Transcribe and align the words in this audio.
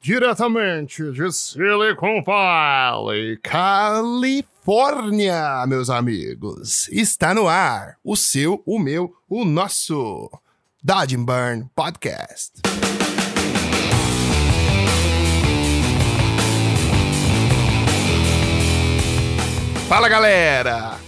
diretamente 0.00 1.12
de 1.12 1.30
Silicon 1.30 2.22
Valley, 2.24 3.36
Califórnia, 3.42 4.46
meus 5.66 5.90
amigos. 5.90 6.88
Está 6.88 7.34
no 7.34 7.46
ar 7.46 7.98
o 8.02 8.16
seu, 8.16 8.62
o 8.64 8.78
meu, 8.78 9.14
o 9.28 9.44
nosso 9.44 10.30
Dodge 10.82 11.18
Burn 11.18 11.68
Podcast. 11.74 12.62
Fala 19.86 20.08
galera! 20.08 20.99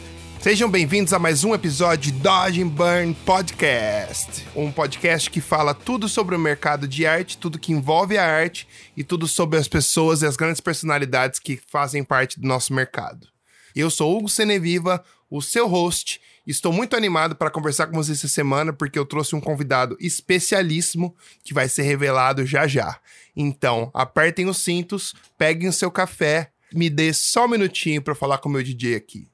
Sejam 0.42 0.68
bem-vindos 0.68 1.12
a 1.12 1.20
mais 1.20 1.44
um 1.44 1.54
episódio 1.54 2.10
de 2.10 2.18
Dodge 2.18 2.60
and 2.60 2.66
Burn 2.66 3.14
Podcast, 3.24 4.44
um 4.56 4.72
podcast 4.72 5.30
que 5.30 5.40
fala 5.40 5.72
tudo 5.72 6.08
sobre 6.08 6.34
o 6.34 6.38
mercado 6.38 6.88
de 6.88 7.06
arte, 7.06 7.38
tudo 7.38 7.60
que 7.60 7.70
envolve 7.70 8.18
a 8.18 8.26
arte 8.26 8.66
e 8.96 9.04
tudo 9.04 9.28
sobre 9.28 9.56
as 9.56 9.68
pessoas 9.68 10.20
e 10.20 10.26
as 10.26 10.34
grandes 10.34 10.60
personalidades 10.60 11.38
que 11.38 11.60
fazem 11.68 12.02
parte 12.02 12.40
do 12.40 12.48
nosso 12.48 12.74
mercado. 12.74 13.28
Eu 13.72 13.88
sou 13.88 14.18
Hugo 14.18 14.28
Seneviva, 14.28 15.04
o 15.30 15.40
seu 15.40 15.68
host, 15.68 16.20
estou 16.44 16.72
muito 16.72 16.96
animado 16.96 17.36
para 17.36 17.48
conversar 17.48 17.86
com 17.86 17.94
vocês 17.94 18.18
essa 18.18 18.26
semana 18.26 18.72
porque 18.72 18.98
eu 18.98 19.06
trouxe 19.06 19.36
um 19.36 19.40
convidado 19.40 19.96
especialíssimo 20.00 21.14
que 21.44 21.54
vai 21.54 21.68
ser 21.68 21.82
revelado 21.82 22.44
já 22.44 22.66
já. 22.66 22.98
Então, 23.36 23.92
apertem 23.94 24.48
os 24.48 24.58
cintos, 24.58 25.14
peguem 25.38 25.68
o 25.68 25.72
seu 25.72 25.88
café, 25.88 26.50
me 26.74 26.90
dê 26.90 27.12
só 27.12 27.44
um 27.44 27.50
minutinho 27.50 28.02
para 28.02 28.16
falar 28.16 28.38
com 28.38 28.48
o 28.48 28.52
meu 28.52 28.62
DJ 28.64 28.96
aqui. 28.96 29.31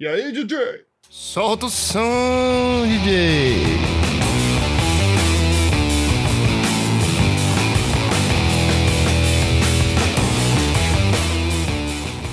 E 0.00 0.08
aí, 0.08 0.32
DJ? 0.32 0.56
Solta 1.10 1.66
o 1.66 1.68
som, 1.68 2.00
DJ! 2.86 3.60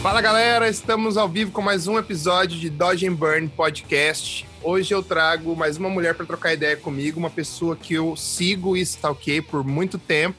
Fala 0.01 0.21
galera, 0.21 0.69
estamos 0.69 1.17
ao 1.17 1.27
vivo 1.27 1.51
com 1.51 1.61
mais 1.61 1.89
um 1.89 1.99
episódio 1.99 2.57
de 2.57 2.69
Dodge 2.69 3.05
and 3.05 3.15
Burn 3.15 3.49
Podcast. 3.49 4.47
Hoje 4.63 4.93
eu 4.93 5.03
trago 5.03 5.53
mais 5.53 5.75
uma 5.75 5.89
mulher 5.89 6.15
para 6.15 6.25
trocar 6.25 6.53
ideia 6.53 6.77
comigo, 6.77 7.19
uma 7.19 7.29
pessoa 7.29 7.75
que 7.75 7.95
eu 7.95 8.15
sigo 8.15 8.77
e 8.77 8.81
stalkei 8.81 9.41
por 9.41 9.65
muito 9.65 9.97
tempo. 9.97 10.37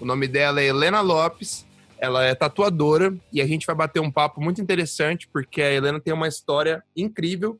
O 0.00 0.04
nome 0.04 0.26
dela 0.26 0.60
é 0.60 0.66
Helena 0.66 1.00
Lopes. 1.00 1.64
Ela 2.04 2.22
é 2.22 2.34
tatuadora 2.34 3.18
e 3.32 3.40
a 3.40 3.46
gente 3.46 3.64
vai 3.64 3.74
bater 3.74 3.98
um 3.98 4.12
papo 4.12 4.38
muito 4.38 4.60
interessante 4.60 5.26
porque 5.26 5.62
a 5.62 5.72
Helena 5.72 5.98
tem 5.98 6.12
uma 6.12 6.28
história 6.28 6.84
incrível 6.94 7.58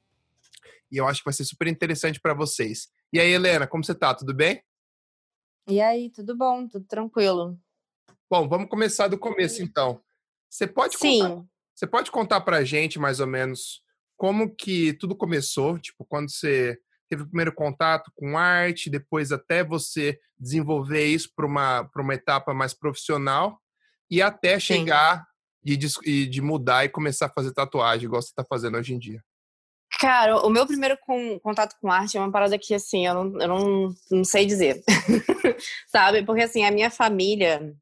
e 0.93 0.99
eu 0.99 1.09
acho 1.09 1.21
que 1.21 1.25
vai 1.25 1.33
ser 1.33 1.47
super 1.47 1.67
interessante 1.67 2.21
para 2.21 2.35
vocês. 2.35 2.91
E 3.11 3.19
aí, 3.19 3.33
Helena, 3.33 3.67
como 3.67 3.83
você 3.83 3.95
tá? 3.95 4.15
Tudo 4.15 4.35
bem? 4.35 4.63
E 5.67 5.81
aí, 5.81 6.11
tudo 6.11 6.37
bom? 6.37 6.69
Tudo 6.69 6.85
tranquilo? 6.85 7.59
Bom, 8.31 8.47
vamos 8.47 8.69
começar 8.69 9.09
do 9.09 9.17
começo 9.17 9.63
então. 9.63 9.99
Você 10.51 10.67
pode 10.67 10.99
Sim. 10.99 11.21
contar, 11.21 11.45
você 11.75 11.87
pode 11.87 12.11
contar 12.11 12.41
pra 12.43 12.65
gente 12.65 12.99
mais 12.99 13.21
ou 13.21 13.27
menos 13.27 13.83
como 14.15 14.55
que 14.55 14.93
tudo 14.93 15.17
começou, 15.17 15.79
tipo, 15.79 16.05
quando 16.05 16.31
você 16.31 16.79
teve 17.09 17.23
o 17.23 17.27
primeiro 17.27 17.55
contato 17.55 18.13
com 18.15 18.37
arte, 18.37 18.91
depois 18.91 19.33
até 19.33 19.65
você 19.65 20.21
desenvolver 20.39 21.07
isso 21.07 21.33
para 21.35 21.47
uma, 21.47 21.85
pra 21.85 22.03
uma 22.03 22.13
etapa 22.13 22.53
mais 22.53 22.75
profissional 22.75 23.59
e 24.15 24.23
até 24.23 24.59
chegar 24.59 25.27
e 25.65 25.77
de, 25.77 25.89
e 26.05 26.27
de 26.27 26.43
mudar 26.43 26.85
e 26.85 26.89
começar 26.89 27.27
a 27.27 27.33
fazer 27.33 27.53
tatuagem, 27.53 28.05
igual 28.05 28.21
você 28.21 28.29
está 28.29 28.45
fazendo 28.45 28.77
hoje 28.77 28.95
em 28.95 28.99
dia? 28.99 29.23
Cara, 29.99 30.45
o 30.45 30.51
meu 30.51 30.67
primeiro 30.67 30.99
com, 31.07 31.39
contato 31.41 31.77
com 31.81 31.91
arte 31.91 32.17
é 32.17 32.21
uma 32.21 32.31
parada 32.31 32.59
que, 32.59 32.75
assim, 32.75 33.07
eu 33.07 33.15
não, 33.15 33.41
eu 33.41 33.49
não, 33.49 33.95
não 34.11 34.25
sei 34.25 34.45
dizer. 34.45 34.83
Sabe? 35.89 36.25
Porque, 36.25 36.43
assim, 36.43 36.65
a 36.65 36.71
minha 36.71 36.91
família. 36.91 37.75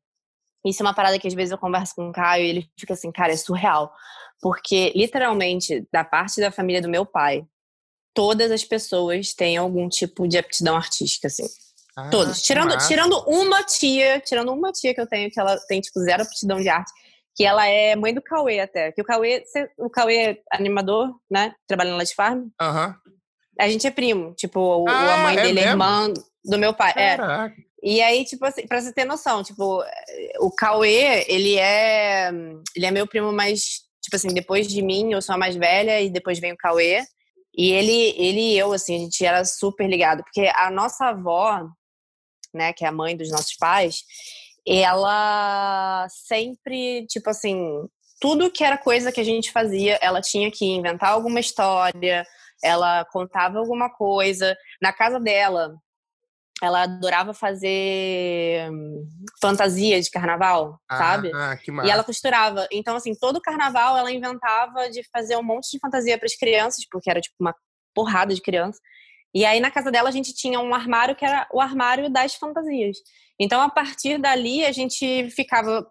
Isso 0.65 0.83
é 0.83 0.87
uma 0.87 0.95
parada 0.95 1.19
que 1.19 1.27
às 1.27 1.35
vezes 1.35 1.51
eu 1.51 1.59
converso 1.59 1.95
com 1.97 2.09
o 2.09 2.13
Caio 2.13 2.45
e 2.45 2.49
ele 2.49 2.71
fica 2.79 2.95
assim, 2.95 3.11
cara, 3.11 3.33
é 3.33 3.37
surreal. 3.37 3.93
Porque, 4.41 4.93
literalmente, 4.95 5.87
da 5.93 6.05
parte 6.05 6.41
da 6.41 6.53
família 6.53 6.81
do 6.81 6.89
meu 6.89 7.05
pai, 7.05 7.45
todas 8.15 8.51
as 8.51 8.63
pessoas 8.63 9.35
têm 9.35 9.57
algum 9.57 9.89
tipo 9.89 10.29
de 10.29 10.39
aptidão 10.39 10.77
artística, 10.77 11.27
assim. 11.27 11.47
Ah, 11.97 12.09
Todos. 12.11 12.41
Tirando, 12.43 12.77
tirando 12.87 13.19
uma 13.29 13.63
tia, 13.63 14.21
tirando 14.21 14.53
uma 14.53 14.73
tia 14.73 14.95
que 14.95 15.01
eu 15.01 15.07
tenho, 15.07 15.31
que 15.31 15.39
ela 15.39 15.59
tem, 15.69 15.81
tipo, 15.81 16.01
zero 16.01 16.23
aptidão 16.23 16.59
de 16.61 16.69
arte, 16.69 16.91
que 17.35 17.45
ela 17.45 17.67
é 17.67 17.95
mãe 17.97 18.15
do 18.15 18.23
Cauê 18.23 18.61
até. 18.61 18.93
Que 18.93 19.03
o 19.03 19.05
Cauê, 19.05 19.45
o 19.79 19.91
Cauê 19.91 20.17
é 20.17 20.39
animador, 20.51 21.15
né? 21.31 21.55
Trabalhando 21.67 21.99
lá 21.99 22.05
de 22.05 22.15
farm. 22.15 22.49
Aham. 22.61 22.95
A 23.61 23.69
gente 23.69 23.87
é 23.87 23.91
primo. 23.91 24.35
Tipo, 24.35 24.59
o, 24.85 24.89
Ah, 24.89 25.15
a 25.15 25.17
mãe 25.19 25.37
é 25.37 25.43
dele 25.43 25.61
é 25.61 25.65
mesmo? 25.67 25.71
irmã 25.71 26.13
do 26.45 26.59
meu 26.59 26.73
pai. 26.73 26.93
É. 26.97 27.17
Caraca. 27.17 27.55
E 27.83 28.01
aí, 28.01 28.25
tipo 28.25 28.45
assim, 28.47 28.67
pra 28.67 28.81
você 28.81 28.93
ter 28.93 29.05
noção, 29.05 29.43
tipo, 29.43 29.83
o 30.41 30.51
Cauê, 30.51 31.25
ele 31.29 31.59
é. 31.59 32.31
Ele 32.77 32.87
é 32.87 32.91
meu 32.91 33.07
primo 33.07 33.33
mais. 33.33 33.83
Tipo 34.03 34.17
assim, 34.17 34.29
depois 34.29 34.67
de 34.69 34.81
mim, 34.83 35.13
eu 35.13 35.21
sou 35.21 35.35
a 35.35 35.39
mais 35.39 35.55
velha, 35.57 36.01
e 36.01 36.09
depois 36.09 36.39
vem 36.39 36.53
o 36.53 36.57
Cauê. 36.57 37.03
E 37.55 37.71
ele, 37.73 38.15
ele 38.17 38.41
e 38.55 38.59
eu, 38.59 38.73
assim, 38.73 38.97
a 38.97 38.99
gente 38.99 39.25
era 39.25 39.45
super 39.45 39.87
ligado. 39.89 40.23
Porque 40.23 40.51
a 40.55 40.71
nossa 40.71 41.07
avó, 41.07 41.69
né, 42.55 42.73
que 42.73 42.85
é 42.85 42.89
a 42.89 42.93
mãe 42.93 43.17
dos 43.17 43.31
nossos 43.31 43.55
pais, 43.57 44.05
ela 44.67 46.07
sempre, 46.09 47.07
tipo 47.07 47.29
assim, 47.29 47.87
tudo 48.21 48.51
que 48.51 48.63
era 48.63 48.79
coisa 48.79 49.11
que 49.11 49.21
a 49.21 49.25
gente 49.25 49.51
fazia, 49.51 49.99
ela 50.01 50.21
tinha 50.21 50.51
que 50.51 50.65
inventar 50.65 51.11
alguma 51.11 51.41
história, 51.41 52.25
ela 52.63 53.05
contava 53.07 53.59
alguma 53.59 53.91
coisa. 53.91 54.57
Na 54.81 54.93
casa 54.93 55.19
dela, 55.19 55.75
ela 56.63 56.83
adorava 56.83 57.35
fazer 57.35 58.71
hum, 58.71 59.05
fantasia 59.41 60.01
de 60.01 60.09
carnaval, 60.09 60.81
sabe? 60.89 61.33
Ah, 61.35 61.57
que 61.57 61.73
massa. 61.73 61.89
E 61.89 61.91
ela 61.91 62.05
costurava. 62.05 62.69
Então, 62.71 62.95
assim, 62.95 63.15
todo 63.17 63.41
carnaval 63.41 63.99
ela 63.99 64.13
inventava 64.13 64.89
de 64.89 65.03
fazer 65.11 65.37
um 65.37 65.43
monte 65.43 65.73
de 65.73 65.81
fantasia 65.81 66.17
para 66.17 66.27
as 66.27 66.37
crianças, 66.37 66.87
porque 66.89 67.11
era 67.11 67.21
tipo 67.21 67.35
uma 67.41 67.55
porrada 67.93 68.33
de 68.33 68.41
criança. 68.41 68.79
E 69.35 69.45
aí 69.45 69.61
na 69.61 69.71
casa 69.71 69.91
dela 69.91 70.09
a 70.09 70.13
gente 70.13 70.35
tinha 70.35 70.61
um 70.61 70.75
armário 70.75 71.17
que 71.17 71.25
era 71.25 71.47
o 71.53 71.61
armário 71.61 72.11
das 72.11 72.35
fantasias. 72.35 72.99
Então, 73.39 73.61
a 73.61 73.71
partir 73.71 74.19
dali 74.19 74.65
a 74.65 74.73
gente 74.73 75.31
ficava 75.31 75.87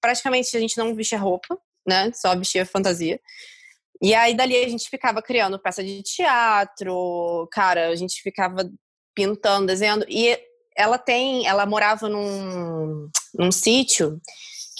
praticamente 0.00 0.56
a 0.56 0.60
gente 0.60 0.76
não 0.78 0.94
vestia 0.94 1.18
roupa, 1.18 1.58
né? 1.86 2.10
Só 2.14 2.36
vestia 2.36 2.66
fantasia. 2.66 3.20
E 4.00 4.14
aí 4.14 4.34
dali 4.34 4.56
a 4.56 4.68
gente 4.68 4.88
ficava 4.88 5.22
criando 5.22 5.60
peça 5.60 5.82
de 5.82 6.02
teatro, 6.02 7.48
cara, 7.52 7.88
a 7.88 7.94
gente 7.94 8.20
ficava 8.20 8.68
pintando, 9.14 9.66
desenhando. 9.66 10.04
E 10.08 10.38
ela 10.76 10.98
tem, 10.98 11.46
ela 11.46 11.66
morava 11.66 12.08
num, 12.08 13.08
num 13.34 13.52
sítio 13.52 14.20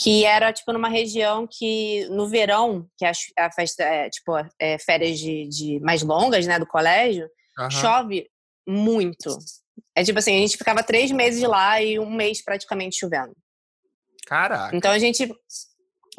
que 0.02 0.24
era 0.24 0.52
tipo 0.52 0.72
numa 0.72 0.88
região 0.88 1.46
que 1.48 2.06
no 2.06 2.26
verão, 2.26 2.88
que 2.96 3.04
a, 3.04 3.12
a 3.38 3.52
festa 3.52 3.84
é 3.84 4.10
tipo 4.10 4.32
é, 4.58 4.78
férias 4.78 5.18
de, 5.18 5.46
de 5.48 5.80
mais 5.80 6.02
longas, 6.02 6.46
né, 6.46 6.58
do 6.58 6.66
colégio, 6.66 7.28
Aham. 7.58 7.70
chove 7.70 8.30
muito. 8.66 9.38
É 9.94 10.02
tipo 10.02 10.18
assim, 10.18 10.36
a 10.36 10.40
gente 10.40 10.56
ficava 10.56 10.82
três 10.82 11.10
meses 11.10 11.42
lá 11.42 11.80
e 11.82 11.98
um 11.98 12.10
mês 12.10 12.42
praticamente 12.42 12.98
chovendo. 12.98 13.34
Caraca. 14.26 14.74
Então 14.76 14.90
a 14.90 14.98
gente. 14.98 15.30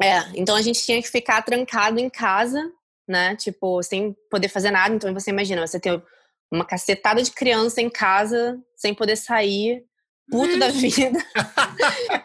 É, 0.02 0.18
então 0.34 0.56
a 0.56 0.62
gente 0.62 0.84
tinha 0.84 1.00
que 1.00 1.08
ficar 1.08 1.42
trancado 1.42 2.00
em 2.00 2.10
casa, 2.10 2.70
né? 3.08 3.36
Tipo, 3.36 3.82
sem 3.82 4.14
poder 4.30 4.48
fazer 4.48 4.70
nada. 4.70 4.94
Então 4.94 5.12
você 5.14 5.30
imagina, 5.30 5.66
você 5.66 5.78
tem 5.78 6.02
uma 6.50 6.64
cacetada 6.64 7.22
de 7.22 7.30
criança 7.30 7.80
em 7.80 7.90
casa, 7.90 8.60
sem 8.76 8.94
poder 8.94 9.16
sair, 9.16 9.84
puto 10.30 10.58
da 10.58 10.68
vida. 10.70 11.18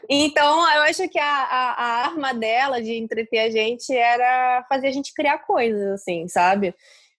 então 0.09 0.59
eu 0.75 0.81
acho 0.83 1.07
que 1.09 1.19
a, 1.19 1.25
a, 1.25 1.71
a 1.71 2.05
arma 2.07 2.33
dela 2.33 2.81
de 2.81 2.93
entreter 2.93 3.39
a 3.39 3.49
gente 3.49 3.93
era 3.93 4.65
fazer 4.67 4.87
a 4.87 4.91
gente 4.91 5.13
criar 5.13 5.39
coisas, 5.39 5.91
assim, 5.91 6.27
sabe? 6.27 6.73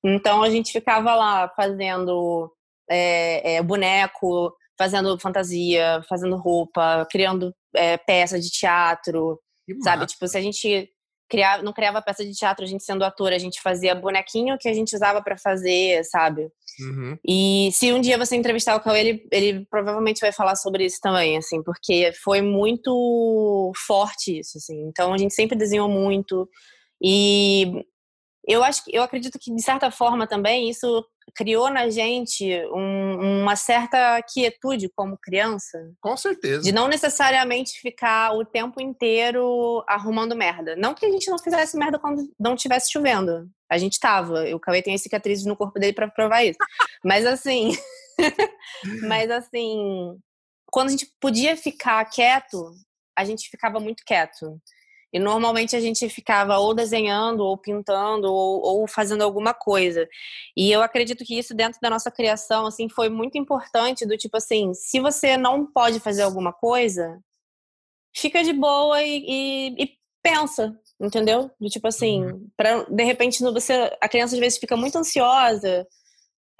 Então 0.04 0.42
a 0.42 0.50
gente 0.50 0.72
ficava 0.72 1.14
lá 1.14 1.48
fazendo 1.50 2.52
é, 2.90 3.56
é, 3.56 3.62
boneco, 3.62 4.52
fazendo 4.78 5.18
fantasia, 5.18 6.02
fazendo 6.08 6.36
roupa, 6.36 7.06
criando 7.10 7.54
é, 7.74 7.96
peça 7.96 8.40
de 8.40 8.50
teatro, 8.50 9.38
Que 9.66 9.74
sabe? 9.82 10.02
massa. 10.02 10.14
Tipo, 10.14 10.26
se 10.26 10.38
a 10.38 10.40
gente 10.40 10.90
criava, 11.30 11.62
não 11.62 11.72
criava 11.72 12.02
peça 12.02 12.24
de 12.24 12.32
teatro, 12.32 12.64
a 12.64 12.68
gente 12.68 12.82
sendo 12.82 13.04
ator, 13.04 13.32
a 13.32 13.38
gente 13.38 13.60
fazia 13.62 13.94
bonequinho 13.94 14.58
que 14.58 14.68
a 14.68 14.74
gente 14.74 14.94
usava 14.96 15.22
pra 15.22 15.38
fazer, 15.38 16.04
sabe? 16.04 16.48
Uhum. 16.80 17.16
E 17.26 17.70
se 17.72 17.92
um 17.92 18.00
dia 18.00 18.18
você 18.18 18.34
entrevistar 18.36 18.74
o 18.74 18.80
Cauê, 18.80 19.00
ele, 19.00 19.28
ele 19.30 19.66
provavelmente 19.70 20.20
vai 20.20 20.32
falar 20.32 20.56
sobre 20.56 20.84
isso 20.84 20.98
também, 21.00 21.36
assim, 21.36 21.62
porque 21.62 22.12
foi 22.24 22.42
muito 22.42 23.72
forte 23.86 24.40
isso, 24.40 24.58
assim. 24.58 24.88
Então 24.88 25.14
a 25.14 25.18
gente 25.18 25.34
sempre 25.34 25.56
desenhou 25.56 25.88
muito 25.88 26.48
e 27.02 27.84
eu 28.46 28.62
acho 28.64 28.84
que 28.84 28.96
eu 28.96 29.02
acredito 29.02 29.38
que 29.38 29.54
de 29.54 29.62
certa 29.62 29.90
forma 29.90 30.26
também 30.26 30.68
isso 30.70 31.04
criou 31.34 31.70
na 31.70 31.88
gente 31.88 32.44
um- 32.72 33.42
uma 33.42 33.54
certa 33.54 34.20
quietude 34.22 34.88
como 34.96 35.16
criança, 35.18 35.78
Com 36.00 36.16
certeza. 36.16 36.62
de 36.62 36.72
não 36.72 36.88
necessariamente 36.88 37.78
ficar 37.80 38.34
o 38.36 38.44
tempo 38.44 38.80
inteiro 38.80 39.84
arrumando 39.86 40.34
merda. 40.34 40.74
Não 40.74 40.94
que 40.94 41.06
a 41.06 41.10
gente 41.10 41.30
não 41.30 41.38
fizesse 41.38 41.76
merda 41.76 41.98
quando 41.98 42.28
não 42.38 42.56
tivesse 42.56 42.90
chovendo. 42.90 43.48
A 43.70 43.78
gente 43.78 44.00
tava. 44.00 44.44
O 44.54 44.58
Cauê 44.58 44.82
tem 44.82 44.94
as 44.94 45.02
cicatrizes 45.02 45.44
no 45.46 45.56
corpo 45.56 45.78
dele 45.78 45.92
pra 45.92 46.08
provar 46.08 46.42
isso. 46.42 46.58
Mas 47.04 47.24
assim. 47.26 47.70
mas 49.08 49.30
assim. 49.30 50.18
quando 50.72 50.88
a 50.88 50.90
gente 50.90 51.06
podia 51.20 51.56
ficar 51.56 52.04
quieto, 52.06 52.72
a 53.16 53.24
gente 53.24 53.48
ficava 53.48 53.78
muito 53.78 54.02
quieto. 54.04 54.60
E 55.12 55.18
normalmente 55.18 55.74
a 55.74 55.80
gente 55.80 56.08
ficava 56.08 56.58
ou 56.58 56.72
desenhando, 56.72 57.40
ou 57.40 57.58
pintando, 57.58 58.32
ou, 58.32 58.62
ou, 58.62 58.88
fazendo 58.88 59.22
alguma 59.22 59.52
coisa. 59.52 60.08
E 60.56 60.70
eu 60.70 60.82
acredito 60.82 61.24
que 61.24 61.38
isso 61.38 61.54
dentro 61.54 61.80
da 61.80 61.90
nossa 61.90 62.10
criação, 62.10 62.66
assim, 62.66 62.88
foi 62.88 63.08
muito 63.08 63.36
importante 63.36 64.06
do 64.06 64.16
tipo 64.16 64.36
assim, 64.36 64.72
se 64.72 65.00
você 65.00 65.36
não 65.36 65.66
pode 65.66 65.98
fazer 65.98 66.22
alguma 66.22 66.52
coisa, 66.52 67.20
fica 68.14 68.42
de 68.44 68.52
boa 68.52 69.02
e, 69.02 69.24
e, 69.26 69.82
e 69.82 69.90
pensa, 70.22 70.78
entendeu? 71.00 71.50
Do 71.60 71.68
tipo 71.68 71.88
assim, 71.88 72.24
uhum. 72.24 72.48
para 72.56 72.84
de 72.84 73.04
repente 73.04 73.42
você, 73.42 73.96
a 74.00 74.08
criança 74.08 74.34
às 74.34 74.40
vezes 74.40 74.58
fica 74.58 74.76
muito 74.76 74.96
ansiosa, 74.96 75.86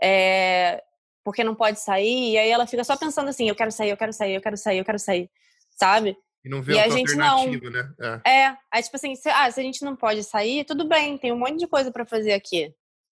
é, 0.03 0.83
porque 1.25 1.45
não 1.45 1.55
pode 1.55 1.81
sair, 1.81 2.33
e 2.33 2.39
aí 2.39 2.51
ela 2.51 2.67
fica 2.67 2.83
só 2.85 2.97
pensando 2.97 3.29
assim, 3.29 3.49
eu 3.49 3.55
quero 3.55 3.71
sair, 3.71 3.91
eu 3.91 3.97
quero 3.97 4.13
sair, 4.13 4.35
eu 4.35 4.41
quero 4.41 4.59
sair, 4.59 4.79
eu 4.79 4.85
quero 4.85 4.99
sair, 4.99 5.31
sabe? 5.79 6.17
E 6.45 6.49
não 6.49 6.63
vê 6.63 6.75
e 6.75 6.79
a 6.79 6.89
gente 6.89 7.15
não. 7.15 7.47
né? 7.47 8.21
É. 8.25 8.31
é, 8.31 8.57
aí 8.73 8.83
tipo 8.83 8.97
assim, 8.97 9.15
se, 9.15 9.29
ah, 9.29 9.51
se 9.51 9.61
a 9.61 9.63
gente 9.63 9.85
não 9.85 9.95
pode 9.95 10.25
sair, 10.25 10.65
tudo 10.65 10.89
bem, 10.89 11.19
tem 11.19 11.33
um 11.33 11.39
monte 11.39 11.59
de 11.59 11.67
coisa 11.67 11.91
para 11.91 12.07
fazer 12.07 12.33
aqui. 12.33 12.75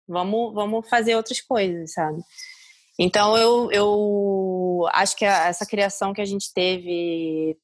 Vamos, 0.07 0.53
vamos 0.53 0.89
fazer 0.89 1.15
outras 1.15 1.39
coisas, 1.39 1.93
sabe? 1.93 2.21
Então 2.99 3.37
eu, 3.37 3.71
eu 3.71 4.87
acho 4.91 5.15
que 5.15 5.25
essa 5.25 5.65
criação 5.65 6.13
que 6.13 6.21
a 6.21 6.25
gente 6.25 6.53
teve 6.53 7.57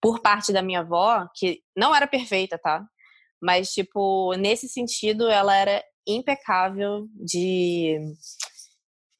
por 0.00 0.20
parte 0.20 0.52
da 0.52 0.62
minha 0.62 0.80
avó, 0.80 1.26
que 1.34 1.62
não 1.76 1.94
era 1.94 2.06
perfeita, 2.06 2.58
tá? 2.58 2.86
Mas, 3.40 3.72
tipo, 3.72 4.34
nesse 4.34 4.68
sentido, 4.68 5.28
ela 5.28 5.56
era 5.56 5.82
impecável 6.06 7.08
de 7.14 7.98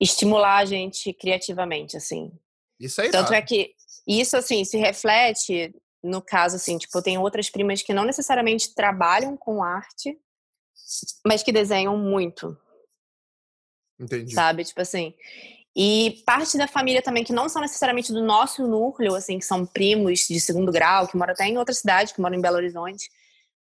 estimular 0.00 0.58
a 0.58 0.64
gente 0.64 1.12
criativamente, 1.12 1.96
assim. 1.96 2.30
Isso 2.78 3.00
aí. 3.00 3.10
Tanto 3.10 3.32
é 3.32 3.42
que 3.42 3.72
isso, 4.06 4.36
assim, 4.36 4.64
se 4.64 4.76
reflete 4.76 5.74
no 6.02 6.22
caso, 6.22 6.56
assim, 6.56 6.78
tipo, 6.78 6.96
eu 6.96 7.02
tenho 7.02 7.20
outras 7.20 7.50
primas 7.50 7.82
que 7.82 7.94
não 7.94 8.04
necessariamente 8.04 8.74
trabalham 8.74 9.36
com 9.36 9.62
arte, 9.62 10.18
mas 11.26 11.42
que 11.42 11.52
desenham 11.52 11.96
muito. 11.96 12.56
Entendi. 13.98 14.34
Sabe? 14.34 14.64
Tipo 14.64 14.82
assim. 14.82 15.14
E 15.74 16.22
parte 16.24 16.56
da 16.56 16.66
família 16.66 17.02
também, 17.02 17.22
que 17.22 17.34
não 17.34 17.48
são 17.48 17.60
necessariamente 17.60 18.12
do 18.12 18.24
nosso 18.24 18.66
núcleo, 18.66 19.14
assim, 19.14 19.38
que 19.38 19.44
são 19.44 19.66
primos 19.66 20.20
de 20.20 20.40
segundo 20.40 20.72
grau, 20.72 21.06
que 21.06 21.16
moram 21.16 21.34
até 21.34 21.46
em 21.46 21.58
outra 21.58 21.74
cidade, 21.74 22.14
que 22.14 22.20
moram 22.20 22.36
em 22.36 22.40
Belo 22.40 22.56
Horizonte. 22.56 23.10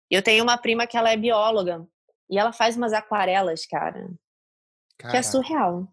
Eu 0.09 0.23
tenho 0.23 0.43
uma 0.43 0.57
prima 0.57 0.87
que 0.87 0.97
ela 0.97 1.11
é 1.11 1.17
bióloga. 1.17 1.87
E 2.27 2.37
ela 2.37 2.51
faz 2.51 2.75
umas 2.75 2.93
aquarelas, 2.93 3.65
cara. 3.65 4.09
Caraca. 4.97 5.11
Que 5.11 5.17
é 5.17 5.21
surreal. 5.21 5.87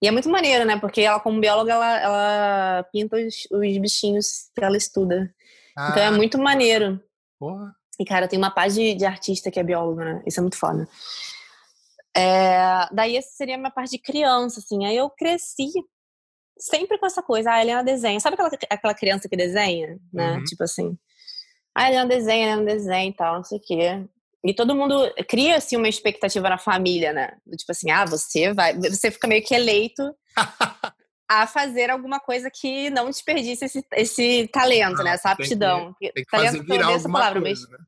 E 0.00 0.06
é 0.06 0.10
muito 0.10 0.28
maneiro, 0.28 0.64
né? 0.64 0.78
Porque 0.78 1.00
ela, 1.02 1.20
como 1.20 1.40
bióloga, 1.40 1.72
ela, 1.72 2.00
ela 2.00 2.82
pinta 2.92 3.16
os, 3.16 3.46
os 3.50 3.78
bichinhos 3.78 4.50
que 4.54 4.64
ela 4.64 4.76
estuda. 4.76 5.32
Ah. 5.78 5.90
Então 5.90 6.02
é 6.02 6.10
muito 6.10 6.36
maneiro. 6.36 7.00
Porra. 7.38 7.72
E, 8.00 8.04
cara, 8.04 8.26
tem 8.26 8.38
uma 8.38 8.50
paz 8.50 8.74
de, 8.74 8.94
de 8.94 9.04
artista 9.04 9.50
que 9.50 9.60
é 9.60 9.62
bióloga, 9.62 10.04
né? 10.04 10.22
Isso 10.26 10.40
é 10.40 10.42
muito 10.42 10.56
foda. 10.56 10.88
É, 12.16 12.88
daí, 12.92 13.16
essa 13.16 13.30
seria 13.30 13.54
a 13.54 13.58
minha 13.58 13.70
parte 13.70 13.92
de 13.92 13.98
criança, 13.98 14.58
assim. 14.58 14.84
Aí 14.84 14.96
eu 14.96 15.08
cresci 15.08 15.70
sempre 16.58 16.98
com 16.98 17.06
essa 17.06 17.22
coisa. 17.22 17.52
Ah, 17.52 17.60
Helena 17.62 17.84
desenha. 17.84 18.18
Sabe 18.18 18.34
aquela, 18.34 18.50
aquela 18.70 18.94
criança 18.94 19.28
que 19.28 19.36
desenha, 19.36 19.98
né? 20.12 20.36
Uhum. 20.36 20.44
Tipo 20.44 20.64
assim. 20.64 20.98
Ah, 21.72 21.88
Helena 21.88 22.06
desenha, 22.06 22.52
Helena 22.52 22.64
desenha 22.64 23.08
e 23.08 23.14
tal, 23.14 23.36
não 23.36 23.44
sei 23.44 23.58
o 23.58 23.62
quê. 23.62 24.04
E 24.44 24.54
todo 24.54 24.74
mundo 24.74 24.94
cria 25.28 25.56
assim 25.56 25.76
uma 25.76 25.88
expectativa 25.88 26.48
na 26.48 26.58
família, 26.58 27.12
né? 27.12 27.36
Tipo 27.56 27.70
assim, 27.70 27.90
ah, 27.90 28.04
você 28.04 28.52
vai, 28.52 28.76
você 28.76 29.10
fica 29.10 29.28
meio 29.28 29.44
que 29.44 29.54
eleito 29.54 30.02
a 31.28 31.46
fazer 31.46 31.90
alguma 31.90 32.18
coisa 32.18 32.50
que 32.50 32.88
não 32.90 33.06
desperdice 33.06 33.66
esse, 33.66 33.84
esse 33.92 34.48
talento, 34.48 35.00
ah, 35.00 35.04
né? 35.04 35.10
Essa 35.12 35.30
aptidão. 35.30 35.94
Tem 35.94 36.08
que, 36.08 36.14
tem 36.14 36.24
que 36.24 36.30
talento 36.30 36.52
fazer 36.52 36.64
virar 36.64 36.86
alguma 36.86 37.18
palavra, 37.18 37.42
coisa, 37.42 37.68
mas... 37.70 37.78
né? 37.78 37.86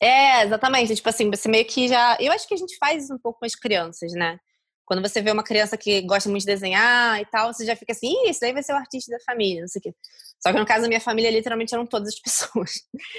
É, 0.00 0.44
exatamente. 0.44 0.96
Tipo 0.96 1.08
assim, 1.08 1.30
você 1.30 1.48
meio 1.48 1.64
que 1.64 1.86
já. 1.86 2.16
Eu 2.18 2.32
acho 2.32 2.48
que 2.48 2.54
a 2.54 2.56
gente 2.56 2.76
faz 2.78 3.10
um 3.10 3.18
pouco 3.18 3.38
com 3.38 3.46
as 3.46 3.54
crianças, 3.54 4.12
né? 4.12 4.38
Quando 4.84 5.00
você 5.00 5.22
vê 5.22 5.30
uma 5.30 5.44
criança 5.44 5.76
que 5.76 6.00
gosta 6.02 6.28
muito 6.28 6.42
de 6.42 6.46
desenhar 6.46 7.20
e 7.20 7.26
tal, 7.26 7.52
você 7.52 7.64
já 7.64 7.76
fica 7.76 7.92
assim, 7.92 8.28
isso 8.28 8.40
daí 8.40 8.52
vai 8.52 8.62
ser 8.62 8.72
o 8.72 8.76
artista 8.76 9.12
da 9.12 9.24
família, 9.24 9.60
não 9.60 9.68
sei 9.68 9.78
o 9.78 9.82
quê. 9.82 9.94
Só 10.40 10.52
que 10.52 10.58
no 10.58 10.66
caso 10.66 10.82
da 10.82 10.88
minha 10.88 11.00
família, 11.00 11.30
literalmente 11.30 11.72
eram 11.72 11.86
todas 11.86 12.08
as 12.08 12.18
pessoas. 12.18 12.72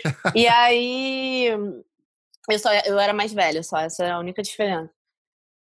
e 0.35 0.45
aí 0.47 1.47
eu, 2.49 2.59
só, 2.59 2.73
eu 2.73 2.99
era 2.99 3.13
mais 3.13 3.31
velha 3.31 3.63
só, 3.63 3.77
essa 3.77 4.03
era 4.03 4.15
a 4.15 4.19
única 4.19 4.43
diferença. 4.43 4.91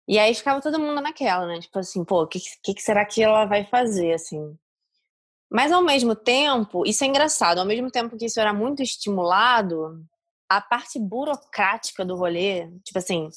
E 0.07 0.19
aí 0.19 0.33
ficava 0.35 0.61
todo 0.61 0.79
mundo 0.79 1.01
naquela, 1.01 1.47
né? 1.47 1.59
Tipo 1.59 1.79
assim, 1.79 2.03
pô, 2.03 2.23
o 2.23 2.27
que, 2.27 2.39
que, 2.39 2.81
será 2.81 3.05
que 3.05 3.23
ela 3.23 3.45
vai 3.45 3.65
fazer, 3.65 4.13
assim? 4.13 4.57
Mas 5.49 5.71
ao 5.71 5.83
mesmo 5.83 6.15
tempo, 6.15 6.85
isso 6.85 7.03
é 7.03 7.07
engraçado, 7.07 7.59
ao 7.59 7.65
mesmo 7.65 7.91
tempo 7.91 8.17
que 8.17 8.25
isso 8.25 8.39
era 8.39 8.53
muito 8.53 8.81
estimulado, 8.81 10.03
a 10.49 10.59
parte 10.59 10.99
burocrática 10.99 12.03
do 12.03 12.15
rolê, 12.15 12.69
tipo 12.83 12.99
assim, 12.99 13.29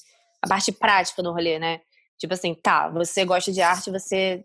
a 0.43 0.49
parte 0.49 0.73
prática 0.73 1.23
do 1.23 1.33
rolê, 1.33 1.59
né? 1.59 1.81
Tipo 2.19 2.35
assim, 2.35 2.55
tá, 2.55 2.89
você 2.89 3.25
gosta 3.25 3.53
de 3.53 3.61
arte, 3.63 3.91
você 3.91 4.45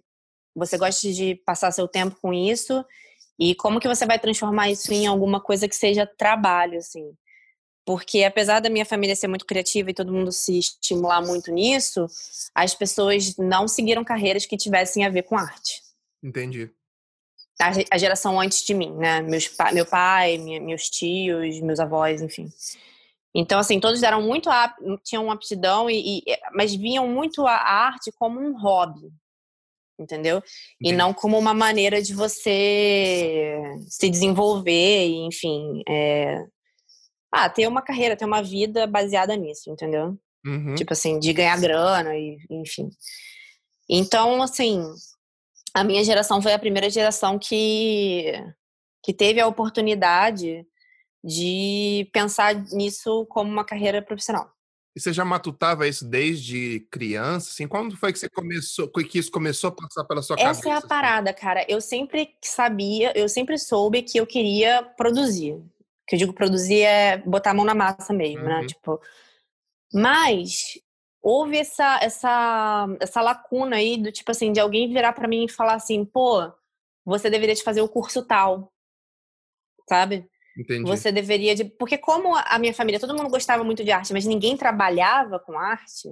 você 0.53 0.77
gosta 0.77 1.09
de 1.13 1.35
passar 1.45 1.71
seu 1.71 1.87
tempo 1.87 2.17
com 2.21 2.33
isso, 2.33 2.85
e 3.39 3.55
como 3.55 3.79
que 3.79 3.87
você 3.87 4.05
vai 4.05 4.19
transformar 4.19 4.69
isso 4.69 4.93
em 4.93 5.07
alguma 5.07 5.39
coisa 5.41 5.67
que 5.67 5.75
seja 5.75 6.05
trabalho, 6.05 6.77
assim? 6.77 7.13
Porque 7.85 8.23
apesar 8.23 8.59
da 8.59 8.69
minha 8.69 8.85
família 8.85 9.15
ser 9.15 9.27
muito 9.27 9.45
criativa 9.45 9.89
e 9.89 9.93
todo 9.93 10.13
mundo 10.13 10.31
se 10.31 10.59
estimular 10.59 11.21
muito 11.21 11.51
nisso, 11.51 12.05
as 12.53 12.75
pessoas 12.75 13.35
não 13.37 13.67
seguiram 13.67 14.03
carreiras 14.03 14.45
que 14.45 14.55
tivessem 14.55 15.03
a 15.03 15.09
ver 15.09 15.23
com 15.23 15.37
arte. 15.37 15.81
Entendi. 16.23 16.69
A, 17.59 17.71
a 17.91 17.97
geração 17.97 18.39
antes 18.39 18.63
de 18.63 18.73
mim, 18.73 18.91
né? 18.93 19.21
Meus, 19.21 19.49
meu 19.73 19.85
pai, 19.85 20.37
minha, 20.37 20.59
meus 20.59 20.89
tios, 20.89 21.59
meus 21.59 21.79
avós, 21.79 22.21
enfim. 22.21 22.49
Então, 23.33 23.59
assim, 23.59 23.79
todos 23.79 24.01
deram 24.01 24.21
muito 24.21 24.49
tinham 25.03 25.23
uma 25.23 25.33
aptidão, 25.33 25.89
e, 25.89 26.19
e, 26.19 26.23
mas 26.53 26.75
vinham 26.75 27.07
muito 27.07 27.47
a 27.47 27.53
arte 27.53 28.11
como 28.11 28.39
um 28.39 28.59
hobby, 28.59 29.09
entendeu? 29.97 30.37
Entendi. 30.37 30.55
E 30.81 30.91
não 30.91 31.13
como 31.13 31.37
uma 31.37 31.53
maneira 31.53 32.01
de 32.01 32.13
você 32.13 33.57
se 33.87 34.09
desenvolver, 34.09 35.07
enfim, 35.07 35.81
é, 35.87 36.45
ah, 37.31 37.49
ter 37.49 37.67
uma 37.67 37.81
carreira, 37.81 38.15
ter 38.15 38.25
uma 38.25 38.43
vida 38.43 38.85
baseada 38.85 39.35
nisso, 39.35 39.69
entendeu? 39.69 40.17
Uhum. 40.45 40.75
Tipo 40.75 40.93
assim, 40.93 41.19
de 41.19 41.31
ganhar 41.31 41.59
grana 41.59 42.17
e 42.17 42.37
enfim. 42.49 42.89
Então, 43.89 44.41
assim, 44.41 44.83
a 45.73 45.83
minha 45.83 46.03
geração 46.03 46.41
foi 46.41 46.53
a 46.53 46.59
primeira 46.59 46.89
geração 46.89 47.39
que 47.39 48.33
que 49.03 49.13
teve 49.13 49.39
a 49.39 49.47
oportunidade 49.47 50.65
de 51.23 52.07
pensar 52.13 52.53
nisso 52.71 53.25
como 53.27 53.49
uma 53.49 53.65
carreira 53.65 54.01
profissional. 54.01 54.51
E 54.95 54.99
você 54.99 55.13
já 55.13 55.23
matutava 55.23 55.87
isso 55.87 56.05
desde 56.05 56.85
criança? 56.91 57.49
Assim, 57.49 57.67
quando 57.67 57.95
foi 57.95 58.11
que 58.11 58.19
você 58.19 58.29
começou, 58.29 58.89
que 58.89 59.17
isso 59.17 59.31
começou 59.31 59.69
a 59.69 59.71
passar 59.71 60.03
pela 60.03 60.21
sua 60.21 60.35
Essa 60.35 60.43
cabeça? 60.43 60.59
Essa 60.59 60.69
é 60.69 60.73
a 60.73 60.77
assim? 60.77 60.87
parada, 60.87 61.33
cara. 61.33 61.65
Eu 61.67 61.79
sempre 61.79 62.35
sabia, 62.43 63.17
eu 63.17 63.29
sempre 63.29 63.57
soube 63.57 64.01
que 64.01 64.19
eu 64.19 64.27
queria 64.27 64.83
produzir 64.83 65.57
que 66.07 66.15
eu 66.15 66.19
digo 66.19 66.33
produzir 66.33 66.81
é 66.81 67.17
botar 67.17 67.51
a 67.51 67.53
mão 67.53 67.65
na 67.65 67.75
massa 67.75 68.13
mesmo, 68.13 68.43
né, 68.43 68.55
uhum. 68.55 68.61
né? 68.61 68.67
Tipo, 68.67 69.01
mas 69.93 70.79
houve 71.21 71.57
essa, 71.57 71.99
essa, 72.01 72.87
essa 72.99 73.21
lacuna 73.21 73.75
aí 73.75 73.97
do 73.97 74.11
tipo 74.11 74.31
assim, 74.31 74.51
de 74.51 74.59
alguém 74.59 74.91
virar 74.91 75.13
para 75.13 75.27
mim 75.27 75.45
e 75.45 75.51
falar 75.51 75.75
assim, 75.75 76.03
pô, 76.03 76.51
você 77.05 77.29
deveria 77.29 77.55
de 77.55 77.63
fazer 77.63 77.81
o 77.81 77.89
curso 77.89 78.25
tal, 78.25 78.71
sabe? 79.87 80.27
Entendi. 80.57 80.83
Você 80.83 81.11
deveria 81.11 81.55
de. 81.55 81.63
Porque, 81.63 81.97
como 81.97 82.35
a 82.35 82.59
minha 82.59 82.73
família, 82.73 82.99
todo 82.99 83.15
mundo 83.15 83.29
gostava 83.29 83.63
muito 83.63 83.83
de 83.83 83.91
arte, 83.91 84.11
mas 84.11 84.25
ninguém 84.25 84.57
trabalhava 84.57 85.39
com 85.39 85.57
arte, 85.57 86.09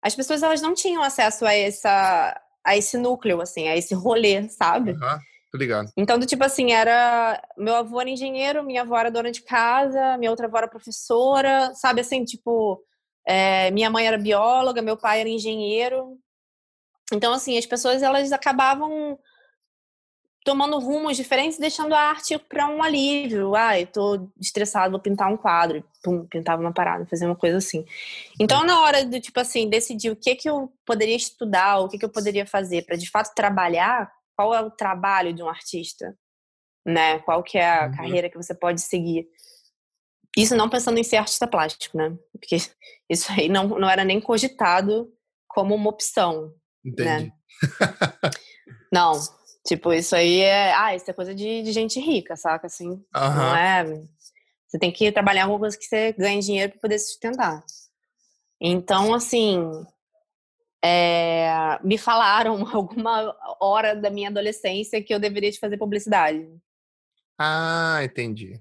as 0.00 0.14
pessoas 0.14 0.42
elas 0.42 0.62
não 0.62 0.74
tinham 0.74 1.02
acesso 1.02 1.44
a, 1.44 1.52
essa, 1.52 2.40
a 2.64 2.76
esse 2.76 2.96
núcleo, 2.96 3.40
assim, 3.40 3.68
a 3.68 3.76
esse 3.76 3.94
rolê, 3.94 4.48
sabe? 4.48 4.92
Uhum. 4.92 5.18
Tô 5.52 5.58
ligado. 5.58 5.92
Então, 5.98 6.18
do 6.18 6.24
tipo 6.24 6.42
assim, 6.42 6.72
era. 6.72 7.40
Meu 7.58 7.74
avô 7.74 8.00
era 8.00 8.08
engenheiro, 8.08 8.64
minha 8.64 8.80
avó 8.80 8.96
era 8.96 9.10
dona 9.10 9.30
de 9.30 9.42
casa, 9.42 10.16
minha 10.16 10.30
outra 10.30 10.46
avó 10.46 10.56
era 10.56 10.66
professora, 10.66 11.74
sabe 11.74 12.00
assim, 12.00 12.24
tipo. 12.24 12.82
É, 13.26 13.70
minha 13.70 13.90
mãe 13.90 14.06
era 14.06 14.16
bióloga, 14.16 14.80
meu 14.80 14.96
pai 14.96 15.20
era 15.20 15.28
engenheiro. 15.28 16.18
Então, 17.12 17.34
assim, 17.34 17.58
as 17.58 17.66
pessoas 17.66 18.02
elas 18.02 18.32
acabavam 18.32 19.18
tomando 20.42 20.78
rumos 20.78 21.18
diferentes, 21.18 21.58
deixando 21.58 21.94
a 21.94 22.00
arte 22.00 22.38
para 22.38 22.66
um 22.66 22.82
alívio. 22.82 23.54
Ah, 23.54 23.78
eu 23.78 23.86
tô 23.86 24.28
estressado, 24.40 24.92
vou 24.92 25.00
pintar 25.00 25.30
um 25.30 25.36
quadro. 25.36 25.84
Pum, 26.02 26.26
pintava 26.26 26.62
uma 26.62 26.72
parada, 26.72 27.06
fazia 27.06 27.28
uma 27.28 27.36
coisa 27.36 27.58
assim. 27.58 27.84
Então, 28.40 28.64
na 28.64 28.80
hora 28.80 29.04
do 29.04 29.20
tipo 29.20 29.38
assim, 29.38 29.68
decidir 29.68 30.10
o 30.10 30.16
que 30.16 30.34
que 30.34 30.48
eu 30.48 30.72
poderia 30.86 31.14
estudar, 31.14 31.78
o 31.80 31.88
que 31.88 31.98
que 31.98 32.04
eu 32.06 32.10
poderia 32.10 32.46
fazer 32.46 32.86
para 32.86 32.96
de 32.96 33.08
fato 33.08 33.34
trabalhar, 33.34 34.10
qual 34.36 34.54
é 34.54 34.60
o 34.60 34.70
trabalho 34.70 35.32
de 35.32 35.42
um 35.42 35.48
artista, 35.48 36.16
né? 36.86 37.18
Qual 37.20 37.42
que 37.42 37.58
é 37.58 37.68
a 37.68 37.86
uhum. 37.86 37.96
carreira 37.96 38.30
que 38.30 38.36
você 38.36 38.54
pode 38.54 38.80
seguir. 38.80 39.28
Isso 40.36 40.56
não 40.56 40.70
pensando 40.70 40.98
em 40.98 41.04
ser 41.04 41.16
artista 41.16 41.46
plástico, 41.46 41.96
né? 41.96 42.16
Porque 42.32 42.56
isso 43.08 43.30
aí 43.32 43.48
não, 43.48 43.68
não 43.68 43.88
era 43.88 44.04
nem 44.04 44.20
cogitado 44.20 45.12
como 45.48 45.74
uma 45.74 45.90
opção. 45.90 46.54
Entendi. 46.84 47.26
Né? 47.26 47.32
não. 48.92 49.12
Tipo, 49.66 49.92
isso 49.92 50.16
aí 50.16 50.40
é. 50.40 50.74
Ah, 50.74 50.94
isso 50.94 51.08
é 51.10 51.14
coisa 51.14 51.34
de, 51.34 51.62
de 51.62 51.72
gente 51.72 52.00
rica, 52.00 52.36
saca? 52.36 52.66
Assim. 52.66 52.88
Uhum. 52.88 53.04
Não 53.14 53.56
é. 53.56 53.84
Você 54.66 54.78
tem 54.78 54.90
que 54.90 55.12
trabalhar 55.12 55.44
alguma 55.44 55.60
coisa 55.60 55.78
que 55.78 55.84
você 55.84 56.12
ganhe 56.12 56.40
dinheiro 56.40 56.72
para 56.72 56.80
poder 56.80 56.98
sustentar. 56.98 57.62
Então, 58.60 59.14
assim. 59.14 59.60
É, 60.84 61.78
me 61.82 61.96
falaram 61.96 62.66
alguma 62.74 63.36
hora 63.60 63.94
da 63.94 64.10
minha 64.10 64.28
adolescência 64.28 65.02
que 65.02 65.14
eu 65.14 65.20
deveria 65.20 65.50
de 65.50 65.58
fazer 65.58 65.76
publicidade. 65.76 66.48
Ah, 67.38 68.00
entendi. 68.02 68.60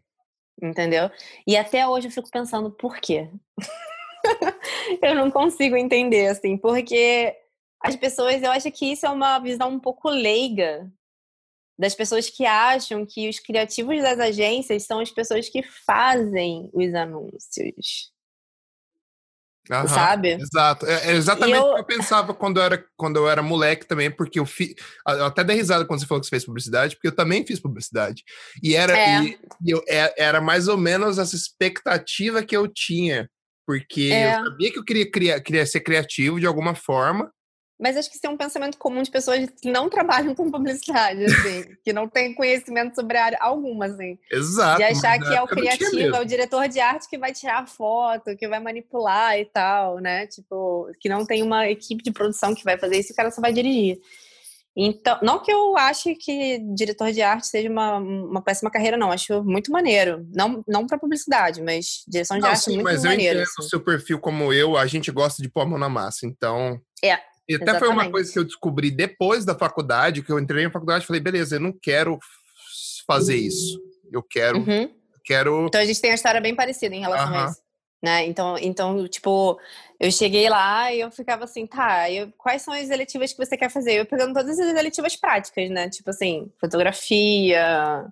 Entendeu? 0.62 1.10
E 1.48 1.58
até 1.58 1.88
hoje 1.88 2.08
eu 2.08 2.12
fico 2.12 2.30
pensando 2.30 2.70
por 2.70 2.98
quê? 2.98 3.30
eu 5.01 5.16
não 5.16 5.32
consigo 5.32 5.75
entender, 5.75 6.28
assim, 6.28 6.56
porque 6.56 7.36
as 7.82 7.96
pessoas, 7.96 8.44
eu 8.44 8.51
acho 8.51 8.72
que 8.72 8.92
isso 8.92 9.06
é 9.06 9.10
uma 9.10 9.40
visão 9.40 9.70
um 9.70 9.80
pouco 9.80 10.08
leiga 10.10 10.92
das 11.78 11.96
pessoas 11.96 12.30
que 12.30 12.46
acham 12.46 13.04
que 13.06 13.28
os 13.28 13.40
criativos 13.40 14.00
das 14.04 14.20
agências 14.20 14.84
são 14.84 15.00
as 15.00 15.10
pessoas 15.10 15.50
que 15.50 15.63
fazem 15.63 16.70
os 16.74 16.94
anúncios. 16.94 18.12
Aham, 19.70 19.88
sabe? 19.88 20.30
Exato. 20.34 20.86
É, 20.86 21.12
é 21.12 21.15
exatamente 21.15 21.56
E 21.58 21.60
o 21.60 21.65
eu- 21.68 21.74
que 21.75 21.80
eu 21.82 21.86
pensava 21.86 22.34
quando 22.34 22.58
eu 22.60 22.63
era, 22.63 22.84
quando 22.98 23.18
eu 23.18 23.30
era 23.30 23.41
moleque 23.44 23.86
também, 23.86 24.10
porque 24.10 24.39
eu 24.39 24.46
fiz. 24.46 24.74
Eu 25.08 25.25
até 25.25 25.44
dei 25.44 25.56
risada 25.56 25.86
quando 25.86 26.00
você 26.00 26.08
falou 26.08 26.20
que 26.20 26.25
você 26.27 26.32
fez 26.32 26.46
publicidade, 26.46 26.96
porque 26.96 27.08
eu 27.08 27.15
também 27.15 27.46
fiz 27.46 27.60
publicidade. 27.60 28.24
E 28.63 28.75
era, 28.75 28.98
É. 28.98 29.22
e, 29.24 29.39
e 29.63 29.72
eu, 29.72 29.84
é- 29.88 30.13
era 30.18 30.41
mais 30.41 30.68
ou 30.68 30.77
menos 30.77 31.18
essa 31.20 31.36
expectativa 31.36 32.44
que 32.44 32.56
eu 32.58 32.68
tinha. 32.68 33.30
Porque 33.68 34.10
É. 34.12 34.32
eu 34.39 34.46
sabia 34.46 34.72
que 34.72 34.80
eu 34.80 34.84
queria, 34.84 35.10
criar, 35.10 35.39
queria 35.41 35.65
ser 35.65 35.82
criativo 35.82 36.39
de 36.39 36.48
alguma 36.48 36.74
forma. 36.74 37.32
Mas 37.82 37.98
acho 37.98 38.12
que 38.12 38.16
isso 38.16 38.28
é 38.28 38.30
um 38.30 38.38
pensamento 38.38 38.78
comum 38.78 39.02
de 39.02 39.10
pessoas 39.10 39.50
que 39.60 39.72
não 39.72 39.90
trabalham 39.90 40.36
com 40.36 40.52
publicidade, 40.52 41.26
assim, 41.26 41.66
que 41.84 41.92
não 41.92 42.08
têm 42.08 42.36
conhecimento 42.36 42.94
sobre 42.94 43.18
a 43.18 43.26
área 43.26 43.38
alguma, 43.42 43.88
assim. 43.88 44.20
Exato. 44.32 44.78
de 44.78 44.84
achar 44.84 45.18
mas 45.18 45.28
que 45.28 45.36
é 45.36 45.42
o 45.42 45.48
criativo, 45.48 46.16
é 46.16 46.22
o 46.22 46.26
diretor 46.26 46.68
de 46.68 46.80
arte 46.80 47.10
que 47.10 47.18
vai 47.18 47.34
tirar 47.34 47.64
a 47.64 47.66
foto, 47.66 48.38
que 48.38 48.48
vai 48.48 48.60
manipular 48.60 49.40
e 49.40 49.46
tal, 49.46 49.98
né? 49.98 50.28
Tipo, 50.28 50.92
que 51.00 51.10
não 51.10 51.26
tem 51.26 51.42
uma 51.42 51.68
equipe 51.70 52.04
de 52.04 52.12
produção 52.12 52.54
que 52.54 52.64
vai 52.64 52.78
fazer 52.78 53.00
isso, 53.00 53.14
o 53.14 53.16
cara 53.16 53.32
só 53.32 53.42
vai 53.42 53.52
dirigir. 53.52 54.00
Então, 54.78 55.20
não 55.22 55.40
que 55.40 55.52
eu 55.52 55.76
ache 55.76 56.16
que 56.16 56.60
diretor 56.74 57.12
de 57.12 57.22
arte 57.22 57.48
seja 57.48 57.70
uma, 57.70 57.98
uma 57.98 58.42
péssima 58.42 58.72
carreira, 58.72 58.96
não. 58.96 59.12
Acho 59.12 59.44
muito 59.44 59.72
maneiro. 59.72 60.26
Não, 60.34 60.64
não 60.68 60.88
para 60.88 60.98
publicidade, 60.98 61.62
mas 61.62 62.04
direção 62.08 62.38
de 62.38 62.44
Não, 62.44 62.50
arte 62.50 62.60
é 62.60 62.64
sim, 62.64 62.74
muito 62.76 62.86
mas 62.86 63.04
eu 63.04 63.10
maneiro. 63.10 63.40
entendo 63.40 63.50
assim. 63.50 63.66
o 63.66 63.70
seu 63.70 63.84
perfil 63.84 64.20
como 64.20 64.54
eu, 64.54 64.78
a 64.78 64.86
gente 64.88 65.12
gosta 65.12 65.42
de 65.42 65.50
pôr 65.50 65.62
a 65.62 65.66
mão 65.66 65.78
na 65.78 65.90
massa, 65.90 66.26
então... 66.26 66.80
É, 67.04 67.20
E 67.51 67.55
até 67.55 67.65
foi 67.77 67.89
uma 67.89 67.96
exatamente. 67.96 68.12
coisa 68.12 68.31
que 68.31 68.39
eu 68.39 68.43
descobri 68.46 68.89
depois 68.89 69.43
da 69.43 69.53
faculdade, 69.53 70.24
que 70.24 70.31
eu 70.31 70.39
entrei 70.39 70.63
na 70.63 70.72
faculdade 70.72 71.03
e 71.03 71.08
falei, 71.08 71.22
beleza, 71.22 71.58
eu 71.58 71.60
não 71.60 71.74
quero 71.74 72.17
fazer 73.05 73.36
isso. 73.36 73.77
Eu 74.10 74.24
quero, 74.24 74.60
Uhum. 74.60 74.89
quero... 75.25 75.65
Então 75.67 75.81
a 75.81 75.86
gente 75.86 76.00
tem 76.00 76.12
uma 76.12 76.15
história 76.15 76.39
bem 76.39 76.55
parecida 76.55 76.96
em 76.96 77.01
relação 77.01 77.27
a 77.27 77.38
Aham. 77.41 77.51
isso. 77.51 77.62
Né? 78.01 78.25
Então, 78.25 78.58
então, 78.58 79.08
tipo, 79.08 79.60
eu 80.00 80.12
cheguei 80.12 80.50
lá 80.50 80.91
e 80.91 81.01
eu 81.01 81.12
ficava 81.12 81.43
assim, 81.43 81.67
tá, 81.67 82.10
eu- 82.10 82.31
quais 82.38 82.62
são 82.63 82.74
as 82.74 82.89
eletivas 82.89 83.31
que 83.31 83.38
você 83.46 83.55
quer 83.55 83.70
fazer? 83.70 83.93
Eu 83.93 84.05
pegando 84.08 84.34
todas 84.34 84.58
as 84.60 84.75
eletivas 84.75 85.15
práticas, 85.15 85.70
né? 85.70 85.88
Tipo 85.89 86.10
assim, 86.10 86.51
fotografia, 86.60 88.08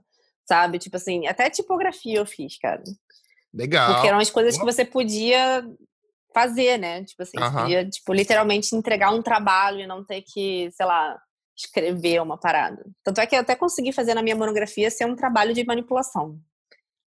sabe? 0.45 0.77
Tipo 0.79 0.97
assim, 0.97 1.25
até 1.27 1.49
tipografia 1.49 2.17
eu 2.19 2.25
fiz, 2.25 2.57
cara. 2.59 2.83
Legal. 3.53 3.93
Porque 3.95 4.07
eram 4.07 4.19
as 4.19 4.29
coisas 4.29 4.57
que 4.57 4.63
você 4.63 4.85
podia 4.85 5.65
fazer, 6.33 6.77
né? 6.77 7.03
Tipo 7.03 7.23
assim, 7.23 7.37
podia, 7.37 7.87
tipo, 7.87 8.13
literalmente 8.13 8.75
entregar 8.75 9.11
um 9.11 9.21
trabalho 9.21 9.81
e 9.81 9.87
não 9.87 10.03
ter 10.03 10.21
que, 10.21 10.69
sei 10.71 10.85
lá, 10.85 11.17
escrever 11.57 12.21
uma 12.21 12.37
parada. 12.37 12.83
Tanto 13.03 13.19
é 13.19 13.27
que 13.27 13.35
eu 13.35 13.39
até 13.39 13.55
consegui 13.55 13.91
fazer 13.91 14.13
na 14.13 14.21
minha 14.21 14.35
monografia 14.35 14.89
ser 14.89 15.05
um 15.05 15.15
trabalho 15.15 15.53
de 15.53 15.65
manipulação. 15.65 16.39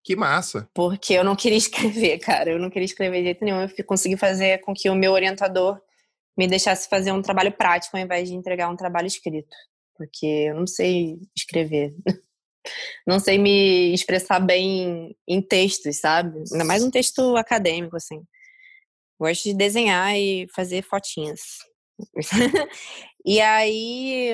Que 0.05 0.17
massa. 0.17 0.69
Porque 0.75 1.15
eu 1.15 1.25
não 1.25 1.37
queria 1.37 1.57
escrever, 1.59 2.19
cara. 2.19 2.51
Eu 2.51 2.59
não 2.59 2.69
queria 2.69 2.87
escrever 2.87 3.19
de 3.19 3.25
jeito 3.25 3.45
nenhum. 3.45 3.63
Eu 3.63 3.85
consegui 3.85 4.17
fazer 4.17 4.59
com 4.61 4.75
que 4.75 4.91
o 4.91 4.95
meu 4.95 5.13
orientador 5.13 5.81
me 6.37 6.47
deixasse 6.47 6.89
fazer 6.89 7.13
um 7.13 7.23
trabalho 7.23 7.53
prático 7.53 7.97
ao 7.97 8.03
invés 8.03 8.29
de 8.29 8.35
entregar 8.35 8.69
um 8.69 8.77
trabalho 8.77 9.07
escrito. 9.07 9.55
Porque 9.97 10.27
eu 10.27 10.55
não 10.55 10.67
sei 10.67 11.19
escrever. 11.37 11.95
Não 13.05 13.19
sei 13.19 13.39
me 13.39 13.93
expressar 13.93 14.39
bem 14.39 15.17
em 15.27 15.43
textos, 15.43 15.97
sabe? 15.97 16.45
Ainda 16.53 16.65
mais 16.65 16.81
um 16.85 16.93
texto 16.93 17.37
acadêmico, 17.37 17.97
assim. 17.97 18.23
Gosto 19.23 19.45
de 19.45 19.55
desenhar 19.55 20.19
e 20.19 20.49
fazer 20.49 20.83
fotinhas. 20.83 21.59
e 23.25 23.41
aí 23.41 24.31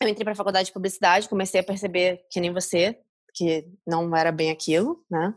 eu 0.00 0.08
entrei 0.08 0.24
para 0.24 0.32
a 0.32 0.36
faculdade 0.36 0.68
de 0.68 0.72
publicidade, 0.72 1.28
comecei 1.28 1.60
a 1.60 1.64
perceber 1.64 2.24
que 2.30 2.40
nem 2.40 2.50
você, 2.50 2.98
que 3.34 3.68
não 3.86 4.16
era 4.16 4.32
bem 4.32 4.50
aquilo, 4.50 5.04
né? 5.10 5.34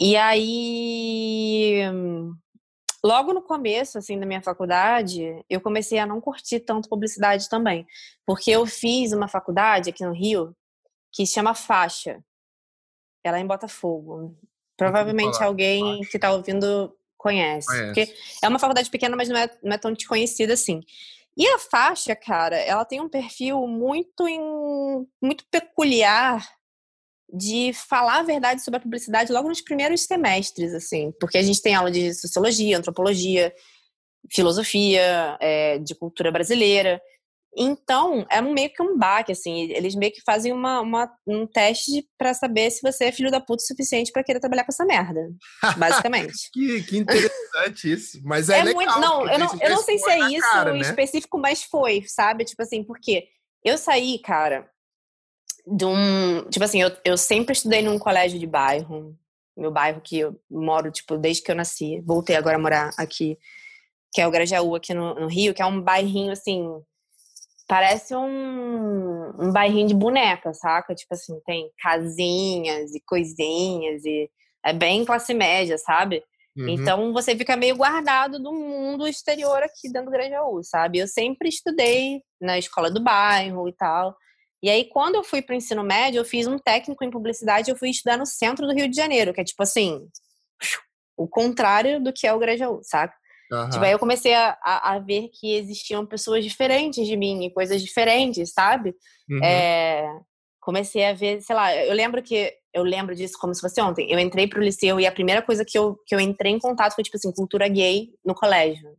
E 0.00 0.16
aí, 0.16 1.82
logo 3.04 3.34
no 3.34 3.42
começo, 3.42 3.98
assim, 3.98 4.18
da 4.18 4.24
minha 4.24 4.40
faculdade, 4.40 5.44
eu 5.50 5.60
comecei 5.60 5.98
a 5.98 6.06
não 6.06 6.22
curtir 6.22 6.60
tanto 6.60 6.88
publicidade 6.88 7.50
também, 7.50 7.86
porque 8.24 8.50
eu 8.50 8.64
fiz 8.64 9.12
uma 9.12 9.28
faculdade 9.28 9.90
aqui 9.90 10.06
no 10.06 10.14
Rio 10.14 10.56
que 11.12 11.26
chama 11.26 11.52
Faixa. 11.52 12.24
Ela 13.22 13.36
é 13.36 13.42
em 13.42 13.46
Botafogo. 13.46 14.34
Provavelmente 14.74 15.42
alguém 15.42 16.00
que 16.10 16.18
tá 16.18 16.32
ouvindo 16.32 16.96
conhece, 17.16 17.66
Conhece. 17.66 17.86
porque 17.86 18.14
é 18.42 18.48
uma 18.48 18.58
faculdade 18.58 18.90
pequena, 18.90 19.16
mas 19.16 19.28
não 19.28 19.36
é, 19.36 19.50
não 19.62 19.72
é 19.72 19.78
tão 19.78 19.92
desconhecida 19.92 20.52
assim. 20.54 20.80
E 21.36 21.46
a 21.48 21.58
faixa, 21.58 22.16
cara, 22.16 22.56
ela 22.56 22.84
tem 22.84 23.00
um 23.00 23.08
perfil 23.08 23.66
muito, 23.66 24.26
em- 24.26 25.06
muito 25.22 25.44
peculiar 25.50 26.46
de 27.32 27.72
falar 27.74 28.20
a 28.20 28.22
verdade 28.22 28.62
sobre 28.62 28.78
a 28.78 28.80
publicidade 28.80 29.32
logo 29.32 29.48
nos 29.48 29.60
primeiros 29.60 30.02
semestres, 30.02 30.72
assim, 30.72 31.12
porque 31.20 31.36
a 31.36 31.42
gente 31.42 31.60
tem 31.60 31.74
aula 31.74 31.90
de 31.90 32.14
sociologia, 32.14 32.78
antropologia, 32.78 33.52
filosofia, 34.32 35.36
é, 35.40 35.78
de 35.78 35.94
cultura 35.94 36.30
brasileira. 36.30 37.00
Então, 37.58 38.26
é 38.30 38.40
um 38.42 38.52
meio 38.52 38.70
que 38.70 38.82
um 38.82 38.98
baque, 38.98 39.32
assim, 39.32 39.62
eles 39.72 39.94
meio 39.94 40.12
que 40.12 40.20
fazem 40.20 40.52
uma, 40.52 40.80
uma- 40.82 41.10
um 41.26 41.46
teste 41.46 42.06
pra 42.18 42.34
saber 42.34 42.70
se 42.70 42.82
você 42.82 43.04
é 43.06 43.12
filho 43.12 43.30
da 43.30 43.40
puta 43.40 43.62
o 43.62 43.66
suficiente 43.66 44.12
pra 44.12 44.22
querer 44.22 44.40
trabalhar 44.40 44.64
com 44.64 44.72
essa 44.72 44.84
merda, 44.84 45.20
basicamente. 45.78 46.34
Que, 46.52 46.82
que 46.82 46.98
interessante 46.98 47.90
isso. 47.92 48.20
Mas 48.24 48.50
é, 48.50 48.58
É 48.58 48.62
legal. 48.64 48.74
muito. 48.74 49.00
Não, 49.00 49.26
eu 49.30 49.38
não, 49.38 49.58
eu 49.60 49.70
não 49.70 49.82
sei 49.82 49.98
se 49.98 50.10
é 50.10 50.18
na 50.18 50.30
isso 50.30 50.50
cara, 50.50 50.72
né? 50.72 50.80
específico, 50.80 51.38
mas 51.38 51.62
foi, 51.62 52.02
sabe? 52.06 52.44
Tipo 52.44 52.62
assim, 52.62 52.84
porque 52.84 53.26
eu 53.64 53.78
saí, 53.78 54.18
cara, 54.18 54.68
de 55.66 55.84
um. 55.86 56.44
Tipo 56.50 56.64
assim, 56.64 56.82
eu, 56.82 56.90
eu 57.04 57.16
sempre 57.16 57.52
estudei 57.54 57.80
num 57.82 57.98
colégio 57.98 58.38
de 58.38 58.46
bairro. 58.46 59.16
Meu 59.56 59.70
bairro 59.70 60.02
que 60.02 60.18
eu 60.18 60.38
moro, 60.50 60.90
tipo, 60.90 61.16
desde 61.16 61.42
que 61.42 61.50
eu 61.50 61.54
nasci. 61.56 62.00
Voltei 62.02 62.36
agora 62.36 62.56
a 62.56 62.60
morar 62.60 62.90
aqui, 62.98 63.38
que 64.12 64.20
é 64.20 64.26
o 64.26 64.30
Grajaú, 64.30 64.74
aqui 64.74 64.92
no, 64.92 65.14
no 65.14 65.26
Rio, 65.26 65.54
que 65.54 65.62
é 65.62 65.66
um 65.66 65.80
bairrinho 65.80 66.30
assim. 66.32 66.62
Parece 67.68 68.14
um, 68.14 69.32
um 69.38 69.52
bairrinho 69.52 69.88
de 69.88 69.94
boneca, 69.94 70.54
saca? 70.54 70.94
Tipo 70.94 71.14
assim, 71.14 71.40
tem 71.44 71.70
casinhas 71.82 72.94
e 72.94 73.02
coisinhas 73.04 74.04
e 74.04 74.30
é 74.64 74.72
bem 74.72 75.04
classe 75.04 75.34
média, 75.34 75.76
sabe? 75.78 76.22
Uhum. 76.56 76.68
Então 76.68 77.12
você 77.12 77.36
fica 77.36 77.56
meio 77.56 77.76
guardado 77.76 78.38
do 78.38 78.52
mundo 78.52 79.06
exterior 79.06 79.62
aqui 79.62 79.92
dentro 79.92 80.06
do 80.06 80.12
Grajaú, 80.12 80.62
sabe? 80.62 80.98
Eu 80.98 81.06
sempre 81.06 81.48
estudei 81.48 82.22
na 82.40 82.58
escola 82.58 82.90
do 82.90 83.02
bairro 83.02 83.68
e 83.68 83.72
tal. 83.72 84.16
E 84.62 84.70
aí, 84.70 84.84
quando 84.88 85.16
eu 85.16 85.22
fui 85.22 85.42
para 85.42 85.52
o 85.52 85.56
ensino 85.56 85.84
médio, 85.84 86.18
eu 86.18 86.24
fiz 86.24 86.46
um 86.46 86.58
técnico 86.58 87.04
em 87.04 87.10
publicidade, 87.10 87.70
eu 87.70 87.76
fui 87.76 87.90
estudar 87.90 88.16
no 88.16 88.26
centro 88.26 88.66
do 88.66 88.72
Rio 88.72 88.88
de 88.88 88.96
Janeiro, 88.96 89.32
que 89.34 89.40
é 89.40 89.44
tipo 89.44 89.62
assim, 89.62 90.08
o 91.16 91.28
contrário 91.28 92.02
do 92.02 92.12
que 92.12 92.26
é 92.26 92.32
o 92.32 92.38
Grajaú, 92.38 92.80
saca? 92.82 93.14
Aham. 93.52 93.70
Tipo, 93.70 93.84
aí 93.84 93.92
eu 93.92 93.98
comecei 93.98 94.34
a, 94.34 94.56
a, 94.62 94.94
a 94.94 94.98
ver 94.98 95.28
que 95.32 95.54
existiam 95.54 96.04
pessoas 96.04 96.44
diferentes 96.44 97.06
de 97.06 97.16
mim 97.16 97.44
e 97.44 97.52
coisas 97.52 97.82
diferentes, 97.82 98.52
sabe? 98.52 98.94
Uhum. 99.28 99.42
É, 99.42 100.08
comecei 100.60 101.04
a 101.04 101.12
ver, 101.12 101.40
sei 101.42 101.54
lá, 101.54 101.74
eu 101.74 101.94
lembro 101.94 102.22
que 102.22 102.52
eu 102.74 102.82
lembro 102.82 103.14
disso 103.14 103.38
como 103.40 103.54
se 103.54 103.60
fosse 103.60 103.80
ontem. 103.80 104.10
Eu 104.10 104.18
entrei 104.18 104.46
pro 104.46 104.62
liceu 104.62 105.00
e 105.00 105.06
a 105.06 105.12
primeira 105.12 105.40
coisa 105.40 105.64
que 105.64 105.78
eu, 105.78 105.96
que 106.06 106.14
eu 106.14 106.20
entrei 106.20 106.52
em 106.52 106.58
contato 106.58 106.94
foi, 106.94 107.04
tipo 107.04 107.16
assim, 107.16 107.32
cultura 107.32 107.66
gay 107.68 108.10
no 108.24 108.34
colégio. 108.34 108.90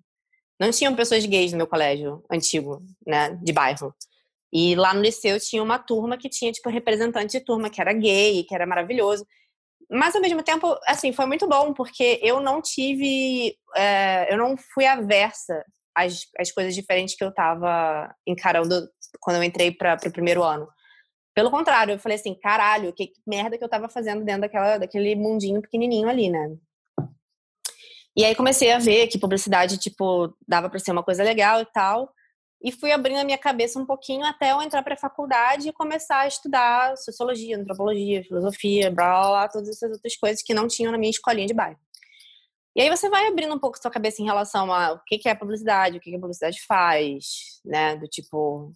Não 0.60 0.72
tinham 0.72 0.96
pessoas 0.96 1.26
gays 1.26 1.52
no 1.52 1.58
meu 1.58 1.68
colégio 1.68 2.24
antigo, 2.32 2.82
né, 3.06 3.38
de 3.44 3.54
bairro. 3.54 3.94
E 4.52 4.76
lá 4.76 4.94
no 4.94 5.02
liceu 5.02 5.40
tinha 5.40 5.62
uma 5.62 5.78
turma 5.78 6.18
que 6.18 6.30
tinha, 6.30 6.52
tipo, 6.52 6.70
representante 6.70 7.38
de 7.38 7.46
turma 7.46 7.70
que 7.70 7.80
era 7.80 7.94
gay, 7.94 8.44
que 8.44 8.56
era 8.56 8.66
maravilhoso. 8.66 9.26
Mas, 9.90 10.16
ao 10.16 10.22
mesmo 10.22 10.44
tempo, 10.44 10.78
assim, 10.86 11.14
foi 11.14 11.26
muito 11.26 11.48
bom, 11.48 11.74
porque 11.74 12.20
eu 12.22 12.42
não 12.42 12.62
tive... 12.62 13.56
é, 13.76 14.34
eu 14.34 14.38
não 14.38 14.56
fui 14.58 14.86
aversa 14.86 15.64
às, 15.96 16.26
às 16.38 16.52
coisas 16.52 16.76
diferentes 16.76 17.16
que 17.16 17.24
eu 17.24 17.34
tava 17.34 18.14
encarando 18.26 18.88
quando 19.20 19.38
eu 19.38 19.44
entrei 19.44 19.72
para 19.72 19.98
o 20.06 20.12
primeiro 20.12 20.44
ano. 20.44 20.68
Pelo 21.34 21.52
contrário, 21.52 21.94
eu 21.94 22.00
falei 22.00 22.18
assim, 22.18 22.34
caralho, 22.34 22.92
que 22.94 23.12
merda 23.26 23.58
que 23.58 23.64
eu 23.64 23.70
tava 23.70 23.88
fazendo 23.88 24.26
dentro 24.26 24.42
daquela, 24.42 24.78
daquele 24.80 25.16
mundinho 25.16 25.62
pequenininho 25.62 26.10
ali, 26.10 26.30
né? 26.30 26.58
E 28.18 28.26
aí 28.26 28.34
comecei 28.34 28.72
a 28.72 28.80
ver 28.80 29.06
que 29.08 29.20
publicidade, 29.20 29.78
tipo, 29.78 30.36
dava 30.48 30.70
pra 30.70 30.80
ser 30.80 30.92
uma 30.92 31.04
coisa 31.04 31.24
legal 31.24 31.62
e 31.62 31.66
tal. 31.66 32.12
E 32.62 32.72
fui 32.72 32.92
abrindo 32.92 33.20
a 33.20 33.24
minha 33.24 33.38
cabeça 33.38 33.80
um 33.80 33.86
pouquinho 33.86 34.26
até 34.26 34.52
eu 34.52 34.62
entrar 34.62 34.82
para 34.84 34.96
a 34.96 34.98
faculdade 34.98 35.70
e 35.70 35.74
começar 35.74 36.22
a 36.22 36.28
estudar 36.28 36.98
sociologia, 36.98 37.58
antropologia, 37.58 38.24
filosofia, 38.24 38.90
blá, 38.90 39.22
blá, 39.22 39.30
blá, 39.30 39.48
todas 39.48 39.70
essas 39.70 39.92
outras 39.92 40.16
coisas 40.16 40.42
que 40.42 40.54
não 40.54 40.68
tinham 40.68 40.92
na 40.92 40.98
minha 40.98 41.12
escolinha 41.12 41.48
de 41.48 41.54
bairro. 41.54 41.80
E 42.76 42.82
aí 42.82 42.90
você 42.90 43.10
vai 43.10 43.28
abrindo 43.28 43.56
um 43.56 43.60
pouco 43.60 43.80
sua 43.80 43.90
cabeça 43.90 44.22
em 44.22 44.26
relação 44.26 44.72
a 44.72 44.94
o 44.94 45.00
que 45.04 45.28
é 45.28 45.34
publicidade, 45.34 45.98
o 45.98 46.00
que 46.00 46.16
a 46.16 46.20
publicidade 46.20 46.64
faz, 46.68 47.60
né? 47.66 47.96
Do 47.96 48.08
tipo. 48.08 48.72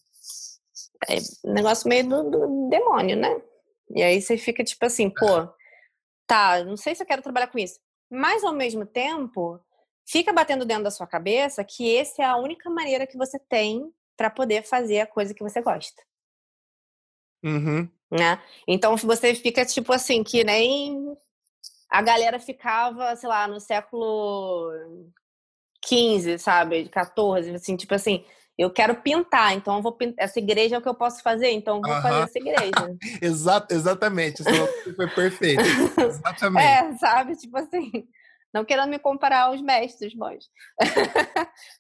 É 1.08 1.18
um 1.46 1.54
negócio 1.54 1.88
meio 1.88 2.08
do, 2.10 2.30
do 2.30 2.70
demônio, 2.70 3.16
né? 3.16 3.40
E 3.96 4.02
aí 4.02 4.20
você 4.20 4.38
fica 4.38 4.64
tipo 4.64 4.84
assim, 4.86 5.10
pô, 5.10 5.48
tá, 6.26 6.64
não 6.64 6.78
sei 6.78 6.96
se 6.96 7.04
eu 7.04 7.08
quero 7.08 7.22
trabalhar 7.22 7.48
com 7.48 7.60
isso. 7.60 7.80
Mas 8.10 8.44
ao 8.44 8.54
mesmo 8.54 8.88
tempo, 8.88 9.60
fica 10.08 10.34
batendo 10.34 10.66
dentro 10.66 10.84
da 10.84 10.92
sua 10.92 11.08
cabeça 11.08 11.64
que 11.64 11.96
essa 11.96 12.22
é 12.22 12.26
a 12.26 12.38
única 12.38 12.70
maneira 12.70 13.08
que 13.08 13.18
você 13.18 13.40
tem 13.40 13.92
para 14.18 14.30
poder 14.30 14.64
fazer 14.64 15.00
a 15.00 15.08
coisa 15.08 15.34
que 15.34 15.44
você 15.44 15.62
gosta. 15.62 16.02
Uhum. 17.44 17.90
Né? 18.12 18.42
Então 18.68 18.96
você 18.98 19.34
fica 19.34 19.66
tipo 19.66 19.94
assim, 19.94 20.24
que 20.24 20.44
nem 20.44 21.16
a 21.90 22.02
galera 22.02 22.40
ficava, 22.40 23.16
sei 23.16 23.28
lá, 23.28 23.48
no 23.48 23.60
século 23.60 24.72
XV, 25.86 26.38
sabe? 26.38 26.88
14, 26.90 27.56
assim, 27.56 27.76
tipo 27.76 27.94
assim, 27.94 28.24
eu 28.58 28.70
quero 28.70 28.96
pintar, 28.96 29.54
então 29.54 29.78
eu 29.78 29.82
vou 29.82 29.92
pintar. 29.94 30.24
Essa 30.24 30.40
igreja 30.40 30.76
é 30.76 30.80
o 30.80 30.82
que 30.82 30.88
eu 30.88 30.94
posso 30.94 31.24
fazer, 31.24 31.50
então 31.52 31.78
eu 31.78 31.82
vou 31.82 31.96
uhum. 31.96 32.02
fazer 32.02 32.24
essa 32.24 32.40
igreja. 32.40 32.98
Exato, 33.22 33.74
exatamente, 33.74 34.42
isso 34.42 34.96
foi 34.96 35.08
perfeito. 35.10 35.64
Exatamente. 36.00 36.68
É, 36.68 36.98
sabe? 36.98 37.36
Tipo 37.36 37.58
assim, 37.58 38.08
não 38.54 38.66
querendo 38.66 38.90
me 38.90 39.00
comparar 39.00 39.44
aos 39.44 39.62
mestres 39.62 40.14
bons. 40.14 40.50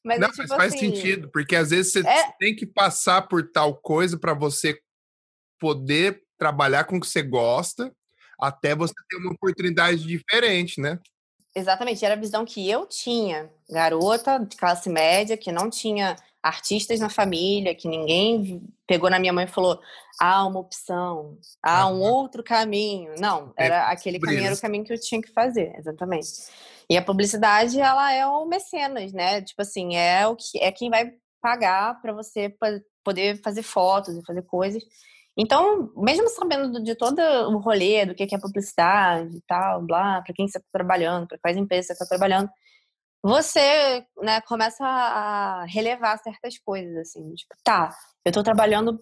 mas, 0.04 0.20
não, 0.20 0.28
é, 0.28 0.32
tipo 0.32 0.48
mas 0.48 0.50
faz 0.50 0.74
assim, 0.74 0.96
sentido, 0.96 1.30
porque 1.32 1.56
às 1.56 1.70
vezes 1.72 1.94
você 1.94 2.08
é... 2.08 2.32
tem 2.40 2.56
que 2.56 2.66
passar 2.66 3.24
por 3.24 3.51
tal 3.51 3.75
coisa 3.75 4.18
para 4.18 4.34
você 4.34 4.80
poder 5.60 6.24
trabalhar 6.38 6.86
com 6.86 6.98
o 6.98 7.00
que 7.00 7.08
você 7.08 7.22
gosta, 7.22 7.94
até 8.40 8.74
você 8.75 8.94
ter 9.08 9.18
uma 9.18 9.34
oportunidade 9.34 10.06
diferente, 10.06 10.82
né? 10.82 10.98
Exatamente, 11.53 12.05
era 12.05 12.13
a 12.13 12.17
visão 12.17 12.46
que 12.46 12.70
eu 12.70 12.86
tinha, 12.86 13.50
garota 13.70 14.39
de 14.39 14.55
classe 14.55 14.89
média, 14.89 15.36
que 15.36 15.51
não 15.51 15.70
tinha 15.70 16.15
artistas 16.41 17.00
na 17.00 17.10
família, 17.10 17.75
que 17.75 17.88
ninguém 17.88 18.63
pegou 18.88 19.10
na 19.10 19.20
minha 19.20 19.34
mãe 19.34 19.46
e 19.46 19.50
falou: 19.50 19.79
há 20.20 20.46
uma 20.46 20.60
opção, 20.60 21.38
há 21.62 21.88
um 21.88 22.01
outro 22.01 22.43
caminho. 22.43 23.13
Não, 23.20 23.53
é, 23.58 23.65
era 23.65 23.75
é, 23.75 23.91
aquele 23.91 24.20
caminho, 24.20 24.46
era 24.46 24.55
o 24.55 24.62
caminho 24.62 24.84
que 24.86 24.93
eu 24.93 25.00
tinha 25.00 25.22
que 25.22 25.31
fazer, 25.31 25.74
exatamente. 25.77 26.29
E 26.89 26.98
a 26.98 27.01
publicidade, 27.01 27.79
ela 27.79 28.12
é 28.13 28.25
o 28.25 28.46
mecenas, 28.46 29.13
né? 29.13 29.41
Tipo 29.41 29.62
assim, 29.62 29.96
é 29.96 30.25
o 30.27 30.36
que 30.36 30.58
é 30.60 30.72
quem 30.72 30.89
vai 30.89 31.13
pagar 31.41 32.01
para 32.01 32.13
você 32.13 32.53
poder 33.03 33.41
fazer 33.41 33.63
fotos 33.63 34.15
e 34.15 34.25
fazer 34.25 34.43
coisas. 34.43 34.84
Então, 35.38 35.92
mesmo 35.96 36.28
sabendo 36.30 36.84
de 36.84 36.96
todo 36.96 37.20
o 37.20 37.58
rolê, 37.60 38.06
do 38.06 38.14
que 38.14 38.24
é 38.24 38.40
publicidade 38.40 39.38
e 39.38 39.42
tal, 39.48 39.82
blá, 39.82 40.22
para 40.22 40.34
quem 40.34 40.48
você 40.48 40.58
está 40.58 40.70
trabalhando, 40.72 41.28
para 41.28 41.38
quais 41.38 41.58
empresas 41.58 41.88
você 41.88 41.94
está 41.94 42.06
trabalhando, 42.06 42.50
você 43.24 44.06
né, 44.22 44.42
começa 44.42 44.86
a 44.86 45.66
relevar 45.66 46.18
certas 46.20 46.58
coisas, 46.60 46.98
assim, 46.98 47.34
tipo, 47.36 47.54
tá, 47.64 47.96
eu 48.26 48.32
tô 48.32 48.44
trabalhando 48.44 49.00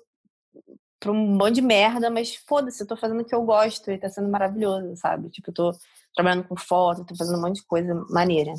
pra 0.99 1.11
um 1.11 1.15
monte 1.37 1.55
de 1.55 1.61
merda, 1.61 2.09
mas 2.09 2.35
foda-se, 2.35 2.83
eu 2.83 2.87
tô 2.87 2.97
fazendo 2.97 3.21
o 3.21 3.25
que 3.25 3.33
eu 3.33 3.43
gosto 3.43 3.89
e 3.89 3.97
tá 3.97 4.09
sendo 4.09 4.29
maravilhoso, 4.29 4.95
sabe? 4.97 5.29
Tipo, 5.29 5.51
eu 5.57 5.71
trabalhando 6.13 6.47
com 6.47 6.57
foto, 6.57 7.05
tô 7.05 7.15
fazendo 7.15 7.37
um 7.39 7.41
monte 7.41 7.61
de 7.61 7.65
coisa 7.65 7.93
maneira. 8.09 8.53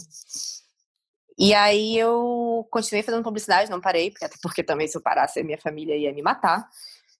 E 1.38 1.54
aí 1.54 1.96
eu 1.98 2.66
continuei 2.70 3.02
fazendo 3.02 3.22
publicidade, 3.22 3.70
não 3.70 3.80
parei, 3.80 4.10
porque, 4.10 4.24
até 4.24 4.36
porque 4.42 4.62
também 4.62 4.88
se 4.88 4.96
eu 4.96 5.02
parasse 5.02 5.40
a 5.40 5.44
minha 5.44 5.58
família 5.58 5.96
ia 5.96 6.12
me 6.12 6.22
matar. 6.22 6.66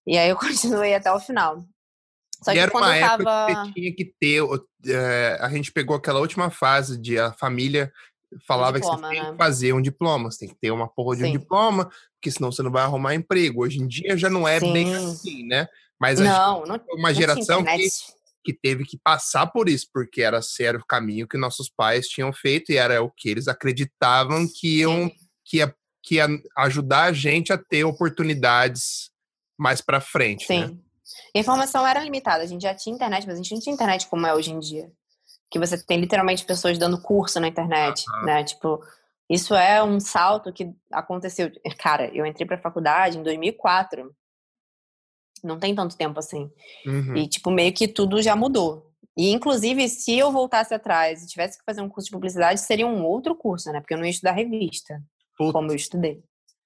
E 0.06 0.18
aí 0.18 0.28
eu 0.28 0.36
continuei 0.38 0.94
até 0.94 1.12
o 1.12 1.20
final. 1.20 1.64
Só 2.42 2.52
e 2.52 2.54
que 2.54 2.60
era 2.60 2.76
uma 2.76 2.96
época 2.96 3.24
tava... 3.24 3.46
que 3.46 3.54
você 3.54 3.72
tinha 3.72 3.94
que 3.94 4.14
ter. 4.18 4.42
É, 4.86 5.38
a 5.40 5.48
gente 5.50 5.72
pegou 5.72 5.96
aquela 5.96 6.20
última 6.20 6.50
fase 6.50 6.98
de 6.98 7.18
a 7.18 7.32
família 7.32 7.92
falava 8.46 8.78
um 8.78 8.80
diploma, 8.80 8.96
que 9.00 9.06
você 9.08 9.14
tem 9.14 9.24
que 9.24 9.30
né? 9.30 9.36
fazer 9.36 9.72
um 9.72 9.82
diploma, 9.82 10.30
você 10.30 10.38
tem 10.38 10.48
que 10.48 10.60
ter 10.60 10.70
uma 10.70 10.88
porra 10.88 11.16
de 11.16 11.22
Sim. 11.22 11.28
um 11.28 11.32
diploma, 11.38 11.90
porque 12.14 12.30
senão 12.30 12.52
você 12.52 12.62
não 12.62 12.70
vai 12.70 12.82
arrumar 12.82 13.14
emprego. 13.14 13.62
Hoje 13.62 13.80
em 13.80 13.86
dia 13.86 14.16
já 14.16 14.30
não 14.30 14.46
é 14.46 14.60
Sim. 14.60 14.72
bem 14.72 14.94
assim, 14.94 15.46
né? 15.46 15.66
Mas 16.00 16.18
não, 16.18 16.64
não, 16.64 16.80
uma 16.92 17.12
geração 17.12 17.62
que, 17.62 17.88
que 18.44 18.54
teve 18.54 18.84
que 18.84 18.98
passar 18.98 19.46
por 19.48 19.68
isso, 19.68 19.86
porque 19.92 20.22
era 20.22 20.40
sério 20.40 20.80
o 20.80 20.86
caminho 20.86 21.28
que 21.28 21.36
nossos 21.36 21.68
pais 21.68 22.08
tinham 22.08 22.32
feito 22.32 22.72
e 22.72 22.76
era 22.76 23.02
o 23.02 23.10
que 23.10 23.28
eles 23.28 23.48
acreditavam 23.48 24.46
que 24.48 24.78
iam 24.78 25.10
que 25.44 25.58
ia, 25.58 25.74
que 26.02 26.14
ia 26.14 26.28
ajudar 26.56 27.04
a 27.04 27.12
gente 27.12 27.52
a 27.52 27.58
ter 27.58 27.84
oportunidades 27.84 29.09
mais 29.60 29.80
para 29.80 30.00
frente. 30.00 30.46
Sim. 30.46 30.60
Né? 30.60 30.76
A 31.36 31.38
informação 31.38 31.86
era 31.86 32.00
limitada, 32.00 32.42
a 32.42 32.46
gente 32.46 32.62
já 32.62 32.74
tinha 32.74 32.94
internet, 32.94 33.26
mas 33.26 33.34
a 33.34 33.42
gente 33.42 33.52
não 33.52 33.60
tinha 33.60 33.74
internet 33.74 34.06
como 34.08 34.26
é 34.26 34.34
hoje 34.34 34.52
em 34.52 34.58
dia 34.58 34.90
que 35.50 35.58
você 35.58 35.76
tem 35.84 36.00
literalmente 36.00 36.44
pessoas 36.44 36.78
dando 36.78 37.02
curso 37.02 37.40
na 37.40 37.48
internet, 37.48 38.04
uhum. 38.08 38.24
né? 38.24 38.44
Tipo, 38.44 38.80
isso 39.28 39.54
é 39.54 39.82
um 39.82 39.98
salto 39.98 40.52
que 40.52 40.72
aconteceu. 40.92 41.50
Cara, 41.78 42.08
eu 42.14 42.24
entrei 42.24 42.46
para 42.46 42.56
a 42.56 42.60
faculdade 42.60 43.18
em 43.18 43.22
2004. 43.22 44.14
Não 45.42 45.58
tem 45.58 45.74
tanto 45.74 45.96
tempo 45.96 46.18
assim. 46.18 46.50
Uhum. 46.86 47.16
E, 47.16 47.28
tipo, 47.28 47.50
meio 47.50 47.72
que 47.72 47.88
tudo 47.88 48.22
já 48.22 48.36
mudou. 48.36 48.90
E, 49.16 49.32
inclusive, 49.32 49.88
se 49.88 50.16
eu 50.16 50.30
voltasse 50.30 50.72
atrás 50.72 51.22
e 51.22 51.26
tivesse 51.26 51.58
que 51.58 51.64
fazer 51.64 51.80
um 51.80 51.88
curso 51.88 52.06
de 52.06 52.12
publicidade, 52.12 52.60
seria 52.60 52.86
um 52.86 53.04
outro 53.04 53.34
curso, 53.34 53.72
né? 53.72 53.80
Porque 53.80 53.94
eu 53.94 53.98
não 53.98 54.04
ia 54.04 54.10
estudar 54.10 54.32
revista, 54.32 55.02
Puta. 55.36 55.52
como 55.52 55.72
eu 55.72 55.76
estudei. 55.76 56.22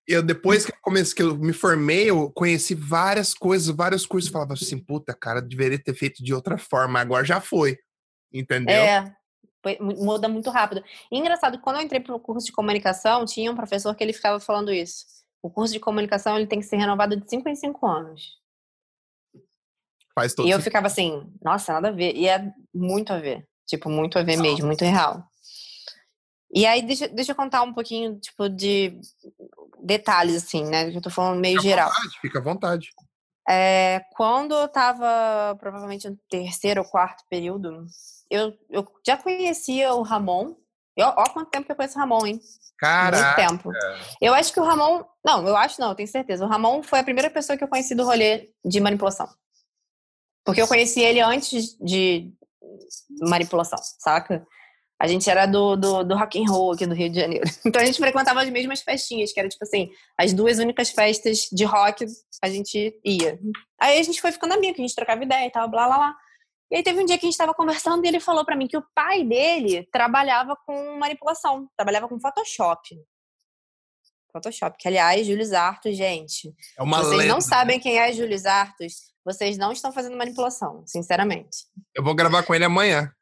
Eu, 0.06 0.22
depois 0.22 0.66
que 0.66 0.72
eu 0.72 0.76
comecei, 0.82 1.14
que 1.14 1.22
eu 1.22 1.36
me 1.36 1.52
formei, 1.52 2.10
eu 2.10 2.30
conheci 2.30 2.74
várias 2.74 3.32
coisas, 3.32 3.74
vários 3.74 4.06
cursos. 4.06 4.30
Falava 4.30 4.52
assim, 4.52 4.78
puta, 4.78 5.14
cara, 5.14 5.40
deveria 5.40 5.82
ter 5.82 5.94
feito 5.94 6.22
de 6.22 6.34
outra 6.34 6.58
forma. 6.58 7.00
Agora 7.00 7.24
já 7.24 7.40
foi. 7.40 7.78
Entendeu? 8.32 8.74
É, 8.74 9.14
muda 9.80 10.28
muito 10.28 10.50
rápido. 10.50 10.84
E 11.10 11.18
engraçado, 11.18 11.58
quando 11.60 11.76
eu 11.76 11.82
entrei 11.82 12.00
para 12.00 12.14
o 12.14 12.20
curso 12.20 12.46
de 12.46 12.52
comunicação, 12.52 13.24
tinha 13.24 13.50
um 13.50 13.56
professor 13.56 13.94
que 13.94 14.04
ele 14.04 14.12
ficava 14.12 14.38
falando 14.38 14.72
isso. 14.72 15.06
O 15.42 15.50
curso 15.50 15.72
de 15.72 15.80
comunicação 15.80 16.36
ele 16.36 16.46
tem 16.46 16.58
que 16.58 16.66
ser 16.66 16.76
renovado 16.76 17.16
de 17.16 17.28
5 17.28 17.48
em 17.48 17.54
5 17.54 17.86
anos. 17.86 18.38
Faz 20.14 20.34
todo 20.34 20.46
e 20.46 20.50
eu 20.50 20.60
ficava 20.60 20.86
assim, 20.86 21.26
nossa, 21.42 21.72
nada 21.72 21.88
a 21.88 21.92
ver. 21.92 22.14
E 22.14 22.28
é 22.28 22.52
muito 22.72 23.12
a 23.12 23.18
ver. 23.18 23.46
Tipo, 23.66 23.88
muito 23.88 24.18
a 24.18 24.22
ver 24.22 24.36
mesmo, 24.36 24.66
muito 24.66 24.84
real. 24.84 25.24
E 26.52 26.66
aí, 26.66 26.82
deixa, 26.82 27.08
deixa 27.08 27.32
eu 27.32 27.36
contar 27.36 27.62
um 27.62 27.72
pouquinho, 27.72 28.18
tipo, 28.20 28.48
de 28.48 29.00
detalhes, 29.84 30.42
assim, 30.42 30.64
né? 30.64 30.90
Eu 30.94 31.00
tô 31.00 31.10
falando 31.10 31.38
meio 31.38 31.58
fica 31.58 31.68
geral. 31.68 31.88
Vontade, 31.90 32.20
fica 32.20 32.38
à 32.38 32.42
vontade. 32.42 32.90
É, 33.48 34.00
quando 34.16 34.54
eu 34.54 34.66
tava, 34.68 35.54
provavelmente, 35.60 36.08
no 36.08 36.18
terceiro 36.30 36.80
ou 36.80 36.88
quarto 36.88 37.22
período, 37.28 37.84
eu, 38.30 38.54
eu 38.70 38.86
já 39.06 39.16
conhecia 39.16 39.92
o 39.94 40.02
Ramon. 40.02 40.54
Eu, 40.96 41.08
ó, 41.08 41.24
quanto 41.28 41.50
tempo 41.50 41.66
que 41.66 41.72
eu 41.72 41.76
conheço 41.76 41.96
o 41.96 42.00
Ramon, 42.00 42.26
hein? 42.26 42.40
Caraca! 42.78 43.42
Muito 43.42 43.62
tempo. 43.62 43.72
Eu 44.20 44.32
acho 44.32 44.52
que 44.52 44.60
o 44.60 44.64
Ramon. 44.64 45.04
Não, 45.24 45.46
eu 45.46 45.56
acho 45.56 45.80
não, 45.80 45.90
eu 45.90 45.94
tenho 45.94 46.08
certeza. 46.08 46.44
O 46.44 46.48
Ramon 46.48 46.82
foi 46.82 47.00
a 47.00 47.04
primeira 47.04 47.28
pessoa 47.28 47.56
que 47.56 47.62
eu 47.62 47.68
conheci 47.68 47.94
do 47.94 48.04
rolê 48.04 48.50
de 48.64 48.80
manipulação. 48.80 49.28
Porque 50.44 50.60
eu 50.60 50.68
conheci 50.68 51.00
ele 51.00 51.20
antes 51.20 51.76
de 51.78 52.32
manipulação, 53.20 53.78
saca? 53.98 54.46
A 55.00 55.06
gente 55.06 55.28
era 55.28 55.44
do, 55.44 55.76
do, 55.76 56.04
do 56.04 56.16
rock 56.16 56.40
and 56.40 56.48
roll 56.48 56.72
aqui 56.72 56.86
do 56.86 56.94
Rio 56.94 57.10
de 57.10 57.20
Janeiro. 57.20 57.44
Então 57.66 57.82
a 57.82 57.84
gente 57.84 57.98
frequentava 57.98 58.42
as 58.42 58.50
mesmas 58.50 58.80
festinhas, 58.80 59.32
que 59.32 59.40
era 59.40 59.48
tipo 59.48 59.64
assim, 59.64 59.90
as 60.18 60.32
duas 60.32 60.58
únicas 60.58 60.90
festas 60.90 61.48
de 61.52 61.64
rock 61.64 62.06
a 62.42 62.48
gente 62.48 62.98
ia. 63.04 63.38
Aí 63.80 63.98
a 63.98 64.02
gente 64.02 64.20
foi 64.20 64.32
ficando 64.32 64.54
amigo, 64.54 64.74
a 64.78 64.82
gente 64.82 64.94
trocava 64.94 65.22
ideia 65.22 65.46
e 65.46 65.50
tal, 65.50 65.68
blá 65.68 65.86
blá 65.86 65.96
blá. 65.96 66.16
E 66.70 66.76
aí 66.76 66.82
teve 66.82 67.00
um 67.00 67.04
dia 67.04 67.18
que 67.18 67.24
a 67.24 67.28
gente 67.28 67.34
estava 67.34 67.54
conversando 67.54 68.04
e 68.04 68.08
ele 68.08 68.20
falou 68.20 68.44
para 68.44 68.56
mim 68.56 68.66
que 68.66 68.76
o 68.76 68.84
pai 68.94 69.24
dele 69.24 69.86
trabalhava 69.92 70.56
com 70.66 70.98
manipulação, 70.98 71.68
trabalhava 71.76 72.08
com 72.08 72.18
Photoshop. 72.18 72.96
Photoshop, 74.32 74.76
que 74.78 74.88
aliás, 74.88 75.26
Júlio 75.26 75.44
Zartos, 75.44 75.96
gente. 75.96 76.52
É 76.76 76.82
uma 76.82 76.98
vocês 76.98 77.18
lenda. 77.18 77.32
não 77.32 77.40
sabem 77.40 77.78
quem 77.78 77.98
é 77.98 78.12
Júlio 78.12 78.36
Zartos, 78.36 79.12
vocês 79.24 79.56
não 79.56 79.70
estão 79.70 79.92
fazendo 79.92 80.16
manipulação, 80.16 80.82
sinceramente. 80.86 81.58
Eu 81.94 82.02
vou 82.02 82.14
gravar 82.14 82.42
com 82.42 82.54
ele 82.54 82.64
amanhã. 82.64 83.12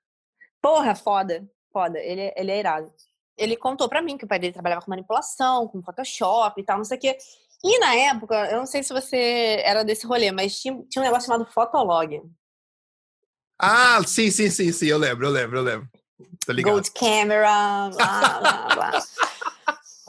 Porra, 0.62 0.94
foda, 0.94 1.46
foda. 1.72 1.98
Ele, 1.98 2.32
ele 2.36 2.50
é 2.50 2.58
irado. 2.58 2.92
Ele 3.36 3.56
contou 3.56 3.88
para 3.88 4.02
mim 4.02 4.18
que 4.18 4.24
o 4.24 4.28
pai 4.28 4.38
dele 4.38 4.52
trabalhava 4.52 4.82
com 4.82 4.90
manipulação, 4.90 5.66
com 5.68 5.82
Photoshop 5.82 6.60
e 6.60 6.64
tal, 6.64 6.78
não 6.78 6.84
sei 6.84 6.98
o 6.98 7.00
quê. 7.00 7.16
E 7.64 7.78
na 7.78 7.94
época, 7.94 8.34
eu 8.50 8.58
não 8.58 8.66
sei 8.66 8.82
se 8.82 8.92
você 8.92 9.62
era 9.64 9.84
desse 9.84 10.06
rolê, 10.06 10.32
mas 10.32 10.60
tinha, 10.60 10.74
tinha 10.90 11.02
um 11.02 11.04
negócio 11.04 11.26
chamado 11.26 11.50
Fotolog. 11.50 12.22
Ah, 13.58 14.00
sim, 14.04 14.30
sim, 14.30 14.50
sim, 14.50 14.72
sim, 14.72 14.86
eu 14.86 14.98
lembro, 14.98 15.26
eu 15.26 15.30
lembro, 15.30 15.58
eu 15.58 15.62
lembro. 15.62 15.88
Tá 16.44 16.52
ligado. 16.52 16.72
Gold 16.72 16.90
camera, 16.90 17.90
blá, 17.94 18.40
blá, 18.40 18.68
blá. 18.74 19.02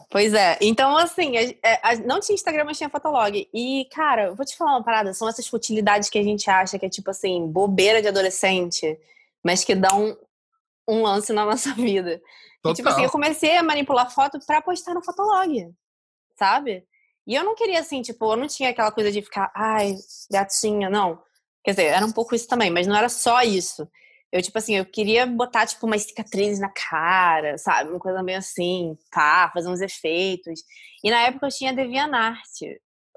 Pois 0.09 0.31
é, 0.33 0.59
então 0.61 0.95
assim, 0.95 1.33
a, 1.63 1.89
a, 1.89 1.95
não 1.95 2.19
tinha 2.19 2.35
Instagram, 2.35 2.65
mas 2.65 2.77
tinha 2.77 2.89
Fotolog. 2.89 3.49
E, 3.51 3.87
cara, 3.91 4.25
eu 4.25 4.35
vou 4.35 4.45
te 4.45 4.55
falar 4.55 4.73
uma 4.73 4.83
parada, 4.83 5.13
são 5.13 5.27
essas 5.27 5.47
futilidades 5.47 6.09
que 6.09 6.19
a 6.19 6.23
gente 6.23 6.49
acha 6.49 6.77
que 6.77 6.85
é 6.85 6.89
tipo 6.89 7.09
assim, 7.09 7.47
bobeira 7.47 7.99
de 7.99 8.07
adolescente, 8.07 8.95
mas 9.43 9.63
que 9.63 9.73
dão 9.73 10.15
um, 10.87 11.01
lance 11.01 11.31
na 11.33 11.45
nossa 11.45 11.73
vida. 11.73 12.21
E, 12.65 12.73
tipo 12.73 12.87
assim, 12.87 13.03
eu 13.03 13.11
comecei 13.11 13.57
a 13.57 13.63
manipular 13.63 14.09
foto 14.09 14.39
pra 14.45 14.61
postar 14.61 14.93
no 14.93 15.03
Fotolog, 15.03 15.73
sabe? 16.37 16.85
E 17.27 17.35
eu 17.35 17.43
não 17.43 17.55
queria, 17.55 17.79
assim, 17.79 18.01
tipo, 18.01 18.31
eu 18.31 18.37
não 18.37 18.47
tinha 18.47 18.69
aquela 18.69 18.91
coisa 18.91 19.11
de 19.11 19.21
ficar, 19.21 19.51
ai, 19.55 19.95
gatinha, 20.31 20.89
não. 20.89 21.21
Quer 21.63 21.71
dizer, 21.71 21.85
era 21.85 22.05
um 22.05 22.11
pouco 22.11 22.35
isso 22.35 22.47
também, 22.47 22.69
mas 22.69 22.87
não 22.87 22.95
era 22.95 23.09
só 23.09 23.41
isso. 23.41 23.87
Eu, 24.31 24.41
tipo 24.41 24.57
assim, 24.57 24.75
eu 24.75 24.85
queria 24.85 25.25
botar, 25.25 25.65
tipo, 25.65 25.85
umas 25.85 26.03
cicatrizes 26.03 26.59
na 26.59 26.69
cara, 26.69 27.57
sabe? 27.57 27.91
Uma 27.91 27.99
coisa 27.99 28.23
meio 28.23 28.39
assim, 28.39 28.97
tá, 29.11 29.49
fazer 29.53 29.69
uns 29.69 29.79
efeitos. 29.79 30.61
E 31.03 31.11
na 31.11 31.21
época 31.21 31.45
eu 31.45 31.51
tinha 31.51 31.73
DeviantArt. 31.73 32.49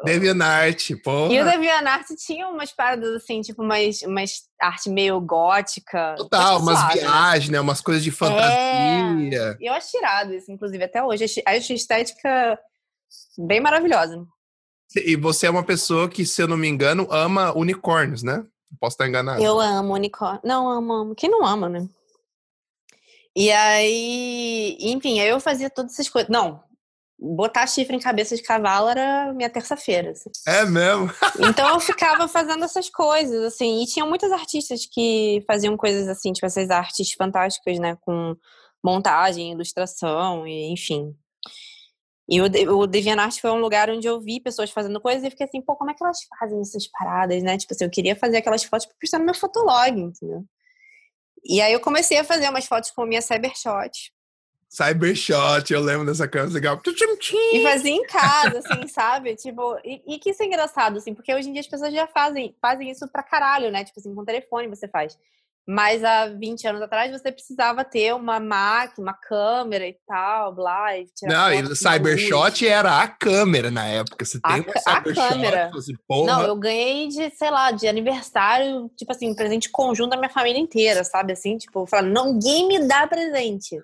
DeviantArt, 0.04 0.90
pô. 1.02 1.28
E 1.28 1.40
o 1.40 1.44
DeviantArt 1.44 2.06
tinha 2.18 2.48
umas 2.48 2.72
paradas 2.72 3.14
assim, 3.14 3.40
tipo, 3.40 3.62
umas, 3.62 4.02
umas 4.02 4.42
arte 4.61 4.90
meio 4.90 5.20
gótica. 5.20 6.14
Total, 6.16 6.59
umas 6.61 6.78
suave, 6.78 7.00
viagens, 7.00 7.48
né? 7.50 7.61
Umas 7.61 7.80
coisas 7.80 8.04
de 8.04 8.11
fantasia. 8.11 8.52
É, 8.52 9.56
eu 9.61 9.72
acho 9.72 9.90
tirado 9.90 10.35
isso, 10.35 10.52
inclusive, 10.52 10.85
até 10.85 11.02
hoje. 11.02 11.24
Acho 11.46 11.72
estética 11.72 12.59
bem 13.38 13.61
maravilhosa. 13.61 14.26
E 14.94 15.16
você 15.16 15.46
é 15.46 15.50
uma 15.50 15.64
pessoa 15.64 16.09
que, 16.09 16.24
se 16.24 16.42
eu 16.42 16.48
não 16.48 16.56
me 16.56 16.68
engano, 16.68 17.09
ama 17.11 17.56
unicórnios, 17.56 18.22
né? 18.22 18.44
Posso 18.78 18.94
estar 18.94 19.09
enganado. 19.09 19.42
Eu 19.42 19.59
amo 19.61 19.94
unicórnio. 19.94 20.40
Não, 20.44 20.68
amo, 20.68 20.92
amo. 20.92 21.14
Quem 21.14 21.30
não 21.30 21.44
ama, 21.44 21.68
né? 21.68 21.88
E 23.35 23.50
aí, 23.50 24.76
enfim, 24.80 25.20
aí 25.20 25.28
eu 25.28 25.40
fazia 25.40 25.68
todas 25.68 25.92
essas 25.92 26.09
coisas. 26.09 26.30
Não, 26.30 26.62
botar 27.18 27.66
chifre 27.66 27.96
em 27.96 28.00
cabeça 28.00 28.37
de 28.37 28.42
cavalo 28.42 28.88
era 28.88 29.33
minha 29.33 29.48
terça-feira. 29.48 30.11
Assim. 30.11 30.31
É 30.46 30.64
mesmo? 30.64 31.11
então 31.40 31.74
eu 31.74 31.81
ficava 31.81 32.29
fazendo 32.29 32.64
essas 32.64 32.90
coisas, 32.90 33.42
assim. 33.44 33.83
E 33.83 33.87
tinha 33.87 34.05
muitos 34.05 34.31
artistas 34.31 34.87
que 34.87 35.42
faziam 35.46 35.76
coisas 35.76 36.09
assim, 36.09 36.33
tipo 36.33 36.46
essas 36.46 36.70
artes 36.70 37.12
fantásticas, 37.12 37.79
né? 37.79 37.96
Com 38.02 38.37
montagem, 38.85 39.52
ilustração, 39.52 40.46
e 40.46 40.72
enfim. 40.72 41.14
E 42.29 42.40
o, 42.40 42.79
o 42.79 42.87
DeviantArt 42.87 43.40
foi 43.40 43.50
um 43.50 43.61
lugar 43.61 43.88
onde 43.88 44.07
eu 44.07 44.20
vi 44.20 44.40
pessoas 44.40 44.70
fazendo 44.70 45.00
coisas 45.00 45.22
e 45.22 45.31
fiquei 45.31 45.46
assim, 45.46 45.62
pô, 45.62 45.76
como 45.76 45.90
é 45.90 45.94
que 45.94 46.02
elas 46.02 46.18
fazem 46.38 46.61
essas 46.61 46.87
paradas, 46.88 47.42
né? 47.42 47.57
Tipo 47.57 47.72
assim, 47.72 47.85
eu 47.85 47.90
queria 47.90 48.16
fazer 48.16 48.38
aquelas 48.38 48.64
fotos 48.64 48.87
pra 48.87 48.96
postar 49.00 49.18
no 49.18 49.24
meu 49.24 49.35
fotolog, 49.35 50.00
entendeu? 50.00 50.44
E 51.44 51.61
aí 51.61 51.72
eu 51.72 51.81
comecei 51.81 52.18
a 52.18 52.24
fazer 52.24 52.48
umas 52.48 52.66
fotos 52.66 52.90
com 52.90 53.02
a 53.02 53.07
minha 53.07 53.22
Cybershot. 53.22 54.12
Cybershot, 54.68 55.72
eu 55.72 55.81
lembro 55.81 56.07
dessa 56.07 56.26
câmera 56.26 56.52
legal. 56.52 56.76
E 57.55 57.62
fazia 57.62 57.92
em 57.92 58.02
casa, 58.05 58.59
assim, 58.59 58.87
sabe? 58.88 59.37
Tipo, 59.37 59.79
e, 59.85 60.02
e, 60.07 60.18
que 60.18 60.31
isso 60.31 60.42
é 60.42 60.46
engraçado, 60.46 60.98
assim, 60.98 61.14
porque 61.14 61.33
hoje 61.33 61.48
em 61.48 61.52
dia 61.52 61.61
as 61.61 61.66
pessoas 61.66 61.92
já 61.92 62.07
fazem, 62.07 62.55
fazem 62.61 62.90
isso 62.90 63.07
pra 63.09 63.22
caralho, 63.22 63.70
né? 63.70 63.85
Tipo 63.85 64.00
assim, 64.00 64.14
com 64.14 64.24
telefone 64.24 64.68
você 64.68 64.88
faz. 64.88 65.18
Mas 65.68 66.05
há 66.05 66.26
20 66.29 66.68
anos 66.68 66.81
atrás 66.81 67.11
você 67.11 67.33
precisava 67.33 67.85
ter 67.85 68.14
uma 68.14 68.38
máquina, 68.38 69.09
uma 69.09 69.14
câmera 69.14 69.85
e 69.85 69.96
tal, 70.07 70.55
blá. 70.55 70.96
E 70.96 71.07
não, 71.24 71.52
e 71.52 71.62
o 71.62 71.74
Cybershot 71.74 72.68
era 72.68 73.02
a 73.02 73.09
câmera 73.09 73.68
na 73.68 73.85
época. 73.85 74.24
Você 74.24 74.40
tem 74.40 74.52
a, 74.52 74.57
uma 74.59 74.79
Cybershot, 74.79 75.29
câmera. 75.29 75.70
Assim, 75.76 75.94
não, 76.24 76.42
eu 76.42 76.55
ganhei 76.55 77.09
de, 77.09 77.31
sei 77.31 77.50
lá, 77.50 77.72
de 77.72 77.88
aniversário, 77.88 78.88
tipo 78.96 79.11
assim, 79.11 79.35
presente 79.35 79.68
conjunto 79.68 80.11
da 80.11 80.16
minha 80.16 80.31
família 80.31 80.61
inteira, 80.61 81.02
sabe? 81.02 81.33
Assim, 81.33 81.59
tipo, 81.59 81.85
falando, 81.85 82.33
ninguém 82.33 82.68
me 82.68 82.87
dá 82.87 83.05
presente. 83.09 83.76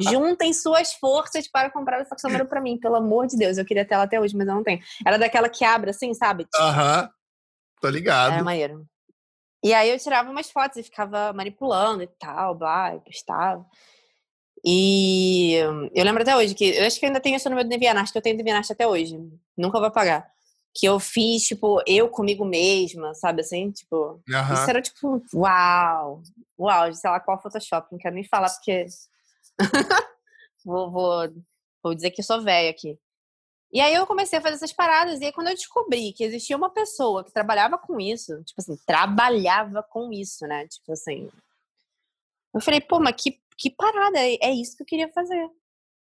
Juntem 0.00 0.52
suas 0.52 0.92
forças 0.92 1.48
para 1.48 1.68
comprar 1.68 2.00
essa 2.00 2.14
câmera 2.14 2.44
para 2.44 2.60
mim, 2.60 2.78
pelo 2.78 2.94
amor 2.94 3.26
de 3.26 3.36
Deus. 3.36 3.58
Eu 3.58 3.64
queria 3.64 3.84
ter 3.84 3.94
ela 3.94 4.04
até 4.04 4.20
hoje, 4.20 4.36
mas 4.36 4.46
eu 4.46 4.54
não 4.54 4.62
tenho. 4.62 4.78
Era 5.04 5.18
daquela 5.18 5.48
que 5.48 5.64
abre 5.64 5.90
assim, 5.90 6.14
sabe? 6.14 6.46
Aham. 6.54 7.00
Uh 7.00 7.06
-huh. 7.06 7.10
Tô 7.80 7.88
ligado. 7.90 8.34
Era 8.34 8.44
maneiro. 8.44 8.86
E 9.64 9.72
aí 9.72 9.88
eu 9.88 9.98
tirava 9.98 10.30
umas 10.30 10.50
fotos 10.50 10.76
e 10.76 10.82
ficava 10.82 11.32
manipulando 11.32 12.02
e 12.02 12.06
tal, 12.06 12.54
blá, 12.54 12.94
e 12.94 13.00
postava. 13.00 13.64
E 14.62 15.54
eu 15.94 16.04
lembro 16.04 16.20
até 16.22 16.36
hoje 16.36 16.54
que 16.54 16.66
eu 16.66 16.86
acho 16.86 17.00
que 17.00 17.06
eu 17.06 17.08
ainda 17.08 17.20
tenho 17.20 17.36
isso 17.36 17.48
no 17.48 17.56
meu 17.56 17.64
DeviantArt, 17.64 18.12
que 18.12 18.18
eu 18.18 18.22
tenho 18.22 18.36
DeviantArt 18.36 18.70
até 18.70 18.86
hoje. 18.86 19.18
Nunca 19.56 19.78
vou 19.78 19.88
apagar. 19.88 20.30
Que 20.74 20.84
eu 20.86 21.00
fiz, 21.00 21.44
tipo, 21.44 21.82
eu 21.86 22.10
comigo 22.10 22.44
mesma, 22.44 23.14
sabe 23.14 23.40
assim? 23.40 23.70
Tipo, 23.70 24.22
uhum. 24.28 24.54
isso 24.54 24.68
era 24.68 24.82
tipo, 24.82 25.22
uau! 25.34 26.22
Uau, 26.58 26.92
sei 26.92 27.10
lá 27.10 27.18
qual 27.18 27.40
Photoshop, 27.40 27.88
não 27.90 27.98
quero 27.98 28.14
nem 28.14 28.24
falar 28.24 28.50
porque. 28.50 28.84
vou, 30.62 30.90
vou, 30.90 31.28
vou 31.82 31.94
dizer 31.94 32.10
que 32.10 32.20
eu 32.20 32.24
sou 32.24 32.42
velha 32.42 32.68
aqui. 32.68 32.98
E 33.74 33.80
aí 33.80 33.92
eu 33.92 34.06
comecei 34.06 34.38
a 34.38 34.42
fazer 34.42 34.54
essas 34.54 34.72
paradas, 34.72 35.20
e 35.20 35.24
aí 35.24 35.32
quando 35.32 35.48
eu 35.48 35.54
descobri 35.54 36.12
que 36.12 36.22
existia 36.22 36.56
uma 36.56 36.70
pessoa 36.70 37.24
que 37.24 37.32
trabalhava 37.32 37.76
com 37.76 38.00
isso, 38.00 38.40
tipo 38.44 38.60
assim, 38.60 38.76
trabalhava 38.86 39.82
com 39.82 40.12
isso, 40.12 40.46
né? 40.46 40.68
Tipo 40.68 40.92
assim. 40.92 41.28
Eu 42.54 42.60
falei, 42.60 42.80
pô, 42.80 43.00
mas 43.00 43.16
que, 43.20 43.40
que 43.58 43.70
parada, 43.70 44.16
é, 44.20 44.36
é 44.40 44.52
isso 44.52 44.76
que 44.76 44.84
eu 44.84 44.86
queria 44.86 45.08
fazer. 45.12 45.50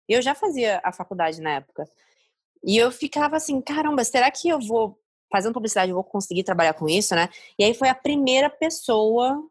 Eu 0.07 0.21
já 0.21 0.35
fazia 0.35 0.83
a 0.85 0.93
faculdade 0.93 1.41
na 1.41 1.53
época. 1.53 1.89
E 2.63 2.77
eu 2.77 2.93
ficava 2.93 3.37
assim, 3.37 3.59
caramba, 3.63 4.05
será 4.05 4.31
que 4.31 4.51
eu 4.51 4.61
vou, 4.61 5.01
fazendo 5.33 5.55
publicidade, 5.55 5.91
eu 5.91 5.97
vou 5.97 6.05
conseguir 6.05 6.45
trabalhar 6.45 6.75
com 6.75 6.87
isso, 6.87 7.15
né? 7.15 7.31
E 7.59 7.65
aí 7.65 7.73
foi 7.73 7.89
a 7.89 7.95
primeira 7.95 8.51
pessoa 8.51 9.43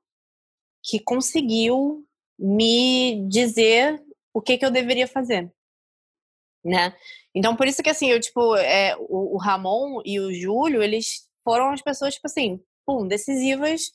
que 0.84 1.00
conseguiu 1.00 2.06
me 2.38 3.28
dizer 3.28 4.00
o 4.32 4.42
que, 4.42 4.60
que 4.60 4.66
eu 4.66 4.70
deveria 4.70 5.08
fazer, 5.08 5.52
né? 6.66 6.96
Então, 7.34 7.56
por 7.56 7.68
isso 7.68 7.84
que, 7.84 7.90
assim, 7.90 8.10
eu, 8.10 8.20
tipo, 8.20 8.56
é, 8.56 8.96
o, 8.98 9.36
o 9.36 9.38
Ramon 9.38 10.02
e 10.04 10.20
o 10.20 10.34
Júlio, 10.34 10.82
eles 10.82 11.30
foram 11.44 11.70
as 11.70 11.82
pessoas, 11.82 12.16
tipo 12.16 12.26
assim, 12.26 12.60
pum, 12.86 13.08
decisivas 13.08 13.92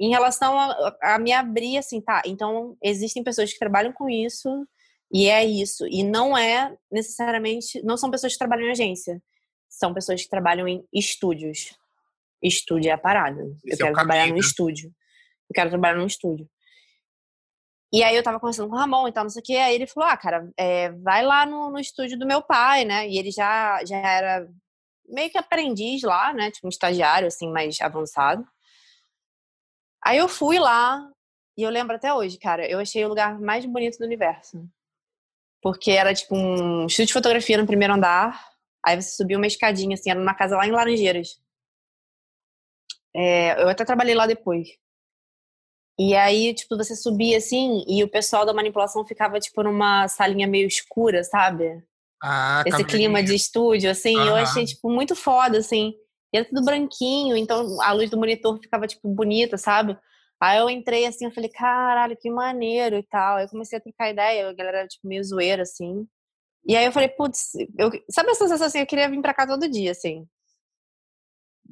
em 0.00 0.10
relação 0.10 0.58
a, 0.58 0.96
a, 1.02 1.18
me 1.18 1.32
abrir, 1.32 1.76
assim, 1.76 2.00
tá? 2.00 2.22
Então, 2.24 2.76
existem 2.82 3.22
pessoas 3.22 3.52
que 3.52 3.58
trabalham 3.58 3.92
com 3.92 4.08
isso 4.08 4.66
e 5.12 5.28
é 5.28 5.44
isso. 5.44 5.86
E 5.86 6.02
não 6.02 6.36
é 6.36 6.74
necessariamente, 6.90 7.82
não 7.82 7.96
são 7.96 8.10
pessoas 8.10 8.32
que 8.32 8.38
trabalham 8.38 8.68
em 8.68 8.70
agência, 8.70 9.20
são 9.68 9.92
pessoas 9.92 10.22
que 10.22 10.30
trabalham 10.30 10.66
em 10.66 10.82
estúdios. 10.92 11.76
Estúdio 12.42 12.90
é 12.90 12.92
a 12.92 12.98
parada. 12.98 13.42
Esse 13.64 13.82
eu 13.82 13.86
é 13.86 13.88
quero 13.88 13.90
é 13.90 13.94
trabalhar 13.94 14.28
no 14.28 14.38
estúdio. 14.38 14.88
Eu 15.50 15.54
quero 15.54 15.70
trabalhar 15.70 15.96
num 15.98 16.06
estúdio. 16.06 16.48
E 17.92 18.02
aí 18.02 18.14
eu 18.16 18.22
tava 18.22 18.38
conversando 18.38 18.68
com 18.68 18.76
o 18.76 18.78
Ramon 18.78 19.08
e 19.08 19.12
tal, 19.12 19.24
não 19.24 19.30
sei 19.30 19.40
o 19.40 19.44
que. 19.44 19.56
Aí 19.56 19.74
ele 19.74 19.86
falou: 19.86 20.08
Ah, 20.08 20.16
cara, 20.16 20.50
é, 20.56 20.90
vai 20.92 21.22
lá 21.24 21.46
no, 21.46 21.70
no 21.70 21.78
estúdio 21.78 22.18
do 22.18 22.26
meu 22.26 22.42
pai, 22.42 22.84
né? 22.84 23.08
E 23.08 23.18
ele 23.18 23.30
já, 23.30 23.82
já 23.84 23.96
era 23.96 24.48
meio 25.08 25.30
que 25.30 25.38
aprendiz 25.38 26.02
lá, 26.02 26.32
né? 26.32 26.50
Tipo 26.50 26.66
um 26.66 26.70
estagiário, 26.70 27.28
assim, 27.28 27.50
mais 27.50 27.80
avançado. 27.80 28.46
Aí 30.04 30.18
eu 30.18 30.28
fui 30.28 30.58
lá, 30.58 31.10
e 31.56 31.62
eu 31.62 31.70
lembro 31.70 31.96
até 31.96 32.14
hoje, 32.14 32.38
cara, 32.38 32.70
eu 32.70 32.78
achei 32.78 33.04
o 33.04 33.08
lugar 33.08 33.38
mais 33.40 33.66
bonito 33.66 33.98
do 33.98 34.04
universo. 34.04 34.64
Porque 35.60 35.90
era 35.90 36.14
tipo 36.14 36.36
um 36.36 36.86
estúdio 36.86 37.06
de 37.08 37.12
fotografia 37.12 37.58
no 37.58 37.66
primeiro 37.66 37.94
andar. 37.94 38.40
Aí 38.84 39.00
você 39.00 39.10
subia 39.10 39.36
uma 39.36 39.46
escadinha, 39.46 39.94
assim, 39.94 40.10
era 40.10 40.20
numa 40.20 40.34
casa 40.34 40.56
lá 40.56 40.66
em 40.66 40.70
Laranjeiras. 40.70 41.40
É, 43.14 43.60
eu 43.60 43.68
até 43.68 43.84
trabalhei 43.84 44.14
lá 44.14 44.26
depois. 44.26 44.68
E 45.98 46.14
aí, 46.14 46.54
tipo, 46.54 46.76
você 46.76 46.94
subia 46.94 47.38
assim 47.38 47.84
e 47.88 48.04
o 48.04 48.08
pessoal 48.08 48.46
da 48.46 48.54
manipulação 48.54 49.04
ficava, 49.04 49.40
tipo, 49.40 49.62
numa 49.64 50.06
salinha 50.06 50.46
meio 50.46 50.68
escura, 50.68 51.24
sabe? 51.24 51.82
Ah, 52.22 52.62
Esse 52.64 52.84
clima 52.84 53.22
de 53.22 53.34
estúdio, 53.34 53.90
assim. 53.90 54.16
Uhum. 54.16 54.26
Eu 54.28 54.34
achei, 54.36 54.64
tipo, 54.64 54.88
muito 54.88 55.16
foda, 55.16 55.58
assim. 55.58 55.94
E 56.32 56.38
era 56.38 56.46
tudo 56.46 56.64
branquinho, 56.64 57.36
então 57.36 57.80
a 57.82 57.92
luz 57.92 58.10
do 58.10 58.16
monitor 58.18 58.60
ficava, 58.60 58.86
tipo, 58.86 59.08
bonita, 59.08 59.56
sabe? 59.56 59.98
Aí 60.40 60.58
eu 60.58 60.70
entrei 60.70 61.04
assim, 61.04 61.24
eu 61.24 61.32
falei, 61.32 61.50
caralho, 61.50 62.16
que 62.16 62.30
maneiro 62.30 62.96
e 62.96 63.02
tal. 63.02 63.36
Aí 63.38 63.44
eu 63.46 63.48
comecei 63.48 63.78
a 63.78 63.80
trocar 63.80 64.10
ideia, 64.10 64.48
a 64.48 64.52
galera 64.52 64.78
era, 64.78 64.88
tipo, 64.88 65.06
meio 65.08 65.24
zoeira, 65.24 65.62
assim. 65.62 66.06
E 66.64 66.76
aí 66.76 66.84
eu 66.84 66.92
falei, 66.92 67.08
putz, 67.08 67.54
eu... 67.76 67.90
sabe 68.10 68.30
essa 68.30 68.44
sensação 68.44 68.66
assim? 68.68 68.78
Eu 68.78 68.86
queria 68.86 69.08
vir 69.08 69.20
pra 69.20 69.34
cá 69.34 69.46
todo 69.46 69.68
dia, 69.68 69.90
assim 69.90 70.28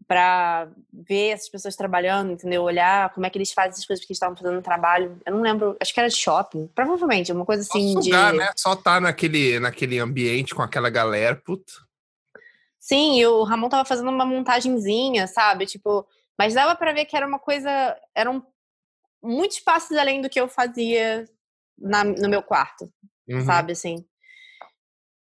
para 0.06 0.68
ver 0.92 1.30
essas 1.30 1.48
pessoas 1.48 1.74
trabalhando, 1.74 2.32
entendeu? 2.32 2.62
Olhar 2.62 3.12
como 3.12 3.26
é 3.26 3.30
que 3.30 3.36
eles 3.36 3.52
fazem 3.52 3.70
essas 3.70 3.86
coisas 3.86 4.04
que 4.04 4.12
eles 4.12 4.16
estavam 4.16 4.36
fazendo 4.36 4.54
no 4.54 4.62
trabalho. 4.62 5.20
Eu 5.26 5.34
não 5.34 5.42
lembro, 5.42 5.76
acho 5.80 5.92
que 5.92 5.98
era 5.98 6.08
de 6.08 6.16
shopping, 6.16 6.68
provavelmente, 6.68 7.32
uma 7.32 7.44
coisa 7.44 7.62
assim 7.62 7.92
Só 7.92 8.02
sugar, 8.02 8.32
de... 8.32 8.38
né? 8.38 8.50
Só 8.56 8.76
tá 8.76 9.00
naquele, 9.00 9.58
naquele 9.58 9.98
ambiente 9.98 10.54
com 10.54 10.62
aquela 10.62 10.88
galera, 10.88 11.34
puta. 11.34 11.72
Sim, 12.78 13.18
e 13.18 13.26
o 13.26 13.42
Ramon 13.42 13.68
tava 13.68 13.84
fazendo 13.84 14.10
uma 14.10 14.24
montagenzinha, 14.24 15.26
sabe? 15.26 15.66
Tipo, 15.66 16.06
mas 16.38 16.54
dava 16.54 16.76
para 16.76 16.92
ver 16.92 17.04
que 17.04 17.16
era 17.16 17.26
uma 17.26 17.38
coisa, 17.38 17.96
eram 18.14 18.46
muitos 19.20 19.58
passos 19.58 19.96
além 19.96 20.20
do 20.20 20.28
que 20.30 20.40
eu 20.40 20.46
fazia 20.46 21.24
na, 21.76 22.04
no 22.04 22.28
meu 22.28 22.42
quarto, 22.42 22.88
uhum. 23.28 23.44
sabe 23.44 23.72
assim? 23.72 24.04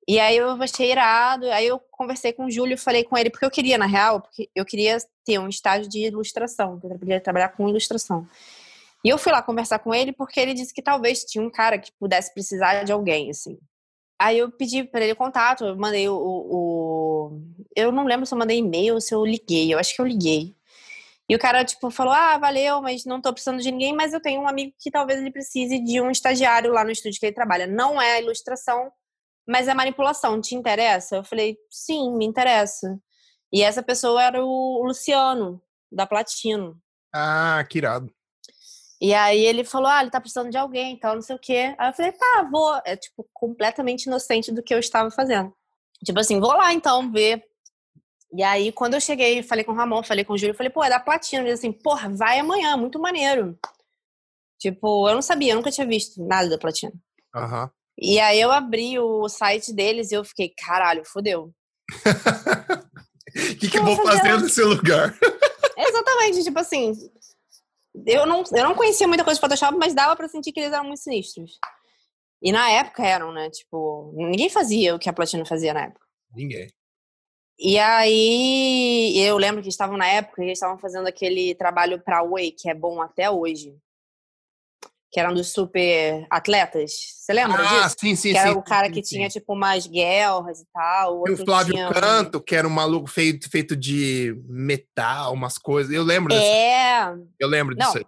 E 0.07 0.19
aí 0.19 0.37
eu 0.37 0.61
achei 0.61 0.91
irado, 0.91 1.49
aí 1.51 1.65
eu 1.65 1.79
conversei 1.79 2.31
com 2.31 2.45
o 2.45 2.51
Júlio, 2.51 2.77
falei 2.77 3.03
com 3.03 3.17
ele, 3.17 3.31
porque 3.31 3.45
eu 3.45 3.49
queria, 3.49 3.77
na 3.77 3.87
real, 3.87 4.21
porque 4.21 4.49
eu 4.53 4.63
queria 4.63 4.97
ter 5.23 5.39
um 5.39 5.47
estágio 5.49 5.89
de 5.89 6.05
ilustração, 6.05 6.79
eu 6.83 6.99
queria 6.99 7.19
trabalhar 7.19 7.49
com 7.49 7.67
ilustração. 7.67 8.27
E 9.03 9.09
eu 9.09 9.17
fui 9.17 9.31
lá 9.31 9.41
conversar 9.41 9.79
com 9.79 9.93
ele 9.93 10.11
porque 10.11 10.39
ele 10.39 10.53
disse 10.53 10.73
que 10.73 10.81
talvez 10.81 11.23
tinha 11.23 11.43
um 11.43 11.49
cara 11.49 11.77
que 11.79 11.91
pudesse 11.99 12.33
precisar 12.33 12.83
de 12.83 12.91
alguém, 12.91 13.29
assim. 13.29 13.57
Aí 14.19 14.37
eu 14.39 14.51
pedi 14.51 14.83
para 14.83 15.03
ele 15.03 15.15
contato, 15.15 15.65
eu 15.65 15.75
mandei 15.75 16.07
o, 16.07 16.15
o, 16.15 17.41
Eu 17.75 17.91
não 17.91 18.05
lembro 18.05 18.25
se 18.25 18.33
eu 18.33 18.37
mandei 18.37 18.59
e-mail 18.59 18.95
ou 18.95 19.01
se 19.01 19.13
eu 19.13 19.25
liguei, 19.25 19.73
eu 19.73 19.79
acho 19.79 19.95
que 19.95 20.01
eu 20.01 20.05
liguei. 20.05 20.55
E 21.27 21.35
o 21.35 21.39
cara, 21.39 21.65
tipo, 21.65 21.89
falou: 21.91 22.13
Ah, 22.13 22.37
valeu, 22.37 22.81
mas 22.81 23.05
não 23.05 23.21
tô 23.21 23.33
precisando 23.33 23.61
de 23.61 23.71
ninguém, 23.71 23.93
mas 23.93 24.13
eu 24.13 24.21
tenho 24.21 24.41
um 24.41 24.47
amigo 24.47 24.73
que 24.79 24.91
talvez 24.91 25.19
ele 25.19 25.31
precise 25.31 25.79
de 25.79 25.99
um 26.01 26.11
estagiário 26.11 26.71
lá 26.71 26.83
no 26.83 26.91
estúdio 26.91 27.19
que 27.19 27.25
ele 27.25 27.35
trabalha. 27.35 27.67
Não 27.67 28.01
é 28.01 28.21
ilustração, 28.21 28.91
mas 29.47 29.67
é 29.67 29.73
manipulação, 29.73 30.41
te 30.41 30.55
interessa? 30.55 31.17
Eu 31.17 31.23
falei, 31.23 31.57
sim, 31.69 32.15
me 32.15 32.25
interessa. 32.25 32.99
E 33.51 33.61
essa 33.61 33.83
pessoa 33.83 34.23
era 34.23 34.43
o 34.43 34.83
Luciano, 34.85 35.61
da 35.91 36.05
Platino. 36.05 36.77
Ah, 37.13 37.63
que 37.69 37.77
irado. 37.77 38.11
E 38.99 39.13
aí 39.13 39.45
ele 39.45 39.63
falou, 39.63 39.87
ah, 39.87 40.01
ele 40.01 40.09
tá 40.09 40.19
precisando 40.19 40.49
de 40.49 40.57
alguém, 40.57 40.93
então 40.93 41.15
não 41.15 41.21
sei 41.21 41.35
o 41.35 41.39
quê. 41.39 41.75
Aí 41.77 41.89
eu 41.89 41.93
falei, 41.93 42.11
tá, 42.11 42.47
vou. 42.51 42.81
É, 42.85 42.95
tipo, 42.95 43.27
completamente 43.33 44.05
inocente 44.05 44.51
do 44.51 44.63
que 44.63 44.73
eu 44.73 44.79
estava 44.79 45.11
fazendo. 45.11 45.53
Tipo 46.03 46.19
assim, 46.19 46.39
vou 46.39 46.53
lá 46.53 46.73
então 46.73 47.11
ver. 47.11 47.43
E 48.33 48.43
aí, 48.43 48.71
quando 48.71 48.95
eu 48.95 49.01
cheguei, 49.01 49.43
falei 49.43 49.63
com 49.63 49.71
o 49.71 49.75
Ramon, 49.75 50.03
falei 50.03 50.25
com 50.25 50.33
o 50.33 50.37
Júlio, 50.37 50.55
falei, 50.55 50.69
pô, 50.69 50.83
é 50.83 50.89
da 50.89 50.99
Platino. 50.99 51.43
Ele 51.43 51.51
assim, 51.51 51.71
porra, 51.71 52.09
vai 52.09 52.39
amanhã, 52.39 52.75
muito 52.75 52.99
maneiro. 52.99 53.57
Tipo, 54.59 55.07
eu 55.07 55.15
não 55.15 55.21
sabia, 55.21 55.53
eu 55.53 55.57
nunca 55.57 55.71
tinha 55.71 55.85
visto 55.85 56.25
nada 56.25 56.49
da 56.49 56.57
Platino. 56.57 56.93
Aham. 57.33 57.69
E 57.97 58.19
aí 58.19 58.39
eu 58.39 58.51
abri 58.51 58.99
o 58.99 59.27
site 59.29 59.73
deles 59.73 60.11
e 60.11 60.15
eu 60.15 60.23
fiquei, 60.23 60.49
caralho, 60.49 61.03
fodeu. 61.05 61.43
O 61.45 61.51
que, 63.59 63.69
que 63.69 63.77
eu 63.77 63.85
vou 63.85 63.95
fazer 63.95 64.39
nesse 64.39 64.61
lugar? 64.63 65.17
Exatamente, 65.77 66.43
tipo 66.43 66.59
assim, 66.59 66.93
eu 68.05 68.25
não, 68.25 68.43
eu 68.51 68.63
não 68.63 68.75
conhecia 68.75 69.07
muita 69.07 69.23
coisa 69.23 69.37
de 69.37 69.41
Photoshop, 69.41 69.77
mas 69.77 69.93
dava 69.93 70.15
pra 70.15 70.27
sentir 70.27 70.51
que 70.51 70.59
eles 70.59 70.73
eram 70.73 70.85
muito 70.85 71.01
sinistros. 71.01 71.59
E 72.41 72.51
na 72.51 72.69
época 72.69 73.05
eram, 73.05 73.31
né? 73.31 73.49
Tipo, 73.49 74.11
ninguém 74.15 74.49
fazia 74.49 74.95
o 74.95 74.99
que 74.99 75.09
a 75.09 75.13
Platina 75.13 75.45
fazia 75.45 75.73
na 75.73 75.83
época. 75.85 76.05
Ninguém. 76.33 76.67
E 77.57 77.79
aí, 77.79 79.17
eu 79.17 79.37
lembro 79.37 79.61
que 79.63 79.69
estavam 79.69 79.95
na 79.95 80.07
época 80.07 80.41
e 80.41 80.47
eles 80.47 80.57
estavam 80.57 80.77
fazendo 80.77 81.07
aquele 81.07 81.55
trabalho 81.55 82.01
pra 82.03 82.23
Way, 82.23 82.51
que 82.51 82.69
é 82.69 82.73
bom 82.73 83.01
até 83.01 83.31
hoje. 83.31 83.73
Que 85.15 85.19
eram 85.21 85.33
dos 85.33 85.53
super 85.53 86.27
atletas. 86.29 86.91
Você 87.21 87.31
lembra 87.31 87.63
Ah, 87.65 87.83
disso? 87.83 87.95
sim, 88.01 88.15
sim, 88.17 88.31
que 88.33 88.37
era 88.37 88.51
sim. 88.51 88.57
o 88.57 88.61
cara 88.61 88.87
sim, 88.87 88.91
que 88.91 89.01
sim. 89.01 89.15
tinha, 89.15 89.29
tipo, 89.29 89.53
umas 89.53 89.87
guerras 89.87 90.59
e 90.59 90.65
tal. 90.73 91.21
O 91.21 91.29
E 91.29 91.31
o 91.31 91.37
Flávio 91.37 91.73
tinha... 91.73 91.87
um 91.87 91.93
Canto, 91.93 92.41
que 92.41 92.53
era 92.53 92.67
um 92.67 92.69
maluco 92.69 93.07
feito, 93.07 93.49
feito 93.49 93.77
de 93.77 94.37
metal, 94.45 95.31
umas 95.31 95.57
coisas. 95.57 95.93
Eu 95.93 96.03
lembro 96.03 96.33
desse, 96.33 96.45
É, 96.45 97.13
eu 97.39 97.47
lembro 97.47 97.77
Não, 97.77 97.85
disso 97.85 97.99
aí. 97.99 98.05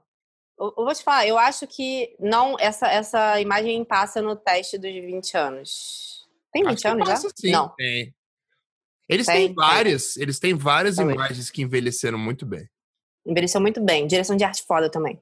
eu, 0.60 0.74
vou 0.76 0.94
te 0.94 1.02
falar, 1.02 1.26
eu 1.26 1.38
acho 1.38 1.66
que 1.66 2.14
não 2.20 2.58
essa, 2.60 2.90
essa 2.90 3.40
imagem 3.40 3.86
passa 3.86 4.22
no 4.22 4.36
teste 4.36 4.78
dos 4.78 4.92
20 4.92 5.38
anos. 5.38 6.28
Tem 6.52 6.62
20 6.62 6.74
Acho 6.74 6.88
anos 6.90 7.08
passa, 7.08 7.28
já? 7.30 7.34
sim. 7.40 7.52
Não. 7.52 7.70
Tem. 7.70 8.14
Eles 9.08 9.26
Tem, 9.28 9.36
têm 9.38 9.46
tem. 9.48 9.56
várias, 9.56 10.18
eles 10.18 10.40
têm 10.40 10.54
várias 10.56 10.98
Talvez. 10.98 11.16
imagens 11.16 11.50
que 11.50 11.62
envelheceram 11.62 12.18
muito 12.18 12.46
bem. 12.46 12.70
Envelheceu 13.26 13.62
muito 13.62 13.80
bem. 13.82 14.06
Direção 14.06 14.36
de 14.36 14.44
arte 14.44 14.62
foda 14.68 14.92
também. 14.92 15.18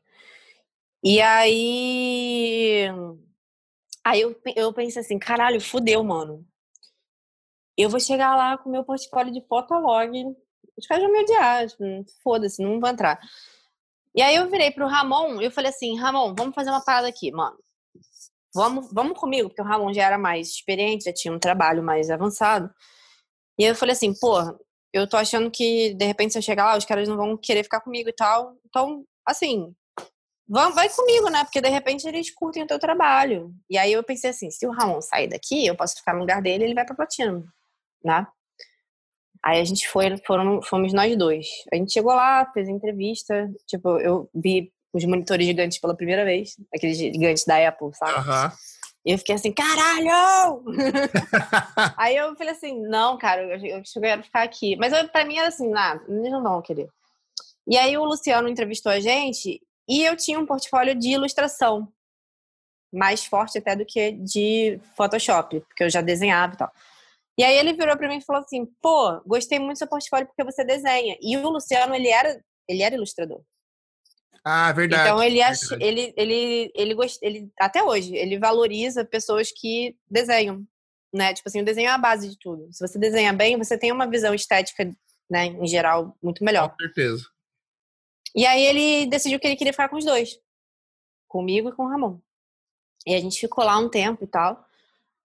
E 1.05 1.21
aí. 1.21 2.87
Aí 4.03 4.21
eu, 4.21 4.35
eu 4.55 4.73
pensei 4.73 5.01
assim: 5.03 5.19
caralho, 5.19 5.61
fudeu, 5.61 6.03
mano. 6.03 6.43
Eu 7.77 7.89
vou 7.89 7.99
chegar 7.99 8.35
lá 8.35 8.57
com 8.57 8.71
meu 8.71 8.83
portfólio 8.83 9.31
de 9.31 9.45
fotolog. 9.47 10.11
Os 10.75 10.87
caras 10.87 11.03
vão 11.03 11.13
me 11.13 11.21
odiar. 11.21 11.67
tipo, 11.67 11.83
Foda-se, 12.23 12.63
não 12.63 12.79
vou 12.79 12.89
entrar. 12.89 13.19
E 14.15 14.21
aí 14.21 14.35
eu 14.35 14.49
virei 14.49 14.71
pro 14.71 14.87
Ramon 14.87 15.41
e 15.41 15.45
eu 15.45 15.51
falei 15.51 15.69
assim: 15.69 15.95
Ramon, 15.99 16.33
vamos 16.35 16.55
fazer 16.55 16.71
uma 16.71 16.83
parada 16.83 17.07
aqui, 17.07 17.31
mano. 17.31 17.57
Vamos, 18.55 18.91
vamos 18.91 19.19
comigo, 19.19 19.49
porque 19.49 19.61
o 19.61 19.65
Ramon 19.65 19.93
já 19.93 20.03
era 20.05 20.17
mais 20.17 20.49
experiente, 20.49 21.05
já 21.05 21.13
tinha 21.13 21.33
um 21.33 21.39
trabalho 21.39 21.83
mais 21.83 22.09
avançado. 22.09 22.73
E 23.59 23.65
aí 23.65 23.71
eu 23.71 23.75
falei 23.75 23.93
assim: 23.93 24.13
pô, 24.19 24.37
eu 24.93 25.07
tô 25.07 25.17
achando 25.17 25.51
que, 25.51 25.93
de 25.93 26.05
repente, 26.05 26.33
se 26.33 26.39
eu 26.39 26.43
chegar 26.43 26.65
lá, 26.65 26.77
os 26.77 26.85
caras 26.85 27.07
não 27.07 27.17
vão 27.17 27.37
querer 27.37 27.63
ficar 27.63 27.81
comigo 27.81 28.09
e 28.09 28.13
tal. 28.13 28.57
Então, 28.65 29.05
assim, 29.25 29.75
vai 30.47 30.89
comigo, 30.89 31.29
né? 31.29 31.43
Porque, 31.43 31.61
de 31.61 31.69
repente, 31.69 32.07
eles 32.07 32.31
curtem 32.31 32.63
o 32.63 32.67
teu 32.67 32.79
trabalho. 32.79 33.53
E 33.69 33.77
aí 33.77 33.91
eu 33.91 34.03
pensei 34.03 34.29
assim, 34.29 34.49
se 34.51 34.65
o 34.67 34.71
Ramon 34.71 35.01
sair 35.01 35.27
daqui, 35.27 35.65
eu 35.65 35.75
posso 35.75 35.95
ficar 35.95 36.13
no 36.13 36.19
lugar 36.19 36.41
dele, 36.41 36.63
ele 36.63 36.75
vai 36.75 36.85
pra 36.85 36.95
Platina, 36.95 37.43
né? 38.03 38.27
Aí 39.43 39.59
a 39.59 39.63
gente 39.63 39.87
foi, 39.87 40.17
foram, 40.25 40.61
fomos 40.61 40.91
nós 40.91 41.15
dois. 41.15 41.47
A 41.71 41.75
gente 41.75 41.93
chegou 41.93 42.13
lá, 42.13 42.49
fez 42.51 42.67
a 42.67 42.71
entrevista. 42.71 43.47
Tipo, 43.67 43.99
eu 43.99 44.29
vi 44.33 44.71
os 44.91 45.05
monitores 45.05 45.45
gigantes 45.45 45.77
pela 45.77 45.95
primeira 45.95 46.25
vez. 46.25 46.55
Aqueles 46.73 46.97
gigantes 46.97 47.45
da 47.45 47.67
Apple, 47.67 47.93
sabe? 47.93 48.17
Aham. 48.17 48.51
E 49.05 49.11
eu 49.11 49.19
fiquei 49.19 49.35
assim, 49.35 49.53
caralho! 49.53 50.63
Aí 51.95 52.15
eu 52.15 52.35
falei 52.35 52.53
assim, 52.53 52.81
não, 52.87 53.19
cara, 53.19 53.43
eu, 53.43 53.49
eu 53.63 53.77
acho 53.77 53.93
que 53.93 53.99
eu 53.99 54.01
quero 54.01 54.23
ficar 54.23 54.41
aqui. 54.41 54.75
Mas 54.77 54.91
eu, 54.91 55.07
pra 55.09 55.23
mim 55.23 55.37
era 55.37 55.49
assim, 55.49 55.69
nada, 55.69 56.03
eles 56.09 56.31
não 56.31 56.41
vão 56.41 56.59
querer. 56.59 56.89
E 57.67 57.77
aí 57.77 57.97
o 57.97 58.03
Luciano 58.03 58.47
entrevistou 58.47 58.91
a 58.91 58.99
gente 58.99 59.61
e 59.87 60.03
eu 60.03 60.15
tinha 60.15 60.39
um 60.39 60.45
portfólio 60.45 60.95
de 60.95 61.09
ilustração. 61.09 61.91
Mais 62.93 63.25
forte 63.25 63.57
até 63.57 63.75
do 63.75 63.85
que 63.85 64.13
de 64.13 64.79
Photoshop, 64.95 65.59
porque 65.61 65.83
eu 65.83 65.89
já 65.89 66.01
desenhava 66.01 66.53
e 66.53 66.57
tal. 66.57 66.71
E 67.37 67.43
aí 67.43 67.57
ele 67.57 67.73
virou 67.73 67.97
pra 67.97 68.07
mim 68.07 68.17
e 68.17 68.23
falou 68.23 68.41
assim, 68.41 68.65
pô, 68.81 69.19
gostei 69.25 69.59
muito 69.59 69.75
do 69.75 69.79
seu 69.79 69.87
portfólio 69.87 70.27
porque 70.27 70.43
você 70.43 70.63
desenha. 70.63 71.17
E 71.21 71.35
o 71.35 71.49
Luciano, 71.49 71.93
ele 71.93 72.07
era, 72.07 72.41
ele 72.67 72.81
era 72.81 72.95
ilustrador. 72.95 73.41
ah, 74.43 74.71
verdade. 74.71 75.03
Então 75.03 75.21
ele 75.21 75.41
acha, 75.41 75.67
verdade. 75.67 75.83
ele 75.83 76.13
ele 76.15 76.71
ele 76.73 76.93
gost, 76.93 77.19
ele 77.21 77.51
até 77.59 77.83
hoje 77.83 78.15
ele 78.15 78.39
valoriza 78.39 79.03
pessoas 79.03 79.51
que 79.51 79.97
desenham, 80.09 80.65
né? 81.13 81.33
Tipo 81.33 81.49
assim, 81.49 81.61
o 81.61 81.65
desenho 81.65 81.89
é 81.89 81.91
a 81.91 81.97
base 81.97 82.29
de 82.29 82.37
tudo. 82.39 82.69
Se 82.71 82.87
você 82.87 82.97
desenha 82.97 83.33
bem, 83.33 83.57
você 83.57 83.77
tem 83.77 83.91
uma 83.91 84.09
visão 84.09 84.33
estética, 84.33 84.89
né, 85.29 85.47
em 85.47 85.67
geral, 85.67 86.15
muito 86.23 86.43
melhor. 86.43 86.69
Com 86.69 86.75
certeza. 86.77 87.25
E 88.35 88.45
aí 88.45 88.61
ele 88.61 89.05
decidiu 89.07 89.39
que 89.39 89.47
ele 89.47 89.55
queria 89.55 89.73
ficar 89.73 89.89
com 89.89 89.95
os 89.95 90.05
dois, 90.05 90.39
comigo 91.27 91.69
e 91.69 91.71
com 91.71 91.85
o 91.85 91.89
Ramon. 91.89 92.19
E 93.05 93.15
a 93.15 93.19
gente 93.19 93.39
ficou 93.39 93.63
lá 93.63 93.77
um 93.77 93.87
tempo 93.87 94.23
e 94.23 94.27
tal. 94.27 94.65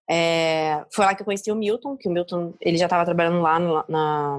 É, 0.08 0.84
foi 0.92 1.04
lá 1.04 1.14
que 1.14 1.22
eu 1.22 1.24
conheci 1.24 1.50
o 1.50 1.56
Milton, 1.56 1.96
que 1.96 2.08
o 2.08 2.12
Milton 2.12 2.54
ele 2.60 2.76
já 2.76 2.86
estava 2.86 3.04
trabalhando 3.04 3.40
lá 3.40 3.58
no, 3.58 3.84
na 3.88 4.38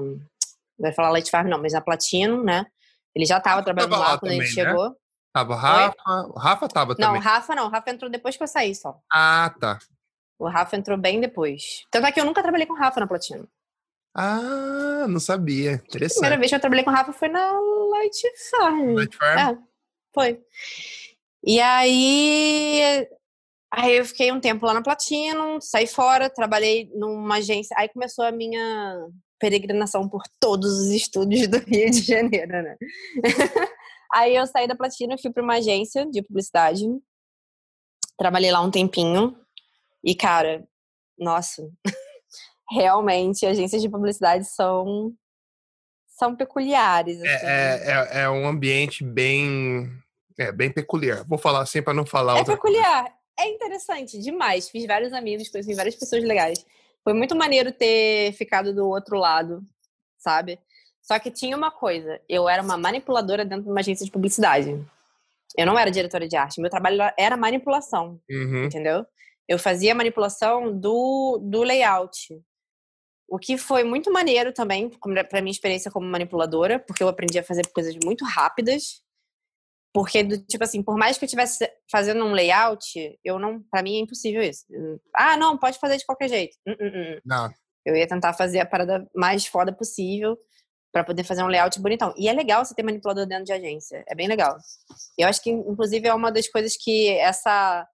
não 0.82 0.88
vai 0.88 0.92
falar 0.92 1.10
Light 1.10 1.30
Farm 1.30 1.48
não, 1.48 1.60
mas 1.60 1.72
na 1.72 1.80
Platino, 1.80 2.42
né? 2.42 2.66
Ele 3.14 3.24
já 3.24 3.38
estava 3.38 3.62
trabalhando 3.62 3.92
lá, 3.92 4.12
lá 4.12 4.18
quando 4.18 4.32
a 4.32 4.34
gente 4.34 4.54
também, 4.54 4.64
né? 4.64 4.70
chegou. 4.70 4.96
Tava 5.32 5.52
o 5.52 5.56
Rafa. 5.56 5.96
O 6.28 6.38
Rafa 6.38 6.68
tava 6.68 6.94
Não, 6.98 7.10
o 7.10 7.14
também. 7.14 7.22
Rafa 7.22 7.54
não. 7.54 7.66
O 7.66 7.70
Rafa 7.70 7.90
entrou 7.90 8.10
depois 8.10 8.36
que 8.36 8.42
eu 8.42 8.48
saí 8.48 8.74
só. 8.74 8.98
Ah, 9.10 9.54
tá. 9.58 9.78
O 10.38 10.48
Rafa 10.48 10.76
entrou 10.76 10.98
bem 10.98 11.20
depois. 11.20 11.86
Tanto 11.90 12.06
é 12.06 12.12
que 12.12 12.20
eu 12.20 12.24
nunca 12.24 12.42
trabalhei 12.42 12.66
com 12.66 12.74
o 12.74 12.76
Rafa 12.76 13.00
na 13.00 13.06
Platina. 13.06 13.46
Ah, 14.14 15.06
não 15.08 15.18
sabia. 15.18 15.72
A 15.72 15.74
Interessante. 15.74 16.20
primeira 16.20 16.38
vez 16.38 16.50
que 16.50 16.54
eu 16.54 16.60
trabalhei 16.60 16.84
com 16.84 16.90
o 16.90 16.94
Rafa 16.94 17.12
foi 17.12 17.28
na 17.28 17.52
Light 17.90 18.22
Farm. 18.50 18.94
Light 18.94 19.16
Farm? 19.16 19.38
É, 19.38 19.58
foi. 20.14 20.40
E 21.44 21.60
aí. 21.60 23.08
Aí 23.74 23.96
eu 23.96 24.04
fiquei 24.04 24.30
um 24.30 24.40
tempo 24.40 24.66
lá 24.66 24.74
na 24.74 24.82
Platino, 24.82 25.58
saí 25.62 25.86
fora, 25.86 26.28
trabalhei 26.28 26.90
numa 26.94 27.36
agência. 27.36 27.74
Aí 27.78 27.88
começou 27.88 28.22
a 28.22 28.30
minha 28.30 29.08
peregrinação 29.40 30.06
por 30.06 30.22
todos 30.38 30.70
os 30.78 30.90
estúdios 30.90 31.48
do 31.48 31.58
Rio 31.58 31.90
de 31.90 32.02
Janeiro, 32.02 32.52
né? 32.62 32.76
aí 34.12 34.36
eu 34.36 34.46
saí 34.46 34.68
da 34.68 34.76
Platino 34.76 35.14
e 35.14 35.20
fui 35.20 35.32
para 35.32 35.42
uma 35.42 35.54
agência 35.54 36.04
de 36.04 36.22
publicidade. 36.22 36.84
Trabalhei 38.18 38.52
lá 38.52 38.60
um 38.60 38.70
tempinho. 38.70 39.34
E, 40.04 40.14
cara, 40.14 40.68
nossa, 41.18 41.66
realmente 42.72 43.44
agências 43.46 43.82
de 43.82 43.88
publicidade 43.88 44.44
são 44.46 45.12
são 46.06 46.36
peculiares. 46.36 47.18
assim. 47.20 47.46
É, 47.46 47.80
é, 47.84 48.18
é, 48.20 48.22
é 48.22 48.30
um 48.30 48.46
ambiente 48.46 49.02
bem, 49.02 49.90
é, 50.38 50.52
bem 50.52 50.70
peculiar. 50.70 51.24
Vou 51.26 51.38
falar 51.38 51.62
assim 51.62 51.82
para 51.82 51.94
não 51.94 52.06
falar 52.06 52.38
É 52.38 52.44
peculiar. 52.44 53.12
É 53.38 53.48
interessante 53.48 54.18
demais. 54.20 54.68
Fiz 54.68 54.86
vários 54.86 55.12
amigos, 55.12 55.48
conheci 55.48 55.74
várias 55.74 55.96
pessoas 55.96 56.22
legais. 56.22 56.64
Foi 57.02 57.12
muito 57.14 57.34
maneiro 57.34 57.72
ter 57.72 58.32
ficado 58.34 58.72
do 58.74 58.86
outro 58.88 59.16
lado, 59.16 59.62
sabe? 60.18 60.58
Só 61.00 61.18
que 61.18 61.30
tinha 61.30 61.56
uma 61.56 61.70
coisa. 61.70 62.20
Eu 62.28 62.48
era 62.48 62.62
uma 62.62 62.76
manipuladora 62.76 63.44
dentro 63.44 63.64
de 63.64 63.70
uma 63.70 63.80
agência 63.80 64.04
de 64.04 64.12
publicidade. 64.12 64.78
Eu 65.58 65.66
não 65.66 65.76
era 65.78 65.90
diretora 65.90 66.28
de 66.28 66.36
arte. 66.36 66.60
Meu 66.60 66.70
trabalho 66.70 66.98
era 67.18 67.36
manipulação, 67.36 68.20
Uhum. 68.30 68.64
entendeu? 68.64 69.04
Eu 69.48 69.58
fazia 69.58 69.94
manipulação 69.94 70.78
do, 70.78 71.38
do 71.42 71.62
layout. 71.62 72.28
O 73.32 73.38
que 73.38 73.56
foi 73.56 73.82
muito 73.82 74.12
maneiro 74.12 74.52
também, 74.52 74.90
para 74.90 75.40
minha 75.40 75.50
experiência 75.50 75.90
como 75.90 76.06
manipuladora, 76.06 76.78
porque 76.78 77.02
eu 77.02 77.08
aprendi 77.08 77.38
a 77.38 77.42
fazer 77.42 77.66
coisas 77.68 77.96
muito 78.04 78.26
rápidas. 78.26 79.00
Porque, 79.90 80.22
do, 80.22 80.36
tipo 80.44 80.62
assim, 80.62 80.82
por 80.82 80.98
mais 80.98 81.16
que 81.16 81.24
eu 81.24 81.26
estivesse 81.26 81.66
fazendo 81.90 82.22
um 82.26 82.32
layout, 82.32 83.18
eu 83.24 83.38
não. 83.38 83.62
Pra 83.70 83.82
mim 83.82 83.96
é 83.96 84.00
impossível 84.00 84.42
isso. 84.42 84.66
Ah, 85.16 85.34
não, 85.38 85.56
pode 85.56 85.78
fazer 85.78 85.96
de 85.96 86.04
qualquer 86.04 86.28
jeito. 86.28 86.58
Hum, 86.66 86.76
hum, 86.78 86.92
hum. 86.94 87.20
Não, 87.24 87.50
Eu 87.86 87.96
ia 87.96 88.06
tentar 88.06 88.34
fazer 88.34 88.60
a 88.60 88.66
parada 88.66 89.08
mais 89.16 89.46
foda 89.46 89.72
possível 89.72 90.36
para 90.92 91.02
poder 91.02 91.24
fazer 91.24 91.42
um 91.42 91.46
layout 91.46 91.80
bonitão. 91.80 92.12
E 92.18 92.28
é 92.28 92.34
legal 92.34 92.62
você 92.62 92.74
ter 92.74 92.82
manipulador 92.82 93.24
dentro 93.24 93.46
de 93.46 93.52
agência. 93.54 94.04
É 94.06 94.14
bem 94.14 94.28
legal. 94.28 94.58
Eu 95.16 95.26
acho 95.26 95.42
que, 95.42 95.48
inclusive, 95.48 96.06
é 96.06 96.12
uma 96.12 96.30
das 96.30 96.48
coisas 96.48 96.76
que 96.76 97.08
essa 97.16 97.88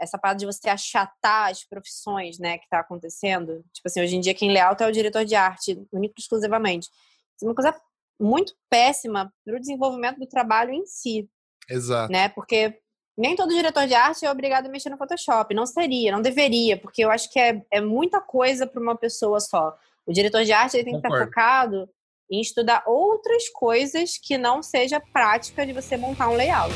essa 0.00 0.18
parada 0.18 0.38
de 0.38 0.46
você 0.46 0.68
achatar 0.68 1.50
as 1.50 1.64
profissões, 1.64 2.38
né, 2.38 2.58
que 2.58 2.68
tá 2.68 2.80
acontecendo. 2.80 3.64
Tipo 3.72 3.86
assim, 3.86 4.00
hoje 4.00 4.16
em 4.16 4.20
dia 4.20 4.34
quem 4.34 4.52
layout 4.52 4.82
é 4.82 4.86
o 4.86 4.92
diretor 4.92 5.24
de 5.24 5.34
arte, 5.34 5.80
único 5.92 6.14
e 6.16 6.20
exclusivamente. 6.20 6.88
Isso 7.36 7.44
é 7.44 7.48
uma 7.48 7.54
coisa 7.54 7.74
muito 8.20 8.52
péssima 8.68 9.32
para 9.44 9.56
o 9.56 9.60
desenvolvimento 9.60 10.18
do 10.18 10.26
trabalho 10.26 10.72
em 10.72 10.84
si, 10.86 11.28
exato. 11.68 12.12
né? 12.12 12.28
Porque 12.28 12.78
nem 13.16 13.34
todo 13.34 13.54
diretor 13.54 13.86
de 13.86 13.94
arte 13.94 14.24
é 14.24 14.30
obrigado 14.30 14.66
a 14.66 14.68
mexer 14.68 14.90
no 14.90 14.96
Photoshop. 14.96 15.54
Não 15.54 15.66
seria, 15.66 16.12
não 16.12 16.22
deveria, 16.22 16.76
porque 16.76 17.04
eu 17.04 17.10
acho 17.10 17.30
que 17.30 17.38
é, 17.38 17.62
é 17.70 17.80
muita 17.80 18.20
coisa 18.20 18.66
para 18.66 18.80
uma 18.80 18.96
pessoa 18.96 19.40
só. 19.40 19.76
O 20.06 20.12
diretor 20.12 20.44
de 20.44 20.52
arte 20.52 20.76
ele 20.76 20.84
tem 20.84 20.94
Concordo. 20.94 21.16
que 21.16 21.22
estar 21.22 21.26
focado 21.26 21.88
em 22.30 22.40
estudar 22.40 22.82
outras 22.86 23.48
coisas 23.50 24.18
que 24.18 24.36
não 24.36 24.62
seja 24.62 25.00
prática 25.00 25.66
de 25.66 25.72
você 25.72 25.96
montar 25.96 26.28
um 26.28 26.34
layout. 26.34 26.74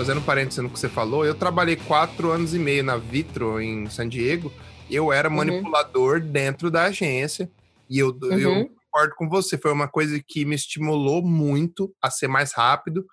Fazendo 0.00 0.22
parênteses 0.22 0.62
no 0.62 0.70
que 0.70 0.78
você 0.78 0.88
falou, 0.88 1.26
eu 1.26 1.34
trabalhei 1.34 1.76
quatro 1.76 2.30
anos 2.30 2.54
e 2.54 2.58
meio 2.58 2.82
na 2.82 2.96
Vitro, 2.96 3.60
em 3.60 3.86
San 3.90 4.08
Diego. 4.08 4.50
Eu 4.90 5.12
era 5.12 5.28
uhum. 5.28 5.36
manipulador 5.36 6.22
dentro 6.22 6.70
da 6.70 6.84
agência. 6.84 7.50
E 7.86 7.98
eu, 7.98 8.08
uhum. 8.22 8.38
eu 8.38 8.70
concordo 8.70 9.14
com 9.14 9.28
você, 9.28 9.58
foi 9.58 9.70
uma 9.70 9.86
coisa 9.86 10.18
que 10.26 10.46
me 10.46 10.54
estimulou 10.54 11.20
muito 11.20 11.94
a 12.00 12.10
ser 12.10 12.28
mais 12.28 12.54
rápido, 12.54 13.04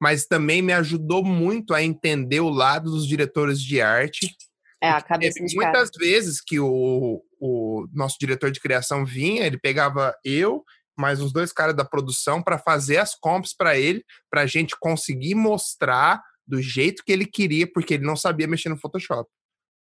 mas 0.00 0.26
também 0.26 0.62
me 0.62 0.72
ajudou 0.72 1.24
muito 1.24 1.74
a 1.74 1.82
entender 1.82 2.38
o 2.38 2.48
lado 2.48 2.92
dos 2.92 3.08
diretores 3.08 3.60
de 3.60 3.80
arte. 3.80 4.32
É, 4.80 4.88
a 4.88 5.02
cabeça 5.02 5.44
de 5.44 5.52
Muitas 5.56 5.90
cara. 5.90 5.98
vezes 5.98 6.40
que 6.40 6.60
o, 6.60 7.24
o 7.40 7.88
nosso 7.92 8.16
diretor 8.20 8.52
de 8.52 8.60
criação 8.60 9.04
vinha, 9.04 9.44
ele 9.44 9.58
pegava 9.58 10.14
eu, 10.24 10.64
mais 10.96 11.20
uns 11.20 11.32
dois 11.32 11.50
caras 11.50 11.74
da 11.74 11.84
produção 11.84 12.40
para 12.40 12.56
fazer 12.56 12.98
as 12.98 13.16
comps 13.16 13.52
para 13.52 13.76
ele, 13.76 14.04
para 14.30 14.42
a 14.42 14.46
gente 14.46 14.76
conseguir 14.78 15.34
mostrar 15.34 16.22
do 16.46 16.62
jeito 16.62 17.02
que 17.04 17.12
ele 17.12 17.26
queria, 17.26 17.70
porque 17.70 17.94
ele 17.94 18.06
não 18.06 18.16
sabia 18.16 18.46
mexer 18.46 18.68
no 18.68 18.78
Photoshop. 18.78 19.28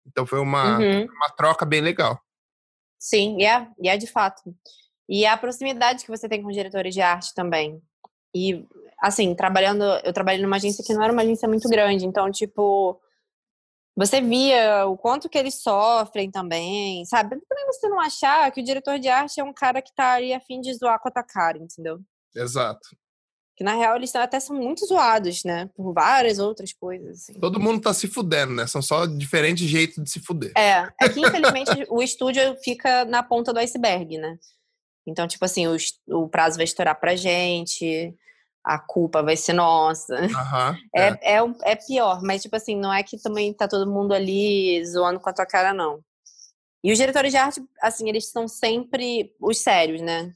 Então 0.07 0.25
foi 0.25 0.39
uma, 0.39 0.79
uhum. 0.79 1.05
uma 1.05 1.29
troca 1.35 1.65
bem 1.65 1.81
legal. 1.81 2.19
Sim, 2.99 3.37
e 3.39 3.45
é, 3.45 3.67
e 3.79 3.89
é 3.89 3.97
de 3.97 4.07
fato. 4.07 4.41
E 5.07 5.25
a 5.25 5.37
proximidade 5.37 6.03
que 6.03 6.09
você 6.09 6.27
tem 6.27 6.41
com 6.41 6.49
diretores 6.49 6.93
de 6.93 7.01
arte 7.01 7.33
também. 7.33 7.81
E, 8.35 8.65
assim, 8.99 9.35
trabalhando, 9.35 9.83
eu 10.03 10.11
trabalhei 10.11 10.41
numa 10.41 10.55
agência 10.55 10.83
que 10.83 10.93
não 10.93 11.03
era 11.03 11.13
uma 11.13 11.21
agência 11.21 11.47
muito 11.47 11.69
grande, 11.69 12.05
então, 12.05 12.31
tipo, 12.31 12.99
você 13.95 14.19
via 14.19 14.85
o 14.87 14.97
quanto 14.97 15.29
que 15.29 15.37
eles 15.37 15.61
sofrem 15.61 16.29
também, 16.29 17.05
sabe? 17.05 17.29
Também 17.47 17.65
você 17.67 17.87
não 17.87 17.99
achar 17.99 18.51
que 18.51 18.59
o 18.59 18.63
diretor 18.63 18.99
de 18.99 19.07
arte 19.07 19.39
é 19.39 19.43
um 19.43 19.53
cara 19.53 19.81
que 19.81 19.93
tá 19.93 20.13
ali 20.13 20.33
a 20.33 20.39
fim 20.39 20.59
de 20.59 20.73
zoar 20.73 20.99
com 20.99 21.07
a 21.07 21.11
tua 21.11 21.23
cara, 21.23 21.57
entendeu? 21.57 21.99
Exato. 22.35 22.89
Que 23.55 23.63
na 23.63 23.75
real 23.75 23.95
eles 23.95 24.13
até 24.15 24.39
são 24.39 24.55
muito 24.55 24.85
zoados, 24.85 25.43
né? 25.43 25.69
Por 25.75 25.93
várias 25.93 26.39
outras 26.39 26.73
coisas. 26.73 27.21
Assim. 27.21 27.39
Todo 27.39 27.59
mundo 27.59 27.81
tá 27.81 27.93
se 27.93 28.07
fudendo, 28.07 28.53
né? 28.53 28.67
São 28.67 28.81
só 28.81 29.05
diferentes 29.05 29.65
jeitos 29.67 30.03
de 30.03 30.09
se 30.09 30.19
fuder. 30.19 30.51
É, 30.57 30.87
é 31.01 31.09
que 31.09 31.21
infelizmente 31.21 31.71
o 31.89 32.01
estúdio 32.01 32.57
fica 32.63 33.05
na 33.05 33.23
ponta 33.23 33.53
do 33.53 33.59
iceberg, 33.59 34.17
né? 34.17 34.37
Então, 35.07 35.27
tipo 35.27 35.45
assim, 35.45 35.67
o, 35.67 35.77
o 36.09 36.27
prazo 36.27 36.57
vai 36.57 36.65
estourar 36.65 36.99
pra 36.99 37.15
gente, 37.15 38.13
a 38.65 38.79
culpa 38.79 39.21
vai 39.21 39.37
ser 39.37 39.53
nossa. 39.53 40.15
Uhum, 40.15 40.77
é, 40.93 41.07
é. 41.21 41.37
É, 41.37 41.71
é 41.71 41.75
pior, 41.75 42.21
mas, 42.23 42.41
tipo 42.41 42.55
assim, 42.55 42.75
não 42.75 42.91
é 42.91 43.03
que 43.03 43.21
também 43.21 43.53
tá 43.53 43.67
todo 43.67 43.89
mundo 43.89 44.13
ali 44.13 44.83
zoando 44.85 45.19
com 45.19 45.29
a 45.29 45.33
tua 45.33 45.45
cara, 45.45 45.73
não. 45.73 46.03
E 46.83 46.91
os 46.91 46.97
diretores 46.97 47.31
de 47.31 47.37
arte, 47.37 47.63
assim, 47.81 48.09
eles 48.09 48.29
são 48.29 48.47
sempre 48.47 49.33
os 49.39 49.59
sérios, 49.59 50.01
né? 50.01 50.33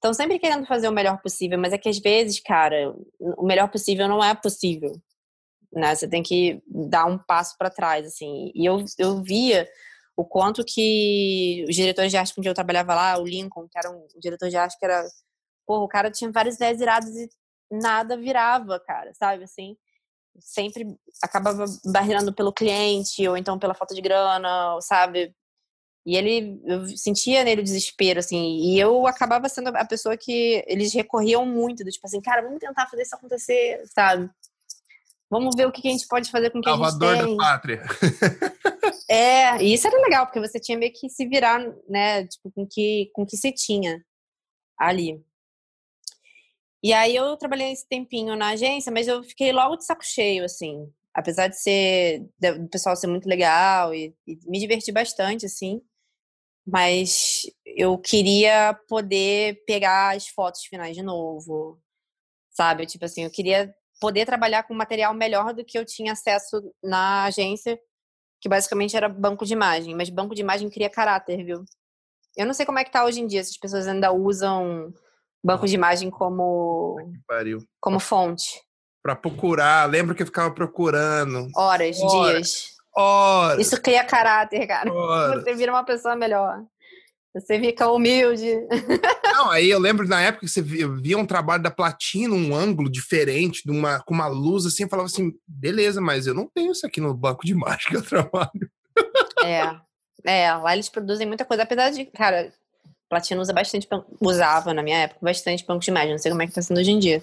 Estão 0.00 0.14
sempre 0.14 0.38
querendo 0.38 0.66
fazer 0.66 0.88
o 0.88 0.92
melhor 0.92 1.20
possível, 1.20 1.58
mas 1.58 1.74
é 1.74 1.78
que 1.78 1.88
às 1.88 1.98
vezes, 1.98 2.40
cara, 2.40 2.94
o 3.20 3.44
melhor 3.44 3.70
possível 3.70 4.08
não 4.08 4.24
é 4.24 4.34
possível. 4.34 4.98
Né? 5.70 5.94
Você 5.94 6.08
tem 6.08 6.22
que 6.22 6.62
dar 6.66 7.04
um 7.04 7.18
passo 7.18 7.54
para 7.58 7.68
trás, 7.68 8.06
assim. 8.06 8.50
E 8.54 8.64
eu, 8.64 8.82
eu 8.98 9.22
via 9.22 9.68
o 10.16 10.24
quanto 10.24 10.64
que 10.64 11.66
os 11.68 11.76
diretores 11.76 12.10
de 12.10 12.16
arte 12.16 12.34
com 12.34 12.42
eu 12.42 12.54
trabalhava 12.54 12.94
lá, 12.94 13.18
o 13.18 13.26
Lincoln, 13.26 13.68
que 13.68 13.78
era 13.78 13.90
um 13.90 14.06
diretor 14.18 14.48
de 14.48 14.56
arte 14.56 14.78
que 14.78 14.86
era, 14.86 15.06
porra, 15.66 15.84
o 15.84 15.88
cara 15.88 16.10
tinha 16.10 16.32
várias 16.32 16.56
ideias 16.56 16.80
iradas 16.80 17.14
e 17.14 17.28
nada 17.70 18.16
virava, 18.16 18.80
cara, 18.80 19.12
sabe, 19.14 19.44
assim, 19.44 19.76
sempre 20.38 20.86
acabava 21.22 21.64
barreirando 21.84 22.32
pelo 22.32 22.52
cliente, 22.52 23.26
ou 23.28 23.36
então 23.36 23.58
pela 23.58 23.74
falta 23.74 23.94
de 23.94 24.00
grana, 24.00 24.78
sabe, 24.80 25.34
e 26.06 26.16
ele, 26.16 26.60
eu 26.64 26.86
sentia 26.96 27.44
nele 27.44 27.60
o 27.60 27.64
desespero, 27.64 28.20
assim, 28.20 28.58
e 28.60 28.78
eu 28.78 29.06
acabava 29.06 29.48
sendo 29.48 29.68
a 29.68 29.84
pessoa 29.84 30.16
que 30.16 30.64
eles 30.66 30.92
recorriam 30.94 31.44
muito, 31.44 31.84
do 31.84 31.90
tipo 31.90 32.06
assim, 32.06 32.20
cara, 32.20 32.42
vamos 32.42 32.58
tentar 32.58 32.86
fazer 32.86 33.02
isso 33.02 33.14
acontecer, 33.14 33.82
sabe, 33.94 34.30
Vamos 35.30 35.54
ver 35.54 35.64
o 35.64 35.70
que 35.70 35.86
a 35.86 35.92
gente 35.92 36.08
pode 36.08 36.28
fazer 36.28 36.50
com 36.50 36.58
o 36.58 36.60
que 36.60 36.68
Salvador 36.68 37.08
a 37.08 37.14
gente 37.14 37.26
tem. 37.26 37.36
da 37.36 37.44
pátria. 37.44 37.82
é, 39.08 39.62
e 39.62 39.72
isso 39.72 39.86
era 39.86 40.02
legal, 40.02 40.26
porque 40.26 40.40
você 40.40 40.58
tinha 40.58 40.76
meio 40.76 40.92
que 40.92 41.08
se 41.08 41.24
virar, 41.24 41.60
né, 41.88 42.26
tipo, 42.26 42.50
com 42.50 42.66
que, 42.66 43.08
com 43.14 43.24
que 43.24 43.36
se 43.36 43.52
tinha 43.52 44.04
ali. 44.76 45.24
E 46.82 46.92
aí 46.92 47.14
eu 47.14 47.36
trabalhei 47.36 47.70
esse 47.70 47.86
tempinho 47.86 48.34
na 48.34 48.48
agência, 48.48 48.90
mas 48.90 49.06
eu 49.06 49.22
fiquei 49.22 49.52
logo 49.52 49.76
de 49.76 49.84
saco 49.84 50.04
cheio, 50.04 50.44
assim. 50.44 50.90
Apesar 51.14 51.46
de 51.46 51.60
ser, 51.60 52.26
do 52.40 52.68
pessoal 52.68 52.96
ser 52.96 53.06
muito 53.06 53.28
legal 53.28 53.94
e, 53.94 54.12
e 54.26 54.36
me 54.46 54.58
divertir 54.58 54.92
bastante, 54.92 55.46
assim. 55.46 55.80
Mas 56.66 57.42
eu 57.64 57.98
queria 57.98 58.78
poder 58.88 59.62
pegar 59.66 60.14
as 60.16 60.28
fotos 60.28 60.64
finais 60.64 60.94
de 60.94 61.02
novo, 61.02 61.80
sabe? 62.50 62.86
Tipo 62.86 63.04
assim, 63.06 63.24
eu 63.24 63.30
queria 63.30 63.74
poder 64.00 64.24
trabalhar 64.26 64.62
com 64.62 64.74
material 64.74 65.14
melhor 65.14 65.52
do 65.52 65.64
que 65.64 65.78
eu 65.78 65.84
tinha 65.84 66.12
acesso 66.12 66.62
na 66.82 67.24
agência, 67.24 67.78
que 68.40 68.48
basicamente 68.48 68.96
era 68.96 69.08
banco 69.08 69.44
de 69.44 69.52
imagem. 69.52 69.94
Mas 69.94 70.10
banco 70.10 70.34
de 70.34 70.40
imagem 70.40 70.70
cria 70.70 70.90
caráter, 70.90 71.44
viu? 71.44 71.64
Eu 72.36 72.46
não 72.46 72.54
sei 72.54 72.64
como 72.64 72.78
é 72.78 72.84
que 72.84 72.92
tá 72.92 73.04
hoje 73.04 73.20
em 73.20 73.26
dia, 73.26 73.42
se 73.42 73.50
as 73.50 73.58
pessoas 73.58 73.86
ainda 73.86 74.12
usam 74.12 74.92
banco 75.42 75.66
de 75.66 75.74
imagem 75.74 76.10
como, 76.10 76.96
como 77.80 77.98
fonte. 77.98 78.62
Para 79.02 79.16
procurar, 79.16 79.88
lembro 79.88 80.14
que 80.14 80.22
eu 80.22 80.26
ficava 80.26 80.54
procurando. 80.54 81.48
Horas, 81.56 81.98
Horas. 81.98 82.34
dias. 82.36 82.79
Horas. 82.94 83.58
Isso 83.60 83.80
cria 83.80 84.04
caráter, 84.04 84.66
cara. 84.66 84.92
Horas. 84.92 85.44
Você 85.44 85.54
vira 85.54 85.72
uma 85.72 85.84
pessoa 85.84 86.16
melhor. 86.16 86.62
Você 87.34 87.60
fica 87.60 87.88
humilde. 87.90 88.52
Não, 89.34 89.50
aí 89.50 89.70
eu 89.70 89.78
lembro 89.78 90.06
na 90.08 90.20
época 90.20 90.46
que 90.46 90.52
você 90.52 90.60
via 90.60 91.16
um 91.16 91.26
trabalho 91.26 91.62
da 91.62 91.70
platina, 91.70 92.34
um 92.34 92.54
ângulo 92.54 92.90
diferente, 92.90 93.62
de 93.64 93.70
uma, 93.70 94.00
com 94.00 94.12
uma 94.12 94.26
luz 94.26 94.66
assim, 94.66 94.82
eu 94.82 94.88
falava 94.88 95.06
assim, 95.06 95.32
beleza, 95.46 96.00
mas 96.00 96.26
eu 96.26 96.34
não 96.34 96.50
tenho 96.52 96.72
isso 96.72 96.84
aqui 96.84 97.00
no 97.00 97.14
banco 97.14 97.46
de 97.46 97.52
imagem 97.52 97.88
que 97.88 97.96
eu 97.96 98.02
trabalho. 98.02 98.50
É, 99.42 100.42
é, 100.42 100.52
lá 100.52 100.74
eles 100.74 100.90
produzem 100.90 101.26
muita 101.26 101.46
coisa, 101.46 101.62
apesar 101.62 101.88
de, 101.88 102.04
cara, 102.04 102.52
platina 103.08 103.40
usa 103.40 103.54
bastante, 103.54 103.88
usava 104.20 104.74
na 104.74 104.82
minha 104.82 104.98
época 104.98 105.20
bastante 105.22 105.64
banco 105.64 105.80
de 105.80 105.90
imagem, 105.90 106.10
não 106.10 106.18
sei 106.18 106.30
como 106.30 106.42
é 106.42 106.46
que 106.46 106.52
tá 106.52 106.60
sendo 106.60 106.78
hoje 106.78 106.90
em 106.90 106.98
dia. 106.98 107.22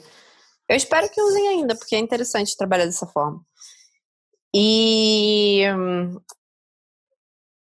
Eu 0.68 0.76
espero 0.76 1.08
que 1.08 1.22
usem 1.22 1.48
ainda, 1.48 1.76
porque 1.76 1.96
é 1.96 2.00
interessante 2.00 2.58
trabalhar 2.58 2.86
dessa 2.86 3.06
forma. 3.06 3.40
E 4.54 5.64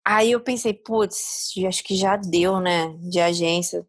Aí 0.09 0.31
eu 0.31 0.41
pensei, 0.41 0.73
putz, 0.73 1.53
acho 1.67 1.83
que 1.83 1.97
já 1.97 2.15
deu, 2.15 2.61
né, 2.61 2.97
de 3.11 3.19
agência. 3.19 3.85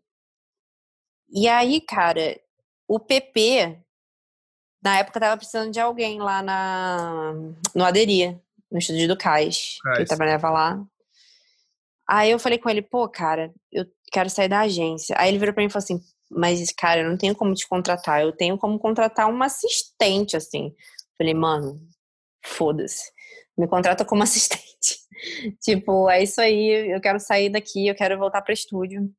E 1.29 1.47
aí, 1.47 1.79
cara, 1.79 2.41
o 2.87 2.99
PP, 2.99 3.79
na 4.81 4.97
época, 4.97 5.19
tava 5.19 5.37
precisando 5.37 5.71
de 5.71 5.79
alguém 5.79 6.19
lá 6.19 6.41
na, 6.41 7.33
no 7.75 7.83
Aderia, 7.83 8.41
no 8.71 8.79
estúdio 8.79 9.07
do 9.07 9.15
Cais, 9.15 9.77
que 9.83 9.89
ele 9.89 10.05
trabalhava 10.07 10.49
lá. 10.49 10.83
Aí 12.09 12.31
eu 12.31 12.39
falei 12.39 12.57
com 12.57 12.67
ele, 12.67 12.81
pô, 12.81 13.07
cara, 13.07 13.53
eu 13.71 13.85
quero 14.11 14.27
sair 14.31 14.49
da 14.49 14.61
agência. 14.61 15.15
Aí 15.19 15.29
ele 15.29 15.37
virou 15.37 15.53
pra 15.53 15.61
mim 15.61 15.67
e 15.67 15.71
falou 15.71 15.83
assim, 15.83 16.01
mas, 16.31 16.71
cara, 16.71 17.01
eu 17.01 17.09
não 17.11 17.17
tenho 17.17 17.35
como 17.35 17.53
te 17.53 17.67
contratar, 17.67 18.23
eu 18.23 18.31
tenho 18.31 18.57
como 18.57 18.79
contratar 18.79 19.29
uma 19.29 19.45
assistente, 19.45 20.35
assim. 20.35 20.73
Falei, 21.15 21.35
mano, 21.35 21.79
foda-se 22.47 23.11
me 23.57 23.67
contrata 23.67 24.05
como 24.05 24.21
assistente. 24.23 24.99
tipo, 25.61 26.09
é 26.09 26.21
isso 26.21 26.39
aí, 26.39 26.91
eu 26.93 27.01
quero 27.01 27.19
sair 27.19 27.49
daqui, 27.49 27.87
eu 27.87 27.95
quero 27.95 28.17
voltar 28.17 28.41
para 28.41 28.53
estúdio. 28.53 29.11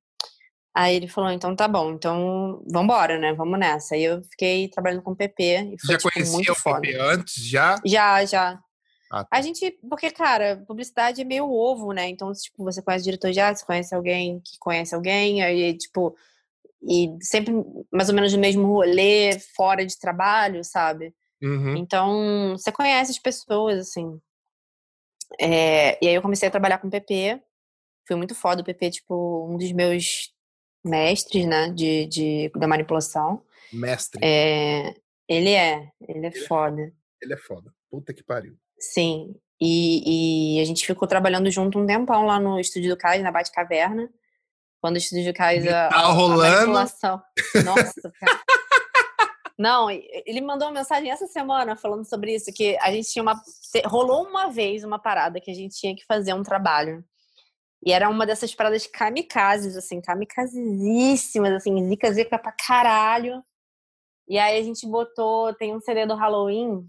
Aí 0.74 0.94
ele 0.94 1.08
falou, 1.08 1.30
então 1.30 1.56
tá 1.56 1.66
bom, 1.66 1.92
então 1.92 2.62
vambora, 2.70 3.18
né? 3.18 3.32
Vamos 3.32 3.58
nessa. 3.58 3.96
Aí 3.96 4.04
eu 4.04 4.22
fiquei 4.22 4.68
trabalhando 4.68 5.02
com 5.02 5.10
o 5.10 5.16
PP 5.16 5.74
e 5.74 5.80
foi 5.80 5.92
já 5.94 5.98
tipo, 5.98 6.12
conhecia 6.12 6.32
muito 6.32 6.52
o 6.52 6.54
foda. 6.54 6.80
PP 6.82 6.96
antes, 7.00 7.34
já? 7.44 7.80
Já, 7.84 8.24
já. 8.24 8.60
Ah, 9.10 9.24
tá. 9.24 9.28
A 9.32 9.40
gente, 9.40 9.76
porque, 9.88 10.10
cara, 10.10 10.62
publicidade 10.68 11.22
é 11.22 11.24
meio 11.24 11.50
ovo, 11.50 11.92
né? 11.92 12.08
Então, 12.08 12.30
tipo, 12.32 12.62
você 12.62 12.80
conhece 12.80 13.02
o 13.02 13.06
diretor 13.06 13.32
de 13.32 13.40
arte, 13.40 13.58
você 13.58 13.66
conhece 13.66 13.92
alguém 13.92 14.40
que 14.40 14.56
conhece 14.60 14.94
alguém, 14.94 15.42
aí, 15.42 15.76
tipo, 15.76 16.14
e 16.82 17.16
sempre 17.22 17.52
mais 17.90 18.08
ou 18.08 18.14
menos 18.14 18.32
no 18.32 18.38
mesmo 18.38 18.66
rolê, 18.68 19.36
fora 19.56 19.84
de 19.84 19.98
trabalho, 19.98 20.62
sabe? 20.62 21.12
Uhum. 21.42 21.76
Então, 21.76 22.52
você 22.56 22.72
conhece 22.72 23.12
as 23.12 23.18
pessoas, 23.18 23.78
assim. 23.78 24.20
É, 25.40 26.02
e 26.02 26.08
aí 26.08 26.14
eu 26.14 26.22
comecei 26.22 26.48
a 26.48 26.50
trabalhar 26.50 26.78
com 26.78 26.90
PP. 26.90 27.40
Foi 28.06 28.16
muito 28.16 28.34
foda 28.34 28.62
o 28.62 28.64
PP, 28.64 28.90
tipo, 28.90 29.46
um 29.48 29.56
dos 29.56 29.70
meus 29.72 30.32
mestres, 30.84 31.46
né, 31.46 31.70
de, 31.70 32.06
de, 32.06 32.50
da 32.56 32.66
manipulação. 32.66 33.42
Mestre. 33.72 34.18
É, 34.24 34.94
ele 35.28 35.50
é, 35.50 35.90
ele 36.08 36.26
é 36.26 36.26
ele 36.26 36.26
é 36.26 36.46
foda. 36.46 36.80
É, 36.82 36.92
ele 37.22 37.34
é 37.34 37.36
foda. 37.36 37.72
Puta 37.90 38.14
que 38.14 38.22
pariu. 38.22 38.56
Sim. 38.78 39.34
E, 39.60 40.56
e, 40.56 40.60
a 40.60 40.64
gente 40.64 40.86
ficou 40.86 41.08
trabalhando 41.08 41.50
junto 41.50 41.78
um 41.78 41.86
tempão 41.86 42.24
lá 42.24 42.38
no 42.38 42.60
estúdio 42.60 42.90
do 42.90 42.96
Cais, 42.96 43.22
na 43.22 43.32
Bate 43.32 43.50
Caverna. 43.50 44.08
Quando 44.80 44.94
o 44.94 44.98
estúdio 44.98 45.34
faz 45.36 45.66
a, 45.66 45.88
Tá 45.88 45.96
a 45.96 46.06
rolando. 46.12 46.54
manipulação. 46.54 47.22
Nossa, 47.64 48.12
cara. 48.20 48.40
Não, 49.58 49.90
ele 49.90 50.40
mandou 50.40 50.68
uma 50.68 50.78
mensagem 50.78 51.10
essa 51.10 51.26
semana 51.26 51.74
falando 51.74 52.08
sobre 52.08 52.32
isso, 52.32 52.52
que 52.52 52.78
a 52.80 52.92
gente 52.92 53.10
tinha 53.10 53.22
uma. 53.22 53.42
Rolou 53.86 54.24
uma 54.24 54.48
vez 54.48 54.84
uma 54.84 55.00
parada 55.00 55.40
que 55.40 55.50
a 55.50 55.54
gente 55.54 55.74
tinha 55.74 55.96
que 55.96 56.06
fazer 56.06 56.32
um 56.32 56.44
trabalho. 56.44 57.04
E 57.84 57.92
era 57.92 58.08
uma 58.08 58.24
dessas 58.24 58.54
paradas 58.54 58.86
kamikazes, 58.86 59.76
assim, 59.76 60.00
kamikazíssimas, 60.00 61.52
assim, 61.54 61.88
zica, 61.88 62.12
zica 62.12 62.38
pra 62.38 62.52
caralho. 62.52 63.42
E 64.28 64.38
aí 64.38 64.58
a 64.58 64.62
gente 64.62 64.86
botou, 64.86 65.52
tem 65.54 65.74
um 65.74 65.80
CD 65.80 66.06
do 66.06 66.14
Halloween 66.14 66.86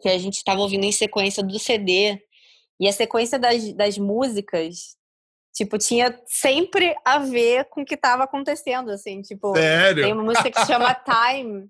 que 0.00 0.08
a 0.08 0.18
gente 0.18 0.42
tava 0.42 0.60
ouvindo 0.60 0.84
em 0.84 0.92
sequência 0.92 1.42
do 1.44 1.58
CD. 1.60 2.20
E 2.80 2.88
a 2.88 2.92
sequência 2.92 3.38
das, 3.38 3.72
das 3.74 3.98
músicas, 3.98 4.96
tipo, 5.52 5.76
tinha 5.78 6.18
sempre 6.26 6.94
a 7.04 7.18
ver 7.18 7.66
com 7.66 7.82
o 7.82 7.84
que 7.84 7.96
tava 7.96 8.24
acontecendo, 8.24 8.90
assim, 8.90 9.20
tipo. 9.20 9.54
Sério? 9.56 10.02
Tem 10.02 10.12
uma 10.12 10.24
música 10.24 10.50
que 10.50 10.66
chama 10.66 10.94
Time. 11.04 11.68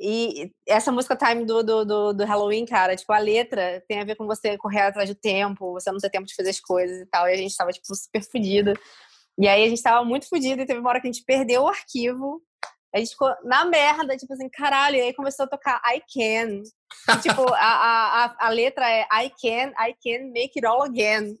E 0.00 0.50
essa 0.66 0.90
música 0.90 1.16
Time 1.16 1.44
do, 1.44 1.62
do, 1.62 1.84
do, 1.84 2.12
do, 2.12 2.24
Halloween, 2.24 2.66
cara, 2.66 2.96
tipo, 2.96 3.12
a 3.12 3.18
letra 3.18 3.82
tem 3.86 4.00
a 4.00 4.04
ver 4.04 4.16
com 4.16 4.26
você 4.26 4.58
correr 4.58 4.80
atrás 4.80 5.08
do 5.08 5.14
tempo, 5.14 5.72
você 5.72 5.90
não 5.92 5.98
ter 5.98 6.10
tempo 6.10 6.26
de 6.26 6.34
fazer 6.34 6.50
as 6.50 6.60
coisas 6.60 7.00
e 7.00 7.06
tal. 7.06 7.28
E 7.28 7.32
a 7.32 7.36
gente 7.36 7.56
tava, 7.56 7.70
tipo, 7.70 7.86
super 7.94 8.22
fodida. 8.22 8.74
E 9.38 9.48
aí 9.48 9.64
a 9.64 9.68
gente 9.68 9.82
tava 9.82 10.04
muito 10.04 10.28
fodida 10.28 10.62
e 10.62 10.66
teve 10.66 10.80
uma 10.80 10.90
hora 10.90 11.00
que 11.00 11.08
a 11.08 11.12
gente 11.12 11.24
perdeu 11.24 11.62
o 11.62 11.68
arquivo. 11.68 12.42
A 12.94 12.98
gente 12.98 13.10
ficou 13.10 13.34
na 13.42 13.64
merda, 13.64 14.16
tipo 14.16 14.32
assim, 14.32 14.48
caralho. 14.48 14.96
E 14.96 15.00
aí 15.00 15.12
começou 15.12 15.44
a 15.44 15.48
tocar 15.48 15.82
I 15.84 16.00
Can. 16.00 16.62
E, 17.12 17.20
tipo, 17.20 17.42
a, 17.54 18.24
a, 18.24 18.36
a 18.46 18.48
letra 18.50 18.88
é 18.88 19.02
I 19.02 19.30
can, 19.30 19.72
I 19.76 19.94
can 19.94 20.30
make 20.32 20.52
it 20.54 20.64
all 20.64 20.82
again. 20.84 21.36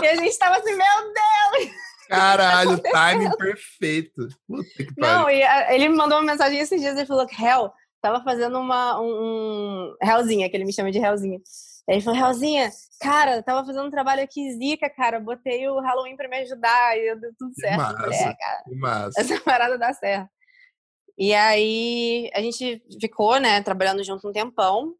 e 0.00 0.06
a 0.06 0.14
gente 0.14 0.38
tava 0.38 0.58
assim, 0.58 0.76
meu 0.76 1.58
Deus! 1.58 1.72
Caralho, 2.08 2.78
timing 2.92 3.36
perfeito. 3.36 4.28
Que 4.76 4.86
Não, 4.96 5.28
e 5.28 5.42
a, 5.42 5.74
ele 5.74 5.88
me 5.88 5.96
mandou 5.96 6.18
uma 6.18 6.30
mensagem 6.30 6.60
esses 6.60 6.80
dias 6.80 6.96
e 6.96 7.06
falou 7.06 7.26
que 7.26 7.42
Hell 7.42 7.72
tava 8.00 8.22
fazendo 8.22 8.58
uma, 8.58 9.00
um, 9.00 9.06
um 9.06 9.96
Hellzinha, 10.00 10.48
que 10.48 10.56
ele 10.56 10.64
me 10.64 10.72
chama 10.72 10.92
de 10.92 10.98
Hellzinha. 10.98 11.40
Aí 11.88 11.96
ele 11.96 12.04
falou, 12.04 12.20
Hellzinha, 12.20 12.70
cara, 13.00 13.42
tava 13.42 13.66
fazendo 13.66 13.86
um 13.86 13.90
trabalho 13.90 14.22
aqui 14.22 14.52
zica, 14.52 14.88
cara, 14.88 15.18
botei 15.18 15.66
o 15.68 15.80
Halloween 15.80 16.16
pra 16.16 16.28
me 16.28 16.36
ajudar 16.38 16.96
e 16.96 17.16
deu 17.16 17.32
tudo 17.36 17.52
certo. 17.54 17.78
Massa, 17.78 17.96
falei, 17.96 18.18
é, 18.18 18.34
cara, 18.34 18.62
massa. 18.76 19.20
essa 19.20 19.40
parada 19.42 19.78
dá 19.78 19.92
certo. 19.92 20.30
E 21.18 21.34
aí 21.34 22.30
a 22.34 22.40
gente 22.40 22.82
ficou, 23.00 23.38
né, 23.38 23.62
trabalhando 23.62 24.02
junto 24.02 24.28
um 24.28 24.32
tempão. 24.32 24.94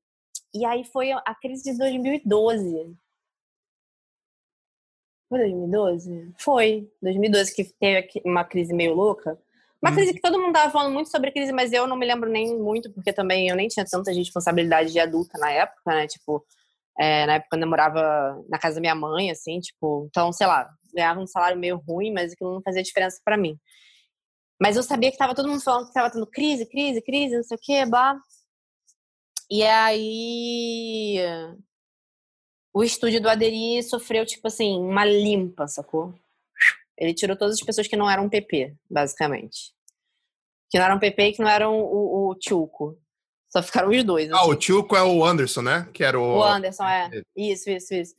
E 0.55 0.65
aí 0.65 0.85
foi 0.85 1.13
a 1.13 1.35
crise 1.35 1.73
de 1.73 1.79
2012. 1.79 2.97
Foi 5.29 5.39
2012? 5.39 6.35
Foi. 6.39 6.91
2012 7.01 7.55
que 7.55 7.65
teve 7.65 8.09
uma 8.25 8.45
crise 8.45 8.75
meio 8.75 8.95
louca. 8.95 9.39
Uma 9.81 9.91
hum. 9.91 9.95
crise 9.95 10.15
que 10.15 10.21
todo 10.21 10.39
mundo 10.39 10.53
tava 10.53 10.71
falando 10.71 10.93
muito 10.93 11.11
sobre 11.11 11.33
crise, 11.33 11.53
mas 11.53 11.73
eu 11.73 11.87
não 11.87 11.97
me 11.97 12.07
lembro 12.07 12.31
nem 12.31 12.57
muito, 12.57 12.93
porque 12.93 13.13
também 13.13 13.49
eu 13.49 13.57
nem 13.57 13.67
tinha 13.67 13.85
tanta 13.85 14.13
responsabilidade 14.13 14.93
de 14.93 15.01
adulta 15.01 15.39
na 15.39 15.51
época, 15.51 15.81
né? 15.87 16.07
Tipo, 16.07 16.45
é, 16.99 17.27
na 17.27 17.35
época 17.35 17.49
quando 17.51 17.63
eu 17.63 17.69
morava 17.69 18.45
na 18.49 18.59
casa 18.59 18.77
da 18.77 18.81
minha 18.81 18.95
mãe, 18.95 19.31
assim, 19.31 19.59
tipo, 19.59 20.07
então, 20.11 20.33
sei 20.33 20.47
lá, 20.47 20.69
ganhava 20.95 21.19
um 21.19 21.27
salário 21.27 21.59
meio 21.59 21.79
ruim, 21.79 22.13
mas 22.13 22.33
aquilo 22.33 22.53
não 22.55 22.63
fazia 22.63 22.83
diferença 22.83 23.21
para 23.25 23.37
mim. 23.37 23.59
Mas 24.63 24.77
eu 24.77 24.83
sabia 24.85 25.11
que 25.11 25.19
tava 25.19 25.35
todo 25.35 25.49
mundo 25.49 25.61
falando 25.61 25.89
que 25.89 25.93
tava 25.93 26.09
tendo 26.09 26.25
crise, 26.25 26.65
crise, 26.65 27.03
crise, 27.03 27.35
não 27.35 27.43
sei 27.43 27.57
o 27.57 27.61
quê, 27.61 27.85
blá. 27.85 28.17
E 29.51 29.65
aí 29.65 31.19
o 32.73 32.85
estúdio 32.85 33.21
do 33.21 33.29
Aderi 33.29 33.83
sofreu, 33.83 34.25
tipo 34.25 34.47
assim, 34.47 34.79
uma 34.79 35.05
limpa, 35.05 35.67
sacou? 35.67 36.15
Ele 36.97 37.13
tirou 37.13 37.37
todas 37.37 37.57
as 37.57 37.67
pessoas 37.67 37.89
que 37.89 37.97
não 37.97 38.09
eram 38.09 38.29
PP, 38.29 38.77
basicamente. 38.89 39.75
Que 40.71 40.79
não 40.79 40.85
eram 40.85 41.01
PP 41.01 41.23
e 41.23 41.33
que 41.33 41.43
não 41.43 41.51
eram 41.51 41.81
o, 41.81 42.31
o 42.31 42.35
Tchuco. 42.37 42.97
Só 43.51 43.65
ficaram 43.65 43.91
os 43.91 44.05
dois. 44.05 44.31
Assim. 44.31 44.41
Ah, 44.41 44.47
o 44.47 44.55
Tchuco 44.55 44.95
é 44.95 45.03
o 45.03 45.25
Anderson, 45.25 45.63
né? 45.63 45.91
Que 45.93 46.05
era 46.05 46.21
o. 46.21 46.39
O 46.39 46.45
Anderson, 46.45 46.85
é. 46.85 47.11
Isso, 47.37 47.69
isso, 47.69 47.93
isso. 47.93 48.15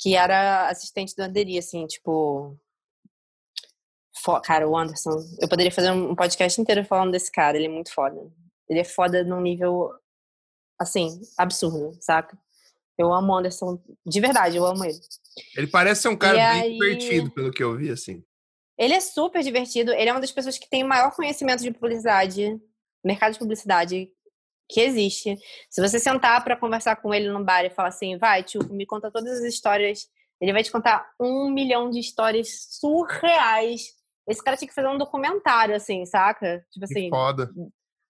Que 0.00 0.16
era 0.16 0.68
assistente 0.68 1.14
do 1.14 1.22
Aderi, 1.22 1.56
assim, 1.56 1.86
tipo. 1.86 2.58
Cara, 4.42 4.68
o 4.68 4.76
Anderson. 4.76 5.16
Eu 5.40 5.48
poderia 5.48 5.72
fazer 5.72 5.90
um 5.90 6.14
podcast 6.14 6.60
inteiro 6.60 6.84
falando 6.84 7.12
desse 7.12 7.30
cara. 7.30 7.56
Ele 7.56 7.66
é 7.66 7.70
muito 7.70 7.92
foda. 7.92 8.20
Ele 8.68 8.80
é 8.80 8.84
foda 8.84 9.22
num 9.22 9.40
nível, 9.40 9.90
assim, 10.78 11.20
absurdo, 11.38 11.96
saca? 12.00 12.36
Eu 12.98 13.12
amo 13.12 13.32
o 13.32 13.36
Anderson, 13.36 13.78
de 14.06 14.20
verdade, 14.20 14.56
eu 14.56 14.64
amo 14.64 14.84
ele. 14.84 14.98
Ele 15.56 15.66
parece 15.66 16.02
ser 16.02 16.08
um 16.08 16.16
cara 16.16 16.34
e 16.34 16.38
bem 16.38 16.62
aí... 16.62 16.72
divertido, 16.72 17.30
pelo 17.30 17.50
que 17.50 17.62
eu 17.62 17.76
vi, 17.76 17.90
assim. 17.90 18.24
Ele 18.78 18.94
é 18.94 19.00
super 19.00 19.42
divertido, 19.42 19.92
ele 19.92 20.08
é 20.08 20.12
uma 20.12 20.20
das 20.20 20.32
pessoas 20.32 20.58
que 20.58 20.68
tem 20.68 20.82
o 20.82 20.88
maior 20.88 21.14
conhecimento 21.14 21.62
de 21.62 21.70
publicidade, 21.70 22.58
mercado 23.04 23.34
de 23.34 23.38
publicidade 23.38 24.10
que 24.68 24.80
existe. 24.80 25.36
Se 25.70 25.80
você 25.80 25.98
sentar 25.98 26.42
para 26.42 26.56
conversar 26.56 26.96
com 26.96 27.14
ele 27.14 27.28
no 27.28 27.44
bar 27.44 27.64
e 27.64 27.70
falar 27.70 27.88
assim, 27.88 28.18
vai, 28.18 28.42
tio, 28.42 28.60
me 28.70 28.86
conta 28.86 29.10
todas 29.10 29.38
as 29.38 29.44
histórias, 29.44 30.08
ele 30.40 30.52
vai 30.52 30.62
te 30.62 30.72
contar 30.72 31.08
um 31.20 31.50
milhão 31.50 31.90
de 31.90 32.00
histórias 32.00 32.66
surreais. 32.80 33.94
Esse 34.28 34.42
cara 34.42 34.56
tinha 34.56 34.68
que 34.68 34.74
fazer 34.74 34.88
um 34.88 34.98
documentário, 34.98 35.74
assim, 35.74 36.04
saca? 36.04 36.64
Tipo 36.70 36.84
assim. 36.84 37.04
Que 37.04 37.10
foda. 37.10 37.50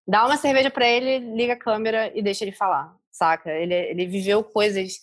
Dá 0.08 0.24
uma 0.24 0.36
cerveja 0.36 0.70
para 0.70 0.86
ele, 0.86 1.18
liga 1.34 1.54
a 1.54 1.58
câmera 1.58 2.12
e 2.16 2.22
deixa 2.22 2.44
ele 2.44 2.52
falar 2.52 2.96
saca? 3.16 3.50
Ele, 3.50 3.74
ele 3.74 4.06
viveu 4.06 4.44
coisas 4.44 4.98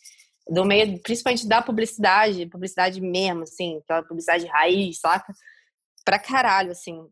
do 0.47 0.64
meio, 0.64 0.99
principalmente 0.99 1.47
da 1.47 1.61
publicidade, 1.61 2.45
publicidade 2.45 3.01
mesmo, 3.01 3.43
assim, 3.43 3.78
aquela 3.78 4.03
publicidade 4.03 4.45
raiz, 4.45 4.99
saca? 4.99 5.34
Pra 6.05 6.20
caralho, 6.20 6.72
assim, 6.72 7.07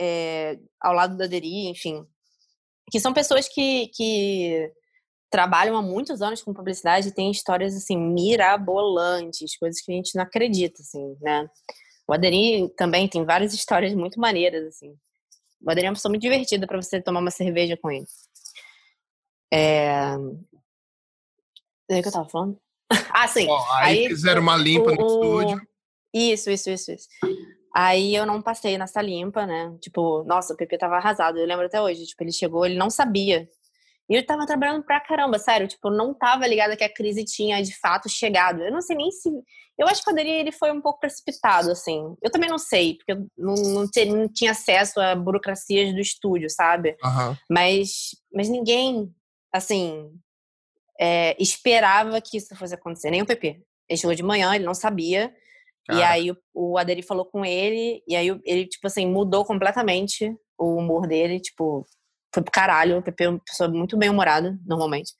é, 0.00 0.58
ao 0.80 0.92
lado 0.92 1.16
da 1.16 1.26
Deri, 1.26 1.68
enfim. 1.68 2.06
Que 2.90 3.00
são 3.00 3.12
pessoas 3.12 3.48
que, 3.48 3.88
que 3.88 4.72
trabalham 5.30 5.76
há 5.76 5.82
muitos 5.82 6.22
anos 6.22 6.42
com 6.42 6.54
publicidade 6.54 7.08
e 7.08 7.12
têm 7.12 7.30
histórias, 7.30 7.76
assim, 7.76 7.98
mirabolantes, 7.98 9.56
coisas 9.58 9.80
que 9.80 9.92
a 9.92 9.94
gente 9.94 10.14
não 10.14 10.22
acredita, 10.22 10.80
assim, 10.80 11.16
né? 11.20 11.48
O 12.08 12.12
Aderi 12.12 12.68
também 12.76 13.08
tem 13.08 13.24
várias 13.24 13.52
histórias 13.52 13.94
muito 13.94 14.20
maneiras, 14.20 14.66
assim. 14.66 14.96
O 15.60 15.70
Aderi 15.70 15.86
é 15.86 15.90
uma 15.90 15.94
pessoa 15.94 16.10
muito 16.10 16.22
divertida 16.22 16.66
para 16.66 16.80
você 16.80 17.00
tomar 17.00 17.20
uma 17.20 17.30
cerveja 17.30 17.76
com 17.76 17.90
ele. 17.90 18.06
É... 19.52 20.16
O 20.16 22.02
que 22.02 22.08
eu 22.08 22.12
tava 22.12 22.28
falando? 22.28 22.58
ah, 23.10 23.26
sim. 23.26 23.48
aí, 23.72 24.00
aí, 24.00 24.08
fizeram 24.08 24.42
uma 24.42 24.56
limpa 24.56 24.92
o, 24.92 24.94
no 24.94 25.06
estúdio. 25.06 25.68
Isso, 26.14 26.50
isso, 26.50 26.70
isso, 26.70 26.92
isso. 26.92 27.08
Aí 27.74 28.14
eu 28.14 28.24
não 28.24 28.40
passei 28.40 28.78
nessa 28.78 29.02
limpa, 29.02 29.44
né? 29.46 29.76
Tipo, 29.80 30.24
nossa, 30.24 30.54
o 30.54 30.56
PP 30.56 30.78
tava 30.78 30.96
arrasado. 30.96 31.38
Eu 31.38 31.46
lembro 31.46 31.66
até 31.66 31.80
hoje. 31.80 32.06
Tipo, 32.06 32.24
ele 32.24 32.32
chegou, 32.32 32.64
ele 32.64 32.78
não 32.78 32.88
sabia. 32.88 33.48
E 34.08 34.14
eu 34.14 34.24
tava 34.24 34.46
trabalhando 34.46 34.84
pra 34.84 35.00
caramba, 35.00 35.38
sério. 35.38 35.66
Tipo, 35.66 35.90
não 35.90 36.14
tava 36.14 36.46
ligada 36.46 36.76
que 36.76 36.84
a 36.84 36.92
crise 36.92 37.24
tinha 37.24 37.62
de 37.62 37.76
fato 37.78 38.08
chegado. 38.08 38.62
Eu 38.62 38.72
não 38.72 38.80
sei 38.80 38.96
nem 38.96 39.10
se. 39.10 39.28
Eu 39.78 39.86
acho 39.88 40.02
que 40.02 40.08
o 40.08 40.12
Aderi 40.12 40.30
ele 40.30 40.52
foi 40.52 40.72
um 40.72 40.80
pouco 40.80 41.00
precipitado, 41.00 41.70
assim. 41.70 42.14
Eu 42.22 42.30
também 42.30 42.48
não 42.48 42.58
sei, 42.58 42.94
porque 42.96 43.12
eu 43.12 43.26
não, 43.36 43.54
não, 43.54 43.90
tinha, 43.90 44.06
não 44.06 44.28
tinha 44.28 44.52
acesso 44.52 45.00
a 45.00 45.14
burocracias 45.14 45.92
do 45.92 46.00
estúdio, 46.00 46.48
sabe? 46.48 46.96
Uhum. 47.04 47.36
Mas, 47.50 48.16
mas 48.32 48.48
ninguém 48.48 49.12
assim, 49.56 50.10
é, 50.98 51.36
esperava 51.42 52.20
que 52.20 52.36
isso 52.36 52.54
fosse 52.56 52.74
acontecer, 52.74 53.10
nem 53.10 53.22
o 53.22 53.26
PP. 53.26 53.62
Ele 53.88 53.98
chegou 53.98 54.14
de 54.14 54.22
manhã, 54.22 54.54
ele 54.54 54.64
não 54.64 54.74
sabia. 54.74 55.34
Cara. 55.86 56.00
E 56.00 56.02
aí 56.02 56.30
o, 56.30 56.36
o 56.54 56.78
Aderi 56.78 57.02
falou 57.02 57.24
com 57.24 57.44
ele, 57.44 58.02
e 58.06 58.16
aí 58.16 58.28
ele, 58.44 58.66
tipo 58.66 58.86
assim, 58.86 59.06
mudou 59.06 59.44
completamente 59.44 60.36
o 60.58 60.76
humor 60.76 61.06
dele, 61.06 61.40
tipo, 61.40 61.86
foi 62.32 62.42
pro 62.42 62.52
caralho. 62.52 62.98
O 62.98 63.02
PP 63.02 63.24
é 63.24 63.28
uma 63.28 63.38
pessoa 63.40 63.68
muito 63.68 63.96
bem 63.96 64.10
humorada, 64.10 64.58
normalmente. 64.66 65.12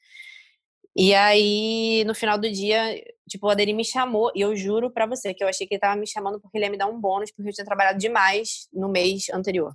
E 0.97 1.15
aí, 1.15 2.05
no 2.07 2.15
final 2.15 2.39
do 2.39 2.51
dia, 2.51 3.03
tipo, 3.29 3.47
o 3.47 3.51
Aderi 3.51 3.75
me 3.75 3.85
chamou, 3.85 4.33
e 4.35 4.41
eu 4.41 4.57
juro 4.57 4.91
pra 4.91 5.05
você 5.05 5.35
que 5.35 5.45
eu 5.45 5.49
achei 5.49 5.67
que 5.67 5.75
ele 5.75 5.81
tava 5.81 5.95
me 5.95 6.07
chamando 6.07 6.41
porque 6.41 6.57
ele 6.57 6.65
ia 6.65 6.71
me 6.71 6.79
dar 6.79 6.87
um 6.87 6.99
bônus, 6.99 7.31
porque 7.31 7.51
eu 7.51 7.53
tinha 7.53 7.67
trabalhado 7.67 7.99
demais 7.99 8.67
no 8.73 8.89
mês 8.89 9.29
anterior. 9.33 9.75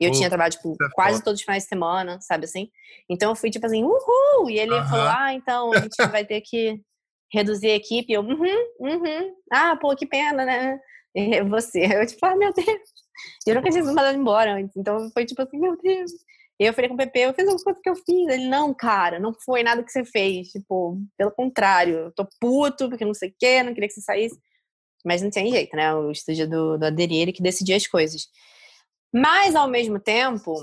E 0.00 0.04
eu 0.04 0.12
tinha 0.12 0.28
trabalhado, 0.28 0.56
tipo, 0.56 0.74
é 0.82 0.88
quase 0.92 1.22
todos 1.22 1.40
os 1.40 1.44
finais 1.44 1.62
de 1.62 1.68
semana, 1.70 2.18
sabe 2.20 2.44
assim? 2.44 2.70
Então 3.08 3.30
eu 3.30 3.36
fui, 3.36 3.50
tipo 3.50 3.64
assim, 3.64 3.82
uhul! 3.82 4.50
E 4.50 4.58
ele 4.58 4.72
uh 4.72 4.80
-huh. 4.80 4.88
falou, 4.88 5.06
ah, 5.08 5.32
então 5.32 5.72
a 5.72 5.80
gente 5.80 5.96
vai 6.10 6.24
ter 6.24 6.42
que 6.42 6.80
reduzir 7.32 7.68
a 7.68 7.76
equipe. 7.76 8.12
E 8.12 8.14
eu, 8.14 8.20
uhum, 8.20 8.66
uhum. 8.80 9.34
Ah, 9.50 9.76
pô, 9.76 9.94
que 9.96 10.06
pena, 10.06 10.44
né? 10.44 10.78
E 11.14 11.42
você. 11.44 11.80
Eu, 12.02 12.06
tipo, 12.06 12.24
ah, 12.26 12.36
meu 12.36 12.52
Deus. 12.52 12.66
E 13.46 13.50
eu 13.50 13.54
nunca 13.54 13.70
tinha 13.70 13.82
sido 13.82 13.94
mandado 13.94 14.18
embora 14.18 14.54
antes. 14.54 14.76
Então 14.76 15.10
foi 15.12 15.24
tipo 15.24 15.40
assim, 15.40 15.58
meu 15.58 15.76
Deus. 15.78 16.12
Eu 16.58 16.72
falei 16.72 16.88
com 16.88 16.94
o 16.94 16.96
Pepe, 16.96 17.20
eu 17.20 17.34
fiz 17.34 17.46
uma 17.46 17.62
coisa 17.62 17.80
que 17.82 17.90
eu 17.90 17.96
fiz. 17.96 18.28
Ele, 18.28 18.48
não, 18.48 18.72
cara, 18.72 19.18
não 19.20 19.34
foi 19.34 19.62
nada 19.62 19.82
que 19.82 19.92
você 19.92 20.04
fez. 20.04 20.48
Tipo, 20.48 20.98
pelo 21.16 21.30
contrário, 21.30 21.96
eu 21.96 22.12
tô 22.12 22.26
puto, 22.40 22.88
porque 22.88 23.04
não 23.04 23.12
sei 23.14 23.28
o 23.28 23.34
quê, 23.38 23.62
não 23.62 23.74
queria 23.74 23.88
que 23.88 23.94
você 23.94 24.00
saísse. 24.00 24.38
Mas 25.04 25.22
não 25.22 25.30
tem 25.30 25.50
jeito, 25.50 25.76
né? 25.76 25.94
O 25.94 26.10
estúdio 26.10 26.48
do, 26.48 26.78
do 26.78 26.86
Aderi, 26.86 27.16
ele 27.18 27.32
que 27.32 27.42
decidia 27.42 27.76
as 27.76 27.86
coisas. 27.86 28.28
Mas, 29.12 29.54
ao 29.54 29.68
mesmo 29.68 30.00
tempo, 30.00 30.54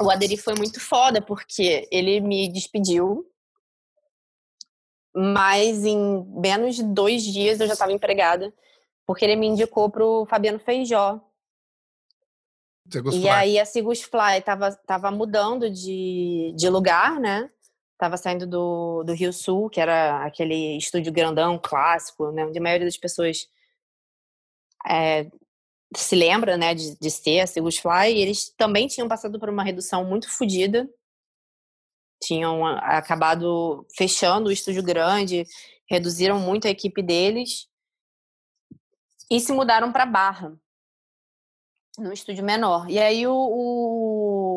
o 0.00 0.10
Aderi 0.10 0.36
foi 0.36 0.54
muito 0.54 0.80
foda, 0.80 1.20
porque 1.20 1.86
ele 1.92 2.20
me 2.20 2.48
despediu, 2.50 3.26
mas 5.14 5.84
em 5.84 6.24
menos 6.40 6.76
de 6.76 6.84
dois 6.84 7.22
dias 7.22 7.60
eu 7.60 7.66
já 7.66 7.74
estava 7.74 7.92
empregada, 7.92 8.52
porque 9.06 9.24
ele 9.24 9.36
me 9.36 9.46
indicou 9.46 9.90
pro 9.90 10.26
Fabiano 10.26 10.58
Feijó. 10.58 11.20
E 13.12 13.28
aí 13.28 13.58
a 13.58 13.64
Sigus 13.64 14.02
Fly 14.02 14.42
tava, 14.44 14.72
tava 14.72 15.10
mudando 15.10 15.70
de, 15.70 16.52
de 16.56 16.68
lugar, 16.68 17.20
né? 17.20 17.48
Tava 17.96 18.16
saindo 18.16 18.46
do, 18.46 19.04
do 19.04 19.12
Rio 19.12 19.32
Sul, 19.32 19.70
que 19.70 19.80
era 19.80 20.24
aquele 20.24 20.76
estúdio 20.76 21.12
grandão, 21.12 21.58
clássico, 21.62 22.32
né? 22.32 22.44
Onde 22.44 22.58
a 22.58 22.62
maioria 22.62 22.86
das 22.86 22.96
pessoas 22.96 23.48
é, 24.88 25.30
se 25.96 26.16
lembra, 26.16 26.56
né, 26.56 26.74
de, 26.74 26.98
de 26.98 27.10
ser 27.10 27.40
a 27.40 27.46
Sigus 27.46 27.78
Fly. 27.78 28.14
E 28.14 28.22
eles 28.22 28.52
também 28.56 28.88
tinham 28.88 29.08
passado 29.08 29.38
por 29.38 29.48
uma 29.48 29.62
redução 29.62 30.04
muito 30.04 30.28
fodida. 30.28 30.88
Tinham 32.22 32.66
acabado 32.66 33.86
fechando 33.96 34.48
o 34.48 34.52
estúdio 34.52 34.82
grande, 34.82 35.46
reduziram 35.88 36.38
muito 36.38 36.66
a 36.66 36.70
equipe 36.70 37.02
deles 37.02 37.68
e 39.30 39.38
se 39.38 39.52
mudaram 39.52 39.92
para 39.92 40.04
Barra 40.04 40.58
no 41.98 42.12
estúdio 42.12 42.44
menor. 42.44 42.88
E 42.88 42.98
aí 42.98 43.26
o, 43.26 43.34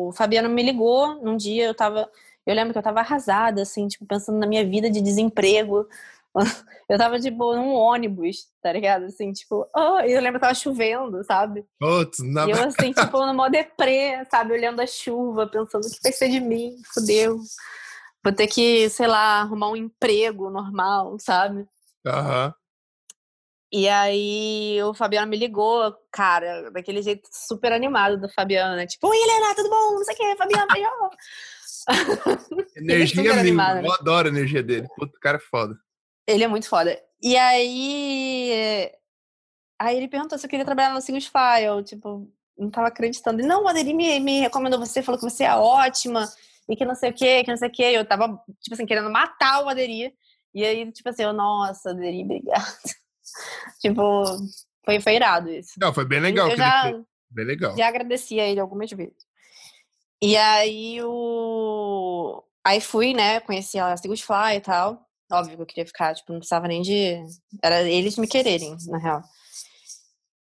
o, 0.08 0.12
Fabiano 0.12 0.48
me 0.48 0.62
ligou 0.62 1.14
num 1.22 1.36
dia, 1.36 1.66
eu 1.66 1.74
tava. 1.74 2.10
Eu 2.46 2.54
lembro 2.54 2.72
que 2.72 2.78
eu 2.78 2.82
tava 2.82 3.00
arrasada, 3.00 3.62
assim, 3.62 3.88
tipo, 3.88 4.04
pensando 4.04 4.38
na 4.38 4.46
minha 4.46 4.64
vida 4.66 4.90
de 4.90 5.00
desemprego. 5.00 5.88
Eu 6.86 6.98
tava, 6.98 7.18
tipo, 7.18 7.54
num 7.54 7.72
ônibus, 7.72 8.48
tá 8.60 8.70
ligado? 8.70 9.04
Assim, 9.06 9.32
tipo, 9.32 9.66
oh, 9.74 10.00
eu 10.00 10.20
lembro 10.20 10.34
que 10.34 10.40
tava 10.40 10.54
chovendo, 10.54 11.24
sabe? 11.24 11.64
Putz, 11.80 12.18
não. 12.18 12.46
E 12.46 12.50
eu, 12.50 12.62
assim, 12.62 12.92
tipo, 12.92 13.24
no 13.24 13.32
modo 13.32 13.52
deprê, 13.52 14.22
sabe? 14.30 14.52
Olhando 14.52 14.80
a 14.80 14.86
chuva, 14.86 15.46
pensando 15.46 15.86
o 15.86 15.90
que 15.90 16.02
vai 16.02 16.12
ser 16.12 16.28
de 16.28 16.40
mim, 16.40 16.76
fodeu. 16.92 17.38
Vou 18.22 18.34
ter 18.34 18.48
que, 18.48 18.90
sei 18.90 19.06
lá, 19.06 19.40
arrumar 19.40 19.70
um 19.70 19.76
emprego 19.76 20.50
normal, 20.50 21.16
sabe? 21.18 21.66
Aham. 22.06 22.48
Uhum. 22.48 22.63
E 23.76 23.88
aí 23.88 24.80
o 24.84 24.94
Fabiano 24.94 25.26
me 25.26 25.36
ligou, 25.36 25.92
cara, 26.12 26.70
daquele 26.70 27.02
jeito 27.02 27.28
super 27.32 27.72
animado 27.72 28.16
do 28.20 28.28
Fabiano, 28.28 28.76
né? 28.76 28.86
Tipo, 28.86 29.08
oi, 29.08 29.16
Helena, 29.16 29.52
tudo 29.52 29.68
bom? 29.68 29.94
Não 29.94 30.04
sei 30.04 30.14
o 30.14 30.16
que, 30.16 30.36
Fabiano, 30.36 30.68
beijão. 30.72 31.10
energia 32.76 33.32
é 33.32 33.42
né? 33.42 33.82
eu 33.84 33.92
adoro 33.92 34.28
a 34.28 34.30
energia 34.30 34.62
dele. 34.62 34.86
Puta, 34.96 35.16
o 35.16 35.20
cara 35.20 35.38
é 35.38 35.40
foda. 35.40 35.76
Ele 36.24 36.44
é 36.44 36.46
muito 36.46 36.68
foda. 36.68 36.96
E 37.20 37.36
aí. 37.36 38.92
Aí 39.76 39.96
ele 39.96 40.06
perguntou 40.06 40.38
se 40.38 40.46
eu 40.46 40.50
queria 40.50 40.64
trabalhar 40.64 40.94
no 40.94 41.00
Single 41.00 41.20
File. 41.20 41.82
Tipo, 41.82 42.32
não 42.56 42.70
tava 42.70 42.86
acreditando. 42.86 43.44
Não, 43.44 43.64
o 43.64 43.68
Aderi 43.68 43.92
me, 43.92 44.20
me 44.20 44.38
recomendou 44.38 44.78
você, 44.78 45.02
falou 45.02 45.18
que 45.18 45.28
você 45.28 45.42
é 45.42 45.52
ótima, 45.52 46.32
e 46.68 46.76
que 46.76 46.84
não 46.84 46.94
sei 46.94 47.10
o 47.10 47.12
que, 47.12 47.42
que 47.42 47.50
não 47.50 47.56
sei 47.56 47.68
o 47.68 47.72
que. 47.72 47.82
Eu 47.82 48.04
tava, 48.04 48.40
tipo 48.60 48.74
assim, 48.74 48.86
querendo 48.86 49.10
matar 49.10 49.64
o 49.64 49.68
Aderi. 49.68 50.14
E 50.54 50.64
aí, 50.64 50.92
tipo 50.92 51.08
assim, 51.08 51.24
eu, 51.24 51.32
nossa, 51.32 51.90
Aderi, 51.90 52.22
obrigada. 52.22 52.64
Tipo, 53.80 54.24
foi, 54.84 55.00
foi 55.00 55.14
irado 55.14 55.50
isso. 55.50 55.72
Não, 55.80 55.92
foi 55.92 56.04
bem 56.04 56.20
legal. 56.20 56.50
Eu 56.50 56.56
já, 56.56 56.92
bem 57.30 57.44
legal. 57.44 57.76
Já 57.76 57.88
agradeci 57.88 58.38
a 58.38 58.46
ele 58.46 58.60
algumas 58.60 58.90
vezes. 58.90 59.24
E 60.22 60.36
aí 60.36 61.02
o. 61.02 62.42
Aí 62.64 62.80
fui, 62.80 63.12
né? 63.12 63.40
Conheci 63.40 63.78
a 63.78 63.96
Sigus 63.96 64.20
Fly 64.20 64.56
e 64.56 64.60
tal. 64.60 65.06
Óbvio 65.30 65.56
que 65.56 65.62
eu 65.62 65.66
queria 65.66 65.86
ficar, 65.86 66.14
tipo, 66.14 66.32
não 66.32 66.38
precisava 66.38 66.68
nem 66.68 66.82
de. 66.82 67.22
Era 67.62 67.82
eles 67.82 68.16
me 68.16 68.26
quererem, 68.26 68.76
na 68.88 68.98
real. 68.98 69.22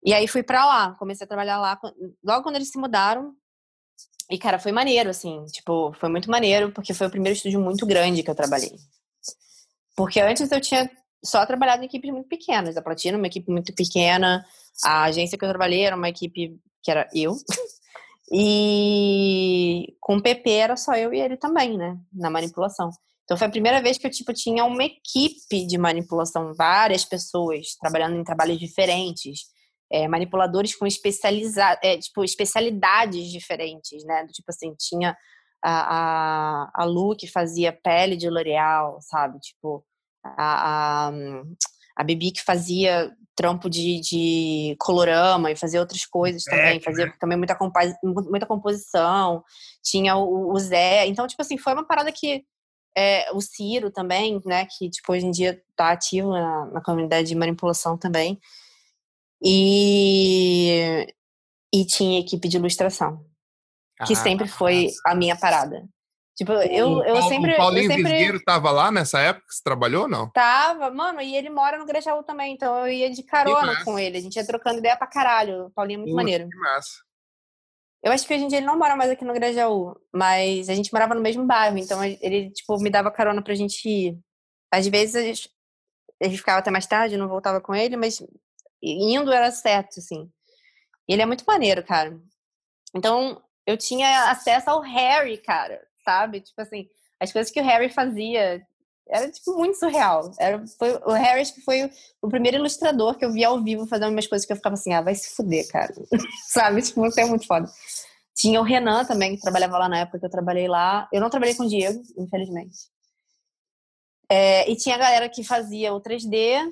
E 0.04 0.12
aí 0.12 0.26
fui 0.26 0.42
pra 0.42 0.66
lá, 0.66 0.94
comecei 0.98 1.24
a 1.24 1.28
trabalhar 1.28 1.58
lá. 1.58 1.78
Logo 2.24 2.42
quando 2.42 2.56
eles 2.56 2.70
se 2.70 2.78
mudaram. 2.78 3.34
E, 4.30 4.38
cara, 4.38 4.58
foi 4.58 4.72
maneiro, 4.72 5.10
assim. 5.10 5.44
Tipo, 5.46 5.92
foi 5.98 6.08
muito 6.08 6.30
maneiro, 6.30 6.72
porque 6.72 6.94
foi 6.94 7.06
o 7.06 7.10
primeiro 7.10 7.36
estúdio 7.36 7.60
muito 7.60 7.86
grande 7.86 8.22
que 8.22 8.30
eu 8.30 8.34
trabalhei. 8.34 8.72
Porque 9.96 10.20
antes 10.20 10.50
eu 10.50 10.60
tinha 10.60 10.90
só 11.24 11.44
trabalhado 11.46 11.82
em 11.82 11.86
equipes 11.86 12.10
muito 12.10 12.28
pequenas. 12.28 12.76
A 12.76 12.82
Platina, 12.82 13.16
uma 13.16 13.26
equipe 13.26 13.50
muito 13.50 13.74
pequena. 13.74 14.44
A 14.84 15.04
agência 15.04 15.38
que 15.38 15.44
eu 15.44 15.48
trabalhei 15.48 15.82
era 15.82 15.96
uma 15.96 16.08
equipe 16.08 16.58
que 16.82 16.90
era 16.90 17.08
eu. 17.14 17.36
E 18.34 19.94
com 20.00 20.16
o 20.16 20.22
PP 20.22 20.50
era 20.50 20.74
só 20.74 20.94
eu 20.94 21.12
e 21.12 21.20
ele 21.20 21.36
também, 21.36 21.76
né? 21.76 21.98
Na 22.10 22.30
manipulação. 22.30 22.88
Então 23.24 23.36
foi 23.36 23.46
a 23.46 23.50
primeira 23.50 23.82
vez 23.82 23.98
que 23.98 24.06
eu 24.06 24.10
tipo 24.10 24.32
tinha 24.32 24.64
uma 24.64 24.84
equipe 24.84 25.66
de 25.66 25.76
manipulação, 25.76 26.54
várias 26.54 27.04
pessoas 27.04 27.74
trabalhando 27.78 28.16
em 28.16 28.24
trabalhos 28.24 28.58
diferentes, 28.58 29.40
é, 29.90 30.08
manipuladores 30.08 30.74
com 30.74 30.86
especializa 30.86 31.78
é, 31.82 31.98
tipo 31.98 32.24
especialidades 32.24 33.30
diferentes, 33.30 34.02
né? 34.04 34.26
Tipo 34.28 34.50
assim 34.50 34.74
tinha 34.78 35.14
a, 35.62 36.70
a, 36.70 36.82
a 36.82 36.84
Lu 36.84 37.14
que 37.14 37.26
fazia 37.26 37.70
pele 37.70 38.16
de 38.16 38.30
L'Oreal, 38.30 38.98
sabe? 39.02 39.38
Tipo 39.40 39.84
a, 40.24 41.08
a, 41.08 41.12
a 41.96 42.04
Bibi 42.04 42.32
que 42.32 42.42
fazia 42.42 43.12
trampo 43.34 43.68
de, 43.68 44.00
de 44.00 44.76
colorama 44.78 45.50
e 45.50 45.56
fazia 45.56 45.80
outras 45.80 46.04
coisas 46.04 46.44
também, 46.44 46.80
fazia 46.80 47.06
né? 47.06 47.12
também 47.18 47.38
muita, 47.38 47.56
muita 48.02 48.46
composição, 48.46 49.42
tinha 49.82 50.16
o, 50.16 50.52
o, 50.52 50.58
Zé, 50.58 51.06
então, 51.06 51.26
tipo 51.26 51.40
assim, 51.40 51.56
foi 51.56 51.72
uma 51.72 51.86
parada 51.86 52.12
que 52.12 52.44
é, 52.96 53.32
o 53.32 53.40
Ciro 53.40 53.90
também, 53.90 54.40
né, 54.44 54.66
que, 54.66 54.90
tipo, 54.90 55.12
hoje 55.12 55.26
em 55.26 55.30
dia 55.30 55.62
tá 55.74 55.92
ativo 55.92 56.30
na, 56.30 56.66
na 56.66 56.82
comunidade 56.82 57.28
de 57.28 57.34
manipulação 57.34 57.96
também, 57.96 58.38
e, 59.42 61.06
e 61.74 61.84
tinha 61.86 62.20
equipe 62.20 62.48
de 62.48 62.58
ilustração, 62.58 63.24
que 64.06 64.12
ah, 64.12 64.16
sempre 64.16 64.46
foi 64.46 64.88
a 65.06 65.14
minha 65.14 65.36
parada. 65.36 65.88
Tipo, 66.36 66.52
eu, 66.52 66.88
o, 66.88 67.04
eu 67.04 67.22
sempre. 67.22 67.52
O 67.52 67.56
Paulinho 67.56 67.84
eu 67.84 67.96
sempre... 67.96 68.10
Visgueiro 68.10 68.42
tava 68.42 68.70
lá 68.70 68.90
nessa 68.90 69.20
época 69.20 69.46
que 69.46 69.54
você 69.54 69.62
trabalhou 69.62 70.02
ou 70.04 70.08
não? 70.08 70.30
Tava, 70.30 70.90
mano, 70.90 71.20
e 71.20 71.36
ele 71.36 71.50
mora 71.50 71.78
no 71.78 71.84
Grajaú 71.84 72.22
também, 72.22 72.54
então 72.54 72.86
eu 72.86 72.92
ia 72.92 73.10
de 73.10 73.22
carona 73.22 73.84
com 73.84 73.98
ele. 73.98 74.16
A 74.16 74.20
gente 74.20 74.36
ia 74.36 74.46
trocando 74.46 74.78
ideia 74.78 74.96
pra 74.96 75.06
caralho. 75.06 75.66
O 75.66 75.70
Paulinho 75.70 75.98
é 75.98 76.02
muito 76.02 76.14
maneiro. 76.14 76.48
Que 76.48 76.56
massa. 76.56 77.02
Eu 78.02 78.10
acho 78.10 78.26
que 78.26 78.34
hoje 78.34 78.44
em 78.44 78.48
dia 78.48 78.58
ele 78.58 78.66
não 78.66 78.78
mora 78.78 78.96
mais 78.96 79.10
aqui 79.10 79.24
no 79.24 79.34
Grajaú, 79.34 79.94
mas 80.12 80.68
a 80.68 80.74
gente 80.74 80.92
morava 80.92 81.14
no 81.14 81.20
mesmo 81.20 81.46
bairro, 81.46 81.78
então 81.78 82.02
ele, 82.02 82.50
tipo, 82.50 82.76
me 82.80 82.90
dava 82.90 83.12
carona 83.12 83.40
pra 83.40 83.54
gente 83.54 83.88
ir. 83.88 84.18
Às 84.72 84.88
vezes 84.88 85.14
a 85.14 85.22
gente, 85.22 85.48
a 86.20 86.24
gente 86.24 86.38
ficava 86.38 86.58
até 86.58 86.70
mais 86.70 86.86
tarde, 86.86 87.16
não 87.16 87.28
voltava 87.28 87.60
com 87.60 87.74
ele, 87.74 87.96
mas 87.96 88.20
indo 88.82 89.30
era 89.30 89.52
certo, 89.52 90.00
assim. 90.00 90.28
E 91.06 91.12
ele 91.12 91.22
é 91.22 91.26
muito 91.26 91.44
maneiro, 91.46 91.84
cara. 91.84 92.18
Então, 92.92 93.40
eu 93.64 93.76
tinha 93.76 94.30
acesso 94.30 94.68
ao 94.68 94.80
Harry, 94.80 95.38
cara 95.38 95.80
sabe? 96.04 96.40
Tipo 96.40 96.60
assim, 96.60 96.88
as 97.20 97.32
coisas 97.32 97.52
que 97.52 97.60
o 97.60 97.64
Harry 97.64 97.88
fazia 97.88 98.66
era 99.08 99.30
tipo 99.30 99.54
muito 99.56 99.78
surreal. 99.78 100.32
Era, 100.38 100.64
foi, 100.78 100.94
o 101.04 101.12
Harry 101.12 101.44
que 101.52 101.60
foi 101.60 101.84
o, 101.84 101.90
o, 102.22 102.28
primeiro 102.28 102.58
ilustrador 102.58 103.16
que 103.16 103.24
eu 103.24 103.32
vi 103.32 103.44
ao 103.44 103.62
vivo 103.62 103.86
fazendo 103.86 104.12
umas 104.12 104.26
coisas 104.26 104.46
que 104.46 104.52
eu 104.52 104.56
ficava 104.56 104.74
assim, 104.74 104.92
ah, 104.92 105.02
vai 105.02 105.14
se 105.14 105.34
fuder, 105.34 105.68
cara. 105.68 105.92
sabe? 106.48 106.82
Tipo, 106.82 107.00
você 107.00 107.22
é 107.22 107.26
muito 107.26 107.46
foda. 107.46 107.70
Tinha 108.34 108.60
o 108.60 108.64
Renan 108.64 109.04
também, 109.04 109.36
que 109.36 109.42
trabalhava 109.42 109.78
lá 109.78 109.88
na 109.88 109.98
época 110.00 110.18
que 110.18 110.26
eu 110.26 110.30
trabalhei 110.30 110.66
lá. 110.66 111.08
Eu 111.12 111.20
não 111.20 111.28
trabalhei 111.28 111.54
com 111.54 111.64
o 111.64 111.68
Diego, 111.68 112.02
infelizmente. 112.16 112.90
É, 114.30 114.70
e 114.70 114.76
tinha 114.76 114.94
a 114.94 114.98
galera 114.98 115.28
que 115.28 115.44
fazia 115.44 115.92
o 115.92 116.00
3D, 116.00 116.66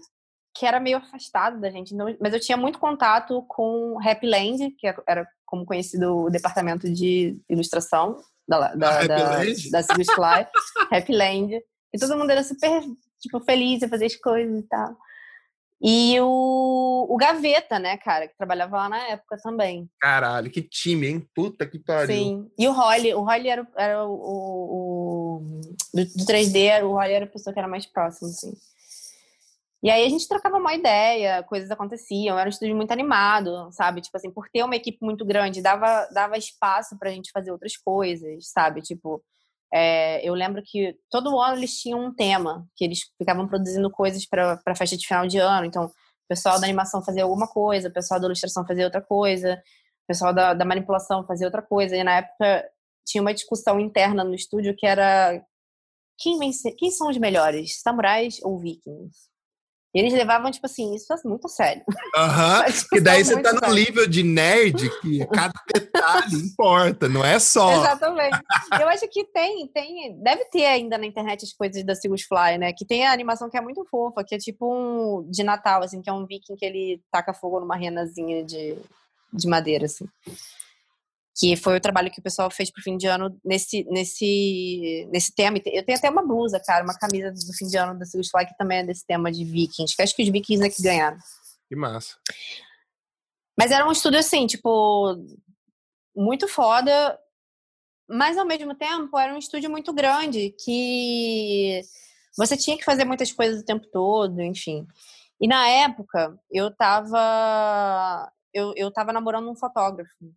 que 0.56 0.64
era 0.64 0.80
meio 0.80 0.96
afastado 0.96 1.60
da 1.60 1.70
gente. 1.70 1.94
Então, 1.94 2.16
mas 2.18 2.32
eu 2.32 2.40
tinha 2.40 2.56
muito 2.56 2.78
contato 2.78 3.44
com 3.46 3.98
Happy 4.02 4.26
Land, 4.26 4.70
que 4.78 4.86
era 5.06 5.28
como 5.44 5.66
conhecido 5.66 6.24
o 6.24 6.30
departamento 6.30 6.90
de 6.90 7.38
ilustração 7.48 8.16
da, 8.50 8.74
da, 8.74 9.06
da, 9.06 9.38
da 9.70 9.82
City 9.82 10.04
Fly, 10.04 10.46
Happy 10.90 11.12
Land. 11.12 11.54
E 11.92 11.98
todo 11.98 12.16
mundo 12.16 12.30
era 12.30 12.42
super, 12.42 12.82
tipo, 13.20 13.40
feliz 13.40 13.82
em 13.82 13.88
fazer 13.88 14.06
as 14.06 14.16
coisas 14.16 14.58
e 14.58 14.62
tal. 14.64 14.96
E 15.82 16.20
o, 16.20 17.06
o 17.08 17.16
Gaveta, 17.16 17.78
né, 17.78 17.96
cara, 17.96 18.28
que 18.28 18.36
trabalhava 18.36 18.76
lá 18.76 18.88
na 18.90 19.08
época 19.08 19.38
também. 19.42 19.88
Caralho, 19.98 20.50
que 20.50 20.60
time, 20.60 21.06
hein? 21.06 21.28
Puta 21.34 21.66
que 21.66 21.78
pariu. 21.78 22.14
Sim. 22.14 22.50
E 22.58 22.68
o 22.68 22.72
Holly, 22.72 23.14
o 23.14 23.22
Holly 23.22 23.48
era, 23.48 23.66
era 23.76 24.04
o, 24.04 24.12
o, 24.12 25.36
o 25.36 25.60
do, 25.94 26.04
do 26.04 26.26
3D, 26.26 26.84
o 26.84 26.92
Holly 26.92 27.12
era 27.14 27.24
a 27.24 27.28
pessoa 27.28 27.54
que 27.54 27.58
era 27.58 27.68
mais 27.68 27.86
próximo, 27.86 28.28
assim. 28.28 28.52
E 29.82 29.90
aí 29.90 30.04
a 30.04 30.08
gente 30.10 30.28
trocava 30.28 30.58
uma 30.58 30.74
ideia, 30.74 31.42
coisas 31.44 31.70
aconteciam, 31.70 32.38
era 32.38 32.48
um 32.48 32.50
estúdio 32.50 32.76
muito 32.76 32.92
animado, 32.92 33.70
sabe? 33.72 34.02
Tipo 34.02 34.16
assim, 34.18 34.30
por 34.30 34.46
ter 34.50 34.62
uma 34.62 34.76
equipe 34.76 34.98
muito 35.00 35.24
grande, 35.24 35.62
dava, 35.62 36.06
dava 36.12 36.36
espaço 36.36 36.98
pra 36.98 37.10
gente 37.10 37.30
fazer 37.32 37.50
outras 37.50 37.76
coisas, 37.78 38.50
sabe? 38.50 38.82
Tipo, 38.82 39.22
é, 39.72 40.26
eu 40.26 40.34
lembro 40.34 40.62
que 40.64 40.96
todo 41.10 41.38
ano 41.40 41.56
eles 41.56 41.80
tinham 41.80 42.04
um 42.04 42.14
tema, 42.14 42.66
que 42.76 42.84
eles 42.84 43.00
ficavam 43.16 43.48
produzindo 43.48 43.90
coisas 43.90 44.26
para 44.26 44.60
festa 44.76 44.96
de 44.96 45.06
final 45.06 45.26
de 45.26 45.38
ano. 45.38 45.66
Então, 45.66 45.86
o 45.86 45.92
pessoal 46.28 46.60
da 46.60 46.66
animação 46.66 47.02
fazia 47.02 47.22
alguma 47.22 47.48
coisa, 47.48 47.88
o 47.88 47.92
pessoal 47.92 48.20
da 48.20 48.26
ilustração 48.26 48.66
fazia 48.66 48.84
outra 48.84 49.00
coisa, 49.00 49.54
o 50.04 50.06
pessoal 50.08 50.34
da, 50.34 50.52
da 50.54 50.64
manipulação 50.64 51.26
fazia 51.26 51.46
outra 51.46 51.62
coisa. 51.62 51.96
E 51.96 52.04
na 52.04 52.18
época 52.18 52.68
tinha 53.06 53.22
uma 53.22 53.34
discussão 53.34 53.80
interna 53.80 54.24
no 54.24 54.34
estúdio 54.34 54.76
que 54.76 54.86
era 54.86 55.42
quem, 56.18 56.38
quem 56.76 56.90
são 56.90 57.08
os 57.08 57.16
melhores, 57.16 57.80
samurais 57.80 58.38
ou 58.42 58.58
vikings? 58.58 59.29
E 59.92 59.98
eles 59.98 60.12
levavam, 60.12 60.50
tipo 60.50 60.66
assim, 60.66 60.94
isso 60.94 61.12
é 61.12 61.16
muito 61.24 61.48
sério. 61.48 61.82
Aham. 62.16 62.60
Uhum. 62.70 62.98
E 62.98 63.00
daí 63.00 63.24
você 63.24 63.40
tá 63.40 63.52
no 63.52 63.58
sério. 63.58 63.74
nível 63.74 64.06
de 64.06 64.22
nerd 64.22 64.90
que 65.00 65.26
cada 65.26 65.52
detalhe 65.72 66.36
importa, 66.46 67.08
não 67.08 67.24
é 67.24 67.38
só. 67.38 67.72
Exatamente. 67.72 68.38
Eu 68.80 68.88
acho 68.88 69.08
que 69.08 69.24
tem, 69.24 69.66
tem, 69.68 70.16
deve 70.22 70.44
ter 70.46 70.66
ainda 70.66 70.96
na 70.98 71.06
internet 71.06 71.44
as 71.44 71.52
coisas 71.52 71.84
da 71.84 71.94
Sigus 71.94 72.22
Fly, 72.22 72.58
né? 72.58 72.72
Que 72.72 72.84
tem 72.84 73.06
a 73.06 73.12
animação 73.12 73.50
que 73.50 73.56
é 73.56 73.60
muito 73.60 73.84
fofa, 73.90 74.24
que 74.24 74.34
é 74.34 74.38
tipo 74.38 74.66
um 74.72 75.28
de 75.30 75.42
Natal, 75.42 75.82
assim, 75.82 76.00
que 76.00 76.10
é 76.10 76.12
um 76.12 76.26
viking 76.26 76.56
que 76.56 76.64
ele 76.64 77.00
taca 77.10 77.34
fogo 77.34 77.60
numa 77.60 77.76
renazinha 77.76 78.44
de, 78.44 78.76
de 79.32 79.48
madeira, 79.48 79.86
assim. 79.86 80.06
Que 81.40 81.56
foi 81.56 81.76
o 81.76 81.80
trabalho 81.80 82.10
que 82.10 82.20
o 82.20 82.22
pessoal 82.22 82.50
fez 82.50 82.70
pro 82.70 82.82
fim 82.82 82.98
de 82.98 83.06
ano 83.06 83.40
nesse, 83.42 83.84
nesse, 83.84 85.08
nesse 85.10 85.34
tema. 85.34 85.58
Eu 85.64 85.84
tenho 85.84 85.96
até 85.96 86.10
uma 86.10 86.26
blusa, 86.26 86.60
cara, 86.60 86.84
uma 86.84 86.98
camisa 86.98 87.32
do 87.32 87.52
fim 87.54 87.66
de 87.66 87.78
ano 87.78 87.98
da 87.98 88.04
Sigus 88.04 88.28
Fly 88.28 88.46
que 88.46 88.56
também 88.58 88.78
é 88.78 88.84
desse 88.84 89.06
tema 89.06 89.32
de 89.32 89.44
vikings, 89.44 89.96
que 89.96 90.02
acho 90.02 90.14
que 90.14 90.22
os 90.22 90.28
vikings 90.28 90.64
é 90.64 90.68
que 90.68 90.82
ganharam. 90.82 91.16
Que 91.68 91.76
massa. 91.76 92.16
Mas 93.58 93.70
era 93.70 93.86
um 93.86 93.92
estúdio 93.92 94.18
assim, 94.18 94.46
tipo, 94.46 95.16
muito 96.14 96.46
foda, 96.48 97.18
mas 98.08 98.36
ao 98.36 98.44
mesmo 98.44 98.74
tempo 98.74 99.18
era 99.18 99.32
um 99.34 99.38
estúdio 99.38 99.70
muito 99.70 99.92
grande 99.92 100.54
que 100.64 101.80
você 102.36 102.56
tinha 102.56 102.76
que 102.76 102.84
fazer 102.84 103.04
muitas 103.04 103.32
coisas 103.32 103.62
o 103.62 103.64
tempo 103.64 103.86
todo, 103.92 104.40
enfim. 104.42 104.86
E 105.40 105.46
na 105.48 105.68
época 105.68 106.38
eu 106.50 106.70
tava 106.74 108.30
eu, 108.52 108.72
eu 108.76 108.90
tava 108.90 109.12
namorando 109.12 109.48
um 109.50 109.54
fotógrafo. 109.54 110.34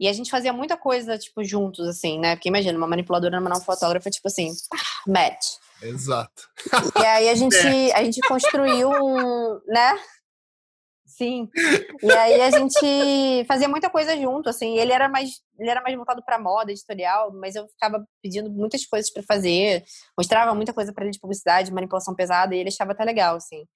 E 0.00 0.08
a 0.08 0.12
gente 0.14 0.30
fazia 0.30 0.50
muita 0.50 0.78
coisa, 0.78 1.18
tipo, 1.18 1.44
juntos, 1.44 1.86
assim, 1.86 2.18
né? 2.18 2.34
Porque 2.34 2.48
imagina, 2.48 2.78
uma 2.78 2.86
manipuladora 2.86 3.36
namorar 3.36 3.58
um 3.58 3.60
fotógrafo 3.60 4.08
é 4.08 4.10
tipo 4.10 4.26
assim, 4.26 4.50
match. 5.06 5.56
Exato. 5.82 6.48
E 6.98 7.04
aí 7.04 7.28
a 7.28 7.34
gente, 7.34 7.54
a 7.92 8.02
gente 8.02 8.18
construiu 8.22 8.90
um, 8.90 9.60
né? 9.66 10.00
Sim. 11.04 11.50
E 12.02 12.10
aí 12.12 12.40
a 12.40 12.50
gente 12.50 13.44
fazia 13.46 13.68
muita 13.68 13.90
coisa 13.90 14.16
junto, 14.16 14.48
assim. 14.48 14.78
Ele 14.78 14.90
era 14.90 15.06
mais, 15.06 15.32
ele 15.58 15.68
era 15.68 15.82
mais 15.82 15.94
voltado 15.94 16.24
para 16.24 16.38
moda, 16.38 16.72
editorial, 16.72 17.30
mas 17.34 17.54
eu 17.54 17.68
ficava 17.68 18.02
pedindo 18.22 18.50
muitas 18.50 18.86
coisas 18.86 19.12
para 19.12 19.22
fazer, 19.24 19.84
mostrava 20.16 20.54
muita 20.54 20.72
coisa 20.72 20.94
para 20.94 21.04
ele 21.04 21.12
de 21.12 21.20
publicidade, 21.20 21.70
manipulação 21.70 22.14
pesada, 22.14 22.54
e 22.54 22.58
ele 22.58 22.70
achava 22.70 22.92
até 22.92 23.04
legal, 23.04 23.36
assim. 23.36 23.66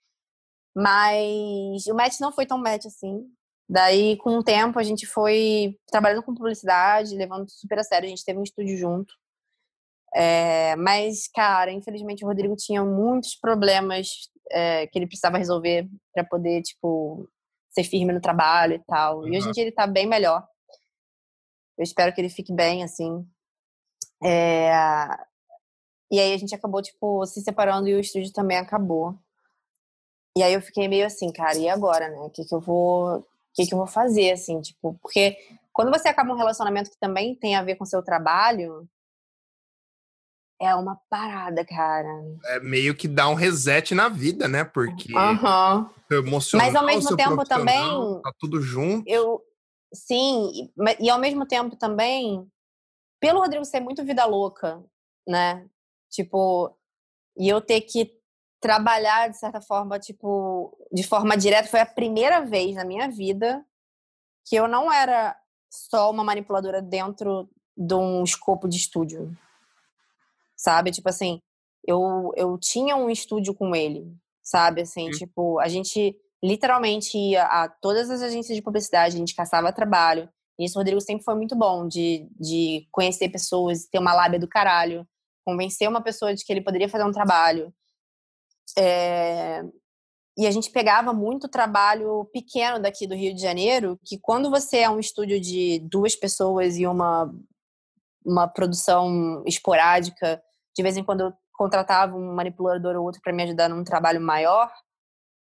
Mas 0.75 1.87
o 1.87 1.95
match 1.95 2.19
não 2.19 2.33
foi 2.33 2.47
tão 2.47 2.57
match 2.57 2.87
assim. 2.87 3.27
Daí, 3.69 4.17
com 4.19 4.39
o 4.39 4.45
tempo, 4.45 4.79
a 4.79 4.83
gente 4.83 5.07
foi 5.07 5.79
trabalhando 5.87 6.23
com 6.23 6.35
publicidade, 6.35 7.17
levando 7.17 7.49
super 7.49 7.79
a 7.79 7.83
sério. 7.83 8.07
A 8.07 8.11
gente 8.11 8.25
teve 8.25 8.39
um 8.39 8.43
estúdio 8.43 8.77
junto. 8.77 9.15
É, 10.15 10.77
mas, 10.77 11.27
cara, 11.29 11.73
infelizmente 11.73 12.25
o 12.25 12.29
Rodrigo 12.29 12.55
tinha 12.55 12.85
muitos 12.85 13.35
problemas 13.35 14.31
é, 14.51 14.87
que 14.87 14.97
ele 14.97 15.07
precisava 15.07 15.39
resolver 15.39 15.89
para 16.13 16.23
poder, 16.25 16.63
tipo, 16.63 17.29
ser 17.71 17.83
firme 17.83 18.13
no 18.13 18.21
trabalho 18.21 18.75
e 18.75 18.79
tal. 18.85 19.21
Uhum. 19.21 19.29
E 19.29 19.39
hoje 19.39 19.49
em 19.49 19.53
dia 19.53 19.65
ele 19.65 19.73
tá 19.73 19.87
bem 19.87 20.07
melhor. 20.07 20.47
Eu 21.77 21.83
espero 21.83 22.15
que 22.15 22.21
ele 22.21 22.29
fique 22.29 22.53
bem, 22.53 22.85
assim. 22.85 23.27
É, 24.23 24.71
e 26.11 26.21
aí 26.21 26.33
a 26.33 26.39
gente 26.39 26.55
acabou, 26.55 26.81
tipo, 26.81 27.27
se 27.27 27.43
separando 27.43 27.89
e 27.89 27.95
o 27.95 28.01
estúdio 28.01 28.33
também 28.33 28.57
acabou. 28.57 29.19
E 30.37 30.43
aí 30.43 30.53
eu 30.55 30.61
fiquei 30.61 30.87
meio 30.87 31.07
assim, 31.07 31.33
cara, 31.33 31.57
e 31.59 31.69
agora, 31.69 32.09
né? 32.09 32.19
O 32.19 32.31
que 32.31 32.45
que 32.45 32.55
eu 32.55 32.61
vou, 32.61 33.27
que 33.55 33.67
que 33.67 33.73
eu 33.73 33.79
vou 33.79 33.87
fazer, 33.87 34.33
assim, 34.33 34.61
tipo, 34.61 34.99
porque 35.01 35.37
quando 35.73 35.91
você 35.91 36.09
acaba 36.09 36.33
um 36.33 36.37
relacionamento 36.37 36.91
que 36.91 36.99
também 36.99 37.35
tem 37.35 37.57
a 37.57 37.63
ver 37.63 37.77
com 37.77 37.85
o 37.85 37.87
seu 37.87 38.03
trabalho, 38.03 38.89
é 40.61 40.75
uma 40.75 41.01
parada, 41.09 41.65
cara. 41.65 42.09
É 42.47 42.61
meio 42.61 42.95
que 42.95 43.09
dá 43.09 43.29
um 43.29 43.35
reset 43.35 43.95
na 43.95 44.09
vida, 44.09 44.49
né? 44.49 44.65
Porque 44.65 45.13
uhum. 45.13 45.89
emocional, 46.11 46.67
Mas 46.67 46.77
ao 46.77 46.85
mesmo 46.85 47.17
tempo 47.17 47.45
também 47.45 48.21
tá 48.23 48.33
tudo 48.39 48.61
junto. 48.61 49.09
Eu 49.09 49.43
sim, 49.93 50.51
e, 50.53 51.05
e 51.07 51.11
ao 51.11 51.19
mesmo 51.19 51.47
tempo 51.47 51.77
também 51.77 52.47
pelo 53.21 53.41
Rodrigo 53.41 53.65
ser 53.65 53.81
muito 53.81 54.05
vida 54.05 54.25
louca, 54.27 54.83
né? 55.27 55.67
Tipo, 56.11 56.77
e 57.37 57.49
eu 57.49 57.61
ter 57.61 57.81
que 57.81 58.13
trabalhar 58.65 59.29
de 59.29 59.39
certa 59.39 59.61
forma, 59.61 59.99
tipo, 59.99 60.75
de 60.91 61.03
forma 61.07 61.37
direta, 61.37 61.69
foi 61.69 61.81
a 61.81 61.87
primeira 61.87 62.41
vez 62.41 62.75
na 62.75 62.85
minha 62.85 63.11
vida 63.11 63.63
que 64.49 64.57
eu 64.57 64.67
não 64.67 64.91
era 64.91 65.37
só 65.71 66.11
uma 66.11 66.25
manipuladora 66.25 66.81
dentro 66.81 67.49
de 67.77 67.95
um 67.95 68.25
escopo 68.25 68.67
de 68.67 68.79
estúdio 68.79 69.37
sabe? 70.65 70.91
Tipo 70.91 71.09
assim, 71.09 71.41
eu, 71.87 72.33
eu 72.37 72.59
tinha 72.59 72.97
um 72.97 73.11
estúdio 73.11 73.55
com 73.55 73.77
ele, 73.77 74.11
sabe? 74.43 74.81
Assim, 74.81 75.11
tipo, 75.11 75.59
a 75.59 75.69
gente 75.69 76.17
literalmente 76.43 77.17
ia 77.19 77.45
a 77.45 77.69
todas 77.69 78.11
as 78.11 78.23
agências 78.23 78.57
de 78.57 78.63
publicidade, 78.63 79.17
a 79.17 79.19
gente 79.19 79.35
caçava 79.35 79.73
trabalho. 79.73 80.29
E 80.59 80.65
isso 80.65 80.79
Rodrigo 80.79 81.01
sempre 81.01 81.25
foi 81.25 81.35
muito 81.35 81.57
bom, 81.57 81.87
de, 81.87 82.29
de 82.39 82.87
conhecer 82.91 83.29
pessoas, 83.29 83.87
ter 83.87 83.99
uma 83.99 84.15
lábia 84.15 84.39
do 84.39 84.49
caralho, 84.49 85.07
convencer 85.45 85.89
uma 85.89 86.03
pessoa 86.03 86.35
de 86.35 86.45
que 86.45 86.53
ele 86.53 86.63
poderia 86.63 86.89
fazer 86.89 87.05
um 87.05 87.13
trabalho. 87.13 87.75
É... 88.77 89.63
E 90.37 90.47
a 90.47 90.51
gente 90.51 90.71
pegava 90.71 91.13
muito 91.13 91.49
trabalho 91.49 92.25
pequeno 92.33 92.81
daqui 92.81 93.07
do 93.07 93.15
Rio 93.15 93.33
de 93.33 93.41
Janeiro, 93.41 93.99
que 94.05 94.19
quando 94.19 94.51
você 94.51 94.79
é 94.79 94.91
um 94.91 94.99
estúdio 94.99 95.41
de 95.41 95.79
duas 95.89 96.17
pessoas 96.17 96.77
e 96.77 96.87
uma, 96.87 97.33
uma 98.27 98.49
produção 98.49 99.45
esporádica, 99.47 100.43
de 100.77 100.83
vez 100.83 100.97
em 100.97 101.05
quando 101.05 101.21
eu 101.21 101.33
contratava 101.53 102.17
um 102.17 102.35
manipulador 102.35 102.97
ou 102.97 103.05
outro 103.05 103.21
para 103.23 103.33
me 103.33 103.45
ajudar 103.45 103.69
num 103.69 103.85
trabalho 103.85 104.21
maior. 104.21 104.73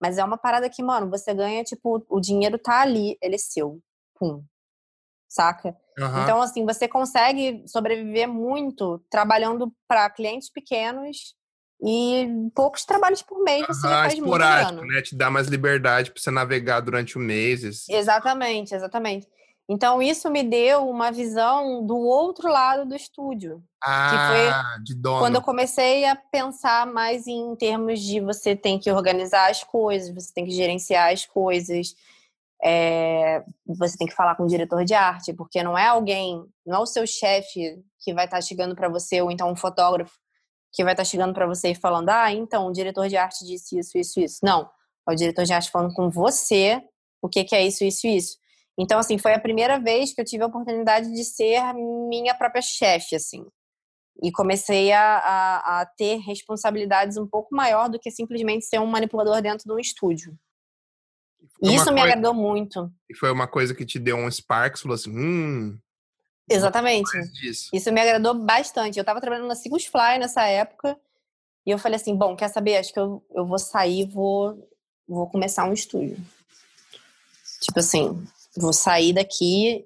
Mas 0.00 0.18
é 0.18 0.24
uma 0.24 0.36
parada 0.36 0.68
que, 0.68 0.82
mano, 0.82 1.08
você 1.08 1.32
ganha, 1.32 1.64
tipo, 1.64 2.04
o 2.10 2.20
dinheiro 2.20 2.58
tá 2.58 2.82
ali, 2.82 3.16
ele 3.22 3.36
é 3.36 3.38
seu. 3.38 3.80
Pum. 4.18 4.44
Saca? 5.30 5.74
Uhum. 5.98 6.22
Então, 6.22 6.42
assim, 6.42 6.64
você 6.66 6.86
consegue 6.86 7.64
sobreviver 7.66 8.28
muito 8.28 9.02
trabalhando 9.10 9.72
para 9.88 10.10
clientes 10.10 10.50
pequenos 10.50 11.34
e 11.86 12.26
poucos 12.54 12.84
trabalhos 12.84 13.20
por 13.20 13.42
mês 13.42 13.66
você 13.66 13.86
uhum, 13.86 13.92
já 13.92 14.02
faz 14.02 14.14
esporádico, 14.14 14.74
muito 14.76 14.94
né? 14.94 15.02
Te 15.02 15.14
dá 15.14 15.30
mais 15.30 15.48
liberdade 15.48 16.10
para 16.10 16.20
você 16.20 16.30
navegar 16.30 16.80
durante 16.80 17.18
o 17.18 17.20
mês. 17.20 17.86
Exatamente, 17.88 18.74
exatamente. 18.74 19.28
Então, 19.68 20.02
isso 20.02 20.30
me 20.30 20.42
deu 20.42 20.88
uma 20.88 21.10
visão 21.10 21.84
do 21.86 21.96
outro 21.96 22.48
lado 22.48 22.86
do 22.86 22.94
estúdio. 22.94 23.62
Ah, 23.82 24.10
que 24.10 24.76
foi 24.76 24.82
de 24.82 24.94
dono. 24.94 25.20
quando 25.20 25.36
eu 25.36 25.42
comecei 25.42 26.04
a 26.06 26.16
pensar 26.16 26.86
mais 26.86 27.26
em 27.26 27.54
termos 27.56 28.00
de 28.00 28.20
você 28.20 28.56
tem 28.56 28.78
que 28.78 28.90
organizar 28.90 29.50
as 29.50 29.62
coisas, 29.62 30.14
você 30.14 30.32
tem 30.34 30.44
que 30.44 30.50
gerenciar 30.50 31.12
as 31.12 31.24
coisas, 31.26 31.94
é, 32.62 33.42
você 33.66 33.96
tem 33.96 34.06
que 34.06 34.14
falar 34.14 34.34
com 34.36 34.44
o 34.44 34.48
diretor 34.48 34.84
de 34.84 34.94
arte, 34.94 35.34
porque 35.34 35.62
não 35.62 35.76
é 35.76 35.86
alguém, 35.86 36.44
não 36.66 36.78
é 36.78 36.80
o 36.80 36.86
seu 36.86 37.06
chefe 37.06 37.78
que 37.98 38.14
vai 38.14 38.24
estar 38.24 38.38
tá 38.38 38.42
chegando 38.42 38.74
para 38.74 38.88
você, 38.88 39.20
ou 39.20 39.30
então 39.30 39.50
um 39.50 39.56
fotógrafo 39.56 40.14
que 40.74 40.82
vai 40.82 40.92
estar 40.92 41.04
tá 41.04 41.08
chegando 41.08 41.32
para 41.32 41.46
você 41.46 41.70
e 41.70 41.74
falando, 41.74 42.10
ah, 42.10 42.32
então 42.32 42.66
o 42.66 42.72
diretor 42.72 43.08
de 43.08 43.16
arte 43.16 43.46
disse 43.46 43.78
isso, 43.78 43.96
isso, 43.96 44.20
isso. 44.20 44.38
Não, 44.42 44.68
é 45.08 45.12
o 45.12 45.14
diretor 45.14 45.44
de 45.44 45.52
arte 45.52 45.70
falando 45.70 45.94
com 45.94 46.10
você 46.10 46.82
o 47.22 47.28
que, 47.28 47.44
que 47.44 47.54
é 47.54 47.64
isso, 47.64 47.84
isso, 47.84 48.06
isso. 48.06 48.36
Então, 48.78 48.98
assim, 48.98 49.16
foi 49.16 49.32
a 49.32 49.40
primeira 49.40 49.78
vez 49.78 50.12
que 50.12 50.20
eu 50.20 50.24
tive 50.24 50.42
a 50.42 50.46
oportunidade 50.46 51.10
de 51.10 51.24
ser 51.24 51.62
minha 51.72 52.34
própria 52.34 52.60
chefe, 52.60 53.14
assim. 53.14 53.46
E 54.22 54.30
comecei 54.30 54.92
a, 54.92 55.18
a, 55.18 55.80
a, 55.80 55.86
ter 55.86 56.16
responsabilidades 56.18 57.16
um 57.16 57.26
pouco 57.26 57.54
maior 57.54 57.88
do 57.88 57.98
que 57.98 58.10
simplesmente 58.10 58.66
ser 58.66 58.80
um 58.80 58.86
manipulador 58.86 59.40
dentro 59.40 59.64
de 59.64 59.72
um 59.72 59.78
estúdio. 59.78 60.36
E 61.62 61.74
isso 61.74 61.92
me 61.92 62.00
agradou 62.00 62.34
muito. 62.34 62.92
E 63.08 63.16
foi 63.16 63.30
uma 63.30 63.46
coisa 63.46 63.74
que 63.74 63.86
te 63.86 63.98
deu 63.98 64.16
um 64.16 64.30
spark, 64.30 64.76
falou 64.78 64.94
assim, 64.94 65.10
hum... 65.10 65.78
Exatamente. 66.48 67.10
Isso 67.72 67.92
me 67.92 68.00
agradou 68.00 68.34
bastante. 68.34 68.98
Eu 68.98 69.02
estava 69.02 69.20
trabalhando 69.20 69.48
na 69.48 69.54
Sigus 69.54 69.86
Fly 69.86 70.18
nessa 70.18 70.44
época, 70.44 70.98
e 71.66 71.70
eu 71.70 71.78
falei 71.78 71.96
assim, 71.96 72.14
bom, 72.14 72.36
quer 72.36 72.48
saber? 72.48 72.76
Acho 72.76 72.92
que 72.92 72.98
eu, 72.98 73.24
eu 73.34 73.46
vou 73.46 73.58
sair, 73.58 74.06
vou, 74.06 74.68
vou 75.08 75.26
começar 75.28 75.64
um 75.64 75.72
estúdio. 75.72 76.18
Tipo 77.60 77.78
assim, 77.78 78.22
vou 78.56 78.72
sair 78.72 79.14
daqui. 79.14 79.84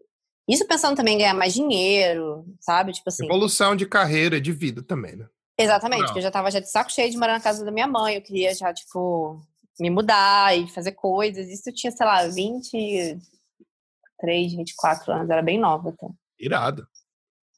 Isso 0.48 0.66
pensando 0.66 0.96
também 0.96 1.14
em 1.14 1.18
ganhar 1.18 1.34
mais 1.34 1.54
dinheiro, 1.54 2.44
sabe? 2.60 2.92
Tipo 2.92 3.08
assim. 3.08 3.26
Evolução 3.26 3.76
de 3.76 3.86
carreira, 3.86 4.40
de 4.40 4.50
vida 4.50 4.82
também, 4.82 5.14
né? 5.14 5.28
Exatamente, 5.56 6.04
porque 6.04 6.18
eu 6.18 6.22
já 6.22 6.30
tava 6.30 6.50
já 6.50 6.60
de 6.60 6.70
saco 6.70 6.92
cheio 6.92 7.10
de 7.10 7.16
morar 7.16 7.34
na 7.34 7.40
casa 7.40 7.64
da 7.64 7.70
minha 7.70 7.86
mãe. 7.86 8.14
Eu 8.14 8.22
queria 8.22 8.54
já, 8.54 8.72
tipo, 8.72 9.40
me 9.78 9.90
mudar 9.90 10.56
e 10.56 10.68
fazer 10.68 10.92
coisas. 10.92 11.48
Isso 11.48 11.68
eu 11.68 11.74
tinha, 11.74 11.90
sei 11.90 12.06
lá, 12.06 12.26
23, 12.26 14.54
24 14.54 15.12
anos, 15.12 15.30
era 15.30 15.42
bem 15.42 15.58
nova 15.58 15.90
até. 15.90 16.08
Irado. 16.38 16.86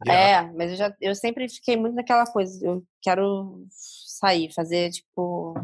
Irado. 0.05 0.19
É, 0.19 0.53
mas 0.57 0.71
eu, 0.71 0.77
já, 0.77 0.97
eu 1.01 1.15
sempre 1.15 1.49
fiquei 1.49 1.77
muito 1.77 1.95
naquela 1.95 2.25
coisa. 2.25 2.65
Eu 2.65 2.85
quero 3.03 3.67
sair, 3.71 4.53
fazer, 4.53 4.91
tipo, 4.91 5.55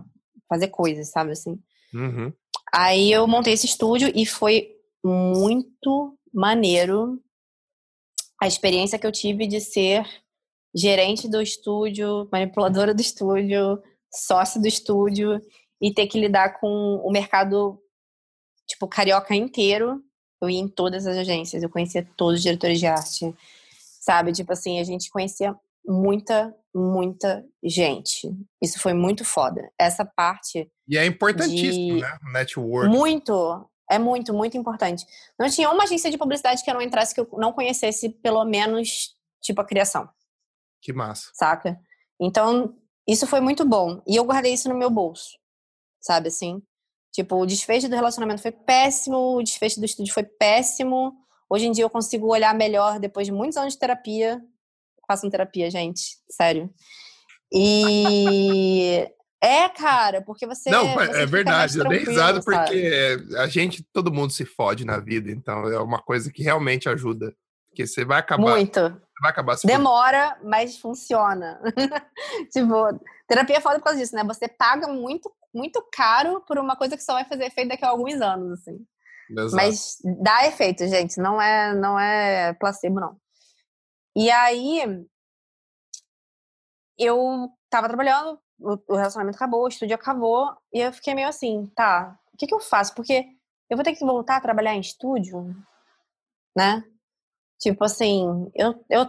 fazer 0.49 0.69
coisas, 0.69 1.11
sabe 1.11 1.33
assim? 1.33 1.59
Uhum. 1.95 2.33
Aí 2.73 3.11
eu 3.11 3.27
montei 3.27 3.53
esse 3.53 3.67
estúdio 3.67 4.11
e 4.15 4.27
foi 4.27 4.77
muito 5.05 6.19
maneiro 6.33 7.23
a 8.41 8.47
experiência 8.47 8.99
que 8.99 9.07
eu 9.07 9.13
tive 9.13 9.47
de 9.47 9.61
ser 9.61 10.05
gerente 10.75 11.29
do 11.29 11.41
estúdio, 11.41 12.29
manipuladora 12.31 12.93
do 12.93 13.01
estúdio, 13.01 13.83
sócio 14.13 14.61
do 14.61 14.69
estúdio 14.69 15.41
e 15.81 15.93
ter 15.93 16.07
que 16.07 16.21
lidar 16.21 16.61
com 16.61 17.01
o 17.03 17.11
mercado, 17.11 17.81
tipo, 18.69 18.87
carioca 18.87 19.35
inteiro. 19.35 20.03
Eu 20.41 20.51
ia 20.51 20.61
em 20.61 20.69
todas 20.69 21.07
as 21.07 21.17
agências, 21.17 21.63
eu 21.63 21.71
conhecia 21.71 22.07
todos 22.17 22.37
os 22.37 22.43
diretores 22.43 22.79
de 22.79 22.87
arte, 22.87 23.35
sabe? 24.01 24.33
Tipo 24.33 24.53
assim, 24.53 24.79
a 24.79 24.85
gente 24.85 25.11
conhecia 25.11 25.55
muita, 25.87 26.55
muita 26.75 27.45
gente. 27.63 28.31
Isso 28.63 28.79
foi 28.81 28.93
muito 28.93 29.25
foda. 29.25 29.71
Essa 29.79 30.05
parte. 30.05 30.71
E 30.87 30.99
é 30.99 31.07
importantíssimo, 31.07 31.97
de... 31.97 32.01
né? 32.01 32.19
Network. 32.33 32.89
Muito. 32.89 33.71
É 33.89 33.99
muito, 33.99 34.35
muito 34.35 34.57
importante. 34.57 35.07
Não 35.39 35.49
tinha 35.49 35.71
uma 35.71 35.85
agência 35.85 36.11
de 36.11 36.19
publicidade 36.19 36.63
que 36.63 36.69
eu 36.69 36.75
não 36.75 36.83
entrasse 36.83 37.15
que 37.15 37.21
eu 37.21 37.29
não 37.35 37.53
conhecesse, 37.53 38.09
pelo 38.09 38.45
menos, 38.45 39.15
tipo, 39.41 39.61
a 39.61 39.65
criação. 39.65 40.09
Que 40.83 40.93
massa. 40.93 41.31
Saca? 41.35 41.79
Então, 42.21 42.77
isso 43.07 43.27
foi 43.27 43.41
muito 43.41 43.65
bom. 43.65 44.03
E 44.07 44.17
eu 44.17 44.25
guardei 44.25 44.53
isso 44.53 44.69
no 44.69 44.77
meu 44.77 44.91
bolso. 44.91 45.39
Sabe 46.01 46.29
assim? 46.29 46.61
Tipo, 47.17 47.37
o 47.37 47.47
desfecho 47.47 47.89
do 47.89 47.97
relacionamento 47.97 48.43
foi 48.43 48.53
péssimo, 48.53 49.39
o 49.39 49.43
desfecho 49.43 49.81
do 49.81 49.87
estúdio 49.87 50.13
foi 50.13 50.23
péssimo. 50.23 51.15
Hoje 51.49 51.67
em 51.67 51.73
dia 51.73 51.83
eu 51.83 51.89
consigo 51.89 52.27
olhar 52.27 52.55
melhor 52.55 53.01
depois 53.01 53.27
de 53.27 53.33
muitos 53.33 53.57
anos 53.57 53.73
de 53.73 53.79
terapia. 53.79 54.39
Façam 55.09 55.31
terapia, 55.31 55.71
gente. 55.71 56.19
Sério. 56.31 56.69
E 57.51 59.11
é, 59.41 59.67
cara, 59.71 60.21
porque 60.21 60.47
você. 60.47 60.69
Não, 60.69 60.93
você 60.93 61.23
é 61.23 61.25
verdade. 61.25 61.79
Eu 61.79 61.89
dei 61.89 62.01
risada 62.01 62.43
porque 62.43 63.17
a 63.39 63.47
gente, 63.47 63.83
todo 63.95 64.13
mundo 64.13 64.35
se 64.35 64.45
fode 64.45 64.85
na 64.85 64.99
vida, 64.99 65.31
então 65.31 65.67
é 65.71 65.81
uma 65.81 66.03
coisa 66.03 66.31
que 66.31 66.43
realmente 66.43 66.87
ajuda. 66.87 67.35
Porque 67.71 67.87
você 67.87 68.05
vai 68.05 68.19
acabar. 68.19 68.51
Muito. 68.51 68.79
Vai 69.23 69.31
acabar 69.31 69.57
se 69.57 69.67
Demora, 69.67 70.37
mas 70.45 70.77
funciona. 70.77 71.59
tipo, 72.53 73.01
terapia 73.27 73.57
é 73.57 73.61
foda 73.63 73.79
por 73.79 73.85
causa 73.85 73.99
disso, 73.99 74.15
né? 74.15 74.23
Você 74.25 74.47
paga 74.47 74.87
muito, 74.87 75.33
muito 75.57 75.87
caro 75.93 76.41
por 76.43 76.59
uma 76.59 76.77
coisa 76.77 76.97
que 76.97 77.03
só 77.03 77.15
vai 77.15 77.25
fazer 77.25 77.47
efeito 77.47 77.69
daqui 77.69 77.85
a 77.85 77.89
alguns 77.89 78.21
anos, 78.21 78.61
assim. 78.61 78.87
Exato. 79.31 79.57
Mas 79.57 79.99
dá 80.23 80.47
efeito, 80.47 80.87
gente. 80.87 81.19
Não 81.19 81.41
é, 81.41 81.75
não 81.75 81.99
é 81.99 82.53
placebo, 82.55 83.01
não. 83.01 83.17
E 84.15 84.31
aí, 84.31 85.07
eu 86.99 87.51
tava 87.69 87.89
trabalhando, 87.89 88.41
o 88.59 88.95
relacionamento 88.95 89.37
acabou, 89.37 89.65
o 89.65 89.69
estúdio 89.69 89.95
acabou, 89.95 90.57
e 90.73 90.81
eu 90.81 90.93
fiquei 90.93 91.15
meio 91.15 91.29
assim, 91.29 91.67
tá, 91.75 92.19
o 92.33 92.37
que, 92.37 92.47
que 92.47 92.55
eu 92.55 92.61
faço? 92.61 92.95
Porque 92.95 93.27
eu 93.69 93.77
vou 93.77 93.85
ter 93.85 93.95
que 93.95 94.05
voltar 94.05 94.37
a 94.37 94.41
trabalhar 94.41 94.75
em 94.75 94.81
estúdio, 94.81 95.55
né? 96.57 96.83
Tipo 97.59 97.85
assim, 97.85 98.51
eu, 98.55 98.85
eu 98.89 99.07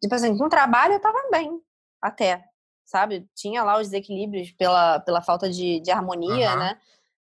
tipo 0.00 0.14
assim, 0.14 0.36
com 0.36 0.48
trabalho 0.48 0.94
eu 0.94 1.00
tava 1.00 1.18
bem, 1.30 1.60
até, 2.00 2.44
sabe? 2.86 3.28
Tinha 3.34 3.62
lá 3.62 3.78
os 3.78 3.88
desequilíbrios 3.88 4.52
pela, 4.52 5.00
pela 5.00 5.20
falta 5.20 5.50
de, 5.50 5.80
de 5.80 5.90
harmonia, 5.90 6.52
uhum. 6.52 6.58
né? 6.58 6.78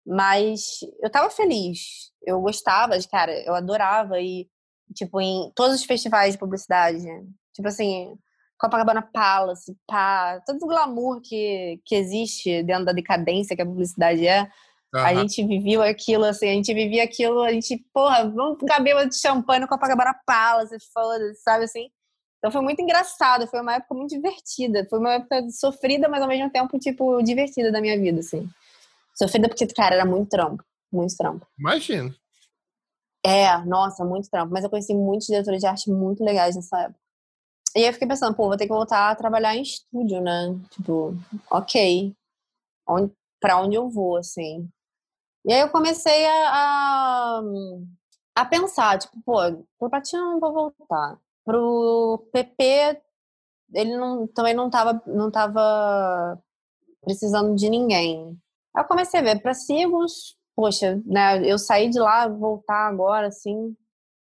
Mas 0.05 0.80
eu 1.01 1.09
tava 1.09 1.30
feliz, 1.30 2.11
eu 2.28 2.39
gostava, 2.41 2.95
cara, 3.09 3.32
eu 3.45 3.55
adorava 3.55 4.20
e, 4.20 4.49
tipo, 4.93 5.20
em 5.22 5.49
todos 5.55 5.76
os 5.76 5.86
festivais 5.86 6.34
de 6.34 6.39
publicidade, 6.39 6.99
tipo 7.53 7.70
assim, 7.70 8.14
Copacabana 8.59 9.01
Palace, 9.01 9.76
pá, 9.88 10.41
todo 10.45 10.61
o 10.61 10.68
glamour 10.68 11.22
que, 11.22 11.82
que 11.86 11.95
existe 11.95 12.64
dentro 12.64 12.86
da 12.86 12.91
decadência 12.91 13.55
que 13.55 13.61
a 13.61 13.66
publicidade 13.66 14.28
é. 14.28 14.41
Uhum. 14.93 15.01
A 15.01 15.16
gente 15.16 15.45
viveu 15.45 15.82
aquilo, 15.82 16.26
assim, 16.26 16.49
a 16.49 16.53
gente 16.53 16.74
vivia 16.74 17.03
aquilo, 17.03 17.41
a 17.41 17.51
gente, 17.51 17.78
porra, 17.93 18.30
vamos 18.30 18.57
cabelo 18.68 19.07
de 19.07 19.18
champanhe 19.18 19.61
no 19.61 19.68
Copacabana 19.70 20.14
Palace, 20.26 20.76
foda-se, 20.93 21.41
sabe 21.41 21.64
assim? 21.64 21.89
Então 22.44 22.52
foi 22.52 22.62
muito 22.62 22.82
engraçado, 22.82 23.48
foi 23.48 23.62
uma 23.62 23.76
época 23.76 23.96
muito 23.96 24.10
divertida, 24.10 24.86
foi 24.89 25.00
uma 25.00 25.14
época 25.14 25.50
sofrida, 25.50 26.10
mas 26.10 26.22
ao 26.22 26.28
mesmo 26.28 26.50
tempo, 26.50 26.78
tipo, 26.78 27.24
divertida 27.24 27.72
da 27.72 27.80
minha 27.80 27.98
vida, 27.98 28.20
assim. 28.20 28.50
Sofrida 29.16 29.48
porque, 29.48 29.66
cara, 29.68 29.96
era 29.96 30.06
muito 30.06 30.28
trampo, 30.28 30.62
muito 30.91 31.16
trampo. 31.16 31.48
Imagino. 31.58 32.14
É, 33.26 33.58
nossa, 33.60 34.04
muito 34.04 34.30
trampo. 34.30 34.52
Mas 34.52 34.66
eu 34.66 34.70
conheci 34.70 34.94
muitos 34.94 35.28
diretores 35.28 35.62
de 35.62 35.68
arte 35.68 35.89
muito 35.89 36.22
legais 36.22 36.58
nessa 36.58 36.82
época. 36.82 37.00
E 37.78 37.80
aí 37.80 37.86
eu 37.86 37.94
fiquei 37.94 38.10
pensando, 38.10 38.36
pô, 38.36 38.50
vou 38.50 38.58
ter 38.58 38.68
que 38.68 38.74
voltar 38.74 39.10
a 39.10 39.16
trabalhar 39.16 39.56
em 39.56 39.62
estúdio, 39.62 40.20
né? 40.20 40.54
Tipo, 40.72 41.16
ok. 41.50 42.14
Onde, 42.86 43.14
pra 43.39 43.62
onde 43.62 43.78
eu 43.78 43.89
vou, 43.89 44.18
assim. 44.18 44.68
E 45.46 45.54
aí 45.54 45.62
eu 45.62 45.70
comecei 45.70 46.26
a, 46.26 46.50
a, 46.52 47.41
a 48.36 48.46
pensar, 48.46 49.00
tipo, 49.00 49.16
pô, 49.26 49.38
pro 49.80 49.89
Platina 49.89 50.24
não 50.24 50.41
vou 50.41 50.52
voltar. 50.52 51.23
Pro 51.46 52.30
PP, 52.32 53.02
ele 53.74 53.98
não, 53.98 54.28
também 54.28 54.54
não 54.54 54.70
tava, 54.70 55.02
não 55.06 55.30
tava 55.30 56.41
precisando 57.02 57.56
de 57.56 57.70
ninguém. 57.70 58.38
Aí 58.76 58.84
eu 58.84 58.88
comecei 58.88 59.20
a 59.20 59.24
ver 59.24 59.41
para 59.41 59.54
Sigos, 59.54 60.38
poxa, 60.56 61.02
né, 61.06 61.46
eu 61.46 61.58
saí 61.58 61.89
de 61.89 62.00
lá, 62.00 62.28
voltar 62.28 62.88
agora, 62.88 63.28
assim, 63.28 63.76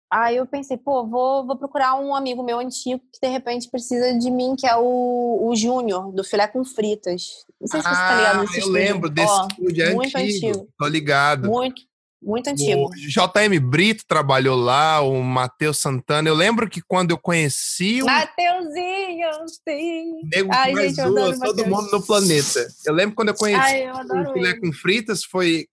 Aí 0.10 0.38
eu 0.38 0.46
pensei, 0.46 0.78
pô, 0.78 1.06
vou, 1.06 1.46
vou 1.46 1.58
procurar 1.58 1.96
um 1.96 2.16
amigo 2.16 2.42
meu 2.42 2.60
antigo 2.60 3.04
que 3.12 3.20
de 3.22 3.28
repente 3.28 3.70
precisa 3.70 4.18
de 4.18 4.32
mim, 4.32 4.56
que 4.58 4.66
é 4.66 4.76
o, 4.78 5.50
o 5.50 5.56
Júnior, 5.56 6.14
do 6.14 6.24
Filé 6.24 6.48
com 6.48 6.64
Fritas. 6.64 7.46
Não 7.60 7.68
sei 7.68 7.82
se 7.82 7.88
ah, 7.88 7.90
você 7.90 8.02
tá 8.02 8.16
ligado 8.16 8.40
nesse 8.40 8.54
eu 8.54 8.60
estúdio. 8.60 8.74
lembro 8.74 9.10
desse 9.10 9.32
Ó, 9.32 9.48
estúdio, 9.48 9.84
é 9.84 9.94
muito 9.94 10.18
antigo. 10.18 10.48
antigo. 10.48 10.70
Tô 10.80 10.88
ligado. 10.88 11.50
Muito, 11.50 11.82
muito 12.22 12.50
antigo. 12.50 12.90
O 12.90 12.92
JM 12.92 13.60
Brito 13.60 14.04
trabalhou 14.08 14.56
lá, 14.56 15.02
o 15.02 15.22
Matheus 15.22 15.80
Santana. 15.80 16.28
Eu 16.28 16.36
lembro 16.36 16.70
que 16.70 16.82
quando 16.82 17.12
eu 17.12 17.18
conheci 17.18 18.02
o. 18.02 18.06
Mateuzinho, 18.06 19.30
sim. 19.68 20.22
Nego 20.34 20.52
Ai, 20.54 20.76
gente, 20.76 20.96
todo 20.96 21.38
Mateus. 21.38 21.68
mundo 21.68 21.92
no 21.92 22.06
planeta. 22.06 22.68
Eu 22.86 22.94
lembro 22.94 23.16
quando 23.16 23.30
eu 23.30 23.36
conheci 23.36 23.62
Ai, 23.62 23.90
eu 23.90 23.94
o 23.94 24.34
Filé 24.34 24.60
com 24.60 24.72
Fritas, 24.74 25.24
foi 25.24 25.68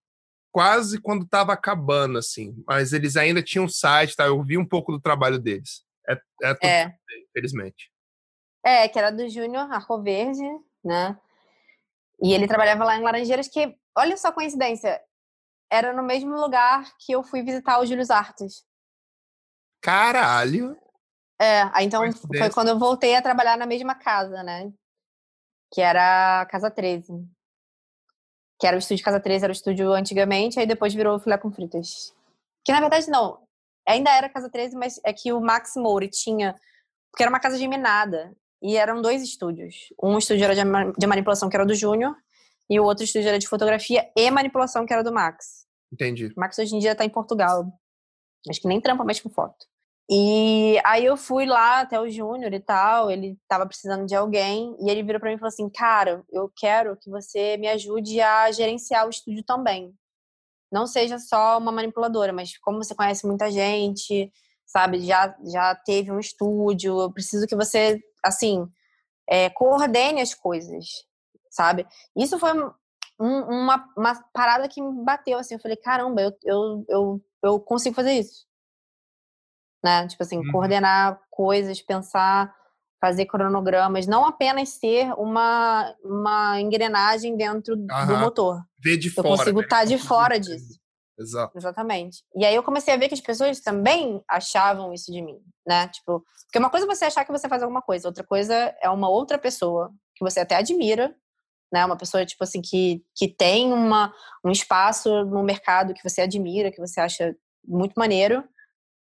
quase 0.53 1.01
quando 1.01 1.25
estava 1.25 1.53
acabando, 1.53 2.19
assim. 2.19 2.55
Mas 2.67 2.93
eles 2.93 3.17
ainda 3.17 3.43
tinham 3.43 3.65
um 3.65 3.69
site, 3.69 4.15
tá? 4.15 4.27
Eu 4.27 4.43
vi 4.43 4.59
um 4.59 4.67
pouco 4.67 4.93
do 4.93 5.01
trabalho 5.01 5.39
deles. 5.39 5.83
É, 6.09 6.13
é, 6.43 6.55
tudo, 6.55 6.65
é. 6.65 6.95
infelizmente. 7.31 7.91
É, 8.65 8.89
que 8.89 8.99
era 8.99 9.11
do 9.11 9.29
Júnior 9.29 9.71
Arco 9.73 10.03
Verde, 10.03 10.43
né? 10.85 11.19
E 12.23 12.33
ele 12.33 12.47
trabalhava 12.47 12.85
lá 12.85 12.97
em 12.97 13.03
Laranjeiras, 13.03 13.49
que, 13.49 13.75
olha 13.97 14.17
só 14.17 14.29
a 14.29 14.33
coincidência, 14.33 15.01
era 15.71 15.93
no 15.93 16.03
mesmo 16.03 16.35
lugar 16.35 16.85
que 16.99 17.13
eu 17.13 17.23
fui 17.23 17.43
visitar 17.43 17.81
o 17.81 17.87
Júlio 17.87 18.05
Artes. 18.11 18.65
Caralho! 19.81 20.77
É, 21.41 21.83
então 21.83 22.03
foi 22.13 22.51
quando 22.51 22.69
eu 22.69 22.79
voltei 22.79 23.17
a 23.17 23.23
trabalhar 23.23 23.59
na 23.59 23.67
mesma 23.67 23.95
casa, 23.95 24.43
né? 24.43 24.73
Que 25.73 25.81
era 25.81 26.43
a 26.43 26.47
Casa 26.47 26.71
13 26.71 27.29
que 28.59 28.67
era 28.67 28.77
o 28.77 28.79
estúdio 28.79 29.05
Casa 29.05 29.21
13, 29.21 29.45
era 29.45 29.51
o 29.51 29.53
estúdio 29.53 29.93
antigamente, 29.93 30.59
aí 30.59 30.67
depois 30.67 30.95
virou 30.95 31.19
Filé 31.19 31.37
com 31.37 31.53
Fritas. 31.53 32.15
Que 32.65 32.73
na 32.73 32.81
verdade 32.81 33.11
não, 33.11 33.39
ainda 33.87 34.11
era 34.11 34.29
Casa 34.29 34.49
13, 34.49 34.77
mas 34.77 35.01
é 35.05 35.13
que 35.13 35.33
o 35.33 35.41
Max 35.41 35.73
Moura 35.77 36.09
tinha, 36.09 36.55
porque 37.11 37.23
era 37.23 37.31
uma 37.31 37.41
casa 37.41 37.59
geminada, 37.59 38.35
e 38.63 38.77
eram 38.77 39.03
dois 39.03 39.23
estúdios. 39.23 39.93
Um 40.03 40.17
estúdio 40.17 40.45
era 40.45 40.55
de 40.55 41.07
manipulação, 41.07 41.51
que 41.51 41.57
era 41.57 41.67
do 41.67 41.75
Júnior, 41.75 42.17
e 42.69 42.81
o 42.81 42.85
outro 42.85 43.05
estúdio 43.05 43.29
era 43.29 43.39
de 43.39 43.49
fotografia 43.49 44.11
e 44.17 44.31
manipulação, 44.31 44.87
que 44.87 44.93
era 44.93 45.05
do 45.05 45.13
Max. 45.13 45.67
Entendi. 45.93 46.27
O 46.37 46.41
Max 46.41 46.59
hoje 46.59 46.75
em 46.75 46.79
dia 46.79 46.93
está 46.93 47.05
em 47.05 47.11
Portugal. 47.11 47.73
Acho 48.49 48.61
que 48.61 48.69
nem 48.69 48.81
trampa 48.81 49.05
mais 49.05 49.21
com 49.21 49.31
foto. 49.31 49.67
E 50.11 50.79
aí 50.85 51.05
eu 51.05 51.17
fui 51.17 51.47
lá 51.47 51.81
até 51.81 51.99
o 51.99 52.11
Júnior 52.11 52.53
e 52.53 52.61
tal, 52.61 53.11
ele 53.11 53.39
tava 53.49 53.67
precisando 53.67 54.05
de 54.05 54.15
alguém, 54.15 54.77
e 54.79 54.91
ele 54.91 55.03
virou 55.03 55.19
para 55.19 55.31
mim 55.31 55.37
e 55.37 55.39
falou 55.39 55.49
assim: 55.49 55.71
"Cara, 55.71 56.23
eu 56.31 56.51
quero 56.55 56.97
que 56.97 57.09
você 57.09 57.57
me 57.57 57.69
ajude 57.69 58.21
a 58.21 58.51
gerenciar 58.53 59.07
o 59.07 59.11
estúdio 59.11 59.43
também. 59.43 59.95
Não 60.71 60.87
seja 60.87 61.19
só 61.19 61.59
uma 61.59 61.73
manipuladora, 61.73 62.33
mas 62.33 62.59
como 62.59 62.83
você 62.83 62.95
conhece 62.95 63.27
muita 63.27 63.51
gente, 63.51 64.31
sabe, 64.67 65.01
já 65.01 65.35
já 65.51 65.75
teve 65.75 66.13
um 66.13 66.19
estúdio, 66.19 67.01
eu 67.01 67.13
preciso 67.13 67.47
que 67.47 67.57
você 67.57 68.01
assim, 68.23 68.67
é, 69.29 69.49
coordene 69.51 70.21
as 70.21 70.35
coisas, 70.35 70.87
sabe? 71.55 71.87
Isso 72.17 72.39
foi 72.39 72.53
um, 72.53 72.73
uma, 73.19 73.89
uma 73.97 74.15
parada 74.33 74.69
que 74.69 74.83
me 74.83 75.05
bateu 75.05 75.39
assim, 75.39 75.55
eu 75.55 75.61
falei: 75.61 75.77
"Caramba, 75.77 76.23
eu 76.23 76.33
eu, 76.45 76.85
eu, 76.89 77.25
eu 77.43 77.61
consigo 77.61 77.95
fazer 77.95 78.13
isso" 78.13 78.47
né? 79.85 80.07
Tipo 80.09 80.23
assim, 80.23 80.39
uhum. 80.39 80.51
coordenar 80.51 81.21
coisas, 81.31 81.83
pensar, 81.83 82.55
fazer 82.99 83.27
cronogramas, 83.27 84.07
não 84.07 84.25
apenas 84.25 84.71
ser 84.71 85.13
uma, 85.19 85.95
uma 86.03 86.59
engrenagem 86.59 87.37
dentro 87.37 87.75
uhum. 87.75 88.07
do 88.07 88.17
motor. 88.17 88.65
Ver 88.79 88.97
de 88.97 89.09
eu 89.09 89.13
fora. 89.13 89.29
Eu 89.29 89.37
consigo 89.37 89.61
estar 89.61 89.81
tá 89.81 89.85
de 89.85 89.99
fora 89.99 90.41
disso. 90.41 90.81
Exato. 91.19 91.57
Exatamente. 91.57 92.25
E 92.35 92.45
aí 92.45 92.55
eu 92.55 92.63
comecei 92.63 92.95
a 92.95 92.97
ver 92.97 93.09
que 93.09 93.15
as 93.15 93.21
pessoas 93.21 93.61
também 93.61 94.25
achavam 94.27 94.93
isso 94.93 95.13
de 95.13 95.21
mim, 95.21 95.39
né? 95.67 95.87
Tipo, 95.89 96.25
porque 96.47 96.59
uma 96.59 96.71
coisa 96.71 96.87
é 96.87 96.89
você 96.89 97.05
achar 97.05 97.25
que 97.25 97.31
você 97.31 97.49
faz 97.49 97.63
alguma 97.63 97.83
coisa, 97.83 98.09
outra 98.09 98.25
coisa 98.25 98.75
é 98.81 98.89
uma 98.89 99.09
outra 99.09 99.39
pessoa 99.39 99.93
que 100.17 100.25
você 100.25 100.41
até 100.41 100.57
admira, 100.57 101.15
né? 101.75 101.85
Uma 101.85 101.97
pessoa, 101.97 102.25
tipo 102.25 102.45
assim, 102.45 102.63
que, 102.63 103.05
que 103.17 103.27
tem 103.27 103.73
uma, 103.73 104.15
um 104.45 104.51
espaço 104.53 105.25
no 105.25 105.43
mercado 105.43 105.93
que 105.93 106.09
você 106.09 106.21
admira, 106.21 106.71
que 106.71 106.81
você 106.81 107.01
acha 107.01 107.37
muito 107.67 107.95
maneiro, 107.97 108.45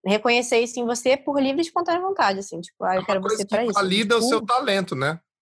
reconhecer 0.06 0.60
isso 0.60 0.78
em 0.78 0.86
você 0.86 1.16
por 1.16 1.40
livre 1.42 1.60
e 1.60 1.64
espontânea 1.64 2.00
vontade, 2.00 2.38
assim, 2.38 2.60
tipo, 2.60 2.84
ah, 2.84 2.94
eu 2.94 3.02
é 3.02 3.04
quero 3.04 3.20
você 3.20 3.44
para 3.44 3.64
isso. 3.64 3.74
Valida 3.74 4.14
tipo, 4.14 4.26
o 4.26 4.28
seu 4.28 4.46
talento, 4.46 4.94
né? 4.94 5.18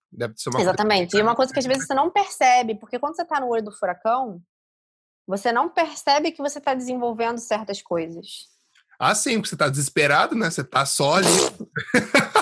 Deve 0.10 0.34
ser 0.38 0.50
uma 0.50 0.62
Exatamente. 0.62 1.12
Coisa... 1.12 1.18
E 1.18 1.22
uma 1.22 1.36
coisa 1.36 1.52
que 1.52 1.60
às 1.60 1.66
vezes 1.66 1.86
você 1.86 1.94
não 1.94 2.10
percebe, 2.10 2.76
porque 2.76 2.98
quando 2.98 3.18
você 3.18 3.26
tá 3.26 3.42
no 3.42 3.50
olho 3.50 3.66
do 3.66 3.72
furacão, 3.72 4.42
você 5.28 5.52
não 5.52 5.68
percebe 5.68 6.32
que 6.32 6.42
você 6.42 6.60
está 6.60 6.74
desenvolvendo 6.74 7.38
certas 7.38 7.82
coisas. 7.82 8.48
Ah, 8.98 9.14
sim, 9.14 9.36
porque 9.36 9.50
você 9.50 9.58
tá 9.58 9.68
desesperado, 9.68 10.36
né? 10.36 10.50
Você 10.50 10.64
tá 10.64 10.86
só 10.86 11.16
ali. 11.16 11.28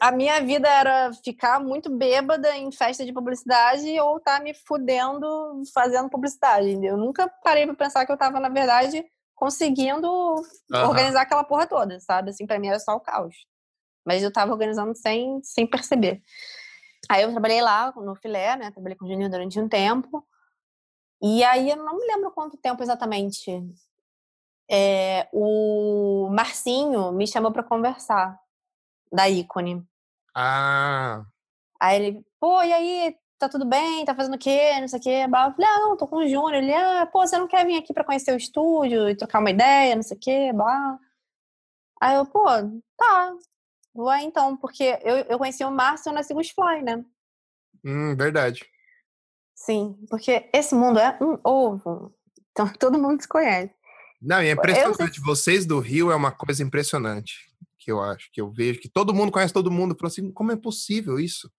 a 0.00 0.10
minha 0.10 0.40
vida 0.40 0.68
era 0.68 1.12
ficar 1.12 1.60
muito 1.60 1.90
bêbada 1.90 2.56
em 2.56 2.70
festa 2.72 3.04
de 3.04 3.12
publicidade 3.12 3.98
ou 4.00 4.20
tá 4.20 4.40
me 4.40 4.54
fudendo 4.54 5.26
fazendo 5.72 6.08
publicidade. 6.08 6.84
Eu 6.84 6.96
nunca 6.96 7.28
parei 7.42 7.66
para 7.66 7.74
pensar 7.74 8.06
que 8.06 8.12
eu 8.12 8.16
tava, 8.16 8.40
na 8.40 8.48
verdade, 8.48 9.04
conseguindo 9.34 10.08
uhum. 10.08 10.88
organizar 10.88 11.22
aquela 11.22 11.44
porra 11.44 11.66
toda, 11.66 12.00
sabe? 12.00 12.30
Assim, 12.30 12.46
pra 12.46 12.58
mim 12.58 12.68
era 12.68 12.80
só 12.80 12.94
o 12.94 13.00
caos. 13.00 13.34
Mas 14.04 14.22
eu 14.22 14.32
tava 14.32 14.52
organizando 14.52 14.96
sem, 14.96 15.40
sem 15.42 15.66
perceber. 15.66 16.22
Aí 17.08 17.22
eu 17.22 17.30
trabalhei 17.30 17.60
lá 17.60 17.92
no 17.96 18.14
filé, 18.16 18.56
né? 18.56 18.70
Trabalhei 18.70 18.96
com 18.96 19.04
o 19.04 19.08
Juninho 19.08 19.30
durante 19.30 19.60
um 19.60 19.68
tempo. 19.68 20.26
E 21.22 21.42
aí 21.44 21.70
eu 21.70 21.76
não 21.76 21.96
me 21.96 22.06
lembro 22.06 22.30
quanto 22.32 22.56
tempo 22.56 22.82
exatamente. 22.82 23.62
É, 24.70 25.28
o 25.32 26.28
Marcinho 26.30 27.12
me 27.12 27.26
chamou 27.26 27.52
para 27.52 27.62
conversar 27.62 28.38
da 29.12 29.28
ícone. 29.28 29.86
Ah. 30.34 31.24
Aí 31.80 31.96
ele, 31.96 32.26
pô, 32.40 32.62
e 32.62 32.72
aí, 32.72 33.16
tá 33.38 33.48
tudo 33.48 33.64
bem? 33.64 34.04
Tá 34.04 34.14
fazendo 34.14 34.34
o 34.34 34.38
quê? 34.38 34.80
Não 34.80 34.88
sei 34.88 34.98
o 34.98 35.02
quê. 35.02 35.24
Eu 35.24 35.30
falei, 35.30 35.66
ah, 35.66 35.78
não, 35.80 35.96
tô 35.96 36.06
com 36.06 36.16
o 36.16 36.28
Júnior. 36.28 36.54
Ele, 36.54 36.72
ah, 36.72 37.06
pô, 37.06 37.26
você 37.26 37.38
não 37.38 37.48
quer 37.48 37.64
vir 37.66 37.78
aqui 37.78 37.92
pra 37.92 38.04
conhecer 38.04 38.32
o 38.32 38.36
estúdio 38.36 39.08
e 39.08 39.16
trocar 39.16 39.40
uma 39.40 39.50
ideia, 39.50 39.94
não 39.94 40.02
sei 40.02 40.16
o 40.16 40.20
quê, 40.20 40.52
blá. 40.52 40.98
Aí 42.00 42.16
eu, 42.16 42.26
pô, 42.26 42.44
tá. 42.96 43.34
Vou 43.94 44.08
aí 44.08 44.24
então, 44.24 44.56
porque 44.56 44.98
eu, 45.02 45.16
eu 45.28 45.38
conheci 45.38 45.64
o 45.64 45.70
Márcio 45.70 46.12
na 46.12 46.22
Sigus 46.22 46.50
Fly, 46.50 46.82
né? 46.82 47.04
Hum, 47.84 48.14
verdade. 48.16 48.64
Sim, 49.54 49.98
porque 50.08 50.48
esse 50.52 50.74
mundo 50.74 51.00
é 51.00 51.18
um 51.20 51.38
ovo. 51.42 52.14
Então 52.52 52.68
todo 52.78 52.98
mundo 52.98 53.20
se 53.20 53.28
conhece. 53.28 53.74
Não, 54.20 54.42
e 54.42 54.48
é 54.48 54.52
impressionante. 54.52 55.20
Vocês 55.20 55.66
do 55.66 55.78
Rio 55.78 56.10
é 56.10 56.16
uma 56.16 56.32
coisa 56.32 56.62
impressionante 56.62 57.48
que 57.88 57.92
eu 57.92 58.02
acho, 58.02 58.28
que 58.30 58.38
eu 58.38 58.50
vejo, 58.50 58.80
que 58.80 58.88
todo 58.88 59.14
mundo 59.14 59.32
conhece 59.32 59.54
todo 59.54 59.70
mundo. 59.70 59.96
Fala 59.98 60.08
assim, 60.08 60.30
como 60.30 60.52
é 60.52 60.56
possível 60.56 61.18
isso? 61.18 61.50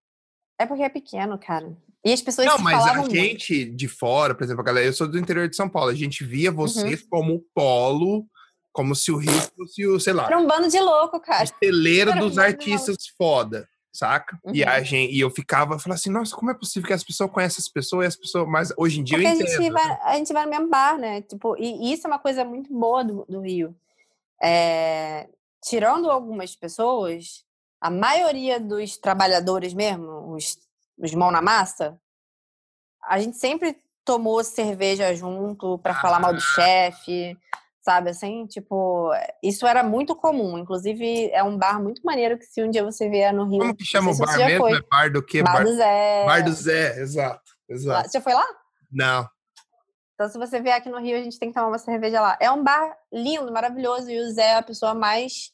É 0.59 0.65
porque 0.67 0.83
é 0.83 0.89
pequeno, 0.89 1.39
cara. 1.39 1.75
E 2.05 2.13
as 2.13 2.21
pessoas 2.21 2.45
Não, 2.45 2.59
mas 2.59 2.85
a 2.85 3.01
gente 3.09 3.65
muito. 3.65 3.75
de 3.75 3.87
fora, 3.87 4.35
por 4.35 4.43
exemplo, 4.43 4.61
a 4.61 4.63
galera, 4.63 4.85
eu 4.85 4.93
sou 4.93 5.07
do 5.07 5.17
interior 5.17 5.49
de 5.49 5.55
São 5.55 5.67
Paulo, 5.67 5.89
a 5.89 5.95
gente 5.95 6.23
via 6.23 6.51
uhum. 6.51 6.55
vocês 6.55 7.01
uhum. 7.01 7.07
como 7.09 7.45
polo, 7.51 8.27
como 8.71 8.93
se 8.95 9.11
o 9.11 9.17
Rio 9.17 9.33
fosse 9.57 9.87
o, 9.87 9.99
sei 9.99 10.13
lá. 10.13 10.27
Era 10.27 10.37
um 10.37 10.45
bando 10.45 10.67
de 10.67 10.79
louco, 10.79 11.19
cara. 11.19 11.47
Celeiro 11.63 12.13
dos 12.19 12.37
um 12.37 12.41
artistas 12.41 12.97
foda, 13.17 13.67
saca? 13.91 14.37
Uhum. 14.45 14.53
E, 14.53 14.63
a 14.63 14.83
gente, 14.83 15.11
e 15.11 15.19
eu 15.19 15.31
ficava, 15.31 15.79
falava 15.79 15.99
assim, 15.99 16.11
nossa, 16.11 16.35
como 16.35 16.51
é 16.51 16.53
possível 16.53 16.85
que 16.85 16.93
as 16.93 17.03
pessoas 17.03 17.31
conhecem 17.31 17.59
as 17.59 17.69
pessoas 17.69 18.05
e 18.05 18.07
as 18.07 18.15
pessoas, 18.15 18.47
mas 18.47 18.71
hoje 18.77 18.99
em 18.99 19.03
dia 19.03 19.17
Porque 19.17 19.27
eu 19.27 19.33
entendo. 19.33 19.47
A 19.47 19.63
gente, 19.63 19.71
vai, 19.71 19.99
a 20.03 20.13
gente 20.15 20.33
vai 20.33 20.45
no 20.45 20.51
mesmo 20.51 20.69
bar, 20.69 20.95
né? 20.99 21.23
Tipo, 21.23 21.57
e, 21.57 21.89
e 21.89 21.93
isso 21.93 22.05
é 22.05 22.07
uma 22.07 22.19
coisa 22.19 22.45
muito 22.45 22.71
boa 22.71 23.03
do, 23.03 23.25
do 23.27 23.41
Rio. 23.41 23.75
É, 24.41 25.27
tirando 25.63 26.09
algumas 26.09 26.55
pessoas, 26.55 27.43
a 27.81 27.89
maioria 27.89 28.59
dos 28.59 28.97
trabalhadores 28.97 29.73
mesmo, 29.73 30.33
os, 30.33 30.57
os 30.97 31.13
mão 31.13 31.31
na 31.31 31.41
massa, 31.41 31.99
a 33.03 33.19
gente 33.19 33.37
sempre 33.37 33.77
tomou 34.03 34.43
cerveja 34.43 35.13
junto 35.15 35.77
para 35.79 35.93
ah. 35.93 36.01
falar 36.01 36.19
mal 36.19 36.33
do 36.33 36.41
chefe, 36.41 37.37
sabe? 37.81 38.09
Assim, 38.09 38.45
tipo, 38.47 39.11
isso 39.41 39.65
era 39.65 39.83
muito 39.83 40.15
comum. 40.15 40.57
Inclusive, 40.57 41.29
é 41.31 41.43
um 41.43 41.57
bar 41.57 41.81
muito 41.81 42.01
maneiro 42.03 42.37
que 42.37 42.45
se 42.45 42.63
um 42.63 42.69
dia 42.69 42.83
você 42.83 43.09
vier 43.09 43.33
no 43.33 43.47
Rio. 43.47 43.59
Como 43.59 43.75
que 43.75 43.85
chama 43.85 44.11
o 44.11 44.17
bar 44.17 44.37
mesmo? 44.37 44.67
É 44.67 44.81
bar 44.89 45.11
do 45.11 45.23
quê? 45.23 45.41
Bar, 45.41 45.53
bar 45.53 45.63
do 45.63 45.75
Zé. 45.75 46.25
Bar 46.25 46.43
do 46.43 46.53
Zé, 46.53 46.99
exato. 47.01 47.51
exato. 47.69 48.09
Você 48.09 48.21
foi 48.21 48.33
lá? 48.33 48.45
Não. 48.91 49.27
Então, 50.19 50.27
se 50.27 50.37
você 50.37 50.59
vier 50.59 50.75
aqui 50.75 50.89
no 50.89 50.99
Rio, 50.99 51.17
a 51.17 51.23
gente 51.23 51.39
tem 51.39 51.47
que 51.47 51.55
tomar 51.55 51.69
uma 51.69 51.77
cerveja 51.77 52.19
lá. 52.19 52.37
É 52.41 52.51
um 52.51 52.61
bar 52.61 52.93
lindo, 53.09 53.49
maravilhoso, 53.53 54.11
e 54.11 54.19
o 54.19 54.29
Zé 54.29 54.47
é 54.47 54.55
a 54.55 54.61
pessoa 54.61 54.93
mais 54.93 55.53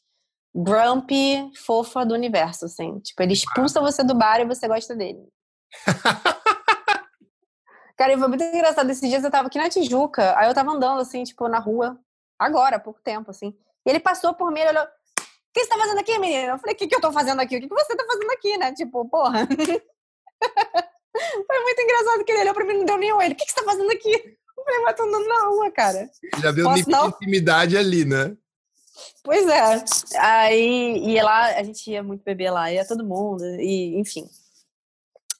grumpy, 0.52 1.52
fofa 1.64 2.04
do 2.04 2.14
universo, 2.14 2.64
assim. 2.64 2.98
Tipo, 2.98 3.22
ele 3.22 3.32
expulsa 3.32 3.80
você 3.80 4.02
do 4.02 4.12
bar 4.12 4.40
e 4.40 4.44
você 4.44 4.66
gosta 4.66 4.96
dele. 4.96 5.24
Cara, 7.96 8.12
e 8.12 8.18
foi 8.18 8.26
muito 8.26 8.42
engraçado. 8.42 8.90
Esses 8.90 9.08
dias 9.08 9.22
eu 9.22 9.30
tava 9.30 9.46
aqui 9.46 9.56
na 9.56 9.70
Tijuca, 9.70 10.36
aí 10.36 10.48
eu 10.48 10.54
tava 10.54 10.72
andando, 10.72 11.00
assim, 11.00 11.22
tipo, 11.22 11.46
na 11.46 11.60
rua, 11.60 11.96
agora, 12.36 12.74
há 12.74 12.80
pouco 12.80 13.00
tempo, 13.00 13.30
assim. 13.30 13.56
E 13.86 13.90
ele 13.90 14.00
passou 14.00 14.34
por 14.34 14.50
mim, 14.50 14.58
ele 14.58 14.70
olhou, 14.70 14.82
o 14.82 14.88
que 15.54 15.62
você 15.62 15.68
tá 15.68 15.78
fazendo 15.78 16.00
aqui, 16.00 16.18
menina? 16.18 16.54
Eu 16.54 16.58
falei, 16.58 16.74
o 16.74 16.76
que, 16.76 16.88
que 16.88 16.96
eu 16.96 17.00
tô 17.00 17.12
fazendo 17.12 17.38
aqui? 17.38 17.56
O 17.56 17.60
que, 17.60 17.68
que 17.68 17.74
você 17.74 17.94
tá 17.94 18.04
fazendo 18.04 18.32
aqui, 18.32 18.58
né? 18.58 18.72
Tipo, 18.72 19.08
porra. 19.08 19.46
foi 21.46 21.62
muito 21.62 21.82
engraçado 21.82 22.24
que 22.24 22.32
ele 22.32 22.40
olhou 22.40 22.54
pra 22.54 22.64
mim 22.64 22.74
e 22.74 22.78
não 22.78 22.84
deu 22.84 22.96
nem 22.96 23.10
ele. 23.10 23.34
O 23.34 23.36
que, 23.36 23.44
que 23.44 23.52
você 23.52 23.60
tá 23.60 23.64
fazendo 23.64 23.92
aqui? 23.92 24.36
Falei, 24.66 24.82
mas 24.82 24.96
tô 24.96 25.02
andando 25.04 25.28
na 25.28 25.46
rua, 25.46 25.70
cara. 25.70 26.10
Já 26.40 26.50
viu 26.50 26.64
Posso, 26.64 26.84
de 26.84 26.90
intimidade 26.90 27.76
ali, 27.76 28.04
né? 28.04 28.36
Pois 29.22 29.46
é. 29.46 29.84
Aí, 30.18 31.02
e 31.04 31.22
lá, 31.22 31.46
a 31.56 31.62
gente 31.62 31.90
ia 31.90 32.02
muito 32.02 32.24
beber 32.24 32.50
lá, 32.50 32.72
ia 32.72 32.86
todo 32.86 33.06
mundo, 33.06 33.44
e 33.44 33.98
enfim. 33.98 34.26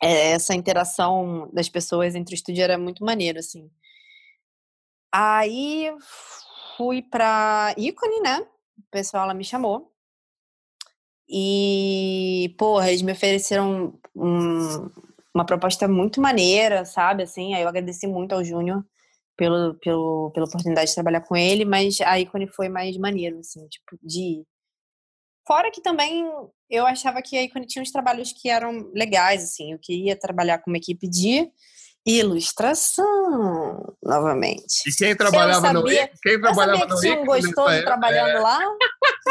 É, 0.03 0.33
essa 0.33 0.55
interação 0.55 1.51
das 1.53 1.69
pessoas 1.69 2.15
entre 2.15 2.35
o 2.35 2.37
estúdio 2.37 2.63
era 2.63 2.79
muito 2.79 3.05
maneiro, 3.05 3.39
assim. 3.39 3.71
Aí 5.11 5.91
fui 6.77 7.03
pra 7.03 7.75
ícone, 7.79 8.21
né? 8.21 8.41
O 8.79 8.83
pessoal 8.91 9.27
lá 9.27 9.33
me 9.33 9.45
chamou. 9.45 9.91
E, 11.29 12.55
porra, 12.59 12.89
eles 12.89 13.03
me 13.03 13.13
ofereceram 13.13 13.99
um, 14.15 14.91
uma 15.35 15.47
proposta 15.47 15.89
muito 15.89 16.21
maneira, 16.21 16.85
sabe? 16.85 17.23
Assim, 17.23 17.55
aí 17.55 17.63
eu 17.63 17.69
agradeci 17.69 18.07
muito 18.07 18.35
ao 18.35 18.45
Júnior 18.45 18.85
pelo, 19.37 19.75
pelo, 19.75 20.31
pela 20.33 20.47
oportunidade 20.47 20.89
de 20.89 20.95
trabalhar 20.95 21.21
com 21.21 21.37
ele, 21.37 21.65
mas 21.65 22.01
a 22.01 22.19
ícone 22.19 22.49
foi 22.49 22.69
mais 22.69 22.97
maneiro, 22.97 23.39
assim, 23.39 23.67
tipo, 23.69 23.99
de 24.03 24.45
Fora 25.47 25.71
que 25.71 25.81
também 25.81 26.29
eu 26.69 26.85
achava 26.85 27.23
que 27.23 27.39
a 27.39 27.43
ícone 27.43 27.67
tinha 27.67 27.81
uns 27.81 27.93
trabalhos 27.93 28.33
que 28.33 28.49
eram 28.49 28.91
legais, 28.93 29.45
assim, 29.45 29.73
eu 29.73 29.79
queria 29.81 30.19
trabalhar 30.19 30.59
com 30.59 30.71
uma 30.71 30.77
equipe 30.77 31.09
de 31.09 31.49
ilustração, 32.05 33.05
novamente. 34.03 34.89
E 34.89 34.95
quem 34.97 35.17
trabalhava 35.17 35.61
sabia, 35.61 36.07
no 36.07 36.21
quem 36.21 36.41
trabalhava 36.41 36.85
eu 36.85 36.89
sabia 36.89 36.95
que 36.95 37.01
tinha 37.01 37.21
um 37.21 37.25
gostoso 37.25 37.85
trabalhando 37.85 38.37
é. 38.37 38.41
lá. 38.41 38.59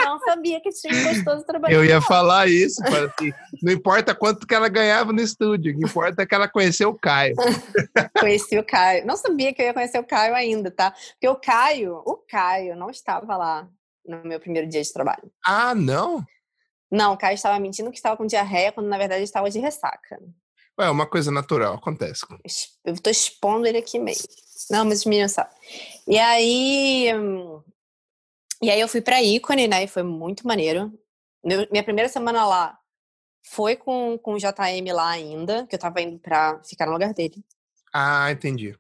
Não 0.04 0.20
sabia 0.20 0.62
que 0.62 0.70
tinha 0.70 0.93
um 0.93 1.14
gostoso 1.14 1.46
trabalhando 1.46 1.80
Eu 1.80 1.86
ia 1.86 2.02
falar 2.02 2.48
isso, 2.48 2.82
assim, 2.84 3.32
não 3.62 3.72
importa 3.72 4.14
quanto 4.14 4.46
que 4.46 4.54
ela 4.54 4.68
ganhava 4.68 5.14
no 5.14 5.22
estúdio, 5.22 5.74
o 5.74 5.78
que 5.78 5.86
importa 5.86 6.22
é 6.22 6.26
que 6.26 6.36
ela 6.36 6.48
conheceu 6.48 6.89
o 6.89 7.00
Caio. 7.00 7.36
Conheci 8.20 8.58
o 8.58 8.66
Caio. 8.66 9.06
Não 9.06 9.16
sabia 9.16 9.54
que 9.54 9.62
eu 9.62 9.68
ia 9.68 9.74
conhecer 9.74 10.00
o 10.00 10.04
Caio 10.04 10.36
ainda, 10.36 10.70
tá? 10.72 10.91
Porque 10.91 11.28
o 11.28 11.36
Caio, 11.36 12.02
o 12.06 12.18
Caio 12.18 12.76
não 12.76 12.89
estava 12.89 13.38
lá 13.38 13.68
no 14.06 14.24
meu 14.24 14.39
primeiro 14.39 14.68
dia 14.68 14.82
de 14.82 14.93
trabalho. 14.93 15.32
Ah, 15.46 15.74
não? 15.74 16.24
Não, 16.91 17.14
o 17.14 17.18
Caio 17.18 17.36
estava 17.36 17.60
mentindo 17.60 17.91
que 17.91 17.98
estava 17.98 18.16
com 18.16 18.26
diarreia, 18.26 18.72
quando 18.72 18.88
na 18.88 18.98
verdade 18.98 19.24
estava 19.24 19.50
de 19.50 19.60
ressaca. 19.60 20.20
É 20.80 20.89
uma 20.89 21.08
coisa 21.08 21.32
natural, 21.32 21.76
acontece. 21.76 22.26
Eu 22.84 23.02
tô 23.02 23.10
expondo 23.10 23.66
ele 23.66 23.78
aqui 23.78 23.98
mesmo. 23.98 24.28
Não, 24.70 24.84
mas 24.84 25.00
os 25.00 25.06
meninos 25.06 25.32
sabem. 25.32 25.56
E 26.08 26.20
aí. 26.20 27.12
E 28.66 28.72
aí 28.72 28.80
eu 28.80 28.88
fui 28.88 29.01
pra 29.01 29.22
ícone, 29.22 29.68
né? 29.68 29.84
E 29.84 29.88
foi 29.88 30.03
muito 30.03 30.47
maneiro. 30.47 30.91
minha 31.43 31.84
primeira 31.84 32.09
semana 32.09 32.45
lá 32.45 32.78
foi 33.51 33.76
com, 33.76 34.18
com 34.18 34.34
o 34.34 34.38
JM 34.38 34.91
lá 34.91 35.09
ainda, 35.09 35.68
que 35.68 35.76
eu 35.76 35.80
tava 35.80 36.01
indo 36.01 36.20
pra 36.20 36.59
ficar 36.63 36.86
no 36.86 36.93
lugar 36.93 37.13
dele. 37.13 37.43
Ah, 37.93 38.32
entendi. 38.32 38.76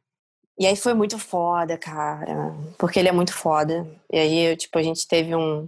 E 0.57 0.65
aí 0.65 0.75
foi 0.75 0.93
muito 0.93 1.19
foda, 1.19 1.77
cara. 1.77 2.53
Porque 2.77 2.99
ele 2.99 3.09
é 3.09 3.11
muito 3.11 3.33
foda. 3.33 3.87
E 4.11 4.17
aí, 4.17 4.57
tipo, 4.57 4.77
a 4.77 4.83
gente 4.83 5.07
teve 5.07 5.35
um, 5.35 5.67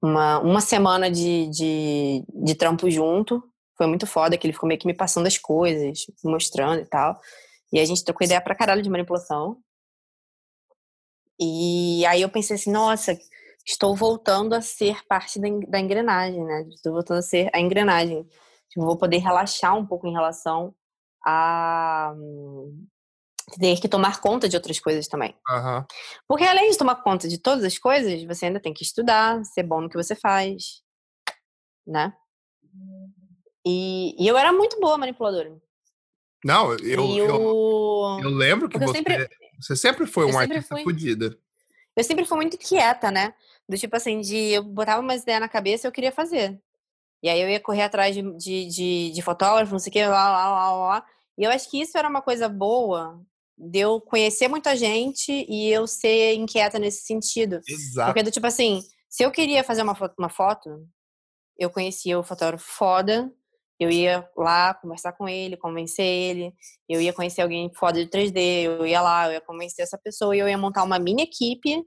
uma, 0.00 0.38
uma 0.38 0.60
semana 0.60 1.10
de, 1.10 1.48
de, 1.48 2.24
de 2.28 2.54
trampo 2.54 2.90
junto 2.90 3.42
foi 3.76 3.86
muito 3.86 4.06
foda, 4.06 4.36
que 4.36 4.46
ele 4.46 4.52
ficou 4.52 4.68
meio 4.68 4.80
que 4.80 4.86
me 4.86 4.94
passando 4.94 5.26
as 5.26 5.36
coisas, 5.36 6.06
mostrando 6.24 6.80
e 6.80 6.86
tal. 6.86 7.20
E 7.72 7.80
a 7.80 7.84
gente 7.84 8.04
trocou 8.04 8.24
ideia 8.24 8.40
pra 8.40 8.54
caralho 8.54 8.82
de 8.82 8.90
manipulação. 8.90 9.58
E 11.38 12.04
aí 12.06 12.22
eu 12.22 12.28
pensei 12.28 12.56
assim, 12.56 12.70
nossa, 12.70 13.18
estou 13.66 13.94
voltando 13.96 14.54
a 14.54 14.60
ser 14.60 15.04
parte 15.06 15.40
da 15.68 15.80
engrenagem, 15.80 16.44
né? 16.44 16.66
Estou 16.70 16.92
voltando 16.92 17.18
a 17.18 17.22
ser 17.22 17.50
a 17.52 17.60
engrenagem. 17.60 18.24
Tipo, 18.68 18.86
vou 18.86 18.96
poder 18.96 19.18
relaxar 19.18 19.76
um 19.76 19.86
pouco 19.86 20.06
em 20.06 20.12
relação 20.12 20.74
a 21.24 22.14
ter 23.58 23.80
que 23.80 23.88
tomar 23.88 24.20
conta 24.20 24.48
de 24.48 24.56
outras 24.56 24.78
coisas 24.80 25.06
também. 25.06 25.34
Uhum. 25.48 25.84
Porque 26.26 26.44
além 26.44 26.70
de 26.70 26.78
tomar 26.78 26.96
conta 26.96 27.28
de 27.28 27.38
todas 27.38 27.64
as 27.64 27.78
coisas, 27.78 28.22
você 28.24 28.46
ainda 28.46 28.60
tem 28.60 28.72
que 28.72 28.82
estudar, 28.82 29.44
ser 29.44 29.62
bom 29.62 29.80
no 29.80 29.88
que 29.88 29.96
você 29.96 30.14
faz, 30.14 30.82
né? 31.86 32.12
E, 33.66 34.14
e 34.22 34.26
eu 34.26 34.36
era 34.36 34.52
muito 34.52 34.78
boa 34.80 34.98
manipuladora. 34.98 35.56
Não, 36.44 36.72
eu, 36.72 36.78
eu, 36.78 37.16
eu, 37.16 38.20
eu, 38.22 38.28
lembro 38.28 38.68
que 38.68 38.78
você, 38.78 38.92
sempre, 38.92 39.26
você 39.60 39.76
sempre 39.76 40.06
foi 40.06 40.26
um 40.26 40.38
artista 40.38 40.74
fui, 40.74 40.84
fodida. 40.84 41.38
Eu 41.96 42.04
sempre 42.04 42.24
fui 42.24 42.36
muito 42.36 42.58
quieta, 42.58 43.10
né? 43.10 43.34
Do 43.68 43.78
tipo 43.78 43.94
assim, 43.96 44.20
de 44.20 44.36
eu 44.36 44.62
botava 44.62 45.00
umas 45.00 45.22
ideias 45.22 45.40
na 45.40 45.48
cabeça 45.48 45.86
e 45.86 45.88
eu 45.88 45.92
queria 45.92 46.12
fazer. 46.12 46.60
E 47.22 47.28
aí 47.28 47.40
eu 47.40 47.48
ia 47.48 47.60
correr 47.60 47.82
atrás 47.82 48.14
de, 48.14 48.22
de, 48.36 48.66
de, 48.66 49.10
de 49.12 49.22
fotógrafo, 49.22 49.72
não 49.72 49.78
sei 49.78 49.90
o 49.90 49.92
que, 49.92 50.06
lá, 50.06 50.30
lá, 50.30 50.50
lá, 50.50 50.72
lá. 50.72 51.06
E 51.38 51.44
eu 51.44 51.50
acho 51.50 51.70
que 51.70 51.80
isso 51.80 51.96
era 51.96 52.08
uma 52.08 52.20
coisa 52.20 52.48
boa 52.48 53.20
de 53.56 53.78
eu 53.78 54.00
conhecer 54.00 54.48
muita 54.48 54.76
gente 54.76 55.46
e 55.48 55.70
eu 55.70 55.86
ser 55.86 56.34
inquieta 56.34 56.78
nesse 56.78 57.04
sentido. 57.04 57.60
Exato. 57.66 58.08
Porque, 58.08 58.22
do 58.22 58.30
tipo 58.30 58.46
assim, 58.46 58.82
se 59.08 59.22
eu 59.22 59.30
queria 59.30 59.64
fazer 59.64 59.82
uma 59.82 59.94
foto, 59.94 60.14
uma 60.18 60.28
foto 60.28 60.86
eu 61.56 61.70
conhecia 61.70 62.18
o 62.18 62.24
fotógrafo 62.24 62.66
foda, 62.66 63.32
eu 63.78 63.90
ia 63.90 64.28
lá 64.36 64.74
conversar 64.74 65.12
com 65.12 65.28
ele, 65.28 65.56
convencer 65.56 66.04
ele, 66.04 66.52
eu 66.88 67.00
ia 67.00 67.12
conhecer 67.12 67.42
alguém 67.42 67.70
foda 67.74 68.04
de 68.04 68.10
3D, 68.10 68.64
eu 68.64 68.86
ia 68.86 69.00
lá, 69.00 69.26
eu 69.26 69.32
ia 69.32 69.40
convencer 69.40 69.82
essa 69.82 69.98
pessoa 69.98 70.34
e 70.34 70.38
eu 70.38 70.48
ia 70.48 70.58
montar 70.58 70.84
uma 70.84 70.98
mini 70.98 71.22
equipe 71.22 71.84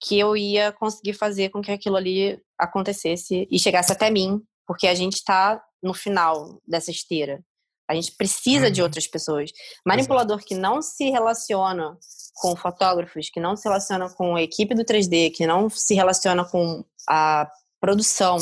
que 0.00 0.18
eu 0.18 0.36
ia 0.36 0.72
conseguir 0.72 1.14
fazer 1.14 1.50
com 1.50 1.60
que 1.60 1.72
aquilo 1.72 1.96
ali 1.96 2.40
acontecesse 2.58 3.48
e 3.50 3.58
chegasse 3.58 3.92
até 3.92 4.10
mim, 4.10 4.40
porque 4.66 4.86
a 4.86 4.94
gente 4.94 5.14
está 5.14 5.62
no 5.82 5.92
final 5.92 6.60
dessa 6.66 6.90
esteira. 6.90 7.42
A 7.88 7.94
gente 7.94 8.14
precisa 8.16 8.66
uhum. 8.66 8.72
de 8.72 8.82
outras 8.82 9.06
pessoas. 9.06 9.50
Manipulador 9.84 10.44
que 10.44 10.54
não 10.54 10.82
se 10.82 11.10
relaciona 11.10 11.96
com 12.34 12.54
fotógrafos, 12.54 13.30
que 13.30 13.40
não 13.40 13.56
se 13.56 13.66
relaciona 13.66 14.10
com 14.10 14.36
a 14.36 14.42
equipe 14.42 14.74
do 14.74 14.84
3D, 14.84 15.32
que 15.32 15.46
não 15.46 15.70
se 15.70 15.94
relaciona 15.94 16.44
com 16.44 16.84
a 17.08 17.50
produção. 17.80 18.36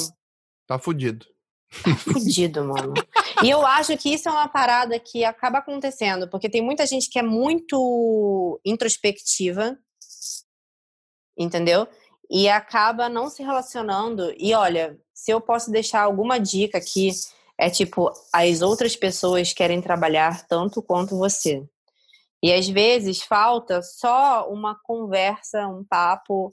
Tá 0.66 0.78
fudido. 0.78 1.24
Tá 1.82 1.96
fudido, 1.96 2.64
mano. 2.64 2.94
E 3.42 3.50
eu 3.50 3.66
acho 3.66 3.96
que 3.96 4.14
isso 4.14 4.28
é 4.28 4.32
uma 4.32 4.48
parada 4.48 4.98
que 4.98 5.24
acaba 5.24 5.58
acontecendo, 5.58 6.28
porque 6.28 6.48
tem 6.48 6.62
muita 6.62 6.86
gente 6.86 7.08
que 7.10 7.18
é 7.18 7.22
muito 7.22 8.60
introspectiva, 8.64 9.78
entendeu? 11.36 11.86
E 12.30 12.48
acaba 12.48 13.08
não 13.08 13.28
se 13.28 13.42
relacionando. 13.42 14.34
E 14.38 14.54
olha, 14.54 14.98
se 15.12 15.30
eu 15.30 15.40
posso 15.40 15.70
deixar 15.70 16.02
alguma 16.02 16.38
dica 16.38 16.78
aqui, 16.78 17.10
é 17.58 17.70
tipo, 17.70 18.12
as 18.32 18.62
outras 18.62 18.96
pessoas 18.96 19.52
querem 19.52 19.80
trabalhar 19.80 20.46
tanto 20.46 20.82
quanto 20.82 21.16
você. 21.16 21.64
E 22.42 22.52
às 22.52 22.68
vezes 22.68 23.22
falta 23.22 23.82
só 23.82 24.48
uma 24.50 24.78
conversa, 24.82 25.66
um 25.66 25.84
papo 25.84 26.50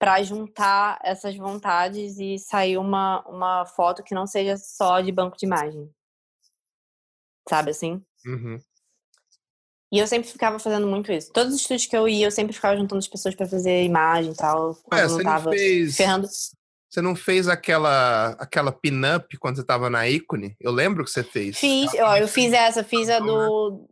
para 0.00 0.22
juntar 0.22 0.98
essas 1.04 1.36
vontades 1.36 2.18
e 2.18 2.38
sair 2.38 2.78
uma, 2.78 3.20
uma 3.28 3.66
foto 3.66 4.02
que 4.02 4.14
não 4.14 4.26
seja 4.26 4.56
só 4.56 4.98
de 4.98 5.12
banco 5.12 5.36
de 5.36 5.44
imagem. 5.44 5.90
Sabe 7.46 7.72
assim? 7.72 8.02
Uhum. 8.24 8.58
E 9.92 9.98
eu 9.98 10.06
sempre 10.06 10.30
ficava 10.30 10.58
fazendo 10.58 10.86
muito 10.86 11.12
isso. 11.12 11.30
Todos 11.30 11.52
os 11.52 11.60
estúdios 11.60 11.84
que 11.84 11.96
eu 11.96 12.08
ia, 12.08 12.26
eu 12.26 12.30
sempre 12.30 12.54
ficava 12.54 12.78
juntando 12.78 12.98
as 12.98 13.08
pessoas 13.08 13.34
para 13.34 13.46
fazer 13.46 13.84
imagem 13.84 14.32
e 14.32 14.36
tal. 14.36 14.78
É, 14.90 15.02
você 15.06 15.22
não, 15.22 15.34
não 15.34 15.52
fez... 15.52 15.96
ferrando. 15.96 16.28
Você 16.28 17.02
não 17.02 17.14
fez 17.14 17.46
aquela 17.46 18.30
aquela 18.30 18.72
pin-up 18.72 19.36
quando 19.38 19.56
você 19.56 19.64
tava 19.64 19.90
na 19.90 20.08
ícone? 20.08 20.56
Eu 20.58 20.72
lembro 20.72 21.04
que 21.04 21.10
você 21.10 21.22
fez. 21.22 21.58
Fiz, 21.58 21.92
ó, 21.94 22.16
eu 22.16 22.26
fiz 22.26 22.52
essa, 22.52 22.82
fiz 22.82 23.08
a 23.08 23.20
do, 23.20 23.88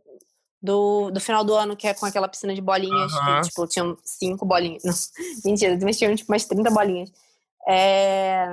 do, 0.61 1.09
do 1.11 1.19
final 1.19 1.43
do 1.43 1.53
ano, 1.53 1.75
que 1.75 1.87
é 1.87 1.93
com 1.93 2.05
aquela 2.05 2.27
piscina 2.27 2.53
de 2.53 2.61
bolinhas, 2.61 3.11
que, 3.11 3.49
tipo, 3.49 3.67
tinham 3.67 3.97
cinco 4.03 4.45
bolinhas. 4.45 4.83
Não, 5.43 5.51
mentira, 5.51 5.77
mas 5.81 5.97
tinham, 5.97 6.15
tipo, 6.15 6.31
umas 6.31 6.45
30 6.45 6.69
bolinhas. 6.71 7.11
É, 7.67 8.45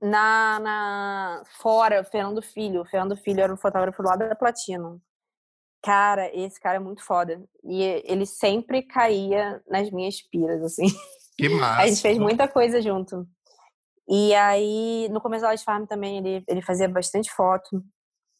na, 0.00 0.60
na, 0.60 1.42
fora, 1.60 2.00
o 2.00 2.04
Fernando 2.04 2.42
Filho. 2.42 2.82
O 2.82 2.86
Fernando 2.86 3.16
Filho 3.16 3.40
era 3.40 3.52
o 3.52 3.56
fotógrafo 3.56 4.02
lá 4.02 4.16
da 4.16 4.34
Platino. 4.34 5.00
Cara, 5.82 6.34
esse 6.34 6.58
cara 6.60 6.76
é 6.76 6.80
muito 6.80 7.04
foda. 7.04 7.42
E 7.62 7.82
ele 8.04 8.26
sempre 8.26 8.82
caía 8.82 9.62
nas 9.68 9.90
minhas 9.90 10.20
piras, 10.22 10.62
assim. 10.62 10.86
Que 11.36 11.48
massa. 11.48 11.82
A 11.82 11.86
gente 11.86 12.00
fez 12.00 12.18
muita 12.18 12.48
coisa 12.48 12.80
junto. 12.80 13.26
E 14.08 14.34
aí, 14.34 15.08
no 15.10 15.20
começo 15.20 15.42
da 15.42 15.48
Light 15.48 15.64
Farm 15.64 15.84
também, 15.84 16.18
ele, 16.18 16.44
ele 16.48 16.62
fazia 16.62 16.88
bastante 16.88 17.30
foto 17.32 17.82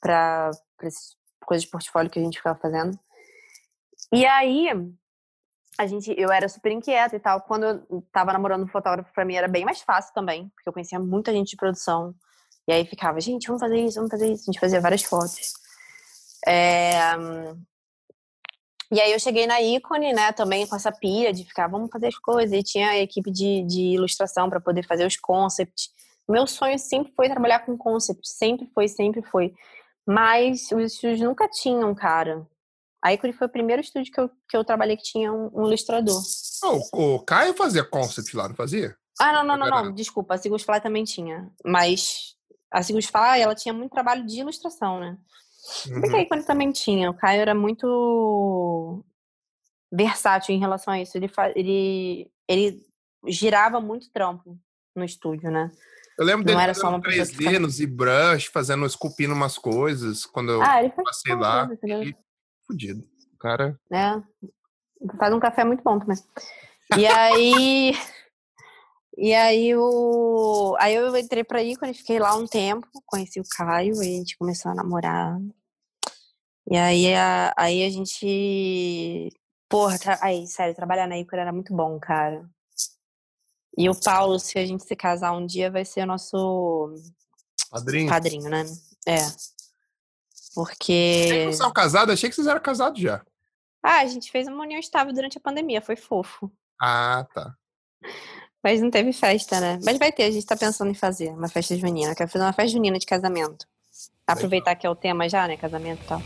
para 0.00 0.50
coisas 1.46 1.64
de 1.64 1.70
portfólio 1.70 2.10
que 2.10 2.18
a 2.18 2.22
gente 2.22 2.38
ficava 2.38 2.58
fazendo. 2.58 2.98
E 4.12 4.26
aí, 4.26 4.68
a 5.78 5.86
gente, 5.86 6.14
eu 6.16 6.30
era 6.30 6.48
super 6.48 6.72
inquieta 6.72 7.16
e 7.16 7.20
tal. 7.20 7.40
Quando 7.42 7.64
eu 7.64 8.02
tava 8.12 8.32
namorando 8.32 8.64
um 8.64 8.68
fotógrafo, 8.68 9.12
pra 9.12 9.24
mim 9.24 9.34
era 9.34 9.48
bem 9.48 9.64
mais 9.64 9.80
fácil 9.80 10.12
também, 10.12 10.48
porque 10.54 10.68
eu 10.68 10.72
conhecia 10.72 10.98
muita 10.98 11.32
gente 11.32 11.50
de 11.50 11.56
produção. 11.56 12.14
E 12.68 12.72
aí 12.72 12.84
ficava, 12.84 13.20
gente, 13.20 13.46
vamos 13.46 13.60
fazer 13.60 13.78
isso, 13.78 13.96
vamos 13.96 14.10
fazer 14.10 14.32
isso. 14.32 14.42
A 14.42 14.52
gente 14.52 14.60
fazia 14.60 14.80
várias 14.80 15.02
fotos. 15.02 15.52
É, 16.46 17.00
e 18.90 19.00
aí 19.00 19.12
eu 19.12 19.18
cheguei 19.18 19.46
na 19.46 19.60
ícone, 19.60 20.12
né, 20.12 20.32
também 20.32 20.66
com 20.66 20.76
essa 20.76 20.92
pia 20.92 21.32
de 21.32 21.44
ficar, 21.44 21.66
vamos 21.66 21.90
fazer 21.90 22.08
as 22.08 22.18
coisas. 22.18 22.52
E 22.52 22.62
tinha 22.62 22.90
a 22.90 22.98
equipe 22.98 23.30
de, 23.30 23.62
de 23.62 23.82
ilustração 23.94 24.48
para 24.48 24.60
poder 24.60 24.84
fazer 24.86 25.06
os 25.06 25.16
concepts. 25.16 25.90
Meu 26.28 26.46
sonho 26.46 26.78
sempre 26.78 27.12
foi 27.14 27.28
trabalhar 27.28 27.60
com 27.60 27.76
concept, 27.76 28.28
sempre 28.28 28.68
foi, 28.74 28.88
sempre 28.88 29.22
foi. 29.22 29.54
Mas 30.06 30.70
os 30.70 30.92
estúdios 30.92 31.20
nunca 31.20 31.48
tinham, 31.48 31.94
cara. 31.94 32.46
A 33.02 33.12
ícone 33.12 33.32
foi 33.32 33.46
o 33.46 33.50
primeiro 33.50 33.82
estúdio 33.82 34.12
que 34.12 34.20
eu, 34.20 34.30
que 34.48 34.56
eu 34.56 34.64
trabalhei 34.64 34.96
que 34.96 35.02
tinha 35.02 35.32
um, 35.32 35.50
um 35.52 35.66
ilustrador. 35.66 36.20
Oh, 36.64 37.14
o 37.14 37.20
Caio 37.20 37.54
fazia 37.54 37.84
concept 37.84 38.36
lá, 38.36 38.48
não 38.48 38.54
fazia? 38.54 38.96
Ah, 39.20 39.32
não, 39.32 39.44
não, 39.44 39.56
não, 39.56 39.84
não. 39.84 39.92
Desculpa, 39.92 40.34
a 40.34 40.38
Sigus 40.38 40.62
Fly 40.62 40.80
também 40.80 41.04
tinha. 41.04 41.50
Mas 41.64 42.36
a 42.70 42.82
Sigus 42.82 43.06
Fly, 43.06 43.40
ela 43.40 43.54
tinha 43.54 43.72
muito 43.72 43.92
trabalho 43.92 44.26
de 44.26 44.40
ilustração, 44.40 45.00
né? 45.00 45.18
Uhum. 45.88 46.04
E 46.04 46.16
a 46.16 46.20
Icone 46.22 46.44
também 46.44 46.70
tinha. 46.70 47.10
O 47.10 47.14
Caio 47.14 47.40
era 47.40 47.54
muito 47.54 49.04
versátil 49.92 50.54
em 50.54 50.60
relação 50.60 50.92
a 50.92 51.00
isso. 51.00 51.16
Ele, 51.16 51.30
ele, 51.54 52.30
ele 52.48 52.86
girava 53.26 53.80
muito 53.80 54.10
trampo 54.12 54.58
no 54.94 55.04
estúdio, 55.04 55.50
né? 55.50 55.70
Eu 56.18 56.24
lembro 56.24 56.44
dele 56.44 56.60
era 56.60 56.74
fazendo 56.74 57.02
3D 57.02 57.58
nos 57.58 57.74
ZBrush, 57.74 58.46
fazendo, 58.46 58.86
esculpindo 58.86 59.34
umas 59.34 59.58
coisas, 59.58 60.24
quando 60.24 60.52
eu 60.52 60.62
ah, 60.62 60.82
ele 60.82 60.90
passei 60.90 61.34
lá. 61.34 61.68
E... 61.84 62.14
Fudido. 62.66 63.04
Cara... 63.38 63.78
É. 63.92 64.22
Faz 65.18 65.34
um 65.34 65.40
café 65.40 65.64
muito 65.64 65.82
bom 65.82 65.98
também. 65.98 66.16
E 66.96 67.06
aí... 67.06 67.92
E 69.18 69.32
aí, 69.32 69.74
o... 69.74 70.76
aí 70.78 70.94
eu 70.94 71.16
entrei 71.16 71.42
pra 71.42 71.62
Ícone, 71.62 71.94
fiquei 71.94 72.18
lá 72.18 72.36
um 72.36 72.46
tempo, 72.46 72.86
conheci 73.06 73.40
o 73.40 73.44
Caio, 73.56 73.94
e 73.94 74.00
a 74.00 74.18
gente 74.18 74.36
começou 74.36 74.70
a 74.70 74.74
namorar. 74.74 75.38
E 76.70 76.76
aí 76.76 77.14
a, 77.14 77.54
aí 77.56 77.82
a 77.82 77.88
gente. 77.88 79.30
Porra, 79.70 79.98
tra... 79.98 80.18
aí, 80.20 80.46
sério, 80.46 80.74
trabalhar 80.74 81.06
na 81.06 81.18
Ícone 81.18 81.40
era 81.40 81.52
muito 81.52 81.74
bom, 81.74 81.98
cara. 81.98 82.46
E 83.76 83.88
o 83.90 83.94
Paulo, 83.94 84.38
se 84.38 84.58
a 84.58 84.64
gente 84.64 84.84
se 84.84 84.96
casar 84.96 85.32
um 85.32 85.44
dia, 85.44 85.70
vai 85.70 85.84
ser 85.84 86.02
o 86.02 86.06
nosso 86.06 86.94
padrinho, 87.70 88.08
padrinho 88.08 88.48
né? 88.48 88.64
É. 89.06 89.18
Porque. 90.54 91.26
Vocês 91.28 91.56
são 91.58 91.72
casados? 91.72 92.14
Achei 92.14 92.30
que 92.30 92.34
vocês 92.34 92.46
eram 92.46 92.60
casados 92.60 93.00
já. 93.00 93.22
Ah, 93.82 94.00
a 94.00 94.06
gente 94.06 94.30
fez 94.30 94.48
uma 94.48 94.62
união 94.64 94.80
estável 94.80 95.12
durante 95.12 95.38
a 95.38 95.40
pandemia, 95.40 95.82
foi 95.82 95.94
fofo. 95.94 96.50
Ah, 96.80 97.26
tá. 97.34 97.54
Mas 98.64 98.80
não 98.80 98.90
teve 98.90 99.12
festa, 99.12 99.60
né? 99.60 99.78
Mas 99.84 99.98
vai 99.98 100.10
ter, 100.10 100.24
a 100.24 100.30
gente 100.30 100.44
tá 100.44 100.56
pensando 100.56 100.90
em 100.90 100.94
fazer 100.94 101.28
uma 101.28 101.48
festa 101.48 101.76
junina. 101.76 102.14
Quero 102.14 102.30
fazer 102.30 102.44
uma 102.44 102.52
festa 102.52 102.72
junina 102.72 102.98
de 102.98 103.06
casamento. 103.06 103.66
Aproveitar 104.26 104.74
que 104.74 104.86
é 104.86 104.90
o 104.90 104.96
tema 104.96 105.28
já, 105.28 105.46
né? 105.46 105.56
Casamento 105.56 106.02
e 106.02 106.06
tal. 106.06 106.20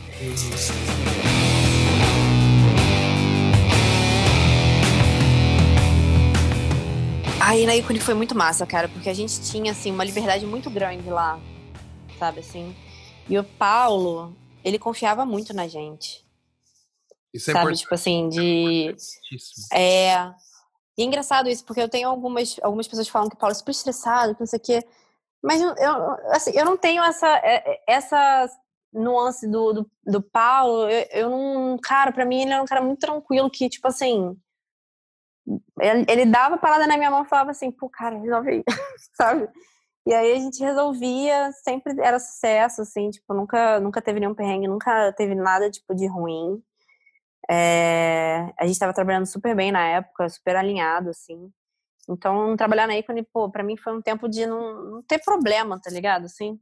Aí 7.51 7.67
na 7.67 7.75
ícone 7.75 7.99
foi 7.99 8.15
muito 8.15 8.33
massa, 8.33 8.65
cara, 8.65 8.89
porque 8.89 9.11
a 9.11 9.13
gente 9.13 9.41
tinha, 9.41 9.73
assim, 9.73 9.91
uma 9.91 10.05
liberdade 10.05 10.47
muito 10.47 10.71
grande 10.71 11.11
lá, 11.11 11.37
sabe, 12.17 12.39
assim. 12.39 12.77
E 13.29 13.37
o 13.37 13.43
Paulo, 13.43 14.37
ele 14.63 14.79
confiava 14.79 15.27
muito 15.27 15.53
na 15.53 15.67
gente. 15.67 16.25
Isso 17.35 17.51
é 17.51 17.53
sabe, 17.53 17.65
importante. 17.65 17.81
tipo 17.81 17.95
assim, 17.95 18.29
de... 18.29 18.95
É, 19.73 20.15
e 20.97 21.03
é 21.03 21.05
engraçado 21.05 21.49
isso, 21.49 21.65
porque 21.65 21.83
eu 21.83 21.89
tenho 21.89 22.09
algumas, 22.09 22.57
algumas 22.63 22.87
pessoas 22.87 23.09
que 23.09 23.13
falam 23.13 23.29
que 23.29 23.35
o 23.35 23.39
Paulo 23.39 23.51
é 23.51 23.57
super 23.57 23.73
estressado, 23.73 24.33
que 24.37 24.41
não 24.41 24.47
sei 24.47 24.59
o 24.61 24.63
quê. 24.63 24.87
Mas 25.43 25.61
eu, 25.61 25.75
assim, 26.31 26.53
eu 26.55 26.65
não 26.65 26.77
tenho 26.77 27.03
essa, 27.03 27.27
é, 27.39 27.73
é, 27.73 27.83
essa 27.89 28.49
nuance 28.93 29.49
do, 29.49 29.73
do, 29.73 29.91
do 30.07 30.23
Paulo. 30.23 30.89
Eu, 30.89 31.07
eu 31.11 31.31
não. 31.31 31.79
Cara, 31.83 32.13
pra 32.13 32.25
mim 32.25 32.43
ele 32.43 32.53
era 32.53 32.63
um 32.63 32.67
cara 32.67 32.81
muito 32.81 33.01
tranquilo 33.01 33.51
que, 33.51 33.69
tipo 33.69 33.89
assim. 33.89 34.37
Ele, 35.81 36.05
ele 36.09 36.27
dava 36.27 36.57
a 36.57 36.59
parada 36.59 36.87
na 36.87 36.97
minha 36.97 37.11
mão 37.11 37.23
e 37.25 37.29
falava 37.29 37.51
assim, 37.51 37.71
pô, 37.71 37.89
cara, 37.89 38.19
resolve 38.19 38.51
aí, 38.51 38.65
sabe? 39.15 39.49
E 40.07 40.15
aí 40.15 40.33
a 40.33 40.41
gente 40.41 40.63
resolvia, 40.63 41.53
sempre 41.53 41.95
era 42.01 42.19
sucesso, 42.19 42.83
assim, 42.83 43.11
tipo, 43.11 43.35
nunca, 43.35 43.81
nunca 43.81 44.03
teve 44.03 44.21
nenhum 44.21 44.35
perrengue, 44.35 44.67
nunca 44.69 45.13
teve 45.13 45.35
nada, 45.35 45.71
tipo, 45.71 45.95
de 45.95 46.07
ruim. 46.07 46.63
É, 47.51 48.53
a 48.59 48.65
gente 48.65 48.75
estava 48.75 48.95
trabalhando 48.95 49.27
super 49.27 49.55
bem 49.55 49.73
na 49.73 49.87
época, 49.87 50.29
super 50.29 50.57
alinhado, 50.57 51.11
assim. 51.11 51.53
Então, 52.09 52.57
trabalhar 52.57 52.87
na 52.87 52.97
Icone, 52.97 53.23
pô, 53.23 53.51
pra 53.51 53.63
mim 53.63 53.77
foi 53.77 53.97
um 53.97 54.03
tempo 54.03 54.29
de 54.29 54.47
não, 54.47 54.85
não, 54.85 55.03
ter 55.03 55.21
problema, 55.21 55.81
tá 55.81 55.91
ligado? 55.91 56.25
Assim, 56.27 56.59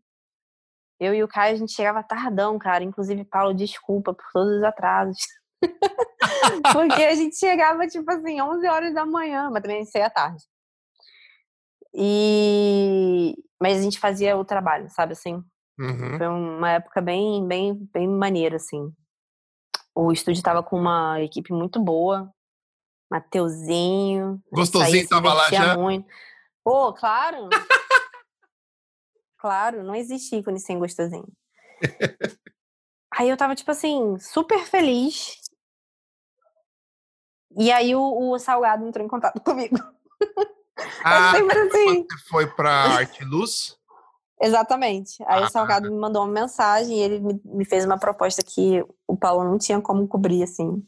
eu 1.01 1.15
e 1.15 1.23
o 1.23 1.29
Caio, 1.29 1.55
a 1.55 1.59
gente 1.59 1.73
chegava 1.73 2.03
tardão, 2.03 2.59
cara. 2.59 2.85
Inclusive, 2.85 3.25
Paulo, 3.25 3.55
desculpa 3.55 4.15
por 4.15 4.25
todos 4.33 4.59
os 4.59 4.63
atrasos. 4.65 5.17
Porque 6.73 7.03
a 7.03 7.15
gente 7.15 7.37
chegava, 7.37 7.87
tipo 7.87 8.11
assim, 8.11 8.41
11 8.41 8.67
horas 8.69 8.95
da 8.95 9.05
manhã, 9.05 9.51
mas 9.51 9.63
também 9.63 9.85
à 10.03 10.11
tarde. 10.11 10.45
E 11.95 13.35
mas 13.61 13.79
a 13.79 13.83
gente 13.83 13.99
fazia 13.99 14.37
o 14.37 14.45
trabalho, 14.45 14.89
sabe 14.89 15.13
assim? 15.13 15.43
Uhum. 15.79 16.19
Foi 16.19 16.27
uma 16.27 16.73
época 16.73 17.01
bem, 17.01 17.47
bem, 17.47 17.75
bem 17.93 18.09
maneira, 18.09 18.57
assim. 18.57 18.93
O 19.95 20.13
estúdio 20.13 20.43
tava 20.43 20.63
com 20.63 20.79
uma 20.79 21.21
equipe 21.21 21.53
muito 21.53 21.81
boa. 21.81 22.33
Mateuzinho. 23.11 24.35
né, 24.35 24.41
Gostosinho 24.53 24.91
saía, 24.91 25.09
tava 25.09 25.33
lá 25.33 25.51
já? 25.51 25.77
Muito. 25.77 26.07
Pô, 26.63 26.93
claro. 26.93 27.49
claro, 29.39 29.83
não 29.83 29.95
existe 29.95 30.37
ícone 30.37 30.61
sem 30.61 30.79
gostosinho. 30.79 31.27
Aí 33.15 33.29
eu 33.29 33.37
tava, 33.37 33.55
tipo 33.55 33.71
assim, 33.71 34.19
super 34.19 34.65
feliz. 34.67 35.41
E 37.59 37.73
aí 37.73 37.95
o, 37.95 38.31
o 38.31 38.39
Salgado 38.39 38.87
entrou 38.87 39.05
em 39.05 39.09
contato 39.09 39.41
comigo. 39.41 39.77
Ah, 41.03 41.33
é 41.35 41.39
sempre 41.39 41.59
assim. 41.59 42.07
você 42.09 42.29
foi 42.29 42.47
pra 42.47 42.71
Arte 42.71 43.25
Luz? 43.25 43.77
Exatamente. 44.41 45.21
Aí 45.27 45.43
Ah. 45.43 45.47
o 45.47 45.51
Salgado 45.51 45.91
me 45.91 45.99
mandou 45.99 46.23
uma 46.23 46.33
mensagem 46.33 46.97
e 46.97 47.01
ele 47.01 47.19
me, 47.19 47.41
me 47.45 47.65
fez 47.65 47.85
uma 47.85 47.99
proposta 47.99 48.43
que 48.45 48.85
o 49.07 49.17
Paulo 49.17 49.43
não 49.43 49.59
tinha 49.59 49.81
como 49.81 50.07
cobrir, 50.07 50.45
assim. 50.45 50.81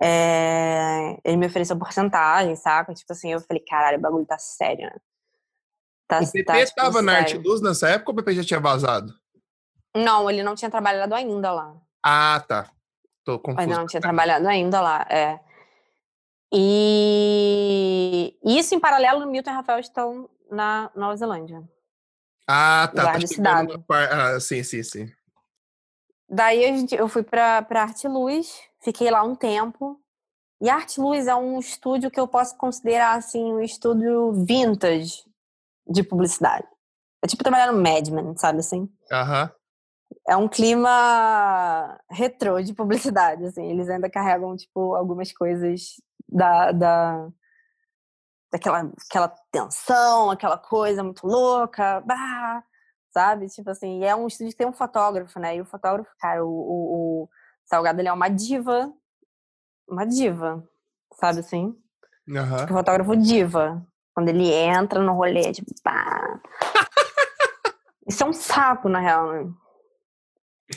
É, 0.00 1.16
Ele 1.24 1.36
me 1.36 1.46
ofereceu 1.46 1.78
porcentagem, 1.78 2.56
saca? 2.56 2.92
Tipo 2.92 3.12
assim, 3.12 3.32
eu 3.32 3.40
falei, 3.40 3.62
caralho, 3.64 3.98
o 3.98 4.00
bagulho 4.00 4.26
tá 4.26 4.36
sério, 4.38 4.86
né? 4.86 4.96
Tá, 6.08 6.18
O 6.20 6.26
PP 6.32 6.44
tá, 6.44 6.64
tipo, 6.64 6.74
tava 6.74 7.00
na 7.02 7.18
Arte 7.18 7.32
sério. 7.32 7.48
Luz 7.48 7.60
nessa 7.62 7.88
época 7.88 8.10
ou 8.10 8.14
o 8.14 8.16
PP 8.16 8.34
já 8.34 8.44
tinha 8.44 8.60
vazado? 8.60 9.14
Não, 9.94 10.28
ele 10.28 10.42
não 10.42 10.56
tinha 10.56 10.70
trabalhado 10.70 11.14
ainda 11.14 11.52
lá. 11.52 11.76
Ah, 12.04 12.42
tá. 12.48 12.68
Tô 13.24 13.38
confuso. 13.38 13.64
Ele 13.68 13.74
não 13.76 13.86
tinha 13.86 14.00
trabalhado 14.00 14.48
ainda 14.48 14.80
lá, 14.80 15.06
é. 15.08 15.38
E 16.52 18.36
isso 18.44 18.74
em 18.74 18.80
paralelo, 18.80 19.26
Milton 19.26 19.50
e 19.50 19.54
Rafael 19.54 19.80
estão 19.80 20.28
na 20.50 20.90
Nova 20.94 21.16
Zelândia. 21.16 21.62
Ah, 22.46 22.90
tá. 22.94 23.12
Tá 23.12 23.64
par- 23.86 24.12
Ah, 24.12 24.40
sim, 24.40 24.62
sim, 24.62 24.82
sim. 24.82 25.10
Daí 26.28 26.64
a 26.64 26.68
gente, 26.76 26.94
eu 26.94 27.08
fui 27.08 27.22
pra, 27.22 27.62
pra 27.62 27.82
Arte 27.82 28.06
Luz, 28.08 28.60
fiquei 28.80 29.10
lá 29.10 29.22
um 29.22 29.34
tempo. 29.34 29.98
E 30.60 30.68
a 30.70 30.74
Arte 30.76 31.00
Luz 31.00 31.26
é 31.26 31.34
um 31.34 31.58
estúdio 31.58 32.10
que 32.10 32.20
eu 32.20 32.28
posso 32.28 32.56
considerar 32.56 33.16
assim 33.16 33.52
um 33.52 33.60
estúdio 33.60 34.32
vintage 34.44 35.24
de 35.86 36.02
publicidade. 36.02 36.66
É 37.22 37.26
tipo 37.26 37.42
trabalhar 37.42 37.72
no 37.72 37.80
Mad 37.82 38.08
Men, 38.08 38.36
sabe 38.36 38.60
assim? 38.60 38.88
Aham. 39.10 39.50
É 40.28 40.36
um 40.36 40.48
clima 40.48 41.98
retrô 42.10 42.60
de 42.62 42.74
publicidade, 42.74 43.44
assim. 43.46 43.64
Eles 43.70 43.88
ainda 43.88 44.08
carregam, 44.10 44.56
tipo, 44.56 44.94
algumas 44.94 45.32
coisas 45.32 45.94
da... 46.32 46.72
da 46.72 47.28
daquela 48.52 48.92
aquela 49.08 49.28
tensão, 49.50 50.30
aquela 50.30 50.58
coisa 50.58 51.02
muito 51.02 51.26
louca, 51.26 52.02
bah, 52.02 52.62
sabe? 53.10 53.46
Tipo 53.46 53.70
assim, 53.70 54.00
e 54.00 54.04
é 54.04 54.14
um 54.14 54.26
estúdio 54.26 54.52
que 54.52 54.58
tem 54.58 54.66
um 54.66 54.74
fotógrafo, 54.74 55.40
né? 55.40 55.56
E 55.56 55.60
o 55.62 55.64
fotógrafo, 55.64 56.10
cara, 56.18 56.44
o, 56.44 56.50
o, 56.50 57.22
o 57.22 57.28
Salgado, 57.64 58.00
ele 58.00 58.08
é 58.08 58.12
uma 58.12 58.28
diva, 58.28 58.92
uma 59.88 60.06
diva, 60.06 60.62
sabe 61.18 61.40
assim? 61.40 61.74
Aham. 62.28 62.58
Tipo, 62.58 62.74
fotógrafo 62.74 63.16
diva. 63.16 63.86
Quando 64.14 64.28
ele 64.28 64.52
entra 64.52 65.00
no 65.00 65.14
rolê, 65.14 65.52
tipo, 65.52 65.70
pá. 65.82 66.40
Isso 68.06 68.22
é 68.22 68.26
um 68.26 68.32
saco, 68.32 68.88
na 68.88 69.00
real, 69.00 69.32
né? 69.32 69.52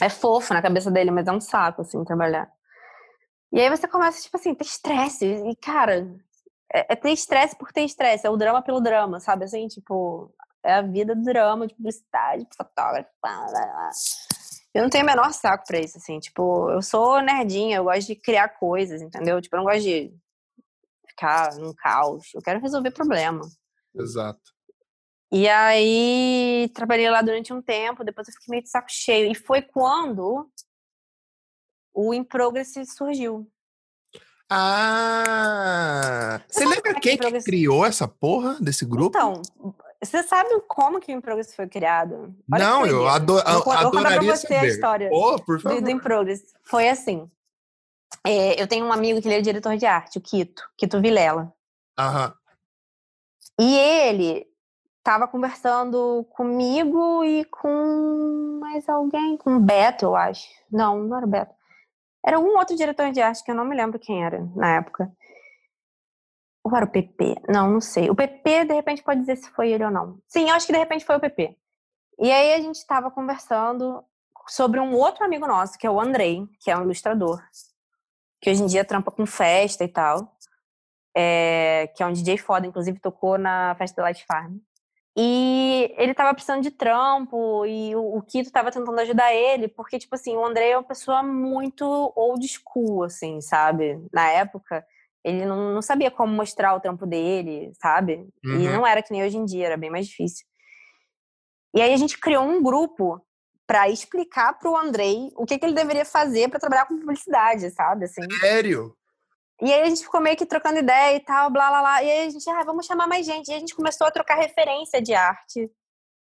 É 0.02 0.10
fofo 0.10 0.54
na 0.54 0.62
cabeça 0.62 0.90
dele, 0.90 1.12
mas 1.12 1.28
é 1.28 1.32
um 1.32 1.42
saco, 1.42 1.82
assim, 1.82 2.04
trabalhar. 2.04 2.50
E 3.56 3.62
aí 3.62 3.70
você 3.70 3.88
começa, 3.88 4.22
tipo 4.22 4.36
assim, 4.36 4.54
ter 4.54 4.66
estresse. 4.66 5.26
E, 5.26 5.56
cara, 5.56 6.06
é, 6.74 6.92
é 6.92 6.96
ter 6.98 7.12
estresse 7.12 7.58
por 7.58 7.72
ter 7.72 7.86
estresse. 7.86 8.28
É 8.28 8.30
o 8.30 8.36
drama 8.36 8.62
pelo 8.62 8.82
drama, 8.82 9.22
sabe? 9.22 9.46
Assim, 9.46 9.66
tipo, 9.70 10.30
é 10.62 10.74
a 10.74 10.82
vida 10.82 11.16
do 11.16 11.24
drama, 11.24 11.66
de 11.66 11.74
publicidade, 11.74 12.44
de 12.44 12.54
fotógrafo. 12.58 13.10
blá, 13.24 13.46
blá, 13.46 13.66
blá. 13.66 13.90
Eu 14.74 14.84
não 14.84 14.90
tenho 14.90 15.06
o 15.06 15.08
menor 15.08 15.32
saco 15.32 15.64
pra 15.66 15.80
isso, 15.80 15.98
assim. 15.98 16.20
Tipo, 16.20 16.70
eu 16.70 16.82
sou 16.82 17.22
nerdinha, 17.22 17.78
eu 17.78 17.86
gosto 17.86 18.08
de 18.08 18.16
criar 18.18 18.50
coisas, 18.50 19.02
entendeu? 19.02 19.42
Tipo, 19.42 19.56
eu 19.56 19.60
não 19.60 19.66
gosto 19.66 19.84
de 19.84 20.14
ficar 21.08 21.56
num 21.56 21.74
caos. 21.74 22.34
Eu 22.36 22.42
quero 22.42 22.60
resolver 22.60 22.92
problema. 22.92 23.40
Exato. 23.96 24.42
E 25.32 25.48
aí, 25.48 26.70
trabalhei 26.74 27.10
lá 27.10 27.22
durante 27.22 27.54
um 27.54 27.62
tempo, 27.62 28.04
depois 28.04 28.28
eu 28.28 28.34
fiquei 28.34 28.52
meio 28.52 28.64
de 28.64 28.70
saco 28.70 28.90
cheio. 28.90 29.32
E 29.32 29.34
foi 29.34 29.62
quando 29.62 30.52
o 31.96 32.14
In 32.14 32.24
Progress 32.24 32.74
surgiu. 32.96 33.48
Ah! 35.28 36.42
Você 36.48 36.66
lembra 36.66 36.92
é 36.92 36.94
que 36.96 37.00
quem 37.00 37.18
que 37.18 37.44
criou 37.44 37.86
essa 37.86 38.08
porra 38.08 38.58
desse 38.60 38.86
grupo? 38.86 39.18
Então, 39.18 39.42
você 40.04 40.22
sabe 40.24 40.50
como 40.68 41.00
que 41.00 41.12
o 41.14 41.18
In 41.18 41.22
Progress 41.22 41.56
foi 41.56 41.68
criado? 41.68 42.36
Olha 42.52 42.64
não, 42.68 42.86
eu 42.86 43.00
doideira. 43.08 43.12
ado 43.16 43.34
Vou 43.34 43.44
con- 43.44 43.52
vou 43.54 43.64
contar 43.64 43.80
pra 43.80 43.88
adoraria 44.00 44.36
você 44.36 44.54
a 44.54 44.58
saber. 44.58 44.68
história 44.72 45.10
Pô, 45.10 45.40
por 45.42 45.58
do, 45.58 45.64
favor. 45.64 45.82
do 45.82 45.90
In 45.90 46.00
Progress. 46.00 46.44
Foi 46.64 46.88
assim. 46.90 47.30
É, 48.24 48.62
eu 48.62 48.68
tenho 48.68 48.86
um 48.86 48.92
amigo 48.92 49.22
que 49.22 49.28
ele 49.28 49.36
é 49.36 49.42
diretor 49.42 49.78
de 49.78 49.86
arte, 49.86 50.18
o 50.18 50.22
Quito, 50.22 50.64
Quito 50.78 51.00
Vilela. 51.02 51.52
Aham. 51.98 52.34
E 53.60 53.78
ele 53.78 54.46
tava 55.04 55.28
conversando 55.28 56.26
comigo 56.32 57.24
e 57.24 57.46
com 57.46 58.60
mais 58.60 58.88
alguém, 58.90 59.38
com 59.38 59.58
o 59.58 59.60
Beto, 59.60 60.06
eu 60.06 60.16
acho. 60.16 60.48
Não, 60.72 61.00
não 61.04 61.16
era 61.18 61.26
o 61.26 61.30
Beto. 61.30 61.54
Era 62.26 62.40
um 62.40 62.58
outro 62.58 62.76
diretor 62.76 63.12
de 63.12 63.22
arte 63.22 63.44
que 63.44 63.52
eu 63.52 63.56
não 63.56 63.66
me 63.66 63.76
lembro 63.76 64.00
quem 64.00 64.24
era 64.24 64.40
na 64.56 64.78
época. 64.78 65.12
Ou 66.64 66.76
era 66.76 66.86
o 66.86 66.92
PP? 66.92 67.36
Não, 67.48 67.70
não 67.70 67.82
sei. 67.82 68.10
O 68.10 68.16
PP, 68.16 68.66
de 68.66 68.74
repente, 68.74 69.04
pode 69.04 69.20
dizer 69.20 69.36
se 69.38 69.50
foi 69.52 69.72
ele 69.72 69.86
ou 69.86 69.92
não. 69.92 70.20
Sim, 70.28 70.50
eu 70.50 70.56
acho 70.56 70.66
que 70.66 70.74
de 70.74 70.80
repente 70.80 71.06
foi 71.06 71.16
o 71.16 71.20
PP. 71.20 71.56
E 72.20 72.32
aí 72.32 72.54
a 72.54 72.62
gente 72.62 72.86
tava 72.88 73.12
conversando 73.12 74.04
sobre 74.48 74.80
um 74.80 74.94
outro 74.96 75.24
amigo 75.24 75.46
nosso, 75.46 75.78
que 75.78 75.86
é 75.86 75.92
o 75.92 76.00
Andrei, 76.00 76.48
que 76.60 76.72
é 76.72 76.78
um 76.78 76.84
ilustrador. 76.84 77.44
Que 78.42 78.50
hoje 78.50 78.64
em 78.64 78.68
dia 78.68 78.86
trampa 78.86 79.12
com 79.12 79.26
festa 79.26 79.84
e 79.84 79.88
tal 79.88 80.36
é, 81.16 81.90
que 81.96 82.04
é 82.04 82.06
um 82.06 82.12
DJ 82.12 82.38
foda, 82.38 82.68
inclusive 82.68 83.00
tocou 83.00 83.38
na 83.38 83.74
festa 83.76 84.02
da 84.02 84.04
Light 84.04 84.26
Farm. 84.26 84.58
E 85.18 85.94
ele 85.98 86.14
tava 86.14 86.34
precisando 86.34 86.62
de 86.62 86.72
trampo 86.72 87.66
e 87.66 87.96
o, 87.96 88.18
o 88.18 88.22
Kito 88.22 88.52
tava 88.52 88.70
tentando 88.70 89.00
ajudar 89.00 89.34
ele, 89.34 89.70
porque, 89.70 89.98
tipo 89.98 90.14
assim, 90.14 90.36
o 90.36 90.46
André 90.46 90.72
é 90.72 90.78
uma 90.78 90.84
pessoa 90.84 91.24
muito 91.24 91.86
old 92.16 92.46
school, 92.46 93.04
assim, 93.04 93.40
sabe? 93.40 93.98
Na 94.12 94.28
época, 94.30 94.86
ele 95.24 95.46
não, 95.46 95.74
não 95.74 95.82
sabia 95.82 96.12
como 96.12 96.34
mostrar 96.34 96.76
o 96.76 96.82
trampo 96.82 97.06
dele, 97.06 97.72
sabe? 97.82 98.28
E 98.44 98.48
Uhum. 98.50 98.74
não 98.74 98.88
era 98.88 99.02
que 99.02 99.12
nem 99.12 99.24
hoje 99.24 99.38
em 99.38 99.46
dia, 99.46 99.68
era 99.68 99.78
bem 99.78 99.90
mais 99.90 100.06
difícil. 100.06 100.46
E 101.74 101.82
aí 101.82 101.94
a 101.94 101.98
gente 101.98 102.20
criou 102.20 102.44
um 102.44 102.62
grupo 102.62 103.22
para 103.66 103.90
explicar 103.90 104.60
pro 104.60 104.78
Andrei 104.78 105.32
o 105.36 105.46
que, 105.46 105.58
que 105.58 105.66
ele 105.66 105.74
deveria 105.74 106.06
fazer 106.06 106.50
para 106.50 106.60
trabalhar 106.60 106.86
com 106.86 107.00
publicidade, 107.00 107.70
sabe? 107.72 108.06
Assim. 108.06 108.22
Sério? 108.40 108.96
E 109.62 109.72
aí 109.72 109.82
a 109.82 109.90
gente 109.90 110.04
ficou 110.04 110.20
meio 110.20 110.36
que 110.36 110.46
trocando 110.46 110.80
ideia 110.80 111.16
e 111.16 111.20
tal, 111.20 111.50
blá 111.50 111.70
blá 111.70 111.80
blá. 111.80 112.04
E 112.04 112.12
aí 112.12 112.28
a 112.28 112.30
gente, 112.30 112.50
ah, 112.50 112.64
vamos 112.64 112.86
chamar 112.86 113.08
mais 113.08 113.26
gente. 113.26 113.50
E 113.50 113.54
a 113.54 113.60
gente 113.60 113.76
começou 113.76 114.06
a 114.06 114.12
trocar 114.12 114.36
referência 114.36 115.02
de 115.02 115.14
arte, 115.14 115.72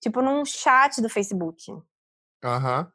tipo 0.02 0.22
num 0.22 0.46
chat 0.46 1.02
do 1.02 1.10
Facebook. 1.10 1.64
Aham. 2.44 2.92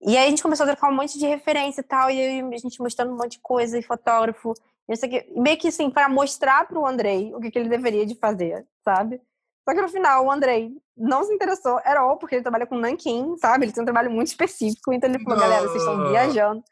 E 0.00 0.16
aí 0.16 0.26
a 0.26 0.30
gente 0.30 0.42
começou 0.42 0.64
a 0.64 0.68
trocar 0.68 0.90
um 0.90 0.94
monte 0.94 1.18
de 1.18 1.26
referência 1.26 1.80
e 1.80 1.84
tal, 1.84 2.10
e 2.10 2.20
aí 2.20 2.40
a 2.40 2.58
gente 2.58 2.80
mostrando 2.80 3.12
um 3.12 3.16
monte 3.16 3.32
de 3.32 3.40
coisa, 3.40 3.78
e 3.78 3.82
fotógrafo, 3.82 4.52
não 4.86 4.94
sei 4.94 5.08
o 5.08 5.12
quê. 5.12 5.26
E 5.34 5.40
meio 5.40 5.58
que 5.58 5.68
assim, 5.68 5.90
para 5.90 6.08
mostrar 6.08 6.66
pro 6.66 6.86
Andrei 6.86 7.34
o 7.34 7.40
que, 7.40 7.50
que 7.50 7.58
ele 7.58 7.68
deveria 7.68 8.04
de 8.04 8.14
fazer, 8.14 8.66
sabe? 8.84 9.20
Só 9.68 9.74
que 9.74 9.82
no 9.82 9.88
final, 9.88 10.24
o 10.24 10.30
Andrei 10.30 10.70
não 10.96 11.24
se 11.24 11.34
interessou 11.34 11.78
at 11.78 11.96
all, 11.96 12.18
porque 12.18 12.36
ele 12.36 12.42
trabalha 12.42 12.66
com 12.66 12.76
nanquim, 12.76 13.36
sabe? 13.38 13.64
Ele 13.64 13.72
tem 13.72 13.82
um 13.82 13.86
trabalho 13.86 14.10
muito 14.10 14.28
específico, 14.28 14.92
então 14.92 15.10
ele 15.10 15.22
falou, 15.24 15.40
galera, 15.40 15.66
vocês 15.66 15.82
estão 15.82 16.08
viajando. 16.08 16.62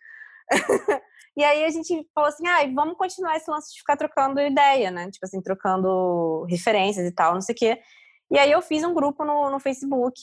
e 1.37 1.43
aí 1.43 1.65
a 1.65 1.71
gente 1.71 2.09
falou 2.15 2.29
assim, 2.29 2.47
ah, 2.47 2.61
vamos 2.75 2.97
continuar 2.97 3.37
esse 3.37 3.51
lance 3.51 3.73
de 3.73 3.79
ficar 3.79 3.97
trocando 3.97 4.41
ideia, 4.41 4.91
né? 4.91 5.11
Tipo 5.11 5.27
assim, 5.27 5.43
trocando 5.43 6.45
referências 6.49 7.07
e 7.07 7.13
tal, 7.13 7.35
não 7.35 7.41
sei 7.41 7.55
o 7.55 7.59
quê. 7.59 7.81
E 8.31 8.39
aí 8.39 8.51
eu 8.51 8.63
fiz 8.63 8.85
um 8.85 8.95
grupo 8.95 9.25
no, 9.25 9.51
no 9.51 9.59
Facebook, 9.59 10.21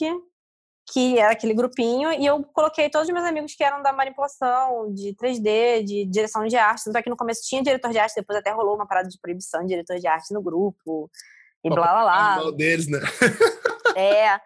que 0.91 1.19
era 1.19 1.33
aquele 1.33 1.53
grupinho, 1.53 2.11
e 2.11 2.25
eu 2.25 2.43
coloquei 2.53 2.89
todos 2.89 3.07
os 3.07 3.13
meus 3.13 3.25
amigos 3.25 3.53
que 3.55 3.63
eram 3.63 3.81
da 3.81 3.93
manipulação, 3.93 4.93
de 4.93 5.13
3D, 5.15 5.83
de 5.83 6.05
direção 6.05 6.45
de 6.45 6.55
arte. 6.55 6.85
Tanto 6.85 6.97
é 6.97 7.01
que 7.01 7.09
no 7.09 7.17
começo 7.17 7.41
tinha 7.43 7.61
diretor 7.61 7.91
de 7.91 7.99
arte, 7.99 8.15
depois 8.15 8.39
até 8.39 8.51
rolou 8.51 8.75
uma 8.75 8.87
parada 8.87 9.07
de 9.07 9.19
proibição 9.19 9.61
de 9.61 9.67
diretor 9.67 9.97
de 9.97 10.07
arte 10.07 10.33
no 10.33 10.41
grupo. 10.41 11.09
E 11.63 11.69
blá 11.69 11.91
blá 11.91 12.03
lá. 12.03 12.35
Mal 12.37 12.51
deles, 12.51 12.87
né? 12.87 12.99
É. 13.95 14.39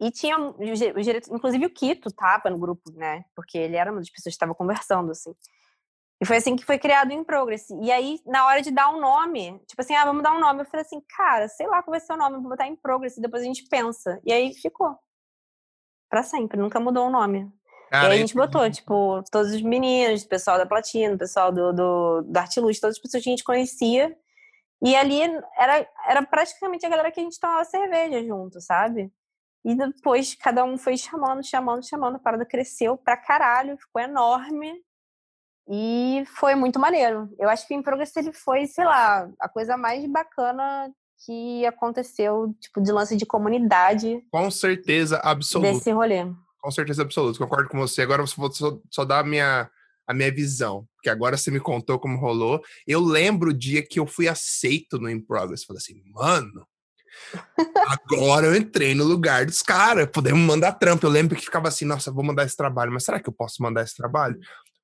E 0.00 0.10
tinha, 0.10 0.38
o 0.38 0.54
diretor, 1.02 1.34
inclusive 1.34 1.66
o 1.66 1.70
Quito 1.70 2.10
tava 2.10 2.48
no 2.48 2.58
grupo, 2.58 2.90
né? 2.92 3.22
Porque 3.36 3.58
ele 3.58 3.76
era 3.76 3.90
uma 3.90 4.00
das 4.00 4.08
pessoas 4.08 4.32
que 4.32 4.36
estava 4.36 4.54
conversando, 4.54 5.10
assim. 5.10 5.34
E 6.22 6.26
foi 6.26 6.36
assim 6.36 6.56
que 6.56 6.64
foi 6.64 6.78
criado 6.78 7.10
o 7.10 7.12
In 7.12 7.22
Progress. 7.22 7.68
E 7.82 7.90
aí, 7.90 8.18
na 8.26 8.46
hora 8.46 8.62
de 8.62 8.70
dar 8.70 8.88
um 8.90 9.00
nome, 9.00 9.58
tipo 9.66 9.80
assim, 9.80 9.94
ah, 9.94 10.04
vamos 10.04 10.22
dar 10.22 10.32
um 10.32 10.40
nome. 10.40 10.62
Eu 10.62 10.66
falei 10.66 10.84
assim, 10.84 11.02
cara, 11.16 11.48
sei 11.48 11.66
lá 11.66 11.82
qual 11.82 11.92
vai 11.92 12.00
ser 12.00 12.14
o 12.14 12.16
nome, 12.16 12.40
vou 12.40 12.50
botar 12.50 12.66
In 12.66 12.76
Progress 12.76 13.18
e 13.18 13.20
depois 13.22 13.42
a 13.42 13.46
gente 13.46 13.66
pensa. 13.68 14.18
E 14.24 14.32
aí 14.32 14.54
ficou. 14.54 14.96
Pra 16.08 16.22
sempre, 16.22 16.58
nunca 16.58 16.80
mudou 16.80 17.06
o 17.06 17.10
nome. 17.10 17.50
e 17.88 17.90
Cara, 17.90 18.08
aí 18.08 18.14
a 18.14 18.20
gente 18.20 18.34
botou, 18.34 18.68
tipo, 18.70 19.22
todos 19.30 19.52
os 19.54 19.62
meninos, 19.62 20.22
o 20.22 20.28
pessoal 20.28 20.58
da 20.58 20.66
Platina, 20.66 21.14
o 21.14 21.18
pessoal 21.18 21.52
do, 21.52 21.72
do, 21.72 22.22
do 22.22 22.38
Arte 22.38 22.58
Luz, 22.58 22.80
todas 22.80 22.96
as 22.96 23.02
pessoas 23.02 23.22
que 23.22 23.28
a 23.28 23.32
gente 23.32 23.44
conhecia. 23.44 24.14
E 24.82 24.96
ali 24.96 25.20
era, 25.56 25.88
era 26.06 26.22
praticamente 26.22 26.84
a 26.84 26.88
galera 26.88 27.10
que 27.12 27.20
a 27.20 27.22
gente 27.22 27.38
tomava 27.38 27.64
cerveja 27.64 28.22
junto, 28.24 28.60
sabe? 28.60 29.12
E 29.64 29.74
depois 29.74 30.34
cada 30.34 30.64
um 30.64 30.78
foi 30.78 30.96
chamando, 30.96 31.44
chamando, 31.44 31.86
chamando. 31.86 32.16
A 32.16 32.20
parada 32.20 32.46
cresceu 32.46 32.96
pra 32.96 33.16
caralho, 33.16 33.76
ficou 33.76 34.00
enorme. 34.00 34.72
E 35.68 36.24
foi 36.36 36.54
muito 36.54 36.80
maneiro. 36.80 37.28
Eu 37.38 37.48
acho 37.48 37.66
que 37.68 37.76
o 37.76 37.82
Progress 37.82 38.16
ele 38.16 38.32
foi, 38.32 38.66
sei 38.66 38.84
lá, 38.84 39.30
a 39.38 39.48
coisa 39.48 39.76
mais 39.76 40.04
bacana 40.10 40.90
que 41.24 41.64
aconteceu, 41.66 42.54
tipo, 42.60 42.80
de 42.80 42.90
lance 42.90 43.16
de 43.16 43.26
comunidade. 43.26 44.22
Com 44.32 44.50
certeza 44.50 45.18
absoluta. 45.18 45.72
Desse 45.72 45.92
rolê. 45.92 46.26
Com 46.60 46.70
certeza 46.70 47.02
absoluta. 47.02 47.38
Concordo 47.38 47.68
com 47.68 47.78
você. 47.78 48.02
Agora 48.02 48.22
eu 48.22 48.26
vou 48.36 48.50
só, 48.52 48.78
só 48.90 49.04
dar 49.04 49.20
a 49.20 49.24
minha, 49.24 49.70
a 50.06 50.14
minha 50.14 50.32
visão. 50.32 50.88
Porque 50.96 51.10
agora 51.10 51.36
você 51.36 51.50
me 51.50 51.60
contou 51.60 51.98
como 51.98 52.18
rolou. 52.18 52.60
Eu 52.86 53.00
lembro 53.00 53.50
o 53.50 53.54
dia 53.54 53.86
que 53.86 54.00
eu 54.00 54.06
fui 54.06 54.28
aceito 54.28 54.98
no 54.98 55.08
In 55.08 55.20
Progress. 55.20 55.64
Falei 55.64 55.78
assim, 55.78 56.02
mano, 56.06 56.66
Agora 57.88 58.46
eu 58.46 58.56
entrei 58.56 58.94
no 58.94 59.04
lugar 59.04 59.46
dos 59.46 59.62
caras, 59.62 60.08
podemos 60.12 60.40
mandar 60.40 60.72
trampo. 60.72 61.06
Eu 61.06 61.10
lembro 61.10 61.36
que 61.36 61.44
ficava 61.44 61.68
assim, 61.68 61.84
nossa, 61.84 62.10
vou 62.12 62.24
mandar 62.24 62.44
esse 62.44 62.56
trabalho, 62.56 62.92
mas 62.92 63.04
será 63.04 63.20
que 63.20 63.28
eu 63.28 63.32
posso 63.32 63.62
mandar 63.62 63.82
esse 63.82 63.96
trabalho? 63.96 64.38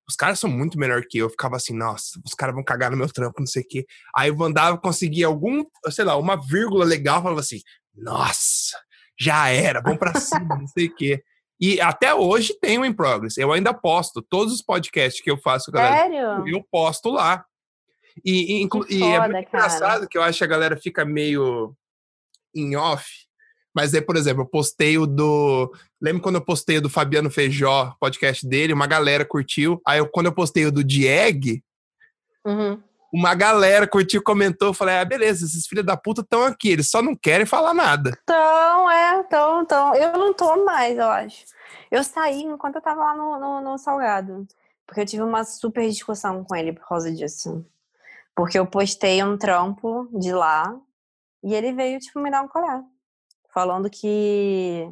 Os 0.09 0.15
caras 0.15 0.39
são 0.39 0.49
muito 0.49 0.79
melhor 0.79 1.03
que 1.03 1.19
eu. 1.19 1.27
Eu 1.27 1.31
ficava 1.31 1.57
assim, 1.57 1.77
nossa, 1.77 2.21
os 2.25 2.35
caras 2.35 2.55
vão 2.55 2.63
cagar 2.63 2.91
no 2.91 2.97
meu 2.97 3.13
trampo, 3.13 3.41
não 3.41 3.47
sei 3.47 3.63
o 3.63 3.69
quê. 3.69 3.87
Aí 4.15 4.29
eu 4.29 4.37
mandava, 4.37 4.79
conseguia 4.79 5.27
algum, 5.27 5.65
sei 5.91 6.05
lá, 6.05 6.17
uma 6.17 6.37
vírgula 6.37 6.85
legal, 6.85 7.23
falava 7.23 7.41
assim, 7.41 7.61
nossa, 7.95 8.77
já 9.19 9.49
era, 9.49 9.81
vamos 9.81 9.99
pra 9.99 10.15
cima, 10.21 10.57
não 10.57 10.67
sei 10.69 10.87
o 10.87 10.95
quê. 10.95 11.23
E 11.61 11.81
até 11.81 12.15
hoje 12.15 12.55
tem 12.61 12.79
o 12.79 12.85
In 12.85 12.93
Progress. 12.93 13.39
Eu 13.39 13.51
ainda 13.53 13.73
posto 13.73 14.23
todos 14.23 14.53
os 14.53 14.63
podcasts 14.63 15.23
que 15.23 15.31
eu 15.31 15.39
faço, 15.39 15.73
galera. 15.73 15.97
Sério? 16.03 16.47
Eu 16.47 16.63
posto 16.71 17.09
lá. 17.11 17.45
E, 18.25 18.63
e, 18.63 18.69
Que 18.69 18.95
e 18.95 19.03
é 19.03 19.17
foda, 19.17 19.29
muito 19.33 19.51
cara. 19.51 19.65
engraçado 19.67 20.09
que 20.09 20.17
eu 20.17 20.23
acho 20.23 20.39
que 20.39 20.45
a 20.45 20.49
galera 20.49 20.77
fica 20.77 21.05
meio 21.05 21.75
em 22.57 22.77
off. 22.77 23.05
Mas 23.75 23.93
aí, 23.95 24.01
por 24.01 24.17
exemplo, 24.17 24.43
eu 24.43 24.47
postei 24.47 24.97
o 24.97 25.07
do. 25.07 25.71
Lembra 26.01 26.23
quando 26.23 26.37
eu 26.37 26.41
postei 26.41 26.79
o 26.79 26.81
do 26.83 26.89
Fabiano 26.89 27.31
Feijó, 27.31 27.95
podcast 28.01 28.47
dele? 28.49 28.73
Uma 28.73 28.87
galera 28.87 29.25
curtiu. 29.25 29.81
Aí, 29.87 29.99
eu, 29.99 30.09
quando 30.09 30.27
eu 30.27 30.33
postei 30.33 30.65
o 30.65 30.73
do 30.73 30.83
Dieg, 30.83 31.63
Uhum. 32.47 32.81
uma 33.13 33.35
galera 33.35 33.87
curtiu, 33.87 34.23
comentou. 34.23 34.69
Eu 34.69 34.75
falei, 34.75 34.97
ah, 34.97 35.05
beleza, 35.05 35.45
esses 35.45 35.67
filhos 35.67 35.85
da 35.85 35.97
puta 35.97 36.23
estão 36.23 36.45
aqui. 36.45 36.71
Eles 36.71 36.89
só 36.89 37.03
não 37.03 37.15
querem 37.15 37.45
falar 37.45 37.75
nada. 37.75 38.17
Então, 38.23 38.91
é, 38.91 39.19
então, 39.19 39.63
então. 39.63 39.95
Eu 39.95 40.13
não 40.13 40.33
tô 40.33 40.65
mais, 40.65 40.97
eu 40.97 41.09
acho. 41.09 41.45
Eu 41.91 42.03
saí 42.03 42.43
enquanto 42.43 42.77
eu 42.77 42.83
tava 42.83 43.03
lá 43.03 43.15
no, 43.15 43.39
no, 43.39 43.61
no 43.61 43.79
Salgado. 43.79 44.47
Porque 44.87 45.01
eu 45.01 45.07
tive 45.07 45.23
uma 45.23 45.45
super 45.45 45.87
discussão 45.89 46.45
com 46.45 46.55
ele 46.55 46.73
por 46.73 46.89
causa 46.89 47.13
disso. 47.13 47.67
Porque 48.35 48.59
eu 48.59 48.67
postei 48.67 49.23
um 49.23 49.37
trampo 49.37 50.09
de 50.13 50.33
lá 50.33 50.75
e 51.43 51.55
ele 51.55 51.73
veio, 51.73 51.99
tipo, 51.99 52.21
me 52.21 52.31
dar 52.31 52.43
um 52.43 52.49
colar. 52.49 52.83
Falando 53.53 53.89
que, 53.91 54.87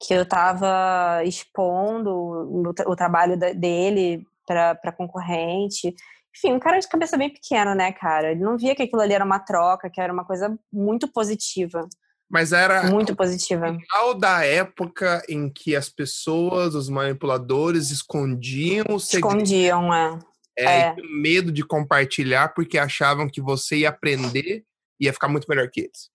que 0.00 0.12
eu 0.14 0.26
tava 0.26 1.22
expondo 1.24 2.10
o, 2.10 2.62
o 2.86 2.96
trabalho 2.96 3.38
da- 3.38 3.52
dele 3.52 4.24
pra, 4.46 4.74
pra 4.74 4.92
concorrente. 4.92 5.94
Enfim, 6.36 6.52
um 6.52 6.58
cara 6.58 6.78
de 6.78 6.88
cabeça 6.88 7.16
bem 7.16 7.30
pequena, 7.32 7.74
né, 7.74 7.92
cara? 7.92 8.32
Ele 8.32 8.40
não 8.40 8.58
via 8.58 8.74
que 8.74 8.82
aquilo 8.82 9.00
ali 9.00 9.12
era 9.14 9.24
uma 9.24 9.38
troca, 9.38 9.88
que 9.88 10.00
era 10.00 10.12
uma 10.12 10.24
coisa 10.24 10.58
muito 10.72 11.08
positiva. 11.12 11.88
Mas 12.28 12.52
era 12.52 12.90
Muito 12.90 13.14
positiva. 13.14 13.66
final 13.72 14.12
da 14.14 14.44
época 14.44 15.22
em 15.28 15.48
que 15.48 15.76
as 15.76 15.88
pessoas, 15.88 16.74
os 16.74 16.88
manipuladores, 16.88 17.92
escondiam 17.92 18.84
o 18.90 18.98
segredo. 18.98 19.28
Escondiam, 19.36 19.94
é. 19.94 20.18
É, 20.58 20.64
É. 20.88 20.94
medo 21.20 21.52
de 21.52 21.62
compartilhar 21.64 22.52
porque 22.52 22.78
achavam 22.78 23.28
que 23.30 23.40
você 23.40 23.76
ia 23.78 23.90
aprender 23.90 24.64
ia 25.00 25.12
ficar 25.12 25.28
muito 25.28 25.46
melhor 25.48 25.68
que 25.70 25.80
eles. 25.82 26.10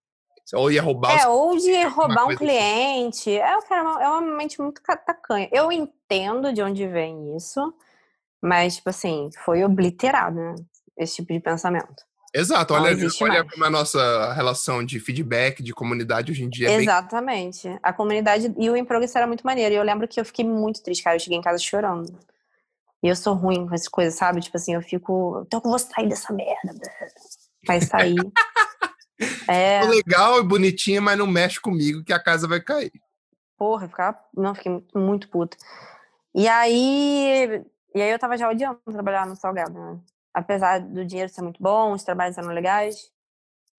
Ou 0.53 0.69
ia 0.71 0.81
roubar 0.81 1.17
É, 1.17 1.27
ou 1.27 1.57
de 1.57 1.83
roubar 1.85 2.25
um 2.25 2.29
assim. 2.29 2.37
cliente. 2.37 3.31
É, 3.31 3.61
cara, 3.61 4.03
é 4.03 4.07
uma- 4.07 4.21
mente 4.21 4.59
muito 4.61 4.81
ca- 4.81 4.97
tacanha. 4.97 5.47
Eu 5.51 5.71
entendo 5.71 6.51
de 6.51 6.61
onde 6.61 6.85
vem 6.87 7.35
isso, 7.37 7.73
mas, 8.41 8.75
tipo 8.75 8.89
assim, 8.89 9.29
foi 9.45 9.63
obliterado, 9.63 10.35
né? 10.35 10.55
Esse 10.97 11.17
tipo 11.17 11.31
de 11.31 11.39
pensamento. 11.39 12.03
Exato, 12.33 12.73
olha, 12.73 12.95
olha 13.21 13.45
como 13.45 13.63
a 13.65 13.69
nossa 13.69 14.33
relação 14.33 14.85
de 14.85 14.99
feedback, 14.99 15.61
de 15.61 15.73
comunidade 15.73 16.31
hoje 16.31 16.43
em 16.43 16.49
dia 16.49 16.67
é 16.67 16.71
bem. 16.77 16.81
Exatamente. 16.81 17.67
A 17.83 17.91
comunidade 17.91 18.53
e 18.57 18.69
o 18.69 18.75
In 18.77 18.85
Progress 18.85 19.15
era 19.15 19.27
muito 19.27 19.45
maneiro. 19.45 19.73
E 19.75 19.77
eu 19.77 19.83
lembro 19.83 20.07
que 20.07 20.19
eu 20.19 20.23
fiquei 20.25 20.45
muito 20.45 20.81
triste, 20.81 21.03
cara. 21.03 21.15
Eu 21.17 21.19
cheguei 21.19 21.37
em 21.37 21.41
casa 21.41 21.59
chorando. 21.59 22.17
E 23.03 23.07
eu 23.09 23.15
sou 23.17 23.33
ruim 23.33 23.67
com 23.67 23.73
essas 23.75 23.89
coisas, 23.89 24.15
sabe? 24.15 24.39
Tipo 24.39 24.55
assim, 24.57 24.75
eu 24.75 24.81
fico. 24.81 25.43
Então 25.45 25.61
eu 25.63 25.69
vou 25.69 25.79
sair 25.79 26.07
dessa 26.07 26.31
merda. 26.31 26.73
Vai 27.67 27.81
sair. 27.81 28.15
É. 29.47 29.83
legal 29.85 30.39
e 30.39 30.43
bonitinha, 30.43 31.01
mas 31.01 31.17
não 31.17 31.27
mexe 31.27 31.59
comigo 31.59 32.03
que 32.03 32.13
a 32.13 32.21
casa 32.21 32.47
vai 32.47 32.59
cair. 32.61 32.91
Porra, 33.57 33.85
eu 33.85 33.89
ficava. 33.89 34.19
Não, 34.35 34.55
fiquei 34.55 34.71
muito, 34.71 34.97
muito 34.97 35.29
puta. 35.29 35.57
E 36.33 36.47
aí. 36.47 37.63
E 37.93 38.01
aí 38.01 38.09
eu 38.09 38.19
tava 38.19 38.37
já 38.37 38.49
odiando 38.49 38.79
trabalhar 38.89 39.27
no 39.27 39.35
Salgado, 39.35 39.73
né? 39.73 39.99
Apesar 40.33 40.79
do 40.79 41.05
dinheiro 41.05 41.31
ser 41.31 41.41
muito 41.41 41.61
bom, 41.61 41.91
os 41.91 42.03
trabalhos 42.03 42.37
eram 42.37 42.49
legais. 42.49 43.11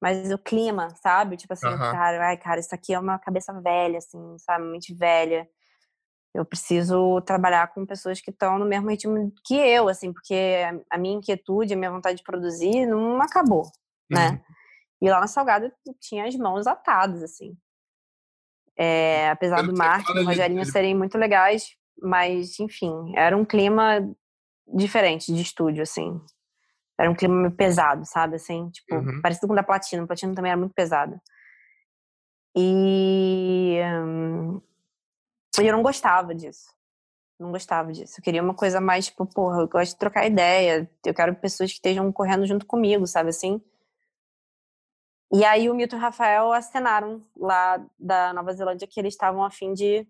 Mas 0.00 0.30
o 0.32 0.38
clima, 0.38 0.90
sabe? 1.02 1.36
Tipo 1.36 1.52
assim, 1.52 1.66
Aham. 1.66 1.92
cara, 1.92 2.26
ai, 2.28 2.36
cara, 2.36 2.60
isso 2.60 2.74
aqui 2.74 2.92
é 2.92 2.98
uma 2.98 3.18
cabeça 3.18 3.52
velha, 3.60 3.98
assim, 3.98 4.36
sabe? 4.38 4.64
Mente 4.64 4.92
velha. 4.92 5.48
Eu 6.34 6.44
preciso 6.44 7.20
trabalhar 7.22 7.68
com 7.72 7.86
pessoas 7.86 8.20
que 8.20 8.30
estão 8.30 8.58
no 8.58 8.64
mesmo 8.66 8.88
ritmo 8.90 9.32
que 9.44 9.54
eu, 9.54 9.88
assim, 9.88 10.12
porque 10.12 10.34
a- 10.90 10.98
minha 10.98 11.16
inquietude, 11.16 11.74
a 11.74 11.76
minha 11.76 11.90
vontade 11.90 12.16
de 12.18 12.22
produzir 12.24 12.86
não 12.86 13.20
acabou, 13.22 13.70
né? 14.10 14.40
Uhum. 15.02 15.08
E 15.08 15.10
lá 15.10 15.20
na 15.20 15.26
Salgado 15.26 15.66
eu 15.66 15.94
tinha 16.00 16.26
as 16.26 16.36
mãos 16.36 16.66
atadas, 16.66 17.22
assim. 17.22 17.56
É, 18.76 19.28
apesar 19.30 19.56
Pelo 19.56 19.72
do 19.72 19.78
Marco 19.78 20.10
e 20.12 20.14
do 20.14 20.24
Rogerinho 20.24 20.64
serem 20.64 20.94
muito 20.94 21.18
legais, 21.18 21.76
mas, 22.00 22.58
enfim, 22.58 23.12
era 23.16 23.36
um 23.36 23.44
clima 23.44 24.00
diferente 24.66 25.32
de 25.32 25.42
estúdio, 25.42 25.82
assim. 25.82 26.20
Era 26.98 27.10
um 27.10 27.14
clima 27.14 27.34
meio 27.34 27.52
pesado, 27.52 28.04
sabe? 28.06 28.36
Assim, 28.36 28.70
tipo, 28.70 28.94
Uhum. 28.94 29.20
parecido 29.20 29.46
com 29.46 29.52
o 29.52 29.56
da 29.56 29.62
Platina. 29.62 30.04
O 30.04 30.06
Platina 30.06 30.34
também 30.34 30.50
era 30.50 30.58
muito 30.58 30.74
pesado. 30.74 31.20
E, 32.56 33.78
hum, 34.04 34.60
eu 35.58 35.72
não 35.72 35.82
gostava 35.82 36.34
disso. 36.34 36.70
Não 37.38 37.50
gostava 37.50 37.92
disso. 37.92 38.14
Eu 38.18 38.22
queria 38.22 38.42
uma 38.42 38.54
coisa 38.54 38.80
mais, 38.80 39.06
tipo, 39.06 39.26
porra, 39.26 39.62
eu 39.62 39.68
gosto 39.68 39.92
de 39.92 39.98
trocar 39.98 40.26
ideia. 40.26 40.88
Eu 41.04 41.14
quero 41.14 41.34
pessoas 41.34 41.70
que 41.70 41.76
estejam 41.76 42.10
correndo 42.12 42.46
junto 42.46 42.66
comigo, 42.66 43.06
sabe 43.06 43.30
assim? 43.30 43.60
E 45.32 45.44
aí 45.44 45.70
o 45.70 45.74
Milton 45.74 45.96
e 45.96 45.98
o 45.98 46.02
Rafael 46.02 46.52
acenaram 46.52 47.24
lá 47.36 47.82
da 47.98 48.32
Nova 48.34 48.52
Zelândia 48.52 48.86
que 48.86 49.00
eles 49.00 49.14
estavam 49.14 49.42
a 49.42 49.50
fim 49.50 49.72
de. 49.72 50.06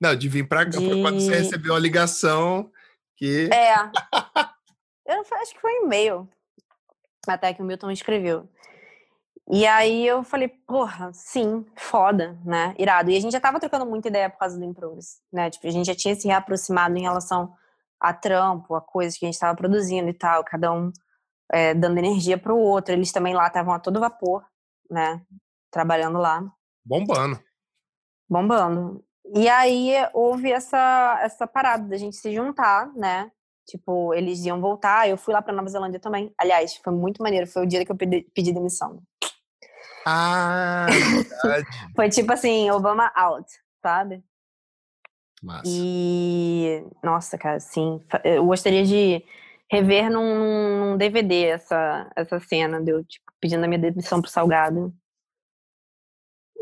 Não, 0.00 0.16
de 0.16 0.28
vir 0.28 0.48
pra 0.48 0.64
cá. 0.64 0.72
Foi 0.72 1.00
quando 1.00 1.20
você 1.20 1.30
De- 1.30 1.36
recebeu 1.38 1.74
a 1.74 1.78
ligação 1.78 2.70
que. 3.16 3.48
É. 3.52 3.74
eu 5.06 5.20
acho 5.40 5.54
que 5.54 5.60
foi 5.60 5.80
um 5.80 5.84
e-mail. 5.84 6.28
Até 7.26 7.54
que 7.54 7.62
o 7.62 7.64
Milton 7.64 7.90
escreveu. 7.90 8.48
E 9.50 9.66
aí 9.66 10.06
eu 10.06 10.24
falei, 10.24 10.48
porra, 10.48 11.12
sim, 11.12 11.64
foda, 11.76 12.38
né? 12.44 12.74
Irado. 12.78 13.10
E 13.10 13.16
a 13.16 13.20
gente 13.20 13.32
já 13.32 13.40
tava 13.40 13.60
trocando 13.60 13.86
muita 13.86 14.08
ideia 14.08 14.28
por 14.28 14.38
causa 14.38 14.58
do 14.58 14.64
Improvis, 14.64 15.20
né? 15.32 15.50
Tipo, 15.50 15.66
a 15.66 15.70
gente 15.70 15.86
já 15.86 15.94
tinha 15.94 16.14
se 16.14 16.26
reaproximado 16.26 16.96
em 16.96 17.02
relação 17.02 17.54
a 18.00 18.12
trampo, 18.12 18.74
a 18.74 18.80
coisas 18.80 19.16
que 19.18 19.24
a 19.24 19.30
gente 19.30 19.38
tava 19.38 19.54
produzindo 19.56 20.08
e 20.08 20.14
tal, 20.14 20.42
cada 20.44 20.72
um 20.72 20.90
é, 21.52 21.74
dando 21.74 21.98
energia 21.98 22.38
pro 22.38 22.56
outro. 22.56 22.92
Eles 22.92 23.12
também 23.12 23.34
lá 23.34 23.46
estavam 23.46 23.74
a 23.74 23.78
todo 23.78 24.00
vapor, 24.00 24.44
né? 24.90 25.22
Trabalhando 25.70 26.18
lá. 26.18 26.42
Bombando. 26.84 27.40
bombando. 28.28 29.04
E 29.34 29.48
aí 29.48 29.92
houve 30.12 30.52
essa, 30.52 31.18
essa 31.22 31.46
parada 31.46 31.88
da 31.88 31.96
gente 31.96 32.16
se 32.16 32.34
juntar, 32.34 32.92
né? 32.94 33.30
Tipo, 33.66 34.12
eles 34.12 34.44
iam 34.44 34.60
voltar, 34.60 35.08
eu 35.08 35.16
fui 35.16 35.32
lá 35.32 35.40
pra 35.40 35.54
Nova 35.54 35.68
Zelândia 35.68 35.98
também. 35.98 36.32
Aliás, 36.38 36.76
foi 36.76 36.92
muito 36.92 37.22
maneiro, 37.22 37.46
foi 37.46 37.62
o 37.62 37.66
dia 37.66 37.84
que 37.84 37.90
eu 37.90 37.96
pedi, 37.96 38.22
pedi 38.34 38.52
demissão. 38.52 39.02
Ah, 40.06 40.86
verdade. 41.42 41.66
Foi 41.96 42.10
tipo 42.10 42.30
assim, 42.30 42.70
Obama 42.70 43.10
out, 43.16 43.50
sabe? 43.82 44.22
Massa. 45.42 45.62
E, 45.66 46.84
nossa, 47.02 47.38
cara, 47.38 47.58
sim. 47.58 48.02
Eu 48.22 48.44
gostaria 48.44 48.84
de 48.84 49.24
rever 49.70 50.10
num, 50.10 50.92
num 50.92 50.96
DVD 50.96 51.46
essa, 51.46 52.10
essa 52.16 52.38
cena 52.40 52.80
de 52.80 52.90
eu, 52.90 53.04
tipo, 53.04 53.24
pedindo 53.40 53.64
a 53.64 53.68
minha 53.68 53.78
demissão 53.80 54.20
pro 54.20 54.30
Salgado. 54.30 54.94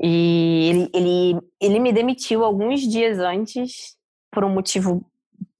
E 0.00 0.68
ele, 0.70 0.90
ele, 0.94 1.40
ele 1.60 1.78
me 1.78 1.92
demitiu 1.92 2.44
alguns 2.44 2.80
dias 2.80 3.18
antes 3.18 3.96
por 4.30 4.44
um 4.44 4.48
motivo 4.48 5.04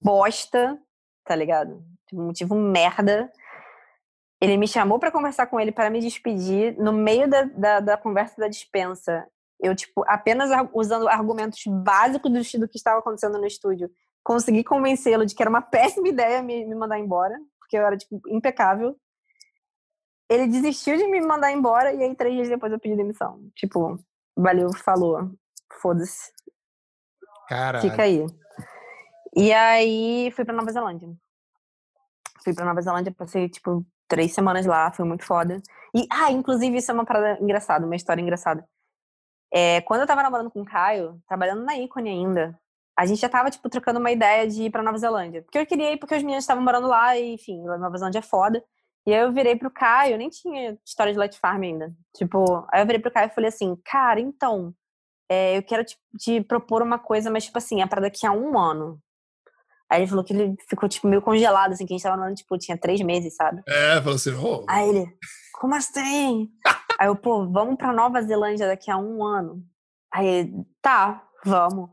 bosta, 0.01 0.79
tá 1.23 1.35
ligado? 1.35 1.83
Tipo, 2.07 2.21
Um 2.21 2.25
motivo 2.27 2.55
merda. 2.55 3.31
Ele 4.41 4.57
me 4.57 4.67
chamou 4.67 4.99
pra 4.99 5.11
conversar 5.11 5.47
com 5.47 5.59
ele 5.59 5.71
para 5.71 5.89
me 5.89 6.01
despedir. 6.01 6.75
No 6.77 6.91
meio 6.91 7.29
da, 7.29 7.43
da, 7.43 7.79
da 7.79 7.97
conversa 7.97 8.35
da 8.37 8.47
dispensa, 8.47 9.25
eu, 9.61 9.73
tipo, 9.73 10.03
apenas 10.07 10.49
usando 10.73 11.07
argumentos 11.07 11.63
básicos 11.65 12.29
do, 12.29 12.59
do 12.59 12.67
que 12.67 12.77
estava 12.77 12.99
acontecendo 12.99 13.37
no 13.37 13.45
estúdio, 13.45 13.89
consegui 14.23 14.63
convencê-lo 14.63 15.25
de 15.25 15.35
que 15.35 15.43
era 15.43 15.49
uma 15.49 15.61
péssima 15.63 16.07
ideia 16.07 16.41
me, 16.41 16.65
me 16.65 16.75
mandar 16.75 16.99
embora, 16.99 17.37
porque 17.59 17.77
eu 17.77 17.85
era, 17.85 17.97
tipo, 17.97 18.21
impecável. 18.27 18.95
ele 20.29 20.47
desistiu 20.47 20.97
de 20.97 21.07
me 21.07 21.21
mandar 21.21 21.51
embora 21.51 21.93
e 21.93 22.03
aí 22.03 22.15
três 22.15 22.35
dias 22.35 22.49
depois 22.49 22.71
eu 22.71 22.79
pedi 22.79 22.95
demissão. 22.95 23.39
Tipo, 23.55 23.99
valeu, 24.35 24.73
falou. 24.73 25.31
Foda-se. 25.81 26.31
Caralho. 27.47 27.89
Fica 27.89 28.03
aí. 28.03 28.25
E 29.35 29.51
aí 29.51 30.31
fui 30.31 30.45
pra 30.45 30.53
Nova 30.53 30.71
Zelândia. 30.71 31.09
Fui 32.43 32.53
pra 32.53 32.65
Nova 32.65 32.81
Zelândia, 32.81 33.11
passei, 33.11 33.49
tipo, 33.49 33.85
três 34.07 34.33
semanas 34.33 34.65
lá, 34.65 34.91
foi 34.91 35.05
muito 35.05 35.23
foda. 35.23 35.61
E, 35.95 36.05
ah, 36.11 36.31
inclusive, 36.31 36.77
isso 36.77 36.91
é 36.91 36.93
uma 36.93 37.05
parada 37.05 37.41
engraçada, 37.41 37.85
uma 37.85 37.95
história 37.95 38.21
engraçada. 38.21 38.67
É, 39.51 39.81
quando 39.81 40.01
eu 40.01 40.07
tava 40.07 40.23
namorando 40.23 40.49
com 40.49 40.61
o 40.61 40.65
Caio, 40.65 41.21
trabalhando 41.27 41.63
na 41.63 41.77
Icone 41.77 42.09
ainda, 42.09 42.59
a 42.97 43.05
gente 43.05 43.19
já 43.19 43.29
tava, 43.29 43.49
tipo, 43.49 43.69
trocando 43.69 43.99
uma 43.99 44.11
ideia 44.11 44.47
de 44.47 44.63
ir 44.63 44.69
pra 44.69 44.83
Nova 44.83 44.97
Zelândia. 44.97 45.41
Porque 45.41 45.57
eu 45.57 45.65
queria 45.65 45.93
ir 45.93 45.97
porque 45.97 46.15
os 46.15 46.21
meninos 46.21 46.43
estavam 46.43 46.63
morando 46.63 46.87
lá 46.87 47.17
e, 47.17 47.33
enfim, 47.33 47.61
Nova 47.63 47.97
Zelândia 47.97 48.19
é 48.19 48.21
foda. 48.23 48.63
E 49.05 49.13
aí 49.13 49.21
eu 49.21 49.33
virei 49.33 49.55
pro 49.55 49.71
Caio, 49.71 50.17
nem 50.17 50.29
tinha 50.29 50.77
história 50.85 51.11
de 51.11 51.19
Light 51.19 51.37
Farm 51.37 51.61
ainda. 51.61 51.93
Tipo, 52.15 52.65
aí 52.71 52.81
eu 52.81 52.85
virei 52.85 53.01
pro 53.01 53.11
Caio 53.11 53.27
e 53.27 53.33
falei 53.33 53.49
assim, 53.49 53.75
cara, 53.83 54.19
então, 54.19 54.73
é, 55.29 55.57
eu 55.57 55.63
quero 55.63 55.83
te, 55.83 55.97
te, 56.17 56.41
propor 56.41 56.81
uma 56.81 56.97
coisa, 56.97 57.29
mas, 57.29 57.45
tipo 57.45 57.57
assim, 57.57 57.81
é 57.81 57.87
pra 57.87 58.01
daqui 58.01 58.25
a 58.25 58.31
um 58.31 58.57
ano. 58.57 58.99
Aí 59.89 60.01
ele 60.01 60.07
falou 60.07 60.23
que 60.23 60.33
ele 60.33 60.55
ficou, 60.69 60.87
tipo, 60.87 61.07
meio 61.07 61.21
congelado, 61.21 61.73
assim, 61.73 61.85
que 61.85 61.93
a 61.93 61.97
gente 61.97 62.03
tava 62.03 62.17
falando, 62.17 62.35
tipo, 62.35 62.57
tinha 62.57 62.77
três 62.77 63.01
meses, 63.01 63.35
sabe? 63.35 63.61
É, 63.67 63.97
falou 63.97 64.15
assim, 64.15 64.33
oh. 64.35 64.65
Aí 64.69 64.87
ele, 64.87 65.05
como 65.59 65.75
assim? 65.75 66.49
aí 66.97 67.07
eu, 67.07 67.15
pô, 67.15 67.49
vamos 67.49 67.75
pra 67.75 67.91
Nova 67.91 68.21
Zelândia 68.21 68.67
daqui 68.67 68.89
a 68.89 68.97
um 68.97 69.23
ano. 69.23 69.63
Aí 70.13 70.25
ele, 70.25 70.65
tá, 70.81 71.27
vamos. 71.45 71.89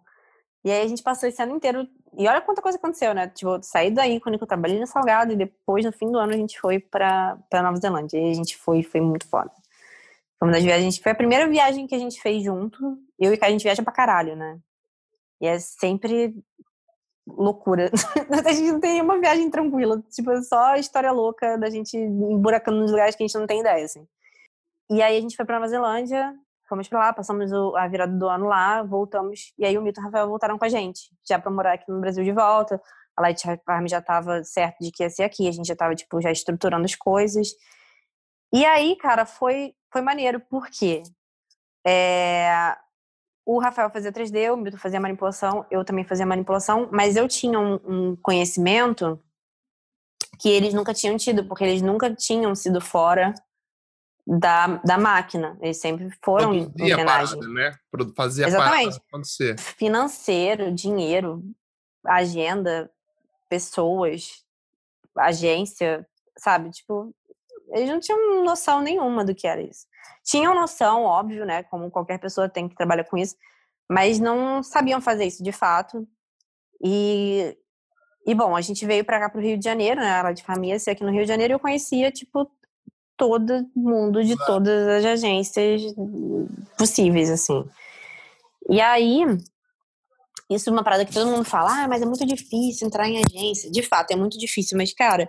E 0.65 0.71
aí 0.71 0.83
a 0.83 0.89
gente 0.89 1.03
passou 1.03 1.29
esse 1.29 1.43
ano 1.43 1.57
inteiro 1.57 1.89
e 2.17 2.29
olha 2.29 2.41
quanta 2.41 2.61
coisa 2.61 2.77
aconteceu, 2.77 3.15
né? 3.15 3.29
Tipo, 3.29 3.63
saí 3.63 3.91
daí 3.91 4.21
quando 4.21 4.39
eu 4.39 4.47
trabalhei 4.47 4.79
no 4.79 4.87
Salgado 4.87 5.33
e 5.33 5.37
depois, 5.37 5.85
no 5.85 5.93
fim 5.93 6.11
do 6.11 6.19
ano, 6.19 6.33
a 6.33 6.37
gente 6.37 6.61
foi 6.61 6.79
pra, 6.79 7.39
Nova 7.53 7.77
Zelândia. 7.77 8.19
E 8.19 8.31
a 8.31 8.35
gente 8.35 8.57
foi, 8.57 8.83
foi 8.83 9.01
muito 9.01 9.27
foda. 9.27 9.51
Foi 10.39 10.49
uma 10.49 10.53
das 10.53 10.63
viagens, 10.63 10.99
foi 10.99 11.13
a 11.13 11.15
primeira 11.15 11.49
viagem 11.49 11.87
que 11.87 11.95
a 11.95 11.99
gente 11.99 12.21
fez 12.21 12.43
junto. 12.43 12.99
Eu 13.19 13.33
e 13.33 13.39
a 13.41 13.51
gente 13.51 13.63
viaja 13.63 13.83
pra 13.83 13.93
caralho, 13.93 14.37
né? 14.37 14.59
E 15.41 15.47
é 15.47 15.59
sempre 15.59 16.35
loucura. 17.27 17.91
a 18.45 18.53
gente 18.53 18.73
não 18.73 18.81
tem 18.81 19.01
uma 19.01 19.19
viagem 19.19 19.51
tranquila. 19.51 20.03
Tipo, 20.11 20.33
é 20.33 20.43
só 20.43 20.75
história 20.77 21.13
louca 21.13 21.57
da 21.57 21.71
gente 21.71 21.97
emburacando 21.97 22.81
nos 22.81 22.91
lugares 22.91 23.15
que 23.15 23.23
a 23.23 23.27
gente 23.27 23.39
não 23.39 23.47
tem 23.47 23.61
ideia, 23.61 23.85
assim. 23.85 24.07
E 24.91 25.01
aí 25.01 25.17
a 25.17 25.21
gente 25.21 25.37
foi 25.37 25.45
pra 25.45 25.57
Nova 25.57 25.69
Zelândia, 25.69 26.35
Fomos 26.71 26.87
para 26.87 27.01
lá, 27.01 27.13
passamos 27.13 27.53
a 27.53 27.89
virada 27.89 28.17
do 28.17 28.29
ano 28.29 28.47
lá, 28.47 28.81
voltamos. 28.85 29.53
E 29.59 29.65
aí 29.65 29.77
o 29.77 29.83
Mito 29.83 29.99
e 29.99 30.03
o 30.03 30.05
Rafael 30.05 30.29
voltaram 30.29 30.57
com 30.57 30.65
a 30.65 30.69
gente, 30.69 31.11
já 31.29 31.37
para 31.37 31.51
morar 31.51 31.73
aqui 31.73 31.91
no 31.91 32.01
Brasil 32.01 32.23
de 32.23 32.31
volta. 32.31 32.81
A 33.17 33.23
Light 33.23 33.43
Farm 33.67 33.89
já 33.89 33.99
estava 33.99 34.45
certo 34.45 34.77
de 34.81 34.93
que 34.93 35.03
ia 35.03 35.11
ser 35.11 35.25
aqui, 35.25 35.49
a 35.49 35.51
gente 35.51 35.67
já 35.67 35.73
estava 35.73 35.97
tipo, 35.97 36.21
já 36.21 36.31
estruturando 36.31 36.85
as 36.85 36.95
coisas. 36.95 37.49
E 38.53 38.65
aí, 38.65 38.95
cara, 38.95 39.27
foi, 39.27 39.75
foi 39.93 40.01
maneiro, 40.01 40.39
porque 40.49 41.03
é, 41.85 42.77
o 43.45 43.59
Rafael 43.59 43.91
fazia 43.91 44.13
3D, 44.13 44.53
o 44.53 44.57
Milton 44.57 44.79
fazia 44.79 45.01
manipulação, 45.01 45.67
eu 45.73 45.85
também 45.85 46.05
fazia 46.05 46.25
manipulação, 46.25 46.89
mas 46.93 47.17
eu 47.17 47.27
tinha 47.27 47.59
um, 47.59 47.81
um, 47.85 48.17
conhecimento 48.23 49.21
que 50.39 50.49
eles 50.49 50.73
nunca 50.73 50.95
tinham 50.95 51.17
tido, 51.17 51.45
porque 51.49 51.65
eles 51.65 51.83
nunca 51.83 52.15
tinham 52.15 52.55
sido 52.55 52.81
fora 52.81 53.35
da, 54.39 54.81
da 54.85 54.97
máquina. 54.97 55.59
Eles 55.61 55.79
sempre 55.79 56.09
foram 56.23 56.65
Produzia 56.65 57.05
parada, 57.05 57.49
né? 57.49 57.73
Fazia 58.17 58.47
Exatamente. 58.47 59.01
acontecer. 59.09 59.59
Financeiro, 59.59 60.73
dinheiro, 60.73 61.43
agenda, 62.07 62.89
pessoas, 63.49 64.45
agência, 65.17 66.07
sabe? 66.39 66.71
Tipo, 66.71 67.13
eles 67.73 67.91
não 67.91 67.99
tinham 67.99 68.45
noção 68.45 68.81
nenhuma 68.81 69.25
do 69.25 69.35
que 69.35 69.49
era 69.49 69.61
isso. 69.61 69.87
Tinham 70.25 70.55
noção, 70.55 71.03
óbvio, 71.03 71.45
né? 71.45 71.65
Como 71.65 71.91
qualquer 71.91 72.19
pessoa 72.19 72.49
tem 72.49 72.69
que 72.69 72.77
trabalhar 72.77 73.05
com 73.05 73.19
isso, 73.19 73.35
mas 73.91 74.21
não 74.21 74.63
sabiam 74.63 75.01
fazer 75.01 75.25
isso 75.25 75.43
de 75.43 75.51
fato. 75.51 76.07
E, 76.83 77.59
e 78.25 78.33
bom, 78.33 78.55
a 78.55 78.61
gente 78.61 78.87
veio 78.87 79.05
para 79.05 79.19
cá 79.19 79.29
para 79.29 79.41
o 79.41 79.43
Rio 79.43 79.59
de 79.59 79.65
Janeiro, 79.65 80.01
né? 80.01 80.21
Ela 80.21 80.33
de 80.33 80.45
família, 80.45 80.77
aqui 80.77 81.03
no 81.03 81.11
Rio 81.11 81.23
de 81.23 81.29
Janeiro, 81.29 81.55
eu 81.55 81.59
conhecia, 81.59 82.13
tipo, 82.13 82.49
todo 83.21 83.71
mundo 83.77 84.25
de 84.25 84.35
todas 84.47 84.89
as 84.89 85.05
agências 85.05 85.83
possíveis, 86.79 87.29
assim. 87.29 87.63
E 88.67 88.81
aí, 88.81 89.27
isso 90.49 90.71
é 90.71 90.73
uma 90.73 90.83
parada 90.83 91.05
que 91.05 91.13
todo 91.13 91.31
mundo 91.31 91.45
fala, 91.45 91.85
ah, 91.85 91.89
mas 91.89 92.01
é 92.01 92.07
muito 92.07 92.25
difícil 92.25 92.87
entrar 92.87 93.07
em 93.07 93.23
agência. 93.23 93.71
De 93.71 93.83
fato, 93.83 94.13
é 94.13 94.17
muito 94.17 94.39
difícil, 94.39 94.79
mas, 94.79 94.95
cara, 94.95 95.29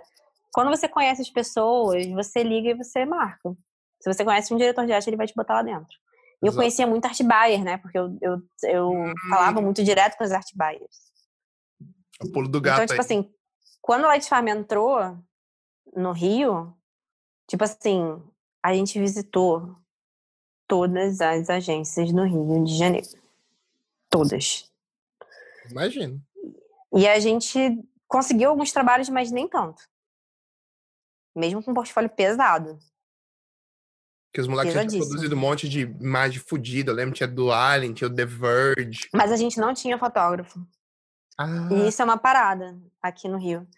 quando 0.54 0.70
você 0.70 0.88
conhece 0.88 1.20
as 1.20 1.28
pessoas, 1.28 2.06
você 2.06 2.42
liga 2.42 2.70
e 2.70 2.74
você 2.74 3.04
marca. 3.04 3.54
Se 4.00 4.10
você 4.10 4.24
conhece 4.24 4.54
um 4.54 4.56
diretor 4.56 4.86
de 4.86 4.92
arte, 4.92 5.10
ele 5.10 5.18
vai 5.18 5.26
te 5.26 5.34
botar 5.34 5.54
lá 5.54 5.62
dentro. 5.62 5.94
E 6.42 6.46
eu 6.46 6.54
conhecia 6.54 6.86
muito 6.86 7.04
art 7.04 7.20
buyer, 7.20 7.62
né? 7.62 7.76
Porque 7.76 7.98
eu, 7.98 8.16
eu, 8.22 8.42
eu 8.64 8.90
hum. 8.90 9.12
falava 9.28 9.60
muito 9.60 9.84
direto 9.84 10.16
com 10.16 10.24
os 10.24 10.32
art 10.32 10.48
buyers. 10.54 11.12
O 12.22 12.32
pulo 12.32 12.48
do 12.48 12.60
gato 12.60 12.82
Então, 12.82 12.86
tipo 12.86 12.94
aí. 12.94 13.00
assim, 13.00 13.30
quando 13.82 14.04
o 14.04 14.06
Light 14.06 14.26
Farm 14.28 14.48
entrou 14.48 14.98
no 15.94 16.12
Rio, 16.12 16.74
Tipo 17.52 17.64
assim, 17.64 18.18
a 18.62 18.72
gente 18.72 18.98
visitou 18.98 19.76
todas 20.66 21.20
as 21.20 21.50
agências 21.50 22.10
no 22.10 22.24
Rio 22.24 22.64
de 22.64 22.78
Janeiro. 22.78 23.06
Todas. 24.08 24.72
Imagino. 25.70 26.18
E 26.94 27.06
a 27.06 27.20
gente 27.20 27.58
conseguiu 28.08 28.48
alguns 28.48 28.72
trabalhos, 28.72 29.10
mas 29.10 29.30
nem 29.30 29.46
tanto. 29.46 29.82
Mesmo 31.36 31.62
com 31.62 31.72
um 31.72 31.74
portfólio 31.74 32.08
pesado. 32.08 32.78
Que 34.32 34.40
os 34.40 34.48
moleques 34.48 34.72
tinham 34.72 35.06
produzido 35.06 35.36
um 35.36 35.38
monte 35.38 35.68
de 35.68 35.80
imagem 35.80 36.40
fodida. 36.40 36.90
Eu 36.90 36.94
lembro, 36.94 37.14
tinha 37.14 37.28
do 37.28 37.52
Alien, 37.52 37.92
tinha 37.92 38.08
o 38.08 38.14
The 38.14 38.24
Verge. 38.24 39.10
Mas 39.12 39.30
a 39.30 39.36
gente 39.36 39.60
não 39.60 39.74
tinha 39.74 39.98
fotógrafo. 39.98 40.66
Ah. 41.36 41.68
E 41.70 41.88
isso 41.88 42.00
é 42.00 42.04
uma 42.06 42.16
parada 42.16 42.80
aqui 43.02 43.28
no 43.28 43.36
Rio. 43.36 43.68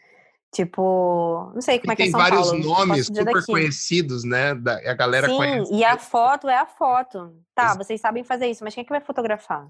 Tipo, 0.54 1.50
não 1.52 1.60
sei 1.60 1.80
como 1.80 1.92
é 1.92 1.96
que 1.96 2.04
é 2.04 2.10
São 2.10 2.20
Paulo. 2.20 2.30
Tem 2.30 2.62
vários 2.62 2.64
nomes 2.64 3.06
super 3.06 3.24
daqui. 3.24 3.46
conhecidos, 3.46 4.22
né? 4.22 4.54
Da, 4.54 4.74
a 4.88 4.94
galera 4.94 5.28
Sim, 5.28 5.36
conhece. 5.36 5.74
e 5.74 5.82
a 5.82 5.98
foto 5.98 6.48
é 6.48 6.56
a 6.56 6.64
foto. 6.64 7.34
Tá, 7.52 7.74
vocês 7.74 8.00
sabem 8.00 8.22
fazer 8.22 8.46
isso, 8.46 8.62
mas 8.62 8.72
quem 8.72 8.82
é 8.82 8.84
que 8.84 8.92
vai 8.92 9.00
fotografar? 9.00 9.68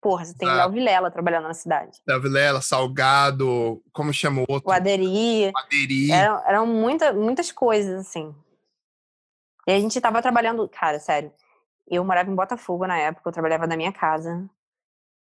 Porra, 0.00 0.24
você 0.24 0.32
tem 0.36 0.46
Léo 0.46 0.70
Vilela 0.70 1.10
trabalhando 1.10 1.48
na 1.48 1.54
cidade. 1.54 1.98
Léo 2.06 2.22
Vilela, 2.22 2.60
Salgado, 2.62 3.82
como 3.92 4.14
chama 4.14 4.42
o 4.42 4.46
outro? 4.48 4.70
O 4.70 4.72
Aderi. 4.72 5.50
O 5.52 5.58
Aderi. 5.58 6.12
Eram, 6.12 6.42
eram 6.46 6.66
muita, 6.68 7.12
muitas 7.12 7.50
coisas, 7.50 8.06
assim. 8.06 8.32
E 9.66 9.72
a 9.72 9.80
gente 9.80 10.00
tava 10.00 10.22
trabalhando, 10.22 10.68
cara, 10.68 11.00
sério. 11.00 11.32
Eu 11.88 12.04
morava 12.04 12.30
em 12.30 12.34
Botafogo 12.36 12.86
na 12.86 12.96
época, 12.96 13.28
eu 13.28 13.32
trabalhava 13.32 13.66
na 13.66 13.76
minha 13.76 13.92
casa. 13.92 14.48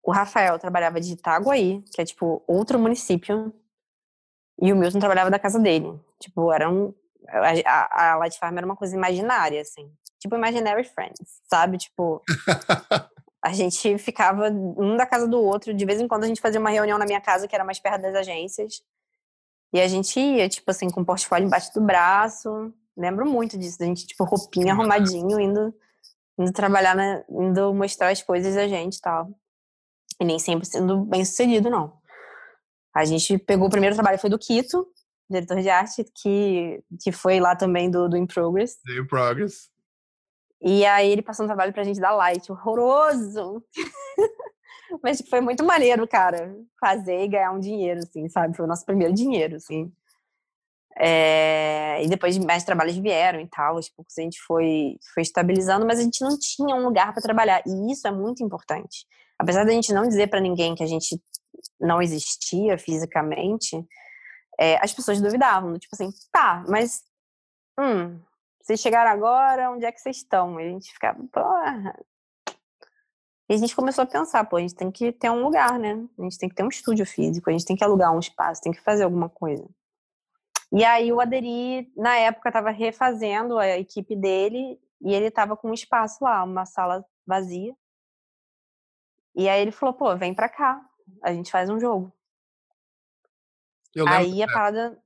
O 0.05 0.13
Rafael 0.13 0.57
trabalhava 0.57 1.01
de 1.01 1.15
Itaguaí, 1.15 1.83
que 1.93 2.01
é 2.01 2.05
tipo 2.05 2.45
outro 2.47 2.79
município 2.79 3.53
e 4.61 4.73
o 4.73 4.77
Milton 4.77 4.99
trabalhava 4.99 5.31
da 5.31 5.39
casa 5.39 5.59
dele. 5.59 5.99
Tipo, 6.19 6.53
era 6.53 6.69
um. 6.69 6.93
A, 7.65 8.13
a 8.13 8.17
Light 8.17 8.39
Farm 8.39 8.57
era 8.57 8.67
uma 8.67 8.77
coisa 8.77 8.97
imaginária, 8.97 9.61
assim. 9.61 9.91
Tipo, 10.19 10.37
Imaginary 10.37 10.85
Friends, 10.85 11.41
sabe? 11.49 11.79
Tipo. 11.79 12.23
a 13.41 13.53
gente 13.53 13.97
ficava 13.99 14.51
um 14.51 14.97
da 14.97 15.07
casa 15.07 15.29
do 15.29 15.41
outro. 15.41 15.73
De 15.73 15.85
vez 15.85 16.01
em 16.01 16.09
quando 16.09 16.25
a 16.25 16.27
gente 16.27 16.41
fazia 16.41 16.61
uma 16.61 16.71
reunião 16.71 16.99
na 16.99 17.07
minha 17.07 17.21
casa, 17.21 17.47
que 17.47 17.55
era 17.55 17.65
mais 17.65 17.79
perto 17.79 18.03
das 18.03 18.15
agências. 18.15 18.83
E 19.73 19.81
a 19.81 19.87
gente 19.87 20.19
ia, 20.19 20.49
tipo 20.49 20.71
assim, 20.71 20.91
com 20.91 21.03
o 21.03 21.05
portfólio 21.05 21.47
embaixo 21.47 21.73
do 21.73 21.81
braço. 21.81 22.73
Lembro 22.97 23.25
muito 23.27 23.57
disso, 23.57 23.79
da 23.79 23.87
gente, 23.87 24.07
tipo, 24.07 24.25
roupinha 24.25 24.73
arrumadinho, 24.73 25.39
indo, 25.39 25.73
indo 26.37 26.53
trabalhar, 26.53 26.97
na, 26.97 27.23
indo 27.31 27.73
mostrar 27.73 28.09
as 28.09 28.23
coisas 28.23 28.57
da 28.57 28.67
gente 28.67 28.97
e 28.97 29.01
tal. 29.01 29.29
E 30.21 30.25
nem 30.25 30.39
sempre 30.39 30.67
sendo 30.67 31.05
bem 31.05 31.25
sucedido, 31.25 31.71
não. 31.71 31.98
A 32.95 33.05
gente 33.05 33.39
pegou 33.39 33.69
o 33.69 33.71
primeiro 33.71 33.95
trabalho, 33.95 34.19
foi 34.19 34.31
do 34.31 34.39
Quito, 34.39 34.87
diretor 35.29 35.61
de 35.61 35.69
arte, 35.69 36.05
que, 36.23 36.83
que 37.03 37.13
foi 37.13 37.39
lá 37.39 37.55
também 37.55 37.91
do, 37.91 38.09
do 38.09 38.17
In 38.17 38.27
Progress. 38.27 38.79
In 38.89 39.07
Progress. 39.07 39.71
E 40.61 40.85
aí 40.85 41.11
ele 41.11 41.23
passou 41.23 41.45
um 41.45 41.49
trabalho 41.49 41.73
pra 41.73 41.85
gente 41.85 42.01
dar 42.01 42.13
light, 42.13 42.51
horroroso! 42.51 43.63
Mas 45.03 45.19
tipo, 45.19 45.31
foi 45.31 45.41
muito 45.41 45.65
maneiro, 45.65 46.07
cara, 46.09 46.57
fazer 46.81 47.25
e 47.25 47.29
ganhar 47.29 47.53
um 47.53 47.61
dinheiro, 47.61 48.01
assim, 48.01 48.29
sabe? 48.29 48.57
Foi 48.57 48.65
o 48.65 48.69
nosso 48.69 48.85
primeiro 48.85 49.13
dinheiro, 49.13 49.57
assim. 49.57 49.93
É... 50.99 52.03
E 52.03 52.09
depois 52.09 52.37
mais 52.39 52.65
trabalhos 52.65 52.97
vieram 52.97 53.41
e 53.41 53.47
tal, 53.47 53.77
aos 53.77 53.89
poucos 53.89 54.19
a 54.19 54.23
gente 54.23 54.41
foi, 54.41 54.97
foi 55.15 55.23
estabilizando, 55.23 55.87
mas 55.87 56.01
a 56.01 56.03
gente 56.03 56.21
não 56.23 56.37
tinha 56.39 56.75
um 56.75 56.85
lugar 56.85 57.13
para 57.13 57.23
trabalhar. 57.23 57.63
E 57.67 57.93
isso 57.93 58.09
é 58.09 58.11
muito 58.11 58.43
importante. 58.43 59.07
Apesar 59.39 59.65
da 59.65 59.73
gente 59.73 59.93
não 59.93 60.09
dizer 60.09 60.29
para 60.29 60.41
ninguém 60.41 60.75
que 60.75 60.83
a 60.83 60.87
gente 60.87 61.21
não 61.81 62.03
existia 62.03 62.79
fisicamente, 62.79 63.77
é, 64.59 64.77
as 64.83 64.93
pessoas 64.93 65.21
duvidavam, 65.21 65.79
tipo 65.79 65.95
assim, 65.95 66.11
tá, 66.33 66.65
mas 66.69 67.03
hum, 67.79 68.21
vocês 68.61 68.81
chegaram 68.81 69.11
agora, 69.11 69.71
onde 69.71 69.87
é 69.87 69.93
que 69.93 70.01
vocês 70.01 70.19
estão? 70.19 70.61
E 70.61 70.65
a 70.65 70.71
gente 70.71 70.93
ficava, 70.93 71.23
porra. 71.33 71.99
E 73.49 73.55
a 73.55 73.57
gente 73.57 73.75
começou 73.75 74.03
a 74.03 74.07
pensar, 74.07 74.45
pô, 74.45 74.57
a 74.57 74.61
gente 74.61 74.75
tem 74.75 74.91
que 74.91 75.11
ter 75.11 75.31
um 75.31 75.43
lugar, 75.43 75.79
né? 75.79 76.07
A 76.19 76.23
gente 76.23 76.37
tem 76.37 76.51
que 76.51 76.55
ter 76.55 76.63
um 76.63 76.69
estúdio 76.69 77.07
físico, 77.07 77.49
a 77.49 77.53
gente 77.53 77.65
tem 77.65 77.77
que 77.77 77.83
alugar 77.83 78.15
um 78.15 78.19
espaço, 78.19 78.61
tem 78.61 78.73
que 78.73 78.83
fazer 78.83 79.05
alguma 79.05 79.31
coisa. 79.31 79.67
E 80.71 80.85
aí 80.85 81.11
o 81.11 81.19
Aderi, 81.19 81.91
na 81.97 82.15
época, 82.17 82.51
estava 82.51 82.71
refazendo 82.71 83.59
a 83.59 83.79
equipe 83.79 84.15
dele 84.15 84.79
e 85.01 85.15
ele 85.15 85.29
estava 85.29 85.57
com 85.57 85.71
um 85.71 85.75
espaço 85.75 86.23
lá, 86.23 86.45
uma 86.45 86.67
sala 86.67 87.03
vazia. 87.27 87.75
E 89.35 89.49
aí 89.49 89.63
ele 89.63 89.73
falou, 89.73 89.95
pô, 89.95 90.15
vem 90.15 90.35
pra 90.35 90.49
cá, 90.49 90.85
a 91.23 91.33
gente 91.33 91.51
faz 91.51 91.69
um 91.71 91.79
jogo. 91.79 92.13
aí 94.07 94.43
a 94.43 94.47
parada, 94.47 94.99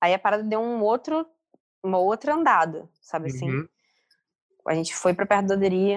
aí 0.00 0.14
a 0.14 0.18
parada 0.18 0.42
deu 0.42 0.60
um 0.60 0.82
outro, 0.82 1.26
uma 1.82 1.98
outra 1.98 2.34
andada, 2.34 2.88
sabe 3.00 3.28
assim? 3.28 3.50
Uhum. 3.50 3.68
A 4.66 4.74
gente 4.74 4.94
foi 4.94 5.14
para 5.14 5.26
perto 5.26 5.46
do 5.46 5.52
Aderi. 5.52 5.96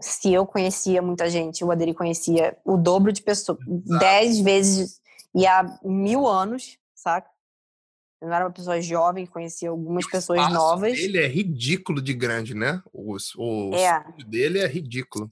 Se 0.00 0.32
eu 0.32 0.46
conhecia 0.46 1.02
muita 1.02 1.28
gente, 1.28 1.64
o 1.64 1.70
Aderi 1.70 1.92
conhecia 1.92 2.56
o 2.64 2.76
dobro 2.76 3.12
de 3.12 3.22
pessoas, 3.22 3.58
Exato. 3.66 3.98
dez 3.98 4.40
vezes 4.40 5.00
e 5.34 5.46
há 5.46 5.78
mil 5.82 6.26
anos, 6.26 6.78
saca? 6.94 7.28
Eu 8.20 8.28
não 8.28 8.34
era 8.34 8.44
uma 8.46 8.52
pessoa 8.52 8.80
jovem, 8.80 9.26
conhecia 9.26 9.70
algumas 9.70 10.04
o 10.04 10.10
pessoas 10.10 10.52
novas. 10.52 10.98
Ele 10.98 11.18
é 11.18 11.26
ridículo 11.26 12.02
de 12.02 12.12
grande, 12.12 12.54
né? 12.54 12.82
O, 12.92 13.16
o 13.36 13.74
é. 13.74 14.04
dele 14.26 14.58
é 14.58 14.66
ridículo. 14.66 15.30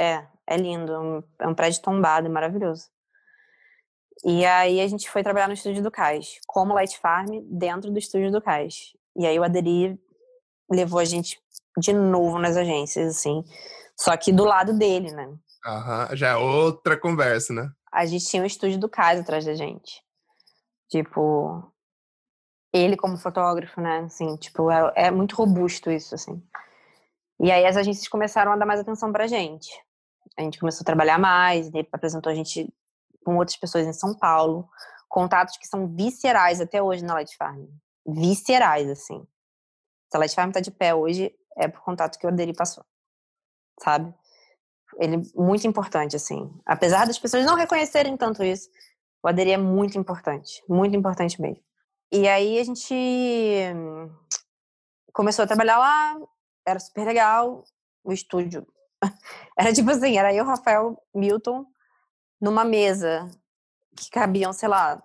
É, 0.00 0.26
é 0.46 0.56
lindo. 0.56 0.92
É 0.92 0.98
um, 0.98 1.22
é 1.40 1.48
um 1.48 1.54
prédio 1.54 1.80
tombado, 1.82 2.26
é 2.26 2.30
maravilhoso. 2.30 2.88
E 4.24 4.44
aí 4.46 4.80
a 4.80 4.88
gente 4.88 5.10
foi 5.10 5.22
trabalhar 5.22 5.48
no 5.48 5.54
estúdio 5.54 5.82
do 5.82 5.90
Cais, 5.90 6.40
como 6.46 6.72
Light 6.72 6.98
Farm, 6.98 7.28
dentro 7.44 7.90
do 7.90 7.98
estúdio 7.98 8.32
do 8.32 8.40
Cais. 8.40 8.94
E 9.14 9.26
aí 9.26 9.38
o 9.38 9.44
Aderi 9.44 10.00
levou 10.70 10.98
a 10.98 11.04
gente 11.04 11.38
de 11.78 11.92
novo 11.92 12.38
nas 12.38 12.56
agências, 12.56 13.16
assim. 13.16 13.44
Só 13.98 14.16
que 14.16 14.32
do 14.32 14.44
lado 14.44 14.76
dele, 14.78 15.12
né? 15.12 15.28
Aham, 15.66 16.16
já 16.16 16.28
é 16.30 16.36
outra 16.36 16.98
conversa, 16.98 17.52
né? 17.52 17.68
A 17.92 18.06
gente 18.06 18.26
tinha 18.26 18.42
o 18.42 18.46
estúdio 18.46 18.78
do 18.78 18.88
Cais 18.88 19.20
atrás 19.20 19.44
da 19.44 19.54
gente. 19.54 20.02
Tipo, 20.90 21.70
ele 22.72 22.96
como 22.96 23.18
fotógrafo, 23.18 23.80
né? 23.80 24.00
Assim, 24.00 24.36
tipo, 24.36 24.70
é, 24.70 24.92
é, 24.96 25.10
muito 25.10 25.36
robusto 25.36 25.90
isso, 25.90 26.14
assim. 26.14 26.42
E 27.40 27.50
aí 27.52 27.66
as 27.66 27.76
agências 27.76 28.08
começaram 28.08 28.52
a 28.52 28.56
dar 28.56 28.66
mais 28.66 28.80
atenção 28.80 29.12
pra 29.12 29.26
gente. 29.26 29.70
A 30.36 30.42
gente 30.42 30.58
começou 30.58 30.82
a 30.82 30.86
trabalhar 30.86 31.18
mais, 31.18 31.68
ele 31.68 31.86
apresentou 31.92 32.32
a 32.32 32.34
gente 32.34 32.72
com 33.24 33.36
outras 33.36 33.56
pessoas 33.56 33.86
em 33.86 33.92
São 33.92 34.14
Paulo, 34.16 34.68
contatos 35.08 35.56
que 35.56 35.66
são 35.66 35.88
viscerais 35.94 36.60
até 36.60 36.82
hoje 36.82 37.04
na 37.04 37.14
Light 37.14 37.36
Farm. 37.36 37.66
Viscerais, 38.06 38.88
assim. 38.90 39.26
Se 40.10 40.16
a 40.16 40.18
Light 40.18 40.34
Farm 40.34 40.50
tá 40.50 40.60
de 40.60 40.70
pé 40.70 40.94
hoje, 40.94 41.34
é 41.56 41.68
por 41.68 41.80
contato 41.80 42.18
que 42.18 42.26
o 42.26 42.28
Aderi 42.28 42.52
passou. 42.52 42.84
Sabe? 43.82 44.14
Ele 44.98 45.22
muito 45.34 45.66
importante, 45.66 46.14
assim. 46.14 46.52
Apesar 46.64 47.06
das 47.06 47.18
pessoas 47.18 47.44
não 47.44 47.56
reconhecerem 47.56 48.16
tanto 48.16 48.44
isso, 48.44 48.68
o 49.22 49.28
Aderi 49.28 49.52
é 49.52 49.56
muito 49.56 49.98
importante. 49.98 50.62
Muito 50.68 50.94
importante 50.94 51.40
mesmo. 51.40 51.62
E 52.12 52.28
aí 52.28 52.58
a 52.58 52.64
gente 52.64 52.94
começou 55.12 55.44
a 55.44 55.46
trabalhar 55.46 55.78
lá, 55.78 56.16
era 56.66 56.78
super 56.78 57.06
legal, 57.06 57.64
o 58.04 58.12
estúdio. 58.12 58.66
Era 59.58 59.72
tipo 59.72 59.90
assim, 59.90 60.16
era 60.16 60.32
eu, 60.34 60.44
Rafael, 60.44 60.96
Milton, 61.14 61.66
numa 62.44 62.62
mesa 62.62 63.30
que 63.96 64.10
cabiam, 64.10 64.52
sei 64.52 64.68
lá, 64.68 65.02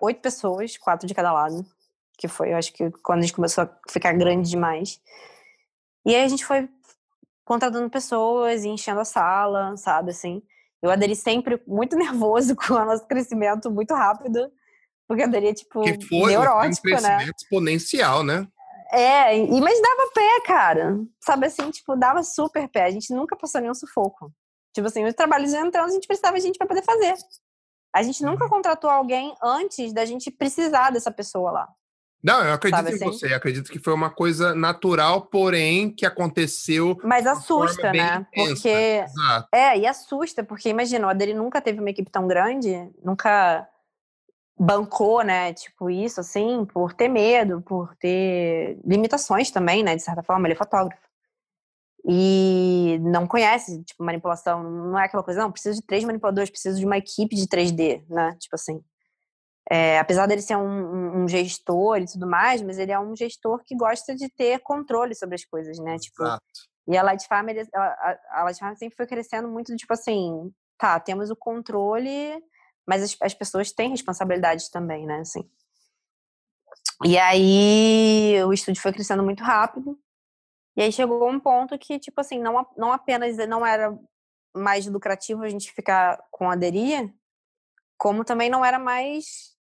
oito 0.00 0.20
pessoas, 0.22 0.78
quatro 0.78 1.06
de 1.06 1.14
cada 1.14 1.30
lado, 1.30 1.64
que 2.16 2.26
foi, 2.26 2.52
eu 2.52 2.56
acho 2.56 2.72
que 2.72 2.90
quando 3.02 3.18
a 3.18 3.22
gente 3.22 3.34
começou 3.34 3.64
a 3.64 3.78
ficar 3.90 4.14
grande 4.14 4.48
demais. 4.48 4.98
E 6.06 6.14
aí 6.14 6.24
a 6.24 6.28
gente 6.28 6.44
foi 6.44 6.70
contratando 7.44 7.90
pessoas 7.90 8.64
e 8.64 8.68
enchendo 8.68 9.00
a 9.00 9.04
sala, 9.04 9.76
sabe, 9.76 10.10
assim. 10.10 10.42
Eu 10.82 10.90
aderi 10.90 11.14
sempre 11.14 11.62
muito 11.66 11.96
nervoso 11.96 12.56
com 12.56 12.72
o 12.72 12.84
nosso 12.84 13.06
crescimento 13.06 13.70
muito 13.70 13.92
rápido, 13.92 14.50
porque 15.06 15.22
eu 15.22 15.26
aderi, 15.26 15.52
tipo, 15.52 15.82
que 15.82 16.06
foi 16.06 16.30
neurótico, 16.30 16.88
um 16.88 16.90
crescimento 16.90 17.26
né? 17.26 17.32
exponencial, 17.36 18.22
né? 18.22 18.48
É, 18.90 19.36
e, 19.36 19.60
mas 19.60 19.82
dava 19.82 20.10
pé, 20.14 20.40
cara. 20.46 20.98
Sabe 21.20 21.46
assim, 21.46 21.70
tipo, 21.70 21.94
dava 21.94 22.22
super 22.22 22.68
pé. 22.68 22.84
A 22.84 22.90
gente 22.90 23.12
nunca 23.12 23.36
passou 23.36 23.60
nenhum 23.60 23.74
sufoco. 23.74 24.32
Tipo 24.74 24.88
assim, 24.88 25.04
os 25.04 25.14
trabalhos 25.14 25.54
entrando, 25.54 25.88
a 25.88 25.92
gente 25.92 26.06
precisava 26.06 26.36
de 26.36 26.42
gente 26.42 26.58
para 26.58 26.66
poder 26.66 26.82
fazer. 26.82 27.14
A 27.94 28.02
gente 28.02 28.24
nunca 28.24 28.44
uhum. 28.44 28.50
contratou 28.50 28.90
alguém 28.90 29.34
antes 29.40 29.92
da 29.92 30.04
gente 30.04 30.30
precisar 30.30 30.90
dessa 30.90 31.12
pessoa 31.12 31.52
lá. 31.52 31.68
Não, 32.24 32.42
eu 32.42 32.54
acredito 32.54 32.78
Sabe 32.78 32.90
em 32.90 32.94
assim? 32.94 33.04
você. 33.04 33.32
Eu 33.32 33.36
acredito 33.36 33.70
que 33.70 33.78
foi 33.78 33.92
uma 33.92 34.10
coisa 34.10 34.54
natural, 34.54 35.26
porém, 35.26 35.94
que 35.94 36.04
aconteceu. 36.04 36.98
Mas 37.04 37.26
assusta, 37.26 37.92
né? 37.92 38.26
Intensa. 38.32 38.54
Porque. 38.54 38.68
Exato. 38.68 39.48
É, 39.52 39.78
e 39.78 39.86
assusta, 39.86 40.42
porque 40.42 40.70
imagina, 40.70 41.06
o 41.06 41.10
Adri 41.10 41.34
nunca 41.34 41.60
teve 41.60 41.78
uma 41.80 41.90
equipe 41.90 42.10
tão 42.10 42.26
grande, 42.26 42.90
nunca 43.04 43.68
bancou, 44.58 45.22
né? 45.22 45.52
Tipo, 45.52 45.90
isso, 45.90 46.18
assim, 46.18 46.64
por 46.64 46.94
ter 46.94 47.08
medo, 47.08 47.60
por 47.60 47.94
ter 47.96 48.78
limitações 48.84 49.50
também, 49.50 49.84
né? 49.84 49.94
De 49.94 50.02
certa 50.02 50.22
forma, 50.22 50.46
ele 50.46 50.54
é 50.54 50.58
fotógrafo. 50.58 51.04
E 52.06 52.98
não 53.00 53.26
conhece, 53.26 53.82
tipo, 53.82 54.04
manipulação. 54.04 54.62
Não 54.62 54.98
é 54.98 55.06
aquela 55.06 55.22
coisa, 55.22 55.40
não, 55.40 55.50
preciso 55.50 55.80
de 55.80 55.86
três 55.86 56.04
manipuladores, 56.04 56.50
preciso 56.50 56.78
de 56.78 56.84
uma 56.84 56.98
equipe 56.98 57.34
de 57.34 57.46
3D, 57.46 58.04
né? 58.08 58.36
Tipo 58.38 58.56
assim. 58.56 58.82
É, 59.70 59.98
apesar 59.98 60.26
dele 60.26 60.42
ser 60.42 60.56
um, 60.56 61.22
um, 61.22 61.26
gestor 61.28 61.98
e 61.98 62.04
tudo 62.04 62.26
mais, 62.26 62.60
mas 62.60 62.78
ele 62.78 62.92
é 62.92 63.00
um 63.00 63.16
gestor 63.16 63.62
que 63.64 63.74
gosta 63.74 64.14
de 64.14 64.28
ter 64.28 64.58
controle 64.60 65.14
sobre 65.14 65.36
as 65.36 65.44
coisas, 65.44 65.78
né? 65.78 65.96
Tipo, 65.96 66.22
Exato. 66.22 66.44
e 66.86 66.96
a 66.98 67.02
Light 67.02 67.26
Farm, 67.26 67.48
ele, 67.48 67.66
a, 67.74 68.18
a 68.32 68.44
Light 68.44 68.58
Farm 68.58 68.74
sempre 68.74 68.94
foi 68.94 69.06
crescendo 69.06 69.48
muito, 69.48 69.74
tipo 69.74 69.94
assim, 69.94 70.52
tá, 70.76 71.00
temos 71.00 71.30
o 71.30 71.36
controle, 71.36 72.38
mas 72.86 73.02
as, 73.02 73.16
as 73.22 73.32
pessoas 73.32 73.72
têm 73.72 73.88
responsabilidades 73.88 74.68
também, 74.68 75.06
né? 75.06 75.20
Assim. 75.20 75.48
E 77.02 77.16
aí 77.16 78.44
o 78.44 78.52
estúdio 78.52 78.82
foi 78.82 78.92
crescendo 78.92 79.22
muito 79.22 79.42
rápido. 79.42 79.98
E 80.76 80.82
aí 80.82 80.92
chegou 80.92 81.28
um 81.28 81.38
ponto 81.38 81.78
que, 81.78 81.98
tipo 81.98 82.20
assim, 82.20 82.38
não, 82.38 82.66
não 82.76 82.92
apenas 82.92 83.36
não 83.48 83.64
era 83.64 83.96
mais 84.54 84.86
lucrativo 84.86 85.42
a 85.42 85.48
gente 85.48 85.72
ficar 85.72 86.22
com 86.30 86.50
a 86.50 86.56
Deria, 86.56 87.12
como 87.96 88.24
também 88.24 88.50
não 88.50 88.64
era 88.64 88.78
mais 88.78 89.54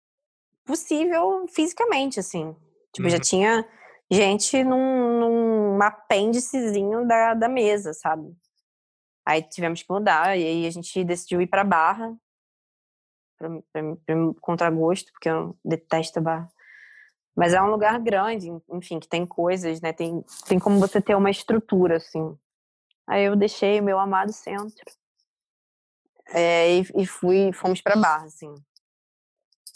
possível 0.65 1.47
fisicamente, 1.49 2.21
assim. 2.21 2.55
Tipo, 2.93 3.07
uhum. 3.07 3.11
já 3.11 3.19
tinha 3.19 3.69
gente 4.11 4.63
num, 4.63 5.21
num 5.21 5.83
apêndicezinho 5.83 7.07
da, 7.07 7.35
da 7.35 7.49
mesa, 7.49 7.93
sabe? 7.93 8.35
Aí 9.27 9.43
tivemos 9.43 9.83
que 9.83 9.93
mudar, 9.93 10.37
e 10.37 10.45
aí 10.45 10.67
a 10.67 10.71
gente 10.71 11.05
decidiu 11.05 11.41
ir 11.41 11.47
pra 11.47 11.65
Barra, 11.65 12.15
pra, 13.39 13.49
pra, 13.73 13.97
pra 14.05 14.15
contragosto, 14.41 15.13
porque 15.13 15.29
eu 15.29 15.57
detesto 15.65 16.19
a 16.19 16.23
Barra. 16.23 16.53
Mas 17.35 17.55
é 17.55 17.63
um 17.63 17.71
lugar 17.71 17.99
grande, 17.99 18.49
enfim, 18.71 19.01
que 19.01 19.09
tem 19.09 19.27
coisas, 19.27 19.81
né? 19.81 19.93
Tem, 19.93 20.23
tem 20.47 20.59
como 20.59 20.79
você 20.79 21.01
ter 21.01 21.15
uma 21.15 21.31
estrutura, 21.31 21.97
assim. 21.97 22.37
Aí 23.07 23.25
eu 23.25 23.35
deixei 23.35 23.81
o 23.81 23.85
meu 23.85 23.99
amado 23.99 24.33
centro. 24.33 24.85
É, 26.29 26.79
e, 26.79 26.87
e 26.97 27.07
fui, 27.07 27.53
fomos 27.53 27.81
pra 27.81 27.97
Barra, 27.97 28.27
assim 28.27 28.55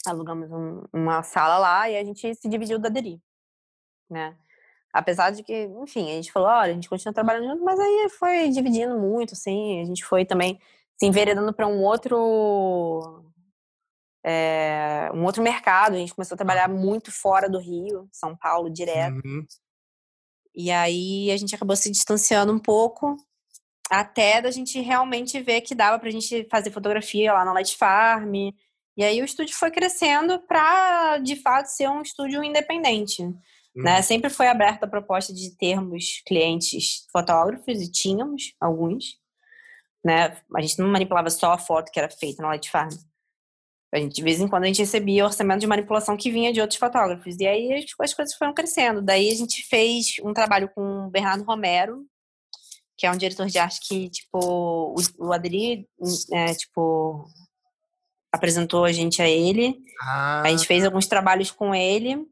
alugamos 0.09 0.51
um, 0.51 0.83
uma 0.93 1.23
sala 1.23 1.57
lá 1.57 1.89
e 1.89 1.97
a 1.97 2.03
gente 2.03 2.33
se 2.35 2.47
dividiu 2.47 2.79
da 2.79 2.89
Deri, 2.89 3.21
né? 4.09 4.35
Apesar 4.93 5.31
de 5.31 5.43
que, 5.43 5.65
enfim, 5.81 6.09
a 6.09 6.15
gente 6.15 6.31
falou, 6.31 6.49
olha, 6.49 6.71
a 6.71 6.73
gente 6.73 6.89
continua 6.89 7.13
trabalhando 7.13 7.49
junto, 7.49 7.63
mas 7.63 7.79
aí 7.79 8.09
foi 8.17 8.49
dividindo 8.49 8.97
muito, 8.97 9.33
assim, 9.33 9.81
a 9.81 9.85
gente 9.85 10.03
foi 10.03 10.25
também 10.25 10.59
se 10.97 11.05
enveredando 11.05 11.53
para 11.53 11.67
um 11.67 11.83
outro 11.83 13.23
é, 14.29 15.09
um 15.13 15.23
outro 15.23 15.41
mercado, 15.41 15.95
a 15.95 15.97
gente 15.97 16.13
começou 16.13 16.35
a 16.35 16.37
trabalhar 16.37 16.67
muito 16.67 17.13
fora 17.13 17.49
do 17.49 17.59
Rio, 17.59 18.09
São 18.11 18.35
Paulo, 18.35 18.69
direto. 18.69 19.21
Uhum. 19.25 19.45
E 20.53 20.69
aí 20.69 21.31
a 21.31 21.37
gente 21.37 21.55
acabou 21.55 21.77
se 21.77 21.89
distanciando 21.89 22.51
um 22.51 22.59
pouco, 22.59 23.15
até 23.89 24.41
da 24.41 24.51
gente 24.51 24.81
realmente 24.81 25.39
ver 25.39 25.61
que 25.61 25.73
dava 25.73 25.97
pra 25.97 26.09
gente 26.09 26.45
fazer 26.51 26.71
fotografia 26.71 27.31
lá 27.31 27.45
na 27.45 27.53
Light 27.53 27.77
Farm, 27.77 28.33
e 28.97 29.03
aí 29.03 29.21
o 29.21 29.25
estúdio 29.25 29.55
foi 29.55 29.71
crescendo 29.71 30.39
para, 30.41 31.19
de 31.19 31.37
fato, 31.37 31.67
ser 31.67 31.87
um 31.87 32.01
estúdio 32.01 32.43
independente. 32.43 33.23
Né? 33.23 33.29
Uhum. 33.29 33.83
Né? 33.83 34.01
Sempre 34.01 34.29
foi 34.29 34.47
aberta 34.47 34.85
a 34.85 34.89
proposta 34.89 35.33
de 35.33 35.55
termos 35.55 36.21
clientes 36.27 37.07
fotógrafos, 37.13 37.81
e 37.81 37.89
tínhamos 37.89 38.55
alguns. 38.59 39.05
Né? 40.03 40.35
A 40.53 40.61
gente 40.61 40.79
não 40.79 40.89
manipulava 40.89 41.29
só 41.29 41.53
a 41.53 41.57
foto 41.57 41.93
que 41.93 41.99
era 41.99 42.09
feita 42.09 42.41
na 42.41 42.49
Light 42.49 42.69
Farm. 42.69 42.89
A 43.97 43.99
gente, 43.99 44.15
de 44.15 44.23
vez 44.23 44.39
em 44.39 44.47
quando 44.47 44.63
a 44.63 44.67
gente 44.67 44.81
recebia 44.81 45.25
orçamento 45.25 45.59
de 45.59 45.67
manipulação 45.67 46.15
que 46.15 46.31
vinha 46.31 46.53
de 46.53 46.61
outros 46.61 46.79
fotógrafos. 46.79 47.35
E 47.39 47.47
aí 47.47 47.73
as, 47.73 47.85
as 47.99 48.13
coisas 48.13 48.35
foram 48.35 48.53
crescendo. 48.53 49.01
Daí 49.01 49.29
a 49.29 49.35
gente 49.35 49.63
fez 49.67 50.15
um 50.23 50.33
trabalho 50.33 50.69
com 50.73 51.07
o 51.07 51.09
Bernardo 51.09 51.43
Romero, 51.43 52.05
que 52.97 53.05
é 53.05 53.11
um 53.11 53.17
diretor 53.17 53.47
de 53.47 53.57
arte 53.57 53.79
que, 53.81 54.09
tipo, 54.09 54.39
o, 54.39 54.95
o 55.17 55.33
Adri, 55.33 55.87
é, 56.31 56.53
tipo, 56.53 57.27
apresentou 58.31 58.85
a 58.85 58.91
gente 58.91 59.21
a 59.21 59.27
ele. 59.27 59.77
Ah. 60.01 60.43
A 60.45 60.49
gente 60.49 60.67
fez 60.67 60.83
ah. 60.83 60.87
alguns 60.87 61.07
trabalhos 61.07 61.51
com 61.51 61.73
ele. 61.73 62.25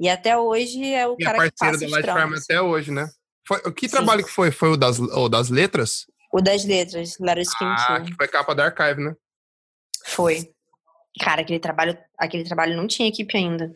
E 0.00 0.08
até 0.08 0.36
hoje 0.36 0.92
é 0.92 1.06
o 1.06 1.16
e 1.18 1.24
cara 1.24 1.50
que 1.50 1.56
passa 1.58 1.84
do 1.84 1.90
Light 1.90 2.06
Farm 2.06 2.34
até 2.34 2.60
hoje, 2.60 2.92
né? 2.92 3.08
Foi, 3.46 3.60
que 3.72 3.88
Sim. 3.88 3.96
trabalho 3.96 4.24
que 4.24 4.30
foi? 4.30 4.50
Foi 4.50 4.68
o 4.68 4.76
das, 4.76 4.98
o 4.98 5.28
das 5.28 5.48
letras? 5.48 6.06
O 6.32 6.40
das 6.42 6.64
letras, 6.64 7.18
Letters 7.18 7.48
Ah, 7.60 8.02
que 8.04 8.14
foi 8.14 8.28
capa 8.28 8.54
da 8.54 8.66
Archive, 8.66 9.02
né? 9.02 9.14
Foi. 10.04 10.52
Cara, 11.18 11.42
aquele 11.42 11.58
trabalho, 11.58 11.96
aquele 12.16 12.44
trabalho 12.44 12.76
não 12.76 12.86
tinha 12.86 13.08
equipe 13.08 13.36
ainda. 13.36 13.74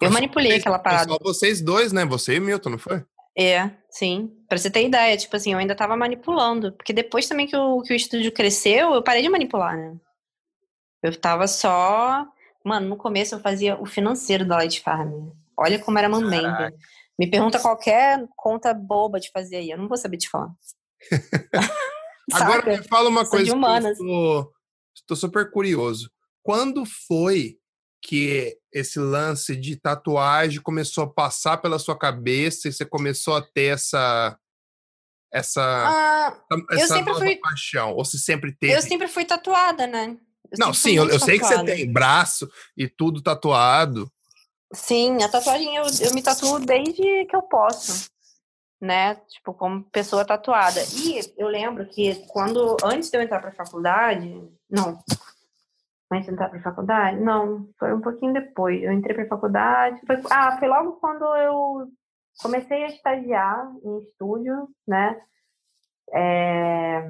Eu 0.00 0.10
manipulei 0.10 0.52
vocês- 0.52 0.60
aquela 0.62 0.78
parada. 0.78 1.12
Só 1.12 1.18
vocês 1.20 1.60
dois, 1.60 1.92
né? 1.92 2.04
Você 2.06 2.36
e 2.36 2.40
Milton, 2.40 2.70
não 2.70 2.78
foi? 2.78 3.04
É, 3.36 3.70
sim. 3.90 4.30
Pra 4.48 4.58
você 4.58 4.70
ter 4.70 4.86
ideia, 4.86 5.16
tipo 5.16 5.34
assim, 5.36 5.52
eu 5.52 5.58
ainda 5.58 5.74
tava 5.74 5.96
manipulando. 5.96 6.72
Porque 6.72 6.92
depois 6.92 7.28
também 7.28 7.46
que 7.46 7.56
o, 7.56 7.82
que 7.82 7.92
o 7.92 7.96
estúdio 7.96 8.32
cresceu, 8.32 8.94
eu 8.94 9.02
parei 9.02 9.22
de 9.22 9.28
manipular, 9.28 9.76
né? 9.76 9.96
Eu 11.02 11.14
tava 11.18 11.46
só. 11.46 12.26
Mano, 12.64 12.88
no 12.88 12.96
começo 12.96 13.34
eu 13.34 13.40
fazia 13.40 13.80
o 13.80 13.86
financeiro 13.86 14.44
da 14.46 14.56
Light 14.56 14.80
Farm. 14.80 15.30
Olha 15.56 15.78
como 15.78 15.98
era 15.98 16.08
mambembe. 16.08 16.74
Me 17.18 17.30
pergunta 17.30 17.60
qualquer 17.60 18.26
conta 18.36 18.72
boba 18.72 19.20
de 19.20 19.30
fazer 19.30 19.56
aí. 19.56 19.70
Eu 19.70 19.78
não 19.78 19.88
vou 19.88 19.96
saber 19.96 20.16
te 20.16 20.28
falar. 20.28 20.50
Agora 22.32 22.64
me 22.78 22.88
fala 22.88 23.08
uma 23.08 23.24
Sou 23.24 23.30
coisa 23.32 23.52
estou 24.94 25.16
super 25.16 25.50
curioso. 25.50 26.10
Quando 26.42 26.84
foi 26.84 27.58
que 28.02 28.58
esse 28.72 28.98
lance 28.98 29.54
de 29.54 29.76
tatuagem 29.76 30.60
começou 30.62 31.04
a 31.04 31.10
passar 31.12 31.58
pela 31.58 31.78
sua 31.78 31.98
cabeça 31.98 32.68
e 32.68 32.72
você 32.72 32.84
começou 32.84 33.36
a 33.36 33.42
ter 33.42 33.74
essa 33.74 34.38
essa, 35.32 35.62
Ah, 35.62 36.36
essa 36.72 36.94
sempre 36.96 37.12
nova 37.12 37.24
fui- 37.24 37.36
paixão? 37.36 37.94
Ou 37.94 38.04
se 38.04 38.18
sempre 38.18 38.52
teve? 38.52 38.74
eu 38.74 38.82
sempre 38.82 39.06
fui 39.06 39.24
tatuada, 39.24 39.86
né? 39.86 40.16
Eu 40.50 40.58
Não, 40.58 40.74
sempre 40.74 40.90
sim, 40.90 40.96
eu, 40.96 41.08
eu 41.08 41.20
sei 41.20 41.38
que 41.38 41.44
você 41.44 41.62
tem 41.64 41.92
braço 41.92 42.50
e 42.76 42.88
tudo 42.88 43.22
tatuado. 43.22 44.10
Sim, 44.74 45.22
a 45.22 45.28
tatuagem 45.28 45.76
eu, 45.76 45.84
eu 46.00 46.14
me 46.14 46.22
tatuo 46.22 46.58
desde 46.58 47.26
que 47.26 47.36
eu 47.36 47.42
posso, 47.42 48.10
né? 48.80 49.14
Tipo, 49.28 49.54
como 49.54 49.84
pessoa 49.90 50.24
tatuada. 50.24 50.80
E 50.96 51.20
eu 51.38 51.46
lembro 51.46 51.86
que 51.88 52.26
quando, 52.26 52.76
antes 52.82 53.08
de 53.10 53.16
eu 53.16 53.22
entrar 53.22 53.40
pra 53.40 53.52
faculdade, 53.52 54.34
não, 54.68 54.98
antes 56.10 56.26
de 56.26 56.32
entrar 56.32 56.48
pra 56.48 56.60
faculdade, 56.60 57.20
não, 57.20 57.68
foi 57.78 57.94
um 57.94 58.00
pouquinho 58.00 58.32
depois. 58.32 58.82
Eu 58.82 58.92
entrei 58.92 59.14
pra 59.14 59.26
faculdade, 59.26 60.00
foi, 60.06 60.20
ah, 60.30 60.58
foi 60.58 60.68
logo 60.68 60.92
quando 60.94 61.24
eu 61.36 61.88
comecei 62.42 62.84
a 62.84 62.88
estagiar 62.88 63.70
em 63.84 63.98
estúdio, 63.98 64.68
né? 64.86 65.20
É, 66.12 67.08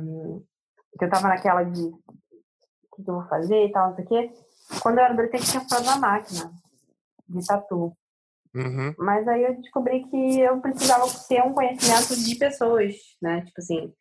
eu 1.01 1.09
tava 1.09 1.29
naquela 1.29 1.63
de 1.63 1.81
o 1.83 2.97
que 2.97 3.03
que 3.03 3.11
eu 3.11 3.15
vou 3.15 3.29
fazer 3.29 3.67
e 3.67 3.73
tal, 3.73 3.89
não 3.89 3.97
sei 3.97 4.05
o 4.05 4.09
quê. 4.09 4.33
Quando 4.83 4.99
eu 4.99 5.05
era 5.05 5.15
adolescente, 5.15 5.51
tinha 5.51 5.67
prova 5.67 5.85
da 5.85 5.97
máquina 5.97 6.53
de 7.29 7.47
tatu. 7.47 7.97
Uhum. 8.55 8.95
Mas 8.99 9.27
aí 9.29 9.45
eu 9.45 9.57
descobri 9.57 10.05
que 10.05 10.41
eu 10.41 10.61
precisava 10.61 11.05
ter 11.29 11.43
um 11.43 11.55
conhecimento 11.55 12.17
de 12.17 12.35
pessoas, 12.37 12.95
né? 13.23 13.43
Tipo 13.43 13.61
assim, 13.61 13.95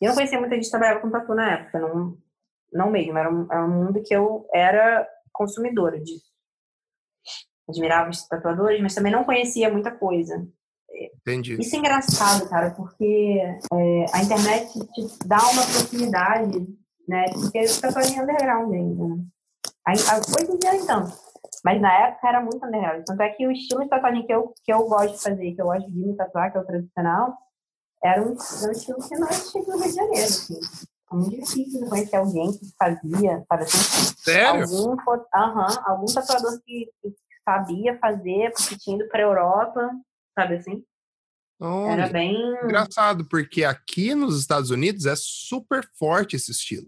eu 0.00 0.08
não 0.08 0.14
conhecia 0.14 0.40
muita 0.40 0.54
gente 0.54 0.64
que 0.64 0.70
trabalhava 0.70 1.00
com 1.00 1.10
tatu 1.10 1.34
na 1.34 1.52
época, 1.52 1.78
não, 1.78 2.16
não 2.72 2.90
mesmo. 2.90 3.16
Era 3.18 3.32
um, 3.32 3.46
era 3.50 3.64
um 3.64 3.84
mundo 3.84 4.02
que 4.02 4.14
eu 4.14 4.46
era 4.52 5.06
consumidora 5.32 6.00
disso. 6.00 6.28
Admirava 7.68 8.10
os 8.10 8.26
tatuadores, 8.26 8.80
mas 8.82 8.94
também 8.94 9.12
não 9.12 9.24
conhecia 9.24 9.70
muita 9.72 9.90
coisa. 9.90 10.46
Entendi. 11.24 11.56
Isso 11.60 11.76
é 11.76 11.78
engraçado, 11.78 12.48
cara, 12.48 12.70
porque 12.72 13.38
é, 13.72 14.04
a 14.12 14.22
internet 14.22 14.72
te 14.92 15.06
dá 15.26 15.38
uma 15.38 15.62
proximidade, 15.62 16.66
né? 17.06 17.24
Porque 17.32 17.60
o 17.64 17.80
tatuagem 17.80 18.18
é 18.18 18.22
underground 18.22 18.72
ainda. 18.74 19.06
né? 19.08 19.24
Aí, 19.86 19.96
a- 20.10 20.16
Hoje 20.18 20.52
em 20.52 20.58
dia 20.58 20.86
tanto. 20.86 21.12
Mas 21.64 21.80
na 21.80 21.92
época 22.08 22.28
era 22.28 22.40
muito 22.40 22.64
underground. 22.66 23.04
Tanto 23.06 23.20
é 23.22 23.28
que 23.30 23.46
o 23.46 23.52
estilo 23.52 23.82
de 23.84 23.88
tatuagem 23.88 24.26
que 24.26 24.32
eu, 24.32 24.52
que 24.64 24.72
eu 24.72 24.88
gosto 24.88 25.16
de 25.16 25.22
fazer, 25.22 25.52
que 25.54 25.60
eu 25.62 25.66
gosto 25.66 25.88
de 25.90 25.96
me 25.98 26.16
tatuar, 26.16 26.50
que 26.50 26.58
é 26.58 26.60
o 26.60 26.66
tradicional, 26.66 27.36
era 28.02 28.20
um, 28.22 28.34
era 28.34 28.68
um 28.68 28.72
estilo 28.72 28.98
que 29.08 29.16
não 29.16 29.28
existia 29.28 29.62
no 29.62 29.76
Rio 29.78 29.82
de 29.88 29.94
Janeiro. 29.94 30.26
Assim. 30.26 30.60
É 31.12 31.14
muito 31.16 31.30
difícil 31.30 31.80
de 31.82 31.88
conhecer 31.88 32.16
alguém 32.16 32.52
que 32.52 32.66
fazia, 32.78 33.44
sabe 33.48 33.62
assim? 33.64 34.14
Sério? 34.18 34.62
Algum, 34.62 34.96
aham, 35.34 35.82
algum 35.86 36.06
tatuador 36.06 36.60
que, 36.64 36.88
que 37.02 37.14
sabia 37.44 37.98
fazer, 37.98 38.52
porque 38.52 38.76
tinha 38.78 38.96
ido 38.96 39.08
pra 39.08 39.22
Europa, 39.22 39.90
sabe 40.38 40.56
assim? 40.56 40.84
Olha, 41.60 42.04
Era 42.04 42.12
bem. 42.12 42.36
engraçado, 42.64 43.26
porque 43.28 43.64
aqui 43.64 44.14
nos 44.14 44.38
Estados 44.38 44.70
Unidos 44.70 45.04
é 45.04 45.14
super 45.16 45.86
forte 45.98 46.36
esse 46.36 46.52
estilo. 46.52 46.86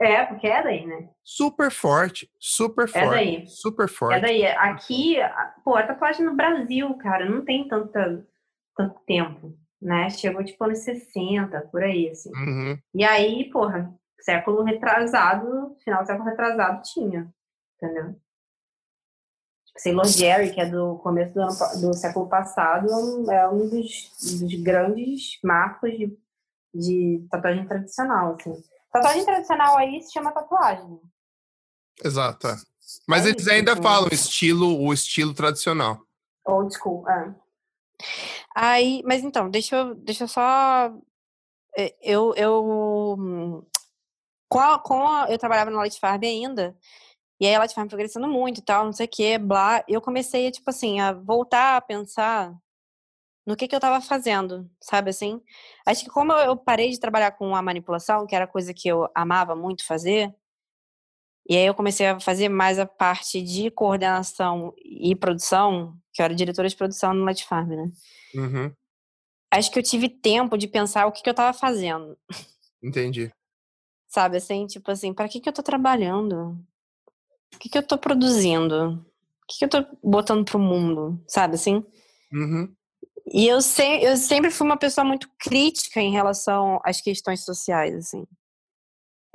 É, 0.00 0.24
porque 0.26 0.48
é 0.48 0.62
daí, 0.62 0.84
né? 0.84 1.08
Super 1.22 1.70
forte, 1.70 2.28
super 2.38 2.88
É 2.88 3.00
forte, 3.00 3.08
daí. 3.08 3.46
super 3.46 3.84
É 3.84 3.88
forte. 3.88 4.20
daí. 4.20 4.44
Aqui, 4.46 5.16
pô, 5.64 5.76
a 5.76 5.86
tatuagem 5.86 6.26
no 6.26 6.34
Brasil, 6.34 6.92
cara, 6.98 7.24
não 7.30 7.44
tem 7.44 7.68
tanta, 7.68 8.26
tanto 8.76 8.98
tempo, 9.06 9.56
né? 9.82 10.08
Chegou 10.10 10.44
tipo 10.44 10.62
anos 10.64 10.78
60, 10.80 11.60
por 11.70 11.82
aí, 11.82 12.08
assim. 12.10 12.30
Uhum. 12.34 12.78
E 12.94 13.04
aí, 13.04 13.50
porra, 13.50 13.92
século 14.20 14.62
retrasado, 14.62 15.76
final 15.84 16.02
do 16.02 16.06
século 16.06 16.28
retrasado 16.28 16.80
tinha, 16.82 17.32
entendeu? 17.76 18.14
Tipo, 19.66 19.80
Sailor 19.80 20.06
Jerry, 20.06 20.52
que 20.52 20.60
é 20.60 20.66
do 20.66 20.96
começo 20.98 21.34
do, 21.34 21.40
ano 21.42 21.80
do 21.80 21.94
século 21.94 22.28
passado, 22.28 22.88
é 22.90 22.96
um- 22.96 23.30
é 23.32 23.48
um 23.48 23.68
dos, 23.68 24.10
dos 24.40 24.54
grandes 24.62 25.38
marcos 25.42 25.90
de, 25.90 26.16
de 26.74 27.26
tatuagem 27.30 27.66
tradicional, 27.66 28.36
assim. 28.38 28.62
Tatuagem 28.92 29.24
tradicional 29.24 29.76
aí 29.78 30.00
se 30.02 30.12
chama 30.12 30.32
tatuagem. 30.32 31.00
Exato. 32.04 32.46
é. 32.48 32.56
Mas 33.08 33.24
É 33.24 33.30
eles 33.30 33.42
isso, 33.42 33.50
ainda 33.50 33.72
assim. 33.72 33.82
falam 33.82 34.08
estilo, 34.12 34.80
o 34.82 34.92
estilo 34.92 35.32
tradicional. 35.34 36.02
Old 36.44 36.74
school, 36.76 37.08
é. 37.08 37.34
Aí, 38.54 39.02
mas 39.04 39.22
então, 39.24 39.50
deixa 39.50 39.76
eu, 39.76 39.94
deixa 39.96 40.24
eu 40.24 40.28
só. 40.28 40.92
eh, 41.76 41.94
Eu, 42.02 42.34
eu. 42.36 43.66
Com 44.48 44.58
a, 44.60 44.78
com 44.78 45.06
a- 45.08 45.26
eu 45.30 45.38
trabalhava 45.38 45.70
na 45.70 45.78
Light 45.78 45.98
Farm 46.00 46.20
ainda, 46.24 46.76
e 47.40 47.46
aí 47.46 47.54
a 47.54 47.60
Light 47.60 47.74
Farm 47.74 47.88
foi 47.88 47.98
crescendo 48.00 48.28
muito 48.28 48.60
e 48.60 48.64
tal, 48.64 48.84
não 48.86 48.92
sei 48.94 49.06
o 49.06 49.10
que, 49.10 49.38
blá. 49.38 49.84
Eu 49.88 50.00
comecei, 50.02 50.50
tipo 50.50 50.70
assim, 50.70 51.00
a 51.00 51.12
voltar 51.14 51.76
a 51.78 51.80
pensar 51.82 52.54
no 53.46 53.56
que 53.56 53.68
que 53.68 53.74
eu 53.76 53.80
tava 53.80 54.00
fazendo, 54.00 54.70
sabe 54.80 55.10
assim? 55.10 55.40
Acho 55.86 56.04
que 56.04 56.10
como 56.10 56.32
eu 56.32 56.56
parei 56.56 56.90
de 56.90 57.00
trabalhar 57.00 57.32
com 57.32 57.54
a 57.56 57.62
manipulação, 57.62 58.26
que 58.26 58.34
era 58.36 58.46
coisa 58.46 58.72
que 58.74 58.88
eu 58.88 59.08
amava 59.14 59.56
muito 59.56 59.84
fazer, 59.86 60.34
e 61.48 61.56
aí 61.56 61.66
eu 61.66 61.74
comecei 61.74 62.06
a 62.06 62.20
fazer 62.20 62.48
mais 62.48 62.78
a 62.78 62.86
parte 62.86 63.42
de 63.42 63.70
coordenação 63.70 64.72
e 64.78 65.14
produção, 65.16 65.96
que 66.12 66.22
eu 66.22 66.24
era 66.24 66.34
diretora 66.34 66.68
de 66.68 66.76
produção 66.76 67.12
no 67.12 67.24
Light 67.24 67.44
Farm, 67.44 67.70
né? 67.70 67.90
Uhum. 68.34 68.72
Acho 69.50 69.70
que 69.70 69.78
eu 69.78 69.82
tive 69.82 70.08
tempo 70.08 70.56
de 70.56 70.66
pensar 70.66 71.06
o 71.06 71.12
que, 71.12 71.22
que 71.22 71.28
eu 71.28 71.34
tava 71.34 71.52
fazendo, 71.56 72.16
Entendi. 72.82 73.30
sabe? 74.08 74.36
Assim, 74.36 74.66
tipo 74.66 74.90
assim, 74.90 75.12
para 75.12 75.28
que, 75.28 75.40
que 75.40 75.48
eu 75.48 75.52
tô 75.52 75.62
trabalhando? 75.62 76.56
O 77.54 77.58
que, 77.58 77.68
que 77.68 77.76
eu 77.76 77.82
tô 77.82 77.98
produzindo? 77.98 78.94
O 78.94 79.46
que, 79.46 79.58
que 79.58 79.64
eu 79.64 79.68
tô 79.68 79.98
botando 80.02 80.44
pro 80.44 80.58
mundo, 80.58 81.22
sabe 81.28 81.56
assim? 81.56 81.84
Uhum. 82.32 82.74
E 83.32 83.46
eu, 83.46 83.60
se, 83.60 83.82
eu 84.02 84.16
sempre 84.16 84.50
fui 84.50 84.66
uma 84.66 84.76
pessoa 84.76 85.04
muito 85.04 85.28
crítica 85.38 86.00
em 86.00 86.12
relação 86.12 86.80
às 86.84 87.00
questões 87.00 87.44
sociais, 87.44 87.94
assim. 87.94 88.26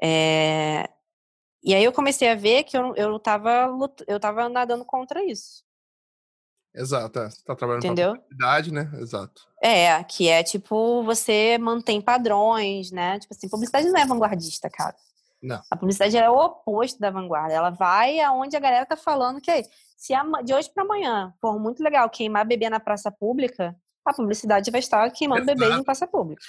É, 0.02 0.90
E 1.64 1.74
aí 1.74 1.84
eu 1.84 1.92
comecei 1.92 2.30
a 2.30 2.36
ver 2.36 2.64
que 2.64 2.78
eu, 2.78 2.96
eu, 2.96 3.20
tava, 3.20 3.68
eu 4.08 4.20
tava 4.20 4.48
nadando 4.48 4.86
contra 4.86 5.24
isso, 5.24 5.64
Exato. 6.78 7.20
é. 7.20 7.30
Você 7.30 7.44
tá 7.44 7.56
trabalhando 7.56 7.82
com 7.82 7.88
entendeu? 7.88 8.16
publicidade, 8.16 8.72
né? 8.72 8.92
Exato. 9.00 9.42
É, 9.62 10.04
que 10.04 10.30
é 10.30 10.44
tipo, 10.44 11.04
você 11.04 11.58
mantém 11.58 12.00
padrões, 12.00 12.92
né? 12.92 13.20
Tipo 13.20 13.34
assim, 13.34 13.50
publicidade 13.50 13.90
não 13.90 14.00
é 14.00 14.06
vanguardista, 14.06 14.70
cara. 14.70 14.96
Não. 15.42 15.62
A 15.70 15.76
publicidade 15.76 16.16
é 16.18 16.30
o 16.30 16.36
oposto 16.36 17.00
da 17.00 17.10
vanguarda. 17.10 17.54
Ela 17.54 17.70
vai 17.72 18.20
aonde 18.20 18.56
a 18.56 18.60
galera 18.60 18.86
tá 18.86 18.96
falando 18.96 19.42
que 19.42 19.50
é, 19.50 19.64
se 19.96 20.14
de 20.44 20.54
hoje 20.54 20.70
para 20.70 20.84
amanhã 20.84 21.34
for 21.42 21.60
muito 21.60 21.82
legal 21.84 22.10
queimar 22.10 22.46
bebê 22.46 22.70
na 22.70 22.80
praça 22.80 23.12
pública, 23.12 23.76
a 24.06 24.14
publicidade 24.14 24.72
vai 24.72 24.80
estar 24.80 25.10
queimando 25.12 25.46
bebês 25.46 25.76
em 25.76 25.84
praça 25.84 26.08
pública. 26.08 26.42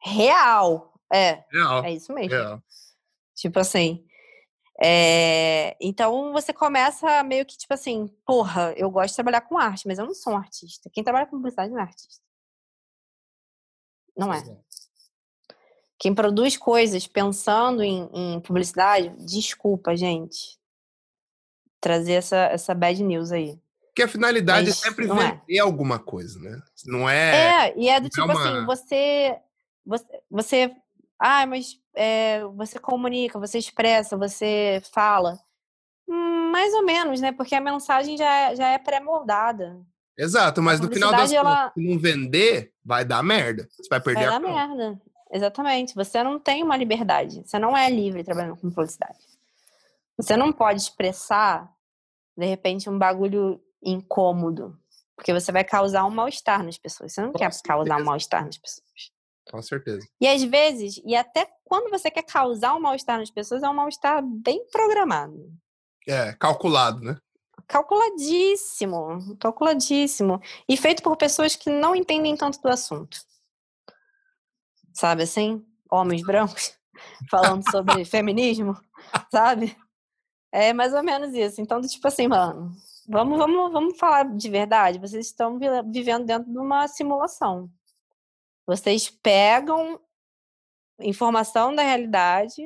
Real. 0.00 0.94
É, 1.12 1.44
Real. 1.52 1.84
é 1.84 1.92
isso 1.92 2.12
mesmo. 2.12 2.30
Real. 2.30 2.62
Tipo 3.34 3.58
assim. 3.58 4.04
é, 4.82 5.76
Então 5.80 6.32
você 6.32 6.52
começa 6.52 7.22
meio 7.22 7.44
que, 7.46 7.56
tipo 7.56 7.72
assim, 7.74 8.08
porra, 8.26 8.72
eu 8.76 8.90
gosto 8.90 9.10
de 9.10 9.16
trabalhar 9.16 9.40
com 9.42 9.58
arte, 9.58 9.86
mas 9.86 9.98
eu 9.98 10.06
não 10.06 10.14
sou 10.14 10.32
um 10.34 10.36
artista. 10.36 10.90
Quem 10.92 11.02
trabalha 11.04 11.26
com 11.26 11.36
publicidade 11.36 11.70
não 11.70 11.78
é 11.78 11.82
artista. 11.82 12.22
Não 14.16 14.32
é. 14.32 14.42
Quem 15.98 16.14
produz 16.14 16.56
coisas 16.56 17.06
pensando 17.06 17.82
em, 17.82 18.08
em 18.12 18.40
publicidade, 18.40 19.10
desculpa, 19.24 19.96
gente. 19.96 20.58
Trazer 21.80 22.14
essa, 22.14 22.36
essa 22.46 22.74
bad 22.74 23.02
news 23.02 23.32
aí. 23.32 23.58
Porque 23.86 24.02
a 24.02 24.08
finalidade 24.08 24.68
Mas 24.68 24.78
é 24.78 24.88
sempre 24.88 25.06
não 25.06 25.20
é. 25.20 25.40
vender 25.46 25.58
alguma 25.60 25.98
coisa, 25.98 26.38
né? 26.40 26.60
Não 26.86 27.08
é. 27.08 27.68
É, 27.68 27.78
e 27.78 27.88
é 27.88 28.00
do 28.00 28.06
é 28.06 28.10
tipo 28.10 28.24
uma- 28.24 28.34
assim, 28.58 28.66
você, 28.66 29.38
você, 29.84 30.22
você, 30.30 30.76
ah, 31.24 31.46
mas 31.46 31.78
é, 31.94 32.44
você 32.56 32.78
comunica, 32.78 33.38
você 33.38 33.58
expressa, 33.58 34.16
você 34.16 34.82
fala. 34.92 35.38
Hum, 36.08 36.50
mais 36.50 36.74
ou 36.74 36.84
menos, 36.84 37.20
né? 37.20 37.30
Porque 37.32 37.54
a 37.54 37.60
mensagem 37.60 38.16
já, 38.18 38.30
é- 38.50 38.56
já 38.56 38.68
é 38.68 38.78
pré-moldada. 38.78 39.80
Exato, 40.18 40.60
mas 40.60 40.80
no 40.80 40.90
final 40.90 41.10
das 41.12 41.32
ela- 41.32 41.70
contas, 41.70 41.72
se 41.74 41.88
não 41.88 41.98
vender, 41.98 42.72
vai 42.84 43.04
dar 43.04 43.22
merda. 43.22 43.66
Você 43.70 43.88
vai 43.88 44.00
perder 44.00 44.26
Vai 44.26 44.36
a 44.36 44.38
dar 44.38 44.46
conta. 44.46 44.66
merda. 44.68 45.00
Exatamente. 45.30 45.94
Você 45.94 46.22
não 46.22 46.38
tem 46.38 46.62
uma 46.62 46.76
liberdade. 46.76 47.42
Você 47.46 47.58
não 47.58 47.74
é 47.76 47.88
livre 47.88 48.22
trabalhando 48.22 48.56
com 48.56 48.68
publicidade. 48.70 49.18
Você 50.18 50.36
não 50.36 50.52
pode 50.52 50.82
expressar, 50.82 51.72
de 52.36 52.44
repente, 52.44 52.90
um 52.90 52.98
bagulho 52.98 53.58
incômodo. 53.82 54.78
Porque 55.16 55.32
você 55.32 55.50
vai 55.52 55.64
causar 55.64 56.04
um 56.04 56.10
mal-estar 56.10 56.62
nas 56.62 56.76
pessoas. 56.76 57.12
Você 57.14 57.22
não 57.22 57.32
Com 57.32 57.38
quer 57.38 57.50
certeza. 57.52 57.62
causar 57.64 57.96
um 57.96 58.04
mal-estar 58.04 58.44
nas 58.44 58.58
pessoas. 58.58 58.86
Com 59.50 59.60
certeza. 59.60 60.06
E 60.20 60.26
às 60.26 60.42
vezes, 60.42 61.00
e 61.04 61.14
até 61.16 61.48
quando 61.64 61.90
você 61.90 62.10
quer 62.10 62.22
causar 62.22 62.74
um 62.74 62.80
mal-estar 62.80 63.18
nas 63.18 63.30
pessoas, 63.30 63.62
é 63.62 63.68
um 63.68 63.74
mal-estar 63.74 64.22
bem 64.22 64.66
programado. 64.70 65.52
É, 66.06 66.32
calculado, 66.34 67.00
né? 67.00 67.16
Calculadíssimo, 67.66 69.36
calculadíssimo. 69.38 70.40
E 70.68 70.76
feito 70.76 71.02
por 71.02 71.16
pessoas 71.16 71.56
que 71.56 71.70
não 71.70 71.94
entendem 71.96 72.36
tanto 72.36 72.60
do 72.60 72.68
assunto. 72.68 73.18
Sabe 74.92 75.22
assim? 75.22 75.64
Homens 75.90 76.22
brancos 76.22 76.76
falando 77.30 77.68
sobre 77.70 78.04
feminismo, 78.06 78.76
sabe? 79.30 79.76
É 80.52 80.72
mais 80.72 80.92
ou 80.92 81.02
menos 81.02 81.34
isso. 81.34 81.60
Então, 81.60 81.80
tipo 81.80 82.06
assim, 82.06 82.28
mano, 82.28 82.72
vamos, 83.08 83.38
vamos, 83.38 83.72
vamos 83.72 83.98
falar 83.98 84.24
de 84.36 84.50
verdade. 84.50 84.98
Vocês 84.98 85.26
estão 85.26 85.58
vi- 85.58 85.66
vivendo 85.90 86.26
dentro 86.26 86.50
de 86.50 86.58
uma 86.58 86.86
simulação. 86.88 87.70
Vocês 88.66 89.10
pegam 89.10 89.98
informação 91.00 91.74
da 91.74 91.82
realidade, 91.82 92.62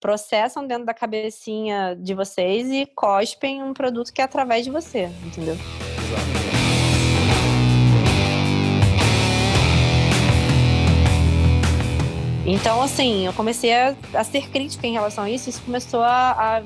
processam 0.00 0.66
dentro 0.66 0.84
da 0.86 0.94
cabecinha 0.94 1.96
de 1.96 2.14
vocês 2.14 2.70
e 2.70 2.86
cospem 2.86 3.62
um 3.62 3.74
produto 3.74 4.12
que 4.12 4.20
é 4.20 4.24
através 4.24 4.64
de 4.64 4.70
você, 4.70 5.06
entendeu? 5.26 5.54
Exato. 5.54 6.48
Então, 12.46 12.80
assim, 12.80 13.26
eu 13.26 13.32
comecei 13.34 13.74
a, 13.74 13.94
a 14.14 14.24
ser 14.24 14.48
crítica 14.50 14.86
em 14.86 14.92
relação 14.92 15.24
a 15.24 15.30
isso, 15.30 15.50
isso 15.50 15.62
começou 15.62 16.00
a, 16.00 16.58
a, 16.58 16.62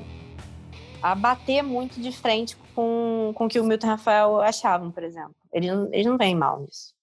a 1.11 1.15
bater 1.15 1.61
muito 1.61 1.99
de 1.99 2.11
frente 2.11 2.55
com, 2.73 3.33
com 3.35 3.45
o 3.45 3.49
que 3.49 3.59
o 3.59 3.65
Milton 3.65 3.87
Rafael 3.87 4.39
achavam, 4.39 4.91
por 4.91 5.03
exemplo. 5.03 5.35
Não- 5.53 5.89
eles 5.91 6.05
não 6.05 6.17
veem 6.17 6.35
mal 6.35 6.61
nisso. 6.61 6.93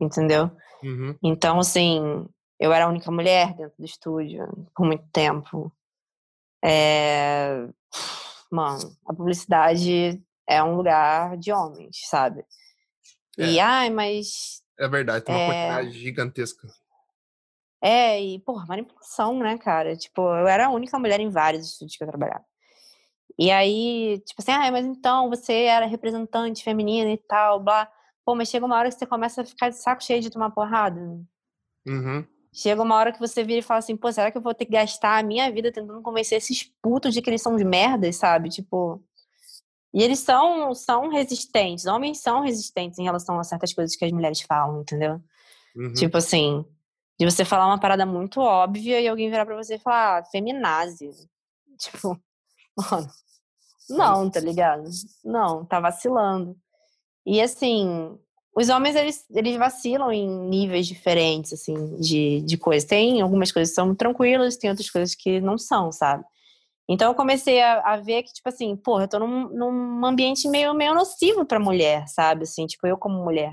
Entendeu? 0.00 0.50
Uhum. 0.82 1.16
Então, 1.22 1.58
assim, 1.58 2.26
eu 2.60 2.72
era 2.72 2.84
a 2.84 2.88
única 2.88 3.10
mulher 3.10 3.54
dentro 3.54 3.74
do 3.78 3.84
estúdio 3.84 4.46
por 4.74 4.86
muito 4.86 5.04
tempo. 5.12 5.72
É... 6.64 7.68
Mano, 8.50 8.96
a 9.06 9.14
publicidade 9.14 10.22
é 10.48 10.62
um 10.62 10.76
lugar 10.76 11.36
de 11.36 11.52
homens, 11.52 12.00
sabe? 12.04 12.44
E, 13.38 13.60
ai, 13.60 13.90
mas. 13.90 14.62
É 14.78 14.88
verdade, 14.88 15.24
tem 15.24 15.34
uma 15.34 15.42
É. 15.42 15.46
quantidade 15.46 15.98
gigantesca. 15.98 16.68
É, 17.82 18.20
e, 18.20 18.38
porra, 18.40 18.66
manipulação, 18.66 19.38
né, 19.38 19.58
cara? 19.58 19.96
Tipo, 19.96 20.22
eu 20.22 20.46
era 20.46 20.66
a 20.66 20.70
única 20.70 20.98
mulher 20.98 21.20
em 21.20 21.28
vários 21.28 21.66
estúdios 21.66 21.96
que 21.96 22.04
eu 22.04 22.08
trabalhava. 22.08 22.44
E 23.38 23.50
aí, 23.50 24.18
tipo 24.24 24.40
assim, 24.40 24.52
ah, 24.52 24.70
mas 24.72 24.86
então 24.86 25.28
você 25.28 25.64
era 25.64 25.84
representante 25.84 26.64
feminina 26.64 27.10
e 27.10 27.18
tal, 27.18 27.60
blá. 27.60 27.90
Pô, 28.26 28.34
mas 28.34 28.48
chega 28.48 28.66
uma 28.66 28.76
hora 28.76 28.88
que 28.88 28.98
você 28.98 29.06
começa 29.06 29.40
a 29.40 29.44
ficar 29.44 29.68
de 29.68 29.76
saco 29.76 30.02
cheio 30.02 30.20
de 30.20 30.30
tomar 30.30 30.50
porrada. 30.50 31.00
Uhum. 31.86 32.26
Chega 32.52 32.82
uma 32.82 32.96
hora 32.96 33.12
que 33.12 33.20
você 33.20 33.44
vira 33.44 33.60
e 33.60 33.62
fala 33.62 33.78
assim, 33.78 33.96
pô, 33.96 34.10
será 34.10 34.32
que 34.32 34.36
eu 34.36 34.42
vou 34.42 34.52
ter 34.52 34.64
que 34.64 34.72
gastar 34.72 35.20
a 35.20 35.22
minha 35.22 35.48
vida 35.52 35.70
tentando 35.70 36.02
convencer 36.02 36.38
esses 36.38 36.64
putos 36.82 37.14
de 37.14 37.22
que 37.22 37.30
eles 37.30 37.40
são 37.40 37.54
de 37.54 37.64
merdas, 37.64 38.16
sabe? 38.16 38.48
Tipo. 38.48 39.00
E 39.94 40.02
eles 40.02 40.18
são, 40.18 40.74
são 40.74 41.08
resistentes, 41.08 41.86
homens 41.86 42.18
são 42.18 42.40
resistentes 42.40 42.98
em 42.98 43.04
relação 43.04 43.38
a 43.38 43.44
certas 43.44 43.72
coisas 43.72 43.94
que 43.94 44.04
as 44.04 44.10
mulheres 44.10 44.40
falam, 44.40 44.80
entendeu? 44.80 45.22
Uhum. 45.76 45.92
Tipo 45.92 46.18
assim, 46.18 46.66
de 47.18 47.24
você 47.24 47.44
falar 47.44 47.66
uma 47.66 47.78
parada 47.78 48.04
muito 48.04 48.40
óbvia 48.40 49.00
e 49.00 49.06
alguém 49.06 49.30
virar 49.30 49.46
pra 49.46 49.56
você 49.56 49.76
e 49.76 49.78
falar, 49.78 50.18
ah, 50.18 50.24
feminazi. 50.24 51.10
Tipo, 51.78 52.20
mano, 52.90 53.08
não, 53.88 54.28
tá 54.28 54.40
ligado? 54.40 54.90
Não, 55.24 55.64
tá 55.64 55.78
vacilando. 55.78 56.56
E 57.26 57.40
assim, 57.40 58.16
os 58.56 58.68
homens, 58.68 58.94
eles, 58.94 59.24
eles 59.34 59.56
vacilam 59.56 60.12
em 60.12 60.28
níveis 60.48 60.86
diferentes, 60.86 61.52
assim, 61.52 61.96
de, 61.96 62.40
de 62.42 62.56
coisas. 62.56 62.88
Tem 62.88 63.20
algumas 63.20 63.52
coisas 63.52 63.70
que 63.70 63.74
são 63.74 63.94
tranquilas, 63.94 64.56
tem 64.56 64.70
outras 64.70 64.88
coisas 64.88 65.14
que 65.14 65.40
não 65.40 65.58
são, 65.58 65.90
sabe? 65.90 66.24
Então 66.88 67.10
eu 67.10 67.14
comecei 67.14 67.60
a, 67.60 67.80
a 67.80 67.96
ver 67.96 68.22
que, 68.22 68.32
tipo 68.32 68.48
assim, 68.48 68.76
porra, 68.76 69.04
eu 69.04 69.08
tô 69.08 69.18
num, 69.18 69.48
num 69.48 70.06
ambiente 70.06 70.48
meio, 70.48 70.72
meio 70.72 70.94
nocivo 70.94 71.44
pra 71.44 71.58
mulher, 71.58 72.06
sabe? 72.06 72.44
Assim, 72.44 72.66
tipo, 72.66 72.86
eu 72.86 72.96
como 72.96 73.22
mulher. 73.24 73.52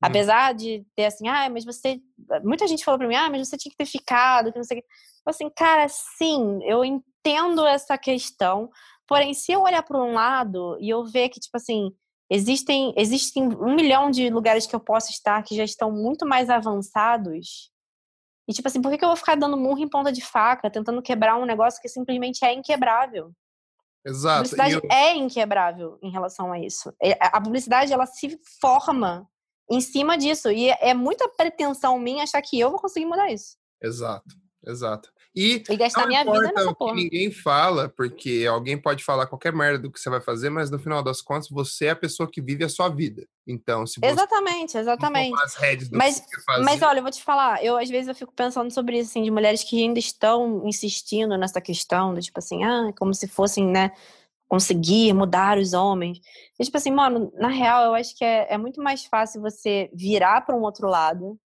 Apesar 0.00 0.52
de 0.54 0.84
ter 0.94 1.06
assim, 1.06 1.26
ah, 1.26 1.48
mas 1.48 1.64
você. 1.64 1.98
Muita 2.44 2.66
gente 2.66 2.84
falou 2.84 2.98
pra 2.98 3.08
mim, 3.08 3.14
ah, 3.14 3.30
mas 3.30 3.48
você 3.48 3.56
tinha 3.56 3.70
que 3.70 3.76
ter 3.78 3.86
ficado, 3.86 4.52
que 4.52 4.58
não 4.58 4.64
sei 4.64 4.78
o 4.78 4.80
quê. 4.82 4.86
Eu 5.26 5.30
assim, 5.30 5.50
cara, 5.50 5.88
sim, 5.88 6.60
eu 6.64 6.84
entendo 6.84 7.66
essa 7.66 7.96
questão. 7.96 8.70
Porém, 9.08 9.32
se 9.32 9.52
eu 9.52 9.62
olhar 9.62 9.82
para 9.82 9.98
um 9.98 10.12
lado 10.12 10.76
e 10.80 10.90
eu 10.90 11.04
ver 11.04 11.30
que, 11.30 11.40
tipo 11.40 11.56
assim, 11.56 11.90
existem, 12.30 12.92
existem 12.96 13.44
um 13.44 13.74
milhão 13.74 14.10
de 14.10 14.28
lugares 14.30 14.66
que 14.66 14.74
eu 14.74 14.80
posso 14.80 15.10
estar 15.10 15.42
que 15.42 15.56
já 15.56 15.64
estão 15.64 15.90
muito 15.90 16.26
mais 16.26 16.50
avançados. 16.50 17.70
E, 18.48 18.52
tipo 18.52 18.68
assim, 18.68 18.80
por 18.80 18.90
que, 18.90 18.98
que 18.98 19.04
eu 19.04 19.08
vou 19.08 19.16
ficar 19.16 19.34
dando 19.36 19.56
murro 19.56 19.80
em 19.80 19.88
ponta 19.88 20.12
de 20.12 20.24
faca, 20.24 20.70
tentando 20.70 21.02
quebrar 21.02 21.36
um 21.36 21.44
negócio 21.44 21.80
que 21.82 21.88
simplesmente 21.88 22.44
é 22.44 22.52
inquebrável? 22.52 23.32
A 24.06 24.10
Exato. 24.10 24.46
E 24.46 24.48
publicidade 24.50 24.74
eu- 24.74 24.96
é 24.96 25.14
inquebrável 25.16 25.98
em 26.00 26.10
relação 26.10 26.52
a 26.52 26.60
isso. 26.60 26.94
É- 27.02 27.18
A 27.20 27.40
publicidade, 27.40 27.92
ela 27.92 28.06
se 28.06 28.38
forma 28.60 29.28
em 29.68 29.80
cima 29.80 30.16
disso. 30.16 30.48
E 30.50 30.70
é 30.70 30.94
muita 30.94 31.28
pretensão 31.28 31.98
minha 31.98 32.22
achar 32.22 32.40
que 32.40 32.58
eu 32.58 32.70
vou 32.70 32.78
conseguir 32.78 33.06
mudar 33.06 33.32
isso. 33.32 33.56
Exato, 33.82 34.36
exato. 34.64 35.12
E 35.36 35.62
E 35.68 35.76
gastar 35.76 36.00
não 36.02 36.08
minha 36.08 36.24
vida 36.24 36.34
importa 36.38 36.52
nessa 36.54 36.70
o 36.70 36.72
que 36.72 36.78
porra. 36.78 36.94
ninguém 36.94 37.30
fala, 37.30 37.88
porque 37.90 38.46
alguém 38.48 38.78
pode 38.80 39.04
falar 39.04 39.26
qualquer 39.26 39.52
merda 39.52 39.78
do 39.78 39.90
que 39.92 40.00
você 40.00 40.08
vai 40.08 40.20
fazer, 40.22 40.48
mas 40.48 40.70
no 40.70 40.78
final 40.78 41.02
das 41.02 41.20
contas 41.20 41.48
você 41.50 41.86
é 41.86 41.90
a 41.90 41.96
pessoa 41.96 42.26
que 42.30 42.40
vive 42.40 42.64
a 42.64 42.68
sua 42.70 42.88
vida. 42.88 43.26
Então, 43.46 43.86
se 43.86 44.00
você 44.00 44.06
Exatamente, 44.06 44.78
exatamente. 44.78 45.38
as 45.44 45.54
rédeas 45.54 45.88
do 45.90 45.98
Mas- 45.98 46.20
que 46.20 46.40
fazer, 46.40 46.64
Mas 46.64 46.80
olha, 46.82 47.00
eu 47.00 47.02
vou 47.02 47.12
te 47.12 47.22
falar, 47.22 47.62
eu 47.62 47.76
às 47.76 47.90
vezes 47.90 48.08
eu 48.08 48.14
fico 48.14 48.32
pensando 48.32 48.72
sobre 48.72 48.98
isso, 48.98 49.10
assim, 49.10 49.22
de 49.22 49.30
mulheres 49.30 49.62
que 49.62 49.80
ainda 49.82 49.98
estão 49.98 50.62
insistindo 50.66 51.36
nessa 51.36 51.60
questão, 51.60 52.14
do 52.14 52.20
tipo 52.22 52.38
assim, 52.38 52.64
ah, 52.64 52.90
como 52.98 53.12
se 53.12 53.28
fossem, 53.28 53.66
né, 53.66 53.92
conseguir 54.48 55.12
mudar 55.12 55.58
os 55.58 55.72
homens. 55.74 56.18
E, 56.58 56.64
tipo 56.64 56.76
assim, 56.76 56.90
mano, 56.90 57.30
na 57.34 57.48
real, 57.48 57.84
eu 57.84 57.94
acho 57.94 58.16
que 58.16 58.24
é, 58.24 58.46
é 58.54 58.56
muito 58.56 58.80
mais 58.82 59.04
fácil 59.04 59.40
você 59.42 59.90
virar 59.92 60.40
para 60.42 60.56
um 60.56 60.62
outro 60.62 60.88
lado 60.88 61.38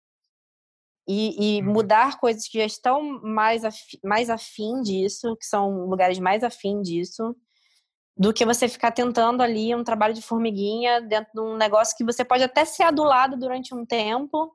e, 1.08 1.58
e 1.58 1.62
Uhum. 1.62 1.72
mudar 1.72 2.18
coisas 2.20 2.46
que 2.48 2.58
já 2.58 2.64
estão 2.64 3.20
mais, 3.22 3.64
afi, 3.64 3.98
mais 4.04 4.30
afim 4.30 4.80
disso, 4.82 5.36
que 5.36 5.46
são 5.46 5.86
lugares 5.86 6.18
mais 6.18 6.44
afim 6.44 6.80
disso, 6.82 7.34
do 8.16 8.32
que 8.32 8.44
você 8.44 8.68
ficar 8.68 8.92
tentando 8.92 9.42
ali 9.42 9.74
um 9.74 9.82
trabalho 9.84 10.14
de 10.14 10.22
formiguinha 10.22 11.00
dentro 11.00 11.30
de 11.34 11.40
um 11.40 11.56
negócio 11.56 11.96
que 11.96 12.04
você 12.04 12.24
pode 12.24 12.42
até 12.44 12.64
ser 12.64 12.82
adulado 12.82 13.36
durante 13.36 13.74
um 13.74 13.84
tempo, 13.86 14.54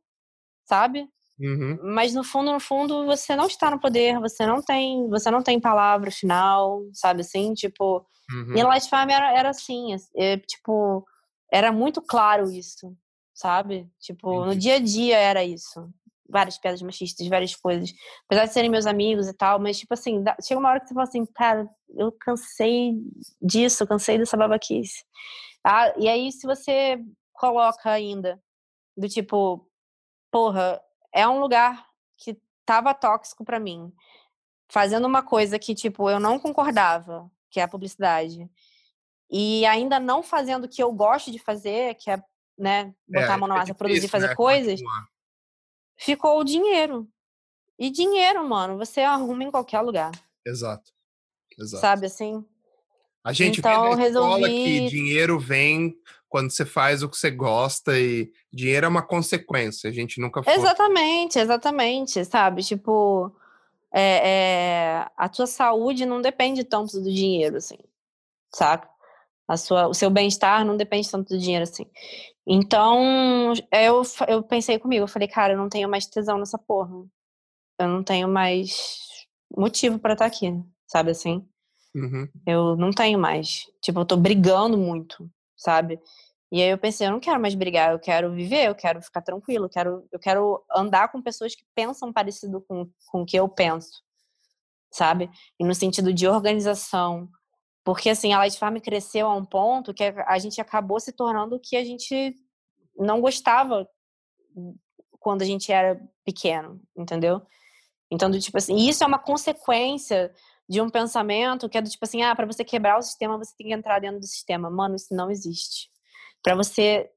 sabe? 0.65 1.09
Uhum, 1.39 1.77
Mas 1.93 2.13
no 2.13 2.23
fundo, 2.23 2.53
no 2.53 2.59
fundo, 2.59 3.05
você 3.05 3.35
não 3.35 3.47
está 3.47 3.69
no 3.69 3.79
poder, 3.79 4.19
você 4.19 4.45
não 4.45 4.61
tem, 4.61 5.09
você 5.09 5.29
não 5.29 5.43
tem 5.43 5.59
palavra 5.59 6.09
final, 6.09 6.81
sabe 6.93 7.21
assim? 7.21 7.53
Tipo, 7.53 8.05
uhum. 8.31 8.55
e 8.55 8.63
Light 8.63 8.87
Farm 8.89 9.09
era, 9.09 9.37
era 9.37 9.49
assim, 9.49 9.95
é, 10.15 10.37
tipo, 10.37 11.05
era 11.51 11.71
muito 11.71 12.01
claro 12.01 12.49
isso, 12.49 12.95
sabe? 13.33 13.89
Tipo, 13.99 14.29
no 14.45 14.53
Entendi. 14.53 14.59
dia 14.59 14.75
a 14.75 14.79
dia 14.79 15.17
era 15.17 15.43
isso. 15.43 15.89
Várias 16.27 16.57
piadas 16.57 16.81
machistas, 16.81 17.27
várias 17.27 17.55
coisas. 17.55 17.93
Apesar 18.25 18.45
de 18.45 18.53
serem 18.53 18.69
meus 18.69 18.85
amigos 18.85 19.27
e 19.27 19.33
tal, 19.33 19.59
mas, 19.59 19.77
tipo 19.77 19.93
assim, 19.93 20.23
dá- 20.23 20.35
chega 20.41 20.59
uma 20.59 20.69
hora 20.69 20.79
que 20.79 20.87
você 20.87 20.93
fala 20.93 21.07
assim, 21.07 21.25
cara, 21.27 21.69
eu 21.89 22.11
cansei 22.11 22.93
disso, 23.41 23.83
eu 23.83 23.87
cansei 23.87 24.17
dessa 24.17 24.35
babaquice. 24.35 25.03
Ah, 25.63 25.93
e 25.97 26.07
aí, 26.07 26.31
se 26.31 26.45
você 26.47 26.99
coloca 27.33 27.89
ainda, 27.91 28.41
do 28.97 29.07
tipo, 29.09 29.69
porra, 30.31 30.81
é 31.13 31.27
um 31.27 31.39
lugar 31.39 31.87
que 32.17 32.39
tava 32.65 32.93
tóxico 32.93 33.45
pra 33.45 33.59
mim, 33.59 33.91
fazendo 34.67 35.05
uma 35.05 35.21
coisa 35.21 35.59
que, 35.59 35.75
tipo, 35.75 36.09
eu 36.09 36.19
não 36.19 36.39
concordava, 36.39 37.29
que 37.51 37.59
é 37.59 37.63
a 37.63 37.67
publicidade, 37.67 38.49
e 39.29 39.65
ainda 39.65 39.99
não 39.99 40.23
fazendo 40.23 40.65
o 40.65 40.69
que 40.69 40.81
eu 40.81 40.91
gosto 40.91 41.31
de 41.31 41.39
fazer, 41.39 41.95
que 41.95 42.09
é, 42.09 42.21
né, 42.57 42.93
botar 43.07 43.25
É, 43.27 43.31
a 43.33 43.37
mão 43.37 43.47
na 43.47 43.55
é 43.55 43.57
massa, 43.59 43.73
produzir, 43.75 44.01
difícil, 44.01 44.11
fazer 44.11 44.27
né, 44.29 44.35
coisas, 44.35 44.73
continuar. 44.81 45.07
Ficou 45.97 46.39
o 46.39 46.43
dinheiro. 46.43 47.07
E 47.77 47.89
dinheiro, 47.89 48.47
mano, 48.47 48.77
você 48.77 49.01
arruma 49.01 49.43
em 49.43 49.51
qualquer 49.51 49.81
lugar, 49.81 50.11
Exato. 50.45 50.91
Exato. 51.59 51.81
sabe 51.81 52.05
assim? 52.05 52.43
A 53.23 53.33
gente 53.33 53.59
Então, 53.59 53.71
vê 53.71 53.77
na 53.97 54.07
escola 54.07 54.37
resolvi- 54.47 54.63
que 54.63 54.85
dinheiro 54.87 55.39
vem 55.39 55.97
quando 56.29 56.51
você 56.51 56.65
faz 56.65 57.01
o 57.01 57.09
que 57.09 57.17
você 57.17 57.31
gosta 57.31 57.97
e 57.99 58.31
dinheiro 58.53 58.85
é 58.85 58.89
uma 58.89 59.01
consequência. 59.01 59.89
A 59.89 59.93
gente 59.93 60.19
nunca 60.21 60.43
foi. 60.43 60.53
Exatamente, 60.53 61.39
exatamente, 61.39 62.23
sabe? 62.25 62.61
Tipo, 62.63 63.31
é, 63.91 64.29
é, 64.29 65.07
a 65.17 65.27
tua 65.29 65.47
saúde 65.47 66.05
não 66.05 66.21
depende 66.21 66.63
tanto 66.63 66.99
do 67.01 67.11
dinheiro, 67.11 67.57
assim, 67.57 67.77
saca? 68.53 68.89
A 69.47 69.57
sua, 69.57 69.87
o 69.87 69.93
seu 69.93 70.09
bem-estar 70.09 70.65
não 70.65 70.75
depende 70.75 71.09
tanto 71.09 71.29
do 71.29 71.39
dinheiro, 71.39 71.63
assim. 71.63 71.85
Então, 72.47 73.53
eu, 73.71 74.01
eu 74.27 74.43
pensei 74.43 74.79
comigo, 74.79 75.03
eu 75.03 75.07
falei, 75.07 75.27
cara, 75.27 75.53
eu 75.53 75.57
não 75.57 75.69
tenho 75.69 75.89
mais 75.89 76.05
tesão 76.05 76.37
nessa 76.37 76.57
porra. 76.57 76.95
Eu 77.79 77.87
não 77.87 78.03
tenho 78.03 78.27
mais 78.27 78.77
motivo 79.55 79.99
pra 79.99 80.13
estar 80.13 80.25
aqui, 80.25 80.53
sabe 80.87 81.11
assim? 81.11 81.47
Uhum. 81.93 82.27
Eu 82.45 82.75
não 82.75 82.91
tenho 82.91 83.17
mais. 83.19 83.65
Tipo, 83.81 84.01
eu 84.01 84.05
tô 84.05 84.17
brigando 84.17 84.77
muito, 84.77 85.29
sabe? 85.57 85.99
E 86.51 86.61
aí 86.61 86.69
eu 86.69 86.77
pensei, 86.77 87.07
eu 87.07 87.11
não 87.11 87.19
quero 87.19 87.39
mais 87.39 87.55
brigar, 87.55 87.91
eu 87.91 87.99
quero 87.99 88.31
viver, 88.33 88.67
eu 88.67 88.75
quero 88.75 89.01
ficar 89.01 89.21
tranquilo, 89.21 89.65
eu 89.65 89.69
quero, 89.69 90.07
eu 90.11 90.19
quero 90.19 90.63
andar 90.73 91.11
com 91.11 91.21
pessoas 91.21 91.55
que 91.55 91.65
pensam 91.73 92.13
parecido 92.13 92.61
com, 92.61 92.89
com 93.07 93.21
o 93.21 93.25
que 93.25 93.37
eu 93.37 93.49
penso, 93.49 94.01
sabe? 94.91 95.29
E 95.59 95.65
no 95.65 95.73
sentido 95.73 96.13
de 96.13 96.27
organização. 96.27 97.29
Porque, 97.85 98.09
assim, 98.09 98.33
a 98.33 98.39
Light 98.39 98.57
Farm 98.57 98.77
cresceu 98.79 99.27
a 99.27 99.35
um 99.35 99.45
ponto 99.45 99.93
que 99.93 100.03
a 100.03 100.39
gente 100.39 100.59
acabou 100.59 100.99
se 100.99 101.11
tornando 101.11 101.55
o 101.55 101.59
que 101.59 101.77
a 101.77 101.85
gente 101.85 102.35
não 102.97 103.21
gostava 103.21 103.87
quando 105.19 105.43
a 105.43 105.45
gente 105.45 105.71
era 105.71 106.01
pequeno, 106.25 106.81
entendeu? 106.97 107.43
Então, 108.09 108.29
do 108.29 108.39
tipo 108.39 108.57
assim, 108.57 108.75
isso 108.75 109.03
é 109.03 109.07
uma 109.07 109.19
consequência 109.19 110.33
de 110.67 110.81
um 110.81 110.89
pensamento 110.89 111.69
que 111.69 111.77
é 111.77 111.81
do 111.81 111.89
tipo 111.89 112.03
assim, 112.03 112.23
ah, 112.23 112.35
para 112.35 112.47
você 112.47 112.63
quebrar 112.65 112.97
o 112.97 113.03
sistema, 113.03 113.37
você 113.37 113.53
tem 113.55 113.67
que 113.67 113.73
entrar 113.73 113.99
dentro 113.99 114.19
do 114.19 114.25
sistema. 114.25 114.67
Mano, 114.67 114.95
isso 114.95 115.13
não 115.13 115.29
existe. 115.29 115.91
Para 116.41 116.55
você 116.55 117.11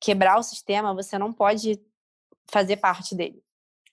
quebrar 0.00 0.38
o 0.38 0.42
sistema, 0.42 0.94
você 0.94 1.18
não 1.18 1.34
pode 1.34 1.78
fazer 2.50 2.78
parte 2.78 3.14
dele. 3.14 3.42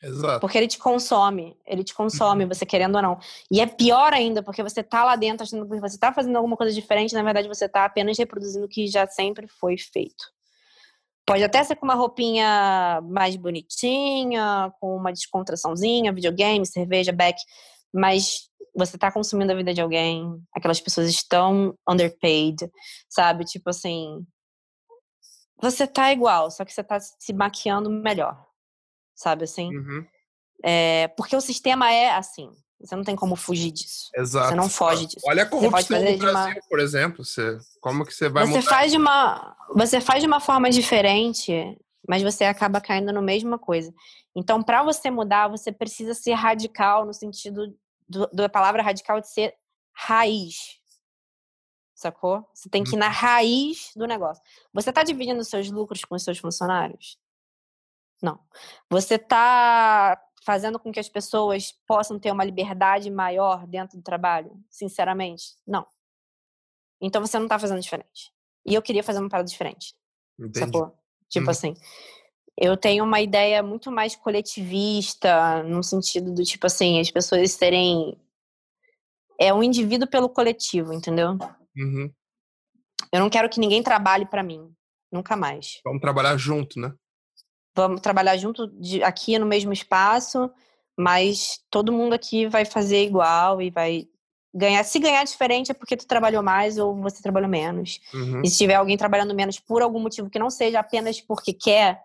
Exato. 0.01 0.39
Porque 0.39 0.57
ele 0.57 0.67
te 0.67 0.77
consome, 0.77 1.57
ele 1.65 1.83
te 1.83 1.93
consome, 1.93 2.43
uhum. 2.43 2.49
você 2.49 2.65
querendo 2.65 2.95
ou 2.95 3.01
não. 3.01 3.19
E 3.49 3.59
é 3.59 3.65
pior 3.65 4.13
ainda, 4.13 4.43
porque 4.43 4.61
você 4.61 4.83
tá 4.83 5.03
lá 5.03 5.15
dentro 5.15 5.43
achando 5.43 5.67
que 5.67 5.79
você 5.79 5.97
tá 5.97 6.13
fazendo 6.13 6.35
alguma 6.35 6.57
coisa 6.57 6.73
diferente, 6.73 7.13
na 7.13 7.23
verdade 7.23 7.47
você 7.47 7.67
tá 7.67 7.85
apenas 7.85 8.17
reproduzindo 8.17 8.65
o 8.65 8.69
que 8.69 8.87
já 8.87 9.07
sempre 9.07 9.47
foi 9.47 9.77
feito. 9.77 10.25
Pode 11.25 11.43
até 11.43 11.63
ser 11.63 11.75
com 11.75 11.85
uma 11.85 11.95
roupinha 11.95 13.01
mais 13.03 13.35
bonitinha, 13.35 14.71
com 14.79 14.95
uma 14.95 15.11
descontraçãozinha, 15.11 16.13
videogame, 16.13 16.65
cerveja, 16.67 17.11
back, 17.11 17.41
mas 17.91 18.47
você 18.75 18.95
está 18.95 19.11
consumindo 19.11 19.51
a 19.51 19.55
vida 19.55 19.73
de 19.73 19.81
alguém, 19.81 20.39
aquelas 20.53 20.79
pessoas 20.79 21.09
estão 21.09 21.75
underpaid, 21.89 22.69
sabe? 23.09 23.45
Tipo 23.45 23.71
assim, 23.71 24.23
você 25.59 25.87
tá 25.87 26.11
igual, 26.11 26.51
só 26.51 26.63
que 26.65 26.73
você 26.73 26.83
tá 26.83 26.99
se 26.99 27.33
maquiando 27.33 27.89
melhor, 27.89 28.45
sabe 29.15 29.45
assim? 29.45 29.75
Uhum. 29.75 30.05
É, 30.63 31.07
porque 31.09 31.35
o 31.35 31.41
sistema 31.41 31.91
é 31.91 32.11
assim. 32.11 32.51
Você 32.79 32.95
não 32.95 33.03
tem 33.03 33.15
como 33.15 33.35
fugir 33.35 33.71
disso. 33.71 34.09
Exato. 34.15 34.49
Você 34.49 34.55
não 34.55 34.69
foge 34.69 35.05
disso. 35.07 35.25
Olha 35.25 35.43
a 35.43 35.45
corrupção 35.45 36.03
no 36.03 36.17
Brasil, 36.17 36.53
uma... 36.53 36.69
por 36.69 36.79
exemplo. 36.79 37.23
Você, 37.23 37.57
como 37.79 38.05
que 38.05 38.13
você 38.13 38.29
vai 38.29 38.45
você 38.45 38.57
mudar? 38.57 38.69
Faz 38.69 38.91
de 38.91 38.97
uma, 38.97 39.55
você 39.73 40.01
faz 40.01 40.21
de 40.21 40.27
uma 40.27 40.39
forma 40.39 40.69
diferente, 40.69 41.53
mas 42.07 42.21
você 42.21 42.43
acaba 42.43 42.81
caindo 42.81 43.11
na 43.11 43.21
mesma 43.21 43.57
coisa. 43.57 43.93
Então, 44.35 44.61
para 44.61 44.83
você 44.83 45.09
mudar, 45.09 45.47
você 45.47 45.71
precisa 45.71 46.13
ser 46.13 46.33
radical 46.33 47.05
no 47.05 47.13
sentido 47.13 47.73
do, 48.07 48.27
da 48.27 48.49
palavra 48.49 48.83
radical 48.83 49.21
de 49.21 49.31
ser 49.31 49.55
raiz. 49.93 50.77
Sacou? 51.95 52.45
Você 52.53 52.69
tem 52.69 52.83
que 52.83 52.95
ir 52.95 52.99
na 52.99 53.07
uhum. 53.07 53.13
raiz 53.13 53.91
do 53.95 54.05
negócio. 54.05 54.43
Você 54.73 54.89
está 54.89 55.01
dividindo 55.01 55.43
seus 55.45 55.71
lucros 55.71 56.03
com 56.03 56.13
os 56.13 56.23
seus 56.23 56.37
funcionários? 56.37 57.17
Não. 58.25 58.39
Você 58.89 59.15
está 59.15 60.19
fazendo 60.43 60.79
com 60.79 60.91
que 60.91 60.99
as 60.99 61.07
pessoas 61.07 61.71
possam 61.87 62.17
ter 62.17 62.31
uma 62.31 62.43
liberdade 62.43 63.11
maior 63.11 63.67
dentro 63.67 63.97
do 63.97 64.03
trabalho? 64.03 64.59
Sinceramente, 64.67 65.55
não. 65.65 65.85
Então 66.99 67.21
você 67.21 67.37
não 67.37 67.45
está 67.45 67.59
fazendo 67.59 67.81
diferente. 67.81 68.31
E 68.65 68.73
eu 68.73 68.81
queria 68.81 69.03
fazer 69.03 69.19
uma 69.19 69.29
parada 69.29 69.47
diferente. 69.47 69.93
Entendi. 70.39 70.57
Sacou? 70.57 70.97
Tipo 71.29 71.47
hum. 71.47 71.51
assim, 71.51 71.75
eu 72.57 72.75
tenho 72.75 73.03
uma 73.03 73.21
ideia 73.21 73.61
muito 73.61 73.91
mais 73.91 74.15
coletivista, 74.15 75.61
no 75.61 75.83
sentido 75.83 76.33
do 76.33 76.43
tipo 76.43 76.65
assim, 76.65 76.99
as 76.99 77.11
pessoas 77.11 77.55
terem. 77.55 78.19
É 79.39 79.53
um 79.53 79.61
indivíduo 79.61 80.07
pelo 80.07 80.29
coletivo, 80.29 80.93
entendeu? 80.93 81.37
Uhum. 81.77 82.11
Eu 83.11 83.19
não 83.19 83.29
quero 83.29 83.49
que 83.49 83.59
ninguém 83.59 83.83
trabalhe 83.83 84.25
para 84.25 84.41
mim. 84.41 84.73
Nunca 85.11 85.35
mais. 85.35 85.79
Vamos 85.83 86.01
trabalhar 86.01 86.37
junto, 86.37 86.79
né? 86.79 86.91
Vamos 87.75 88.01
trabalhar 88.01 88.37
junto 88.37 88.67
de, 88.67 89.03
aqui 89.03 89.37
no 89.37 89.45
mesmo 89.45 89.73
espaço, 89.73 90.49
mas 90.97 91.59
todo 91.69 91.91
mundo 91.91 92.13
aqui 92.13 92.47
vai 92.47 92.63
fazer 92.63 93.03
igual 93.03 93.61
e 93.61 93.69
vai 93.69 94.07
ganhar. 94.53 94.83
Se 94.85 94.97
ganhar 94.97 95.23
diferente 95.25 95.71
é 95.71 95.73
porque 95.73 95.97
tu 95.97 96.07
trabalhou 96.07 96.41
mais 96.41 96.77
ou 96.77 96.95
você 96.95 97.21
trabalhou 97.21 97.49
menos. 97.49 97.99
Uhum. 98.13 98.41
E 98.43 98.49
se 98.49 98.57
tiver 98.57 98.75
alguém 98.75 98.97
trabalhando 98.97 99.35
menos 99.35 99.59
por 99.59 99.81
algum 99.81 99.99
motivo 99.99 100.29
que 100.29 100.39
não 100.39 100.49
seja 100.49 100.79
apenas 100.79 101.19
porque 101.19 101.51
quer, 101.51 102.01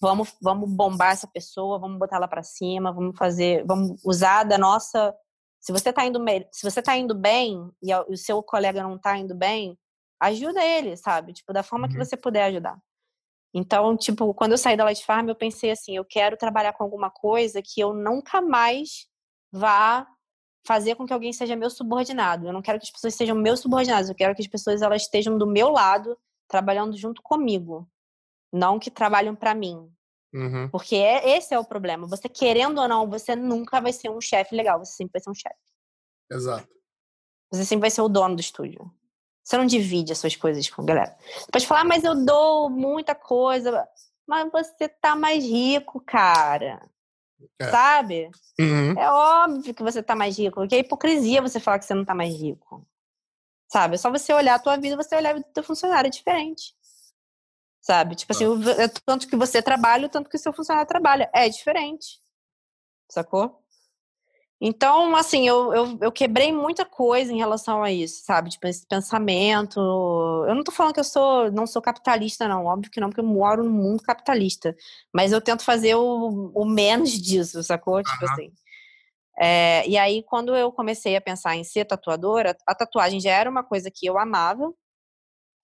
vamos, 0.00 0.32
vamos 0.40 0.70
bombar 0.70 1.12
essa 1.12 1.26
pessoa, 1.26 1.78
vamos 1.78 1.98
botar 1.98 2.16
ela 2.16 2.28
para 2.28 2.42
cima, 2.44 2.92
vamos 2.92 3.16
fazer, 3.18 3.64
vamos 3.66 4.00
usar 4.04 4.44
da 4.44 4.56
nossa. 4.56 5.12
Se 5.60 5.72
você 5.72 5.92
tá 5.92 6.06
indo, 6.06 6.24
se 6.52 6.62
você 6.62 6.80
tá 6.80 6.96
indo 6.96 7.14
bem 7.14 7.68
e 7.82 7.92
o 8.08 8.16
seu 8.16 8.40
colega 8.42 8.82
não 8.82 8.96
tá 8.96 9.18
indo 9.18 9.34
bem, 9.34 9.76
ajuda 10.20 10.64
ele, 10.64 10.96
sabe? 10.96 11.32
Tipo, 11.32 11.52
da 11.52 11.64
forma 11.64 11.86
uhum. 11.86 11.92
que 11.92 11.98
você 11.98 12.16
puder 12.16 12.44
ajudar. 12.44 12.78
Então, 13.54 13.96
tipo, 13.96 14.32
quando 14.34 14.52
eu 14.52 14.58
saí 14.58 14.76
da 14.76 14.84
Light 14.84 15.04
Farm, 15.04 15.28
eu 15.28 15.34
pensei 15.34 15.70
assim, 15.70 15.96
eu 15.96 16.04
quero 16.04 16.36
trabalhar 16.36 16.72
com 16.74 16.84
alguma 16.84 17.10
coisa 17.10 17.62
que 17.62 17.80
eu 17.80 17.94
nunca 17.94 18.40
mais 18.42 19.06
vá 19.50 20.06
fazer 20.66 20.96
com 20.96 21.06
que 21.06 21.12
alguém 21.12 21.32
seja 21.32 21.56
meu 21.56 21.70
subordinado. 21.70 22.46
Eu 22.46 22.52
não 22.52 22.60
quero 22.60 22.78
que 22.78 22.84
as 22.84 22.90
pessoas 22.90 23.14
sejam 23.14 23.36
meus 23.36 23.60
subordinados, 23.60 24.08
eu 24.08 24.14
quero 24.14 24.34
que 24.34 24.42
as 24.42 24.48
pessoas 24.48 24.82
elas 24.82 25.02
estejam 25.02 25.38
do 25.38 25.46
meu 25.46 25.70
lado, 25.70 26.16
trabalhando 26.46 26.96
junto 26.96 27.22
comigo 27.22 27.88
não 28.52 28.78
que 28.78 28.90
trabalham 28.90 29.34
para 29.34 29.54
mim. 29.54 29.90
Uhum. 30.32 30.68
Porque 30.70 30.96
é, 30.96 31.36
esse 31.36 31.54
é 31.54 31.58
o 31.58 31.64
problema. 31.64 32.06
Você 32.06 32.28
querendo 32.28 32.80
ou 32.80 32.88
não, 32.88 33.08
você 33.08 33.34
nunca 33.34 33.80
vai 33.80 33.92
ser 33.92 34.10
um 34.10 34.20
chefe 34.20 34.54
legal. 34.54 34.78
Você 34.84 34.92
sempre 34.92 35.12
vai 35.12 35.22
ser 35.22 35.30
um 35.30 35.34
chefe. 35.34 35.56
Exato. 36.30 36.68
Você 37.50 37.64
sempre 37.64 37.82
vai 37.82 37.90
ser 37.90 38.02
o 38.02 38.08
dono 38.08 38.36
do 38.36 38.40
estúdio. 38.40 38.92
Você 39.48 39.56
não 39.56 39.64
divide 39.64 40.12
as 40.12 40.18
suas 40.18 40.36
coisas 40.36 40.68
com 40.68 40.82
a 40.82 40.84
galera. 40.84 41.16
Você 41.38 41.46
pode 41.50 41.66
falar, 41.66 41.80
ah, 41.80 41.84
mas 41.84 42.04
eu 42.04 42.14
dou 42.14 42.68
muita 42.68 43.14
coisa. 43.14 43.88
Mas 44.26 44.52
você 44.52 44.86
tá 44.90 45.16
mais 45.16 45.42
rico, 45.42 46.02
cara. 46.02 46.86
É. 47.58 47.70
Sabe? 47.70 48.30
Uhum. 48.60 48.92
É 48.98 49.10
óbvio 49.10 49.72
que 49.72 49.82
você 49.82 50.02
tá 50.02 50.14
mais 50.14 50.38
rico. 50.38 50.56
Porque 50.56 50.74
é 50.74 50.80
hipocrisia 50.80 51.40
você 51.40 51.58
falar 51.58 51.78
que 51.78 51.86
você 51.86 51.94
não 51.94 52.04
tá 52.04 52.14
mais 52.14 52.34
rico. 52.34 52.86
Sabe? 53.72 53.94
É 53.94 53.96
só 53.96 54.10
você 54.10 54.34
olhar 54.34 54.56
a 54.56 54.58
tua 54.58 54.76
vida, 54.76 54.96
você 54.96 55.16
olhar 55.16 55.30
a 55.30 55.34
vida 55.34 55.46
do 55.48 55.52
teu 55.54 55.64
funcionário. 55.64 56.08
É 56.08 56.10
diferente 56.10 56.76
sabe? 57.80 58.14
Tipo 58.16 58.34
assim, 58.34 58.44
o, 58.44 58.70
é 58.70 58.86
tanto 59.06 59.26
que 59.26 59.34
você 59.34 59.62
trabalha, 59.62 60.10
tanto 60.10 60.28
que 60.28 60.36
o 60.36 60.38
seu 60.38 60.52
funcionário 60.52 60.86
trabalha. 60.86 61.30
É 61.32 61.48
diferente, 61.48 62.20
sacou? 63.10 63.64
Então, 64.60 65.14
assim, 65.14 65.46
eu, 65.46 65.72
eu, 65.72 65.98
eu, 66.00 66.12
quebrei 66.12 66.52
muita 66.52 66.84
coisa 66.84 67.32
em 67.32 67.38
relação 67.38 67.82
a 67.82 67.92
isso, 67.92 68.24
sabe? 68.24 68.50
Tipo, 68.50 68.66
esse 68.66 68.84
pensamento. 68.86 69.78
Eu 70.48 70.54
não 70.54 70.64
tô 70.64 70.72
falando 70.72 70.94
que 70.94 71.00
eu 71.00 71.04
sou, 71.04 71.50
não 71.52 71.64
sou 71.64 71.80
capitalista, 71.80 72.48
não. 72.48 72.66
Óbvio 72.66 72.90
que 72.90 73.00
não, 73.00 73.08
porque 73.08 73.20
eu 73.20 73.24
moro 73.24 73.62
num 73.62 73.70
mundo 73.70 74.02
capitalista. 74.02 74.74
Mas 75.14 75.30
eu 75.30 75.40
tento 75.40 75.62
fazer 75.62 75.94
o, 75.94 76.50
o 76.54 76.64
menos 76.64 77.12
disso, 77.22 77.62
sacou? 77.62 78.02
Tipo 78.02 78.24
uhum. 78.24 78.32
assim. 78.32 78.52
É, 79.40 79.88
e 79.88 79.96
aí, 79.96 80.24
quando 80.24 80.56
eu 80.56 80.72
comecei 80.72 81.14
a 81.14 81.20
pensar 81.20 81.54
em 81.54 81.62
ser 81.62 81.84
tatuadora, 81.84 82.56
a 82.66 82.74
tatuagem 82.74 83.20
já 83.20 83.30
era 83.30 83.48
uma 83.48 83.62
coisa 83.62 83.88
que 83.94 84.06
eu 84.06 84.18
amava, 84.18 84.72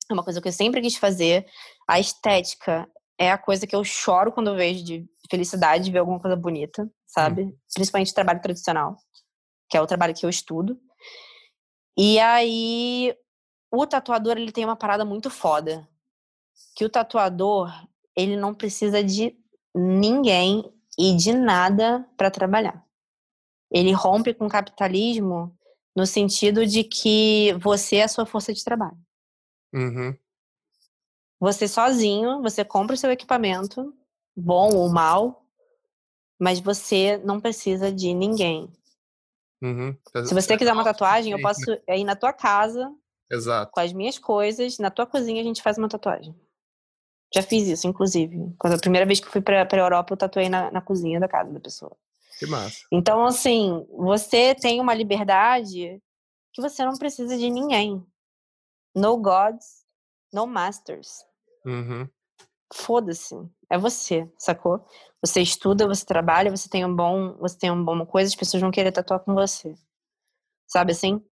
é 0.09 0.15
uma 0.15 0.23
coisa 0.23 0.41
que 0.41 0.47
eu 0.47 0.53
sempre 0.53 0.81
quis 0.81 0.97
fazer. 0.97 1.45
A 1.89 1.99
estética 1.99 2.89
é 3.19 3.31
a 3.31 3.39
coisa 3.39 3.66
que 3.66 3.74
eu 3.74 3.85
choro 3.85 4.32
quando 4.32 4.49
eu 4.49 4.57
vejo 4.57 4.85
de 4.85 5.09
felicidade 5.31 5.85
de 5.85 5.93
ver 5.93 5.99
alguma 5.99 6.20
coisa 6.20 6.36
bonita, 6.36 6.91
sabe? 7.07 7.43
Hum. 7.45 7.57
Principalmente 7.73 8.15
trabalho 8.15 8.41
tradicional, 8.41 8.97
que 9.70 9.77
é 9.77 9.81
o 9.81 9.86
trabalho 9.86 10.15
que 10.15 10.27
eu 10.27 10.31
estudo. 10.31 10.78
E 11.97 12.19
aí, 12.19 13.15
o 13.73 13.86
tatuador, 13.86 14.36
ele 14.36 14.53
tem 14.53 14.65
uma 14.65 14.77
parada 14.77 15.05
muito 15.05 15.31
foda. 15.31 15.89
Que 16.77 16.85
o 16.85 16.91
tatuador, 16.91 17.70
ele 18.16 18.36
não 18.36 18.55
precisa 18.55 19.03
de 19.03 19.36
ninguém 19.74 20.65
e 20.99 21.16
de 21.16 21.32
nada 21.32 22.09
para 22.16 22.31
trabalhar. 22.31 22.85
Ele 23.70 23.93
rompe 23.93 24.35
com 24.35 24.47
o 24.47 24.51
capitalismo 24.51 25.57
no 25.97 26.07
sentido 26.07 26.66
de 26.66 26.85
que 26.85 27.55
você 27.61 27.97
é 27.97 28.05
a 28.05 28.09
sua 28.09 28.27
força 28.27 28.53
de 28.53 28.65
trabalho. 28.65 28.99
Uhum. 29.73 30.16
Você 31.45 31.69
sozinho, 31.69 32.41
você 32.41 32.65
compra 32.65 32.95
o 32.95 32.97
seu 32.97 33.11
equipamento, 33.11 33.95
bom 34.35 34.75
ou 34.75 34.89
mal, 34.89 35.45
mas 36.41 36.59
você 36.59 37.19
não 37.19 37.39
precisa 37.39 37.93
de 37.93 38.15
ninguém. 38.15 38.73
Uhum. 39.62 39.95
Se 40.25 40.33
você 40.33 40.57
quiser 40.57 40.73
uma 40.73 40.83
tatuagem, 40.83 41.33
eu 41.33 41.41
posso 41.43 41.71
ir 41.87 42.05
na 42.05 42.16
tua 42.16 42.33
casa, 42.33 42.91
Exato. 43.31 43.71
com 43.73 43.81
as 43.81 43.93
minhas 43.93 44.19
coisas, 44.19 44.79
na 44.79 44.91
tua 44.91 45.05
cozinha 45.05 45.43
a 45.43 45.45
gente 45.45 45.61
faz 45.61 45.77
uma 45.77 45.87
tatuagem. 45.87 46.35
Já 47.35 47.43
fiz 47.43 47.69
isso, 47.69 47.87
inclusive. 47.87 48.55
Quando 48.59 48.77
a 48.77 48.79
primeira 48.79 49.05
vez 49.05 49.21
que 49.21 49.29
fui 49.29 49.43
pra, 49.43 49.66
pra 49.66 49.83
Europa, 49.83 50.15
eu 50.15 50.16
tatuei 50.16 50.49
na, 50.49 50.71
na 50.71 50.81
cozinha 50.81 51.21
da 51.21 51.29
casa 51.29 51.53
da 51.53 51.61
pessoa. 51.61 51.95
Que 52.39 52.47
massa. 52.47 52.79
Então, 52.91 53.23
assim, 53.23 53.87
você 53.91 54.55
tem 54.55 54.81
uma 54.81 54.95
liberdade 54.95 56.01
que 56.55 56.62
você 56.62 56.83
não 56.87 56.97
precisa 56.97 57.37
de 57.37 57.51
ninguém. 57.51 58.03
No 58.95 59.19
gods, 59.19 59.85
no 60.33 60.47
masters. 60.47 61.23
Uhum. 61.65 62.09
Foda-se. 62.73 63.35
É 63.70 63.78
você, 63.78 64.31
sacou? 64.39 64.85
Você 65.20 65.41
estuda, 65.41 65.86
você 65.86 66.05
trabalha, 66.05 66.51
você 66.51 66.69
tem 66.69 66.85
um 66.85 66.95
bom, 66.95 67.35
você 67.39 67.57
tem 67.57 67.70
uma 67.70 67.85
boa 67.85 68.07
coisa, 68.07 68.28
as 68.28 68.35
pessoas 68.35 68.61
vão 68.61 68.70
querer 68.70 68.93
tatuar 68.93 69.20
com 69.20 69.35
você. 69.35 69.74
Sabe 70.66 70.93
assim? 70.93 71.23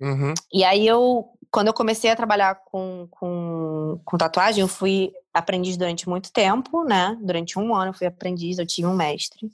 Uhum. 0.00 0.34
E 0.52 0.64
aí 0.64 0.86
eu, 0.86 1.26
quando 1.50 1.68
eu 1.68 1.74
comecei 1.74 2.10
a 2.10 2.16
trabalhar 2.16 2.56
com, 2.66 3.06
com, 3.10 4.00
com 4.04 4.18
tatuagem, 4.18 4.60
eu 4.62 4.68
fui 4.68 5.12
aprendiz 5.32 5.76
durante 5.76 6.08
muito 6.08 6.32
tempo, 6.32 6.84
né? 6.84 7.16
Durante 7.22 7.58
um 7.58 7.74
ano 7.74 7.90
eu 7.90 7.94
fui 7.94 8.06
aprendiz, 8.06 8.58
eu 8.58 8.66
tive 8.66 8.86
um 8.86 8.96
mestre. 8.96 9.50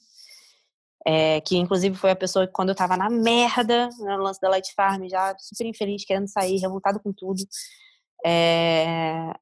É, 1.05 1.41
que 1.41 1.57
inclusive 1.57 1.97
foi 1.97 2.13
a 2.13 2.17
pessoa 2.17 2.47
que 2.47 2.53
quando 2.53 2.69
eu 2.69 2.77
tava 2.77 2.97
na 2.97 3.11
merda, 3.11 3.89
no 3.99 4.19
lance 4.19 4.41
da 4.41 4.49
Light 4.49 4.73
Farm, 4.75 5.09
já 5.09 5.35
super 5.39 5.67
infeliz, 5.67 6.05
querendo 6.05 6.29
sair, 6.29 6.59
revoltado 6.59 7.01
com 7.01 7.13
tudo. 7.13 7.43
É, 8.25 9.33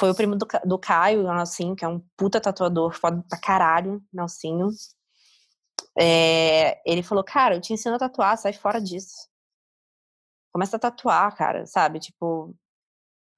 foi 0.00 0.10
o 0.10 0.14
primo 0.14 0.34
do, 0.34 0.46
do 0.64 0.78
Caio, 0.78 1.20
o 1.20 1.34
Nelsinho, 1.34 1.76
que 1.76 1.84
é 1.84 1.88
um 1.88 2.02
puta 2.16 2.40
tatuador, 2.40 2.94
foda 2.94 3.22
pra 3.28 3.38
caralho, 3.38 4.02
Nelsinho. 4.10 4.70
É, 5.98 6.80
ele 6.90 7.02
falou, 7.02 7.22
cara, 7.22 7.54
eu 7.54 7.60
te 7.60 7.74
ensino 7.74 7.96
a 7.96 7.98
tatuar, 7.98 8.38
sai 8.38 8.54
fora 8.54 8.80
disso. 8.80 9.28
Começa 10.54 10.76
a 10.76 10.80
tatuar, 10.80 11.36
cara, 11.36 11.66
sabe? 11.66 12.00
Tipo, 12.00 12.56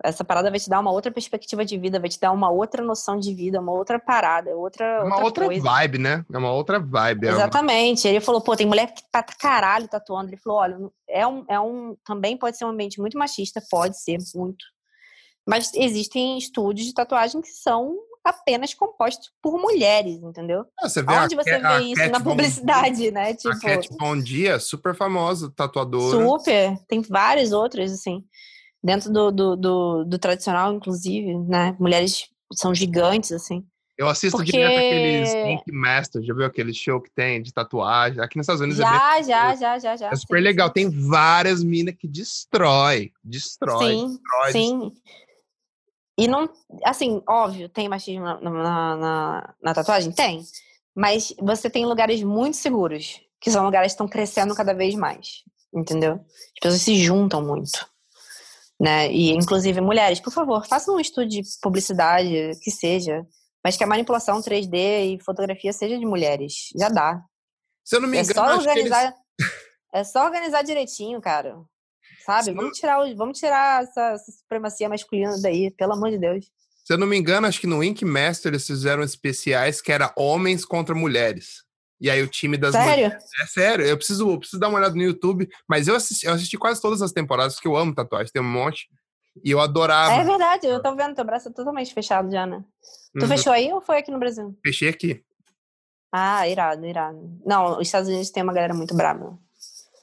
essa 0.05 0.25
parada 0.25 0.51
vai 0.51 0.61
te 0.61 0.71
dar 0.71 0.79
uma 0.79 0.93
outra 0.93 1.11
perspectiva 1.11 1.65
de 1.65 1.77
vida, 1.77 1.99
vai 1.99 2.09
te 2.09 2.21
dar 2.21 2.31
uma 2.31 2.49
outra 2.49 2.81
noção 2.81 3.19
de 3.19 3.35
vida, 3.35 3.61
uma 3.61 3.73
outra 3.73 3.99
parada, 3.99 4.57
outra. 4.57 5.05
Uma 5.05 5.21
outra, 5.21 5.45
outra 5.45 5.61
vibe, 5.61 5.99
né? 5.99 6.25
É 6.33 6.39
uma 6.39 6.53
outra 6.53 6.79
vibe. 6.79 7.27
Exatamente. 7.27 8.07
É 8.07 8.11
uma... 8.11 8.17
Ele 8.17 8.25
falou, 8.25 8.41
pô, 8.41 8.55
tem 8.55 8.67
mulher 8.67 8.95
que 8.95 9.03
tá 9.11 9.21
caralho 9.21 9.89
tatuando. 9.89 10.31
Ele 10.31 10.37
falou, 10.37 10.61
olha, 10.61 10.79
é 11.09 11.27
um, 11.27 11.45
é 11.49 11.59
um. 11.59 11.97
Também 12.05 12.37
pode 12.37 12.57
ser 12.57 12.65
um 12.65 12.69
ambiente 12.69 13.01
muito 13.01 13.19
machista, 13.19 13.61
pode 13.69 14.01
ser, 14.01 14.19
muito. 14.33 14.65
Mas 15.47 15.73
existem 15.75 16.39
estúdios 16.39 16.87
de 16.87 16.95
tatuagem 16.95 17.41
que 17.41 17.49
são 17.49 17.97
apenas 18.25 18.73
compostos 18.73 19.31
por 19.43 19.59
mulheres, 19.61 20.23
entendeu? 20.23 20.65
Ah, 20.81 20.89
você 20.89 21.03
vê 21.03 21.13
Onde 21.13 21.35
a, 21.35 21.43
você 21.43 21.51
a 21.51 21.79
vê 21.79 21.85
isso 21.85 22.09
na 22.09 22.21
publicidade, 22.21 23.11
né? 23.11 23.35
Tipo, 23.35 23.55
a 23.55 23.59
Cat 23.59 23.89
Bom 23.99 24.17
Dia, 24.17 24.59
super 24.61 24.95
famosa, 24.95 25.53
tatuadora. 25.55 26.25
Super, 26.25 26.79
tem 26.87 27.03
várias 27.03 27.53
outras, 27.53 27.93
assim. 27.93 28.25
Dentro 28.83 29.13
do, 29.13 29.31
do, 29.31 29.57
do, 29.57 30.05
do 30.05 30.19
tradicional, 30.19 30.73
inclusive, 30.73 31.37
né? 31.39 31.77
Mulheres 31.79 32.29
são 32.55 32.75
gigantes, 32.75 33.33
assim. 33.33 33.65
Eu 33.97 34.09
assisto 34.09 34.39
Porque... 34.39 34.53
direto 34.53 34.77
aqueles 34.77 35.35
Ink 35.35 35.73
Master, 35.73 36.23
já 36.23 36.35
viu 36.35 36.45
aquele 36.45 36.73
show 36.73 37.01
que 37.01 37.11
tem 37.11 37.43
de 37.43 37.53
tatuagem? 37.53 38.21
Aqui 38.21 38.37
nos 38.37 38.45
Estados 38.45 38.61
Unidos 38.61 38.79
já, 38.79 38.89
é 38.89 39.15
bem... 39.15 39.25
já, 39.25 39.55
já, 39.55 39.79
já, 39.79 39.97
já. 39.97 40.11
É 40.11 40.17
super 40.17 40.39
sim, 40.39 40.43
legal. 40.43 40.69
Sim. 40.69 40.75
Tem 40.75 40.91
várias 40.91 41.63
minas 41.63 41.95
que 41.97 42.09
destrói, 42.09 43.13
destrói, 43.23 43.95
sim, 43.95 44.09
destrói. 44.09 44.53
Sim, 44.53 44.93
e 46.19 46.29
não, 46.29 46.49
assim, 46.85 47.23
óbvio, 47.29 47.69
tem 47.69 47.89
machismo 47.89 48.25
na, 48.25 48.41
na, 48.41 48.97
na, 48.97 49.55
na, 49.63 49.75
tatuagem? 49.75 50.13
Tem. 50.13 50.43
Mas 50.95 51.35
você 51.41 51.71
tem 51.71 51.87
lugares 51.87 52.23
muito 52.23 52.57
seguros, 52.57 53.21
que 53.41 53.51
são 53.51 53.65
lugares 53.65 53.93
que 53.93 53.95
estão 53.95 54.09
crescendo 54.09 54.55
cada 54.55 54.75
vez 54.75 54.95
mais. 54.95 55.43
Entendeu? 55.75 56.15
As 56.15 56.61
pessoas 56.61 56.83
se 56.83 56.97
juntam 56.97 57.43
muito. 57.43 57.87
Né? 58.79 59.11
E, 59.11 59.31
inclusive, 59.31 59.81
mulheres, 59.81 60.21
por 60.21 60.33
favor, 60.33 60.67
façam 60.67 60.97
um 60.97 61.01
estudo 61.01 61.27
de 61.27 61.41
publicidade, 61.63 62.53
que 62.61 62.71
seja, 62.71 63.27
mas 63.65 63.77
que 63.77 63.85
a 63.85 63.87
manipulação 63.87 64.41
3D 64.41 65.15
e 65.15 65.25
fotografia 65.25 65.73
seja 65.73 65.99
de 65.99 66.05
mulheres. 66.05 66.69
Já 66.77 66.89
dá. 66.89 67.23
Se 67.85 67.97
eu 67.97 68.01
não 68.01 68.09
me 68.09 68.19
engano, 68.19 68.31
é 68.31 68.35
só 68.35 68.57
organizar, 68.57 69.05
eles... 69.05 69.53
é 69.95 70.05
só 70.05 70.25
organizar 70.25 70.63
direitinho, 70.63 71.21
cara. 71.21 71.57
Sabe? 72.25 72.45
Se 72.45 72.53
vamos 72.53 72.79
tirar, 72.79 73.01
o, 73.01 73.17
vamos 73.17 73.39
tirar 73.39 73.83
essa, 73.83 74.13
essa, 74.13 74.33
supremacia 74.33 74.89
masculina 74.89 75.41
daí, 75.41 75.71
pelo 75.71 75.93
amor 75.93 76.11
de 76.11 76.19
Deus. 76.19 76.47
Se 76.85 76.93
eu 76.93 76.99
não 76.99 77.07
me 77.07 77.17
engano, 77.17 77.47
acho 77.47 77.61
que 77.61 77.67
no 77.67 77.83
Ink 77.83 78.05
Master 78.05 78.53
eles 78.53 78.67
fizeram 78.67 79.03
especiais 79.03 79.81
que 79.81 79.93
era 79.93 80.13
homens 80.17 80.65
contra 80.65 80.95
mulheres. 80.95 81.63
E 82.01 82.11
aí 82.11 82.21
o 82.21 82.27
time 82.27 82.57
das 82.57 82.73
sério? 82.73 83.05
mulheres. 83.05 83.25
É 83.41 83.47
sério, 83.47 83.85
eu 83.85 83.97
preciso, 83.97 84.29
eu 84.29 84.39
preciso 84.39 84.59
dar 84.59 84.69
uma 84.69 84.79
olhada 84.79 84.95
no 84.95 85.03
YouTube, 85.03 85.49
mas 85.69 85.87
eu 85.87 85.95
assisti, 85.95 86.27
eu 86.27 86.33
assisti 86.33 86.59
quase 86.59 86.83
todas 86.83 87.01
as 87.01 87.13
temporadas, 87.13 87.55
porque 87.55 87.69
eu 87.69 87.77
amo 87.77 87.95
tatuagem, 87.95 88.33
tem 88.33 88.43
um 88.43 88.45
monte. 88.45 88.89
E 89.45 89.51
eu 89.51 89.61
adorava. 89.61 90.13
É 90.13 90.25
verdade, 90.25 90.67
eu 90.67 90.83
tô 90.83 90.95
vendo, 90.95 91.15
teu 91.15 91.25
braço 91.25 91.49
é 91.49 91.53
totalmente 91.53 91.95
fechado 91.95 92.31
já, 92.31 92.45
né? 92.45 92.63
Tu 93.19 93.23
uhum. 93.23 93.29
fechou 93.29 93.53
aí 93.53 93.73
ou 93.73 93.81
foi 93.81 93.99
aqui 93.99 94.11
no 94.11 94.19
Brasil? 94.19 94.57
Fechei 94.65 94.89
aqui. 94.89 95.25
Ah, 96.11 96.47
irado, 96.47 96.85
irado. 96.85 97.41
Não, 97.47 97.79
os 97.79 97.87
Estados 97.87 98.09
Unidos 98.09 98.31
tem 98.31 98.43
uma 98.43 98.53
galera 98.53 98.75
muito 98.75 98.95
brava. 98.95 99.39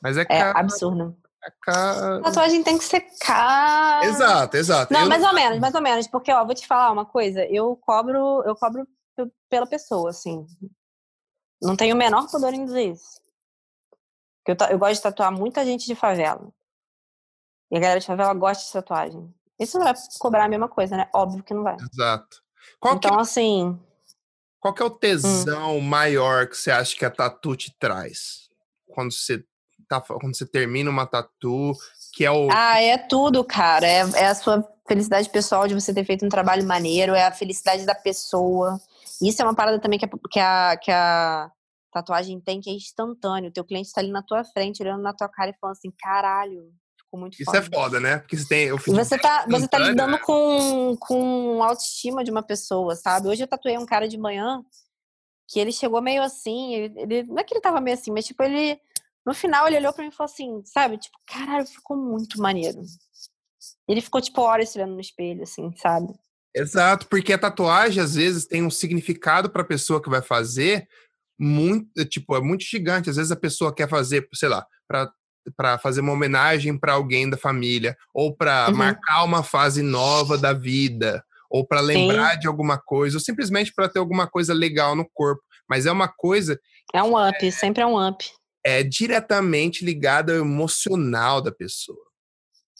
Mas 0.01 0.17
é, 0.17 0.25
é 0.29 0.41
absurdo. 0.41 1.15
Tatuagem 2.23 2.63
tem 2.63 2.77
que 2.77 2.83
secar. 2.83 4.03
Exato, 4.03 4.57
exato. 4.57 4.93
Não, 4.93 5.01
eu 5.01 5.09
mais 5.09 5.23
ou 5.23 5.33
menos, 5.33 5.59
mais 5.59 5.73
ou 5.73 5.81
menos, 5.81 6.07
porque 6.07 6.31
ó, 6.31 6.45
vou 6.45 6.53
te 6.53 6.67
falar 6.67 6.91
uma 6.91 7.05
coisa, 7.05 7.45
eu 7.45 7.75
cobro, 7.77 8.43
eu 8.45 8.55
cobro 8.55 8.87
pela 9.49 9.67
pessoa, 9.67 10.09
assim. 10.09 10.45
Não 11.61 11.75
tenho 11.75 11.95
o 11.95 11.97
menor 11.97 12.29
pudor 12.29 12.53
em 12.53 12.65
dizer 12.65 12.93
isso. 12.93 13.19
Eu, 14.45 14.55
eu 14.69 14.79
gosto 14.79 14.95
de 14.95 15.01
tatuar 15.01 15.31
muita 15.31 15.63
gente 15.65 15.85
de 15.85 15.95
favela. 15.95 16.51
E 17.71 17.77
a 17.77 17.79
galera 17.79 17.99
de 17.99 18.05
favela 18.05 18.33
gosta 18.33 18.65
de 18.65 18.71
tatuagem. 18.71 19.33
Isso 19.59 19.77
não 19.77 19.85
vai 19.85 19.93
cobrar 20.19 20.45
a 20.45 20.49
mesma 20.49 20.67
coisa, 20.67 20.97
né? 20.97 21.09
Óbvio 21.13 21.43
que 21.43 21.53
não 21.53 21.63
vai. 21.63 21.75
Exato. 21.93 22.41
Qual 22.79 22.95
então, 22.95 23.15
que... 23.15 23.21
assim. 23.21 23.79
Qual 24.59 24.73
que 24.73 24.81
é 24.81 24.85
o 24.85 24.89
tesão 24.89 25.77
hum. 25.77 25.81
maior 25.81 26.47
que 26.47 26.57
você 26.57 26.71
acha 26.71 26.95
que 26.95 27.05
a 27.05 27.11
tatu 27.11 27.55
te 27.55 27.75
traz? 27.77 28.49
Quando 28.87 29.13
você 29.13 29.43
tá, 29.89 29.99
quando 29.99 30.35
você 30.35 30.45
termina 30.45 30.89
uma 30.89 31.05
tatu, 31.05 31.73
que 32.13 32.23
é 32.23 32.31
o. 32.31 32.47
Ah, 32.51 32.79
é 32.79 32.97
tudo, 32.97 33.43
cara. 33.43 33.85
É, 33.85 33.99
é 34.15 34.27
a 34.27 34.35
sua 34.35 34.65
felicidade 34.87 35.29
pessoal 35.29 35.67
de 35.67 35.73
você 35.73 35.93
ter 35.93 36.05
feito 36.05 36.25
um 36.25 36.29
trabalho 36.29 36.65
maneiro, 36.65 37.13
é 37.13 37.25
a 37.25 37.31
felicidade 37.31 37.85
da 37.85 37.95
pessoa. 37.95 38.79
Isso 39.21 39.41
é 39.41 39.45
uma 39.45 39.55
parada 39.55 39.79
também 39.79 39.99
que 39.99 40.05
a, 40.05 40.09
que 40.29 40.39
a, 40.39 40.77
que 40.77 40.91
a 40.91 41.51
tatuagem 41.91 42.39
tem, 42.39 42.61
que 42.61 42.69
é 42.69 42.73
instantâneo. 42.73 43.49
O 43.49 43.53
teu 43.53 43.65
cliente 43.65 43.87
está 43.87 43.99
ali 43.99 44.11
na 44.11 44.21
tua 44.21 44.43
frente, 44.43 44.81
olhando 44.81 45.01
na 45.01 45.13
tua 45.13 45.27
cara 45.27 45.49
e 45.49 45.57
falando 45.59 45.75
assim, 45.77 45.91
caralho, 45.99 46.71
ficou 46.97 47.19
muito 47.19 47.33
Isso 47.35 47.45
foda. 47.45 47.57
é 47.57 47.61
foda, 47.61 47.99
né? 47.99 48.17
Porque 48.19 48.37
você 48.37 48.47
tem. 48.47 48.67
Eu 48.67 48.77
você 48.77 49.17
tá, 49.17 49.45
você 49.47 49.67
tá 49.67 49.79
lidando 49.79 50.13
né? 50.13 50.19
com, 50.19 50.95
com 50.97 51.63
autoestima 51.63 52.23
de 52.23 52.31
uma 52.31 52.43
pessoa, 52.43 52.95
sabe? 52.95 53.27
Hoje 53.27 53.43
eu 53.43 53.47
tatuei 53.47 53.77
um 53.77 53.85
cara 53.85 54.07
de 54.07 54.17
manhã 54.17 54.63
que 55.47 55.59
ele 55.59 55.71
chegou 55.71 55.99
meio 55.99 56.21
assim, 56.21 56.75
ele, 56.75 57.01
ele, 57.01 57.23
não 57.23 57.39
é 57.39 57.43
que 57.43 57.55
ele 57.55 57.61
tava 57.61 57.81
meio 57.81 57.97
assim, 57.97 58.11
mas 58.11 58.23
tipo, 58.23 58.43
ele 58.43 58.79
no 59.29 59.35
final, 59.35 59.67
ele 59.67 59.77
olhou 59.77 59.93
para 59.93 60.03
mim 60.03 60.09
e 60.09 60.15
falou 60.15 60.31
assim, 60.31 60.61
sabe? 60.65 60.97
Tipo, 60.97 61.15
caralho, 61.27 61.67
ficou 61.67 61.95
muito 61.95 62.41
maneiro. 62.41 62.81
Ele 63.87 64.01
ficou, 64.01 64.19
tipo, 64.19 64.41
horas 64.41 64.75
olhando 64.75 64.95
no 64.95 64.99
espelho, 64.99 65.43
assim, 65.43 65.71
sabe? 65.77 66.07
Exato, 66.55 67.07
porque 67.07 67.31
a 67.31 67.37
tatuagem, 67.37 68.01
às 68.01 68.15
vezes, 68.15 68.47
tem 68.47 68.63
um 68.63 68.71
significado 68.71 69.47
para 69.47 69.61
a 69.61 69.67
pessoa 69.67 70.01
que 70.01 70.09
vai 70.09 70.23
fazer 70.23 70.87
muito, 71.39 72.03
tipo, 72.05 72.35
é 72.35 72.41
muito 72.41 72.63
gigante. 72.63 73.07
Às 73.11 73.17
vezes 73.17 73.31
a 73.31 73.35
pessoa 73.35 73.73
quer 73.73 73.87
fazer, 73.87 74.27
sei 74.33 74.49
lá, 74.49 74.65
para 74.87 75.11
para 75.55 75.79
fazer 75.79 76.01
uma 76.01 76.11
homenagem 76.11 76.77
para 76.77 76.93
alguém 76.93 77.27
da 77.27 77.37
família, 77.37 77.97
ou 78.13 78.35
para 78.35 78.69
uhum. 78.69 78.75
marcar 78.75 79.23
uma 79.23 79.41
fase 79.41 79.81
nova 79.81 80.37
da 80.37 80.53
vida, 80.53 81.23
ou 81.49 81.65
para 81.65 81.79
lembrar 81.79 82.33
Sim. 82.33 82.39
de 82.39 82.47
alguma 82.47 82.77
coisa, 82.77 83.17
ou 83.17 83.21
simplesmente 83.21 83.73
para 83.73 83.89
ter 83.89 83.97
alguma 83.97 84.27
coisa 84.27 84.53
legal 84.53 84.95
no 84.95 85.09
corpo. 85.11 85.41
Mas 85.67 85.87
é 85.87 85.91
uma 85.91 86.07
coisa. 86.07 86.59
É 86.93 87.01
um 87.01 87.17
up, 87.17 87.47
é, 87.47 87.51
sempre 87.51 87.81
é 87.81 87.85
um 87.85 88.07
up 88.07 88.23
é 88.65 88.83
diretamente 88.83 89.83
ligado 89.83 90.31
ao 90.31 90.37
emocional 90.37 91.41
da 91.41 91.51
pessoa. 91.51 92.09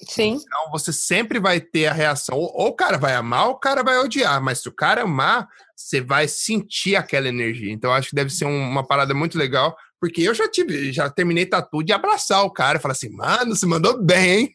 Sim. 0.08 0.40
Então 0.42 0.72
você 0.72 0.94
sempre 0.94 1.40
vai 1.40 1.60
ter 1.60 1.88
a 1.88 1.94
reação. 1.94 2.38
Ou, 2.38 2.52
ou, 2.54 2.68
o 2.68 2.76
cara 2.76 2.98
vai 2.98 3.16
amar, 3.16 3.48
ou 3.48 3.54
o 3.54 3.60
cara 3.60 3.84
vai 3.84 3.98
odiar. 3.98 4.42
Mas 4.42 4.60
se 4.62 4.70
o 4.70 4.76
cara 4.76 5.02
amar, 5.04 5.48
você 5.76 6.00
vai 6.00 6.28
sentir 6.28 6.96
aquela 6.96 7.28
energia. 7.28 7.72
Então 7.72 7.92
acho 7.92 8.10
que 8.10 8.16
deve 8.16 8.30
ser 8.30 8.46
um, 8.46 8.70
uma 8.70 8.86
parada 8.86 9.14
muito 9.14 9.38
legal. 9.38 9.76
Porque 10.00 10.22
eu 10.22 10.34
já 10.34 10.50
tive, 10.50 10.94
já 10.94 11.10
terminei 11.10 11.46
tatu 11.46 11.84
de 11.84 11.92
abraçar 11.92 12.46
o 12.46 12.52
cara 12.52 12.78
e 12.78 12.82
falar 12.82 12.94
assim, 12.94 13.10
mano, 13.10 13.54
você 13.54 13.66
mandou 13.66 14.02
bem, 14.02 14.40
hein? 14.40 14.54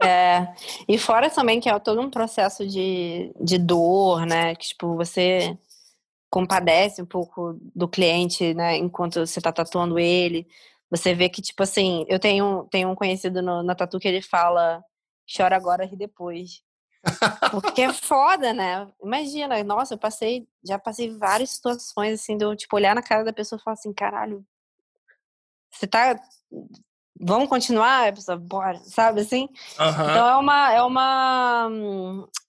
É, 0.00 0.46
e 0.88 0.96
fora 0.96 1.28
também 1.28 1.58
que 1.58 1.68
é 1.68 1.76
todo 1.80 2.00
um 2.00 2.08
processo 2.08 2.64
de, 2.64 3.32
de 3.40 3.58
dor, 3.58 4.24
né? 4.24 4.54
Que, 4.54 4.68
tipo, 4.68 4.94
você 4.94 5.58
compadece 6.30 7.02
um 7.02 7.06
pouco 7.06 7.58
do 7.74 7.88
cliente, 7.88 8.54
né, 8.54 8.76
enquanto 8.76 9.26
você 9.26 9.40
tá 9.40 9.52
tatuando 9.52 9.98
ele. 9.98 10.46
Você 10.90 11.14
vê 11.14 11.28
que, 11.28 11.42
tipo 11.42 11.62
assim, 11.62 12.04
eu 12.08 12.18
tenho, 12.18 12.66
tenho 12.70 12.88
um 12.88 12.94
conhecido 12.94 13.42
no, 13.42 13.62
na 13.62 13.74
tatu 13.74 13.98
que 13.98 14.08
ele 14.08 14.22
fala 14.22 14.82
chora 15.36 15.56
agora, 15.56 15.84
ri 15.84 15.96
depois. 15.96 16.62
Porque 17.50 17.82
é 17.82 17.92
foda, 17.92 18.52
né? 18.52 18.88
Imagina, 19.02 19.62
nossa, 19.62 19.94
eu 19.94 19.98
passei, 19.98 20.48
já 20.64 20.78
passei 20.78 21.16
várias 21.16 21.50
situações 21.50 22.20
assim, 22.20 22.36
de 22.36 22.44
eu, 22.44 22.56
tipo, 22.56 22.74
olhar 22.76 22.94
na 22.94 23.02
cara 23.02 23.24
da 23.24 23.32
pessoa 23.32 23.58
e 23.58 23.62
falar 23.62 23.74
assim, 23.74 23.92
caralho, 23.92 24.44
você 25.70 25.86
tá 25.86 26.18
vamos 27.20 27.48
continuar? 27.48 28.08
A 28.08 28.12
pessoa, 28.12 28.36
bora, 28.36 28.80
sabe 28.84 29.20
assim? 29.20 29.48
Uhum. 29.78 30.10
Então 30.10 30.28
é 30.28 30.36
uma, 30.36 30.72
é 30.72 30.82
uma 30.82 31.70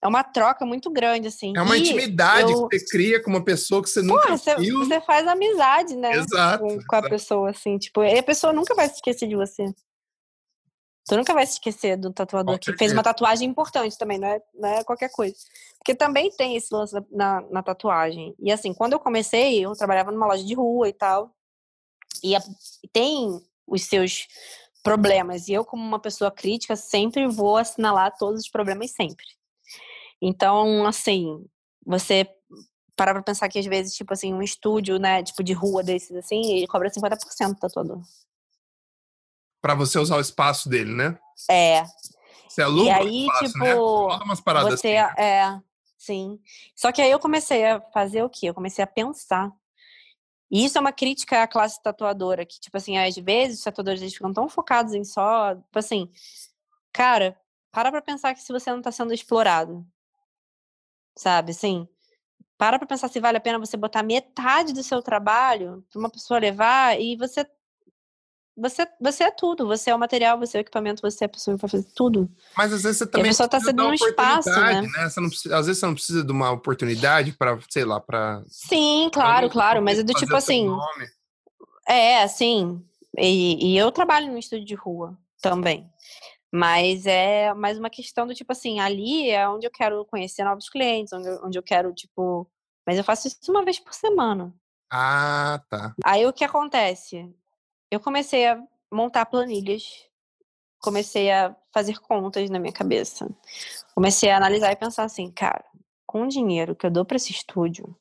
é 0.01 0.07
uma 0.07 0.23
troca 0.23 0.65
muito 0.65 0.89
grande, 0.89 1.27
assim. 1.27 1.53
É 1.55 1.61
uma 1.61 1.77
e 1.77 1.81
intimidade 1.81 2.51
eu... 2.51 2.67
que 2.67 2.79
você 2.79 2.85
cria 2.85 3.21
com 3.21 3.29
uma 3.29 3.43
pessoa 3.43 3.81
que 3.83 3.89
você 3.89 4.01
nunca 4.01 4.21
Porra, 4.21 4.37
você, 4.37 4.55
viu. 4.55 4.79
Você 4.79 5.01
faz 5.01 5.27
amizade, 5.27 5.95
né? 5.95 6.11
Exato. 6.11 6.63
Com, 6.63 6.69
com 6.69 6.95
a 6.95 6.99
exato. 6.99 7.09
pessoa, 7.09 7.49
assim, 7.49 7.77
tipo, 7.77 8.03
e 8.03 8.17
a 8.17 8.23
pessoa 8.23 8.53
nunca 8.53 8.73
vai 8.73 8.87
se 8.87 8.95
esquecer 8.95 9.27
de 9.27 9.35
você. 9.35 9.65
Tu 11.07 11.17
nunca 11.17 11.33
vai 11.33 11.45
se 11.45 11.53
esquecer 11.53 11.97
do 11.97 12.13
tatuador 12.13 12.59
que 12.59 12.71
fez 12.77 12.93
uma 12.93 13.01
tatuagem 13.01 13.49
importante 13.49 13.97
também, 13.97 14.19
não 14.19 14.27
é, 14.27 14.41
não 14.53 14.69
é 14.69 14.83
qualquer 14.83 15.09
coisa. 15.09 15.35
Porque 15.79 15.95
também 15.95 16.29
tem 16.29 16.55
esse 16.55 16.71
lance 16.71 16.95
na, 17.11 17.41
na 17.49 17.63
tatuagem. 17.63 18.35
E 18.37 18.51
assim, 18.51 18.73
quando 18.75 18.93
eu 18.93 18.99
comecei, 18.99 19.65
eu 19.65 19.73
trabalhava 19.73 20.11
numa 20.11 20.27
loja 20.27 20.43
de 20.43 20.53
rua 20.53 20.87
e 20.87 20.93
tal. 20.93 21.31
E 22.23 22.35
a, 22.35 22.41
tem 22.93 23.41
os 23.69 23.83
seus 23.83 24.27
problemas. 24.83 25.47
E 25.47 25.53
eu, 25.53 25.65
como 25.65 25.83
uma 25.83 25.99
pessoa 25.99 26.31
crítica, 26.31 26.75
sempre 26.75 27.27
vou 27.27 27.57
assinalar 27.57 28.15
todos 28.17 28.41
os 28.41 28.49
problemas 28.49 28.91
sempre. 28.91 29.25
Então, 30.21 30.85
assim, 30.85 31.45
você 31.85 32.27
parar 32.95 33.13
pra 33.13 33.23
pensar 33.23 33.47
que 33.47 33.57
às 33.57 33.65
vezes, 33.65 33.95
tipo 33.95 34.11
assim, 34.11 34.33
um 34.33 34.41
estúdio, 34.41 34.99
né, 34.99 35.23
tipo 35.23 35.41
de 35.41 35.53
rua 35.53 35.81
desses 35.81 36.15
assim, 36.17 36.41
ele 36.51 36.67
cobra 36.67 36.89
50% 36.89 37.53
do 37.53 37.55
tatuador. 37.55 38.01
Pra 39.61 39.73
você 39.73 39.97
usar 39.97 40.17
o 40.17 40.21
espaço 40.21 40.67
dele, 40.67 40.93
né? 40.93 41.17
É. 41.49 41.83
Você 42.47 42.61
aluga 42.61 42.85
E 42.85 42.89
aí, 42.89 43.21
espaço, 43.25 43.45
tipo, 43.45 43.59
né? 43.59 43.75
Umas 44.23 44.41
paradas 44.41 44.79
Você 44.79 44.97
assim. 44.97 45.21
é, 45.21 45.61
sim. 45.97 46.39
Só 46.75 46.91
que 46.91 47.01
aí 47.01 47.11
eu 47.11 47.19
comecei 47.19 47.65
a 47.65 47.79
fazer 47.93 48.23
o 48.23 48.29
quê? 48.29 48.47
Eu 48.49 48.53
comecei 48.53 48.83
a 48.83 48.87
pensar. 48.87 49.49
E 50.51 50.65
isso 50.65 50.77
é 50.77 50.81
uma 50.81 50.91
crítica 50.91 51.43
à 51.43 51.47
classe 51.47 51.81
tatuadora, 51.81 52.45
que, 52.45 52.59
tipo 52.59 52.75
assim, 52.77 52.97
às 52.97 53.15
vezes 53.15 53.59
os 53.59 53.63
tatuadores 53.63 54.01
eles 54.01 54.13
ficam 54.13 54.33
tão 54.33 54.49
focados 54.49 54.93
em 54.93 55.03
só, 55.03 55.55
tipo 55.55 55.77
assim, 55.79 56.09
cara, 56.93 57.39
para 57.71 57.91
pra 57.91 58.01
pensar 58.01 58.33
que 58.35 58.41
se 58.41 58.51
você 58.53 58.71
não 58.71 58.81
tá 58.81 58.91
sendo 58.91 59.13
explorado, 59.13 59.85
sabe, 61.17 61.51
assim, 61.51 61.87
para 62.57 62.79
pra 62.79 62.87
pensar 62.87 63.09
se 63.09 63.19
vale 63.19 63.37
a 63.37 63.41
pena 63.41 63.59
você 63.59 63.77
botar 63.77 64.03
metade 64.03 64.73
do 64.73 64.83
seu 64.83 65.01
trabalho 65.03 65.85
pra 65.91 65.99
uma 65.99 66.09
pessoa 66.11 66.39
levar 66.39 66.99
e 67.01 67.17
você 67.17 67.45
você, 68.59 68.87
você 68.99 69.23
é 69.23 69.31
tudo, 69.31 69.65
você 69.67 69.89
é 69.89 69.95
o 69.95 69.99
material, 69.99 70.37
você 70.37 70.57
é 70.57 70.59
o 70.59 70.61
equipamento, 70.61 71.01
você 71.01 71.23
é 71.23 71.27
a 71.27 71.29
pessoa 71.29 71.55
que 71.55 71.61
vai 71.61 71.69
fazer 71.69 71.87
tudo. 71.95 72.29
Mas 72.57 72.73
às 72.73 72.83
vezes 72.83 72.97
você 72.99 73.03
E 73.03 73.07
a 73.07 73.11
também 73.11 73.29
pessoa 73.31 73.49
tá 73.49 73.57
dar 73.57 73.65
cedendo 73.65 73.87
um 73.89 73.93
espaço, 73.93 74.49
né? 74.49 74.81
Precisa- 75.29 75.57
às 75.57 75.65
vezes 75.65 75.79
você 75.79 75.85
não 75.85 75.93
precisa 75.93 76.23
de 76.23 76.31
uma 76.31 76.51
oportunidade 76.51 77.31
pra, 77.33 77.57
sei 77.69 77.85
lá, 77.85 77.99
pra... 77.99 78.43
Sim, 78.47 79.09
claro, 79.11 79.47
pra 79.47 79.53
claro, 79.53 79.81
mas 79.81 79.99
é 79.99 80.03
do 80.03 80.13
tipo 80.13 80.35
assim, 80.35 80.65
nome. 80.65 81.07
É, 81.87 82.21
assim. 82.23 82.83
E, 83.17 83.73
e 83.73 83.77
eu 83.77 83.91
trabalho 83.91 84.31
no 84.31 84.37
estúdio 84.37 84.65
de 84.65 84.75
rua 84.75 85.17
também. 85.41 85.89
Mas 86.51 87.05
é 87.05 87.53
mais 87.53 87.77
uma 87.77 87.89
questão 87.89 88.25
do 88.25 88.33
tipo 88.33 88.51
assim, 88.51 88.79
ali 88.79 89.29
é 89.29 89.47
onde 89.47 89.67
eu 89.67 89.71
quero 89.71 90.03
conhecer 90.05 90.43
novos 90.43 90.67
clientes, 90.69 91.13
onde 91.13 91.27
eu, 91.27 91.41
onde 91.43 91.57
eu 91.57 91.63
quero, 91.63 91.93
tipo. 91.93 92.49
Mas 92.85 92.97
eu 92.97 93.03
faço 93.03 93.27
isso 93.27 93.37
uma 93.49 93.63
vez 93.63 93.77
por 93.79 93.93
semana. 93.93 94.53
Ah, 94.91 95.61
tá. 95.69 95.93
Aí 96.03 96.25
o 96.25 96.33
que 96.33 96.43
acontece? 96.43 97.31
Eu 97.91 97.99
comecei 97.99 98.47
a 98.47 98.61
montar 98.91 99.25
planilhas, 99.25 99.83
comecei 100.79 101.31
a 101.31 101.55
fazer 101.73 101.99
contas 101.99 102.49
na 102.49 102.59
minha 102.59 102.73
cabeça. 102.73 103.29
Comecei 103.93 104.29
a 104.29 104.37
analisar 104.37 104.71
e 104.71 104.75
pensar 104.75 105.03
assim, 105.03 105.31
cara, 105.31 105.63
com 106.05 106.23
o 106.23 106.27
dinheiro 106.27 106.75
que 106.75 106.85
eu 106.85 106.91
dou 106.91 107.05
para 107.05 107.17
esse 107.17 107.31
estúdio, 107.31 107.95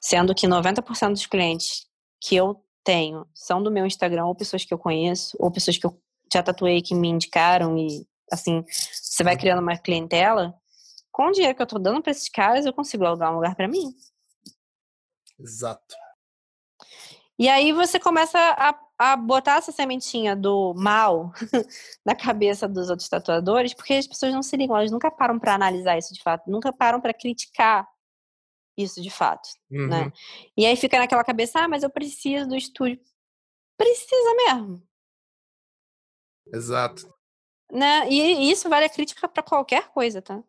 sendo 0.00 0.34
que 0.34 0.46
90% 0.46 1.10
dos 1.10 1.26
clientes 1.26 1.86
que 2.20 2.36
eu 2.36 2.64
tenho 2.82 3.26
são 3.34 3.62
do 3.62 3.70
meu 3.70 3.86
Instagram, 3.86 4.26
ou 4.26 4.34
pessoas 4.34 4.64
que 4.64 4.72
eu 4.72 4.78
conheço, 4.78 5.36
ou 5.40 5.50
pessoas 5.50 5.78
que 5.78 5.86
eu 5.86 6.00
já 6.32 6.42
tatuei 6.42 6.82
que 6.82 6.94
me 6.94 7.08
indicaram 7.08 7.78
e 7.78 8.06
assim, 8.30 8.64
você 8.68 9.22
vai 9.22 9.36
criando 9.36 9.60
uma 9.60 9.76
clientela, 9.76 10.54
com 11.12 11.26
o 11.26 11.32
dinheiro 11.32 11.54
que 11.54 11.62
eu 11.62 11.66
tô 11.66 11.78
dando 11.78 12.02
para 12.02 12.10
esses 12.10 12.28
caras, 12.28 12.66
eu 12.66 12.72
consigo 12.72 13.04
alugar 13.04 13.30
um 13.30 13.36
lugar 13.36 13.54
para 13.54 13.68
mim. 13.68 13.94
Exato. 15.38 15.94
E 17.38 17.48
aí 17.48 17.72
você 17.72 17.98
começa 17.98 18.38
a, 18.38 18.78
a 19.12 19.16
botar 19.16 19.56
essa 19.56 19.72
sementinha 19.72 20.36
do 20.36 20.72
mal 20.76 21.32
na 22.06 22.14
cabeça 22.14 22.68
dos 22.68 22.88
outros 22.90 23.08
tatuadores, 23.08 23.74
porque 23.74 23.94
as 23.94 24.06
pessoas 24.06 24.32
não 24.32 24.42
se 24.42 24.56
ligam, 24.56 24.76
elas 24.76 24.90
nunca 24.92 25.10
param 25.10 25.38
para 25.38 25.54
analisar 25.54 25.98
isso 25.98 26.14
de 26.14 26.22
fato, 26.22 26.48
nunca 26.48 26.72
param 26.72 27.00
para 27.00 27.12
criticar 27.12 27.88
isso 28.76 29.00
de 29.02 29.10
fato, 29.10 29.48
Uhum. 29.70 29.88
né? 29.88 30.12
E 30.56 30.64
aí 30.66 30.76
fica 30.76 30.98
naquela 30.98 31.24
cabeça, 31.24 31.60
ah, 31.60 31.68
mas 31.68 31.82
eu 31.82 31.90
preciso 31.90 32.48
do 32.48 32.56
estúdio. 32.56 33.00
Precisa 33.76 34.34
mesmo, 34.46 34.82
Exato. 36.52 37.12
né? 37.70 38.08
E 38.08 38.50
isso 38.50 38.68
vale 38.68 38.86
a 38.86 38.90
crítica 38.90 39.28
para 39.28 39.42
qualquer 39.42 39.88
coisa, 39.88 40.22
tá? 40.22 40.42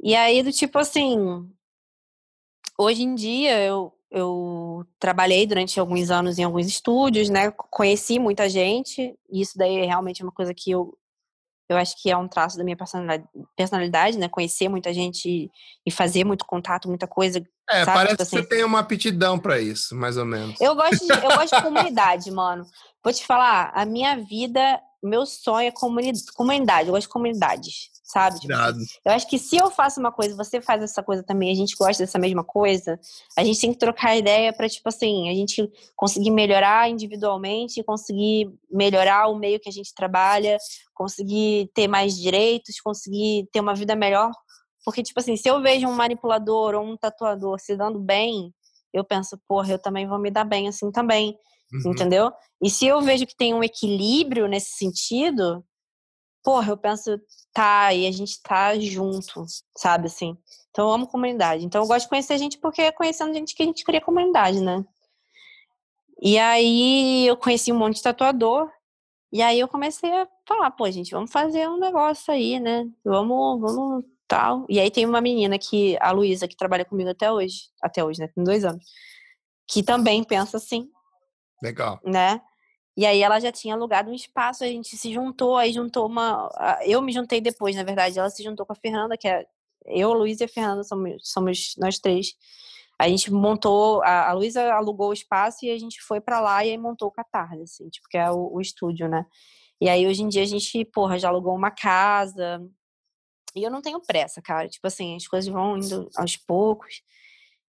E 0.00 0.14
aí 0.14 0.42
do 0.42 0.52
tipo 0.52 0.78
assim, 0.78 1.48
hoje 2.78 3.02
em 3.02 3.14
dia 3.14 3.60
eu 3.62 3.95
eu 4.10 4.86
trabalhei 4.98 5.46
durante 5.46 5.78
alguns 5.80 6.10
anos 6.10 6.38
em 6.38 6.44
alguns 6.44 6.66
estúdios, 6.66 7.28
né? 7.28 7.50
Conheci 7.50 8.18
muita 8.18 8.48
gente, 8.48 9.14
e 9.30 9.40
isso 9.40 9.56
daí 9.58 9.78
é 9.78 9.86
realmente 9.86 10.22
uma 10.22 10.32
coisa 10.32 10.54
que 10.54 10.70
eu, 10.70 10.96
eu 11.68 11.76
acho 11.76 12.00
que 12.00 12.10
é 12.10 12.16
um 12.16 12.28
traço 12.28 12.56
da 12.56 12.64
minha 12.64 12.76
personalidade, 12.76 13.28
personalidade 13.56 14.18
né? 14.18 14.28
Conhecer 14.28 14.68
muita 14.68 14.92
gente 14.94 15.50
e, 15.84 15.90
fazer 15.90 16.24
muito 16.24 16.44
contato, 16.44 16.88
muita 16.88 17.06
coisa. 17.06 17.44
É, 17.68 17.84
Sabe, 17.84 17.96
parece 17.96 18.16
tipo 18.16 18.24
que 18.24 18.30
você 18.30 18.38
assim- 18.38 18.48
tem 18.48 18.64
uma 18.64 18.78
aptidão 18.78 19.38
pra 19.38 19.60
isso, 19.60 19.96
mais 19.96 20.16
ou 20.16 20.24
menos. 20.24 20.60
Eu 20.60 20.76
gosto 20.76 21.04
de, 21.04 21.12
eu 21.12 21.36
gosto 21.36 21.56
de 21.56 21.62
comunidade, 21.62 22.30
mano. 22.30 22.64
Vou 23.02 23.12
te 23.12 23.26
falar, 23.26 23.72
a 23.74 23.84
minha 23.84 24.16
vida, 24.16 24.80
meu 25.02 25.26
sonho 25.26 25.68
é 25.68 25.72
comuni 25.72 26.12
comunidade. 26.36 26.88
Eu 26.88 26.94
gosto 26.94 27.08
de 27.08 27.12
comunidades, 27.12 27.90
sabe? 28.06 28.40
Tipo 28.40 28.54
assim. 28.54 28.84
Eu 29.04 29.12
acho 29.12 29.28
que 29.28 29.38
se 29.38 29.56
eu 29.56 29.70
faço 29.70 30.00
uma 30.00 30.12
coisa, 30.12 30.36
você 30.36 30.60
faz 30.60 30.82
essa 30.82 31.02
coisa 31.02 31.22
também, 31.22 31.50
a 31.50 31.54
gente 31.54 31.74
gosta 31.76 32.02
dessa 32.02 32.18
mesma 32.18 32.44
coisa, 32.44 32.98
a 33.36 33.44
gente 33.44 33.60
tem 33.60 33.72
que 33.72 33.78
trocar 33.78 34.16
ideia 34.16 34.52
para 34.52 34.68
tipo 34.68 34.88
assim, 34.88 35.28
a 35.28 35.34
gente 35.34 35.68
conseguir 35.94 36.30
melhorar 36.30 36.88
individualmente, 36.88 37.82
conseguir 37.82 38.50
melhorar 38.70 39.28
o 39.28 39.36
meio 39.36 39.58
que 39.60 39.68
a 39.68 39.72
gente 39.72 39.92
trabalha, 39.94 40.56
conseguir 40.94 41.70
ter 41.74 41.88
mais 41.88 42.16
direitos, 42.16 42.80
conseguir 42.80 43.48
ter 43.52 43.60
uma 43.60 43.74
vida 43.74 43.96
melhor. 43.96 44.30
Porque, 44.84 45.02
tipo 45.02 45.18
assim, 45.18 45.36
se 45.36 45.48
eu 45.48 45.60
vejo 45.60 45.88
um 45.88 45.94
manipulador 45.94 46.74
ou 46.74 46.84
um 46.84 46.96
tatuador 46.96 47.58
se 47.58 47.76
dando 47.76 47.98
bem, 47.98 48.54
eu 48.92 49.04
penso, 49.04 49.36
porra, 49.48 49.72
eu 49.72 49.78
também 49.80 50.06
vou 50.06 50.18
me 50.18 50.30
dar 50.30 50.44
bem 50.44 50.68
assim 50.68 50.92
também 50.92 51.36
Uhum. 51.72 51.92
entendeu? 51.92 52.32
E 52.62 52.70
se 52.70 52.86
eu 52.86 53.00
vejo 53.00 53.26
que 53.26 53.36
tem 53.36 53.54
um 53.54 53.62
equilíbrio 53.62 54.46
nesse 54.46 54.76
sentido, 54.76 55.64
porra, 56.46 56.70
eu 56.70 56.76
penso, 56.76 57.20
tá, 57.52 57.92
e 57.92 58.06
a 58.06 58.12
gente 58.12 58.40
tá 58.40 58.78
junto, 58.78 59.44
sabe 59.76 60.06
assim? 60.06 60.38
Então 60.70 60.86
eu 60.86 60.94
amo 60.94 61.08
comunidade. 61.08 61.64
Então 61.64 61.82
eu 61.82 61.88
gosto 61.88 62.04
de 62.04 62.08
conhecer 62.08 62.38
gente 62.38 62.56
porque 62.58 62.82
é 62.82 62.92
conhecendo 62.92 63.34
gente 63.34 63.52
que 63.52 63.64
a 63.64 63.66
gente 63.66 63.84
cria 63.84 64.00
comunidade, 64.00 64.60
né? 64.60 64.84
E 66.22 66.38
aí 66.38 67.26
eu 67.26 67.36
conheci 67.36 67.72
um 67.72 67.76
monte 67.76 67.96
de 67.96 68.02
tatuador, 68.04 68.70
e 69.32 69.42
aí 69.42 69.58
eu 69.58 69.66
comecei 69.66 70.08
a 70.12 70.28
falar, 70.46 70.70
pô, 70.70 70.88
gente, 70.88 71.10
vamos 71.10 71.32
fazer 71.32 71.68
um 71.68 71.80
negócio 71.80 72.32
aí, 72.32 72.60
né? 72.60 72.86
Vamos, 73.04 73.60
vamos, 73.60 74.04
tal. 74.28 74.64
E 74.68 74.78
aí 74.78 74.88
tem 74.88 75.04
uma 75.04 75.20
menina 75.20 75.58
que, 75.58 75.98
a 76.00 76.12
Luísa, 76.12 76.46
que 76.46 76.56
trabalha 76.56 76.84
comigo 76.84 77.10
até 77.10 77.30
hoje, 77.30 77.62
até 77.82 78.04
hoje, 78.04 78.20
né? 78.20 78.28
Tem 78.28 78.44
dois 78.44 78.64
anos, 78.64 78.84
que 79.66 79.82
também 79.82 80.22
pensa 80.22 80.58
assim, 80.58 80.88
Legal. 81.60 81.98
né? 82.04 82.40
E 82.96 83.04
aí 83.04 83.22
ela 83.22 83.38
já 83.38 83.52
tinha 83.52 83.74
alugado 83.74 84.10
um 84.10 84.14
espaço, 84.14 84.64
a 84.64 84.66
gente 84.66 84.96
se 84.96 85.12
juntou, 85.12 85.56
aí 85.56 85.72
juntou 85.72 86.06
uma. 86.06 86.48
Eu 86.82 87.02
me 87.02 87.12
juntei 87.12 87.40
depois, 87.40 87.76
na 87.76 87.82
verdade. 87.82 88.18
Ela 88.18 88.30
se 88.30 88.42
juntou 88.42 88.64
com 88.64 88.72
a 88.72 88.76
Fernanda, 88.76 89.16
que 89.16 89.28
é. 89.28 89.46
Eu, 89.84 90.12
Luísa 90.14 90.44
e 90.44 90.46
a 90.46 90.48
Fernanda 90.48 90.82
somos, 90.82 91.12
somos 91.22 91.74
nós 91.78 91.98
três. 91.98 92.34
A 92.98 93.08
gente 93.08 93.30
montou. 93.30 94.02
A, 94.02 94.30
a 94.30 94.32
Luísa 94.32 94.72
alugou 94.72 95.10
o 95.10 95.12
espaço 95.12 95.64
e 95.64 95.70
a 95.70 95.78
gente 95.78 96.00
foi 96.00 96.20
pra 96.20 96.40
lá 96.40 96.64
e 96.64 96.70
aí 96.70 96.78
montou 96.78 97.08
o 97.08 97.12
Catarse, 97.12 97.62
assim, 97.62 97.88
tipo, 97.90 98.08
que 98.08 98.16
é 98.16 98.30
o, 98.30 98.54
o 98.54 98.60
estúdio, 98.60 99.08
né? 99.08 99.26
E 99.80 99.88
aí 99.88 100.06
hoje 100.06 100.22
em 100.22 100.28
dia 100.28 100.42
a 100.42 100.46
gente, 100.46 100.84
porra, 100.86 101.18
já 101.18 101.28
alugou 101.28 101.54
uma 101.54 101.70
casa. 101.70 102.66
E 103.54 103.62
eu 103.62 103.70
não 103.70 103.82
tenho 103.82 104.00
pressa, 104.00 104.40
cara. 104.40 104.68
Tipo 104.68 104.86
assim, 104.86 105.16
as 105.16 105.28
coisas 105.28 105.50
vão 105.52 105.76
indo 105.76 106.08
aos 106.16 106.36
poucos. 106.36 107.02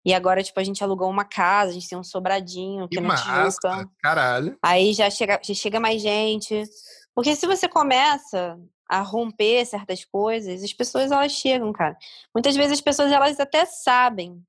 E 0.06 0.14
agora, 0.14 0.42
tipo, 0.42 0.60
a 0.60 0.64
gente 0.64 0.84
alugou 0.84 1.10
uma 1.10 1.26
casa, 1.26 1.72
a 1.72 1.74
gente 1.74 1.90
tem 1.90 1.98
um 1.98 2.04
sobradinho 2.04 2.88
Que 2.88 3.02
na 3.02 3.16
Tijuca. 3.16 3.32
massa. 3.32 3.90
Caralho. 4.02 4.58
Aí 4.64 4.94
já 4.94 5.10
chega, 5.10 5.40
já 5.44 5.54
chega 5.54 5.80
mais 5.80 6.02
gente. 6.02 6.64
Porque 7.14 7.36
se 7.36 7.46
você 7.46 7.68
começa 7.68 8.58
a 8.88 9.02
romper 9.02 9.66
certas 9.66 10.04
coisas, 10.06 10.64
as 10.64 10.74
pessoas 10.74 11.12
elas 11.12 11.32
chegam, 11.32 11.72
cara. 11.72 11.96
Muitas 12.34 12.56
vezes 12.56 12.74
as 12.74 12.82
pessoas 12.82 13.12
elas 13.12 13.40
até 13.40 13.66
sabem 13.66 14.42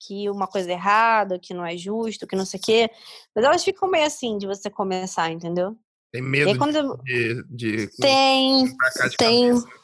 que 0.00 0.28
uma 0.28 0.48
coisa 0.48 0.68
é 0.70 0.72
errada, 0.72 1.38
que 1.38 1.54
não 1.54 1.64
é 1.64 1.76
justo, 1.76 2.26
que 2.26 2.34
não 2.34 2.44
sei 2.44 2.58
o 2.58 2.62
quê, 2.62 2.90
mas 3.34 3.44
elas 3.44 3.62
ficam 3.62 3.88
meio 3.88 4.04
assim 4.04 4.36
de 4.36 4.46
você 4.46 4.68
começar, 4.68 5.30
entendeu? 5.30 5.76
Tem 6.10 6.20
medo 6.20 6.50
aí 6.50 7.02
de, 7.04 7.42
de, 7.44 7.86
de 7.86 7.96
tem, 7.96 8.76
pra 8.76 8.90
cá 8.90 9.08
de 9.08 9.16
tem, 9.16 9.48
cabeça. 9.48 9.81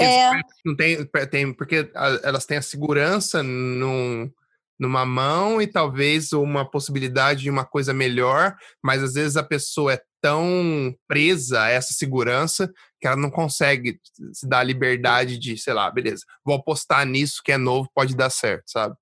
Porque 0.00 0.38
é, 0.38 0.42
Não 0.64 0.76
tem, 0.76 1.06
tem, 1.28 1.52
porque 1.52 1.90
elas 1.94 2.46
têm 2.46 2.58
a 2.58 2.62
segurança 2.62 3.42
num, 3.42 4.30
numa 4.78 5.04
mão 5.04 5.60
e 5.60 5.66
talvez 5.66 6.32
uma 6.32 6.68
possibilidade 6.68 7.42
de 7.42 7.50
uma 7.50 7.66
coisa 7.66 7.92
melhor, 7.92 8.56
mas 8.82 9.02
às 9.02 9.12
vezes 9.12 9.36
a 9.36 9.42
pessoa 9.42 9.92
é 9.92 10.02
tão 10.22 10.94
presa 11.06 11.62
a 11.62 11.68
essa 11.68 11.92
segurança 11.92 12.70
que 12.98 13.06
ela 13.06 13.16
não 13.16 13.30
consegue 13.30 14.00
se 14.32 14.48
dar 14.48 14.60
a 14.60 14.64
liberdade 14.64 15.38
de, 15.38 15.56
sei 15.58 15.74
lá, 15.74 15.90
beleza, 15.90 16.24
vou 16.44 16.56
apostar 16.56 17.06
nisso 17.06 17.42
que 17.44 17.52
é 17.52 17.58
novo, 17.58 17.90
pode 17.94 18.16
dar 18.16 18.30
certo, 18.30 18.64
sabe? 18.66 18.94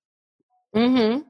Uhum. 0.75 1.25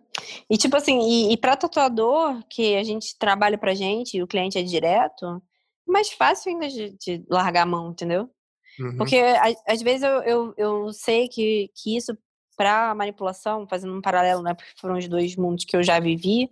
E 0.50 0.56
tipo 0.56 0.76
assim, 0.76 0.98
e, 1.00 1.32
e 1.32 1.36
para 1.36 1.56
tatuador, 1.56 2.42
que 2.50 2.74
a 2.76 2.82
gente 2.82 3.16
trabalha 3.18 3.58
pra 3.58 3.74
gente 3.74 4.16
e 4.16 4.22
o 4.22 4.26
cliente 4.26 4.58
é 4.58 4.62
direto, 4.62 5.26
é 5.26 5.92
mais 5.92 6.10
fácil 6.10 6.52
ainda 6.52 6.68
de, 6.68 6.96
de 6.98 7.24
largar 7.28 7.62
a 7.62 7.66
mão, 7.66 7.90
entendeu? 7.90 8.30
Uhum. 8.78 8.96
Porque 8.96 9.22
às 9.66 9.82
vezes 9.82 10.02
eu, 10.02 10.22
eu, 10.22 10.54
eu 10.56 10.92
sei 10.92 11.28
que, 11.28 11.70
que 11.74 11.96
isso 11.96 12.16
para 12.56 12.94
manipulação, 12.94 13.66
fazendo 13.68 13.94
um 13.96 14.00
paralelo, 14.00 14.42
né? 14.42 14.52
Porque 14.54 14.72
foram 14.80 14.98
os 14.98 15.08
dois 15.08 15.36
mundos 15.36 15.64
que 15.64 15.76
eu 15.76 15.82
já 15.82 16.00
vivi. 16.00 16.50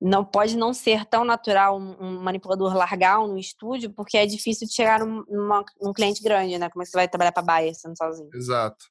não 0.00 0.24
pode 0.24 0.56
não 0.56 0.72
ser 0.72 1.04
tão 1.06 1.24
natural 1.24 1.78
um, 1.78 1.96
um 2.00 2.22
manipulador 2.22 2.74
largar 2.74 3.20
um 3.20 3.28
no 3.28 3.38
estúdio, 3.38 3.90
porque 3.90 4.16
é 4.16 4.26
difícil 4.26 4.66
de 4.66 4.74
chegar 4.74 5.00
num, 5.00 5.24
numa, 5.28 5.64
num 5.80 5.92
cliente 5.92 6.22
grande, 6.22 6.56
né? 6.58 6.68
Como 6.70 6.82
é 6.82 6.84
que 6.84 6.90
você 6.90 6.96
vai 6.96 7.08
trabalhar 7.08 7.32
para 7.32 7.42
Bayer 7.42 7.74
sendo 7.74 7.96
sozinho? 7.96 8.30
Exato. 8.32 8.86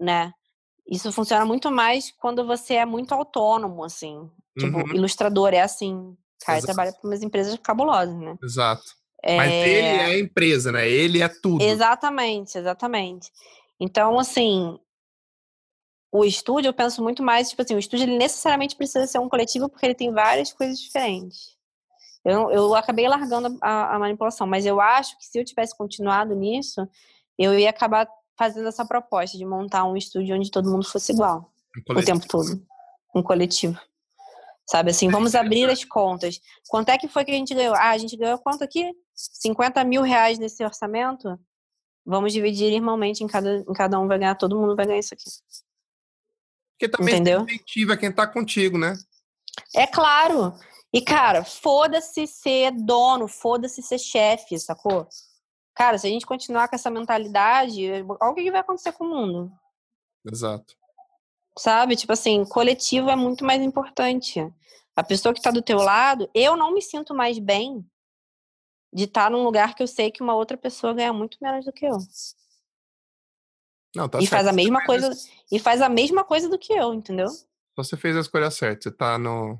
Né? 0.00 0.32
Isso 0.88 1.10
funciona 1.10 1.44
muito 1.44 1.70
mais 1.70 2.12
quando 2.12 2.46
você 2.46 2.74
é 2.74 2.86
muito 2.86 3.12
autônomo, 3.12 3.82
assim. 3.82 4.30
Tipo, 4.58 4.78
Uhum. 4.78 4.94
ilustrador 4.94 5.52
é 5.52 5.60
assim. 5.60 6.16
Cara, 6.44 6.58
Exato. 6.58 6.66
trabalha 6.72 6.92
para 6.92 7.08
umas 7.08 7.22
empresas 7.22 7.58
cabulosas, 7.58 8.14
né? 8.14 8.38
Exato. 8.42 8.84
Mas 9.24 9.52
É, 9.52 9.68
ele 9.68 9.86
é 9.86 10.04
a 10.04 10.18
empresa, 10.18 10.72
né? 10.72 10.88
Ele 10.88 11.22
é 11.22 11.28
tudo. 11.28 11.62
Exatamente, 11.62 12.56
exatamente. 12.58 13.30
Então, 13.80 14.18
assim, 14.18 14.78
o 16.12 16.24
estúdio, 16.24 16.68
eu 16.68 16.74
penso 16.74 17.02
muito 17.02 17.22
mais, 17.22 17.50
tipo 17.50 17.62
assim, 17.62 17.74
o 17.74 17.78
estúdio 17.78 18.04
ele 18.04 18.16
necessariamente 18.16 18.76
precisa 18.76 19.06
ser 19.06 19.18
um 19.18 19.28
coletivo 19.28 19.68
porque 19.68 19.86
ele 19.86 19.94
tem 19.94 20.12
várias 20.12 20.52
coisas 20.52 20.78
diferentes. 20.78 21.56
Eu, 22.24 22.50
eu 22.50 22.74
acabei 22.74 23.06
largando 23.06 23.56
a, 23.62 23.94
a 23.94 23.98
manipulação, 23.98 24.46
mas 24.46 24.66
eu 24.66 24.80
acho 24.80 25.16
que 25.18 25.24
se 25.24 25.38
eu 25.38 25.44
tivesse 25.44 25.76
continuado 25.76 26.34
nisso, 26.34 26.88
eu 27.38 27.56
ia 27.58 27.70
acabar 27.70 28.08
fazendo 28.36 28.68
essa 28.68 28.84
proposta 28.84 29.38
de 29.38 29.44
montar 29.44 29.84
um 29.84 29.96
estúdio 29.96 30.34
onde 30.34 30.50
todo 30.50 30.70
mundo 30.70 30.86
fosse 30.86 31.12
igual 31.12 31.52
Um 31.88 31.98
o 31.98 32.04
tempo 32.04 32.26
todo. 32.26 32.62
Um 33.14 33.22
coletivo. 33.22 33.78
Sabe 34.68 34.90
assim, 34.90 35.08
vamos 35.08 35.34
abrir 35.34 35.70
as 35.70 35.84
contas. 35.84 36.40
Quanto 36.68 36.88
é 36.88 36.98
que 36.98 37.06
foi 37.06 37.24
que 37.24 37.30
a 37.30 37.34
gente 37.34 37.54
ganhou? 37.54 37.74
Ah, 37.74 37.90
a 37.90 37.98
gente 37.98 38.16
ganhou 38.16 38.38
quanto 38.38 38.64
aqui? 38.64 38.92
50 39.14 39.84
mil 39.84 40.02
reais 40.02 40.38
nesse 40.38 40.64
orçamento? 40.64 41.38
Vamos 42.04 42.32
dividir 42.32 42.72
irmãmente 42.72 43.22
em 43.22 43.26
cada, 43.26 43.58
em 43.58 43.72
cada 43.72 43.98
um 43.98 44.08
vai 44.08 44.18
ganhar, 44.18 44.34
todo 44.34 44.58
mundo 44.58 44.74
vai 44.74 44.86
ganhar 44.86 44.98
isso 44.98 45.14
aqui. 45.14 45.24
Porque 46.72 46.88
também 46.88 47.14
Entendeu? 47.14 47.42
incentiva 47.42 47.96
quem 47.96 48.12
tá 48.12 48.26
contigo, 48.26 48.76
né? 48.76 48.94
É 49.74 49.86
claro. 49.86 50.52
E, 50.92 51.00
cara, 51.00 51.44
foda-se 51.44 52.26
ser 52.26 52.72
dono, 52.72 53.28
foda-se 53.28 53.82
ser 53.82 53.98
chefe, 53.98 54.58
sacou? 54.58 55.08
Cara, 55.74 55.98
se 55.98 56.06
a 56.06 56.10
gente 56.10 56.26
continuar 56.26 56.68
com 56.68 56.76
essa 56.76 56.90
mentalidade, 56.90 57.90
olha 57.90 58.30
o 58.30 58.34
que 58.34 58.50
vai 58.50 58.60
acontecer 58.60 58.92
com 58.92 59.04
o 59.04 59.08
mundo. 59.08 59.52
Exato. 60.24 60.74
Sabe? 61.58 61.96
Tipo 61.96 62.12
assim, 62.12 62.44
coletivo 62.44 63.10
é 63.10 63.16
muito 63.16 63.44
mais 63.44 63.62
importante. 63.62 64.40
A 64.94 65.02
pessoa 65.02 65.34
que 65.34 65.40
tá 65.40 65.50
do 65.50 65.62
teu 65.62 65.78
lado, 65.78 66.28
eu 66.34 66.56
não 66.56 66.72
me 66.72 66.82
sinto 66.82 67.14
mais 67.14 67.38
bem 67.38 67.84
de 68.92 69.04
estar 69.04 69.30
num 69.30 69.42
lugar 69.42 69.74
que 69.74 69.82
eu 69.82 69.86
sei 69.86 70.10
que 70.10 70.22
uma 70.22 70.34
outra 70.34 70.56
pessoa 70.56 70.94
ganha 70.94 71.12
muito 71.12 71.36
menos 71.40 71.64
do 71.64 71.72
que 71.72 71.86
eu. 71.86 71.98
Não, 73.94 74.08
tá 74.08 74.18
e 74.18 74.26
certo. 74.26 74.30
faz 74.30 74.46
a 74.46 74.50
Você 74.50 74.56
mesma 74.56 74.78
fez 74.80 74.86
coisa, 74.86 75.30
e 75.50 75.58
faz 75.58 75.82
a 75.82 75.88
mesma 75.88 76.24
coisa 76.24 76.48
do 76.48 76.58
que 76.58 76.72
eu, 76.72 76.92
entendeu? 76.92 77.28
Você 77.76 77.96
fez 77.96 78.16
a 78.16 78.20
escolha 78.20 78.50
certa. 78.50 78.84
Você 78.84 78.90
tá 78.90 79.18
no. 79.18 79.58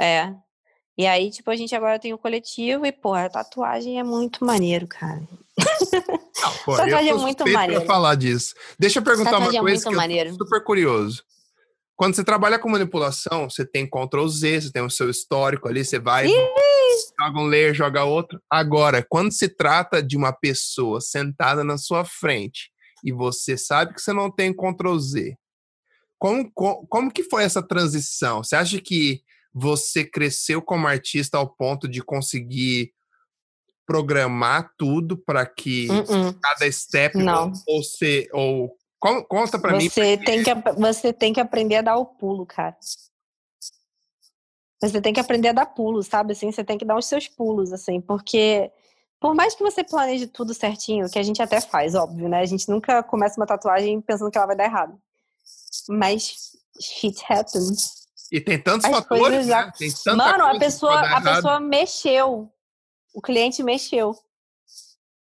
É. 0.00 0.34
E 0.96 1.06
aí, 1.06 1.30
tipo, 1.30 1.50
a 1.50 1.56
gente 1.56 1.74
agora 1.74 1.98
tem 1.98 2.12
o 2.12 2.18
coletivo 2.18 2.86
e, 2.86 2.92
porra, 2.92 3.24
a 3.24 3.30
tatuagem 3.30 3.98
é 3.98 4.04
muito 4.04 4.44
maneiro, 4.44 4.86
cara. 4.86 5.26
Não, 6.42 6.52
pô, 6.64 6.78
é 6.78 6.86
muito 6.86 7.12
suspeito 7.18 7.44
pra 7.44 7.52
maneiro. 7.52 7.86
falar 7.86 8.14
disso. 8.16 8.54
Deixa 8.78 8.98
eu 8.98 9.02
perguntar 9.02 9.38
uma 9.38 9.48
é 9.54 9.58
coisa 9.58 9.62
muito 9.62 9.88
que 9.88 9.94
maneiro. 9.96 10.30
eu 10.30 10.38
tô 10.38 10.44
super 10.44 10.62
curioso. 10.64 11.22
Quando 11.96 12.16
você 12.16 12.24
trabalha 12.24 12.58
com 12.58 12.68
manipulação, 12.68 13.48
você 13.48 13.64
tem 13.64 13.88
Ctrl 13.88 14.26
Z, 14.26 14.62
você 14.62 14.72
tem 14.72 14.82
o 14.82 14.90
seu 14.90 15.08
histórico 15.08 15.68
ali, 15.68 15.84
você 15.84 15.98
vai, 15.98 16.28
joga 17.20 17.38
um 17.38 17.46
layer, 17.46 17.72
joga 17.72 18.02
outro. 18.04 18.42
Agora, 18.50 19.04
quando 19.08 19.30
se 19.32 19.48
trata 19.48 20.02
de 20.02 20.16
uma 20.16 20.32
pessoa 20.32 21.00
sentada 21.00 21.62
na 21.62 21.78
sua 21.78 22.04
frente 22.04 22.70
e 23.04 23.12
você 23.12 23.56
sabe 23.56 23.94
que 23.94 24.00
você 24.02 24.12
não 24.12 24.28
tem 24.28 24.52
Ctrl 24.52 24.98
Z, 24.98 25.36
como, 26.18 26.50
co- 26.52 26.84
como 26.88 27.12
que 27.12 27.22
foi 27.22 27.44
essa 27.44 27.62
transição? 27.62 28.42
Você 28.42 28.56
acha 28.56 28.80
que 28.80 29.22
você 29.52 30.04
cresceu 30.04 30.60
como 30.60 30.88
artista 30.88 31.38
ao 31.38 31.48
ponto 31.48 31.86
de 31.86 32.02
conseguir 32.02 32.92
programar 33.86 34.72
tudo 34.78 35.16
para 35.16 35.44
que 35.46 35.88
Uh-uh. 35.90 36.34
cada 36.40 36.70
step 36.72 37.16
Não. 37.18 37.52
ou 37.66 37.80
ou 38.32 38.76
con- 38.98 39.22
conta 39.24 39.58
para 39.58 39.76
mim 39.76 39.88
Você 39.88 40.16
tem, 40.16 40.42
que, 40.42 40.54
você 40.76 41.12
tem 41.12 41.32
que 41.32 41.40
aprender 41.40 41.76
a 41.76 41.82
dar 41.82 41.96
o 41.96 42.06
pulo, 42.06 42.46
cara. 42.46 42.76
Você 44.82 45.00
tem 45.00 45.12
que 45.14 45.20
aprender 45.20 45.48
a 45.48 45.52
dar 45.52 45.66
pulos, 45.66 46.06
sabe? 46.06 46.32
Assim, 46.32 46.50
você 46.52 46.62
tem 46.62 46.76
que 46.76 46.84
dar 46.84 46.96
os 46.96 47.06
seus 47.06 47.26
pulos, 47.28 47.72
assim, 47.72 48.00
porque 48.00 48.70
por 49.20 49.34
mais 49.34 49.54
que 49.54 49.62
você 49.62 49.82
planeje 49.82 50.26
tudo 50.26 50.52
certinho, 50.52 51.08
que 51.08 51.18
a 51.18 51.22
gente 51.22 51.40
até 51.40 51.60
faz, 51.60 51.94
óbvio, 51.94 52.28
né? 52.28 52.40
A 52.40 52.44
gente 52.46 52.68
nunca 52.68 53.02
começa 53.02 53.40
uma 53.40 53.46
tatuagem 53.46 54.00
pensando 54.02 54.30
que 54.30 54.36
ela 54.36 54.46
vai 54.48 54.56
dar 54.56 54.64
errado. 54.64 54.98
Mas 55.88 56.52
shit 56.80 57.22
happens. 57.30 58.04
e 58.30 58.40
tem 58.40 58.58
tantos 58.60 58.84
as 58.84 58.90
fatores, 58.90 59.22
coisas 59.22 59.46
né? 59.46 59.52
já- 59.52 59.70
Tem 59.72 59.90
tanta 59.90 60.16
Mano, 60.16 60.44
a 60.46 60.58
pessoa, 60.58 61.00
a 61.00 61.04
errado. 61.04 61.24
pessoa 61.24 61.60
mexeu. 61.60 62.50
O 63.14 63.22
cliente 63.22 63.62
mexeu. 63.62 64.14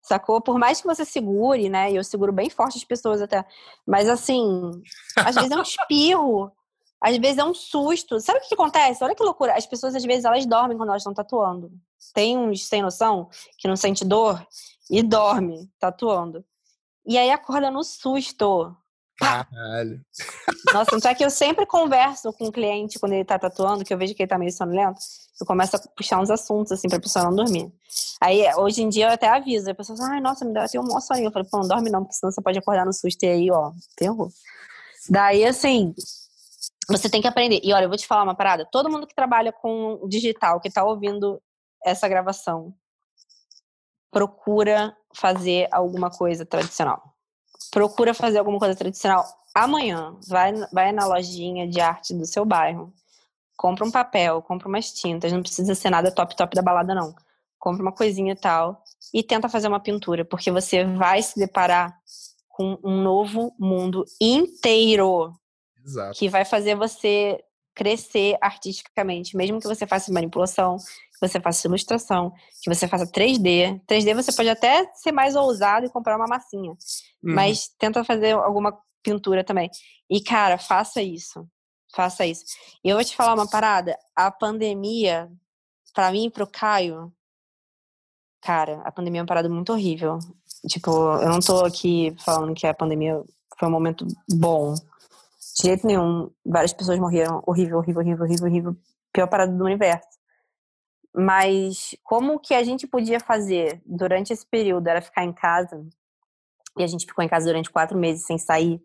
Sacou? 0.02 0.40
Por 0.40 0.58
mais 0.58 0.80
que 0.80 0.86
você 0.86 1.04
segure, 1.04 1.68
né? 1.68 1.92
E 1.92 1.96
eu 1.96 2.04
seguro 2.04 2.32
bem 2.32 2.48
forte 2.48 2.78
as 2.78 2.84
pessoas 2.84 3.20
até. 3.20 3.44
Mas 3.86 4.08
assim, 4.08 4.70
às 5.16 5.34
vezes 5.34 5.50
é 5.50 5.56
um 5.56 5.62
espirro. 5.62 6.52
Às 7.00 7.16
vezes 7.18 7.38
é 7.38 7.44
um 7.44 7.52
susto. 7.52 8.20
Sabe 8.20 8.38
o 8.38 8.48
que 8.48 8.54
acontece? 8.54 9.02
Olha 9.02 9.14
que 9.14 9.22
loucura. 9.22 9.56
As 9.56 9.66
pessoas, 9.66 9.94
às 9.96 10.04
vezes, 10.04 10.24
elas 10.24 10.46
dormem 10.46 10.76
quando 10.76 10.90
elas 10.90 11.02
estão 11.02 11.12
tatuando. 11.12 11.72
Tem 12.14 12.38
uns 12.38 12.64
sem 12.66 12.80
noção 12.80 13.28
que 13.58 13.66
não 13.66 13.74
sente 13.74 14.04
dor 14.04 14.44
e 14.88 15.02
dorme 15.02 15.68
tatuando. 15.80 16.44
E 17.04 17.18
aí 17.18 17.30
acorda 17.30 17.72
no 17.72 17.82
susto. 17.82 18.76
Caralho. 19.18 20.00
Nossa, 20.72 20.90
tanto 20.90 21.08
é 21.08 21.14
que 21.14 21.24
eu 21.24 21.30
sempre 21.30 21.66
converso 21.66 22.32
com 22.32 22.46
o 22.46 22.52
cliente 22.52 22.98
quando 22.98 23.12
ele 23.12 23.24
tá 23.24 23.38
tatuando, 23.38 23.84
que 23.84 23.92
eu 23.92 23.98
vejo 23.98 24.14
que 24.14 24.22
ele 24.22 24.28
tá 24.28 24.38
meio 24.38 24.52
sonolento, 24.52 25.00
eu 25.40 25.46
começo 25.46 25.76
a 25.76 25.80
puxar 25.96 26.20
uns 26.20 26.30
assuntos, 26.30 26.72
assim, 26.72 26.88
pra 26.88 27.00
pessoa 27.00 27.24
não 27.24 27.34
dormir. 27.34 27.72
Aí, 28.20 28.42
hoje 28.56 28.82
em 28.82 28.88
dia, 28.88 29.06
eu 29.06 29.10
até 29.10 29.28
aviso. 29.28 29.70
A 29.70 29.74
pessoa 29.74 29.96
fala, 29.96 30.14
ai, 30.14 30.20
nossa, 30.20 30.44
me 30.44 30.52
deu 30.52 30.62
até 30.62 30.78
um 30.78 30.84
maior 30.84 31.00
soninho. 31.00 31.28
Eu 31.28 31.32
falo, 31.32 31.46
pô, 31.50 31.58
não 31.58 31.68
dorme 31.68 31.90
não, 31.90 32.02
porque 32.02 32.14
senão 32.14 32.32
você 32.32 32.40
pode 32.40 32.58
acordar 32.58 32.86
no 32.86 32.92
susto 32.92 33.22
e 33.24 33.28
aí, 33.28 33.50
ó, 33.50 33.72
ferrou. 33.98 34.28
Daí, 35.10 35.44
assim, 35.44 35.94
você 36.88 37.08
tem 37.10 37.20
que 37.20 37.28
aprender. 37.28 37.60
E 37.62 37.72
olha, 37.72 37.84
eu 37.84 37.88
vou 37.88 37.98
te 37.98 38.06
falar 38.06 38.22
uma 38.22 38.34
parada. 38.34 38.68
Todo 38.70 38.90
mundo 38.90 39.06
que 39.06 39.14
trabalha 39.14 39.52
com 39.52 40.06
digital, 40.08 40.60
que 40.60 40.70
tá 40.70 40.84
ouvindo 40.84 41.42
essa 41.84 42.08
gravação, 42.08 42.72
procura 44.10 44.96
fazer 45.14 45.68
alguma 45.72 46.10
coisa 46.10 46.46
tradicional. 46.46 47.11
Procura 47.70 48.14
fazer 48.14 48.38
alguma 48.38 48.58
coisa 48.58 48.74
tradicional 48.74 49.24
amanhã. 49.54 50.16
Vai, 50.28 50.52
vai 50.72 50.92
na 50.92 51.06
lojinha 51.06 51.68
de 51.68 51.80
arte 51.80 52.14
do 52.14 52.26
seu 52.26 52.44
bairro. 52.44 52.92
Compra 53.56 53.84
um 53.84 53.90
papel, 53.90 54.42
compra 54.42 54.68
umas 54.68 54.92
tintas. 54.92 55.32
Não 55.32 55.42
precisa 55.42 55.74
ser 55.74 55.90
nada 55.90 56.10
top 56.10 56.36
top 56.36 56.54
da 56.54 56.62
balada, 56.62 56.94
não. 56.94 57.14
Compra 57.58 57.82
uma 57.82 57.92
coisinha 57.92 58.32
e 58.32 58.36
tal. 58.36 58.82
E 59.12 59.22
tenta 59.22 59.48
fazer 59.48 59.68
uma 59.68 59.80
pintura, 59.80 60.24
porque 60.24 60.50
você 60.50 60.84
vai 60.84 61.22
se 61.22 61.38
deparar 61.38 61.96
com 62.48 62.78
um 62.82 63.02
novo 63.02 63.54
mundo 63.58 64.04
inteiro 64.20 65.32
Exato. 65.84 66.18
que 66.18 66.28
vai 66.28 66.44
fazer 66.44 66.74
você 66.74 67.42
crescer 67.74 68.36
artisticamente, 68.40 69.36
mesmo 69.36 69.58
que 69.60 69.66
você 69.66 69.86
faça 69.86 70.12
manipulação, 70.12 70.76
que 70.76 71.26
você 71.28 71.40
faça 71.40 71.66
ilustração, 71.66 72.32
que 72.62 72.72
você 72.72 72.86
faça 72.86 73.06
3D. 73.06 73.80
3D 73.86 74.14
você 74.14 74.32
pode 74.32 74.48
até 74.48 74.90
ser 74.94 75.12
mais 75.12 75.34
ousado 75.36 75.86
e 75.86 75.90
comprar 75.90 76.16
uma 76.16 76.26
massinha, 76.26 76.72
Uhum. 77.22 77.34
mas 77.34 77.68
tenta 77.78 78.04
fazer 78.04 78.32
alguma 78.32 78.76
pintura 79.02 79.42
também. 79.44 79.70
E 80.10 80.20
cara, 80.22 80.58
faça 80.58 81.00
isso. 81.02 81.46
Faça 81.94 82.24
isso. 82.26 82.44
E 82.82 82.88
eu 82.88 82.96
vou 82.96 83.04
te 83.04 83.14
falar 83.14 83.34
uma 83.34 83.48
parada, 83.48 83.98
a 84.16 84.30
pandemia 84.30 85.30
pra 85.94 86.10
mim 86.10 86.26
e 86.26 86.30
pro 86.30 86.46
Caio, 86.46 87.12
cara, 88.40 88.80
a 88.84 88.90
pandemia 88.90 89.20
é 89.20 89.22
uma 89.22 89.26
parada 89.28 89.48
muito 89.48 89.72
horrível. 89.72 90.18
Tipo, 90.68 90.90
eu 90.90 91.28
não 91.28 91.40
tô 91.40 91.64
aqui 91.64 92.14
falando 92.24 92.54
que 92.54 92.66
a 92.66 92.74
pandemia 92.74 93.22
foi 93.58 93.68
um 93.68 93.72
momento 93.72 94.06
bom. 94.30 94.74
De 95.56 95.68
jeito 95.68 95.86
nenhum. 95.86 96.30
Várias 96.44 96.72
pessoas 96.72 96.98
morreram. 96.98 97.42
Horrível, 97.46 97.78
horrível, 97.78 98.02
horrível, 98.02 98.24
horrível, 98.24 98.46
horrível. 98.46 98.76
Pior 99.12 99.26
parada 99.26 99.52
do 99.52 99.64
universo. 99.64 100.08
Mas 101.14 101.94
como 102.02 102.40
que 102.40 102.54
a 102.54 102.62
gente 102.62 102.86
podia 102.86 103.20
fazer 103.20 103.82
durante 103.84 104.32
esse 104.32 104.46
período 104.46 104.88
era 104.88 105.02
ficar 105.02 105.24
em 105.24 105.32
casa. 105.32 105.84
E 106.78 106.82
a 106.82 106.86
gente 106.86 107.06
ficou 107.06 107.22
em 107.22 107.28
casa 107.28 107.46
durante 107.46 107.70
quatro 107.70 107.98
meses 107.98 108.24
sem 108.24 108.38
sair. 108.38 108.82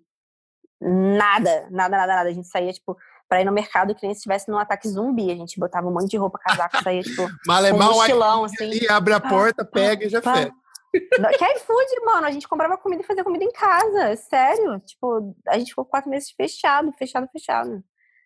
Nada, 0.80 1.68
nada, 1.72 1.98
nada, 1.98 2.16
nada. 2.16 2.30
A 2.30 2.34
gente 2.34 2.48
saía, 2.48 2.74
tipo, 2.74 2.98
pra 3.30 3.42
ir 3.42 3.46
no 3.46 3.52
mercado, 3.52 3.96
que 3.96 4.06
nem 4.06 4.14
se 4.14 4.20
estivesse 4.20 4.50
num 4.50 4.58
ataque 4.58 4.90
zumbi. 4.90 5.32
A 5.32 5.36
gente 5.36 5.58
botava 5.60 5.88
um 5.88 5.94
monte 5.94 6.10
de 6.10 6.18
roupa, 6.18 6.38
casaco, 6.38 6.84
saía, 6.84 7.02
tipo, 7.02 7.24
um 7.24 7.78
mochilão, 7.78 8.44
assim. 8.44 8.66
ali, 8.66 8.90
abre 8.90 9.14
a 9.14 9.20
porta, 9.20 9.64
pega 9.64 10.06
e 10.06 10.10
já 10.10 10.22
pá. 10.22 10.36
fez. 10.36 10.52
Que 11.00 11.46
iFood, 11.58 12.06
mano. 12.06 12.28
A 12.28 12.32
gente 12.32 12.48
comprava 12.48 12.78
comida 12.78 13.02
e 13.02 13.06
fazia 13.06 13.24
comida 13.24 13.44
em 13.44 13.52
casa. 13.52 14.16
Sério. 14.16 14.80
Tipo, 14.80 15.36
a 15.48 15.58
gente 15.58 15.70
ficou 15.70 15.86
quatro 15.86 16.10
meses 16.10 16.32
fechado, 16.32 16.92
fechado, 16.94 17.28
fechado. 17.32 17.84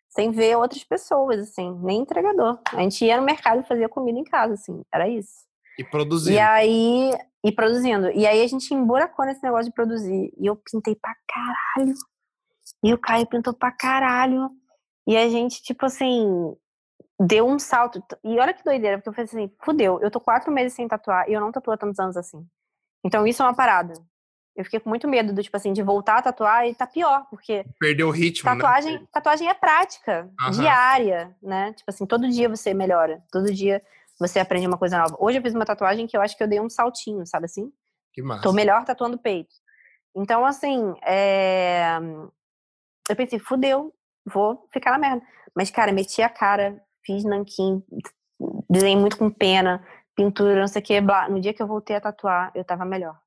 Sem 0.09 0.31
ver 0.31 0.57
outras 0.57 0.83
pessoas, 0.83 1.39
assim. 1.39 1.77
Nem 1.83 2.01
entregador. 2.01 2.59
A 2.73 2.81
gente 2.81 3.05
ia 3.05 3.17
no 3.17 3.23
mercado 3.23 3.61
e 3.61 3.67
fazia 3.67 3.89
comida 3.89 4.19
em 4.19 4.23
casa, 4.23 4.53
assim. 4.53 4.81
Era 4.93 5.07
isso. 5.07 5.45
E 5.77 5.83
produzindo. 5.83 6.35
E 6.35 6.39
aí... 6.39 7.11
E 7.43 7.51
produzindo. 7.51 8.11
E 8.11 8.27
aí 8.27 8.43
a 8.43 8.47
gente 8.47 8.73
emburacou 8.73 9.25
nesse 9.25 9.41
negócio 9.43 9.65
de 9.65 9.73
produzir. 9.73 10.33
E 10.37 10.45
eu 10.45 10.55
pintei 10.55 10.95
pra 10.95 11.15
caralho. 11.27 11.95
E 12.83 12.93
o 12.93 12.97
Caio 12.97 13.25
pintou 13.25 13.53
pra 13.53 13.71
caralho. 13.71 14.49
E 15.07 15.17
a 15.17 15.27
gente, 15.29 15.63
tipo 15.63 15.85
assim... 15.85 16.55
deu 17.19 17.47
um 17.47 17.57
salto. 17.57 18.03
E 18.23 18.39
olha 18.39 18.53
que 18.53 18.63
doideira, 18.63 18.97
porque 18.97 19.09
eu 19.09 19.13
falei 19.13 19.25
assim, 19.25 19.55
fudeu, 19.63 19.99
eu 20.01 20.11
tô 20.11 20.19
quatro 20.19 20.51
meses 20.51 20.73
sem 20.73 20.87
tatuar 20.87 21.29
e 21.29 21.33
eu 21.33 21.41
não 21.41 21.51
tatuo 21.51 21.73
há 21.73 21.77
tantos 21.77 21.99
anos 21.99 22.17
assim. 22.17 22.45
Então 23.03 23.25
isso 23.25 23.41
é 23.41 23.45
uma 23.45 23.55
parada. 23.55 23.93
Eu 24.55 24.65
fiquei 24.65 24.79
com 24.79 24.89
muito 24.89 25.07
medo 25.07 25.33
do, 25.33 25.41
tipo 25.41 25.55
assim, 25.55 25.71
de 25.71 25.81
voltar 25.81 26.17
a 26.17 26.21
tatuar 26.21 26.67
e 26.67 26.75
tá 26.75 26.85
pior, 26.85 27.25
porque. 27.29 27.65
Perdeu 27.79 28.09
o 28.09 28.11
ritmo. 28.11 28.49
Tatuagem, 28.49 28.99
né? 28.99 29.07
tatuagem 29.11 29.49
é 29.49 29.53
prática, 29.53 30.29
Aham. 30.39 30.51
diária, 30.51 31.35
né? 31.41 31.73
Tipo 31.73 31.89
assim, 31.89 32.05
todo 32.05 32.29
dia 32.29 32.49
você 32.49 32.73
melhora. 32.73 33.23
Todo 33.31 33.53
dia 33.53 33.81
você 34.19 34.39
aprende 34.39 34.67
uma 34.67 34.77
coisa 34.77 34.97
nova. 34.97 35.15
Hoje 35.19 35.37
eu 35.37 35.41
fiz 35.41 35.53
uma 35.53 35.65
tatuagem 35.65 36.05
que 36.05 36.15
eu 36.15 36.21
acho 36.21 36.37
que 36.37 36.43
eu 36.43 36.47
dei 36.47 36.59
um 36.59 36.69
saltinho, 36.69 37.25
sabe 37.25 37.45
assim? 37.45 37.71
Que 38.13 38.21
massa. 38.21 38.43
Tô 38.43 38.51
melhor 38.51 38.83
tatuando 38.83 39.17
peito. 39.17 39.55
Então, 40.15 40.45
assim, 40.45 40.93
é... 41.01 41.97
eu 43.09 43.15
pensei, 43.15 43.39
fudeu, 43.39 43.93
vou 44.25 44.67
ficar 44.71 44.91
na 44.91 44.97
merda. 44.97 45.25
Mas, 45.55 45.71
cara, 45.71 45.93
meti 45.93 46.21
a 46.21 46.29
cara, 46.29 46.81
fiz 47.05 47.23
nanquim, 47.23 47.81
desenhei 48.69 48.97
muito 48.97 49.17
com 49.17 49.29
pena, 49.29 49.85
pintura, 50.21 50.59
não 50.59 50.67
sei 50.67 50.81
o 50.81 50.85
que, 50.85 51.01
blá. 51.01 51.27
No 51.27 51.41
dia 51.41 51.53
que 51.53 51.61
eu 51.61 51.67
voltei 51.67 51.95
a 51.95 52.01
tatuar, 52.01 52.51
eu 52.53 52.63
tava 52.63 52.85
melhor. 52.85 53.19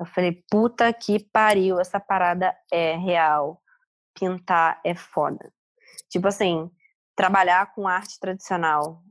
Eu 0.00 0.06
falei, 0.06 0.44
puta 0.50 0.92
que 0.92 1.20
pariu, 1.32 1.78
essa 1.78 2.00
parada 2.00 2.56
é 2.72 2.96
real. 2.96 3.62
Pintar 4.18 4.80
é 4.84 4.94
foda. 4.94 5.52
Tipo 6.10 6.28
assim, 6.28 6.70
trabalhar 7.14 7.72
com 7.72 7.86
arte 7.86 8.18
tradicional. 8.18 9.02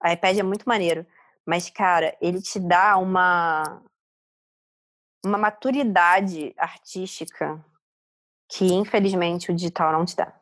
A 0.00 0.12
iPad 0.12 0.38
é 0.38 0.42
muito 0.42 0.68
maneiro. 0.68 1.04
Mas, 1.44 1.68
cara, 1.68 2.16
ele 2.20 2.40
te 2.40 2.60
dá 2.60 2.96
uma, 2.96 3.82
uma 5.24 5.36
maturidade 5.36 6.54
artística 6.56 7.64
que, 8.48 8.72
infelizmente, 8.72 9.50
o 9.50 9.54
digital 9.54 9.92
não 9.92 10.04
te 10.04 10.16
dá. 10.16 10.32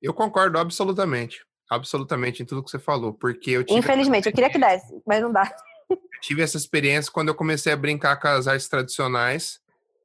Eu 0.00 0.12
concordo 0.12 0.58
absolutamente. 0.58 1.44
Absolutamente 1.70 2.42
em 2.42 2.46
tudo 2.46 2.62
que 2.62 2.70
você 2.70 2.78
falou. 2.78 3.12
Porque 3.14 3.50
eu 3.50 3.64
tive, 3.64 3.78
Infelizmente, 3.78 4.26
eu 4.28 4.32
queria 4.32 4.50
que 4.50 4.58
desse, 4.58 5.00
mas 5.06 5.22
não 5.22 5.32
dá. 5.32 5.54
tive 6.22 6.42
essa 6.42 6.56
experiência 6.56 7.10
quando 7.12 7.28
eu 7.28 7.34
comecei 7.34 7.72
a 7.72 7.76
brincar 7.76 8.16
com 8.20 8.28
as 8.28 8.46
artes 8.46 8.68
tradicionais. 8.68 9.60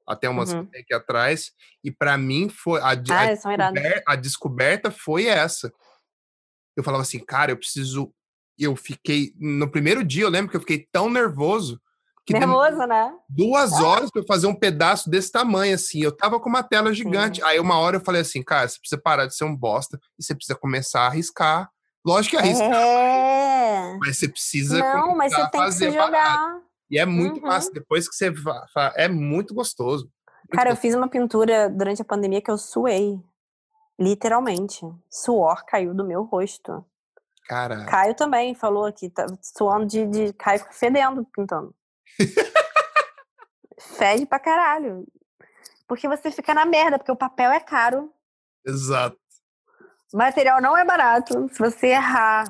Até 0.07 0.27
umas 0.27 0.51
Uhum. 0.51 0.67
aqui 0.73 0.93
atrás. 0.93 1.51
E 1.83 1.91
pra 1.91 2.17
mim 2.17 2.49
foi. 2.49 2.81
A, 2.81 2.87
a 2.87 2.89
Ah, 2.91 2.95
descober- 2.95 4.03
a 4.07 4.15
descoberta 4.15 4.89
foi 4.91 5.25
essa. 5.27 5.71
Eu 6.75 6.83
falava 6.83 7.03
assim, 7.03 7.19
cara, 7.19 7.51
eu 7.51 7.57
preciso. 7.57 8.11
Eu 8.57 8.75
fiquei. 8.75 9.31
No 9.37 9.69
primeiro 9.69 10.03
dia, 10.03 10.23
eu 10.23 10.29
lembro 10.29 10.49
que 10.49 10.57
eu 10.57 10.61
fiquei 10.61 10.87
tão 10.91 11.09
nervoso. 11.09 11.79
Nervoso, 12.29 12.77
né? 12.87 13.13
duas 13.27 13.73
horas 13.81 14.11
pra 14.11 14.21
eu 14.21 14.25
fazer 14.27 14.47
um 14.47 14.53
pedaço 14.55 15.09
desse 15.09 15.31
tamanho, 15.31 15.73
assim. 15.75 16.01
Eu 16.01 16.15
tava 16.15 16.39
com 16.39 16.47
uma 16.49 16.61
tela 16.63 16.93
gigante. 16.93 17.43
Aí 17.43 17.59
uma 17.59 17.79
hora 17.79 17.97
eu 17.97 18.01
falei 18.01 18.21
assim, 18.21 18.43
cara, 18.43 18.67
você 18.67 18.79
precisa 18.79 19.01
parar 19.01 19.25
de 19.25 19.35
ser 19.35 19.45
um 19.45 19.55
bosta 19.55 19.99
e 20.19 20.23
você 20.23 20.35
precisa 20.35 20.57
começar 20.57 21.01
a 21.01 21.07
arriscar. 21.07 21.69
Lógico 22.05 22.37
que 22.37 22.41
arrisca, 22.41 22.63
É. 22.63 23.97
mas 23.99 24.17
você 24.17 24.27
precisa 24.29 24.79
Não, 24.79 25.15
mas 25.15 25.33
você 25.33 25.49
tem 25.49 25.61
que 25.65 25.71
se 25.71 25.91
parada. 25.91 26.05
jogar. 26.05 26.59
E 26.91 26.97
é 26.99 27.05
muito 27.05 27.41
Uhum. 27.41 27.47
massa. 27.47 27.71
Depois 27.71 28.07
que 28.07 28.15
você 28.15 28.33
fa... 28.33 28.65
fa- 28.73 28.93
É 28.95 29.07
muito 29.07 29.53
gostoso. 29.53 30.05
Muito 30.05 30.55
Cara, 30.55 30.69
eu 30.69 30.73
gostoso. 30.73 30.81
fiz 30.81 30.95
uma 30.95 31.07
pintura 31.09 31.69
durante 31.69 32.01
a 32.01 32.05
pandemia 32.05 32.41
que 32.41 32.49
eu 32.49 32.57
suei. 32.57 33.19
Literalmente. 33.99 34.81
Suor 35.09 35.63
caiu 35.65 35.93
do 35.93 36.05
meu 36.05 36.23
rosto. 36.23 36.85
Cara, 37.47 37.85
Caio 37.85 38.13
também 38.15 38.53
falou 38.53 38.85
aqui, 38.85 39.09
tá 39.09 39.25
suando 39.41 39.85
de, 39.87 40.05
de 40.05 40.33
Caio 40.33 40.63
fedendo 40.71 41.25
pintando. 41.35 41.73
Fede 43.97 44.25
pra 44.25 44.39
caralho. 44.39 45.05
Porque 45.87 46.07
você 46.07 46.31
fica 46.31 46.53
na 46.53 46.65
merda, 46.65 46.97
porque 46.97 47.11
o 47.11 47.15
papel 47.15 47.51
é 47.51 47.59
caro, 47.59 48.13
exato. 48.65 49.17
o 50.13 50.17
material 50.17 50.61
não 50.61 50.77
é 50.77 50.85
barato. 50.85 51.49
Se 51.49 51.59
você 51.59 51.87
errar. 51.87 52.45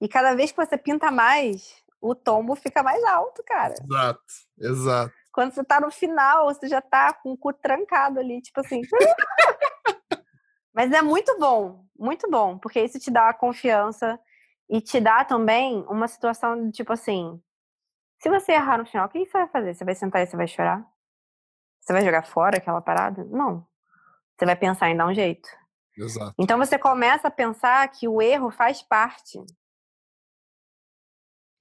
E 0.00 0.08
cada 0.08 0.34
vez 0.34 0.52
que 0.52 0.64
você 0.64 0.78
pinta 0.78 1.10
mais, 1.10 1.74
o 2.00 2.14
tombo 2.14 2.54
fica 2.54 2.82
mais 2.82 3.02
alto, 3.04 3.42
cara. 3.44 3.74
Exato. 3.74 4.22
Exato. 4.58 5.12
Quando 5.32 5.52
você 5.52 5.62
tá 5.62 5.80
no 5.80 5.90
final, 5.90 6.46
você 6.46 6.68
já 6.68 6.80
tá 6.80 7.12
com 7.12 7.32
o 7.32 7.36
cu 7.36 7.52
trancado 7.52 8.18
ali, 8.18 8.40
tipo 8.40 8.60
assim. 8.60 8.80
Mas 10.74 10.92
é 10.92 11.02
muito 11.02 11.36
bom, 11.38 11.84
muito 11.98 12.30
bom, 12.30 12.58
porque 12.58 12.80
isso 12.80 12.98
te 12.98 13.10
dá 13.10 13.24
uma 13.24 13.34
confiança 13.34 14.18
e 14.68 14.80
te 14.80 15.00
dá 15.00 15.24
também 15.24 15.84
uma 15.88 16.06
situação 16.06 16.66
de 16.66 16.72
tipo 16.72 16.92
assim: 16.92 17.42
se 18.18 18.28
você 18.28 18.52
errar 18.52 18.78
no 18.78 18.86
final, 18.86 19.06
o 19.06 19.08
que 19.08 19.24
você 19.24 19.38
vai 19.38 19.48
fazer? 19.48 19.74
Você 19.74 19.84
vai 19.84 19.94
sentar 19.94 20.22
e 20.22 20.26
você 20.26 20.36
vai 20.36 20.46
chorar? 20.46 20.86
Você 21.80 21.92
vai 21.92 22.04
jogar 22.04 22.26
fora 22.26 22.58
aquela 22.58 22.80
parada? 22.80 23.24
Não. 23.24 23.66
Você 24.36 24.44
vai 24.44 24.56
pensar 24.56 24.90
em 24.90 24.96
dar 24.96 25.06
um 25.06 25.14
jeito. 25.14 25.48
Exato. 25.96 26.34
Então 26.38 26.58
você 26.58 26.78
começa 26.78 27.28
a 27.28 27.30
pensar 27.30 27.88
que 27.88 28.06
o 28.06 28.22
erro 28.22 28.50
faz 28.50 28.82
parte. 28.82 29.44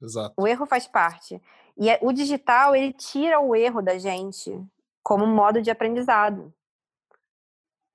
Exato. 0.02 0.34
O 0.38 0.48
erro 0.48 0.66
faz 0.66 0.88
parte. 0.88 1.42
E 1.76 1.90
é- 1.90 2.00
o 2.02 2.12
digital, 2.12 2.76
ele 2.76 2.94
tira 2.94 3.40
o 3.40 3.56
erro 3.56 3.82
da 3.82 3.98
gente 3.98 4.52
como 5.04 5.26
modo 5.26 5.62
de 5.62 5.72
aprendizado. 5.72 6.54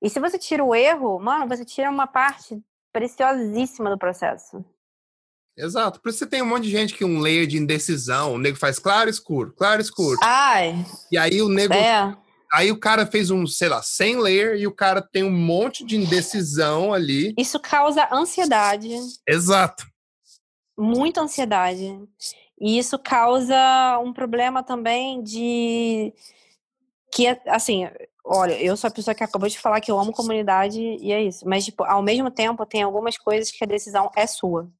E 0.00 0.10
se 0.10 0.18
você 0.18 0.38
tira 0.38 0.64
o 0.64 0.74
erro, 0.74 1.18
mano, 1.20 1.46
você 1.46 1.64
tira 1.64 1.90
uma 1.90 2.06
parte 2.06 2.60
preciosíssima 2.92 3.88
do 3.88 3.98
processo. 3.98 4.64
Exato. 5.56 6.00
Por 6.00 6.08
isso 6.08 6.18
você 6.18 6.26
tem 6.26 6.42
um 6.42 6.46
monte 6.46 6.64
de 6.64 6.70
gente 6.70 6.94
que 6.94 7.04
um 7.04 7.18
layer 7.18 7.46
de 7.46 7.58
indecisão. 7.58 8.34
O 8.34 8.38
nego 8.38 8.56
faz 8.56 8.78
claro, 8.78 9.10
escuro, 9.10 9.52
claro, 9.56 9.80
escuro. 9.80 10.18
Ai, 10.22 10.74
E 11.10 11.18
aí 11.18 11.42
o 11.42 11.48
nego 11.48 11.74
é. 11.74 12.16
Aí 12.52 12.70
o 12.70 12.78
cara 12.78 13.06
fez 13.06 13.30
um, 13.30 13.46
sei 13.46 13.70
lá, 13.70 13.82
100 13.82 14.16
layer 14.20 14.56
e 14.56 14.66
o 14.66 14.74
cara 14.74 15.00
tem 15.00 15.24
um 15.24 15.30
monte 15.30 15.86
de 15.86 15.96
indecisão 15.96 16.92
ali. 16.92 17.32
Isso 17.38 17.58
causa 17.58 18.06
ansiedade, 18.12 18.90
Exato. 19.26 19.86
muita 20.76 21.22
ansiedade. 21.22 21.98
E 22.60 22.78
isso 22.78 22.98
causa 22.98 23.98
um 24.04 24.12
problema 24.12 24.62
também 24.62 25.22
de 25.22 26.12
que 27.10 27.26
assim, 27.46 27.88
olha, 28.24 28.60
eu 28.62 28.76
sou 28.76 28.88
a 28.88 28.90
pessoa 28.90 29.14
que 29.14 29.24
acabou 29.24 29.48
de 29.48 29.58
falar 29.58 29.80
que 29.80 29.90
eu 29.90 29.98
amo 29.98 30.12
comunidade 30.12 30.80
e 30.80 31.10
é 31.10 31.22
isso, 31.22 31.48
mas 31.48 31.64
tipo, 31.64 31.84
ao 31.84 32.02
mesmo 32.02 32.30
tempo 32.30 32.66
tem 32.66 32.82
algumas 32.82 33.16
coisas 33.16 33.50
que 33.50 33.64
a 33.64 33.66
decisão 33.66 34.10
é 34.14 34.26
sua. 34.26 34.70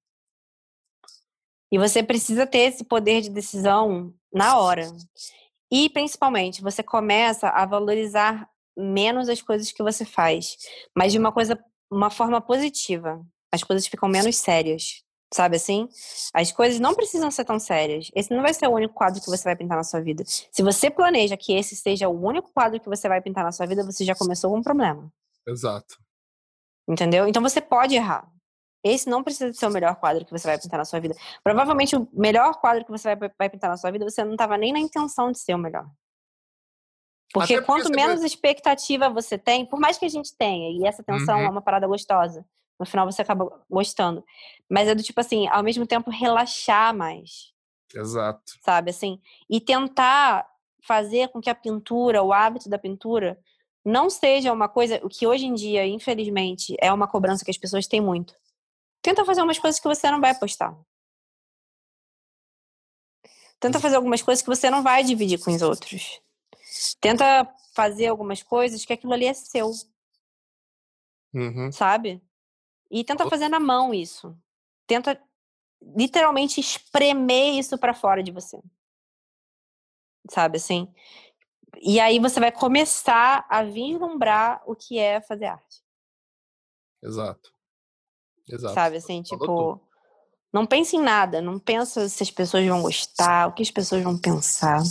E 1.72 1.78
você 1.78 2.02
precisa 2.02 2.46
ter 2.46 2.58
esse 2.58 2.84
poder 2.84 3.22
de 3.22 3.30
decisão 3.30 4.12
na 4.30 4.58
hora. 4.58 4.92
E 5.70 5.88
principalmente, 5.88 6.60
você 6.60 6.82
começa 6.82 7.48
a 7.48 7.64
valorizar 7.64 8.46
menos 8.76 9.26
as 9.30 9.40
coisas 9.40 9.72
que 9.72 9.82
você 9.82 10.04
faz, 10.04 10.58
mas 10.94 11.12
de 11.12 11.18
uma 11.18 11.32
coisa, 11.32 11.58
uma 11.90 12.10
forma 12.10 12.42
positiva. 12.42 13.24
As 13.50 13.64
coisas 13.64 13.86
ficam 13.86 14.08
menos 14.08 14.36
sérias, 14.36 15.02
sabe 15.32 15.56
assim? 15.56 15.88
As 16.34 16.52
coisas 16.52 16.78
não 16.78 16.94
precisam 16.94 17.30
ser 17.30 17.44
tão 17.44 17.58
sérias. 17.58 18.10
Esse 18.14 18.34
não 18.34 18.42
vai 18.42 18.52
ser 18.52 18.66
o 18.66 18.72
único 18.72 18.94
quadro 18.94 19.20
que 19.20 19.30
você 19.30 19.44
vai 19.44 19.56
pintar 19.56 19.76
na 19.76 19.84
sua 19.84 20.00
vida. 20.00 20.24
Se 20.26 20.62
você 20.62 20.90
planeja 20.90 21.36
que 21.36 21.54
esse 21.54 21.74
seja 21.76 22.08
o 22.08 22.18
único 22.18 22.50
quadro 22.52 22.80
que 22.80 22.88
você 22.88 23.08
vai 23.08 23.20
pintar 23.20 23.44
na 23.44 23.52
sua 23.52 23.66
vida, 23.66 23.84
você 23.84 24.04
já 24.04 24.14
começou 24.14 24.50
com 24.50 24.58
um 24.58 24.62
problema. 24.62 25.10
Exato. 25.46 25.98
Entendeu? 26.88 27.26
Então 27.28 27.42
você 27.42 27.60
pode 27.60 27.94
errar. 27.94 28.31
Esse 28.84 29.08
não 29.08 29.22
precisa 29.22 29.52
ser 29.52 29.66
o 29.66 29.70
melhor 29.70 29.94
quadro 29.96 30.24
que 30.24 30.30
você 30.32 30.46
vai 30.46 30.58
pintar 30.58 30.78
na 30.78 30.84
sua 30.84 30.98
vida. 31.00 31.14
Provavelmente 31.44 31.94
o 31.94 32.08
melhor 32.12 32.54
quadro 32.60 32.84
que 32.84 32.90
você 32.90 33.14
vai, 33.14 33.30
vai 33.38 33.48
pintar 33.48 33.70
na 33.70 33.76
sua 33.76 33.90
vida, 33.90 34.08
você 34.08 34.24
não 34.24 34.32
estava 34.32 34.56
nem 34.58 34.72
na 34.72 34.78
intenção 34.80 35.30
de 35.30 35.38
ser 35.38 35.54
o 35.54 35.58
melhor. 35.58 35.86
Porque 37.32 37.54
porque 37.54 37.66
quanto 37.66 37.90
menos 37.90 38.18
vai- 38.18 38.26
expectativa 38.26 39.08
você 39.08 39.38
tem, 39.38 39.64
por 39.64 39.78
mais 39.80 39.96
que 39.96 40.04
a 40.04 40.08
gente 40.08 40.36
tenha, 40.36 40.70
e 40.70 40.86
essa 40.86 41.02
tensão 41.02 41.38
Uhum. 41.38 41.46
é 41.46 41.48
uma 41.48 41.62
parada 41.62 41.86
gostosa, 41.86 42.44
no 42.78 42.84
final 42.84 43.10
você 43.10 43.22
acaba 43.22 43.62
gostando. 43.70 44.24
Mas 44.68 44.88
é 44.88 44.94
do 44.94 45.02
tipo 45.02 45.18
assim, 45.20 45.46
ao 45.48 45.62
mesmo 45.62 45.86
tempo 45.86 46.10
relaxar 46.10 46.94
mais, 46.94 47.52
Exato. 47.94 48.52
sabe? 48.62 48.90
Assim, 48.90 49.20
e 49.48 49.60
tentar 49.60 50.46
fazer 50.82 51.28
com 51.28 51.40
que 51.40 51.48
a 51.48 51.54
pintura, 51.54 52.22
o 52.22 52.32
hábito 52.32 52.68
da 52.68 52.78
pintura, 52.78 53.38
não 53.84 54.10
seja 54.10 54.52
uma 54.52 54.68
coisa, 54.68 55.00
o 55.02 55.08
que 55.08 55.26
hoje 55.26 55.46
em 55.46 55.54
dia, 55.54 55.86
infelizmente, 55.86 56.76
é 56.80 56.92
uma 56.92 57.08
cobrança 57.08 57.44
que 57.44 57.50
as 57.50 57.56
pessoas 57.58 57.86
têm 57.86 58.00
muito. 58.00 58.34
Tenta 59.02 59.24
fazer 59.24 59.42
umas 59.42 59.58
coisas 59.58 59.80
que 59.80 59.88
você 59.88 60.10
não 60.10 60.20
vai 60.20 60.34
postar. 60.38 60.74
Tenta 63.58 63.78
fazer 63.78 63.96
algumas 63.96 64.22
coisas 64.22 64.42
que 64.42 64.48
você 64.48 64.70
não 64.70 64.82
vai 64.82 65.04
dividir 65.04 65.38
com 65.42 65.52
os 65.54 65.62
outros. 65.62 66.20
Tenta 67.00 67.46
fazer 67.74 68.06
algumas 68.06 68.42
coisas 68.42 68.84
que 68.84 68.92
aquilo 68.92 69.12
ali 69.12 69.26
é 69.26 69.34
seu, 69.34 69.70
Uhum. 71.34 71.70
sabe? 71.72 72.22
E 72.90 73.04
tenta 73.04 73.28
fazer 73.28 73.48
na 73.48 73.58
mão 73.58 73.94
isso. 73.94 74.36
Tenta 74.86 75.20
literalmente 75.80 76.60
espremer 76.60 77.54
isso 77.54 77.78
pra 77.78 77.94
fora 77.94 78.22
de 78.22 78.30
você. 78.30 78.60
Sabe 80.30 80.58
assim? 80.58 80.92
E 81.80 81.98
aí 81.98 82.18
você 82.18 82.38
vai 82.38 82.52
começar 82.52 83.46
a 83.48 83.62
vislumbrar 83.64 84.62
o 84.66 84.76
que 84.76 84.98
é 84.98 85.20
fazer 85.20 85.46
arte. 85.46 85.82
Exato. 87.02 87.52
Exato. 88.48 88.74
Sabe 88.74 88.96
assim, 88.96 89.22
Falou 89.24 89.40
tipo, 89.40 89.80
não 90.52 90.66
pense 90.66 90.96
em 90.96 91.02
nada, 91.02 91.40
não 91.40 91.58
pensa 91.58 92.08
se 92.08 92.22
as 92.22 92.30
pessoas 92.30 92.66
vão 92.66 92.82
gostar, 92.82 93.48
o 93.48 93.52
que 93.52 93.62
as 93.62 93.70
pessoas 93.70 94.02
vão 94.02 94.18
pensar. 94.18 94.82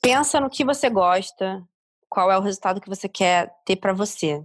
Pensa 0.00 0.40
no 0.40 0.48
que 0.48 0.64
você 0.64 0.88
gosta, 0.88 1.62
qual 2.08 2.30
é 2.30 2.38
o 2.38 2.42
resultado 2.42 2.80
que 2.80 2.88
você 2.88 3.08
quer 3.08 3.52
ter 3.64 3.76
pra 3.76 3.92
você. 3.92 4.42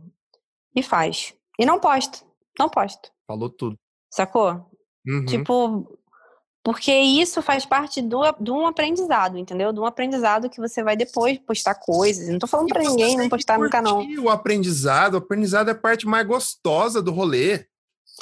E 0.76 0.84
faz. 0.84 1.34
E 1.58 1.66
não 1.66 1.80
posta. 1.80 2.20
Não 2.58 2.68
posta. 2.68 3.10
Falou 3.28 3.50
tudo. 3.50 3.78
Sacou? 4.12 4.66
Uhum. 5.08 5.26
Tipo, 5.26 6.00
porque 6.64 6.92
isso 6.94 7.42
faz 7.42 7.66
parte 7.66 8.02
do, 8.02 8.20
de 8.40 8.52
um 8.52 8.68
aprendizado, 8.68 9.38
entendeu? 9.38 9.72
De 9.72 9.80
um 9.80 9.86
aprendizado 9.86 10.50
que 10.50 10.60
você 10.60 10.84
vai 10.84 10.98
depois 10.98 11.38
postar 11.40 11.76
coisas. 11.76 12.28
Não 12.28 12.40
tô 12.40 12.48
falando 12.48 12.68
para 12.68 12.82
ninguém 12.82 13.16
não 13.16 13.30
postar 13.30 13.58
nunca, 13.58 13.82
não. 13.82 14.06
O 14.20 14.30
aprendizado, 14.30 15.14
o 15.14 15.18
aprendizado 15.18 15.70
é 15.70 15.72
a 15.72 15.76
parte 15.76 16.06
mais 16.06 16.28
gostosa 16.28 17.02
do 17.02 17.12
rolê. 17.12 17.66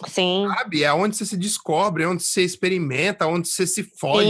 Sim. 0.05 0.47
Sabe? 0.47 0.83
É 0.83 0.93
onde 0.93 1.15
você 1.15 1.25
se 1.25 1.37
descobre, 1.37 2.03
é 2.03 2.07
onde 2.07 2.23
você 2.23 2.43
experimenta, 2.43 3.25
onde 3.25 3.47
você 3.47 3.65
se 3.65 3.83
foge 3.83 4.29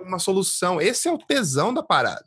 uma 0.00 0.18
solução. 0.18 0.80
Esse 0.80 1.08
é 1.08 1.12
o 1.12 1.18
tesão 1.18 1.72
da 1.72 1.82
parada. 1.82 2.26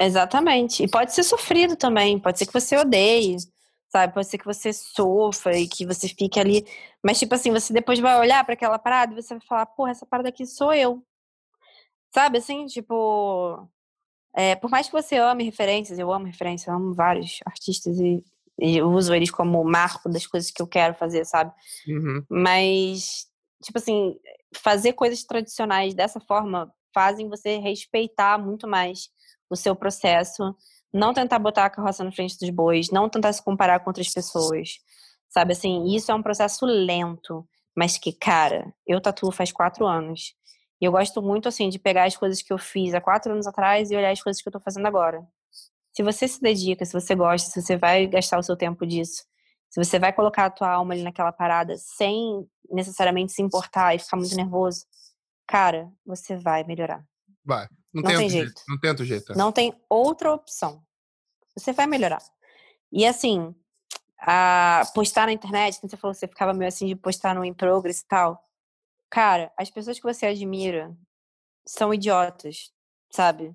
Exatamente. 0.00 0.82
E 0.82 0.88
pode 0.88 1.14
ser 1.14 1.22
sofrido 1.22 1.76
também, 1.76 2.18
pode 2.18 2.38
ser 2.38 2.46
que 2.46 2.52
você 2.52 2.76
odeie, 2.76 3.36
sabe? 3.90 4.12
Pode 4.12 4.26
ser 4.26 4.38
que 4.38 4.44
você 4.44 4.72
sofra 4.72 5.56
e 5.56 5.68
que 5.68 5.86
você 5.86 6.08
fique 6.08 6.40
ali. 6.40 6.66
Mas, 7.02 7.18
tipo 7.18 7.34
assim, 7.34 7.52
você 7.52 7.72
depois 7.72 8.00
vai 8.00 8.18
olhar 8.18 8.44
para 8.44 8.54
aquela 8.54 8.78
parada 8.78 9.12
e 9.12 9.22
você 9.22 9.34
vai 9.34 9.46
falar, 9.46 9.66
porra, 9.66 9.92
essa 9.92 10.06
parada 10.06 10.28
aqui 10.28 10.44
sou 10.46 10.72
eu. 10.74 11.02
Sabe 12.12 12.38
assim, 12.38 12.66
tipo. 12.66 13.68
É, 14.36 14.56
por 14.56 14.68
mais 14.68 14.86
que 14.88 14.92
você 14.92 15.16
ame 15.16 15.44
referências, 15.44 15.96
eu 15.96 16.12
amo 16.12 16.26
referências, 16.26 16.66
eu 16.66 16.74
amo 16.74 16.92
vários 16.92 17.38
artistas 17.46 18.00
e, 18.00 18.24
e 18.58 18.76
eu 18.76 18.88
uso 18.90 19.14
eles 19.14 19.30
como 19.30 19.62
marco 19.64 20.08
das 20.08 20.26
coisas 20.26 20.50
que 20.50 20.62
eu 20.62 20.66
quero 20.66 20.94
fazer, 20.94 21.24
sabe? 21.24 21.52
Uhum. 21.88 22.24
Mas, 22.28 23.26
tipo 23.62 23.78
assim, 23.78 24.16
fazer 24.54 24.92
coisas 24.92 25.24
tradicionais 25.24 25.94
dessa 25.94 26.20
forma 26.20 26.72
fazem 26.94 27.28
você 27.28 27.58
respeitar 27.58 28.38
muito 28.38 28.68
mais 28.68 29.08
o 29.50 29.56
seu 29.56 29.74
processo, 29.74 30.54
não 30.92 31.12
tentar 31.12 31.38
botar 31.40 31.64
a 31.64 31.70
carroça 31.70 32.04
na 32.04 32.12
frente 32.12 32.38
dos 32.38 32.50
bois, 32.50 32.90
não 32.90 33.08
tentar 33.08 33.32
se 33.32 33.42
comparar 33.42 33.80
com 33.80 33.90
outras 33.90 34.08
pessoas. 34.08 34.78
Sabe 35.28 35.52
assim, 35.52 35.92
isso 35.94 36.12
é 36.12 36.14
um 36.14 36.22
processo 36.22 36.64
lento, 36.64 37.44
mas 37.76 37.98
que, 37.98 38.12
cara, 38.12 38.72
eu 38.86 39.00
tatuo 39.00 39.32
faz 39.32 39.50
quatro 39.50 39.84
anos. 39.84 40.34
E 40.80 40.84
eu 40.84 40.92
gosto 40.92 41.20
muito, 41.20 41.48
assim, 41.48 41.68
de 41.68 41.78
pegar 41.78 42.04
as 42.04 42.16
coisas 42.16 42.40
que 42.42 42.52
eu 42.52 42.58
fiz 42.58 42.94
há 42.94 43.00
quatro 43.00 43.32
anos 43.32 43.46
atrás 43.46 43.90
e 43.90 43.96
olhar 43.96 44.12
as 44.12 44.22
coisas 44.22 44.40
que 44.40 44.48
eu 44.48 44.52
tô 44.52 44.60
fazendo 44.60 44.86
agora. 44.86 45.26
Se 45.94 46.02
você 46.02 46.26
se 46.26 46.40
dedica, 46.40 46.84
se 46.84 46.92
você 46.92 47.14
gosta, 47.14 47.50
se 47.50 47.62
você 47.62 47.76
vai 47.76 48.06
gastar 48.06 48.38
o 48.38 48.42
seu 48.42 48.56
tempo 48.56 48.86
disso, 48.86 49.24
se 49.70 49.82
você 49.82 49.98
vai 49.98 50.12
colocar 50.12 50.46
a 50.46 50.50
tua 50.50 50.70
alma 50.70 50.94
ali 50.94 51.02
naquela 51.02 51.32
parada 51.32 51.76
sem 51.76 52.46
necessariamente 52.70 53.32
se 53.32 53.42
importar 53.42 53.94
e 53.94 53.98
ficar 53.98 54.16
muito 54.16 54.34
nervoso, 54.34 54.84
cara, 55.46 55.90
você 56.04 56.36
vai 56.36 56.64
melhorar. 56.64 57.04
Vai. 57.44 57.68
Não, 57.92 58.02
não 58.02 58.10
tem, 58.10 58.18
tem 58.18 58.28
jeito. 58.28 58.44
jeito. 58.46 58.62
Não 58.68 58.78
tem 58.78 58.90
outro 58.90 59.04
jeito. 59.04 59.32
É. 59.32 59.36
Não 59.36 59.52
tem 59.52 59.74
outra 59.88 60.32
opção. 60.32 60.82
Você 61.56 61.72
vai 61.72 61.86
melhorar. 61.86 62.22
E 62.90 63.06
assim, 63.06 63.54
a 64.18 64.82
postar 64.94 65.26
na 65.26 65.32
internet, 65.32 65.80
que 65.80 65.88
você 65.88 65.96
falou 65.96 66.14
que 66.14 66.20
você 66.20 66.28
ficava 66.28 66.52
meio 66.52 66.68
assim 66.68 66.86
de 66.86 66.96
postar 66.96 67.34
no 67.34 67.44
In 67.44 67.54
Progress 67.54 68.00
e 68.00 68.06
tal. 68.06 68.42
Cara, 69.10 69.52
as 69.56 69.70
pessoas 69.70 69.98
que 69.98 70.02
você 70.02 70.26
admira 70.26 70.96
são 71.66 71.94
idiotas, 71.94 72.72
sabe? 73.10 73.54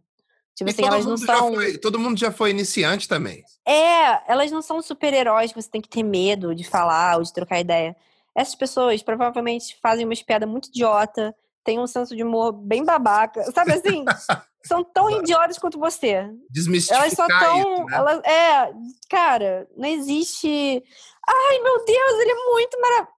Tipo 0.60 0.72
assim, 0.72 0.86
elas 0.86 1.06
não 1.06 1.16
são. 1.16 1.54
Foi, 1.54 1.78
todo 1.78 1.98
mundo 1.98 2.20
já 2.20 2.34
foi 2.34 2.50
iniciante 2.50 3.08
também. 3.08 3.46
É, 3.66 4.30
elas 4.30 4.52
não 4.52 4.62
são 4.62 4.82
super-heróis 4.82 5.54
que 5.54 5.62
você 5.62 5.70
tem 5.70 5.80
que 5.80 5.88
ter 5.88 6.04
medo 6.04 6.54
de 6.54 6.66
falar 6.66 7.16
ou 7.16 7.24
de 7.24 7.32
trocar 7.32 7.62
ideia. 7.62 7.96
Essas 8.36 8.56
pessoas 8.56 9.02
provavelmente 9.02 9.78
fazem 9.82 10.04
uma 10.06 10.14
piada 10.16 10.46
muito 10.46 10.68
idiota, 10.68 11.34
têm 11.64 11.80
um 11.80 11.88
senso 11.88 12.14
de 12.14 12.24
humor 12.24 12.52
bem 12.52 12.84
babaca, 12.84 13.42
sabe 13.54 13.72
assim? 13.72 14.04
são 14.68 14.84
tão 14.84 15.10
idiotas 15.10 15.58
quanto 15.58 15.80
você. 15.80 16.30
Desmistificar 16.50 17.04
elas 17.04 17.14
só 17.14 17.26
tão, 17.26 17.86
né? 17.86 17.96
elas 17.96 18.22
é, 18.26 18.74
cara, 19.10 19.66
não 19.78 19.88
existe. 19.88 20.84
Ai, 21.26 21.60
meu 21.60 21.86
Deus, 21.86 22.20
ele 22.20 22.32
é 22.32 22.46
muito 22.52 22.82
maravilhoso. 22.82 23.18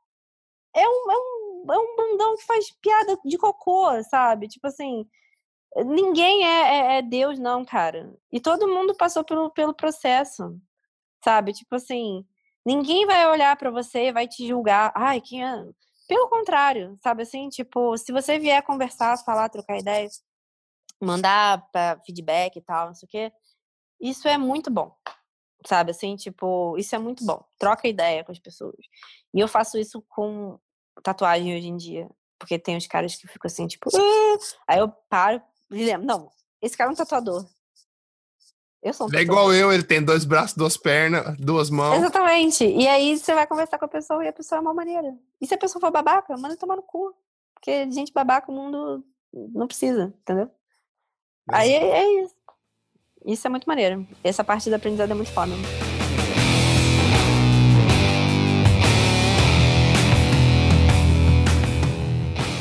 É 0.76 0.88
um, 0.88 1.12
é 1.12 1.18
um, 1.18 1.74
é 1.74 1.78
um 1.80 1.96
bundão 1.96 2.38
que 2.38 2.46
faz 2.46 2.72
piada 2.80 3.18
de 3.26 3.36
cocô, 3.36 3.88
sabe? 4.04 4.48
Tipo 4.48 4.68
assim, 4.68 5.08
ninguém 5.78 6.46
é, 6.46 6.96
é, 6.96 6.98
é, 6.98 7.02
Deus, 7.02 7.40
não, 7.40 7.64
cara. 7.64 8.14
E 8.32 8.40
todo 8.40 8.68
mundo 8.68 8.96
passou 8.96 9.24
pelo, 9.24 9.50
pelo 9.52 9.74
processo, 9.74 10.60
sabe? 11.24 11.54
Tipo 11.54 11.76
assim, 11.76 12.26
ninguém 12.66 13.06
vai 13.06 13.28
olhar 13.28 13.56
para 13.56 13.72
você 13.72 14.08
e 14.08 14.12
vai 14.12 14.28
te 14.28 14.48
julgar. 14.48 14.92
Ai, 14.96 15.22
quem 15.22 15.46
é. 15.46 15.66
Pelo 16.08 16.30
contrário, 16.30 16.98
sabe 17.02 17.24
assim? 17.24 17.48
Tipo, 17.50 17.98
se 17.98 18.12
você 18.12 18.38
vier 18.38 18.62
conversar, 18.64 19.18
falar, 19.24 19.50
trocar 19.50 19.80
ideias, 19.80 20.22
mandar 21.02 21.66
pra 21.72 22.00
feedback 22.06 22.58
e 22.58 22.62
tal, 22.62 22.88
não 22.88 22.96
sei 22.96 23.08
o 23.08 23.10
quê, 23.10 23.34
isso 24.00 24.28
é 24.28 24.38
muito 24.38 24.70
bom. 24.70 24.96
Sabe 25.66 25.92
assim, 25.92 26.16
tipo, 26.16 26.76
isso 26.78 26.96
é 26.96 27.00
muito 27.00 27.24
bom. 27.26 27.44
Troca 27.60 27.88
ideia 27.88 28.24
com 28.24 28.32
as 28.32 28.40
pessoas. 28.40 28.76
E 29.34 29.40
eu 29.40 29.48
faço 29.48 29.78
isso 29.78 30.04
com 30.10 30.60
tatuagem 31.04 31.56
hoje 31.56 31.68
em 31.68 31.78
dia. 31.78 32.10
Porque 32.40 32.58
tem 32.58 32.76
os 32.76 32.88
caras 32.88 33.16
que 33.16 33.28
ficam 33.28 33.48
assim, 33.48 33.68
tipo, 33.68 33.90
uh! 33.90 34.40
aí 34.68 34.80
eu 34.80 34.90
paro 35.08 35.42
e 35.72 35.86
lembro, 35.86 36.06
não, 36.06 36.32
esse 36.62 36.78
cara 36.78 36.90
é 36.90 36.94
um 36.94 36.96
tatuador. 36.96 37.48
Eu 38.84 38.94
sou 38.94 39.08
um 39.08 39.16
É 39.16 39.22
igual 39.22 39.54
eu, 39.54 39.72
ele 39.72 39.84
tem 39.84 40.04
dois 40.04 40.26
braços, 40.26 40.58
duas 40.58 40.76
pernas, 40.76 41.38
duas 41.38 41.70
mãos. 41.70 41.98
Exatamente. 41.98 42.66
E 42.66 42.88
aí 42.88 43.18
você 43.18 43.34
vai 43.34 43.46
conversar 43.46 43.78
com 43.78 43.86
a 43.86 43.88
pessoa 43.88 44.26
e 44.26 44.28
a 44.28 44.34
pessoa 44.34 44.58
é 44.58 44.62
uma 44.62 44.74
maneira. 44.74 45.16
E 45.40 45.46
se 45.46 45.54
a 45.54 45.58
pessoa 45.58 45.80
for 45.80 45.92
babaca, 45.92 46.36
manda 46.36 46.58
tomar 46.58 46.76
no 46.76 46.84
cu. 46.84 47.14
Porque 47.54 47.92
gente 47.92 48.12
babaca 48.12 48.52
o 48.52 48.56
mundo 48.56 49.06
não 49.32 49.68
precisa, 49.68 50.14
entendeu? 50.22 50.50
É. 51.52 51.56
Aí 51.56 51.72
é, 51.72 52.00
é, 52.00 52.24
isso. 52.24 52.36
Isso 53.24 53.48
é 53.48 53.50
muito 53.52 53.68
maneiro. 53.68 54.08
Essa 54.24 54.44
parte 54.44 54.70
da 54.70 54.78
aprendizado 54.78 55.12
é 55.12 55.14
muito 55.14 55.32
foda. 55.32 55.52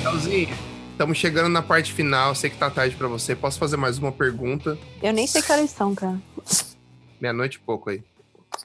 Tchauzinho. 0.03 0.70
Estamos 1.01 1.17
chegando 1.17 1.49
na 1.49 1.63
parte 1.63 1.95
final. 1.95 2.35
Sei 2.35 2.51
que 2.51 2.59
tá 2.59 2.69
tarde 2.69 2.95
para 2.95 3.09
você. 3.09 3.35
Posso 3.35 3.59
fazer 3.59 3.79
mais 3.79 3.97
uma 3.97 4.13
pergunta? 4.13 4.77
Eu 5.03 5.15
nem 5.15 5.27
sei 5.27 5.41
que 5.41 5.51
horas 5.51 5.71
são, 5.71 5.95
cara. 5.95 6.21
Meia-noite 7.19 7.57
e 7.57 7.61
pouco 7.61 7.89
aí. 7.89 8.05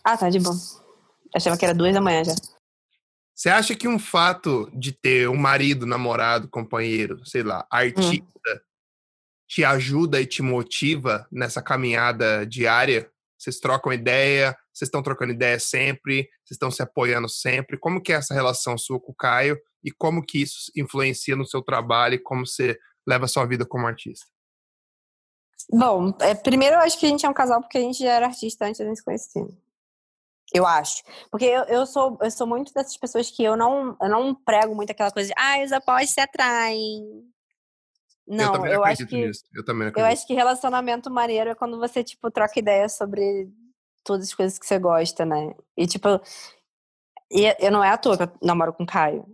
Ah, 0.03 0.17
tá, 0.17 0.29
de 0.29 0.41
bom. 0.41 0.51
Achava 1.33 1.57
que 1.57 1.63
era 1.63 1.73
duas 1.73 1.93
da 1.93 2.01
manhã 2.01 2.25
já. 2.25 2.35
Você 3.33 3.47
acha 3.47 3.73
que 3.73 3.87
um 3.87 3.97
fato 3.97 4.69
de 4.73 4.91
ter 4.91 5.29
um 5.29 5.37
marido, 5.37 5.85
namorado, 5.85 6.49
companheiro, 6.49 7.25
sei 7.25 7.41
lá, 7.41 7.65
artista, 7.71 8.25
hum. 8.49 8.59
te 9.47 9.63
ajuda 9.63 10.19
e 10.19 10.25
te 10.25 10.41
motiva 10.41 11.25
nessa 11.31 11.61
caminhada 11.61 12.45
diária? 12.45 13.09
Vocês 13.37 13.61
trocam 13.61 13.93
ideia, 13.93 14.57
vocês 14.73 14.89
estão 14.89 15.01
trocando 15.01 15.31
ideia 15.31 15.57
sempre, 15.57 16.23
vocês 16.43 16.51
estão 16.51 16.69
se 16.69 16.83
apoiando 16.83 17.29
sempre. 17.29 17.77
Como 17.77 18.01
que 18.01 18.11
é 18.11 18.17
essa 18.17 18.33
relação 18.33 18.77
sua 18.77 18.99
com 18.99 19.13
o 19.13 19.15
Caio 19.15 19.57
e 19.85 19.91
como 19.91 20.25
que 20.25 20.41
isso 20.41 20.71
influencia 20.75 21.35
no 21.35 21.45
seu 21.45 21.61
trabalho 21.61 22.15
e 22.15 22.19
como 22.19 22.45
você 22.45 22.77
leva 23.07 23.25
a 23.25 23.27
sua 23.27 23.45
vida 23.45 23.65
como 23.67 23.85
artista? 23.85 24.25
Bom, 25.71 26.11
é, 26.19 26.33
primeiro 26.33 26.75
eu 26.75 26.79
acho 26.79 26.99
que 26.99 27.05
a 27.05 27.09
gente 27.09 27.25
é 27.25 27.29
um 27.29 27.33
casal 27.33 27.61
porque 27.61 27.77
a 27.77 27.81
gente 27.81 27.99
já 27.99 28.11
era 28.11 28.25
artista 28.25 28.65
antes 28.65 28.83
de 28.83 28.95
se 28.95 29.03
conhecer. 29.03 29.47
Eu 30.53 30.65
acho. 30.65 31.03
Porque 31.29 31.45
eu, 31.45 31.63
eu, 31.65 31.85
sou, 31.85 32.17
eu 32.21 32.31
sou 32.31 32.47
muito 32.47 32.73
dessas 32.73 32.97
pessoas 32.97 33.29
que 33.29 33.43
eu 33.43 33.55
não, 33.55 33.95
eu 34.01 34.09
não 34.09 34.33
prego 34.33 34.75
muito 34.75 34.91
aquela 34.91 35.11
coisa 35.11 35.29
de 35.29 35.35
ah, 35.37 35.63
os 35.63 35.71
após 35.71 36.09
se 36.09 36.19
atraem. 36.19 37.03
Não, 38.27 38.65
eu, 38.65 38.73
eu 38.73 38.83
acho 38.83 39.05
que 39.05 39.27
nisso. 39.27 39.43
eu 39.53 39.63
também 39.63 39.87
acredito. 39.87 39.99
Eu 39.99 40.11
acho 40.11 40.25
que 40.25 40.33
relacionamento 40.33 41.11
maneiro 41.11 41.51
é 41.51 41.55
quando 41.55 41.77
você 41.77 42.03
tipo 42.03 42.31
troca 42.31 42.59
ideias 42.59 42.95
sobre 42.97 43.49
todas 44.03 44.27
as 44.27 44.33
coisas 44.33 44.57
que 44.57 44.65
você 44.65 44.79
gosta, 44.79 45.25
né? 45.25 45.53
E 45.77 45.85
tipo, 45.85 46.07
e 47.31 47.55
eu 47.59 47.71
não 47.71 47.83
é 47.83 47.89
à 47.89 47.97
toa 47.97 48.17
que 48.17 48.23
eu 48.23 48.31
namoro 48.41 48.73
com 48.73 48.83
o 48.83 48.87
Caio. 48.87 49.25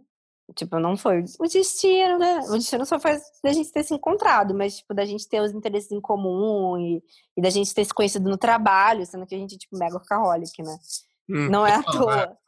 Tipo, 0.56 0.80
não 0.80 0.98
foi 0.98 1.24
o 1.40 1.48
destino, 1.48 2.18
né? 2.18 2.40
O 2.50 2.54
destino 2.54 2.86
só 2.86 3.00
faz 3.00 3.24
da 3.44 3.54
gente 3.54 3.72
ter 3.72 3.84
se 3.84 3.94
encontrado, 3.94 4.54
mas, 4.54 4.78
tipo, 4.78 4.94
da 4.94 5.06
gente 5.06 5.28
ter 5.28 5.42
os 5.42 5.52
interesses 5.52 5.92
em 5.92 6.02
comum 6.02 6.78
e, 6.78 7.04
e 7.38 7.42
da 7.42 7.50
gente 7.50 7.74
ter 7.74 7.86
se 7.86 7.94
conhecido 7.94 8.30
no 8.30 8.38
trabalho, 8.38 9.06
sendo 9.06 9.26
que 9.26 9.36
a 9.36 9.38
gente 9.38 9.56
é, 9.56 9.58
tipo, 9.58 9.78
mega 9.78 9.96
workaholic, 9.96 10.62
né? 10.62 10.78
Hum, 11.30 11.50
não 11.50 11.66
é 11.66 11.76
à 11.76 11.84
toa. 11.84 12.38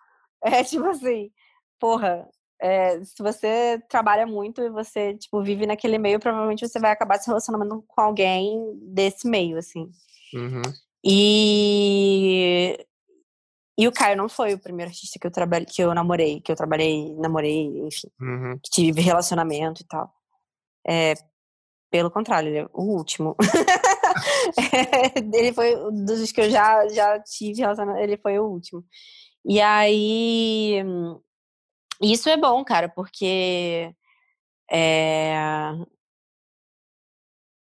É. 0.46 0.62
tipo 0.62 0.86
assim, 0.88 1.32
porra, 1.80 2.28
é, 2.62 3.02
se 3.02 3.24
você 3.24 3.82
trabalha 3.90 4.28
muito 4.28 4.62
e 4.62 4.70
você, 4.70 5.14
tipo, 5.14 5.42
vive 5.42 5.66
naquele 5.66 5.98
meio, 5.98 6.20
provavelmente 6.20 6.68
você 6.68 6.80
vai 6.80 6.92
acabar 6.92 7.18
se 7.18 7.28
relacionando 7.28 7.82
com 7.88 8.02
alguém 8.02 8.78
desse 8.82 9.26
meio, 9.26 9.58
assim. 9.58 9.90
Uhum. 10.34 10.62
E 11.06 12.78
e 13.78 13.88
o 13.88 13.92
Caio 13.92 14.18
não 14.18 14.30
foi 14.30 14.54
o 14.54 14.60
primeiro 14.60 14.92
artista 14.92 15.18
que 15.20 15.26
eu 15.26 15.32
trabalhei, 15.32 15.66
que 15.66 15.82
eu 15.82 15.94
namorei, 15.94 16.42
que 16.42 16.52
eu 16.52 16.56
trabalhei, 16.56 17.14
namorei, 17.16 17.66
enfim, 17.88 18.08
uhum. 18.22 18.60
que 18.64 18.70
tive 18.70 19.02
relacionamento 19.02 19.82
e 19.82 19.86
tal. 19.86 20.14
É, 20.88 21.14
pelo 21.90 22.12
contrário, 22.12 22.50
ele 22.50 22.60
é 22.60 22.68
o 22.74 22.84
último. 22.84 23.36
é, 24.58 25.20
ele 25.38 25.54
foi 25.54 25.76
dos 25.92 26.32
que 26.32 26.42
eu 26.42 26.50
já 26.50 26.88
já 26.90 27.20
tive 27.22 27.62
relacionamento, 27.62 28.04
ele 28.04 28.18
foi 28.18 28.40
o 28.40 28.46
último. 28.46 28.86
E 29.46 29.60
aí 29.62 30.84
isso 32.02 32.30
é 32.30 32.38
bom, 32.38 32.64
cara, 32.64 32.90
porque 32.90 33.94
é... 34.72 35.36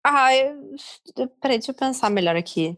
Ah, 0.04 0.34
eu... 0.34 0.78
peraí, 1.40 1.58
deixa 1.58 1.72
eu 1.72 1.74
pensar 1.74 2.10
melhor 2.10 2.36
aqui. 2.36 2.76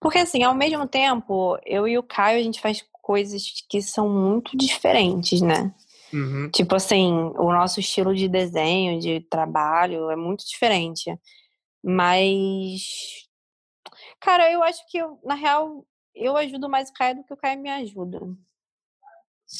Porque, 0.00 0.18
assim, 0.18 0.42
ao 0.42 0.54
mesmo 0.54 0.86
tempo, 0.86 1.58
eu 1.64 1.88
e 1.88 1.98
o 1.98 2.02
Caio, 2.02 2.38
a 2.38 2.42
gente 2.42 2.60
faz 2.60 2.84
coisas 3.02 3.42
que 3.68 3.82
são 3.82 4.08
muito 4.08 4.56
diferentes, 4.56 5.40
né? 5.40 5.74
Uhum. 6.12 6.50
Tipo 6.50 6.76
assim, 6.76 7.12
o 7.36 7.52
nosso 7.52 7.80
estilo 7.80 8.14
de 8.14 8.28
desenho, 8.28 9.00
de 9.00 9.20
trabalho 9.28 10.10
é 10.10 10.16
muito 10.16 10.46
diferente. 10.46 11.18
Mas. 11.82 12.82
Cara, 14.20 14.50
eu 14.50 14.62
acho 14.62 14.80
que, 14.88 14.98
eu, 14.98 15.18
na 15.24 15.34
real, 15.34 15.86
eu 16.14 16.36
ajudo 16.36 16.68
mais 16.68 16.90
o 16.90 16.92
Caio 16.92 17.16
do 17.16 17.24
que 17.24 17.32
o 17.32 17.36
Caio 17.36 17.60
me 17.60 17.70
ajuda. 17.70 18.20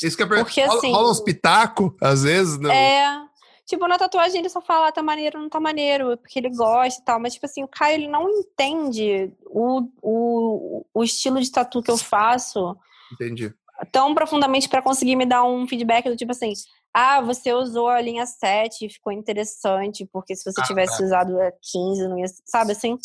Isso 0.03 0.17
que 0.17 0.23
é 0.23 0.27
Porque, 0.27 0.65
rola, 0.65 0.79
assim, 0.79 0.93
rola 0.93 1.11
uns 1.11 1.21
pitacos, 1.21 1.93
às 2.03 2.23
vezes, 2.23 2.59
não. 2.59 2.71
É. 2.71 3.28
Tipo, 3.69 3.87
na 3.87 3.99
tatuagem 3.99 4.41
ele 4.41 4.49
só 4.49 4.63
fala, 4.63 4.89
ah, 4.89 4.93
tá 4.93 5.03
maneiro, 5.03 5.39
não 5.39 5.51
tá 5.51 5.61
maneiro, 5.61 6.17
porque 6.17 6.39
ele 6.39 6.49
gosta 6.49 7.03
e 7.03 7.05
tal. 7.05 7.21
Mas, 7.21 7.35
tipo 7.35 7.45
assim, 7.45 7.63
o 7.63 7.69
Caio, 7.69 7.97
ele 7.97 8.09
não 8.09 8.27
entende 8.31 9.31
o, 9.45 9.83
o, 10.01 10.87
o 10.95 11.05
estilo 11.05 11.39
de 11.39 11.53
tatu 11.53 11.83
que 11.83 11.91
eu 11.91 11.99
faço 11.99 12.75
Entendi. 13.13 13.55
tão 13.93 14.15
profundamente 14.15 14.71
pra 14.71 14.81
conseguir 14.81 15.17
me 15.17 15.27
dar 15.27 15.45
um 15.45 15.69
feedback 15.69 16.09
do 16.09 16.17
tipo 16.17 16.33
assim, 16.33 16.55
ah, 16.95 17.21
você 17.21 17.53
usou 17.53 17.89
a 17.89 18.01
linha 18.01 18.25
7 18.25 18.87
e 18.87 18.91
ficou 18.91 19.13
interessante, 19.13 20.09
porque 20.11 20.35
se 20.35 20.51
você 20.51 20.63
Ah, 20.63 20.65
tivesse 20.65 20.97
tá. 20.97 21.05
usado 21.05 21.39
a 21.39 21.53
15, 21.53 22.09
não 22.09 22.19
ia, 22.19 22.25
sabe 22.47 22.73
assim? 22.73 22.97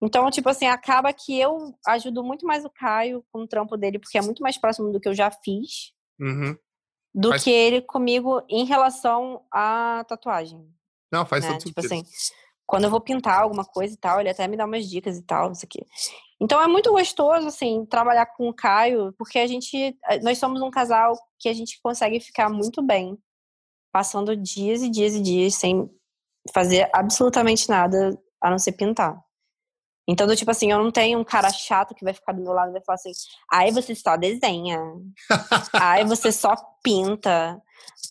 Então, 0.00 0.30
tipo 0.30 0.48
assim, 0.48 0.66
acaba 0.66 1.12
que 1.12 1.36
eu 1.36 1.74
ajudo 1.84 2.22
muito 2.22 2.46
mais 2.46 2.64
o 2.64 2.70
Caio 2.70 3.24
com 3.32 3.40
o 3.42 3.48
trampo 3.48 3.76
dele, 3.76 3.98
porque 3.98 4.16
é 4.16 4.22
muito 4.22 4.40
mais 4.40 4.56
próximo 4.56 4.92
do 4.92 5.00
que 5.00 5.08
eu 5.08 5.14
já 5.14 5.32
fiz, 5.32 5.92
Uhum. 6.20 6.54
Do 7.14 7.30
Faz- 7.30 7.44
que 7.44 7.50
ele 7.50 7.80
comigo 7.82 8.42
em 8.48 8.64
relação 8.64 9.44
à 9.52 10.04
tatuagem, 10.08 10.64
Não, 11.12 11.26
faz 11.26 11.44
né? 11.44 11.52
todo 11.52 11.60
Tipo 11.64 11.82
sentido. 11.82 12.00
assim, 12.04 12.10
quando 12.66 12.84
eu 12.84 12.90
vou 12.90 13.00
pintar 13.00 13.40
alguma 13.42 13.64
coisa 13.64 13.94
e 13.94 13.96
tal, 13.96 14.20
ele 14.20 14.28
até 14.30 14.46
me 14.46 14.56
dá 14.56 14.64
umas 14.64 14.88
dicas 14.88 15.18
e 15.18 15.22
tal, 15.22 15.50
isso 15.50 15.64
aqui. 15.64 15.84
Então 16.40 16.62
é 16.62 16.66
muito 16.68 16.90
gostoso, 16.92 17.48
assim, 17.48 17.84
trabalhar 17.84 18.26
com 18.26 18.48
o 18.48 18.54
Caio, 18.54 19.12
porque 19.18 19.38
a 19.38 19.46
gente, 19.46 19.98
nós 20.22 20.38
somos 20.38 20.62
um 20.62 20.70
casal 20.70 21.14
que 21.38 21.48
a 21.48 21.52
gente 21.52 21.80
consegue 21.82 22.20
ficar 22.20 22.48
muito 22.48 22.80
bem, 22.82 23.18
passando 23.92 24.36
dias 24.36 24.82
e 24.82 24.88
dias 24.88 25.14
e 25.14 25.20
dias 25.20 25.54
sem 25.56 25.90
fazer 26.54 26.88
absolutamente 26.94 27.68
nada 27.68 28.16
a 28.40 28.48
não 28.50 28.58
ser 28.58 28.72
pintar. 28.72 29.20
Então, 30.10 30.26
do 30.26 30.34
tipo 30.34 30.50
assim, 30.50 30.72
eu 30.72 30.78
não 30.82 30.90
tenho 30.90 31.20
um 31.20 31.24
cara 31.24 31.50
chato 31.50 31.94
que 31.94 32.02
vai 32.04 32.12
ficar 32.12 32.32
do 32.32 32.42
meu 32.42 32.52
lado 32.52 32.70
e 32.70 32.72
vai 32.72 32.82
falar 32.82 32.96
assim, 32.96 33.12
ai, 33.50 33.70
você 33.70 33.94
só 33.94 34.16
desenha. 34.16 34.80
ai, 35.72 36.04
você 36.04 36.32
só 36.32 36.54
pinta. 36.82 37.62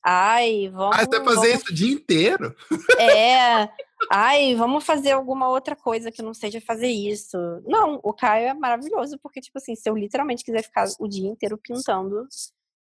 Ai, 0.03 0.69
vamos. 0.69 0.97
Ah, 0.97 0.99
você 1.05 1.19
vai 1.19 1.25
fazer 1.35 1.47
vamos 1.49 1.61
isso 1.63 1.71
o 1.71 1.75
dia 1.75 1.93
inteiro? 1.93 2.55
é. 2.97 3.69
Ai, 4.09 4.55
vamos 4.55 4.85
fazer 4.85 5.11
alguma 5.11 5.49
outra 5.49 5.75
coisa 5.75 6.09
que 6.09 6.21
não 6.21 6.33
seja 6.33 6.61
fazer 6.61 6.87
isso. 6.87 7.37
Não, 7.65 7.99
o 8.01 8.13
Caio 8.13 8.47
é 8.47 8.53
maravilhoso, 8.53 9.19
porque, 9.21 9.41
tipo 9.41 9.57
assim, 9.57 9.75
se 9.75 9.89
eu 9.89 9.95
literalmente 9.95 10.43
quiser 10.43 10.63
ficar 10.63 10.87
o 10.99 11.07
dia 11.07 11.27
inteiro 11.29 11.57
pintando, 11.57 12.25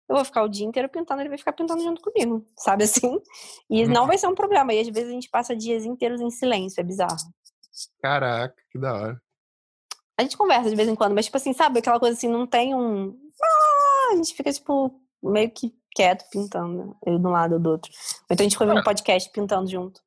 eu 0.09 0.16
vou 0.16 0.24
ficar 0.24 0.43
o 0.43 0.48
dia 0.48 0.66
inteiro 0.66 0.89
pintando, 0.89 1.20
ele 1.20 1.28
vai 1.28 1.36
ficar 1.39 1.52
pintando 1.52 1.82
junto 1.82 2.01
comigo, 2.01 2.44
sabe 2.56 2.84
assim? 2.84 3.20
E 3.68 3.86
não 3.86 4.02
Uhum. 4.02 4.06
vai 4.09 4.16
ser 4.16 4.26
um 4.26 4.34
problema. 4.34 4.72
E 4.72 4.80
às 4.80 4.89
vezes 4.89 5.10
a 5.10 5.12
gente 5.12 5.28
passa 5.28 5.55
dias 5.55 5.84
inteiros 5.84 6.20
em 6.20 6.30
silêncio, 6.30 6.80
é 6.80 6.84
bizarro. 6.84 7.16
Caraca, 8.00 8.56
que 8.70 8.78
da 8.78 8.94
hora. 8.94 9.22
A 10.18 10.22
gente 10.22 10.36
conversa 10.36 10.68
de 10.68 10.76
vez 10.76 10.88
em 10.88 10.94
quando, 10.94 11.14
mas, 11.14 11.24
tipo 11.24 11.36
assim, 11.36 11.52
sabe, 11.52 11.78
aquela 11.78 11.98
coisa 11.98 12.16
assim, 12.16 12.28
não 12.28 12.46
tem 12.46 12.74
um. 12.74 13.18
Ah, 13.42 14.12
a 14.12 14.16
gente 14.16 14.34
fica, 14.34 14.52
tipo, 14.52 15.00
meio 15.22 15.50
que 15.50 15.74
quieto 15.94 16.28
pintando, 16.30 16.96
eu 17.04 17.18
de 17.18 17.26
um 17.26 17.30
lado 17.30 17.54
ou 17.54 17.60
do 17.60 17.70
outro. 17.70 17.90
Ou 17.92 18.26
então 18.30 18.44
a 18.44 18.48
gente 18.48 18.52
fica 18.52 18.64
ouvindo 18.64 18.82
podcast 18.82 19.30
pintando 19.30 19.68
junto, 19.70 20.00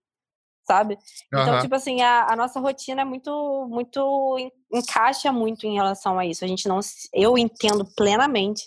sabe? 0.65 0.97
Então, 1.27 1.53
Aham. 1.53 1.61
tipo 1.61 1.75
assim, 1.75 2.01
a, 2.01 2.31
a 2.31 2.35
nossa 2.35 2.59
rotina 2.59 3.01
é 3.01 3.05
muito, 3.05 3.67
muito, 3.69 4.37
en- 4.39 4.51
encaixa 4.73 5.31
muito 5.31 5.65
em 5.65 5.75
relação 5.75 6.17
a 6.17 6.25
isso. 6.25 6.43
A 6.45 6.47
gente 6.47 6.67
não, 6.67 6.79
eu 7.13 7.37
entendo 7.37 7.85
plenamente 7.95 8.63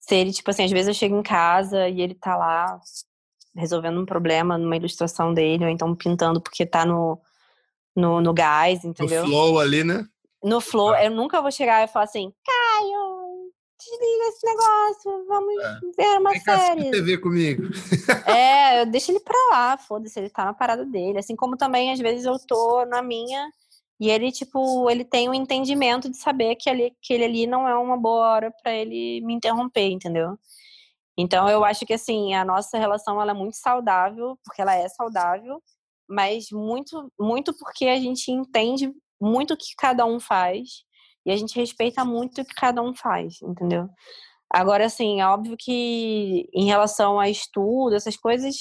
se 0.00 0.14
ele, 0.14 0.32
tipo 0.32 0.50
assim, 0.50 0.64
às 0.64 0.70
vezes 0.70 0.88
eu 0.88 0.94
chego 0.94 1.16
em 1.18 1.22
casa 1.22 1.88
e 1.88 2.00
ele 2.00 2.14
tá 2.14 2.36
lá 2.36 2.80
resolvendo 3.54 4.00
um 4.00 4.06
problema 4.06 4.56
numa 4.56 4.76
ilustração 4.76 5.34
dele, 5.34 5.64
ou 5.64 5.70
então 5.70 5.94
pintando 5.94 6.40
porque 6.40 6.64
tá 6.64 6.84
no, 6.86 7.20
no, 7.94 8.20
no 8.20 8.32
gás, 8.32 8.82
No 8.84 8.90
entendeu? 8.90 9.24
flow 9.24 9.58
ali, 9.58 9.84
né? 9.84 10.04
No 10.42 10.60
flow, 10.60 10.94
eu 10.96 11.10
nunca 11.10 11.40
vou 11.40 11.50
chegar 11.52 11.84
e 11.84 11.88
falar 11.88 12.04
assim, 12.06 12.32
Caio, 12.44 13.52
desliga 13.78 14.28
esse 14.28 14.46
negócio, 14.46 15.24
vamos 15.28 15.54
É. 15.62 15.80
ver 15.96 16.18
uma 16.20 16.30
Vem 16.30 16.40
série. 16.40 16.90
TV 16.90 17.18
comigo. 17.18 17.62
É, 18.26 18.84
deixa 18.86 19.12
ele 19.12 19.20
pra 19.20 19.36
lá, 19.52 19.76
foda-se, 19.78 20.18
ele 20.18 20.30
tá 20.30 20.44
na 20.44 20.52
parada 20.54 20.84
dele. 20.84 21.18
Assim 21.18 21.36
como 21.36 21.56
também, 21.56 21.92
às 21.92 22.00
vezes, 22.00 22.24
eu 22.24 22.36
tô 22.46 22.84
na 22.86 23.02
minha 23.02 23.50
e 24.00 24.10
ele, 24.10 24.32
tipo, 24.32 24.90
ele 24.90 25.04
tem 25.04 25.28
um 25.28 25.34
entendimento 25.34 26.10
de 26.10 26.16
saber 26.16 26.56
que, 26.56 26.68
ali, 26.68 26.92
que 27.00 27.12
ele 27.14 27.24
ali 27.24 27.46
não 27.46 27.68
é 27.68 27.74
uma 27.76 27.96
boa 27.96 28.26
hora 28.32 28.50
pra 28.62 28.72
ele 28.72 29.20
me 29.20 29.32
interromper, 29.34 29.90
entendeu? 29.90 30.36
Então, 31.16 31.48
eu 31.48 31.64
acho 31.64 31.86
que, 31.86 31.92
assim, 31.92 32.34
a 32.34 32.44
nossa 32.44 32.78
relação, 32.78 33.20
ela 33.22 33.30
é 33.30 33.34
muito 33.34 33.54
saudável, 33.56 34.36
porque 34.44 34.60
ela 34.60 34.74
é 34.74 34.88
saudável, 34.88 35.62
mas 36.12 36.46
muito, 36.52 37.10
muito 37.18 37.56
porque 37.56 37.86
a 37.86 37.98
gente 37.98 38.30
entende 38.30 38.92
muito 39.20 39.54
o 39.54 39.56
que 39.56 39.74
cada 39.78 40.04
um 40.04 40.20
faz 40.20 40.84
e 41.24 41.32
a 41.32 41.36
gente 41.36 41.58
respeita 41.58 42.04
muito 42.04 42.42
o 42.42 42.44
que 42.44 42.54
cada 42.54 42.82
um 42.82 42.94
faz, 42.94 43.40
entendeu? 43.42 43.88
Agora, 44.50 44.84
assim, 44.84 45.20
é 45.20 45.26
óbvio 45.26 45.56
que 45.58 46.48
em 46.52 46.66
relação 46.66 47.18
a 47.18 47.30
estudo, 47.30 47.96
essas 47.96 48.16
coisas, 48.16 48.54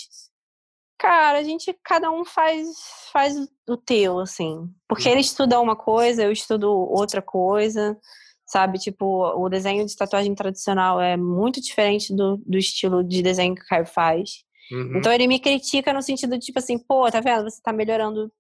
cara, 0.97 1.39
a 1.39 1.43
gente, 1.43 1.77
cada 1.83 2.09
um 2.09 2.23
faz, 2.23 2.67
faz 3.11 3.35
o 3.67 3.75
teu, 3.75 4.19
assim. 4.19 4.69
Porque 4.87 5.09
ele 5.09 5.19
estuda 5.19 5.59
uma 5.59 5.75
coisa, 5.75 6.23
eu 6.23 6.31
estudo 6.31 6.71
outra 6.71 7.21
coisa, 7.21 7.97
sabe? 8.45 8.79
Tipo, 8.79 9.33
o 9.35 9.49
desenho 9.49 9.85
de 9.85 9.95
tatuagem 9.95 10.33
tradicional 10.33 11.01
é 11.01 11.17
muito 11.17 11.59
diferente 11.59 12.15
do, 12.15 12.37
do 12.37 12.57
estilo 12.57 13.03
de 13.03 13.21
desenho 13.21 13.55
que 13.55 13.63
o 13.63 13.67
Caio 13.67 13.85
faz. 13.85 14.45
Uhum. 14.72 14.98
Então 14.98 15.11
ele 15.11 15.27
me 15.27 15.39
critica 15.39 15.93
no 15.93 16.02
sentido 16.02 16.38
de, 16.38 16.45
tipo 16.45 16.60
assim, 16.60 16.77
pô, 16.77 17.10
tá 17.11 17.19
vendo? 17.19 17.43
Você 17.49 17.61
tá 17.61 17.73
melhorando 17.73 18.31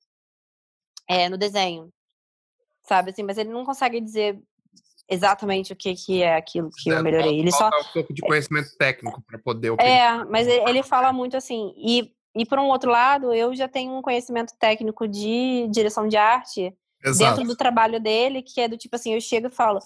é, 1.07 1.27
no 1.27 1.37
desenho. 1.37 1.91
Sabe 2.83 3.11
assim, 3.11 3.23
mas 3.23 3.37
ele 3.37 3.49
não 3.49 3.65
consegue 3.65 3.99
dizer 3.99 4.41
exatamente 5.09 5.73
o 5.73 5.75
que, 5.75 5.93
que 5.93 6.23
é 6.23 6.35
aquilo 6.35 6.69
que 6.71 6.89
eu 6.89 6.97
É, 6.97 7.03
melhorei. 7.03 7.39
Ele 7.39 7.51
só. 7.51 7.67
um 7.67 7.93
pouco 7.93 8.13
de 8.13 8.21
conhecimento 8.21 8.69
técnico 8.77 9.21
para 9.21 9.37
poder 9.39 9.71
opinar. 9.71 10.21
É, 10.21 10.25
mas 10.25 10.47
ele, 10.47 10.69
ele 10.69 10.83
fala 10.83 11.11
muito 11.11 11.35
assim. 11.35 11.73
E, 11.77 12.13
e 12.33 12.45
por 12.45 12.57
um 12.57 12.67
outro 12.67 12.89
lado, 12.89 13.33
eu 13.33 13.53
já 13.53 13.67
tenho 13.67 13.93
um 13.93 14.01
conhecimento 14.01 14.53
técnico 14.57 15.07
de 15.07 15.67
direção 15.69 16.07
de 16.07 16.15
arte 16.15 16.73
Exato. 17.03 17.35
dentro 17.35 17.51
do 17.51 17.57
trabalho 17.57 17.99
dele, 17.99 18.41
que 18.41 18.61
é 18.61 18.67
do 18.67 18.77
tipo 18.77 18.95
assim, 18.95 19.13
eu 19.13 19.21
chego 19.21 19.47
e 19.47 19.51
falo, 19.51 19.79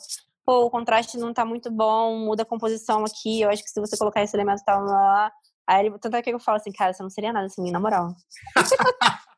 pô, 0.46 0.66
o 0.66 0.70
contraste 0.70 1.18
não 1.18 1.34
tá 1.34 1.44
muito 1.44 1.72
bom, 1.72 2.18
muda 2.20 2.44
a 2.44 2.46
composição 2.46 3.04
aqui, 3.04 3.42
eu 3.42 3.50
acho 3.50 3.64
que 3.64 3.70
se 3.70 3.80
você 3.80 3.98
colocar 3.98 4.22
esse 4.22 4.36
elemento 4.36 4.62
tal, 4.64 4.84
lá, 4.84 4.92
lá. 4.92 5.32
Aí 5.68 5.86
ele, 5.86 5.98
tanto 6.00 6.16
é 6.16 6.22
que 6.22 6.30
eu 6.30 6.40
falo 6.40 6.58
assim, 6.58 6.72
cara, 6.72 6.94
você 6.94 7.02
não 7.02 7.10
seria 7.10 7.34
nada 7.34 7.48
assim, 7.48 7.72
na 7.72 7.80
moral. 7.80 8.16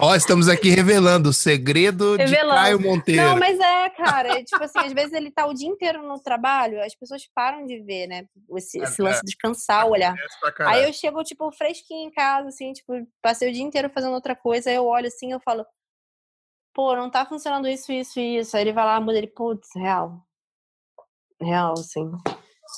Ó, 0.00 0.14
estamos 0.16 0.48
aqui 0.48 0.68
revelando 0.70 1.28
o 1.28 1.32
segredo 1.32 2.16
Revelando. 2.16 2.56
de 2.56 2.60
Caio 2.60 2.80
Monteiro. 2.80 3.22
Não, 3.22 3.36
mas 3.38 3.58
é, 3.58 3.88
cara, 3.90 4.38
é, 4.38 4.44
tipo 4.44 4.62
assim, 4.62 4.80
às 4.80 4.92
vezes 4.92 5.12
ele 5.12 5.30
tá 5.30 5.46
o 5.46 5.54
dia 5.54 5.68
inteiro 5.68 6.02
no 6.02 6.18
trabalho, 6.20 6.82
as 6.82 6.94
pessoas 6.94 7.22
param 7.32 7.64
de 7.64 7.80
ver, 7.80 8.08
né, 8.08 8.26
esse, 8.56 8.80
esse 8.80 9.00
É, 9.00 9.04
lance 9.04 9.22
de 9.24 9.36
cansar 9.36 9.86
o 9.86 9.90
olhar. 9.90 10.14
Aí 10.66 10.84
eu 10.84 10.92
chego, 10.92 11.22
tipo, 11.22 11.52
fresquinho 11.52 12.08
em 12.08 12.12
casa, 12.12 12.48
assim, 12.48 12.72
tipo, 12.72 12.92
passei 13.22 13.48
o 13.48 13.52
dia 13.52 13.62
inteiro 13.62 13.90
fazendo 13.90 14.14
outra 14.14 14.34
coisa, 14.34 14.70
aí 14.70 14.76
eu 14.76 14.86
olho 14.86 15.06
assim, 15.06 15.30
eu 15.30 15.40
falo, 15.40 15.64
pô, 16.74 16.96
não 16.96 17.10
tá 17.10 17.24
funcionando 17.24 17.68
isso, 17.68 17.92
isso 17.92 18.18
e 18.18 18.38
isso. 18.38 18.56
Aí 18.56 18.62
ele 18.62 18.72
vai 18.72 18.84
lá, 18.84 19.00
muda 19.00 19.18
ele, 19.18 19.28
putz, 19.28 19.68
real. 19.76 20.20
Real, 21.40 21.72
assim. 21.74 22.10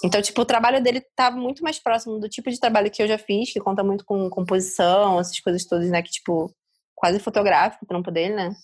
Então, 0.05 0.23
tipo, 0.23 0.41
o 0.41 0.47
trabalho 0.47 0.83
dele 0.83 1.01
tava 1.15 1.37
muito 1.37 1.63
mais 1.63 1.79
próximo 1.79 2.19
do 2.19 2.29
tipo 2.29 2.51
de 2.51 2.59
trabalho 2.59 2.91
que 2.91 3.03
eu 3.03 3.09
já 3.09 3.19
fiz, 3.19 3.53
que 3.53 3.61
conta 3.61 3.83
muito 3.83 4.05
com 4.05 4.31
composição, 4.31 5.19
essas 5.19 5.39
coisas 5.41 5.65
todas, 5.65 5.91
né, 5.91 6.03
que, 6.03 6.11
tipo, 6.11 6.55
quase 6.95 7.19
fotográfico 7.19 7.85
o 7.85 7.89
trampo 7.89 8.11
dele, 8.11 8.35
né. 8.35 8.55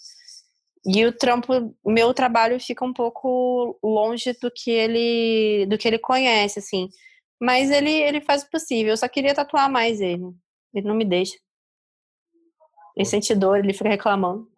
E 0.87 1.05
o 1.05 1.13
trampo, 1.13 1.75
meu 1.85 2.15
trabalho 2.15 2.61
fica 2.61 2.85
um 2.85 2.93
pouco 2.93 3.77
longe 3.83 4.33
do 4.41 4.51
que 4.51 4.71
ele, 4.71 5.67
do 5.67 5.77
que 5.77 5.89
ele 5.89 5.99
conhece, 5.99 6.61
assim. 6.61 6.89
Mas 7.41 7.71
ele, 7.73 7.91
ele 7.91 8.21
faz 8.21 8.45
o 8.45 8.51
possível. 8.51 8.93
Eu 8.93 8.97
só 8.97 9.09
queria 9.09 9.35
tatuar 9.35 9.69
mais 9.69 10.01
ele. 10.01 10.33
Ele 10.73 10.87
não 10.87 10.95
me 10.95 11.05
deixa. 11.05 11.37
Ele 12.97 13.05
sente 13.05 13.35
dor, 13.35 13.59
ele 13.59 13.73
fica 13.73 13.89
reclamando. 13.89 14.49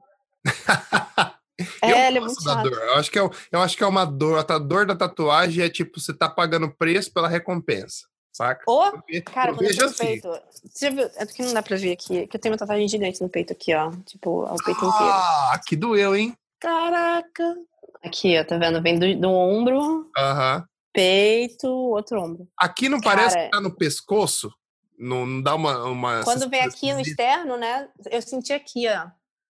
eu 1.82 1.96
É, 1.96 2.08
ele 2.08 2.18
é 2.18 2.20
muito 2.20 2.42
da 2.44 2.54
chato. 2.54 2.70
dor. 2.70 2.78
Eu 2.78 2.94
acho, 2.94 3.10
que 3.10 3.18
é, 3.18 3.30
eu 3.52 3.60
acho 3.60 3.76
que 3.76 3.82
é 3.82 3.86
uma 3.86 4.04
dor. 4.04 4.38
A 4.48 4.58
dor 4.58 4.86
da 4.86 4.94
tatuagem 4.96 5.64
é 5.64 5.68
tipo, 5.68 5.98
você 6.00 6.12
tá 6.14 6.28
pagando 6.28 6.70
preço 6.70 7.12
pela 7.12 7.28
recompensa, 7.28 8.06
saca? 8.32 8.62
Ô, 8.70 8.84
Eu 9.08 9.22
cara, 9.24 9.50
eu 9.50 9.56
quando 9.56 9.70
eu 9.70 9.86
assim. 9.86 9.96
peito. 9.96 10.28
Você 10.64 10.90
viu? 10.90 11.10
É 11.16 11.26
porque 11.26 11.42
não 11.42 11.52
dá 11.54 11.62
pra 11.62 11.76
ver 11.76 11.92
aqui. 11.92 12.26
Que 12.28 12.36
eu 12.36 12.40
tenho 12.40 12.52
uma 12.52 12.58
tatuagem 12.58 12.88
gigante 12.88 13.20
no 13.20 13.28
peito 13.28 13.52
aqui, 13.52 13.74
ó. 13.74 13.90
Tipo, 14.06 14.44
o 14.44 14.56
peito 14.64 14.78
inteiro. 14.84 15.12
Ah, 15.12 15.50
aqui 15.54 15.74
doeu, 15.76 16.14
hein? 16.14 16.34
Caraca. 16.60 17.56
Aqui, 18.04 18.38
ó, 18.38 18.44
tá 18.44 18.56
vendo? 18.56 18.80
Vem 18.80 18.96
do, 18.98 19.20
do 19.20 19.28
ombro, 19.28 20.08
Aham. 20.16 20.64
peito, 20.92 21.66
outro 21.68 22.20
ombro. 22.22 22.46
Aqui 22.56 22.88
não 22.88 23.00
parece 23.00 23.34
Cara. 23.34 23.46
que 23.46 23.50
tá 23.50 23.60
no 23.60 23.74
pescoço? 23.74 24.52
Não, 24.96 25.26
não 25.26 25.42
dá 25.42 25.54
uma. 25.56 25.84
uma 25.84 26.22
Quando 26.24 26.48
vem 26.48 26.60
aqui 26.60 26.92
no 26.92 27.00
externo, 27.00 27.56
né? 27.56 27.88
Eu 28.10 28.20
senti 28.22 28.52
aqui, 28.52 28.86
ó. 28.88 29.08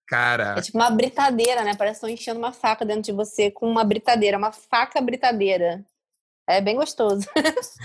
Cara, 0.09 0.55
É 0.57 0.61
tipo 0.61 0.75
uma 0.75 0.89
britadeira, 0.89 1.63
né? 1.63 1.75
Parece 1.75 1.99
que 1.99 2.05
estão 2.05 2.09
enchendo 2.09 2.39
uma 2.39 2.51
faca 2.51 2.83
dentro 2.83 3.03
de 3.03 3.11
você 3.11 3.51
com 3.51 3.69
uma 3.69 3.83
britadeira, 3.83 4.39
uma 4.39 4.51
faca 4.51 4.99
britadeira. 4.99 5.85
É 6.47 6.59
bem 6.59 6.75
gostoso. 6.75 7.27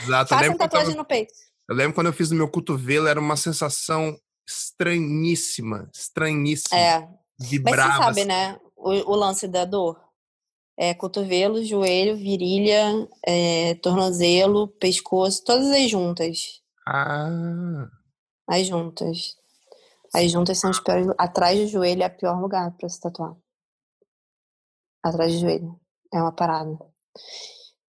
exato. 0.02 0.30
Façam 0.30 0.56
tatuagem 0.56 0.88
tava, 0.92 0.98
no 0.98 1.04
peito. 1.04 1.34
Eu 1.68 1.76
lembro 1.76 1.94
quando 1.94 2.06
eu 2.06 2.14
fiz 2.14 2.30
no 2.30 2.36
meu 2.38 2.48
cotovelo, 2.48 3.06
era 3.06 3.20
uma 3.20 3.36
sensação 3.36 4.18
estranhíssima, 4.48 5.90
estranhíssima. 5.94 6.80
É. 6.80 7.08
Vibrava. 7.38 7.88
Mas 7.88 7.96
você 7.96 8.02
sabe, 8.02 8.20
assim. 8.20 8.28
né? 8.28 8.58
O, 8.74 8.90
o 9.12 9.14
lance 9.14 9.46
da 9.46 9.66
dor. 9.66 10.02
É 10.78 10.94
cotovelo, 10.94 11.62
joelho, 11.62 12.16
virilha, 12.16 13.06
é, 13.24 13.74
tornozelo, 13.76 14.66
pescoço, 14.66 15.44
todas 15.44 15.68
as 15.68 15.90
juntas. 15.90 16.62
Ah, 16.86 17.86
As 18.48 18.66
juntas. 18.66 19.36
As 20.14 20.30
juntas 20.30 20.58
são 20.58 20.70
os 20.70 20.80
piores. 20.80 21.06
Atrás 21.18 21.58
do 21.58 21.66
joelho 21.66 22.02
é 22.02 22.06
o 22.06 22.16
pior 22.16 22.40
lugar 22.40 22.70
pra 22.78 22.88
se 22.88 23.00
tatuar. 23.00 23.34
Atrás 25.04 25.32
do 25.32 25.40
joelho. 25.40 25.78
É 26.12 26.18
uma 26.20 26.32
parada. 26.32 26.78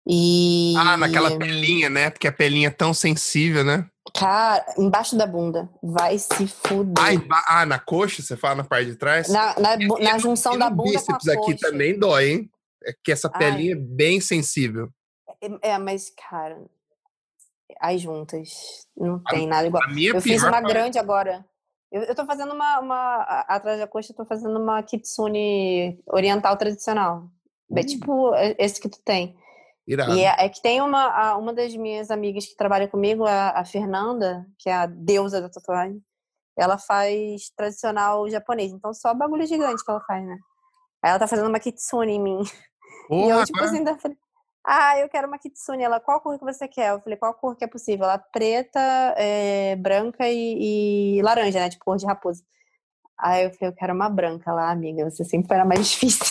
E. 0.08 0.74
ah, 0.78 0.98
naquela 0.98 1.38
pelinha, 1.38 1.90
né? 1.90 2.10
Porque 2.10 2.28
a 2.28 2.32
pelinha 2.32 2.68
é 2.68 2.72
tão 2.72 2.94
sensível, 2.94 3.64
né? 3.64 3.88
Cara, 4.16 4.66
embaixo 4.78 5.16
da 5.16 5.28
bunda. 5.28 5.70
Vai 5.82 6.18
se 6.18 6.48
fuder. 6.48 7.04
Ah, 7.04 7.14
emba- 7.14 7.44
ah, 7.48 7.66
na 7.66 7.80
coxa, 7.80 8.22
você 8.22 8.36
fala 8.36 8.56
na 8.56 8.64
parte 8.64 8.88
de 8.92 8.96
trás? 8.96 9.30
na, 9.30 9.58
na, 9.60 9.76
E 9.76 9.88
na 10.04 10.18
junção 10.18 10.58
da 10.58 10.70
bunda 10.70 10.92
com 10.94 11.14
a 11.14 11.18
bíceps 11.18 11.28
aqui 11.28 11.54
coxa. 11.54 11.70
também 11.70 11.98
dói, 11.98 12.30
hein? 12.30 12.52
É 12.84 12.94
que 13.04 13.12
essa 13.12 13.30
Ai. 13.34 13.40
pelinha 13.40 13.74
é 13.74 13.76
bem 13.76 14.20
sensível. 14.20 14.90
É, 15.42 15.70
é, 15.74 15.78
mas, 15.78 16.12
cara, 16.30 16.64
as 17.80 18.02
juntas. 18.02 18.88
Não 18.98 19.20
tem 19.24 19.48
nada 19.48 19.68
igual. 19.68 19.84
A 19.84 19.92
Eu 19.92 20.20
fiz 20.22 20.42
pior 20.42 20.48
uma 20.50 20.62
parte- 20.62 20.68
grande 20.74 20.98
agora. 21.00 21.46
Eu, 21.92 22.16
tô 22.16 22.26
fazendo 22.26 22.54
uma, 22.54 22.80
uma. 22.80 23.16
Atrás 23.48 23.80
da 23.80 23.88
coxa, 23.88 24.12
eu 24.12 24.16
tô 24.16 24.26
fazendo 24.26 24.58
uma 24.58 24.82
kitsune 24.82 26.02
oriental 26.08 26.56
tradicional. 26.58 27.24
É 27.76 27.82
Hum. 27.82 27.86
tipo 27.86 28.34
é- 28.36 28.56
esse 28.58 28.80
que 28.80 28.88
tu 28.90 29.00
tem. 29.04 29.36
Irado. 29.88 30.14
E 30.16 30.24
é, 30.24 30.46
é 30.46 30.50
que 30.50 30.62
tem 30.62 30.82
uma, 30.82 31.04
a- 31.08 31.38
uma 31.38 31.54
das 31.54 31.76
minhas 31.76 32.10
amigas 32.12 32.46
que 32.46 32.56
trabalha 32.56 32.88
comigo, 32.88 33.26
a, 33.26 33.50
a 33.60 33.66
Fernanda, 33.66 34.46
que 34.58 34.70
é 34.70 34.74
a 34.74 34.86
deusa 34.86 35.42
da 35.42 35.50
tatuagem. 35.50 36.02
Ela 36.58 36.78
faz 36.78 37.50
tradicional 37.56 38.30
japonês. 38.30 38.72
Então, 38.72 38.94
só 38.94 39.14
bagulho 39.14 39.46
gigante 39.46 39.84
que 39.84 39.90
ela 39.92 40.02
faz, 40.02 40.24
né? 40.26 40.38
Aí 41.04 41.10
ela 41.10 41.20
tá 41.20 41.28
fazendo 41.28 41.48
uma 41.50 41.60
kitsune 41.60 42.14
em 42.14 42.22
mim. 42.22 42.40
e 43.06 43.08
Porra, 43.08 43.40
eu, 43.40 43.46
tipo 43.46 43.58
agora- 43.60 43.72
assim, 43.72 44.00
falei, 44.00 44.18
ah, 44.66 45.00
eu 45.00 45.10
quero 45.10 45.28
uma 45.28 45.40
kitsune. 45.40 45.84
Ela, 45.84 46.00
qual 46.00 46.22
cor 46.22 46.38
que 46.38 46.44
você 46.46 46.68
quer? 46.68 46.92
Eu 46.92 47.02
falei, 47.02 47.18
qual 47.18 47.34
cor 47.34 47.56
que 47.56 47.64
é 47.64 47.68
possível? 47.68 48.06
Ela, 48.06 48.18
preta, 48.18 48.80
é, 49.18 49.76
branca 49.76 50.28
e, 50.28 51.18
e 51.18 51.22
laranja, 51.22 51.60
né? 51.60 51.70
Tipo, 51.70 51.86
cor 51.86 51.98
de 51.98 52.06
raposa. 52.06 52.44
Aí 53.18 53.46
eu 53.46 53.52
falei, 53.52 53.70
eu 53.70 53.76
quero 53.76 53.94
uma 53.94 54.10
branca 54.10 54.52
lá, 54.52 54.72
amiga. 54.72 55.10
Você 55.10 55.24
sempre 55.24 55.54
era 55.56 55.66
mais 55.66 55.88
difícil. 55.90 56.26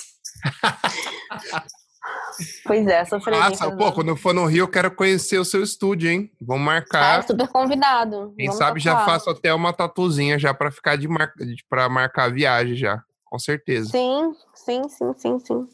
pois 2.67 2.87
é, 2.87 3.05
sofri. 3.05 3.33
Nossa, 3.33 3.71
pô, 3.77 3.93
quando 3.93 4.09
eu 4.09 4.17
for 4.17 4.33
no 4.35 4.47
Rio, 4.47 4.63
eu 4.65 4.69
quero 4.69 4.91
conhecer 4.95 5.39
o 5.39 5.45
seu 5.45 5.63
estúdio, 5.63 6.11
hein? 6.11 6.31
Vamos 6.41 6.63
Ah, 6.63 6.67
marcar. 6.67 7.23
super 7.27 7.49
convidado. 7.49 8.33
Quem 8.37 8.47
Vamos 8.47 8.59
sabe 8.59 8.81
já 8.81 8.95
tatuar. 8.95 9.11
faço 9.15 9.31
até 9.31 9.53
uma 9.53 9.73
tatuzinha 9.73 10.39
já 10.39 10.55
pra 10.55 10.71
ficar 10.71 10.97
de 10.97 11.07
mar... 11.09 11.33
para 11.69 11.89
marcar 11.89 12.25
a 12.25 12.29
viagem 12.31 12.75
já, 12.75 13.03
com 13.31 13.39
certeza. 13.39 13.89
Sim, 13.91 14.35
sim, 14.55 14.89
sim, 14.89 15.15
sim, 15.17 15.39
sim. 15.39 15.69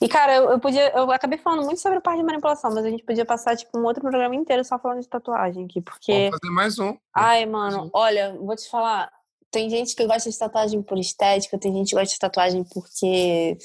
E, 0.00 0.08
cara, 0.08 0.34
eu, 0.34 0.50
eu 0.50 0.58
podia. 0.58 0.88
Eu 0.96 1.10
acabei 1.12 1.38
falando 1.38 1.64
muito 1.64 1.80
sobre 1.80 1.98
a 1.98 2.00
parte 2.00 2.18
de 2.18 2.24
manipulação, 2.24 2.72
mas 2.74 2.84
a 2.84 2.90
gente 2.90 3.04
podia 3.04 3.24
passar, 3.26 3.54
tipo, 3.56 3.78
um 3.78 3.84
outro 3.84 4.00
programa 4.00 4.34
inteiro 4.34 4.64
só 4.64 4.78
falando 4.78 5.00
de 5.02 5.08
tatuagem 5.08 5.66
aqui, 5.66 5.80
porque. 5.82 6.12
Vamos 6.12 6.38
fazer 6.40 6.52
mais 6.52 6.78
um. 6.78 6.96
Ai, 7.14 7.44
mano, 7.46 7.90
olha, 7.92 8.34
vou 8.38 8.56
te 8.56 8.68
falar. 8.68 9.12
Tem 9.50 9.68
gente 9.68 9.94
que 9.94 10.06
gosta 10.06 10.30
de 10.30 10.38
tatuagem 10.38 10.82
por 10.82 10.98
estética, 10.98 11.58
tem 11.58 11.74
gente 11.74 11.90
que 11.90 11.94
gosta 11.94 12.14
de 12.14 12.18
tatuagem 12.18 12.64
porque 12.64 13.58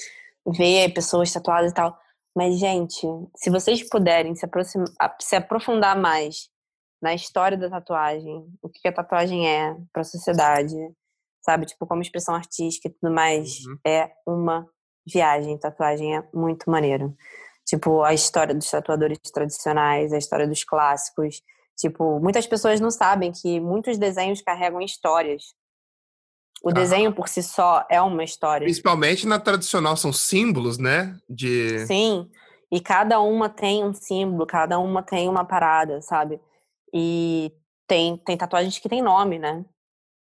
vê 0.46 0.88
pessoas 0.90 1.32
tatuadas 1.32 1.70
e 1.72 1.74
tal. 1.74 1.98
Mas, 2.36 2.58
gente, 2.58 3.06
se 3.34 3.48
vocês 3.50 3.82
puderem 3.88 4.34
se, 4.36 4.44
aproxima, 4.44 4.84
a- 5.00 5.16
se 5.18 5.34
aprofundar 5.34 5.98
mais 5.98 6.50
na 7.00 7.14
história 7.14 7.56
da 7.56 7.70
tatuagem, 7.70 8.46
o 8.60 8.68
que 8.68 8.86
a 8.86 8.92
tatuagem 8.92 9.48
é 9.48 9.74
para 9.92 10.02
a 10.02 10.04
sociedade, 10.04 10.76
sabe? 11.40 11.66
Tipo, 11.66 11.86
como 11.86 12.02
expressão 12.02 12.34
artística 12.34 12.88
e 12.88 12.90
tudo 12.92 13.12
mais, 13.12 13.64
Uhum. 13.66 13.78
é 13.86 14.10
uma 14.26 14.66
viagem. 15.06 15.58
Tatuagem 15.58 16.16
é 16.16 16.22
muito 16.34 16.70
maneiro. 16.70 17.14
Tipo, 17.66 18.02
a 18.02 18.14
história 18.14 18.54
dos 18.54 18.70
tatuadores 18.70 19.18
tradicionais, 19.32 20.12
a 20.12 20.18
história 20.18 20.46
dos 20.46 20.64
clássicos. 20.64 21.42
Tipo, 21.76 22.18
muitas 22.20 22.46
pessoas 22.46 22.80
não 22.80 22.90
sabem 22.90 23.30
que 23.30 23.60
muitos 23.60 23.98
desenhos 23.98 24.40
carregam 24.42 24.80
histórias. 24.80 25.54
O 26.62 26.70
Ah. 26.70 26.72
desenho 26.72 27.14
por 27.14 27.28
si 27.28 27.42
só 27.42 27.86
é 27.88 28.00
uma 28.02 28.24
história. 28.24 28.64
Principalmente 28.64 29.26
na 29.26 29.38
tradicional, 29.38 29.96
são 29.96 30.12
símbolos, 30.12 30.76
né? 30.76 31.16
De. 31.28 31.86
Sim, 31.86 32.28
e 32.72 32.80
cada 32.80 33.20
uma 33.20 33.48
tem 33.48 33.84
um 33.84 33.94
símbolo, 33.94 34.44
cada 34.46 34.78
uma 34.78 35.02
tem 35.02 35.28
uma 35.28 35.44
parada, 35.44 36.02
sabe? 36.02 36.40
E 36.92 37.52
tem, 37.86 38.16
tem 38.18 38.36
tatuagens 38.36 38.78
que 38.78 38.88
tem 38.88 39.00
nome, 39.00 39.38
né? 39.38 39.64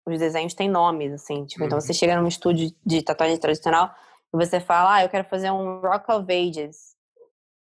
Os 0.06 0.20
desenhos 0.20 0.54
têm 0.54 0.70
nomes, 0.70 1.14
assim. 1.14 1.46
Tipo, 1.46 1.64
então 1.64 1.78
Uhum. 1.78 1.82
você 1.82 1.94
chega 1.94 2.20
num 2.20 2.28
estúdio 2.28 2.72
de 2.86 3.02
tatuagem 3.02 3.38
tradicional 3.38 3.94
e 4.34 4.38
você 4.38 4.60
fala, 4.60 4.96
ah, 4.96 5.04
eu 5.04 5.10
quero 5.10 5.28
fazer 5.30 5.52
um 5.52 5.80
Rock 5.80 6.12
of 6.12 6.32
Ages. 6.32 6.94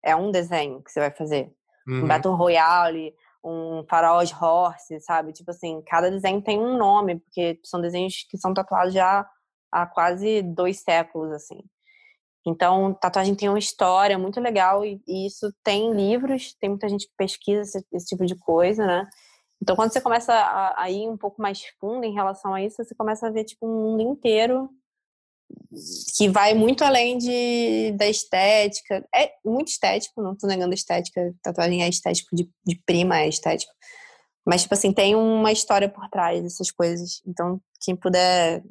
É 0.04 0.16
um 0.16 0.32
desenho 0.32 0.82
que 0.82 0.92
você 0.92 1.00
vai 1.00 1.12
fazer. 1.12 1.54
Uhum. 1.88 2.04
Um 2.04 2.08
Battle 2.08 2.36
Royale, 2.36 3.14
um 3.44 3.84
Farol 3.90 4.24
de 4.24 4.34
Horse, 4.34 5.00
sabe? 5.02 5.34
Tipo 5.34 5.52
assim, 5.52 5.82
cada 5.86 6.10
desenho 6.10 6.42
tem 6.42 6.60
um 6.60 6.78
nome, 6.78 7.20
porque 7.20 7.60
são 7.64 7.82
desenhos 7.82 8.26
que 8.30 8.38
são 8.38 8.54
tatuados 8.54 8.94
já 8.94 9.28
há 9.72 9.86
quase 9.86 10.42
dois 10.42 10.82
séculos, 10.82 11.32
assim. 11.32 11.60
Então, 12.46 12.94
tatuagem 12.94 13.36
tem 13.36 13.50
uma 13.50 13.60
história 13.60 14.18
muito 14.18 14.40
legal 14.40 14.86
e, 14.86 15.02
e 15.08 15.28
isso 15.28 15.54
tem 15.64 15.94
livros, 15.94 16.54
tem 16.60 16.70
muita 16.70 16.88
gente 16.88 17.06
que 17.08 17.14
pesquisa 17.18 17.62
esse, 17.62 17.86
esse 17.92 18.06
tipo 18.08 18.26
de 18.26 18.36
coisa, 18.36 18.86
né? 18.86 19.08
Então, 19.62 19.76
quando 19.76 19.92
você 19.92 20.00
começa 20.00 20.34
a, 20.34 20.84
a 20.84 20.90
ir 20.90 21.08
um 21.10 21.18
pouco 21.18 21.42
mais 21.42 21.62
fundo 21.80 22.06
em 22.06 22.14
relação 22.14 22.54
a 22.54 22.64
isso, 22.64 22.84
você 22.84 22.96
começa 22.96 23.28
a 23.28 23.32
ver, 23.32 23.44
tipo, 23.44 23.68
um 23.68 23.92
mundo 23.92 24.02
inteiro 24.02 24.70
que 26.18 26.30
vai 26.30 26.54
muito 26.54 26.84
além 26.84 27.18
de, 27.18 27.92
da 27.98 28.08
estética. 28.08 29.06
É 29.14 29.32
muito 29.44 29.70
estético, 29.70 30.22
não 30.22 30.36
tô 30.36 30.48
negando 30.48 30.72
a 30.72 30.76
estética. 30.76 31.34
Tatuagem 31.42 31.84
é 31.84 31.90
estético, 31.90 32.36
de, 32.36 32.50
de 32.66 32.82
prima 32.86 33.20
é 33.20 33.28
estético. 33.28 33.72
Mas, 34.46 34.64
tipo 34.64 34.74
assim, 34.74 34.94
tem 34.94 35.16
uma 35.16 35.52
história 35.52 35.90
por 35.90 36.08
trás 36.10 36.42
dessas 36.42 36.72
coisas. 36.72 37.22
Então, 37.28 37.62
quem 37.82 37.96
puder 37.96 38.64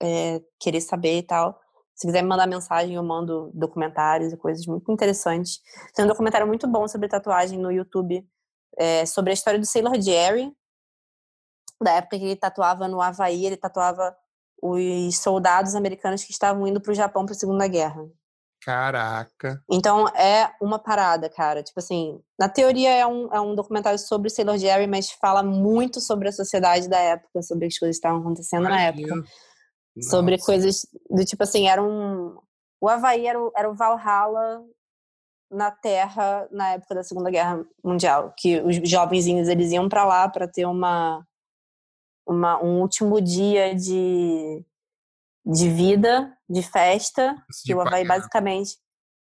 é, 0.00 0.40
querer 0.60 0.80
saber 0.80 1.18
e 1.18 1.22
tal, 1.22 1.58
se 1.94 2.06
quiser 2.06 2.22
me 2.22 2.28
mandar 2.28 2.46
mensagem, 2.46 2.94
eu 2.94 3.02
mando 3.02 3.50
documentários 3.54 4.32
e 4.32 4.36
coisas 4.36 4.66
muito 4.66 4.90
interessantes. 4.92 5.60
Tem 5.94 6.04
um 6.04 6.08
documentário 6.08 6.46
muito 6.46 6.66
bom 6.66 6.86
sobre 6.86 7.08
tatuagem 7.08 7.58
no 7.58 7.72
YouTube, 7.72 8.26
é, 8.76 9.06
sobre 9.06 9.30
a 9.30 9.34
história 9.34 9.58
do 9.58 9.66
Sailor 9.66 10.00
Jerry, 10.00 10.52
da 11.80 11.92
época 11.92 12.18
que 12.18 12.24
ele 12.24 12.36
tatuava 12.36 12.88
no 12.88 13.00
Havaí, 13.00 13.44
ele 13.44 13.56
tatuava 13.56 14.16
os 14.62 15.18
soldados 15.18 15.74
americanos 15.74 16.24
que 16.24 16.32
estavam 16.32 16.66
indo 16.66 16.80
para 16.80 16.92
o 16.92 16.94
Japão 16.94 17.24
para 17.24 17.34
a 17.34 17.38
Segunda 17.38 17.66
Guerra. 17.68 18.08
Caraca. 18.62 19.62
Então 19.70 20.08
é 20.08 20.52
uma 20.60 20.78
parada, 20.78 21.28
cara. 21.28 21.62
Tipo 21.62 21.78
assim, 21.78 22.20
na 22.38 22.48
teoria 22.48 22.90
é 22.90 23.06
um, 23.06 23.32
é 23.32 23.40
um 23.40 23.54
documentário 23.54 23.98
sobre 23.98 24.30
Sailor 24.30 24.58
Jerry, 24.58 24.86
mas 24.86 25.10
fala 25.10 25.42
muito 25.42 26.00
sobre 26.00 26.28
a 26.28 26.32
sociedade 26.32 26.88
da 26.88 26.98
época, 26.98 27.42
sobre 27.42 27.66
as 27.66 27.78
coisas 27.78 27.96
que 27.96 27.98
estavam 27.98 28.20
acontecendo 28.20 28.64
na 28.64 28.80
época 28.80 29.02
Imagino. 29.02 29.24
sobre 30.02 30.32
Nossa. 30.32 30.46
coisas 30.46 30.86
do 31.08 31.24
tipo 31.24 31.42
assim, 31.42 31.68
era 31.68 31.82
um. 31.82 32.38
O 32.80 32.88
Havaí 32.88 33.26
era 33.26 33.40
o, 33.40 33.52
era 33.56 33.70
o 33.70 33.74
Valhalla 33.74 34.64
na 35.56 35.70
Terra 35.70 36.46
na 36.50 36.72
época 36.72 36.94
da 36.94 37.02
Segunda 37.02 37.30
Guerra 37.30 37.64
Mundial, 37.82 38.32
que 38.36 38.60
os 38.60 38.76
jovenzinhos 38.88 39.48
eles 39.48 39.72
iam 39.72 39.88
para 39.88 40.04
lá 40.04 40.28
para 40.28 40.46
ter 40.46 40.66
uma, 40.66 41.26
uma 42.26 42.62
um 42.62 42.80
último 42.80 43.20
dia 43.20 43.74
de, 43.74 44.64
de 45.44 45.68
vida, 45.70 46.36
de 46.48 46.62
festa, 46.62 47.34
que 47.64 47.74
o 47.74 47.80
Havaí 47.80 48.02
basicamente 48.06 48.78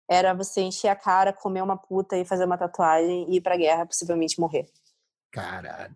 era 0.10 0.34
você 0.34 0.62
encher 0.62 0.88
a 0.90 0.96
cara, 0.96 1.32
comer 1.34 1.62
uma 1.62 1.78
puta 1.78 2.18
e 2.18 2.26
fazer 2.26 2.46
uma 2.46 2.58
tatuagem 2.58 3.30
e 3.30 3.38
ir 3.38 3.42
pra 3.42 3.56
guerra, 3.58 3.86
possivelmente 3.86 4.40
morrer. 4.40 4.66
Caralho. 5.32 5.96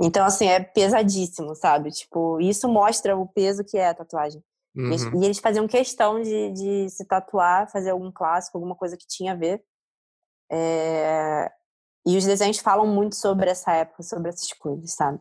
Então, 0.00 0.24
assim, 0.24 0.46
é 0.46 0.58
pesadíssimo, 0.58 1.54
sabe? 1.54 1.90
Tipo, 1.90 2.40
isso 2.40 2.68
mostra 2.68 3.16
o 3.16 3.26
peso 3.28 3.62
que 3.62 3.76
é 3.76 3.88
a 3.88 3.94
tatuagem. 3.94 4.42
E 4.74 4.80
eles- 4.80 5.04
Uhum. 5.04 5.22
E 5.22 5.24
eles 5.26 5.38
faziam 5.38 5.68
questão 5.68 6.20
de, 6.22 6.50
de 6.50 6.88
se 6.90 7.04
tatuar, 7.04 7.70
fazer 7.70 7.90
algum 7.90 8.10
clássico, 8.10 8.56
alguma 8.56 8.74
coisa 8.74 8.96
que 8.96 9.06
tinha 9.06 9.32
a 9.32 9.36
ver. 9.36 9.62
É, 10.52 11.50
E 12.06 12.16
os 12.16 12.24
desenhos 12.24 12.58
falam 12.58 12.86
muito 12.86 13.16
sobre 13.16 13.50
essa 13.50 13.72
época, 13.72 14.02
sobre 14.02 14.28
essas 14.30 14.52
coisas, 14.54 14.92
sabe? 14.94 15.20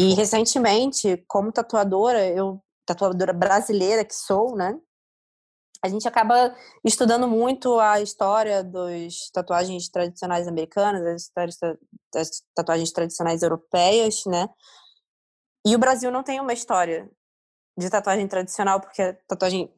E 0.00 0.14
recentemente, 0.14 1.16
como 1.28 1.52
tatuadora, 1.52 2.26
eu 2.26 2.62
tatuadora 2.86 3.32
brasileira 3.32 4.04
que 4.04 4.14
sou, 4.14 4.56
né? 4.56 4.78
A 5.84 5.88
gente 5.88 6.06
acaba 6.06 6.54
estudando 6.84 7.26
muito 7.26 7.80
a 7.80 8.00
história 8.00 8.62
das 8.62 9.30
tatuagens 9.32 9.88
tradicionais 9.88 10.46
americanas, 10.46 11.04
as 11.04 11.22
histórias 11.22 11.56
da- 11.60 11.76
das 12.14 12.42
tatuagens 12.54 12.92
tradicionais 12.92 13.42
europeias, 13.42 14.24
né? 14.26 14.48
E 15.66 15.74
o 15.74 15.78
Brasil 15.78 16.10
não 16.10 16.22
tem 16.22 16.40
uma 16.40 16.52
história 16.52 17.10
de 17.78 17.90
tatuagem 17.90 18.28
tradicional, 18.28 18.80
porque 18.80 19.02
a 19.02 19.14
tatuagem 19.26 19.72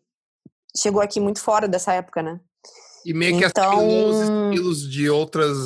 chegou 0.76 1.00
aqui 1.00 1.20
muito 1.20 1.40
fora 1.40 1.68
dessa 1.68 1.92
época, 1.94 2.22
né? 2.22 2.40
E 3.04 3.12
meio 3.12 3.38
que 3.38 3.44
Então- 3.44 4.08
os 4.08 4.20
estilos 4.20 4.90
de 4.90 5.10
outras, 5.10 5.56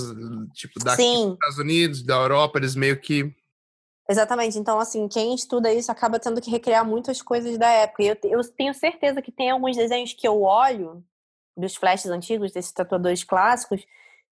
tipo, 0.55 0.79
daqui 0.83 1.03
Sim. 1.03 1.25
dos 1.27 1.35
Estados 1.35 1.59
Unidos, 1.59 2.03
da 2.03 2.17
Europa, 2.17 2.59
eles 2.59 2.75
meio 2.75 3.01
que. 3.01 3.33
Exatamente. 4.09 4.59
Então, 4.59 4.81
assim, 4.81 5.07
quem 5.07 5.35
estuda 5.35 5.73
isso 5.73 5.93
acaba 5.93 6.19
tendo 6.19 6.41
que 6.41 6.51
recriar 6.51 6.85
muitas 6.85 7.21
coisas 7.23 7.59
da 7.59 7.69
época. 7.69 8.03
E 8.03 8.09
eu, 8.09 8.17
eu 8.25 8.53
tenho 8.53 8.73
certeza 8.75 9.21
que 9.23 9.31
tem 9.31 9.51
alguns 9.51 9.77
desenhos 9.77 10.13
que 10.15 10.27
eu 10.27 10.43
olho, 10.43 11.05
dos 11.57 11.77
flashes 11.77 12.11
antigos, 12.11 12.53
desses 12.53 12.73
tatuadores 12.73 13.23
clássicos, 13.23 13.85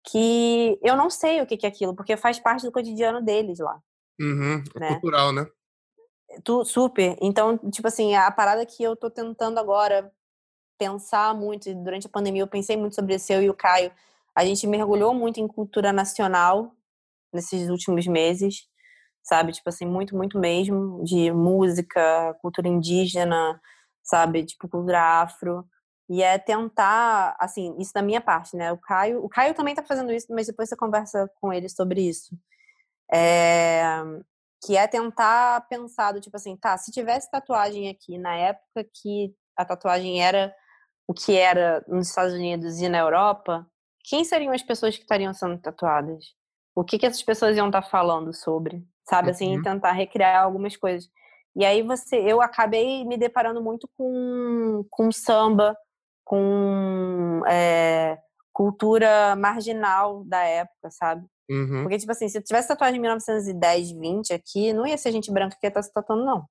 que 0.06 0.78
eu 0.82 0.96
não 0.96 1.10
sei 1.10 1.40
o 1.42 1.46
que 1.46 1.56
que 1.56 1.66
é 1.66 1.68
aquilo, 1.68 1.94
porque 1.94 2.16
faz 2.16 2.38
parte 2.38 2.64
do 2.64 2.70
cotidiano 2.72 3.22
deles 3.22 3.58
lá. 3.58 3.80
Uhum, 4.20 4.62
Né? 4.76 4.88
cultural, 4.92 5.32
né? 5.32 5.46
Tu, 6.44 6.64
super. 6.64 7.16
Então, 7.20 7.56
tipo 7.70 7.88
assim, 7.88 8.14
a 8.14 8.30
parada 8.30 8.64
que 8.66 8.82
eu 8.82 8.94
tô 8.96 9.10
tentando 9.10 9.58
agora 9.58 10.10
pensar 10.78 11.34
muito, 11.34 11.68
e 11.68 11.74
durante 11.74 12.06
a 12.06 12.10
pandemia 12.10 12.42
eu 12.42 12.48
pensei 12.48 12.76
muito 12.76 12.94
sobre 12.94 13.14
isso, 13.14 13.32
eu 13.32 13.42
e 13.42 13.50
o 13.50 13.54
Caio, 13.54 13.92
a 14.34 14.44
gente 14.44 14.66
mergulhou 14.66 15.14
muito 15.14 15.40
em 15.40 15.46
cultura 15.46 15.92
nacional 15.92 16.72
nesses 17.32 17.68
últimos 17.68 18.06
meses, 18.06 18.66
sabe? 19.22 19.52
Tipo 19.52 19.68
assim, 19.68 19.86
muito, 19.86 20.16
muito 20.16 20.38
mesmo, 20.38 21.02
de 21.04 21.32
música, 21.32 22.34
cultura 22.40 22.68
indígena, 22.68 23.60
sabe? 24.02 24.44
Tipo, 24.44 24.68
cultura 24.68 25.00
afro. 25.22 25.66
E 26.08 26.22
é 26.22 26.38
tentar, 26.38 27.36
assim, 27.40 27.74
isso 27.78 27.92
da 27.94 28.02
minha 28.02 28.20
parte, 28.20 28.56
né? 28.56 28.72
O 28.72 28.78
Caio, 28.78 29.24
o 29.24 29.28
Caio 29.28 29.54
também 29.54 29.74
tá 29.74 29.82
fazendo 29.82 30.12
isso, 30.12 30.26
mas 30.30 30.46
depois 30.46 30.68
você 30.68 30.76
conversa 30.76 31.30
com 31.40 31.52
ele 31.52 31.68
sobre 31.68 32.02
isso. 32.02 32.36
É, 33.12 33.84
que 34.64 34.76
é 34.76 34.86
tentar 34.86 35.66
pensar 35.68 36.12
do 36.12 36.20
tipo 36.20 36.36
assim, 36.36 36.56
tá, 36.56 36.76
se 36.78 36.90
tivesse 36.90 37.30
tatuagem 37.30 37.88
aqui 37.88 38.18
na 38.18 38.34
época 38.34 38.84
que 39.02 39.34
a 39.56 39.64
tatuagem 39.64 40.22
era 40.22 40.54
o 41.06 41.14
que 41.14 41.36
era 41.36 41.84
nos 41.86 42.08
Estados 42.08 42.32
Unidos 42.34 42.80
e 42.80 42.88
na 42.88 42.98
Europa, 42.98 43.66
quem 44.04 44.24
seriam 44.24 44.52
as 44.52 44.62
pessoas 44.62 44.96
que 44.96 45.02
estariam 45.02 45.32
sendo 45.34 45.58
tatuadas? 45.58 46.24
O 46.74 46.84
que 46.84 46.98
que 46.98 47.06
essas 47.06 47.22
pessoas 47.22 47.56
iam 47.56 47.66
estar 47.66 47.82
falando 47.82 48.32
sobre? 48.34 48.84
Sabe 49.08 49.30
assim, 49.30 49.56
Uhum. 49.56 49.62
tentar 49.62 49.92
recriar 49.92 50.42
algumas 50.42 50.76
coisas. 50.76 51.08
E 51.56 51.64
aí 51.64 51.82
você, 51.82 52.16
eu 52.16 52.40
acabei 52.40 53.04
me 53.04 53.16
deparando 53.16 53.62
muito 53.62 53.88
com, 53.96 54.84
com 54.90 55.12
samba, 55.12 55.76
com 56.24 57.42
é, 57.46 58.18
cultura 58.52 59.36
marginal 59.36 60.24
da 60.24 60.42
época, 60.42 60.90
sabe? 60.90 61.26
Uhum. 61.48 61.82
Porque, 61.82 61.98
tipo 61.98 62.10
assim, 62.10 62.28
se 62.28 62.38
eu 62.38 62.42
tivesse 62.42 62.68
tatuagem 62.68 62.94
de 62.94 63.00
1910, 63.00 63.92
20 63.92 64.32
aqui, 64.32 64.72
não 64.72 64.86
ia 64.86 64.96
ser 64.96 65.12
gente 65.12 65.30
branca 65.30 65.56
que 65.60 65.66
ia 65.66 65.68
estar 65.68 65.82
se 65.82 65.92
tatuando, 65.92 66.24
não. 66.24 66.46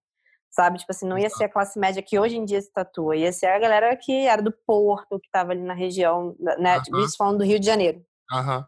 Sabe? 0.56 0.78
Tipo 0.78 0.92
assim, 0.92 1.08
não 1.08 1.18
ia 1.18 1.30
ser 1.32 1.46
a 1.46 1.50
classe 1.50 1.80
média 1.80 2.02
que 2.04 2.20
hoje 2.20 2.38
em 2.38 2.46
dia 2.46 2.62
se 2.62 2.72
tatua. 2.72 3.16
Ia 3.16 3.34
ser 3.34 3.48
a 3.48 3.58
galera 3.58 3.96
que 3.98 4.28
era 4.28 4.40
do 4.40 4.52
Porto, 4.52 5.20
que 5.20 5.30
tava 5.32 5.52
ali 5.52 5.62
na 5.64 5.74
região, 5.74 6.36
né? 6.60 6.76
Aham. 6.78 7.04
Isso 7.04 7.18
falando 7.18 7.40
do 7.40 7.44
Rio 7.44 7.60
de 7.60 7.66
Janeiro. 7.66 8.06
Aham. 8.32 8.68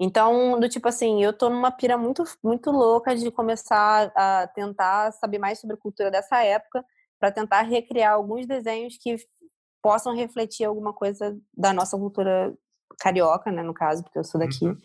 Então, 0.00 0.58
do 0.58 0.68
tipo 0.68 0.88
assim, 0.88 1.22
eu 1.22 1.32
tô 1.32 1.48
numa 1.48 1.70
pira 1.70 1.96
muito, 1.96 2.24
muito 2.42 2.72
louca 2.72 3.14
de 3.14 3.30
começar 3.30 4.10
a 4.16 4.48
tentar 4.48 5.12
saber 5.12 5.38
mais 5.38 5.60
sobre 5.60 5.76
a 5.76 5.78
cultura 5.78 6.10
dessa 6.10 6.42
época, 6.42 6.84
para 7.20 7.30
tentar 7.30 7.62
recriar 7.62 8.14
alguns 8.14 8.44
desenhos 8.46 8.98
que 9.00 9.16
possam 9.80 10.12
refletir 10.16 10.64
alguma 10.64 10.92
coisa 10.92 11.38
da 11.56 11.72
nossa 11.72 11.96
cultura 11.96 12.52
carioca, 12.98 13.52
né, 13.52 13.62
no 13.62 13.72
caso, 13.72 14.02
porque 14.02 14.18
eu 14.18 14.24
sou 14.24 14.40
daqui, 14.40 14.66
Uhum. 14.66 14.76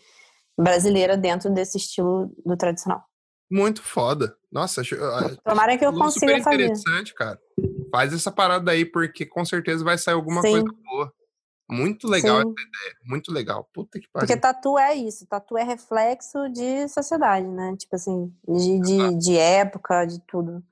brasileira, 0.56 1.16
dentro 1.16 1.50
desse 1.50 1.78
estilo 1.78 2.32
do 2.46 2.56
tradicional. 2.56 3.02
Muito 3.50 3.82
foda. 3.82 4.36
Nossa, 4.52 4.80
acho, 4.82 4.94
ah, 5.02 5.36
Tomara 5.44 5.76
que 5.78 5.84
eu 5.84 5.92
consiga 5.92 6.32
super 6.32 6.42
fazer. 6.42 6.64
interessante, 6.64 7.14
cara. 7.14 7.40
Faz 7.90 8.12
essa 8.12 8.30
parada 8.30 8.70
aí, 8.70 8.84
porque 8.84 9.24
com 9.24 9.44
certeza 9.44 9.82
vai 9.84 9.96
sair 9.96 10.14
alguma 10.14 10.42
Sim. 10.42 10.50
coisa 10.62 10.76
boa. 10.84 11.12
Muito 11.70 12.08
legal 12.08 12.36
Sim. 12.40 12.54
essa 12.56 12.68
ideia. 12.68 12.96
Muito 13.04 13.32
legal. 13.32 13.68
Puta 13.74 13.98
que 14.00 14.08
Porque 14.10 14.26
pariu. 14.38 14.40
tatu 14.40 14.78
é 14.78 14.94
isso, 14.94 15.26
tatu 15.26 15.56
é 15.58 15.62
reflexo 15.62 16.48
de 16.48 16.88
sociedade, 16.88 17.46
né? 17.46 17.76
Tipo 17.78 17.96
assim, 17.96 18.34
de, 18.48 18.80
de, 18.80 19.18
de 19.18 19.36
época, 19.36 20.06
de 20.06 20.18
tudo. 20.26 20.62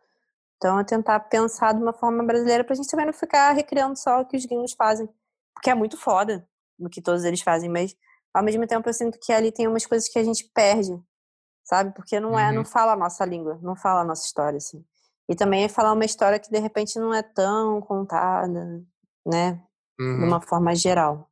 Então 0.57 0.78
é 0.78 0.85
tentar 0.85 1.20
pensar 1.20 1.74
de 1.74 1.82
uma 1.82 1.93
forma 1.93 2.24
brasileira 2.24 2.65
pra 2.65 2.74
gente 2.74 2.89
também 2.89 3.05
não 3.05 3.12
ficar 3.12 3.53
recriando 3.53 3.98
só 3.98 4.20
o 4.23 4.24
que 4.24 4.36
os 4.39 4.47
gringos 4.47 4.73
fazem. 4.73 5.07
Porque 5.55 5.69
é 5.69 5.74
muito 5.74 5.98
foda 5.98 6.48
o 6.78 6.89
que 6.89 7.03
todos 7.03 7.24
eles 7.24 7.43
fazem, 7.43 7.69
mas 7.69 7.94
ao 8.32 8.43
mesmo 8.43 8.66
tempo 8.66 8.89
eu 8.89 8.93
sinto 8.93 9.19
que 9.19 9.32
ali 9.32 9.53
tem 9.53 9.66
umas 9.66 9.85
coisas 9.86 10.09
que 10.09 10.19
a 10.19 10.24
gente 10.24 10.44
perde, 10.55 10.98
sabe? 11.66 11.93
Porque 11.94 12.18
não 12.18 12.38
é, 12.38 12.48
Uhum. 12.48 12.55
não 12.55 12.64
fala 12.64 12.93
a 12.93 12.97
nossa 12.97 13.24
língua, 13.26 13.59
não 13.62 13.76
fala 13.76 14.01
a 14.01 14.05
nossa 14.05 14.24
história, 14.24 14.56
assim. 14.56 14.82
E 15.28 15.34
também 15.34 15.64
é 15.64 15.68
falar 15.68 15.93
uma 15.93 16.05
história 16.05 16.38
que 16.38 16.51
de 16.51 16.59
repente 16.59 16.98
não 16.98 17.12
é 17.12 17.22
tão 17.22 17.80
contada, 17.82 18.82
né? 19.26 19.60
de 19.98 20.05
Uhum. 20.05 20.24
uma 20.26 20.40
forma 20.40 20.74
geral. 20.74 21.28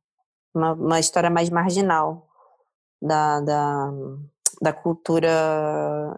Uma, 0.53 0.73
uma 0.73 0.99
história 0.99 1.29
mais 1.29 1.49
marginal 1.49 2.27
da, 3.01 3.39
da, 3.41 3.91
da 4.61 4.73
cultura 4.73 5.29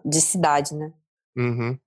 de 0.06 0.22
cidade, 0.22 0.74
né? 0.76 0.94
Uhum. 1.38 1.78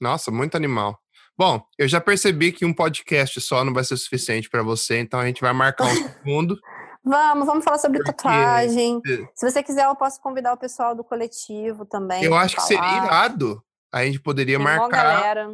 Nossa, 0.00 0.30
muito 0.30 0.56
animal. 0.56 0.98
Bom, 1.36 1.60
eu 1.76 1.88
já 1.88 2.00
percebi 2.00 2.52
que 2.52 2.64
um 2.64 2.72
podcast 2.72 3.40
só 3.40 3.64
não 3.64 3.74
vai 3.74 3.82
ser 3.82 3.96
suficiente 3.96 4.48
pra 4.48 4.62
você, 4.62 5.00
então 5.00 5.18
a 5.18 5.26
gente 5.26 5.40
vai 5.40 5.52
marcar 5.52 5.86
um 5.86 5.94
segundo. 5.96 6.56
Vamos, 7.04 7.46
vamos 7.46 7.64
falar 7.64 7.78
sobre 7.78 7.98
Porque- 7.98 8.12
tatuagem. 8.12 9.00
eh, 9.06 9.28
Se 9.34 9.50
você 9.50 9.62
quiser, 9.62 9.84
eu 9.84 9.94
posso 9.96 10.20
convidar 10.20 10.52
o 10.54 10.56
pessoal 10.56 10.94
do 10.94 11.04
coletivo 11.04 11.84
também. 11.84 12.24
Eu 12.24 12.34
acho 12.34 12.56
que 12.56 12.62
seria 12.62 12.96
irado. 13.04 13.62
A 13.92 14.04
gente 14.04 14.18
poderia 14.20 14.56
Tem 14.56 14.64
marcar. 14.64 15.46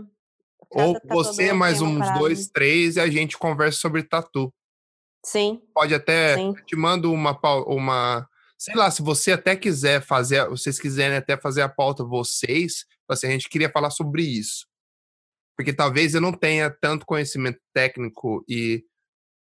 Ou 0.73 0.95
tatuador 0.95 1.25
você 1.25 1.53
mais 1.53 1.83
uns 1.83 1.99
parada. 1.99 2.19
dois, 2.21 2.49
três, 2.49 2.95
e 2.97 3.01
a 3.01 3.09
gente 3.11 3.37
conversa 3.37 3.79
sobre 3.81 4.05
tatu. 4.05 4.55
Sim, 5.27 5.61
Pode 5.75 5.93
até. 5.95 6.37
sim. 6.37 6.55
te 6.67 6.77
mando 6.77 7.13
uma, 7.13 7.39
uma. 7.67 8.29
Sei 8.57 8.75
lá, 8.75 8.91
se 8.91 9.03
você 9.03 9.33
até 9.33 9.57
quiser 9.57 10.01
fazer, 10.01 10.49
vocês 10.49 10.79
quiserem 10.79 11.17
até 11.17 11.37
fazer 11.37 11.63
a 11.63 11.69
pauta 11.69 12.05
vocês, 12.05 12.87
assim, 13.09 13.27
a 13.27 13.31
gente 13.31 13.49
queria 13.49 13.69
falar 13.71 13.91
sobre 13.91 14.23
isso. 14.23 14.67
Porque 15.57 15.73
talvez 15.73 16.15
eu 16.15 16.21
não 16.21 16.33
tenha 16.33 16.71
tanto 16.71 17.05
conhecimento 17.05 17.59
técnico 17.75 18.43
e, 18.49 18.85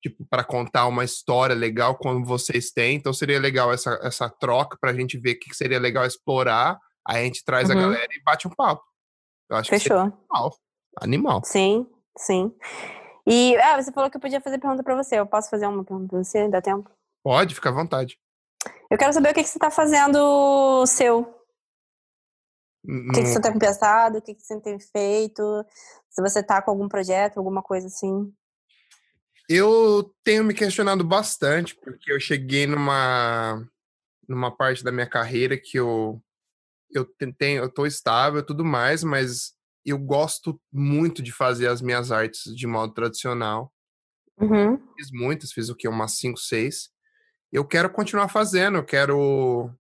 tipo, 0.10 0.24
para 0.30 0.44
contar 0.44 0.86
uma 0.88 1.04
história 1.04 1.56
legal 1.56 1.96
como 1.98 2.24
vocês 2.24 2.70
têm. 2.72 2.96
Então 2.98 3.12
seria 3.12 3.40
legal 3.40 3.74
essa, 3.74 4.00
essa 4.04 4.30
troca 4.30 4.78
pra 4.80 4.94
gente 4.94 5.18
ver 5.18 5.32
o 5.34 5.40
que 5.40 5.54
seria 5.56 5.80
legal 5.80 6.06
explorar. 6.06 6.80
Aí 7.08 7.22
a 7.22 7.26
gente 7.26 7.44
traz 7.44 7.70
a 7.70 7.74
Uhum. 7.74 7.82
galera 7.82 8.08
e 8.12 8.22
bate 8.24 8.48
um 8.48 8.52
papo. 8.52 8.84
Eu 9.50 9.58
acho 9.58 9.70
que 9.70 9.80
Fechou. 9.80 9.98
animal. 10.00 10.56
Animal. 11.02 11.42
Sim, 11.44 11.88
sim. 12.18 12.56
E 13.28 13.56
ah, 13.58 13.82
você 13.82 13.92
falou 13.92 14.10
que 14.12 14.18
eu 14.18 14.22
podia 14.22 14.40
fazer 14.42 14.60
pergunta 14.60 14.84
pra 14.84 14.96
você. 14.96 15.20
Eu 15.20 15.26
posso 15.26 15.50
fazer 15.50 15.66
uma 15.66 15.84
pergunta 15.84 16.10
pra 16.10 16.24
você? 16.24 16.48
Dá 16.48 16.62
tempo? 16.62 16.90
Pode, 17.24 17.56
fica 17.56 17.70
à 17.70 17.74
vontade. 17.74 18.18
Eu 18.90 18.98
quero 18.98 19.12
saber 19.14 19.32
o 19.32 19.34
que, 19.34 19.42
que 19.44 19.50
você 19.50 19.58
tá 19.60 19.72
fazendo 19.72 20.86
seu. 20.86 21.22
O 22.88 23.12
que, 23.12 23.14
que 23.14 23.22
No- 23.22 23.26
você 23.28 23.42
tem 23.42 23.58
pensado? 23.58 24.18
O 24.20 24.22
que, 24.22 24.36
que 24.36 24.42
você 24.44 24.60
tem 24.62 24.80
feito? 24.80 25.66
Se 26.10 26.22
você 26.22 26.44
tá 26.44 26.62
com 26.62 26.70
algum 26.72 26.88
projeto, 26.88 27.38
alguma 27.40 27.64
coisa 27.64 27.88
assim. 27.88 28.32
Eu 29.48 30.14
tenho 30.24 30.44
me 30.44 30.54
questionado 30.54 31.04
bastante, 31.04 31.76
porque 31.76 32.12
eu 32.12 32.20
cheguei 32.20 32.66
numa, 32.66 33.64
numa 34.28 34.56
parte 34.56 34.84
da 34.84 34.92
minha 34.92 35.08
carreira 35.08 35.58
que 35.58 35.78
eu, 35.78 36.22
eu 36.92 37.06
tenho, 37.38 37.64
eu 37.64 37.70
tô 37.70 37.86
estável 37.86 38.40
e 38.40 38.46
tudo 38.46 38.66
mais, 38.66 39.04
mas 39.04 39.54
eu 39.86 40.00
gosto 40.00 40.60
muito 40.72 41.22
de 41.22 41.32
fazer 41.32 41.68
as 41.68 41.82
minhas 41.82 42.12
artes 42.12 42.56
de 42.56 42.66
modo 42.66 42.94
tradicional. 42.94 43.72
Uhum. 44.40 44.78
Fiz 44.96 45.12
muitas, 45.12 45.52
fiz 45.52 45.70
o 45.70 45.76
que? 45.76 45.88
Umas 45.88 46.18
5, 46.18 46.40
6. 46.40 46.90
Eu 47.52 47.66
quero 47.66 47.90
continuar 47.90 48.28
fazendo, 48.30 48.78
eu 48.80 48.84
quero 48.84 49.72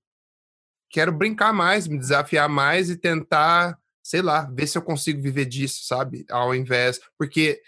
quero 0.89 1.11
brincar 1.11 1.51
mais, 1.51 1.87
me 1.87 1.97
desafiar 1.97 2.47
mais 2.47 2.89
e 2.89 2.95
tentar, 2.95 3.77
sei 4.01 4.21
lá, 4.21 4.43
ver 4.43 4.67
se 4.67 4.77
eu 4.77 4.81
consigo 4.81 5.21
viver 5.21 5.45
disso, 5.45 5.83
sabe? 5.85 6.25
Ao 6.29 6.55
invés, 6.55 7.01
porque 7.17 7.61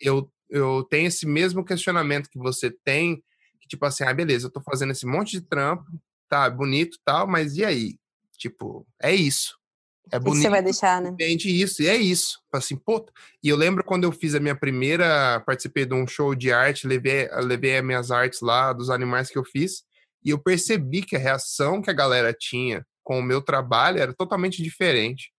eu 0.00 0.28
eu 0.48 0.84
tenho 0.84 1.08
esse 1.08 1.26
mesmo 1.26 1.64
questionamento 1.64 2.28
que 2.28 2.38
você 2.38 2.70
tem, 2.70 3.22
que 3.60 3.68
tipo 3.68 3.84
assim, 3.84 4.04
ah, 4.04 4.14
beleza, 4.14 4.46
eu 4.46 4.50
tô 4.50 4.60
fazendo 4.60 4.92
esse 4.92 5.06
monte 5.06 5.32
de 5.32 5.40
trampo, 5.40 5.84
tá, 6.28 6.48
bonito, 6.48 6.98
tal, 7.04 7.26
mas 7.26 7.56
e 7.56 7.64
aí? 7.64 7.98
Tipo, 8.38 8.86
é 9.02 9.14
isso. 9.14 9.56
É 10.12 10.18
bonito 10.18 10.42
você 10.42 10.50
vai 10.50 10.62
deixar, 10.62 11.00
né? 11.00 11.08
entende 11.08 11.48
isso, 11.48 11.82
e 11.82 11.88
é 11.88 11.96
isso. 11.96 12.40
Assim, 12.52 12.76
pô, 12.76 13.06
e 13.42 13.48
eu 13.48 13.56
lembro 13.56 13.82
quando 13.82 14.04
eu 14.04 14.12
fiz 14.12 14.34
a 14.34 14.40
minha 14.40 14.54
primeira, 14.54 15.40
participei 15.46 15.86
de 15.86 15.94
um 15.94 16.06
show 16.06 16.34
de 16.34 16.52
arte, 16.52 16.86
levei, 16.86 17.28
levei 17.40 17.78
as 17.78 17.84
minhas 17.84 18.10
artes 18.10 18.40
lá, 18.40 18.72
dos 18.72 18.90
animais 18.90 19.30
que 19.30 19.38
eu 19.38 19.44
fiz, 19.44 19.82
e 20.22 20.30
eu 20.30 20.38
percebi 20.38 21.02
que 21.02 21.16
a 21.16 21.18
reação 21.18 21.80
que 21.80 21.90
a 21.90 21.94
galera 21.94 22.32
tinha 22.32 22.86
com 23.02 23.18
o 23.18 23.22
meu 23.22 23.42
trabalho 23.42 23.98
era 23.98 24.12
totalmente 24.12 24.62
diferente. 24.62 25.32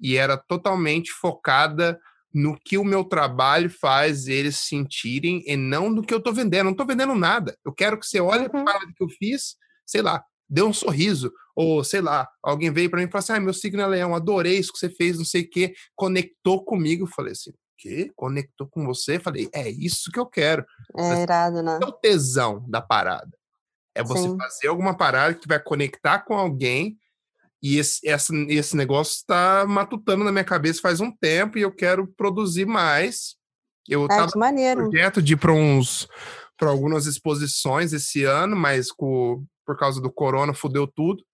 E 0.00 0.16
era 0.16 0.36
totalmente 0.36 1.12
focada 1.12 1.98
no 2.34 2.58
que 2.58 2.78
o 2.78 2.84
meu 2.84 3.04
trabalho 3.04 3.68
faz 3.70 4.26
eles 4.26 4.56
sentirem 4.56 5.42
e 5.46 5.56
não 5.56 5.90
no 5.90 6.02
que 6.02 6.12
eu 6.14 6.20
tô 6.22 6.32
vendendo. 6.32 6.60
Eu 6.60 6.64
não 6.70 6.74
tô 6.74 6.84
vendendo 6.84 7.14
nada. 7.14 7.56
Eu 7.64 7.72
quero 7.72 7.98
que 7.98 8.06
você 8.06 8.20
olhe 8.20 8.44
Uhum. 8.44 8.64
para 8.64 8.78
o 8.86 8.94
que 8.94 9.02
eu 9.04 9.08
fiz, 9.08 9.56
sei 9.86 10.02
lá, 10.02 10.24
dê 10.48 10.62
um 10.62 10.72
sorriso, 10.72 11.32
ou 11.54 11.82
sei 11.84 12.00
lá, 12.00 12.28
alguém 12.42 12.70
veio 12.70 12.88
para 12.90 13.00
mim 13.00 13.06
e 13.06 13.10
falou 13.10 13.20
assim: 13.20 13.32
ah, 13.32 13.40
meu 13.40 13.52
signo 13.54 13.82
é 13.82 13.86
leão, 13.86 14.14
adorei 14.14 14.58
isso 14.58 14.72
que 14.72 14.78
você 14.78 14.90
fez, 14.90 15.18
não 15.18 15.24
sei 15.24 15.42
o 15.42 15.50
quê, 15.50 15.74
conectou 15.94 16.64
comigo. 16.64 17.04
Eu 17.04 17.08
falei 17.08 17.32
assim: 17.32 17.52
quê? 17.82 18.12
Conectou 18.14 18.68
com 18.68 18.84
você? 18.86 19.18
Falei, 19.18 19.48
é 19.52 19.68
isso 19.68 20.10
que 20.12 20.18
eu 20.20 20.26
quero. 20.26 20.64
É 20.96 21.22
irado, 21.22 21.62
né? 21.62 21.80
É 21.82 21.84
o 21.84 21.92
tesão 21.92 22.64
da 22.68 22.80
parada. 22.80 23.36
É 23.94 24.02
você 24.02 24.28
Sim. 24.28 24.38
fazer 24.38 24.68
alguma 24.68 24.96
parada 24.96 25.34
que 25.34 25.48
vai 25.48 25.60
conectar 25.60 26.20
com 26.20 26.34
alguém 26.34 26.96
e 27.62 27.78
esse, 27.78 28.06
essa, 28.08 28.34
esse 28.48 28.76
negócio 28.76 29.14
está 29.14 29.64
matutando 29.66 30.24
na 30.24 30.32
minha 30.32 30.44
cabeça 30.44 30.80
faz 30.80 31.00
um 31.00 31.12
tempo 31.12 31.56
e 31.56 31.62
eu 31.62 31.70
quero 31.70 32.08
produzir 32.16 32.66
mais. 32.66 33.36
Eu 33.88 34.08
que 34.08 34.38
maneiro. 34.38 34.90
projeto 34.90 35.22
de 35.22 35.34
ir 35.34 35.36
para 35.36 35.52
uns 35.52 36.08
para 36.58 36.70
algumas 36.70 37.06
exposições 37.06 37.92
esse 37.92 38.24
ano, 38.24 38.54
mas 38.56 38.92
com, 38.92 39.44
por 39.64 39.76
causa 39.76 40.00
do 40.00 40.12
corona 40.12 40.52
fudeu 40.52 40.86
tudo. 40.86 41.24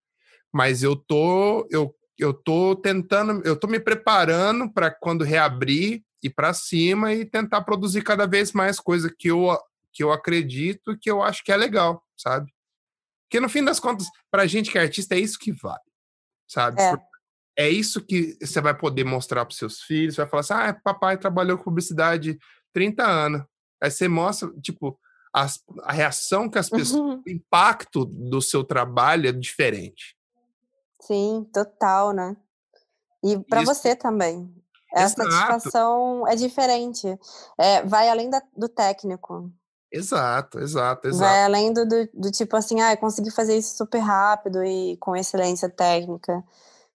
Mas 0.53 0.83
eu 0.83 0.97
tô 0.97 1.67
eu, 1.71 1.95
eu 2.19 2.35
tô 2.35 2.77
tentando, 2.77 3.43
eu 3.45 3.59
tô 3.59 3.67
me 3.67 3.81
preparando 3.81 4.71
para 4.73 4.91
quando 4.91 5.25
reabrir 5.25 6.03
ir 6.23 6.31
para 6.31 6.53
cima 6.53 7.15
e 7.15 7.25
tentar 7.25 7.63
produzir 7.63 8.03
cada 8.03 8.27
vez 8.27 8.53
mais 8.53 8.79
coisa 8.79 9.13
que 9.17 9.29
eu 9.29 9.57
que 9.93 10.03
eu 10.03 10.13
acredito 10.13 10.97
que 11.01 11.11
eu 11.11 11.23
acho 11.23 11.43
que 11.43 11.51
é 11.51 11.57
legal, 11.57 12.05
sabe? 12.17 12.53
Porque 13.25 13.41
no 13.41 13.49
fim 13.49 13.65
das 13.65 13.81
contas, 13.81 14.07
pra 14.31 14.47
gente 14.47 14.71
que 14.71 14.79
é 14.79 14.83
artista 14.83 15.15
é 15.15 15.19
isso 15.19 15.39
que 15.39 15.53
vale 15.53 15.88
sabe? 16.49 16.81
É. 16.81 16.97
é 17.57 17.69
isso 17.69 18.05
que 18.05 18.37
você 18.41 18.61
vai 18.61 18.77
poder 18.77 19.05
mostrar 19.05 19.45
para 19.45 19.55
seus 19.55 19.83
filhos, 19.83 20.17
vai 20.17 20.27
falar 20.27 20.41
assim, 20.41 20.55
ah, 20.55 20.81
papai 20.83 21.19
trabalhou 21.19 21.59
com 21.59 21.65
publicidade 21.65 22.39
30 22.73 23.05
anos. 23.05 23.43
Aí 23.81 23.91
você 23.91 24.09
mostra, 24.09 24.51
tipo, 24.61 24.99
as, 25.33 25.63
a 25.83 25.93
reação 25.93 26.49
que 26.49 26.59
as 26.59 26.69
pessoas, 26.69 27.01
uhum. 27.01 27.23
o 27.27 27.31
impacto 27.31 28.05
do 28.05 28.41
seu 28.41 28.65
trabalho 28.65 29.29
é 29.29 29.33
diferente. 29.33 30.17
Sim, 31.01 31.47
total, 31.53 32.13
né? 32.13 32.37
E 33.23 33.39
para 33.39 33.63
você 33.63 33.95
também. 33.95 34.53
Essa 34.95 35.23
Exato. 35.23 35.31
satisfação 35.33 36.27
é 36.27 36.35
diferente. 36.35 37.07
É, 37.59 37.83
vai 37.83 38.09
além 38.09 38.31
da, 38.31 38.43
do 38.57 38.69
técnico. 38.69 39.53
Exato, 39.91 40.59
exato, 40.61 41.09
exato. 41.09 41.25
Vai 41.25 41.45
além 41.45 41.73
do, 41.73 41.87
do, 41.87 42.09
do 42.13 42.31
tipo 42.31 42.55
assim, 42.57 42.81
ah, 42.81 42.93
eu 42.93 42.99
consegui 42.99 43.31
fazer 43.31 43.57
isso 43.57 43.77
super 43.77 43.99
rápido 43.99 44.63
e 44.63 44.97
com 44.99 45.17
excelência 45.17 45.69
técnica. 45.69 46.45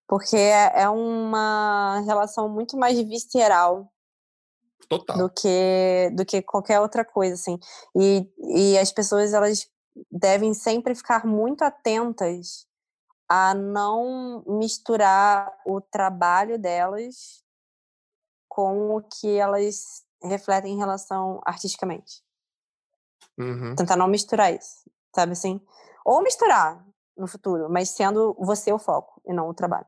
Porque 0.07 0.37
é, 0.37 0.83
é 0.83 0.89
uma 0.89 2.01
relação 2.05 2.47
muito 2.47 2.77
mais 2.77 2.97
visceral 2.99 3.91
Total. 4.87 5.17
do 5.17 5.29
que 5.29 6.11
do 6.13 6.25
que 6.25 6.41
qualquer 6.41 6.79
outra 6.79 7.05
coisa 7.05 7.33
assim 7.33 7.57
e, 7.95 8.29
e 8.37 8.77
as 8.77 8.91
pessoas 8.91 9.33
elas 9.33 9.67
devem 10.11 10.53
sempre 10.53 10.93
ficar 10.93 11.25
muito 11.25 11.63
atentas 11.63 12.67
a 13.29 13.53
não 13.53 14.43
misturar 14.45 15.51
o 15.65 15.79
trabalho 15.79 16.59
delas 16.59 17.41
com 18.47 18.97
o 18.97 19.01
que 19.01 19.37
elas 19.37 20.03
refletem 20.21 20.73
em 20.73 20.77
relação 20.77 21.41
artisticamente 21.45 22.21
Uhum. 23.37 23.75
Tentar 23.75 23.95
não 23.95 24.07
misturar 24.07 24.53
isso, 24.53 24.89
sabe 25.15 25.31
assim? 25.33 25.61
Ou 26.05 26.21
misturar 26.21 26.85
no 27.17 27.27
futuro, 27.27 27.69
mas 27.69 27.89
sendo 27.89 28.35
você 28.39 28.71
o 28.71 28.79
foco 28.79 29.21
e 29.25 29.33
não 29.33 29.49
o 29.49 29.53
trabalho. 29.53 29.87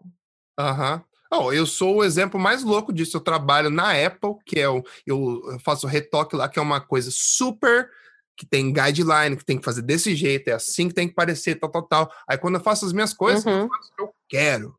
Aham. 0.58 0.96
Uhum. 0.96 1.02
Oh, 1.38 1.52
eu 1.52 1.66
sou 1.66 1.98
o 1.98 2.04
exemplo 2.04 2.40
mais 2.40 2.64
louco 2.64 2.94
disso. 2.94 3.18
Eu 3.18 3.22
trabalho 3.22 3.70
na 3.70 3.92
Apple, 4.06 4.36
que 4.46 4.60
é 4.60 4.70
o. 4.70 4.84
Eu 5.06 5.42
faço 5.60 5.88
retoque 5.88 6.36
lá, 6.36 6.48
que 6.48 6.60
é 6.60 6.62
uma 6.62 6.80
coisa 6.80 7.10
super. 7.12 7.90
que 8.38 8.46
tem 8.46 8.72
guideline, 8.72 9.38
que 9.38 9.46
tem 9.46 9.58
que 9.58 9.66
fazer 9.66 9.82
desse 9.82 10.16
jeito, 10.16 10.50
é 10.50 10.54
assim 10.54 10.88
que 10.90 10.94
tem 10.94 11.08
que 11.08 11.16
parecer, 11.16 11.56
tal, 11.56 11.70
tal, 11.70 11.84
tal. 11.84 12.12
Aí 12.28 12.38
quando 12.38 12.56
eu 12.56 12.62
faço 12.62 12.86
as 12.86 12.94
minhas 12.94 13.14
coisas, 13.14 13.46
uhum. 13.46 13.62
eu 13.62 13.70
faço 13.70 13.92
o 13.92 13.96
que 13.96 14.02
eu 14.04 14.14
quero. 14.30 14.76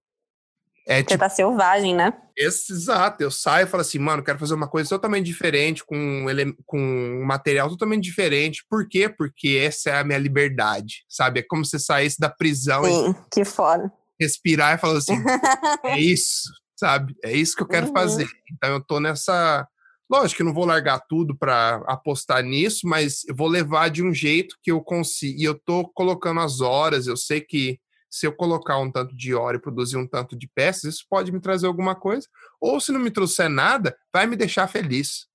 É, 0.89 0.99
Você 0.99 1.05
tipo, 1.05 1.19
tá 1.19 1.29
selvagem, 1.29 1.95
né? 1.95 2.13
Esse, 2.37 2.73
exato. 2.73 3.21
Eu 3.21 3.31
saio 3.31 3.67
e 3.67 3.69
falo 3.69 3.81
assim, 3.81 3.99
mano, 3.99 4.23
quero 4.23 4.39
fazer 4.39 4.55
uma 4.55 4.69
coisa 4.69 4.89
totalmente 4.89 5.27
diferente, 5.27 5.85
com, 5.85 6.31
ele, 6.31 6.55
com 6.65 6.79
um 6.79 7.25
material 7.25 7.69
totalmente 7.69 8.05
diferente. 8.05 8.65
Por 8.71 8.89
quê? 8.89 9.09
Porque 9.09 9.61
essa 9.61 9.91
é 9.91 9.99
a 9.99 10.05
minha 10.05 10.19
liberdade, 10.19 11.05
sabe? 11.09 11.41
É 11.41 11.43
como 11.43 11.65
se 11.65 11.81
saísse 11.81 12.21
da 12.21 12.31
prisão 12.31 12.85
Sim, 12.85 13.11
e 13.11 13.15
que 13.33 13.45
foda. 13.45 13.93
respirar 14.21 14.77
e 14.77 14.79
falar 14.79 14.99
assim, 14.99 15.17
é 15.85 15.99
isso, 15.99 16.49
sabe? 16.79 17.17
É 17.25 17.33
isso 17.33 17.57
que 17.57 17.65
eu 17.65 17.69
quero 17.69 17.89
uhum. 17.89 17.93
fazer. 17.93 18.29
Então 18.53 18.75
eu 18.75 18.81
tô 18.81 19.01
nessa... 19.01 19.67
Lógico 20.09 20.37
que 20.37 20.43
eu 20.43 20.47
não 20.47 20.55
vou 20.55 20.65
largar 20.65 21.01
tudo 21.09 21.37
para 21.37 21.83
apostar 21.89 22.41
nisso, 22.45 22.87
mas 22.87 23.25
eu 23.25 23.35
vou 23.35 23.49
levar 23.49 23.91
de 23.91 24.05
um 24.05 24.15
jeito 24.15 24.55
que 24.63 24.71
eu 24.71 24.81
consigo. 24.81 25.41
E 25.41 25.43
eu 25.43 25.59
tô 25.59 25.89
colocando 25.89 26.39
as 26.39 26.61
horas, 26.61 27.09
eu 27.09 27.17
sei 27.17 27.41
que 27.41 27.81
se 28.17 28.27
eu 28.27 28.33
colocar 28.33 28.79
um 28.79 28.91
tanto 28.91 29.15
de 29.15 29.35
hora 29.35 29.59
e 29.59 29.61
produzir 29.61 29.99
um 29.99 30.07
tanto 30.07 30.35
de 30.35 30.49
peças, 30.49 30.95
isso 30.95 31.07
pode 31.09 31.31
me 31.31 31.39
trazer 31.39 31.67
alguma 31.67 31.95
coisa. 31.95 32.27
Ou 32.59 32.81
se 32.81 32.91
não 32.91 32.99
me 32.99 33.11
trouxer 33.11 33.51
nada, 33.51 33.95
vai 34.11 34.27
me 34.27 34.37
deixar 34.37 34.67
feliz. 34.69 35.29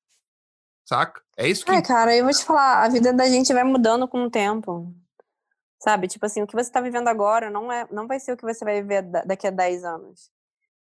Saca? 0.83 1.21
É 1.37 1.47
isso 1.47 1.63
que. 1.63 1.71
É, 1.71 1.79
cara, 1.79 2.15
eu 2.15 2.23
vou 2.23 2.33
te 2.33 2.43
falar, 2.43 2.83
a 2.83 2.89
vida 2.89 3.13
da 3.13 3.29
gente 3.29 3.53
vai 3.53 3.63
mudando 3.63 4.07
com 4.07 4.23
o 4.23 4.31
tempo. 4.31 4.91
Sabe? 5.79 6.07
Tipo 6.07 6.25
assim, 6.25 6.41
o 6.41 6.47
que 6.47 6.55
você 6.55 6.69
está 6.69 6.81
vivendo 6.81 7.07
agora 7.07 7.51
não, 7.51 7.71
é, 7.71 7.87
não 7.91 8.07
vai 8.07 8.19
ser 8.19 8.33
o 8.33 8.37
que 8.37 8.43
você 8.43 8.65
vai 8.65 8.81
viver 8.81 9.03
daqui 9.27 9.45
a 9.45 9.51
10 9.51 9.83
anos. 9.83 10.31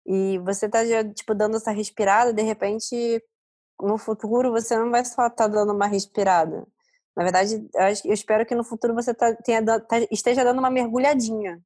E 0.05 0.39
você 0.39 0.69
tá, 0.69 0.81
tipo, 1.15 1.33
dando 1.33 1.57
essa 1.57 1.71
respirada, 1.71 2.33
de 2.33 2.43
repente, 2.43 3.23
no 3.81 3.99
futuro, 3.99 4.51
você 4.51 4.77
não 4.77 4.91
vai 4.91 5.05
só 5.05 5.29
estar 5.29 5.31
tá 5.31 5.47
dando 5.47 5.73
uma 5.73 5.87
respirada. 5.87 6.67
Na 7.17 7.23
verdade, 7.23 7.65
eu, 7.73 8.13
espero 8.13 8.45
que 8.45 8.55
no 8.55 8.65
futuro 8.65 8.95
você 8.95 9.15
tá, 9.15 9.33
tenha, 9.37 9.63
tá, 9.63 10.01
esteja 10.11 10.43
dando 10.43 10.59
uma 10.59 10.71
mergulhadinha. 10.71 11.63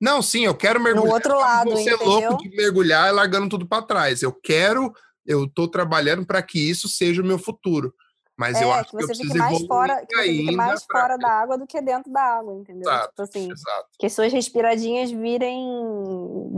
Não, 0.00 0.22
sim, 0.22 0.46
eu 0.46 0.54
quero 0.54 0.80
mergulhar. 0.80 1.06
No 1.06 1.12
outro 1.12 1.38
lado, 1.38 1.70
Você 1.72 1.94
louco 1.94 2.38
de 2.38 2.48
mergulhar 2.56 3.12
largando 3.12 3.48
tudo 3.48 3.66
para 3.66 3.82
trás. 3.82 4.22
Eu 4.22 4.32
quero, 4.32 4.92
eu 5.26 5.46
tô 5.46 5.68
trabalhando 5.68 6.24
para 6.24 6.42
que 6.42 6.58
isso 6.58 6.88
seja 6.88 7.20
o 7.20 7.24
meu 7.24 7.38
futuro. 7.38 7.94
Mas 8.40 8.56
é, 8.56 8.64
eu 8.64 8.72
acho 8.72 8.90
que, 8.90 8.96
que 8.96 9.02
eu 9.02 9.06
preciso 9.06 9.36
mais 9.36 9.66
fora, 9.66 10.06
que 10.06 10.16
você 10.16 10.22
fique 10.22 10.56
mais 10.56 10.86
pra... 10.86 11.00
fora 11.02 11.18
da 11.18 11.28
água 11.28 11.58
do 11.58 11.66
que 11.66 11.78
dentro 11.82 12.10
da 12.10 12.22
água, 12.22 12.54
entendeu? 12.54 12.90
Exato, 12.90 13.08
tipo 13.08 13.22
assim, 13.22 13.52
exato. 13.52 13.88
que 13.98 14.08
suas 14.08 14.32
respiradinhas 14.32 15.10
virem, 15.10 15.62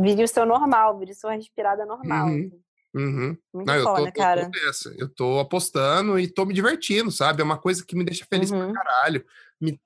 virem 0.01 0.25
o 0.25 0.29
seu 0.29 0.47
normal, 0.47 0.97
virem 0.97 1.12
sua 1.12 1.33
respirada 1.33 1.85
normal. 1.85 2.29
Uhum. 2.29 2.53
Uhum. 2.95 3.37
Muito 3.53 3.67
Não, 3.67 3.83
foda, 3.83 4.01
eu 4.01 4.07
tô, 4.07 4.12
cara. 4.12 4.43
Eu 4.43 4.51
tô, 4.51 4.91
eu 4.97 5.09
tô 5.09 5.39
apostando 5.41 6.21
e 6.21 6.29
tô 6.29 6.45
me 6.45 6.55
divertindo, 6.55 7.11
sabe? 7.11 7.41
É 7.41 7.45
uma 7.45 7.59
coisa 7.59 7.85
que 7.85 7.97
me 7.97 8.05
deixa 8.05 8.25
feliz 8.27 8.53
uhum. 8.53 8.73
pra 8.73 8.85
caralho. 8.85 9.25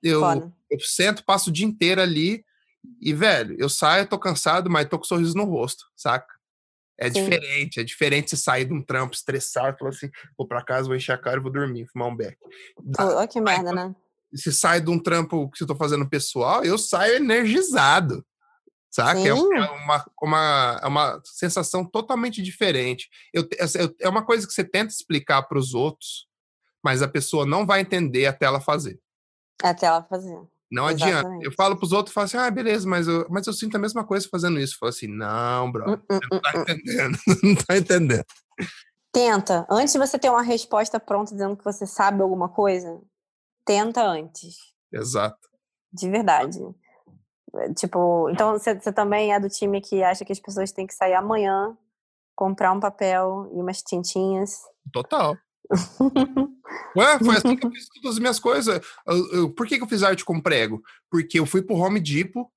Eu, 0.03 0.21
eu 0.69 0.79
sento, 0.81 1.25
passo 1.25 1.49
o 1.49 1.53
dia 1.53 1.65
inteiro 1.65 1.99
ali 1.99 2.45
e, 3.01 3.13
velho, 3.13 3.55
eu 3.59 3.69
saio, 3.69 4.07
tô 4.07 4.17
cansado, 4.17 4.69
mas 4.69 4.87
tô 4.87 4.97
com 4.97 5.03
um 5.03 5.07
sorriso 5.07 5.35
no 5.35 5.45
rosto, 5.45 5.85
saca? 5.95 6.37
É 6.99 7.11
Sim. 7.11 7.21
diferente, 7.21 7.79
é 7.79 7.83
diferente 7.83 8.29
você 8.31 8.37
sair 8.37 8.65
de 8.65 8.73
um 8.73 8.81
trampo 8.81 9.13
estressado 9.13 9.75
e 9.75 9.77
falar 9.77 9.91
assim, 9.91 10.09
vou 10.35 10.47
pra 10.47 10.63
casa, 10.63 10.87
vou 10.87 10.95
encher 10.95 11.11
a 11.11 11.17
cara 11.17 11.37
e 11.37 11.43
vou 11.43 11.51
dormir, 11.51 11.87
fumar 11.87 12.07
um 12.07 12.15
beck. 12.15 12.37
Olha 12.99 13.27
que 13.27 13.39
merda, 13.39 13.71
né? 13.71 13.95
Se 14.33 14.51
sai 14.51 14.81
de 14.81 14.89
um 14.89 14.99
trampo 14.99 15.49
que 15.51 15.61
eu 15.61 15.67
tô 15.67 15.75
fazendo 15.75 16.09
pessoal, 16.09 16.63
eu 16.63 16.77
saio 16.77 17.15
energizado, 17.15 18.25
saca? 18.89 19.19
É, 19.19 19.27
é 19.27 19.33
uma, 19.33 20.05
uma, 20.21 20.79
é 20.83 20.87
uma 20.87 21.21
sensação 21.23 21.85
totalmente 21.85 22.41
diferente. 22.41 23.09
Eu, 23.31 23.47
é 24.01 24.09
uma 24.09 24.25
coisa 24.25 24.47
que 24.47 24.53
você 24.53 24.63
tenta 24.63 24.91
explicar 24.91 25.43
para 25.43 25.59
os 25.59 25.75
outros, 25.75 26.27
mas 26.83 27.03
a 27.03 27.07
pessoa 27.07 27.45
não 27.45 27.65
vai 27.65 27.81
entender 27.81 28.25
até 28.25 28.47
ela 28.47 28.59
fazer. 28.59 28.99
Até 29.61 29.85
ela 29.85 30.03
fazer. 30.03 30.47
Não 30.71 30.89
Exatamente. 30.89 31.25
adianta. 31.25 31.45
Eu 31.45 31.51
falo 31.53 31.77
pros 31.77 31.91
outros, 31.91 32.13
falo 32.13 32.25
assim, 32.25 32.37
ah, 32.37 32.51
beleza, 32.51 32.87
mas 32.87 33.07
eu, 33.07 33.25
mas 33.29 33.47
eu 33.47 33.53
sinto 33.53 33.75
a 33.75 33.79
mesma 33.79 34.05
coisa 34.05 34.27
fazendo 34.29 34.59
isso. 34.59 34.75
Eu 34.75 34.79
falo 34.79 34.89
assim, 34.89 35.07
não, 35.07 35.71
bro, 35.71 35.91
uh, 35.91 35.93
uh, 35.93 36.19
não 36.31 36.41
tá 36.41 36.51
uh, 36.55 36.61
entendendo, 36.61 37.17
não 37.43 37.55
tá 37.55 37.77
entendendo. 37.77 38.25
Tenta. 39.11 39.65
Antes 39.69 39.93
de 39.93 39.99
você 39.99 40.19
ter 40.19 40.29
uma 40.29 40.41
resposta 40.41 40.99
pronta 40.99 41.31
dizendo 41.31 41.55
que 41.55 41.63
você 41.63 41.87
sabe 41.87 42.21
alguma 42.21 42.49
coisa, 42.49 43.01
tenta 43.65 44.03
antes. 44.03 44.57
Exato. 44.91 45.47
De 45.91 46.09
verdade. 46.09 46.59
É, 47.55 47.73
tipo, 47.73 48.29
então 48.29 48.53
você 48.53 48.75
também 48.91 49.33
é 49.33 49.39
do 49.39 49.49
time 49.49 49.81
que 49.81 50.03
acha 50.03 50.25
que 50.25 50.33
as 50.33 50.39
pessoas 50.39 50.71
têm 50.71 50.85
que 50.85 50.93
sair 50.93 51.13
amanhã, 51.13 51.77
comprar 52.35 52.71
um 52.73 52.79
papel 52.79 53.49
e 53.53 53.61
umas 53.61 53.81
tintinhas. 53.81 54.61
Total. 54.91 55.35
Ué, 56.95 57.19
foi 57.23 57.35
assim 57.35 57.55
que 57.55 57.65
eu 57.65 57.71
fiz 57.71 57.87
todas 57.89 58.13
as 58.13 58.19
minhas 58.19 58.39
coisas. 58.39 58.81
Eu, 59.05 59.33
eu, 59.33 59.49
por 59.49 59.67
que, 59.67 59.77
que 59.77 59.83
eu 59.83 59.87
fiz 59.87 60.03
arte 60.03 60.23
com 60.23 60.39
prego? 60.39 60.81
Porque 61.09 61.39
eu 61.39 61.45
fui 61.45 61.61
pro 61.61 61.75
Home 61.75 61.99
Depot, 61.99 62.47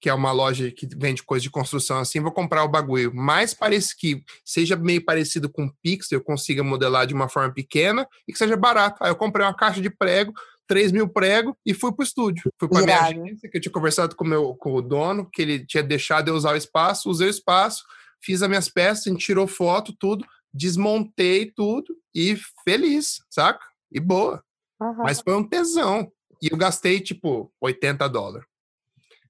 que 0.00 0.08
é 0.08 0.14
uma 0.14 0.32
loja 0.32 0.70
que 0.70 0.88
vende 0.96 1.22
coisa 1.22 1.42
de 1.42 1.50
construção 1.50 1.98
assim, 1.98 2.20
vou 2.20 2.32
comprar 2.32 2.64
o 2.64 2.68
bagulho 2.68 3.14
mais 3.14 3.52
parecido, 3.52 3.98
que 3.98 4.24
seja 4.44 4.74
meio 4.74 5.04
parecido 5.04 5.50
com 5.50 5.70
pixel, 5.82 6.18
eu 6.18 6.24
consiga 6.24 6.64
modelar 6.64 7.06
de 7.06 7.12
uma 7.12 7.28
forma 7.28 7.52
pequena 7.52 8.08
e 8.26 8.32
que 8.32 8.38
seja 8.38 8.56
barato. 8.56 9.02
Aí 9.04 9.10
eu 9.10 9.16
comprei 9.16 9.44
uma 9.44 9.54
caixa 9.54 9.80
de 9.80 9.90
prego, 9.90 10.32
3 10.66 10.92
mil 10.92 11.08
prego 11.08 11.56
e 11.66 11.74
fui 11.74 11.92
pro 11.92 12.04
estúdio. 12.04 12.50
Fui 12.58 12.68
pra 12.68 12.80
Irado. 12.80 13.12
minha 13.12 13.24
agência, 13.24 13.50
que 13.50 13.58
eu 13.58 13.60
tinha 13.60 13.72
conversado 13.72 14.16
com, 14.16 14.24
meu, 14.24 14.54
com 14.54 14.72
o 14.74 14.80
dono, 14.80 15.28
que 15.30 15.42
ele 15.42 15.66
tinha 15.66 15.82
deixado 15.82 16.28
eu 16.28 16.34
usar 16.34 16.54
o 16.54 16.56
espaço, 16.56 17.10
usei 17.10 17.26
o 17.26 17.30
espaço, 17.30 17.84
fiz 18.22 18.42
as 18.42 18.48
minhas 18.48 18.68
peças, 18.68 19.06
a 19.06 19.10
gente 19.10 19.24
tirou 19.24 19.46
foto, 19.46 19.94
tudo, 19.98 20.24
desmontei 20.52 21.50
tudo 21.50 21.96
e 22.14 22.36
feliz, 22.64 23.22
saca? 23.30 23.64
E 23.90 24.00
boa. 24.00 24.42
Uhum. 24.80 24.96
Mas 24.98 25.20
foi 25.20 25.34
um 25.34 25.46
tesão. 25.46 26.10
E 26.42 26.48
eu 26.50 26.56
gastei, 26.56 27.00
tipo, 27.00 27.52
80 27.60 28.08
dólares. 28.08 28.46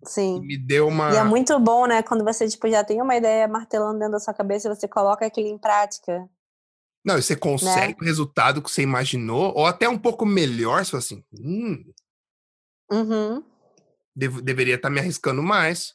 Sim. 0.05 0.37
E 0.37 0.41
me 0.41 0.57
deu 0.57 0.89
uma. 0.89 1.13
E 1.13 1.17
é 1.17 1.25
muito 1.25 1.59
bom, 1.59 1.87
né? 1.87 2.03
Quando 2.03 2.25
você, 2.25 2.49
tipo, 2.49 2.69
já 2.69 2.83
tem 2.83 3.03
uma 3.03 3.17
ideia 3.17 3.47
martelando 3.47 3.99
dentro 3.99 4.13
da 4.13 4.21
sua 4.21 4.33
cabeça 4.33 4.69
e 4.69 4.75
você 4.75 4.89
coloca 4.89 5.27
aquilo 5.27 5.49
em 5.49 5.59
prática. 5.59 6.29
Não, 7.05 7.19
e 7.19 7.23
você 7.23 7.35
consegue 7.35 7.95
né? 7.95 7.99
o 8.01 8.05
resultado 8.05 8.63
que 8.63 8.71
você 8.71 8.83
imaginou, 8.83 9.53
ou 9.55 9.67
até 9.67 9.89
um 9.89 9.99
pouco 9.99 10.27
melhor, 10.27 10.85
se 10.85 10.95
assim, 10.95 11.25
hum, 11.33 11.83
uhum. 12.91 13.43
dev 14.15 14.41
deveria 14.43 14.75
estar 14.75 14.89
tá 14.89 14.93
me 14.93 15.01
arriscando 15.01 15.43
mais. 15.43 15.95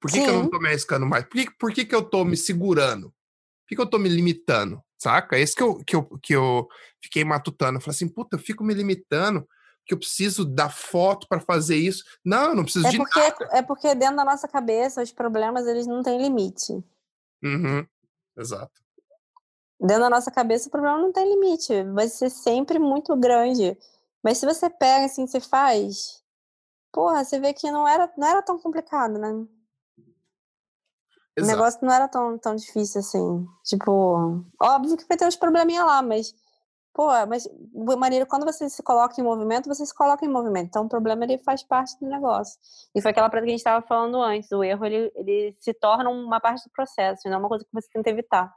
Por 0.00 0.10
que, 0.10 0.20
que 0.20 0.28
eu 0.28 0.34
não 0.34 0.44
estou 0.44 0.60
me 0.60 0.68
arriscando 0.68 1.06
mais? 1.06 1.24
Por 1.24 1.32
que, 1.32 1.50
por 1.58 1.72
que, 1.72 1.84
que 1.84 1.94
eu 1.94 2.00
estou 2.00 2.24
me 2.24 2.36
segurando? 2.36 3.12
Por 3.70 3.74
que, 3.74 3.76
que 3.76 3.80
eu 3.82 3.84
estou 3.84 4.00
me 4.00 4.08
limitando? 4.08 4.82
Saca? 4.98 5.38
Esse 5.38 5.54
que 5.54 5.62
eu, 5.62 5.76
que 5.84 5.94
eu, 5.94 6.02
que 6.20 6.32
eu 6.34 6.66
fiquei 7.00 7.24
matutando. 7.24 7.78
Eu 7.78 7.80
falei 7.80 7.94
assim, 7.94 8.08
puta, 8.08 8.36
eu 8.36 8.40
fico 8.40 8.64
me 8.64 8.74
limitando 8.74 9.46
que 9.86 9.94
eu 9.94 9.98
preciso 9.98 10.44
da 10.44 10.68
foto 10.68 11.28
para 11.28 11.40
fazer 11.40 11.76
isso. 11.76 12.02
Não, 12.24 12.48
eu 12.48 12.56
não 12.56 12.64
preciso 12.64 12.88
é 12.88 12.90
de 12.90 12.96
porque, 12.96 13.20
nada. 13.20 13.48
É 13.52 13.62
porque 13.62 13.94
dentro 13.94 14.16
da 14.16 14.24
nossa 14.24 14.48
cabeça 14.48 15.02
os 15.02 15.12
problemas 15.12 15.68
eles 15.68 15.86
não 15.86 16.02
têm 16.02 16.20
limite. 16.20 16.72
Uhum. 17.44 17.86
Exato. 18.36 18.72
Dentro 19.80 20.02
da 20.02 20.10
nossa 20.10 20.32
cabeça 20.32 20.66
o 20.66 20.70
problema 20.72 20.98
não 20.98 21.12
tem 21.12 21.28
limite. 21.28 21.84
Vai 21.92 22.08
ser 22.08 22.28
sempre 22.28 22.80
muito 22.80 23.16
grande. 23.16 23.78
Mas 24.20 24.38
se 24.38 24.46
você 24.46 24.68
pega 24.68 25.06
assim, 25.06 25.28
você 25.28 25.40
faz, 25.40 26.24
porra, 26.92 27.24
você 27.24 27.38
vê 27.38 27.54
que 27.54 27.70
não 27.70 27.86
era, 27.86 28.12
não 28.18 28.26
era 28.26 28.42
tão 28.42 28.58
complicado, 28.58 29.16
né? 29.16 29.46
Exato. 31.40 31.52
O 31.52 31.56
negócio 31.56 31.80
não 31.82 31.92
era 31.92 32.08
tão, 32.08 32.38
tão 32.38 32.56
difícil 32.56 33.00
assim. 33.00 33.46
Tipo, 33.64 34.44
óbvio 34.60 34.96
que 34.96 35.06
vai 35.08 35.16
ter 35.16 35.26
uns 35.26 35.36
probleminha 35.36 35.84
lá, 35.84 36.02
mas 36.02 36.34
Pô, 36.92 37.06
mas, 37.26 37.48
maneiro, 37.98 38.26
quando 38.26 38.44
você 38.44 38.68
se 38.68 38.82
coloca 38.82 39.18
em 39.20 39.24
movimento, 39.24 39.68
você 39.68 39.86
se 39.86 39.94
coloca 39.94 40.24
em 40.24 40.28
movimento. 40.28 40.66
Então, 40.66 40.84
o 40.84 40.88
problema, 40.88 41.24
ele 41.24 41.38
faz 41.38 41.62
parte 41.62 41.98
do 42.00 42.08
negócio. 42.08 42.58
E 42.94 43.00
foi 43.00 43.12
aquela 43.12 43.30
coisa 43.30 43.44
que 43.44 43.50
a 43.50 43.52
gente 43.52 43.60
estava 43.60 43.86
falando 43.86 44.20
antes. 44.20 44.50
O 44.50 44.64
erro, 44.64 44.84
ele, 44.84 45.12
ele 45.14 45.56
se 45.60 45.72
torna 45.72 46.10
uma 46.10 46.40
parte 46.40 46.64
do 46.64 46.70
processo, 46.72 47.28
não 47.28 47.34
é 47.34 47.38
uma 47.38 47.48
coisa 47.48 47.64
que 47.64 47.70
você 47.72 47.88
tenta 47.92 48.10
evitar. 48.10 48.52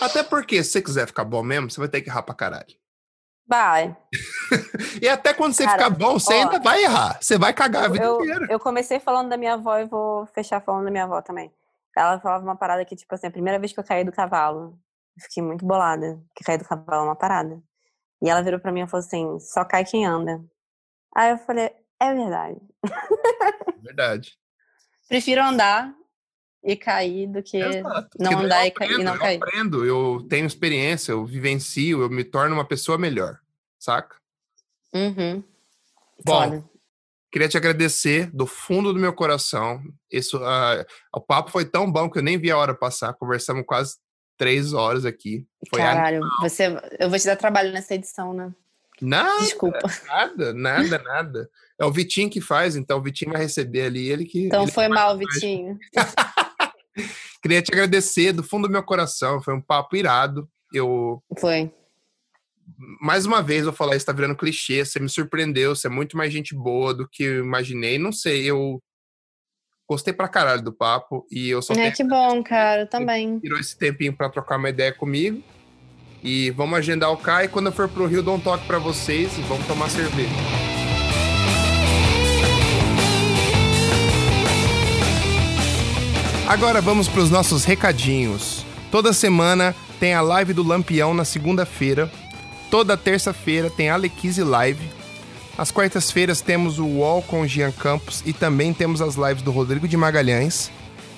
Até 0.00 0.24
porque, 0.24 0.62
se 0.64 0.72
você 0.72 0.82
quiser 0.82 1.06
ficar 1.06 1.24
bom 1.24 1.42
mesmo, 1.44 1.70
você 1.70 1.78
vai 1.78 1.88
ter 1.88 2.02
que 2.02 2.10
errar 2.10 2.22
pra 2.22 2.34
caralho. 2.34 2.74
Vai. 3.48 3.96
e 5.00 5.08
até 5.08 5.32
quando 5.32 5.52
você 5.52 5.64
Cara, 5.64 5.84
ficar 5.84 5.90
bom, 5.90 6.18
você 6.18 6.34
ó, 6.34 6.36
ainda 6.38 6.58
vai 6.58 6.82
errar. 6.82 7.18
Você 7.20 7.38
vai 7.38 7.52
cagar 7.52 7.84
a 7.84 7.88
vida 7.88 8.04
eu, 8.04 8.20
inteira. 8.20 8.46
Eu 8.50 8.58
comecei 8.58 8.98
falando 8.98 9.28
da 9.28 9.36
minha 9.36 9.54
avó 9.54 9.78
e 9.78 9.84
vou 9.84 10.26
fechar 10.26 10.60
falando 10.60 10.84
da 10.84 10.90
minha 10.90 11.04
avó 11.04 11.22
também. 11.22 11.52
Ela 11.96 12.20
falava 12.20 12.44
uma 12.44 12.56
parada 12.56 12.84
que, 12.84 12.96
tipo 12.96 13.14
assim, 13.14 13.28
a 13.28 13.30
primeira 13.30 13.58
vez 13.58 13.72
que 13.72 13.80
eu 13.80 13.84
caí 13.84 14.04
do 14.04 14.12
cavalo, 14.12 14.78
fiquei 15.20 15.42
muito 15.42 15.64
bolada, 15.64 16.20
que 16.34 16.44
cair 16.44 16.58
do 16.58 16.64
cavalo 16.64 17.02
é 17.02 17.04
uma 17.04 17.16
parada. 17.16 17.62
E 18.22 18.28
ela 18.28 18.42
virou 18.42 18.60
pra 18.60 18.72
mim 18.72 18.82
e 18.82 18.86
falou 18.86 19.04
assim: 19.04 19.38
só 19.40 19.64
cai 19.64 19.84
quem 19.84 20.04
anda. 20.04 20.44
Aí 21.14 21.30
eu 21.30 21.38
falei: 21.38 21.70
é 22.00 22.14
verdade. 22.14 22.60
Verdade. 23.82 24.32
Prefiro 25.08 25.42
andar 25.42 25.94
e 26.66 26.74
cair 26.74 27.28
do 27.28 27.40
que 27.42 27.58
Exato. 27.58 28.08
não 28.18 28.40
andar 28.40 28.66
aprendo, 28.66 29.00
e, 29.00 29.04
não 29.04 29.16
cair. 29.16 29.38
Eu 29.38 29.46
aprendo, 29.46 29.84
eu 29.86 30.26
tenho 30.28 30.46
experiência, 30.46 31.12
eu 31.12 31.24
vivencio, 31.24 32.02
eu 32.02 32.10
me 32.10 32.24
torno 32.24 32.56
uma 32.56 32.64
pessoa 32.66 32.98
melhor, 32.98 33.38
saca? 33.78 34.16
Uhum. 34.92 35.44
Bom, 36.24 36.42
Foda. 36.42 36.64
queria 37.30 37.48
te 37.48 37.56
agradecer 37.56 38.28
do 38.34 38.48
fundo 38.48 38.92
do 38.92 38.98
meu 38.98 39.12
coração. 39.12 39.80
Isso, 40.10 40.38
uh, 40.38 40.84
o 41.14 41.20
papo 41.20 41.52
foi 41.52 41.64
tão 41.64 41.90
bom 41.90 42.10
que 42.10 42.18
eu 42.18 42.22
nem 42.22 42.36
vi 42.36 42.50
a 42.50 42.58
hora 42.58 42.74
passar. 42.74 43.14
Conversamos 43.14 43.64
quase 43.64 43.96
três 44.36 44.72
horas 44.72 45.04
aqui. 45.04 45.46
Foi 45.70 45.78
Caralho, 45.78 46.20
você, 46.40 46.76
eu 46.98 47.08
vou 47.08 47.18
te 47.18 47.26
dar 47.26 47.36
trabalho 47.36 47.72
nessa 47.72 47.94
edição, 47.94 48.34
né? 48.34 48.52
Nada, 49.00 49.38
Desculpa. 49.40 49.88
Nada, 50.06 50.52
nada, 50.52 50.98
nada. 50.98 51.50
É 51.78 51.84
o 51.84 51.92
Vitinho 51.92 52.30
que 52.30 52.40
faz, 52.40 52.74
então 52.74 52.98
o 52.98 53.02
Vitinho 53.02 53.30
vai 53.30 53.42
receber 53.42 53.82
ali, 53.82 54.08
ele 54.08 54.24
que... 54.24 54.46
Então 54.46 54.62
ele 54.62 54.72
foi 54.72 54.88
mal, 54.88 55.16
Vitinho. 55.16 55.78
Queria 57.42 57.62
te 57.62 57.72
agradecer 57.72 58.32
do 58.32 58.42
fundo 58.42 58.66
do 58.66 58.72
meu 58.72 58.82
coração, 58.82 59.42
foi 59.42 59.54
um 59.54 59.60
papo 59.60 59.96
irado. 59.96 60.48
Eu... 60.72 61.22
Foi. 61.38 61.70
Mais 63.00 63.24
uma 63.24 63.42
vez, 63.42 63.64
vou 63.64 63.72
falar, 63.72 63.94
isso 63.94 64.06
tá 64.06 64.12
virando 64.12 64.36
clichê, 64.36 64.84
você 64.84 64.98
me 64.98 65.08
surpreendeu, 65.08 65.76
você 65.76 65.86
é 65.86 65.90
muito 65.90 66.16
mais 66.16 66.32
gente 66.32 66.54
boa 66.54 66.92
do 66.92 67.08
que 67.08 67.22
eu 67.22 67.44
imaginei. 67.44 67.98
Não 67.98 68.10
sei, 68.10 68.44
eu 68.44 68.82
Gostei 69.88 70.12
pra 70.12 70.26
caralho 70.26 70.62
do 70.62 70.72
papo 70.72 71.24
e 71.30 71.48
eu 71.48 71.62
só 71.62 71.72
É 71.74 71.92
que 71.92 72.02
bom, 72.02 72.42
cara, 72.42 72.86
também. 72.86 73.38
Tirou 73.38 73.58
esse 73.58 73.78
tempinho 73.78 74.12
para 74.12 74.28
trocar 74.28 74.58
uma 74.58 74.68
ideia 74.68 74.92
comigo. 74.92 75.40
E 76.24 76.50
vamos 76.50 76.76
agendar 76.76 77.12
o 77.12 77.16
Kai. 77.16 77.46
Quando 77.46 77.66
eu 77.66 77.72
for 77.72 77.88
pro 77.88 78.06
Rio, 78.06 78.22
dou 78.22 78.34
um 78.34 78.40
toque 78.40 78.66
para 78.66 78.78
vocês 78.78 79.38
e 79.38 79.42
vamos 79.42 79.64
tomar 79.68 79.88
cerveja. 79.88 80.75
Agora 86.48 86.80
vamos 86.80 87.08
para 87.08 87.22
os 87.22 87.28
nossos 87.28 87.64
recadinhos. 87.64 88.64
Toda 88.88 89.12
semana 89.12 89.74
tem 89.98 90.14
a 90.14 90.20
live 90.20 90.52
do 90.52 90.62
Lampião 90.62 91.12
na 91.12 91.24
segunda-feira. 91.24 92.10
Toda 92.70 92.96
terça-feira 92.96 93.68
tem 93.68 93.90
a 93.90 93.94
Alequise 93.94 94.44
Live. 94.44 94.88
Às 95.58 95.72
quartas-feiras 95.72 96.40
temos 96.40 96.78
o 96.78 96.86
UOL 96.86 97.20
com 97.22 97.40
o 97.40 97.48
Jean 97.48 97.72
Campos 97.72 98.22
e 98.24 98.32
também 98.32 98.72
temos 98.72 99.02
as 99.02 99.16
lives 99.16 99.42
do 99.42 99.50
Rodrigo 99.50 99.88
de 99.88 99.96
Magalhães. 99.96 100.70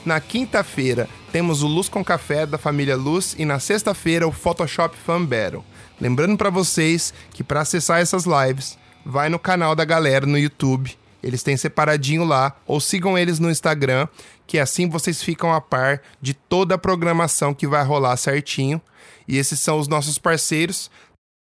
Na 0.03 0.19
quinta-feira 0.19 1.07
temos 1.31 1.63
o 1.63 1.67
Luz 1.67 1.91
com 1.91 2.03
Café 2.03 2.47
da 2.47 2.57
família 2.57 2.97
Luz 2.97 3.37
e 3.39 3.45
na 3.45 3.59
sexta-feira 3.59 4.27
o 4.27 4.33
Photoshop 4.33 4.97
Fan 4.97 5.27
Battle. 5.27 5.65
Lembrando 6.01 6.39
para 6.39 6.49
vocês 6.49 7.13
que 7.33 7.45
para 7.45 7.61
acessar 7.61 8.01
essas 8.01 8.25
lives, 8.25 8.79
vai 9.05 9.29
no 9.29 9.39
canal 9.39 9.77
da 9.77 9.85
galera 9.85 10.25
no 10.25 10.39
YouTube. 10.39 10.97
Eles 11.23 11.43
têm 11.43 11.57
separadinho 11.57 12.25
lá, 12.25 12.55
ou 12.65 12.81
sigam 12.81 13.19
eles 13.19 13.41
no 13.41 13.51
Instagram, 13.51 14.07
que 14.49 14.59
assim 14.59 14.89
vocês 14.89 15.23
ficam 15.23 15.53
a 15.53 15.61
par 15.61 16.01
de 16.23 16.33
toda 16.33 16.75
a 16.75 16.79
programação 16.79 17.53
que 17.53 17.67
vai 17.67 17.85
rolar 17.85 18.17
certinho. 18.17 18.81
E 19.29 19.37
esses 19.37 19.61
são 19.61 19.79
os 19.79 19.87
nossos 19.87 20.17
parceiros. 20.19 20.91